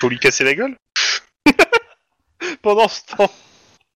Faut 0.00 0.08
lui 0.08 0.18
casser 0.18 0.44
la 0.44 0.54
gueule? 0.54 0.76
Pendant 2.62 2.88
ce 2.88 3.00
temps. 3.16 3.30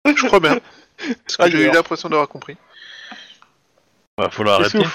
Je 0.06 0.26
crois 0.26 0.40
bien. 0.40 0.58
Parce 0.96 1.36
que 1.36 1.42
Ah, 1.42 1.48
j'ai 1.50 1.54
eu 1.54 1.58
d'ailleurs. 1.58 1.74
l'impression 1.74 2.08
d'avoir 2.08 2.28
compris. 2.28 2.56
Bah, 4.16 4.28
faut 4.30 4.44
Qu'est-ce 4.44 4.58
l'arrêter. 4.58 4.78
que, 4.78 4.84
vous... 4.84 4.90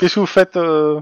qu'est-ce 0.00 0.14
que 0.16 0.20
vous 0.20 0.26
faites 0.26 0.56
euh, 0.56 1.00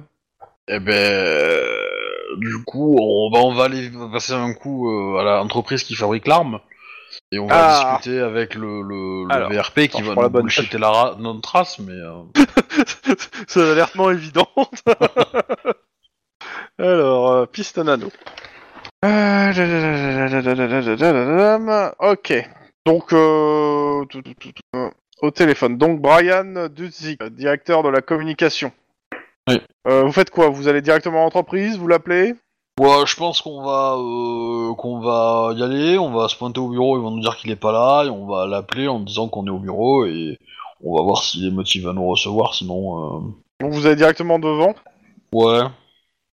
Eh 0.69 0.79
ben, 0.79 0.93
euh, 0.95 2.37
du 2.39 2.63
coup, 2.65 2.97
on 3.01 3.31
va, 3.31 3.39
on 3.41 3.55
va 3.55 3.65
aller 3.65 3.91
passer 4.13 4.33
un 4.35 4.53
coup 4.55 4.91
euh, 4.91 5.19
à 5.19 5.25
l'entreprise 5.25 5.83
qui 5.85 5.95
fabrique 5.95 6.27
l'arme. 6.27 6.61
Et 7.31 7.39
on 7.39 7.47
va 7.47 7.55
Ah. 7.55 7.97
discuter 7.99 8.21
avec 8.21 8.55
le, 8.55 8.83
le, 8.83 9.25
le 9.25 9.33
Alors, 9.35 9.51
VRP 9.51 9.89
qui 9.89 9.99
je 9.99 10.05
va 10.05 10.13
prends 10.13 10.23
la 10.23 10.29
nous 10.29 10.33
bonne 10.33 10.49
la 10.79 10.91
ra- 10.91 11.17
notre 11.19 11.51
race, 11.51 11.79
mais... 11.79 11.93
euh, 11.93 12.23
l'air 13.75 13.91
tellement 13.91 14.11
évident. 14.11 14.49
Alors, 16.79 17.31
euh, 17.31 17.47
piste 17.47 17.79
nano. 17.79 18.09
Euh, 19.05 19.53
Ok. 22.01 22.33
Donc, 22.87 23.13
euh, 23.13 24.05
tout, 24.07 24.23
tout, 24.23 24.35
tout, 24.39 24.53
tout, 24.53 24.63
euh, 24.77 24.91
au 25.23 25.31
téléphone. 25.31 25.79
Donc, 25.79 26.01
Brian 26.01 26.69
Dutzik, 26.69 27.23
directeur 27.23 27.83
de 27.83 27.89
la 27.89 28.03
communication. 28.03 28.73
Oui. 29.49 29.61
Euh, 29.89 30.03
vous 30.03 30.13
faites 30.13 30.31
quoi? 30.31 30.51
Vous 30.51 30.69
allez 30.69 30.83
directement 30.83 31.21
à 31.21 31.25
l'entreprise 31.25 31.79
Vous 31.79 31.89
l'appelez? 31.89 32.35
Ouais, 32.81 33.07
je 33.07 33.17
pense 33.17 33.41
qu'on 33.43 33.63
va 33.63 33.97
euh, 33.99 34.75
qu'on 34.75 35.01
va 35.01 35.53
y 35.55 35.63
aller, 35.63 35.99
on 35.99 36.11
va 36.11 36.29
se 36.29 36.37
pointer 36.37 36.59
au 36.59 36.69
bureau, 36.69 36.97
ils 36.97 37.03
vont 37.03 37.11
nous 37.11 37.21
dire 37.21 37.37
qu'il 37.37 37.51
est 37.51 37.57
pas 37.57 37.71
là, 37.71 38.05
et 38.05 38.11
on 38.11 38.27
va 38.27 38.47
l'appeler 38.47 38.89
en 38.89 39.01
disant 39.01 39.29
qu'on 39.29 39.47
est 39.47 39.51
au 39.51 39.59
bureau 39.59 40.07
et 40.07 40.39
On 40.85 40.97
va 40.97 41.03
voir 41.03 41.23
s'il 41.23 41.47
est 41.47 41.51
motivé 41.51 41.89
à 41.89 41.93
nous 41.93 42.07
recevoir, 42.09 42.55
sinon... 42.55 43.19
euh, 43.19 43.21
Donc 43.61 43.73
vous 43.73 43.87
allez 43.87 43.97
directement 43.97 44.39
devant? 44.39 44.75
Ouais. 45.33 45.61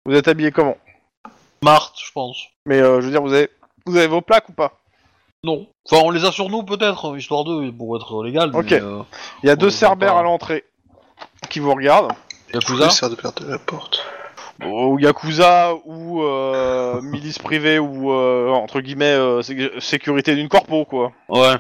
Vous 0.04 0.14
êtes 0.14 0.28
habillé 0.28 0.52
comment? 0.52 0.76
Marthe, 1.64 1.98
je 1.98 2.12
pense. 2.12 2.46
Mais 2.64 2.80
euh, 2.80 3.00
je 3.00 3.06
veux 3.06 3.12
dire, 3.12 3.22
vous 3.22 3.32
avez, 3.32 3.48
vous 3.86 3.96
avez 3.96 4.06
vos 4.06 4.20
plaques 4.20 4.48
ou 4.48 4.52
pas? 4.52 4.78
Non. 5.44 5.66
Enfin, 5.88 6.02
on 6.04 6.10
les 6.10 6.24
a 6.24 6.32
sur 6.32 6.48
nous, 6.48 6.62
peut-être, 6.64 7.16
histoire 7.16 7.44
d'eux, 7.44 7.70
pour 7.72 7.96
être 7.96 8.24
légal. 8.24 8.50
Ok. 8.54 8.70
Mais, 8.70 8.80
euh, 8.80 9.02
Il 9.42 9.46
y 9.46 9.50
a 9.50 9.56
deux 9.56 9.70
cerbères 9.70 10.14
pas. 10.14 10.20
à 10.20 10.22
l'entrée 10.22 10.64
qui 11.50 11.60
vous 11.60 11.72
regardent. 11.72 12.12
Yakuza 12.52 12.90
sert 12.90 13.10
de 13.10 13.14
perdre 13.14 13.44
la 13.46 13.58
porte. 13.58 14.04
Ou 14.64 14.98
Yakuza 14.98 15.74
ou 15.84 16.22
euh, 16.22 17.00
milice 17.02 17.38
privée 17.38 17.78
ou 17.78 18.10
euh, 18.10 18.48
entre 18.50 18.80
guillemets 18.80 19.04
euh, 19.12 19.42
sé- 19.42 19.70
sécurité 19.80 20.34
d'une 20.34 20.48
corpo 20.48 20.84
quoi. 20.86 21.12
Ouais. 21.28 21.52
De 21.52 21.58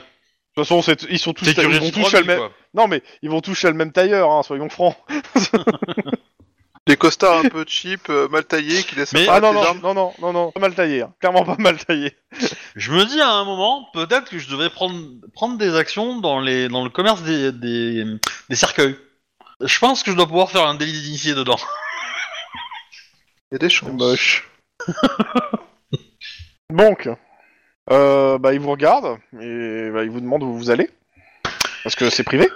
toute 0.62 0.64
façon, 0.64 0.80
c'est- 0.80 1.02
ils 1.10 1.18
sont 1.18 1.34
tous, 1.34 1.44
ils 1.44 1.54
Sécurité 1.54 1.78
vont 1.78 1.90
tous 1.90 2.08
chez 2.08 2.18
le 2.18 2.24
3000, 2.24 2.26
même. 2.26 2.38
quoi. 2.38 2.50
Non 2.72 2.88
mais 2.88 3.02
ils 3.20 3.28
vont 3.28 3.42
tous 3.42 3.54
chez 3.54 3.68
le 3.68 3.74
même 3.74 3.92
tailleur, 3.92 4.30
hein, 4.32 4.42
soyons 4.42 4.70
francs. 4.70 4.96
Des 6.86 6.96
costards 6.96 7.44
un 7.44 7.48
peu 7.48 7.64
cheap, 7.66 8.08
euh, 8.10 8.28
mal 8.28 8.44
taillés, 8.44 8.82
qui 8.84 8.94
laissent 8.94 9.12
Mais- 9.12 9.26
Ah 9.28 9.40
non 9.40 9.52
non 9.52 9.62
armes. 9.62 9.80
non 9.82 9.92
non 9.94 10.12
non 10.20 10.32
non, 10.32 10.52
pas 10.52 10.60
mal 10.60 10.74
taillé, 10.74 11.02
hein. 11.02 11.12
clairement 11.18 11.44
pas 11.44 11.56
mal 11.58 11.76
taillé. 11.84 12.16
Je 12.76 12.92
me 12.92 13.04
dis 13.04 13.20
à 13.20 13.28
un 13.30 13.44
moment, 13.44 13.88
peut-être 13.92 14.30
que 14.30 14.38
je 14.38 14.48
devrais 14.48 14.70
prendre, 14.70 14.96
prendre 15.34 15.58
des 15.58 15.74
actions 15.74 16.20
dans, 16.20 16.38
les, 16.38 16.68
dans 16.68 16.84
le 16.84 16.90
commerce 16.90 17.22
des, 17.22 17.50
des, 17.50 18.04
des 18.48 18.56
cercueils. 18.56 18.96
Je 19.60 19.78
pense 19.80 20.02
que 20.04 20.10
je 20.12 20.16
dois 20.16 20.26
pouvoir 20.26 20.50
faire 20.50 20.66
un 20.66 20.74
délit 20.74 20.92
d'initié 20.92 21.34
dedans. 21.34 21.56
Il 23.50 23.54
y 23.54 23.56
a 23.56 23.58
des 23.58 23.68
chances. 23.70 23.90
Moche. 23.92 24.48
Donc, 26.70 27.08
euh, 27.90 28.38
bah 28.38 28.52
ils 28.52 28.60
vous 28.60 28.70
regardent 28.70 29.18
et 29.40 29.90
bah, 29.92 30.04
ils 30.04 30.10
vous 30.10 30.20
demandent 30.20 30.42
où 30.42 30.52
vous 30.56 30.70
allez 30.70 30.90
parce 31.82 31.94
que 31.94 32.10
c'est 32.10 32.24
privé. 32.24 32.48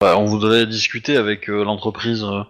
Bah, 0.00 0.16
on 0.16 0.24
voudrait 0.24 0.66
discuter 0.66 1.16
avec 1.16 1.50
euh, 1.50 1.64
l'entreprise, 1.64 2.22
euh, 2.24 2.42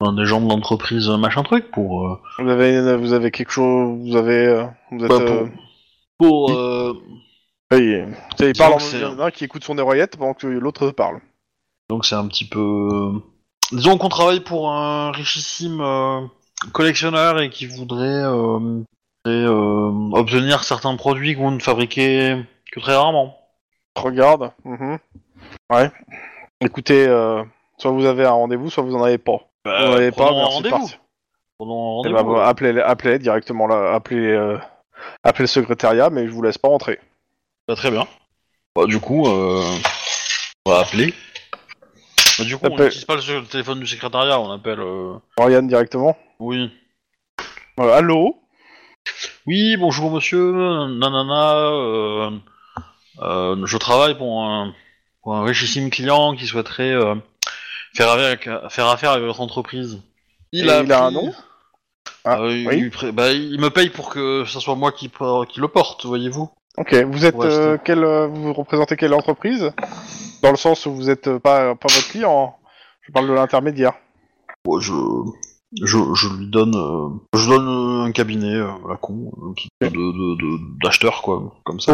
un 0.00 0.12
des 0.12 0.26
gens 0.26 0.40
de 0.40 0.48
l'entreprise 0.48 1.08
euh, 1.08 1.16
machin 1.16 1.42
truc 1.42 1.70
pour... 1.70 2.06
euh, 2.06 2.20
Vous 2.38 2.48
avez 2.50 2.96
vous 2.96 3.12
avez 3.12 3.30
quelque 3.30 3.50
chose, 3.50 3.98
vous 4.08 4.16
avez 4.16 4.46
euh, 4.46 4.64
vous 4.90 5.04
êtes. 5.04 5.08
Bah, 5.10 5.18
pour- 5.20 5.30
euh, 5.30 5.48
pour 6.18 6.50
euh, 6.52 6.92
oui, 7.72 8.02
tu 8.30 8.36
sais, 8.38 8.50
il 8.50 8.56
parle 8.58 8.74
en 8.74 8.76
que 8.76 8.82
c'est- 8.82 8.98
il 8.98 9.02
y 9.02 9.06
en 9.06 9.18
a 9.18 9.26
un 9.26 9.30
qui 9.30 9.44
écoute 9.44 9.64
son 9.64 9.78
oreillette 9.78 10.16
pendant 10.16 10.34
que 10.34 10.46
l'autre 10.46 10.90
parle. 10.90 11.20
donc 11.88 12.04
c'est 12.04 12.14
un 12.14 12.26
petit 12.28 12.44
peu... 12.48 13.12
Disons 13.72 13.98
qu'on 13.98 14.08
travaille 14.08 14.40
pour 14.40 14.70
un 14.70 15.10
richissime 15.10 15.80
euh, 15.80 16.20
collectionneur 16.72 17.40
et 17.40 17.50
qui 17.50 17.66
voudrait 17.66 18.06
euh, 18.24 18.80
et, 19.26 19.30
euh, 19.30 19.90
obtenir 20.12 20.62
certains 20.62 20.94
produits 20.94 21.34
qu'on 21.34 21.50
ne 21.50 21.58
fabriquait 21.58 22.36
que 22.70 22.78
très 22.80 22.94
rarement. 22.94 23.36
Regarde. 23.96 24.52
mhm. 24.64 24.98
Ouais. 25.72 25.90
Écoutez, 26.60 27.06
euh, 27.08 27.42
soit 27.78 27.90
vous 27.90 28.04
avez 28.06 28.24
un 28.24 28.30
rendez-vous, 28.30 28.70
soit 28.70 28.84
vous 28.84 28.94
en 28.94 29.02
avez 29.02 29.18
pas. 29.18 29.40
En 29.68 29.92
avez 29.92 30.10
pas, 30.12 30.16
Bah, 30.16 30.24
prenons 30.26 30.38
un 30.38 30.42
merci 30.42 30.54
rendez-vous. 30.56 30.76
un 30.86 30.88
Eh 31.60 31.64
rendez-vous. 31.64 32.14
ben, 32.14 32.22
bah, 32.34 32.46
appelez, 32.48 32.80
appelez 32.80 33.18
directement 33.18 33.66
là, 33.66 33.94
appelez, 33.94 34.26
euh, 34.32 34.58
appelez 35.22 35.44
le 35.44 35.48
secrétariat, 35.48 36.10
mais 36.10 36.26
je 36.26 36.32
vous 36.32 36.42
laisse 36.42 36.58
pas 36.58 36.68
rentrer. 36.68 36.98
Bah, 37.68 37.74
très 37.76 37.90
bien. 37.90 38.06
Bah, 38.74 38.86
du 38.86 39.00
coup, 39.00 39.26
euh, 39.26 39.62
on 40.66 40.70
va 40.70 40.80
appeler. 40.80 41.14
Bah, 42.38 42.44
du 42.44 42.56
coup, 42.58 42.66
on 42.66 42.76
n'utilise 42.76 43.04
pas 43.06 43.16
le, 43.16 43.40
le 43.40 43.46
téléphone 43.46 43.80
du 43.80 43.86
secrétariat, 43.86 44.38
on 44.40 44.50
appelle. 44.52 44.80
euh, 44.80 45.14
Oriane 45.38 45.66
directement. 45.68 46.16
Oui. 46.38 46.70
Euh, 47.80 47.92
allô? 47.96 48.42
Oui, 49.46 49.76
bonjour 49.76 50.10
monsieur, 50.10 50.52
nanana. 50.88 51.54
Euh, 51.56 52.30
euh, 53.22 53.66
je 53.66 53.76
travaille 53.78 54.16
pour 54.18 54.42
un, 54.44 54.74
pour 55.22 55.34
un 55.36 55.44
richissime 55.44 55.90
client 55.90 56.34
qui 56.34 56.46
souhaiterait 56.46 56.90
euh, 56.92 57.14
faire, 57.96 58.10
avec, 58.10 58.48
faire 58.70 58.86
affaire 58.88 59.10
avec 59.12 59.24
votre 59.24 59.40
entreprise. 59.40 60.00
Il 60.52 60.70
a 60.70 60.82
pris- 60.82 60.92
un 60.92 61.10
nom 61.10 61.32
Ah, 62.24 62.40
Euh, 62.40 62.56
il, 62.56 62.66
oui. 62.68 63.12
bah, 63.12 63.32
il 63.32 63.60
me 63.60 63.70
paye 63.70 63.88
pour 63.90 64.08
que 64.10 64.44
ce 64.46 64.58
soit 64.60 64.74
moi 64.74 64.90
qui, 64.92 65.08
qui 65.48 65.60
le 65.60 65.68
porte, 65.68 66.04
voyez-vous. 66.06 66.50
Ok, 66.78 66.94
vous 66.94 67.24
êtes 67.24 67.34
Ouais, 67.36 67.46
euh, 67.46 67.78
quelle, 67.82 68.04
euh, 68.04 68.26
vous 68.26 68.52
représentez 68.52 68.96
quelle 68.96 69.14
entreprise? 69.14 69.72
Dans 70.42 70.50
le 70.50 70.56
sens 70.56 70.86
où 70.86 70.94
vous 70.94 71.08
êtes 71.08 71.28
euh, 71.28 71.38
pas, 71.38 71.74
pas 71.74 71.86
votre 71.88 72.08
client. 72.08 72.54
hein. 72.60 72.66
Je 73.02 73.12
parle 73.12 73.28
de 73.28 73.32
l'intermédiaire. 73.32 73.92
Ouais, 74.66 74.80
je, 74.82 74.92
je, 75.82 75.98
je 76.14 76.28
lui 76.36 76.48
donne, 76.48 76.74
euh, 76.74 77.08
je 77.38 77.48
donne 77.48 77.68
un 78.08 78.10
cabinet 78.12 78.56
à 78.56 78.76
la 78.88 78.96
con, 78.96 79.30
qui- 79.56 79.68
de, 79.80 79.88
de, 79.88 80.36
de- 80.36 80.82
d'acheteurs 80.82 81.22
quoi, 81.22 81.54
comme 81.64 81.78
ça. 81.80 81.92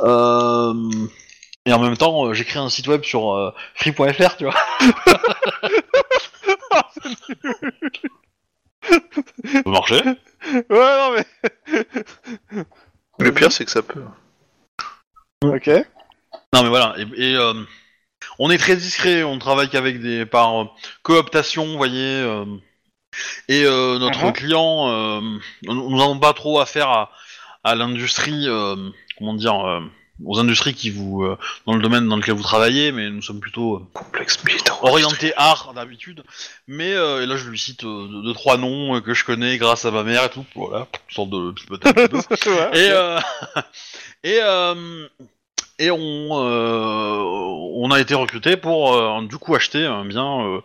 Euh, 0.00 0.74
et 1.66 1.72
en 1.72 1.78
même 1.80 1.96
temps, 1.96 2.26
euh, 2.26 2.32
j'écris 2.32 2.58
un 2.58 2.68
site 2.70 2.86
web 2.88 3.02
sur 3.04 3.34
euh, 3.34 3.52
free.fr, 3.74 4.36
tu 4.36 4.44
vois. 4.44 4.54
Ça 9.44 9.62
peut 9.64 9.70
marcher. 9.70 10.02
Ouais, 10.04 10.64
non 10.70 11.14
mais. 11.16 11.24
Le 13.18 13.32
pire, 13.32 13.50
c'est 13.52 13.64
que 13.64 13.70
ça 13.70 13.82
peut. 13.82 14.04
Ok. 15.44 15.68
Non 16.52 16.62
mais 16.62 16.68
voilà, 16.68 16.94
et, 16.98 17.30
et, 17.32 17.34
euh, 17.36 17.54
on 18.38 18.50
est 18.50 18.58
très 18.58 18.76
discret, 18.76 19.22
on 19.24 19.38
travaille 19.38 19.68
qu'avec 19.68 20.00
des 20.00 20.24
par 20.26 20.62
euh, 20.62 20.64
cooptation, 21.02 21.66
vous 21.66 21.76
voyez. 21.76 22.20
euh, 22.22 22.44
et 23.48 23.64
euh, 23.64 23.98
notre 23.98 24.26
Mhm. 24.26 24.32
client, 24.32 24.88
euh, 24.90 25.20
nous 25.64 25.90
nous 25.90 25.96
n'avons 25.96 26.18
pas 26.18 26.32
trop 26.34 26.60
affaire 26.60 26.88
à, 26.88 27.10
à 27.64 27.74
l'industrie, 27.74 28.46
euh, 28.48 28.76
comment 29.18 29.34
dire, 29.34 29.58
euh, 29.66 29.80
aux 30.24 30.38
industries 30.38 30.74
qui 30.74 30.90
vous 30.90 31.22
euh, 31.24 31.36
dans 31.66 31.74
le 31.74 31.82
domaine 31.82 32.08
dans 32.08 32.16
lequel 32.16 32.34
vous 32.34 32.42
travaillez, 32.42 32.92
mais 32.92 33.10
nous 33.10 33.22
sommes 33.22 33.40
plutôt 33.40 33.76
euh, 33.76 33.80
Complexe 33.92 34.38
orientés 34.82 35.32
art 35.36 35.72
d'habitude. 35.74 36.22
Mais 36.66 36.92
euh, 36.94 37.22
et 37.22 37.26
là 37.26 37.36
je 37.36 37.48
lui 37.48 37.58
cite 37.58 37.84
euh, 37.84 38.08
deux, 38.08 38.22
deux, 38.22 38.32
trois 38.34 38.56
noms 38.56 38.96
euh, 38.96 39.00
que 39.00 39.14
je 39.14 39.24
connais 39.24 39.58
grâce 39.58 39.84
à 39.84 39.90
ma 39.90 40.02
mère 40.02 40.24
et 40.24 40.30
tout, 40.30 40.44
voilà, 40.54 40.86
sorte 41.08 41.30
de 41.30 41.50
pipoter 41.52 41.88
un 41.88 41.92
petit 41.92 42.08
peu. 42.08 42.18
Et 42.74 42.90
euh, 42.90 43.18
et 44.24 44.38
euh, 44.42 45.08
et 45.78 45.90
on 45.90 45.98
on 46.32 47.90
a 47.90 48.00
été 48.00 48.14
recruté 48.14 48.56
pour 48.56 48.94
euh, 48.94 49.20
du 49.22 49.36
coup 49.38 49.54
acheter 49.54 49.84
un 49.84 50.04
bien 50.04 50.60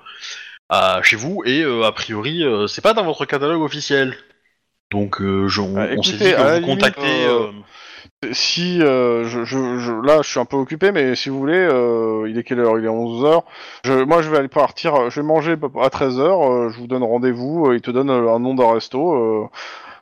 à, 0.69 1.01
chez 1.03 1.17
vous 1.17 1.43
et 1.45 1.61
euh, 1.61 1.83
a 1.83 1.91
priori 1.91 2.43
euh, 2.43 2.67
c'est 2.67 2.81
pas 2.81 2.93
dans 2.93 3.03
votre 3.03 3.25
catalogue 3.25 3.61
officiel. 3.61 4.15
Donc 4.91 5.21
euh, 5.21 5.47
je- 5.47 5.61
on, 5.61 5.77
Ah, 5.77 5.87
on 5.97 6.03
s'est 6.03 6.13
dit 6.13 6.19
que 6.19 6.25
vous 6.41 6.59
limite, 6.61 6.65
contactez. 6.65 7.25
euh, 7.25 7.51
Si 8.33 8.79
euh, 8.83 9.23
je, 9.23 9.43
je, 9.45 9.79
je- 9.79 10.05
là 10.05 10.21
je 10.21 10.29
suis 10.29 10.39
un 10.39 10.45
peu 10.45 10.55
occupé, 10.55 10.91
mais 10.91 11.15
si 11.15 11.29
vous 11.29 11.39
voulez, 11.39 11.57
euh, 11.57 12.29
il 12.29 12.37
est 12.37 12.43
quelle 12.43 12.59
heure? 12.59 12.77
Il 12.77 12.85
est 12.85 12.89
11h. 12.89 13.43
Je, 13.83 13.93
moi 14.03 14.21
je 14.21 14.29
vais 14.29 14.37
aller 14.37 14.47
partir, 14.47 15.09
je 15.09 15.19
vais 15.21 15.25
manger 15.25 15.53
à 15.81 15.89
13h, 15.89 16.69
je 16.71 16.77
vous 16.79 16.85
donne 16.87 17.03
rendez-vous, 17.03 17.67
euh, 17.67 17.75
il 17.75 17.81
te 17.81 17.89
donne 17.89 18.11
euh, 18.11 18.31
un 18.33 18.39
nom 18.39 18.53
d'un 18.53 18.71
resto. 18.73 19.13
euh, 19.15 19.47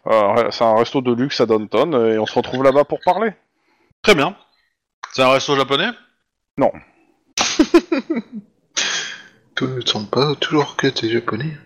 euh, 0.08 0.52
c'est 0.52 0.64
un 0.66 0.76
resto 0.76 1.00
de 1.02 1.14
luxe 1.14 1.40
à 1.40 1.46
Downton 1.46 1.94
et 2.14 2.20
on 2.20 2.26
se 2.26 2.34
retrouve 2.36 2.64
là-bas 2.64 2.84
pour 2.84 3.00
parler. 3.06 3.32
Très 4.02 4.16
bien. 4.16 4.36
C'est 5.14 5.22
un 5.24 5.32
resto 5.32 5.56
japonais? 5.56 5.90
Tu 9.56 9.64
ne 9.66 9.82
te 9.82 9.90
sens 9.90 10.06
pas 10.10 10.36
toujours 10.36 10.76
que 10.78 10.88
t'es 10.88 11.10
japonais 11.10 11.58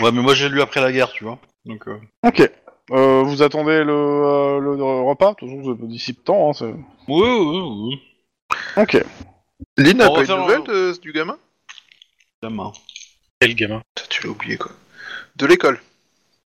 Ouais, 0.00 0.12
mais 0.12 0.22
moi 0.22 0.34
j'ai 0.34 0.48
lu 0.48 0.60
après 0.60 0.80
la 0.80 0.92
guerre, 0.92 1.10
tu 1.12 1.24
vois. 1.24 1.38
Donc 1.64 1.86
euh, 1.88 1.98
Ok. 2.26 2.48
Euh, 2.90 3.22
vous 3.22 3.42
attendez 3.42 3.82
le, 3.82 3.92
euh, 3.92 4.60
le 4.60 4.74
repas? 4.82 5.30
De 5.30 5.34
toute 5.36 5.48
façon, 5.48 5.62
vous 5.62 5.70
avez 5.70 5.86
d'ici 5.86 6.12
peu 6.12 6.20
de 6.20 6.24
temps. 6.24 6.50
Hein, 6.50 6.52
c'est- 6.52 6.74
oui, 7.08 7.28
oui, 7.28 7.60
oui. 7.62 8.02
ok. 8.76 9.02
Lynn 9.78 9.96
n'a 9.96 10.06
On 10.06 10.08
va 10.10 10.14
pas 10.14 10.20
une 10.20 10.26
faire 10.26 10.38
nouvelle 10.38 10.60
un- 10.60 10.64
de- 10.92 11.00
du 11.00 11.12
gamin? 11.12 11.38
Gamin. 12.42 12.72
Quel 13.40 13.54
gamin? 13.54 13.82
Putain, 13.94 14.08
Tu 14.10 14.24
l'as 14.24 14.30
oublié 14.32 14.56
quoi. 14.58 14.72
De 15.36 15.46
l'école. 15.46 15.80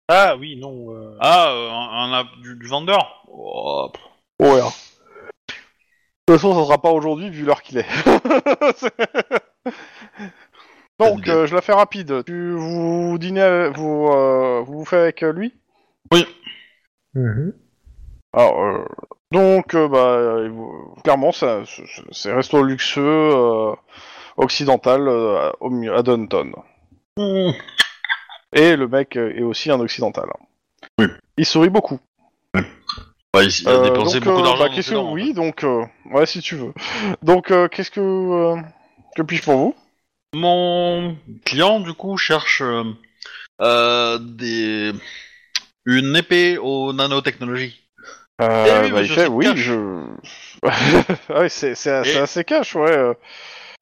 Ah 0.09 0.37
oui, 0.39 0.57
non. 0.57 0.95
euh, 0.95 1.17
Ah, 1.21 1.51
euh, 1.51 1.71
un, 1.71 2.13
un- 2.21 2.29
du, 2.41 2.55
du 2.57 2.67
vendeur 2.67 3.25
Oh, 3.29 3.91
pff. 3.93 4.03
Ouais. 4.49 4.61
hein. 4.61 4.71
De 6.29 6.35
toute 6.35 6.41
façon, 6.41 6.55
ça 6.55 6.65
sera 6.65 6.79
pas 6.81 6.91
aujourd'hui 6.93 7.31
vu 7.31 7.45
l'heure 7.45 7.63
qu'il 7.63 7.79
est. 7.79 7.87
Donc, 11.01 11.29
euh, 11.29 11.47
je 11.47 11.55
la 11.55 11.63
fais 11.63 11.73
rapide. 11.73 12.25
Tu, 12.25 12.53
vous 12.53 13.17
dînez, 13.19 13.41
avec- 13.41 13.77
vous, 13.77 14.09
euh, 14.09 14.63
vous 14.65 14.79
vous 14.81 14.85
faites 14.85 15.01
avec 15.01 15.23
euh, 15.23 15.33
lui? 15.33 15.55
Mhm. 17.15 17.53
Alors, 18.33 18.63
euh, 18.63 18.85
donc, 19.33 19.75
euh, 19.75 19.89
bah, 19.89 21.01
clairement, 21.03 21.33
ça- 21.33 21.63
c'est 22.13 22.33
resto 22.33 22.63
luxueux 22.63 23.03
euh, 23.35 23.73
occidental 24.37 25.09
euh, 25.09 25.51
au 25.61 25.71
à 25.93 26.03
Downton. 26.03 26.53
Mmh. 27.19 27.51
Et 28.55 28.77
le 28.77 28.89
mec 28.89 29.17
est 29.17 29.43
aussi 29.43 29.71
un 29.71 29.81
occidental. 29.81 30.27
Oui. 30.99 31.07
Il 31.37 31.45
sourit 31.47 31.71
beaucoup. 31.71 31.99
Ouais, 33.35 33.45
il, 33.47 33.63
il 33.63 33.69
a 33.69 33.73
Euh, 33.73 33.83
dépensé 33.83 34.21
donc, 34.21 34.25
beaucoup 34.29 34.41
euh, 34.41 34.43
d'argent. 34.45 34.63
bah, 34.65 34.69
dans 34.69 34.75
qu'est-ce 34.75 34.89
ses 34.89 34.95
que- 34.95 35.01
dents, 35.01 35.09
en 35.09 35.13
oui, 35.13 35.35
donc, 35.35 35.65
euh, 35.65 35.85
ouais, 36.13 36.27
si 36.27 36.41
tu 36.41 36.57
veux. 36.57 36.73
Donc, 37.23 37.51
euh, 37.51 37.69
qu'est-ce 37.69 37.91
que, 37.91 38.01
euh, 38.01 38.57
que 39.17 39.23
puis-je 39.23 39.43
pour 39.43 39.57
vous? 39.57 39.75
Mon 40.35 41.17
client, 41.45 41.81
du 41.81 41.93
coup, 41.95 42.17
cherche 42.17 42.61
euh, 42.63 42.85
euh, 43.61 44.19
des... 44.19 44.93
une 45.85 46.17
épée 46.17 46.59
aux 46.59 46.93
nanotechnologies. 46.93 47.81
Euh, 48.41 48.65
Eh 48.83 48.85
oui, 48.87 48.93
bah, 48.93 49.03
il 49.03 49.09
fait, 49.09 49.23
c'est 49.23 49.27
oui, 49.29 49.45
cash. 49.47 49.57
je. 49.57 50.05
Ah 50.63 51.41
oui, 51.41 51.51
c'est 51.51 51.75
c'est- 51.75 52.05
c'est 52.05 52.15
Et- 52.15 52.19
assez 52.19 52.45
cash, 52.45 52.75
ouais. 52.77 52.91
euh. 52.97 53.15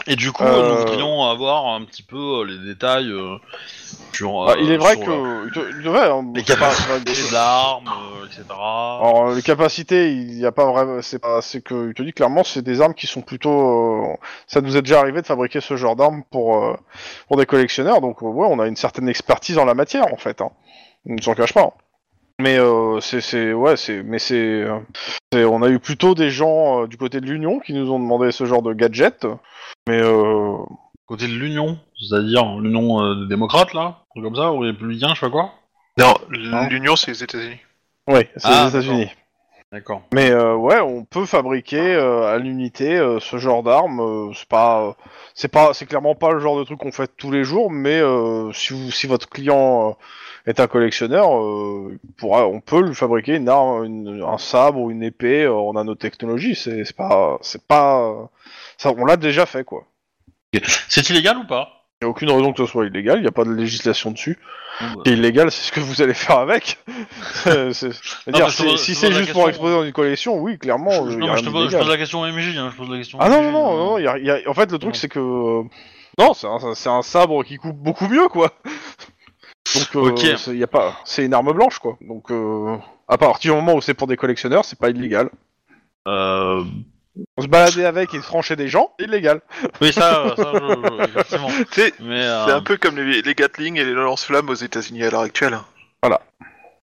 Et 0.06 0.14
du 0.14 0.30
coup, 0.30 0.44
Euh. 0.44 0.68
nous 0.70 0.76
voudrions 0.78 1.24
avoir 1.24 1.66
un 1.74 1.82
petit 1.84 2.02
peu 2.02 2.16
euh, 2.16 2.44
les 2.44 2.58
détails 2.74 3.10
euh, 3.10 3.36
sur. 4.14 4.44
Bah, 4.46 4.52
euh, 4.56 4.60
il 4.62 4.70
est 4.70 4.76
vrai 4.76 4.94
sur, 4.96 5.04
que 5.06 5.10
euh, 5.10 5.70
il 5.78 5.82
devrait, 5.82 6.08
hein, 6.10 6.24
les 6.34 6.42
capacités 6.42 6.92
euh, 6.92 8.26
etc. 8.26 8.44
Alors 8.50 9.30
les 9.34 9.42
capacités, 9.42 10.12
il 10.12 10.38
y 10.38 10.46
a 10.46 10.52
pas 10.52 10.64
vraiment, 10.70 11.00
c'est 11.02 11.18
pas, 11.18 11.40
c'est 11.42 11.60
que 11.62 11.88
il 11.88 11.94
te 11.94 12.02
dit 12.02 12.12
clairement, 12.12 12.44
c'est 12.44 12.62
des 12.62 12.80
armes 12.80 12.94
qui 12.94 13.06
sont 13.06 13.22
plutôt, 13.22 14.04
euh, 14.12 14.16
ça 14.46 14.60
nous 14.60 14.76
est 14.76 14.82
déjà 14.82 15.00
arrivé 15.00 15.22
de 15.22 15.26
fabriquer 15.26 15.60
ce 15.60 15.76
genre 15.76 15.96
d'armes 15.96 16.22
pour 16.30 16.62
euh, 16.64 16.76
pour 17.28 17.36
des 17.36 17.46
collectionneurs, 17.46 18.00
donc 18.00 18.22
euh, 18.22 18.26
ouais, 18.26 18.46
on 18.50 18.58
a 18.58 18.66
une 18.66 18.76
certaine 18.76 19.08
expertise 19.08 19.58
en 19.58 19.64
la 19.64 19.74
matière 19.74 20.12
en 20.12 20.16
fait, 20.18 20.40
hein. 20.40 20.50
on 21.08 21.14
ne 21.14 21.22
s'en 21.22 21.34
cache 21.34 21.52
pas. 21.54 21.72
Mais 22.40 22.58
euh, 22.58 23.00
c'est 23.00 23.20
c'est 23.22 23.52
ouais, 23.54 23.76
c'est 23.76 24.02
mais 24.02 24.18
c'est, 24.18 24.34
euh, 24.34 24.78
on 25.34 25.62
a 25.62 25.68
eu 25.70 25.78
plutôt 25.78 26.14
des 26.14 26.30
gens 26.30 26.82
euh, 26.82 26.86
du 26.86 26.98
côté 26.98 27.20
de 27.20 27.26
l'Union 27.26 27.60
qui 27.60 27.72
nous 27.72 27.90
ont 27.90 27.98
demandé 27.98 28.30
ce 28.30 28.44
genre 28.44 28.62
de 28.62 28.72
gadget, 28.74 29.26
mais 29.88 30.00
euh, 30.02 30.56
Côté 31.06 31.28
de 31.28 31.32
l'Union, 31.34 31.78
c'est-à-dire 32.00 32.56
l'Union 32.58 33.00
euh, 33.00 33.14
des 33.14 33.28
démocrates, 33.28 33.72
là, 33.74 33.80
un 33.80 33.94
truc 34.10 34.24
comme 34.24 34.34
ça, 34.34 34.50
ou 34.52 34.64
les 34.64 34.70
républicains, 34.72 35.10
je 35.14 35.20
sais 35.20 35.26
pas 35.26 35.30
quoi. 35.30 35.50
Non, 35.96 36.12
Non. 36.30 36.66
l'Union, 36.68 36.96
c'est 36.96 37.12
les 37.12 37.22
États-Unis. 37.22 37.58
ouais, 38.08 38.28
c'est 38.36 38.48
Ah, 38.50 38.64
les 38.64 38.70
États-Unis. 38.70 39.08
D'accord. 39.70 40.02
Mais 40.12 40.30
euh, 40.32 40.56
ouais, 40.56 40.80
on 40.80 41.04
peut 41.04 41.24
fabriquer 41.24 41.94
euh, 41.94 42.22
à 42.26 42.38
l'unité 42.38 42.96
euh, 42.96 43.20
ce 43.20 43.36
genre 43.36 43.62
d'armes. 43.62 44.00
euh, 44.00 44.32
c'est 44.34 44.48
pas, 44.48 44.82
euh, 44.88 44.92
c'est 45.34 45.48
pas, 45.48 45.72
c'est 45.74 45.86
clairement 45.86 46.16
pas 46.16 46.32
le 46.32 46.40
genre 46.40 46.58
de 46.58 46.64
truc 46.64 46.80
qu'on 46.80 46.90
fait 46.92 47.10
tous 47.16 47.30
les 47.30 47.44
jours. 47.44 47.70
Mais 47.70 48.00
euh, 48.00 48.50
si 48.52 48.72
vous, 48.74 48.90
si 48.90 49.06
votre 49.06 49.28
client 49.28 49.90
euh, 49.90 49.92
est 50.46 50.60
un 50.60 50.66
collectionneur, 50.66 51.36
euh, 51.42 51.98
pourra, 52.18 52.46
on 52.46 52.60
peut 52.60 52.80
lui 52.82 52.94
fabriquer 52.94 53.36
une 53.36 53.48
arme, 53.48 53.84
une- 53.84 54.22
un 54.26 54.38
sabre 54.38 54.78
ou 54.80 54.90
une 54.90 55.02
épée 55.02 55.42
euh, 55.44 55.52
en 55.54 55.72
nanotechnologie. 55.74 56.54
C'est, 56.54 56.94
pas, 56.96 57.38
c'est 57.42 57.62
pas, 57.66 58.00
euh, 58.02 58.24
ça, 58.78 58.92
on 58.96 59.04
l'a 59.04 59.16
déjà 59.16 59.44
fait 59.46 59.64
quoi. 59.64 59.84
C'est 60.88 61.08
illégal 61.10 61.36
ou 61.38 61.46
pas? 61.46 61.72
Il 62.00 62.04
y 62.04 62.06
a 62.06 62.10
aucune 62.10 62.30
raison 62.30 62.52
que 62.52 62.64
ce 62.64 62.70
soit 62.70 62.86
illégal. 62.86 63.18
Il 63.18 63.22
n'y 63.22 63.26
a 63.28 63.32
pas 63.32 63.44
de 63.44 63.50
législation 63.52 64.10
dessus. 64.10 64.38
Ce 64.78 64.84
bah, 64.84 65.02
est 65.06 65.10
illégal, 65.12 65.50
c'est 65.50 65.62
ce 65.68 65.72
que 65.72 65.80
vous 65.80 66.02
allez 66.02 66.12
faire 66.14 66.38
avec. 66.38 66.78
Non, 67.46 67.70
dire, 68.32 68.48
je 68.48 68.62
pose- 68.64 68.82
si 68.82 68.92
je 68.94 68.98
c'est 68.98 69.12
juste 69.12 69.32
pour 69.32 69.48
exposer 69.48 69.72
dans 69.74 69.84
une 69.84 69.92
collection, 69.92 70.36
oui, 70.38 70.58
clairement. 70.58 70.90
je, 70.90 71.00
euh, 71.00 71.18
il 71.20 71.24
y 71.24 71.26
non, 71.26 71.36
je 71.36 71.44
te 71.44 71.48
pose, 71.50 71.70
je 71.70 71.76
la 71.88 71.96
question 71.96 72.20
au 72.20 72.26
MJ, 72.26 72.56
hein, 72.58 72.70
je 72.72 72.76
pose 72.76 72.90
la 72.90 72.98
question. 72.98 73.18
Ah 73.20 73.28
non, 73.30 73.40
MJ, 73.42 73.44
non, 73.46 73.52
non, 73.52 73.72
euh, 73.72 73.76
non, 73.78 73.98
y 73.98 74.06
a- 74.06 74.18
y 74.18 74.30
a- 74.30 74.40
en 74.50 74.52
fait, 74.54 74.70
le 74.70 74.78
truc, 74.78 74.94
c'est 74.96 75.08
que. 75.08 75.18
euh, 75.18 75.62
Non, 76.18 76.34
c'est 76.34 76.46
un, 76.46 76.74
c'est 76.74 76.88
un 76.88 77.02
sabre 77.02 77.42
qui 77.44 77.56
coupe 77.56 77.76
beaucoup 77.76 78.08
mieux, 78.08 78.28
quoi. 78.28 78.50
Donc, 79.94 80.24
euh, 80.48 80.54
y 80.54 80.62
a 80.62 80.66
pas... 80.66 80.94
c'est 81.04 81.24
une 81.24 81.34
arme 81.34 81.52
blanche, 81.52 81.78
quoi. 81.78 81.96
Donc, 82.00 82.30
euh, 82.30 82.76
à 83.08 83.18
partir 83.18 83.52
du 83.52 83.56
moment 83.56 83.74
où 83.74 83.80
c'est 83.80 83.94
pour 83.94 84.06
des 84.06 84.16
collectionneurs, 84.16 84.64
c'est 84.64 84.78
pas 84.78 84.90
illégal. 84.90 85.30
Euh... 86.08 86.64
Se 87.40 87.46
balader 87.46 87.84
avec 87.84 88.12
et 88.14 88.20
trancher 88.20 88.56
des 88.56 88.68
gens, 88.68 88.92
c'est 88.98 89.06
illégal. 89.06 89.40
Oui, 89.80 89.92
ça, 89.92 90.34
ça 90.36 90.52
je, 90.52 91.64
c'est 91.70 91.94
euh, 92.02 92.56
un 92.56 92.60
peu 92.60 92.76
comme 92.76 92.96
les, 92.96 93.22
les 93.22 93.34
Gatling 93.34 93.78
et 93.78 93.84
les 93.84 93.94
lance-flammes 93.94 94.50
aux 94.50 94.54
États-Unis 94.54 95.02
à 95.02 95.10
l'heure 95.10 95.22
actuelle. 95.22 95.58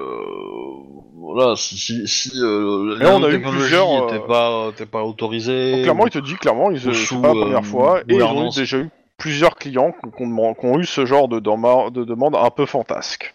voilà, 1.15 1.57
si, 1.57 1.77
si, 1.77 2.07
si 2.07 2.31
euh, 2.41 2.97
on 3.03 3.23
a 3.25 3.31
eu 3.31 3.43
plusieurs, 3.43 4.05
était 4.05 4.25
pas, 4.25 4.71
pas 4.91 5.03
autorisée. 5.03 5.73
Donc, 5.73 5.83
clairement, 5.83 6.07
il 6.07 6.13
te 6.13 6.19
dit 6.19 6.35
clairement, 6.37 6.71
ils, 6.71 6.89
ou 6.89 6.95
sous, 6.95 7.21
pas 7.21 7.29
la 7.29 7.35
première 7.35 7.67
fois, 7.67 8.01
et 8.09 8.15
ils 8.15 8.23
ont 8.23 8.51
déjà 8.51 8.79
eu 8.79 8.91
plusieurs 9.19 9.57
clients 9.57 9.93
qui 9.93 10.23
ont, 10.25 10.79
eu 10.79 10.87
ce 10.87 11.05
genre 11.05 11.29
de, 11.29 11.41
dema- 11.41 11.91
de 11.91 12.05
demande 12.05 12.37
un 12.37 12.51
peu 12.51 12.65
fantasque. 12.65 13.35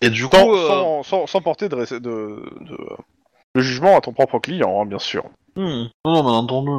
Et 0.00 0.10
du 0.10 0.26
coup, 0.26 0.36
Sans, 0.36 0.54
euh, 0.54 0.66
sans, 0.68 1.02
sans- 1.02 1.26
sans 1.26 1.40
porter 1.42 1.68
de, 1.68 1.98
de, 1.98 2.42
jugement 3.54 3.96
à 3.96 4.00
ton 4.00 4.12
propre 4.12 4.38
client, 4.38 4.80
hein, 4.80 4.86
bien 4.86 4.98
sûr. 4.98 5.24
hmm, 5.56 5.84
non, 6.04 6.22
bien 6.22 6.32
entendu. 6.32 6.70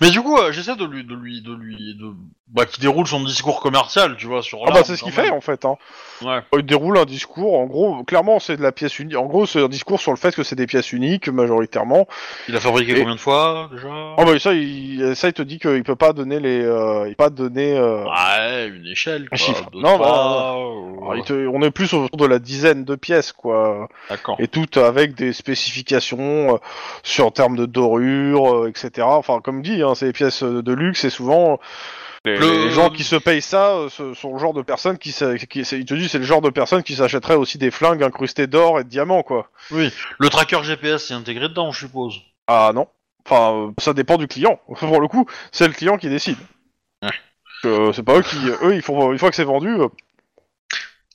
Mais 0.00 0.10
du 0.10 0.20
coup, 0.20 0.36
euh, 0.38 0.52
j'essaie 0.52 0.76
de 0.76 0.84
lui, 0.84 1.04
de 1.04 1.14
lui, 1.14 1.40
de 1.42 1.52
lui, 1.54 1.96
de, 1.98 2.12
bah, 2.48 2.66
qui 2.66 2.80
déroule 2.80 3.06
son 3.06 3.22
discours 3.24 3.60
commercial, 3.60 4.16
tu 4.16 4.26
vois, 4.26 4.42
sur. 4.42 4.58
Ah 4.62 4.66
bah 4.66 4.72
l'arme, 4.74 4.84
c'est 4.84 4.96
ce 4.96 5.00
quand 5.00 5.06
qu'il 5.06 5.14
fait 5.14 5.22
même. 5.24 5.34
en 5.34 5.40
fait. 5.40 5.64
Hein. 5.64 5.76
Ouais. 6.22 6.40
Il 6.56 6.62
déroule 6.66 6.98
un 6.98 7.04
discours, 7.04 7.58
en 7.58 7.66
gros, 7.66 8.04
clairement 8.04 8.38
c'est 8.38 8.56
de 8.56 8.62
la 8.62 8.70
pièce 8.72 8.98
unique. 9.00 9.16
En 9.16 9.26
gros 9.26 9.44
c'est 9.46 9.60
un 9.62 9.68
discours 9.68 10.00
sur 10.00 10.12
le 10.12 10.16
fait 10.18 10.34
que 10.34 10.42
c'est 10.44 10.54
des 10.54 10.66
pièces 10.68 10.92
uniques 10.92 11.28
majoritairement. 11.28 12.06
Il 12.48 12.54
a 12.54 12.60
fabriqué 12.60 12.92
Et- 12.92 13.00
combien 13.00 13.14
de 13.16 13.20
fois 13.20 13.68
déjà? 13.72 13.88
Ah 14.16 14.24
bah 14.24 14.38
ça 14.38 14.52
il, 14.54 15.16
ça 15.16 15.28
il 15.28 15.32
te 15.32 15.42
dit 15.42 15.58
qu'il 15.58 15.82
peut 15.82 15.96
pas 15.96 16.12
donner 16.12 16.38
les, 16.38 16.62
euh, 16.62 17.06
il 17.08 17.16
peut 17.16 17.24
pas 17.24 17.30
donner. 17.30 17.76
euh, 17.76 18.04
Ouais, 18.04 18.68
une 18.68 18.86
échelle, 18.86 19.28
quoi. 19.28 19.36
chiffre. 19.38 19.68
deux, 19.72 19.80
Non, 19.80 19.94
trois, 19.98 20.06
alors, 20.06 21.12
euh, 21.12 21.16
il 21.16 21.24
te- 21.24 21.46
on 21.48 21.60
est 21.62 21.70
plus 21.72 21.92
autour 21.92 22.16
de 22.16 22.26
la 22.26 22.38
dizaine 22.38 22.84
de 22.84 22.94
pièces 22.94 23.32
quoi, 23.32 23.88
D'accord. 24.08 24.36
et 24.38 24.46
toutes 24.46 24.76
avec 24.76 25.14
des 25.14 25.32
spécifications 25.32 26.54
euh, 26.54 26.58
sur 27.02 27.26
en 27.26 27.30
termes 27.32 27.56
de 27.56 27.66
dorure, 27.66 28.54
euh, 28.64 28.68
etc. 28.68 29.06
Enfin 29.10 29.40
comme 29.42 29.62
dit, 29.62 29.71
hein, 29.80 29.94
c'est 29.94 30.06
des 30.06 30.12
pièces 30.12 30.42
euh, 30.42 30.62
de 30.62 30.72
luxe 30.72 31.04
et 31.04 31.10
souvent. 31.10 31.60
Les, 32.24 32.36
Le- 32.36 32.66
les 32.66 32.70
gens 32.70 32.90
qui 32.90 33.02
se 33.04 33.16
payent 33.16 33.42
ça 33.42 33.70
euh, 33.74 33.88
ce 33.88 34.14
sont 34.14 34.32
le 34.34 34.38
genre 34.38 34.52
de 34.54 34.62
personnes 34.62 34.96
qui, 34.98 35.12
qui 35.12 35.62
te 35.64 35.94
dit 35.94 36.08
c'est 36.08 36.18
le 36.18 36.24
genre 36.24 36.40
de 36.40 36.50
personnes 36.50 36.82
qui 36.82 36.94
s'achèteraient 36.94 37.34
aussi 37.34 37.58
des 37.58 37.70
flingues 37.72 38.04
incrustées 38.04 38.46
d'or 38.46 38.78
et 38.78 38.84
de 38.84 38.88
diamants 38.88 39.22
quoi. 39.24 39.50
Oui, 39.72 39.90
le 40.18 40.28
tracker 40.28 40.62
GPS 40.62 41.10
est 41.10 41.14
intégré 41.14 41.48
dedans, 41.48 41.72
je 41.72 41.80
suppose. 41.80 42.20
Ah 42.46 42.70
non. 42.74 42.86
Enfin, 43.26 43.54
euh, 43.54 43.70
ça 43.78 43.92
dépend 43.92 44.18
du 44.18 44.28
client. 44.28 44.60
Pour 44.78 45.00
le 45.00 45.08
coup, 45.08 45.26
c'est 45.52 45.66
le 45.66 45.72
client 45.74 45.96
qui 45.96 46.08
décide. 46.08 46.38
Ouais. 47.02 47.10
Euh, 47.64 47.92
c'est 47.92 48.02
pas 48.02 48.18
eux 48.18 48.22
qui, 48.22 48.36
eux, 48.62 48.74
ils 48.74 48.82
font 48.82 49.12
une 49.12 49.18
fois 49.18 49.30
que 49.30 49.36
c'est 49.36 49.44
vendu. 49.44 49.76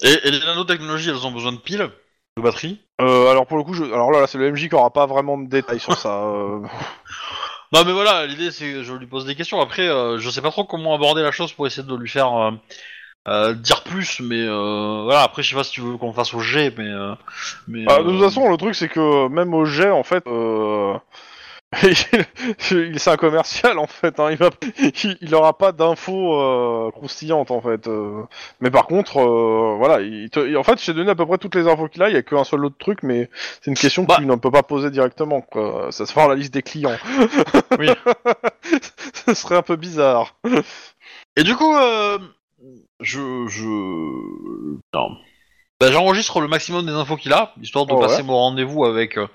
Et, 0.02 0.12
et 0.28 0.32
les 0.32 0.40
nanotechnologies, 0.40 1.10
elles 1.10 1.26
ont 1.26 1.32
besoin 1.32 1.52
de 1.54 1.58
piles, 1.58 1.90
de 2.38 2.42
batteries? 2.42 2.80
euh, 3.02 3.30
alors 3.32 3.46
pour 3.48 3.58
le 3.58 3.64
coup, 3.64 3.74
je, 3.74 3.84
alors 3.84 4.12
là, 4.12 4.22
là, 4.22 4.28
c'est 4.28 4.38
le 4.38 4.52
MJ 4.52 4.70
qui 4.70 4.76
aura 4.76 4.92
pas 4.92 5.06
vraiment 5.06 5.38
de 5.38 5.48
détails 5.48 5.80
sur 5.80 5.98
ça. 5.98 6.22
Non, 7.74 7.84
mais 7.86 7.92
voilà, 7.92 8.26
l'idée 8.26 8.52
c'est 8.52 8.72
que 8.72 8.84
je 8.84 8.94
lui 8.94 9.08
pose 9.08 9.26
des 9.26 9.36
questions. 9.36 9.60
Après, 9.60 9.88
euh, 9.88 10.20
je 10.20 10.30
sais 10.30 10.42
pas 10.42 10.52
trop 10.52 10.64
comment 10.66 10.96
aborder 10.96 11.22
la 11.22 11.32
chose 11.32 11.52
pour 11.52 11.68
essayer 11.68 11.86
de 11.88 11.96
lui 11.96 12.10
faire 12.10 12.34
euh, 12.34 12.52
euh, 13.28 13.54
dire 13.54 13.84
plus, 13.84 14.22
mais 14.22 14.42
euh, 14.42 15.02
voilà. 15.04 15.24
Après, 15.24 15.44
je 15.44 15.50
sais 15.50 15.56
pas 15.56 15.64
si 15.66 15.72
tu 15.72 15.82
veux 15.82 15.98
qu'on 15.98 16.14
fasse 16.14 16.34
au 16.34 16.40
G, 16.40 16.74
mais. 16.78 16.86
euh, 16.86 17.14
mais 17.68 17.86
Ah, 17.90 18.00
de 18.04 18.10
toute 18.12 18.22
façon, 18.22 18.50
le 18.50 18.58
truc 18.58 18.76
c'est 18.76 18.90
que 18.90 19.28
même 19.30 19.54
au 19.54 19.66
jet, 19.66 19.90
en 19.92 20.04
fait, 20.04 20.26
euh... 20.28 20.96
c'est 21.74 23.08
un 23.08 23.18
commercial 23.18 23.78
en 23.78 23.88
fait. 23.88 24.20
Hein, 24.20 24.32
il, 24.32 24.38
va, 24.38 24.50
il, 25.22 25.36
aura 25.36 25.58
pas 25.58 25.74
d'infos 25.74 26.40
euh, 26.42 26.92
croustillantes 26.92 27.52
en 27.52 27.62
fait. 27.62 27.88
euh. 27.88 28.24
Mais 28.62 28.72
par 28.72 28.88
contre, 28.88 29.18
euh, 29.18 29.76
voilà, 29.78 30.00
il 30.02 30.30
te- 30.30 30.56
en 30.56 30.64
fait, 30.64 30.82
j'ai 30.82 30.94
donné 30.94 31.12
à 31.12 31.16
peu 31.16 31.26
près 31.26 31.38
toutes 31.38 31.56
les 31.56 31.68
infos 31.68 31.90
qu'il 31.90 32.02
a. 32.04 32.10
Il 32.10 32.14
y 32.14 32.18
a 32.18 32.24
qu'un 32.24 32.46
seul 32.46 32.64
autre 32.64 32.78
truc, 32.80 33.04
mais 33.04 33.30
c'est 33.62 33.70
une 33.70 33.78
question 33.78 34.04
Bah. 34.04 34.16
que 34.16 34.22
tu 34.22 34.28
ne 34.28 34.36
peux 34.36 34.52
pas 34.52 34.64
poser 34.64 34.90
directement. 34.92 35.42
Quoi. 35.42 35.92
Ça 35.92 36.06
se 36.06 36.16
dans 36.16 36.28
la 36.30 36.36
liste 36.36 36.54
des 36.54 36.64
clients. 36.64 36.98
Oui. 37.78 37.90
Ce 39.28 39.34
serait 39.34 39.58
un 39.58 39.62
peu 39.62 39.76
bizarre. 39.76 40.36
Et 41.36 41.44
du 41.44 41.54
coup, 41.56 41.76
euh, 41.76 42.18
je, 43.02 43.46
je, 43.48 43.66
non. 44.94 45.18
Bah, 45.80 45.92
j'enregistre 45.92 46.42
le 46.42 46.48
maximum 46.48 46.86
des 46.88 46.92
infos 46.92 47.18
qu'il 47.18 47.34
a, 47.34 47.54
histoire 47.62 47.86
de 47.86 47.94
Oh, 47.94 48.00
passer 48.00 48.18
ouais. 48.18 48.24
mon 48.24 48.36
rendez-vous 48.36 48.86
avec 48.86 49.16
euh, 49.18 49.28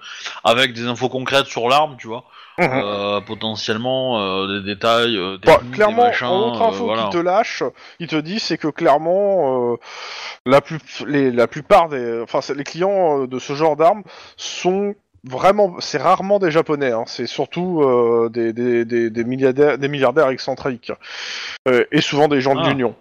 avec 0.43 0.73
des 0.73 0.87
infos 0.87 1.09
concrètes 1.09 1.47
sur 1.47 1.69
l'arme, 1.69 1.97
tu 2.01 2.09
vois. 2.09 2.25
Mhm. 2.59 2.69
Euh, 2.73 3.21
potentiellement 3.21 4.21
euh, 4.21 4.61
des 4.61 4.75
détails. 4.75 5.17
euh, 5.17 5.39
Bah, 5.47 5.55
techniques, 5.55 5.75
clairement, 5.75 6.03
machins, 6.07 6.27
en 6.27 6.49
autre 6.49 6.63
euh, 6.63 6.67
info 6.67 6.85
voilà. 6.87 7.03
qu'il 7.05 7.11
te 7.13 7.17
lâche, 7.19 7.63
il 8.01 8.09
te 8.09 8.17
dit 8.17 8.41
c'est 8.41 8.59
que 8.59 8.67
clairement 8.69 9.73
euh, 9.73 9.77
la, 10.45 10.61
plus, 10.61 10.81
les, 11.07 11.31
la 11.31 11.47
plupart 11.47 11.89
des, 11.89 12.21
enfin 12.23 12.41
c'est- 12.41 12.55
les 12.57 12.65
clients 12.65 13.21
euh, 13.23 13.27
de 13.29 13.39
ce 13.39 13.55
genre 13.55 13.77
d'armes 13.77 14.03
sont 14.37 14.95
vraiment, 15.25 15.77
c'est 15.79 16.03
rarement 16.03 16.41
des 16.41 16.51
japonais, 16.51 16.91
hein, 16.91 17.05
c'est 17.07 17.27
surtout 17.29 17.81
euh, 17.83 18.29
des, 18.31 18.53
des, 18.53 18.85
des, 18.85 19.11
des 19.11 19.25
milliardaires, 19.25 19.79
des 19.79 19.89
milliardaires 19.89 20.29
excentriques 20.31 20.91
Euh, 21.69 21.85
et 21.93 22.01
souvent 22.01 22.27
des 22.27 22.41
gens 22.41 22.57
de 22.57 22.61
Ah. 22.65 22.69
l'Union. 22.69 22.97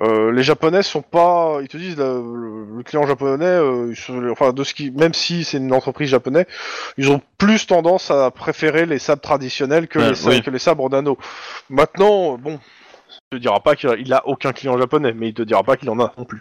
Euh, 0.00 0.32
les 0.32 0.42
japonais 0.42 0.82
sont 0.82 1.02
pas, 1.02 1.58
ils 1.60 1.68
te 1.68 1.76
disent 1.76 1.98
le, 1.98 2.22
le- 2.34 2.76
le 2.78 2.82
client 2.82 3.06
japonais, 3.06 3.44
euh, 3.44 3.92
ils 3.94 4.30
enfin 4.30 4.52
de 4.54 4.64
ce 4.64 4.72
qui, 4.72 4.90
même 4.90 5.12
si 5.12 5.44
c'est 5.44 5.58
une 5.58 5.72
entreprise 5.74 6.08
japonaise, 6.08 6.46
ils 6.96 7.10
ont 7.10 7.20
plus 7.36 7.66
tendance 7.66 8.10
à 8.10 8.30
préférer 8.30 8.86
les 8.86 8.98
sabres 8.98 9.20
traditionnels 9.20 9.88
que, 9.88 9.98
Ouais, 9.98 10.08
les, 10.08 10.14
sabres, 10.14 10.34
oui. 10.36 10.42
que 10.42 10.50
les 10.50 10.58
sabres 10.58 10.88
nano. 10.88 11.18
Maintenant, 11.68 12.38
bon, 12.38 12.58
il 13.10 13.36
te 13.38 13.42
dira 13.42 13.60
pas 13.60 13.76
qu'il 13.76 14.12
a, 14.14 14.26
aucun 14.26 14.52
client 14.54 14.78
japonais, 14.78 15.12
mais 15.12 15.28
il 15.28 15.34
te 15.34 15.42
dira 15.42 15.62
pas 15.62 15.76
qu'il 15.76 15.90
en 15.90 16.00
a 16.00 16.12
non 16.16 16.24
plus. 16.24 16.40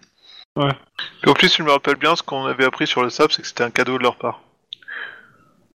Et 0.58 1.30
en 1.30 1.34
plus, 1.34 1.54
je 1.56 1.64
me 1.64 1.72
rappelle 1.72 1.96
bien, 1.96 2.16
ce 2.16 2.24
qu'on 2.24 2.46
avait 2.46 2.66
appris 2.66 2.88
sur 2.88 3.04
le 3.04 3.10
sable, 3.10 3.32
c'est 3.34 3.42
que 3.42 3.48
c'était 3.50 3.64
un 3.66 3.70
cadeau 3.72 3.98
de 3.98 4.04
leur 4.04 4.16
part. 4.18 4.42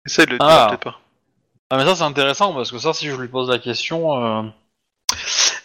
Essaye 0.05 0.25
de 0.27 0.31
le 0.33 0.37
dire, 0.37 0.47
Ah. 0.47 0.67
peut-être 0.69 0.83
pas. 0.83 0.99
Ah 1.71 1.77
mais 1.77 1.85
ça 1.85 1.95
c'est 1.95 2.03
intéressant 2.03 2.53
parce 2.53 2.71
que 2.71 2.77
ça 2.77 2.93
si 2.93 3.07
je 3.09 3.15
lui 3.15 3.27
pose 3.29 3.49
la 3.49 3.57
question 3.57 4.23
euh, 4.23 4.43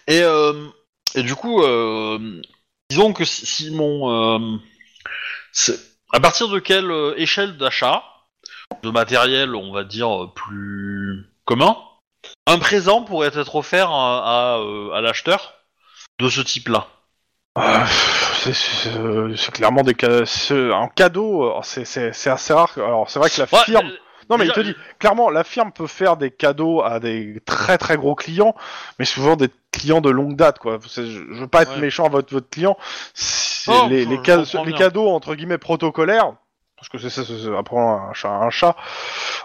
et 0.06 0.22
euh, 0.22 0.55
et 1.14 1.22
du 1.22 1.35
coup 1.35 1.62
euh, 1.62 2.40
disons 2.90 3.12
que 3.12 3.24
si, 3.24 3.47
si 3.47 3.70
mon 3.70 4.10
euh, 4.52 4.59
à 6.12 6.20
partir 6.20 6.48
de 6.48 6.59
quelle 6.59 6.90
euh, 6.90 7.14
échelle 7.16 7.56
d'achat 7.56 8.02
de 8.82 8.90
matériel 8.90 9.55
on 9.55 9.72
va 9.72 9.85
dire 9.85 10.30
plus 10.35 11.26
commun 11.44 11.76
un 12.47 12.59
présent 12.59 13.02
pourrait 13.02 13.28
être 13.39 13.55
offert 13.56 13.90
à, 13.90 14.55
à, 14.56 14.97
à 14.97 15.01
l'acheteur 15.01 15.55
de 16.20 16.28
ce 16.28 16.40
type 16.40 16.68
là 16.68 16.86
Euh, 17.59 17.85
c'est- 19.36 19.51
clairement 19.52 19.82
des 19.82 19.97
ca- 19.98 20.89
cadeau. 20.94 21.52
C'est 21.62 22.06
assez 22.30 22.52
rare. 22.52 22.70
Alors 22.76 23.10
c'est 23.10 23.18
vrai 23.18 23.30
que 23.30 23.40
la 23.40 23.47
firme, 23.47 23.90
Non, 24.31 24.37
mais 24.37 24.47
il 24.47 24.53
te 24.53 24.61
dit, 24.61 24.75
clairement, 24.99 25.31
la 25.31 25.45
firme 25.45 25.73
peut 25.73 25.87
faire 25.87 26.17
des 26.17 26.31
cadeaux 26.31 26.83
à 26.83 27.01
des 27.01 27.41
très 27.47 27.79
très 27.79 27.97
gros 27.97 28.15
clients, 28.15 28.55
mais 28.99 29.05
souvent 29.05 29.37
des 29.37 29.49
clients 29.73 30.01
de 30.01 30.11
longue 30.11 30.37
date, 30.37 30.59
quoi. 30.59 30.79
Je, 30.83 31.03
je 31.03 31.41
veux 31.41 31.49
pas 31.49 31.63
être 31.63 31.75
Ouais. 31.75 31.81
méchant 31.81 32.07
à 32.07 32.09
votre, 32.09 32.33
votre 32.33 32.49
client. 32.51 32.77
Oh, 33.69 33.87
les, 33.91 34.05
les, 34.07 34.21
ca- 34.25 34.45
cadeaux, 34.77 35.09
entre 35.09 35.35
guillemets, 35.35 35.59
protocolaires, 35.59 36.33
parce 36.77 36.89
que 36.89 36.99
c'est 36.99 37.11
ça, 37.11 37.23
apprendre 37.59 38.03
un 38.03 38.13
chat 38.15 38.31
un 38.31 38.51
chat, 38.51 38.77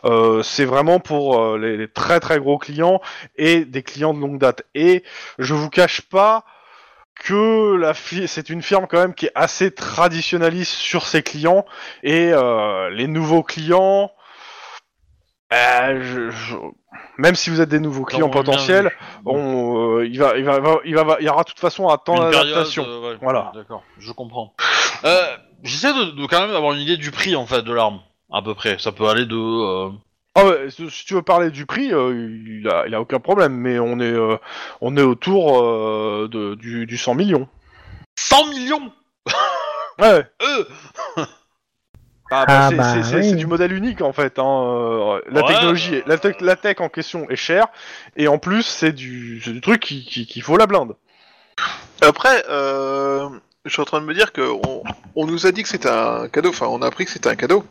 euh, 0.05 0.43
c'est 0.43 0.65
vraiment 0.65 0.99
pour 0.99 1.39
euh, 1.39 1.57
les, 1.57 1.77
les 1.77 1.87
très 1.87 2.19
très 2.19 2.39
gros 2.39 2.57
clients 2.57 3.01
et 3.35 3.65
des 3.65 3.83
clients 3.83 4.13
de 4.13 4.19
longue 4.19 4.37
date. 4.37 4.63
Et 4.75 5.03
je 5.39 5.53
vous 5.53 5.69
cache 5.69 6.01
pas 6.01 6.45
que 7.15 7.75
la 7.75 7.93
c'est 7.93 8.49
une 8.49 8.61
firme 8.61 8.87
quand 8.87 8.99
même 8.99 9.13
qui 9.13 9.27
est 9.27 9.31
assez 9.35 9.71
traditionnaliste 9.71 10.73
sur 10.73 11.05
ses 11.05 11.21
clients 11.21 11.65
et 12.01 12.31
euh, 12.33 12.89
les 12.89 13.07
nouveaux 13.07 13.43
clients 13.43 14.11
euh, 15.51 16.01
je- 16.01 16.29
je- 16.31 16.55
même 17.17 17.35
si 17.35 17.49
vous 17.49 17.61
êtes 17.61 17.69
des 17.69 17.79
nouveaux 17.79 18.05
clients 18.05 18.29
potentiels 18.29 18.91
on, 19.25 19.97
euh, 19.99 20.05
il, 20.07 20.17
va, 20.19 20.37
il, 20.37 20.43
va, 20.45 20.55
il, 20.55 20.61
va, 20.61 20.77
il 20.85 20.95
va- 20.95 21.17
il 21.19 21.25
y 21.25 21.29
aura 21.29 21.43
de 21.43 21.49
toute 21.49 21.59
façon 21.59 21.89
un 21.89 21.97
temps 21.97 22.15
Une 22.23 22.29
période, 22.31 22.47
d'adaptation 22.47 22.85
euh, 22.87 23.11
ouais, 23.11 23.17
Voilà. 23.21 23.51
D'accord, 23.53 23.83
je 23.99 24.11
comprends. 24.11 24.55
Euh, 25.05 25.37
J'essaie 25.63 25.93
de, 25.93 26.11
de 26.11 26.25
quand 26.25 26.41
même 26.45 26.55
avoir 26.55 26.73
une 26.73 26.79
idée 26.81 26.97
du 26.97 27.11
prix 27.11 27.35
en 27.35 27.45
fait 27.45 27.61
de 27.61 27.73
l'arme, 27.73 27.99
à 28.31 28.41
peu 28.41 28.53
près. 28.53 28.77
Ça 28.79 28.91
peut 28.91 29.07
aller 29.07 29.25
de. 29.25 29.35
euh, 29.35 29.89
Ah 30.35 30.45
ouais, 30.45 30.69
si 30.69 30.89
si 30.89 31.05
tu 31.05 31.13
veux 31.13 31.21
parler 31.21 31.51
du 31.51 31.65
prix, 31.65 31.93
euh, 31.93 32.13
il, 32.47 32.67
a, 32.67 32.85
il 32.87 32.93
a 32.95 32.99
aucun 32.99 33.19
problème, 33.19 33.53
mais 33.53 33.79
on 33.79 33.99
est, 33.99 34.11
euh, 34.11 34.35
on 34.81 34.97
est 34.97 35.01
autour 35.01 35.61
euh, 35.63 36.27
de, 36.29 36.55
du, 36.55 36.85
du 36.85 36.97
100 36.97 37.15
millions. 37.15 37.47
100 38.17 38.47
millions? 38.49 38.91
Ouais. 39.99 40.25
Euh 40.41 40.63
Ah, 42.33 42.45
bah, 42.45 42.53
Ah, 42.65 42.69
c'est, 42.69 42.75
bah, 42.75 43.03
c'est- 43.03 43.15
oui. 43.17 43.29
c'est 43.29 43.35
du 43.35 43.45
modèle 43.47 43.71
unique 43.73 44.01
en 44.01 44.13
fait. 44.13 44.39
Hein. 44.39 44.43
euh, 44.45 45.21
La 45.29 45.41
Ouais, 45.41 45.47
technologie, 45.47 45.97
bah, 45.99 46.03
la, 46.07 46.17
tech, 46.17 46.35
la 46.41 46.55
tech 46.55 46.77
en 46.79 46.89
question 46.89 47.29
est 47.29 47.35
chère, 47.35 47.67
et 48.17 48.27
en 48.27 48.37
plus 48.39 48.63
c'est 48.63 48.91
du, 48.91 49.41
c'est 49.43 49.51
du 49.51 49.61
truc 49.61 49.81
qui, 49.81 50.03
qui, 50.05 50.25
qui 50.25 50.41
faut 50.41 50.57
la 50.57 50.67
blinde. 50.67 50.95
Après, 52.01 52.43
euh, 52.49 53.29
je 53.65 53.71
suis 53.71 53.81
en 53.81 53.85
train 53.85 54.01
de 54.01 54.05
me 54.05 54.13
dire 54.13 54.31
que 54.33 54.41
on, 54.41 54.83
on 55.15 55.25
nous 55.27 55.45
a 55.45 55.51
dit 55.51 55.63
que 55.63 55.69
c'était 55.69 55.89
un 55.89 56.27
cadeau. 56.27 56.49
Enfin, 56.49 56.65
on 56.67 56.81
a 56.81 56.87
appris 56.87 57.05
que 57.05 57.11
c'était 57.11 57.29
un 57.29 57.35
cadeau. 57.35 57.65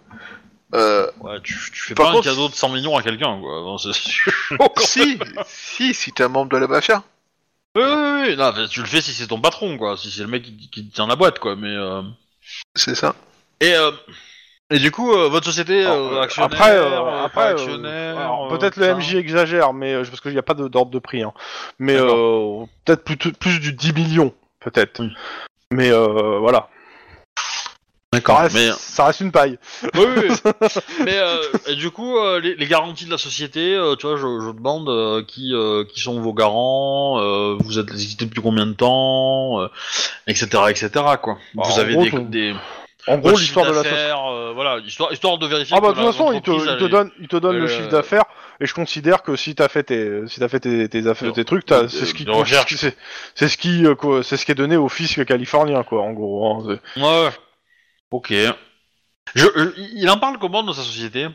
Euh, 0.75 1.07
Ouais, 1.21 1.39
tu, 1.43 1.55
tu 1.73 1.83
fais 1.83 1.95
pas 1.95 2.05
contre, 2.13 2.27
un 2.27 2.31
cadeau 2.31 2.49
de 2.49 2.55
100 2.55 2.71
millions 2.71 2.97
à 2.97 3.03
quelqu'un, 3.03 3.39
quoi. 3.41 3.61
Non, 3.61 3.77
c'est 3.79 3.93
sûr. 3.93 4.33
si, 4.79 5.19
si, 5.47 5.93
si 5.95 6.13
t'es 6.13 6.23
un 6.25 6.29
membre 6.29 6.51
de 6.53 6.57
la 6.57 6.67
mafia. 6.67 7.03
Oui, 7.77 7.83
oui, 7.85 8.23
oui. 8.29 8.37
Non, 8.37 8.53
tu 8.71 8.81
le 8.81 8.87
fais 8.87 9.01
si 9.03 9.13
c'est 9.13 9.27
ton 9.27 9.41
patron, 9.41 9.77
quoi. 9.77 9.97
Si 9.99 10.11
c'est 10.11 10.23
le 10.23 10.29
mec 10.29 10.43
qui, 10.45 10.71
qui 10.71 10.89
tient 10.89 11.07
la 11.07 11.17
boîte, 11.17 11.39
quoi. 11.39 11.57
Mais. 11.57 11.75
euh, 11.77 12.01
C'est 12.75 12.95
ça. 12.95 13.15
Et, 13.61 13.75
euh, 13.75 13.91
et 14.73 14.78
du 14.78 14.90
coup, 14.90 15.12
euh, 15.12 15.28
votre 15.28 15.47
société 15.47 15.85
euh, 15.86 15.90
euh, 16.16 16.20
actionnaire, 16.23 16.51
après, 16.53 16.70
euh, 16.77 17.24
après, 17.24 17.35
pas 17.35 17.49
actionnaire, 17.51 18.19
alors, 18.19 18.49
peut-être 18.49 18.77
le. 18.77 18.94
MJ 18.94 19.15
exagère, 19.16 19.73
mais 19.73 19.94
parce 20.03 20.20
qu'il 20.20 20.32
n'y 20.32 20.39
a 20.39 20.43
pas 20.43 20.55
de- 20.55 20.69
d'ordre 20.69 20.90
de 20.90 20.99
prix. 20.99 21.23
Hein. 21.23 21.32
Mais 21.78 21.97
peut-être 21.97 23.05
plus, 23.05 23.16
plus 23.16 23.61
du 23.61 23.73
10 23.73 23.93
millions, 23.93 24.32
peut-être. 24.61 25.01
Oui. 25.01 25.11
Mais 25.73 25.90
euh, 25.90 26.39
voilà, 26.39 26.69
ça 27.39 28.19
D'accord. 28.19 28.39
reste, 28.40 28.55
Mais 28.55 28.69
ça 28.78 29.07
reste 29.07 29.20
une 29.20 29.32
paille. 29.32 29.59
oui, 29.94 30.05
oui. 30.19 30.28
oui. 30.44 30.69
mais 31.05 31.16
euh, 31.16 31.39
et 31.66 31.77
du 31.77 31.90
coup, 31.90 32.19
euh, 32.19 32.40
les, 32.40 32.55
les 32.57 32.66
garanties 32.66 33.07
de 33.07 33.11
la 33.11 33.16
société, 33.16 33.74
euh, 33.74 33.97
tu 33.97 34.07
vois, 34.07 34.16
je, 34.16 34.23
je 34.23 34.51
demande 34.53 34.89
euh, 34.90 35.23
qui 35.27 35.55
euh, 35.55 35.85
qui 35.85 36.01
sont 36.01 36.20
vos 36.20 36.35
garants, 36.35 37.19
euh, 37.20 37.57
vous 37.61 37.78
êtes 37.78 37.90
existé 37.90 38.27
depuis 38.27 38.43
combien 38.43 38.66
de 38.66 38.74
temps, 38.74 39.62
euh, 39.62 39.69
etc., 40.27 40.47
etc. 40.69 40.90
Quoi. 41.23 41.39
Bah, 41.55 41.62
vous 41.65 41.73
en 41.73 41.78
avez 41.78 41.94
gros, 41.94 42.05
des, 42.05 42.11
tout- 42.11 42.19
des 42.20 42.55
En 43.09 43.19
gros, 43.19 43.31
l'histoire 43.37 43.66
de 43.66 43.70
la 43.73 43.77
société. 43.79 43.97
d'affaires, 43.97 44.27
euh, 44.31 44.53
voilà, 44.55 44.79
histoire 44.79 45.12
histoire 45.12 45.37
de 45.39 45.47
vérifier. 45.47 45.77
Ah 45.77 45.81
bah 45.81 45.89
de 45.89 45.95
toute 45.95 46.05
façon, 46.05 46.33
il 46.33 46.41
te, 46.41 46.51
il 46.53 46.77
te 46.79 46.85
donne, 46.85 47.11
il 47.20 47.27
te 47.29 47.37
donne 47.37 47.57
le 47.57 47.65
elle, 47.65 47.69
chiffre 47.69 47.89
euh, 47.89 47.91
d'affaires 47.91 48.24
et 48.61 48.66
je 48.66 48.74
considère 48.74 49.23
que 49.23 49.35
si 49.35 49.55
t'as 49.57 49.69
fait 49.69 49.83
tes, 49.83 50.27
si 50.29 50.39
t'as 50.39 50.49
fait 50.49 50.61
tes, 50.61 50.89
tes 50.89 51.07
affaires, 51.09 51.33
tes 51.33 51.45
trucs, 51.45 51.66
t'as- 51.66 51.83
de- 51.83 51.89
c'est 51.89 52.07
ce 52.07 52.15
qui, 52.15 52.24
c'est, 53.35 53.49
ce 53.49 53.57
qui, 53.59 53.85
euh, 53.87 53.95
quoi, 53.97 54.23
c'est 54.23 54.37
ce 54.37 54.45
qui 54.47 54.53
est 54.53 54.57
donné 54.57 54.77
au 54.77 54.89
fisc 54.89 55.24
californien, 55.24 55.83
quoi, 55.83 56.03
en 56.03 56.12
gros. 56.12 56.47
hein. 56.69 56.79
Ouais. 56.97 57.03
ouais. 57.03 57.31
Ok. 58.12 58.33
Je, 59.35 59.47
euh, 59.47 59.74
il 59.95 60.09
en 60.09 60.19
parle 60.19 60.39
comment 60.39 60.62
dans 60.62 60.73
sa 60.73 60.83
société? 60.83 61.27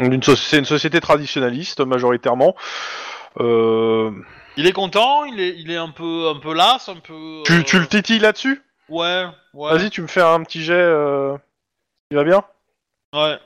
Une 0.00 0.22
so- 0.22 0.36
c'est 0.36 0.58
une 0.58 0.64
société 0.64 1.00
traditionnaliste 1.00 1.80
majoritairement. 1.80 2.56
Euh, 3.40 4.10
Il 4.56 4.66
est 4.66 4.72
content, 4.72 5.24
il 5.24 5.38
est, 5.40 5.54
il 5.58 5.70
est 5.70 5.76
un 5.76 5.90
peu, 5.90 6.28
un 6.28 6.40
peu 6.40 6.54
las, 6.54 6.88
un 6.88 6.96
peu. 6.96 7.42
tu, 7.44 7.52
euh, 7.52 7.62
tu 7.62 7.78
le 7.78 7.86
titilles 7.86 8.18
là-dessus? 8.18 8.62
Ouais, 8.88 9.26
ouais. 9.54 9.72
Vas-y, 9.76 9.90
tu 9.90 10.02
me 10.02 10.06
fais 10.06 10.20
un 10.22 10.42
petit 10.42 10.62
jet. 10.62 10.72
Euh... 10.74 11.36
Il 12.10 12.16
va 12.16 12.24
bien 12.24 12.42
Ouais. 13.14 13.38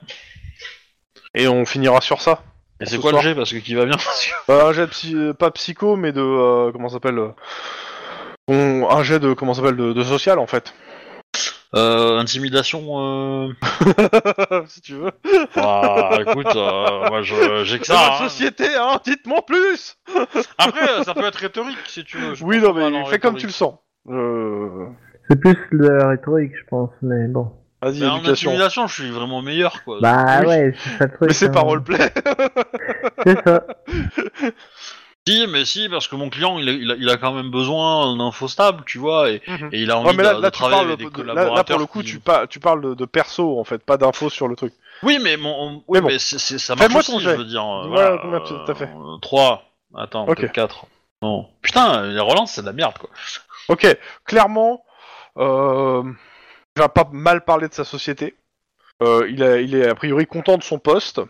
Et 1.35 1.48
on 1.48 1.64
finira 1.64 2.01
sur 2.01 2.20
ça. 2.20 2.43
Et 2.81 2.86
c'est 2.86 2.97
ce 2.97 3.01
quoi 3.01 3.10
soir. 3.10 3.23
le 3.23 3.28
jet 3.28 3.35
parce 3.35 3.52
que 3.52 3.59
qui 3.59 3.74
va 3.74 3.85
bien 3.86 3.97
Euh, 4.51 4.66
un 4.69 4.73
jet 4.73 4.82
de 4.86 4.90
psy- 4.90 5.14
euh, 5.16 5.32
pas 5.35 5.51
psycho, 5.52 5.97
mais 5.97 6.12
de 6.12 6.20
euh, 6.20 6.73
comment 6.73 6.89
ça 6.89 6.94
s'appelle 6.94 7.19
euh, 7.19 8.86
Un 8.89 9.02
jet 9.02 9.19
de 9.20 9.32
comment 9.35 9.55
ça 9.55 9.62
s'appelle 9.62 9.77
de, 9.77 9.93
de 9.93 10.02
social 10.05 10.39
en 10.39 10.47
fait. 10.47 10.74
euh, 11.74 12.19
Intimidation. 12.19 13.48
Euh... 13.48 13.52
si 14.66 14.81
tu 14.81 14.94
veux. 14.94 15.12
Bah, 15.56 16.19
écoute, 16.20 16.55
euh, 16.56 17.09
moi 17.09 17.23
j'ai 17.23 17.78
que 17.78 17.86
C'est 17.86 17.93
ça. 17.93 18.14
hein. 18.14 18.28
société, 18.28 18.66
hein 18.77 19.01
Dites-moi 19.05 19.44
plus 19.47 19.97
Après, 20.59 21.05
ça 21.05 21.14
peut 21.14 21.24
être 21.27 21.36
rhétorique 21.36 21.78
si 21.86 22.05
tu 22.05 22.19
veux. 22.19 22.35
je 22.35 22.44
Oui, 22.44 22.59
non, 22.59 22.73
mais 22.74 23.05
fais 23.10 23.19
comme 23.19 23.36
tu 23.36 23.47
le 23.47 23.52
sens. 23.52 23.74
Euh... 24.09 24.89
C'est 25.33 25.41
plus 25.41 25.57
de 25.73 25.89
la 25.89 26.09
rhétorique, 26.09 26.53
je 26.55 26.65
pense, 26.69 26.91
mais 27.01 27.27
bon. 27.29 27.51
Vas-y, 27.81 28.01
Mais 28.01 28.07
en 28.07 28.17
éducation. 28.19 28.51
intimidation, 28.51 28.87
je 28.87 28.95
suis 29.03 29.11
vraiment 29.11 29.41
meilleur 29.43 29.83
quoi. 29.85 29.99
Bah 30.01 30.41
oui. 30.43 30.47
ouais, 30.47 30.75
c'est 30.77 30.99
ça 30.99 31.05
le 31.07 31.11
truc. 31.17 31.29
Mais 31.29 31.35
c'est 31.35 31.47
hein. 31.49 31.53
pas 31.53 31.61
roleplay. 31.61 31.99
C'est 33.27 33.43
ça. 33.45 33.65
Si, 35.29 35.47
mais 35.47 35.65
si, 35.65 35.89
parce 35.89 36.09
que 36.09 36.17
mon 36.17 36.31
client, 36.31 36.59
il 36.59 36.69
a, 36.69 36.73
il 36.73 36.91
a, 36.91 36.95
il 36.97 37.09
a 37.09 37.17
quand 37.17 37.31
même 37.33 37.49
besoin 37.53 38.17
d'infos 38.17 38.49
stables, 38.49 38.83
tu 38.85 38.99
vois, 38.99 39.31
et, 39.31 39.41
Mhm. 39.47 39.69
et 39.71 39.81
il 39.81 39.91
a 39.93 39.97
envie 39.97 40.09
Ouais, 40.09 40.15
mais 40.17 40.25
là, 40.25 40.35
de, 40.35 40.43
là, 40.43 40.51
tu 40.51 40.59
travailler 40.59 40.79
parles 40.81 40.93
avec 40.95 40.99
des 40.99 41.05
de- 41.05 41.11
là, 41.11 41.33
collaborateurs. 41.35 41.55
là, 41.55 41.65
pour 41.65 41.79
le 41.79 41.87
coup, 41.87 42.01
qui- 42.01 42.07
tu, 42.07 42.19
pa- 42.19 42.47
tu 42.49 42.59
parles 42.59 42.83
de, 42.83 42.95
de 42.95 43.05
perso 43.05 43.61
en 43.61 43.63
fait, 43.63 43.79
pas 43.85 43.97
d'infos 43.97 44.31
sur 44.31 44.49
le 44.49 44.57
truc. 44.57 44.73
Oui, 45.05 45.21
mais 45.23 45.37
mon, 45.37 45.75
oui, 45.87 45.99
Mais 45.99 46.01
bon. 46.01 46.07
mais 46.09 46.19
c'est, 46.19 46.41
c'est- 46.41 46.59
ça 46.59 46.75
marche 46.75 46.89
Fais-moi 46.89 47.01
aussi, 47.03 47.21
je 47.21 47.31
jet. 47.31 47.37
veux 47.37 47.45
dire. 47.45 47.63
euh, 47.63 47.87
Voilà, 47.87 48.17
voilà, 48.17 48.19
combien 48.21 48.41
tu- 48.41 48.65
t'as 48.67 48.75
fait 48.75 48.89
3. 49.23 49.63
Attends, 49.97 50.27
Ok. 50.27 50.39
peut-être 50.39 50.53
4. 50.53 50.87
Non. 51.23 51.47
Putain, 51.63 52.03
les 52.09 52.19
relances, 52.19 52.55
c'est 52.55 52.63
de 52.63 52.67
la 52.67 52.73
merde, 52.73 52.95
quoi. 52.99 53.09
Ok, 53.69 53.97
clairement, 54.25 54.73
euh, 54.73 54.91
il 55.37 56.81
va 56.81 56.89
pas 56.89 57.09
mal 57.13 57.45
parler 57.45 57.69
de 57.69 57.75
sa 57.75 57.85
société. 57.85 58.35
Euh, 59.03 59.27
il, 59.31 59.43
a- 59.43 59.61
il 59.61 59.75
est 59.75 59.89
a 59.89 59.95
priori 59.95 60.27
content 60.27 60.59
de 60.59 60.63
son 60.63 60.79
poste. 60.79 61.21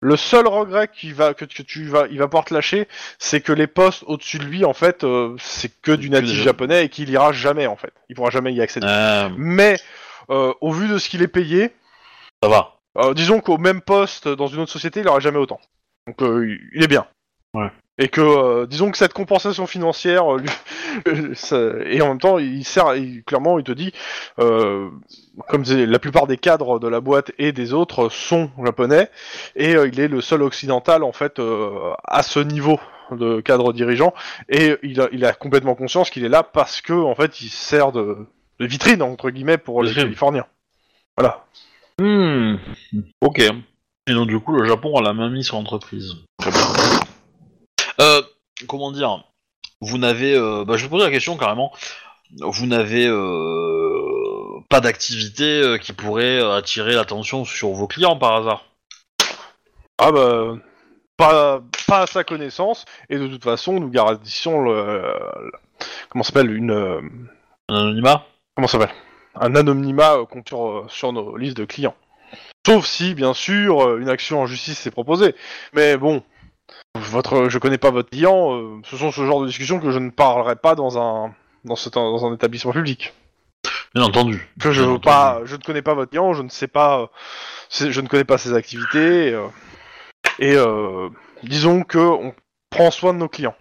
Le 0.00 0.16
seul 0.16 0.46
regret 0.46 0.88
qu'il 0.88 1.14
va, 1.14 1.32
que, 1.32 1.44
que 1.46 1.62
tu 1.62 1.84
vas, 1.86 2.06
il 2.10 2.18
va 2.18 2.26
pouvoir 2.28 2.44
te 2.44 2.52
lâcher, 2.52 2.86
c'est 3.18 3.40
que 3.40 3.52
les 3.52 3.66
postes 3.66 4.04
au-dessus 4.06 4.38
de 4.38 4.44
lui, 4.44 4.64
en 4.64 4.74
fait, 4.74 5.04
euh, 5.04 5.34
c'est 5.38 5.72
que 5.80 5.92
du 5.92 6.10
natif 6.10 6.36
japonais 6.44 6.84
et 6.84 6.88
qu'il 6.90 7.08
ira 7.10 7.32
jamais, 7.32 7.66
en 7.66 7.76
fait. 7.76 7.92
Il 8.10 8.14
pourra 8.16 8.30
jamais 8.30 8.52
y 8.52 8.60
accéder. 8.60 8.86
Euh, 8.86 9.28
Mais, 9.36 9.76
euh, 10.30 10.52
au 10.60 10.70
vu 10.72 10.88
de 10.88 10.98
ce 10.98 11.08
qu'il 11.08 11.22
est 11.22 11.28
payé, 11.28 11.72
ça 12.42 12.48
va. 12.50 12.74
euh, 12.98 13.14
disons 13.14 13.40
qu'au 13.40 13.56
même 13.56 13.80
poste 13.80 14.28
dans 14.28 14.46
une 14.46 14.60
autre 14.60 14.72
société, 14.72 15.00
il 15.00 15.08
aura 15.08 15.20
jamais 15.20 15.38
autant. 15.38 15.60
Donc, 16.06 16.20
euh, 16.22 16.56
il 16.74 16.82
est 16.82 16.88
bien. 16.88 17.06
Ouais. 17.54 17.70
Et 17.96 18.08
que, 18.08 18.20
euh, 18.20 18.66
disons 18.66 18.90
que 18.90 18.98
cette 18.98 19.12
compensation 19.12 19.66
financière, 19.68 20.34
euh, 20.34 20.38
lui- 20.40 20.50
ça- 21.36 21.70
et 21.86 22.02
en 22.02 22.08
même 22.08 22.18
temps, 22.18 22.38
il 22.38 22.64
sert, 22.64 22.96
il- 22.96 23.22
clairement, 23.22 23.56
il 23.58 23.64
te 23.64 23.70
dit, 23.72 23.92
euh, 24.40 24.88
comme 25.48 25.64
c'est- 25.64 25.86
la 25.86 25.98
plupart 26.00 26.26
des 26.26 26.36
cadres 26.36 26.80
de 26.80 26.88
la 26.88 27.00
boîte 27.00 27.30
et 27.38 27.52
des 27.52 27.72
autres 27.72 28.08
sont 28.08 28.50
japonais, 28.64 29.10
et 29.54 29.76
euh, 29.76 29.86
il 29.86 30.00
est 30.00 30.08
le 30.08 30.20
seul 30.20 30.42
occidental, 30.42 31.04
en 31.04 31.12
fait, 31.12 31.38
euh, 31.38 31.92
à 32.04 32.22
ce 32.24 32.40
niveau 32.40 32.80
de 33.12 33.40
cadre 33.40 33.72
dirigeant, 33.72 34.12
et 34.48 34.76
il 34.82 35.00
a, 35.00 35.08
il 35.12 35.24
a 35.24 35.32
complètement 35.32 35.76
conscience 35.76 36.10
qu'il 36.10 36.24
est 36.24 36.28
là 36.28 36.42
parce 36.42 36.80
que, 36.80 36.92
en 36.94 37.14
fait, 37.14 37.40
il 37.42 37.48
sert 37.48 37.92
de, 37.92 38.26
de 38.58 38.66
vitrine, 38.66 39.02
entre 39.02 39.30
guillemets, 39.30 39.58
pour 39.58 39.82
les 39.82 39.90
Vitrine. 39.90 40.06
Californiens. 40.06 40.46
Voilà. 41.16 41.44
Hmm. 42.00 42.56
Ok. 43.20 43.38
Et 43.40 44.12
donc, 44.12 44.26
du 44.26 44.40
coup, 44.40 44.52
le 44.52 44.66
Japon 44.66 44.96
a 44.96 45.02
la 45.02 45.12
main 45.12 45.30
mise 45.30 45.46
sur 45.46 45.56
l'entreprise. 45.56 46.16
Très 46.38 46.50
bien. 46.50 46.60
Euh, 48.00 48.22
comment 48.68 48.92
dire 48.92 49.24
Vous 49.80 49.98
n'avez. 49.98 50.34
euh, 50.34 50.64
bah, 50.64 50.76
je 50.76 50.84
vais 50.84 50.90
poser 50.90 51.04
la 51.04 51.10
question 51.10 51.36
carrément. 51.36 51.72
Vous 52.40 52.66
n'avez 52.66 53.06
euh, 53.06 54.60
pas 54.68 54.80
d'activité 54.80 55.76
qui 55.80 55.92
pourrait 55.92 56.40
attirer 56.40 56.94
l'attention 56.94 57.44
sur 57.44 57.68
vos 57.70 57.86
clients 57.86 58.16
par 58.16 58.34
hasard? 58.36 58.64
Ah 59.98 60.10
bah 60.10 60.56
pas, 61.16 61.62
pas 61.86 62.00
à 62.02 62.06
sa 62.08 62.24
connaissance 62.24 62.84
et 63.08 63.18
de 63.18 63.28
toute 63.28 63.44
façon 63.44 63.74
nous 63.78 63.88
garantissons 63.88 64.60
le, 64.62 65.02
le- 65.02 65.52
comment 66.08 66.24
s'appelle 66.24 66.50
une 66.50 66.72
Un 67.68 67.74
anonymat? 67.76 68.26
comment 68.56 68.66
s'appelle? 68.66 68.90
Un 69.36 69.54
anonymat 69.54 70.16
qu'on- 70.28 70.42
sur, 70.48 70.86
sur 70.88 71.12
nos 71.12 71.36
listes 71.36 71.56
de 71.56 71.64
clients. 71.64 71.94
Sauf 72.66 72.86
si 72.86 73.14
bien 73.14 73.34
sûr 73.34 73.96
une 73.98 74.08
action 74.08 74.40
en 74.40 74.46
justice 74.46 74.84
est 74.88 74.90
proposée. 74.90 75.36
Mais 75.74 75.96
bon 75.96 76.24
votre 76.96 77.48
je 77.48 77.58
connais 77.58 77.78
pas 77.78 77.90
votre 77.90 78.10
client, 78.10 78.54
euh, 78.54 78.80
ce 78.84 78.96
sont 78.96 79.10
ce 79.12 79.24
genre 79.26 79.40
de 79.42 79.46
discussions 79.46 79.80
que 79.80 79.90
je 79.90 79.98
ne 79.98 80.10
parlerai 80.10 80.56
pas 80.56 80.74
dans 80.74 80.98
un 80.98 81.34
dans, 81.64 81.74
dans 81.94 82.26
un 82.26 82.34
établissement 82.34 82.72
public. 82.72 83.12
Bien 83.94 84.04
entendu. 84.04 84.48
Je, 84.58 84.70
je 84.72 84.82
Bien 84.82 84.92
veux 84.92 84.98
pas, 84.98 85.40
je 85.44 85.56
ne 85.56 85.62
connais 85.62 85.82
pas 85.82 85.94
votre 85.94 86.10
client, 86.10 86.34
je 86.34 86.42
ne 86.42 86.48
sais 86.48 86.66
pas, 86.68 87.00
euh, 87.00 87.06
c'est- 87.68 87.92
je 87.92 88.00
ne 88.00 88.08
connais 88.08 88.24
pas 88.24 88.38
ses 88.38 88.52
activités. 88.54 89.32
euh, 89.32 89.46
et 90.40 90.54
euh, 90.56 91.08
disons 91.44 91.82
que 91.84 91.98
on 91.98 92.34
prend 92.70 92.90
soin 92.90 93.12
de 93.14 93.18
nos 93.18 93.28
clients. 93.28 93.54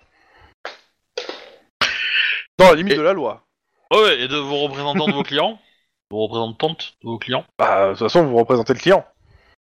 Dans 2.57 2.69
la 2.69 2.75
limite 2.75 2.93
Et- 2.93 2.97
de 2.97 3.01
la 3.01 3.13
loi. 3.13 3.43
Ouais, 3.91 4.01
ouais, 4.01 4.19
et 4.21 4.27
de 4.27 4.37
vos 4.37 4.57
représentants 4.59 5.07
de 5.07 5.13
vos 5.13 5.23
clients? 5.23 5.59
Vos 6.09 6.23
représentantes 6.27 6.95
de 7.03 7.09
vos 7.09 7.17
clients? 7.19 7.45
Bah, 7.59 7.87
de 7.87 7.89
toute 7.91 7.99
façon, 7.99 8.25
vous 8.25 8.35
représentez 8.37 8.73
le 8.73 8.79
client. 8.79 9.05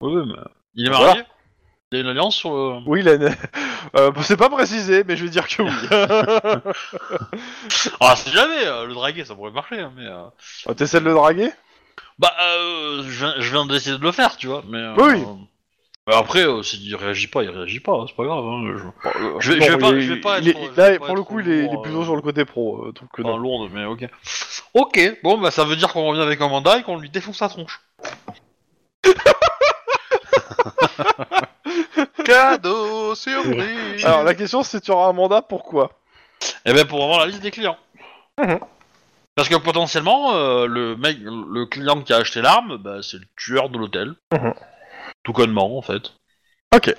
Oui, 0.02 0.14
oui, 0.16 0.24
mais... 0.28 0.42
Il 0.76 0.88
est 0.88 0.90
Voilà. 0.96 1.26
Il 1.92 1.96
y 1.96 2.02
a 2.02 2.04
une 2.04 2.10
alliance 2.10 2.36
sur 2.36 2.50
le... 2.52 2.80
Oui, 2.86 3.00
il 3.00 3.08
a 3.08 3.14
une- 3.14 3.34
euh, 3.96 4.12
c'est 4.22 4.36
pas 4.36 4.50
précisé, 4.50 5.06
mais 5.08 5.16
je 5.16 5.24
vais 5.24 5.30
dire 5.30 5.48
que 5.48 5.62
oui. 5.64 5.72
Ah, 8.02 8.16
si 8.18 8.30
jamais, 8.32 8.66
euh, 8.66 8.86
le 8.88 8.94
draguer, 8.94 9.24
ça 9.24 9.36
pourrait 9.36 9.52
marcher, 9.52 9.80
hein, 9.80 9.94
mais... 9.96 10.06
euh, 10.06 10.26
Ah, 10.68 10.74
T'essaies 10.76 11.00
de 11.00 11.06
le 11.06 11.14
draguer? 11.14 11.50
Bah, 12.20 12.34
euh, 12.42 13.04
je 13.04 13.10
viens, 13.26 13.36
je 13.40 13.52
viens 13.52 13.66
d'essayer 13.66 13.98
de 13.98 14.04
le 14.04 14.12
faire, 14.12 14.36
tu 14.36 14.48
vois, 14.48 14.64
mais... 14.68 14.84
Oui, 14.98 15.24
après, 16.10 16.46
s'il 16.64 16.94
réagit 16.96 17.28
pas, 17.28 17.44
il 17.44 17.50
réagit 17.50 17.80
pas, 17.82 18.06
c'est 18.08 18.16
pas 18.16 18.24
grave. 18.26 18.46
Hein, 18.46 18.64
je... 18.78 18.84
Bon, 18.84 19.40
Je 19.40 19.52
vais- 19.54 19.60
non, 19.60 19.66
je 19.66 19.72
vais 19.72 19.78
pas- 19.78 20.00
je 20.00 20.14
vais 20.14 20.20
pas 20.22 20.40
il 20.40 20.48
est- 20.48 20.52
être- 20.52 20.60
je 20.64 20.70
vais 20.82 20.92
Là, 20.94 21.00
pas 21.00 21.06
pour 21.06 21.16
le 21.18 21.24
coup, 21.24 21.40
il 21.42 21.50
est, 21.50 21.82
plutôt 21.82 22.04
sur 22.06 22.16
le 22.18 22.22
côté 22.22 22.44
pro. 22.46 22.92
donc, 22.94 23.10
Pas 23.16 23.24
non. 23.24 23.38
lourde, 23.38 23.70
mais 23.74 23.84
ok. 23.86 24.08
Ok, 24.74 25.20
bon, 25.24 25.38
bah 25.38 25.52
ça 25.52 25.64
veut 25.66 25.76
dire 25.78 25.92
qu'on 25.92 26.06
revient 26.06 26.22
avec 26.22 26.40
un 26.42 26.48
mandat 26.50 26.80
et 26.80 26.84
qu'on 26.84 26.98
lui 26.98 27.10
défonce 27.10 27.38
sa 27.38 27.48
tronche. 27.50 27.82
Cadeau, 32.28 33.16
surprise 33.16 34.06
Alors, 34.06 34.24
la 34.24 34.36
question, 34.36 34.62
c'est 34.62 34.82
tu 34.82 34.92
auras 34.92 35.08
un 35.08 35.14
mandat, 35.14 35.42
pourquoi 35.42 35.92
Eh 36.66 36.74
ben 36.74 36.86
pour 36.86 37.02
avoir 37.02 37.20
la 37.20 37.28
liste 37.28 37.42
des 37.42 37.52
clients. 37.52 37.78
Mhm. 38.38 38.60
Parce 39.36 39.48
que 39.48 39.56
potentiellement, 39.56 40.34
euh, 40.34 40.66
le 40.66 40.98
mec, 40.98 41.18
le 41.22 41.66
client 41.68 42.02
qui 42.02 42.12
a 42.12 42.18
acheté 42.18 42.42
l'arme, 42.42 42.78
bah, 42.78 42.98
c'est 43.02 43.18
le 43.18 43.28
tueur 43.38 43.70
de 43.70 43.78
l'hôtel. 43.78 44.16
Mhm. 44.34 44.54
Tout 45.24 45.32
connement, 45.32 45.78
en 45.78 45.82
fait. 45.82 46.14
Ok. 46.76 46.94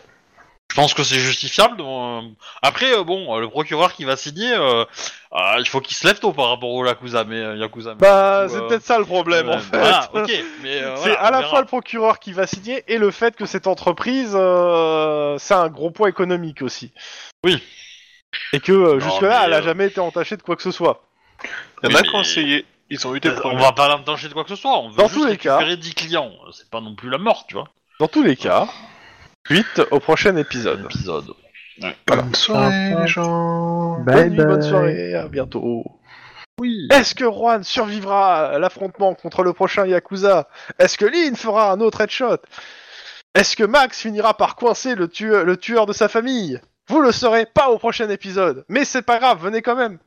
Je 0.70 0.76
pense 0.76 0.92
que 0.94 1.02
c'est 1.02 1.18
justifiable. 1.18 1.80
euh. 1.80 2.20
Après, 2.62 2.92
euh, 2.94 3.02
bon, 3.02 3.34
euh, 3.34 3.40
le 3.40 3.48
procureur 3.48 3.94
qui 3.94 4.04
va 4.04 4.16
signer, 4.16 4.52
euh, 4.52 4.84
euh, 5.32 5.54
il 5.58 5.66
faut 5.66 5.80
qu'il 5.80 5.96
se 5.96 6.06
lève 6.06 6.18
tôt 6.20 6.32
par 6.32 6.50
rapport 6.50 6.68
au 6.70 6.84
Yakuza. 6.84 7.24
Mais, 7.24 7.36
euh, 7.36 7.56
Yakuza, 7.56 7.90
mais 7.94 8.00
Bah, 8.00 8.46
c'est 8.48 8.56
euh, 8.56 8.68
peut-être 8.68 8.84
ça 8.84 8.98
le 8.98 9.06
problème, 9.06 9.48
euh, 9.48 9.56
en 9.56 9.58
fait. 9.60 9.78
Voilà, 9.78 10.10
ok. 10.12 10.30
Mais, 10.62 10.82
euh, 10.82 10.94
C'est 10.96 11.02
voilà, 11.08 11.20
à 11.20 11.28
on 11.28 11.30
la 11.32 11.38
verra. 11.38 11.50
fois 11.50 11.60
le 11.62 11.66
procureur 11.66 12.18
qui 12.18 12.32
va 12.34 12.46
signer 12.46 12.84
et 12.86 12.98
le 12.98 13.10
fait 13.10 13.34
que 13.34 13.46
cette 13.46 13.66
entreprise, 13.66 14.32
euh, 14.34 15.36
c'est 15.38 15.54
un 15.54 15.68
gros 15.68 15.90
poids 15.90 16.10
économique 16.10 16.60
aussi. 16.62 16.92
Oui. 17.44 17.62
Et 18.52 18.60
que 18.60 18.72
euh, 18.72 18.94
Non, 18.94 19.00
jusque-là, 19.00 19.38
mais, 19.40 19.44
elle 19.46 19.52
a 19.54 19.58
euh, 19.58 19.62
jamais 19.62 19.86
été 19.86 20.00
entachée 20.00 20.36
de 20.36 20.42
quoi 20.42 20.54
que 20.54 20.62
ce 20.62 20.70
soit. 20.70 21.02
Il 21.82 21.90
y 21.90 21.92
en 21.94 21.96
a 21.96 22.02
Oui, 22.02 22.08
qui 22.08 22.14
ont 22.14 22.18
mais- 22.18 22.20
essayé. 22.20 22.66
Ils 22.90 23.06
ont 23.06 23.14
eu 23.14 23.20
des 23.20 23.30
On 23.30 23.34
problèmes. 23.36 23.60
va 23.60 23.72
pas 23.72 23.88
l'empêcher 23.88 24.28
de 24.28 24.32
quoi 24.34 24.44
que 24.44 24.50
ce 24.50 24.56
soit. 24.56 24.78
On 24.78 24.88
veut 24.90 24.96
Dans 24.96 25.08
juste 25.08 25.20
tous 25.20 25.26
les 25.26 25.36
cas. 25.36 25.56
récupérer 25.58 25.76
10 25.78 25.94
clients. 25.94 26.30
C'est 26.52 26.70
pas 26.70 26.80
non 26.80 26.94
plus 26.94 27.08
la 27.10 27.18
mort, 27.18 27.44
tu 27.46 27.54
vois. 27.54 27.68
Dans 28.00 28.08
tous 28.08 28.22
les 28.22 28.34
cas, 28.36 28.66
suite 29.48 29.80
au 29.90 29.98
prochain 29.98 30.36
épisode. 30.36 30.84
Épisode. 30.84 31.32
Bonne 32.06 32.34
soirée, 32.34 32.94
les 33.00 33.06
gens. 33.06 33.98
Bye 34.00 34.14
bonne 34.14 34.28
nuit, 34.30 34.36
bonne 34.36 34.60
bye. 34.60 34.68
soirée, 34.68 35.14
à 35.14 35.28
bientôt. 35.28 35.84
Oui. 36.60 36.88
Est-ce 36.92 37.14
que 37.14 37.24
Juan 37.24 37.62
survivra 37.62 38.48
à 38.48 38.58
l'affrontement 38.58 39.14
contre 39.14 39.42
le 39.42 39.52
prochain 39.52 39.86
Yakuza? 39.86 40.48
Est-ce 40.78 40.98
que 40.98 41.06
Lynn 41.06 41.36
fera 41.36 41.72
un 41.72 41.80
autre 41.80 42.00
headshot? 42.00 42.38
Est-ce 43.34 43.56
que 43.56 43.64
Max 43.64 44.02
finira 44.02 44.34
par 44.36 44.56
coincer 44.56 44.94
le 44.94 45.08
tueur, 45.08 45.44
le 45.44 45.56
tueur 45.56 45.86
de 45.86 45.92
sa 45.92 46.08
famille? 46.08 46.60
Vous 46.88 47.00
le 47.00 47.12
saurez 47.12 47.46
pas 47.46 47.70
au 47.70 47.78
prochain 47.78 48.08
épisode, 48.10 48.64
mais 48.68 48.84
c'est 48.84 49.02
pas 49.02 49.18
grave, 49.18 49.42
venez 49.42 49.62
quand 49.62 49.76
même. 49.76 49.98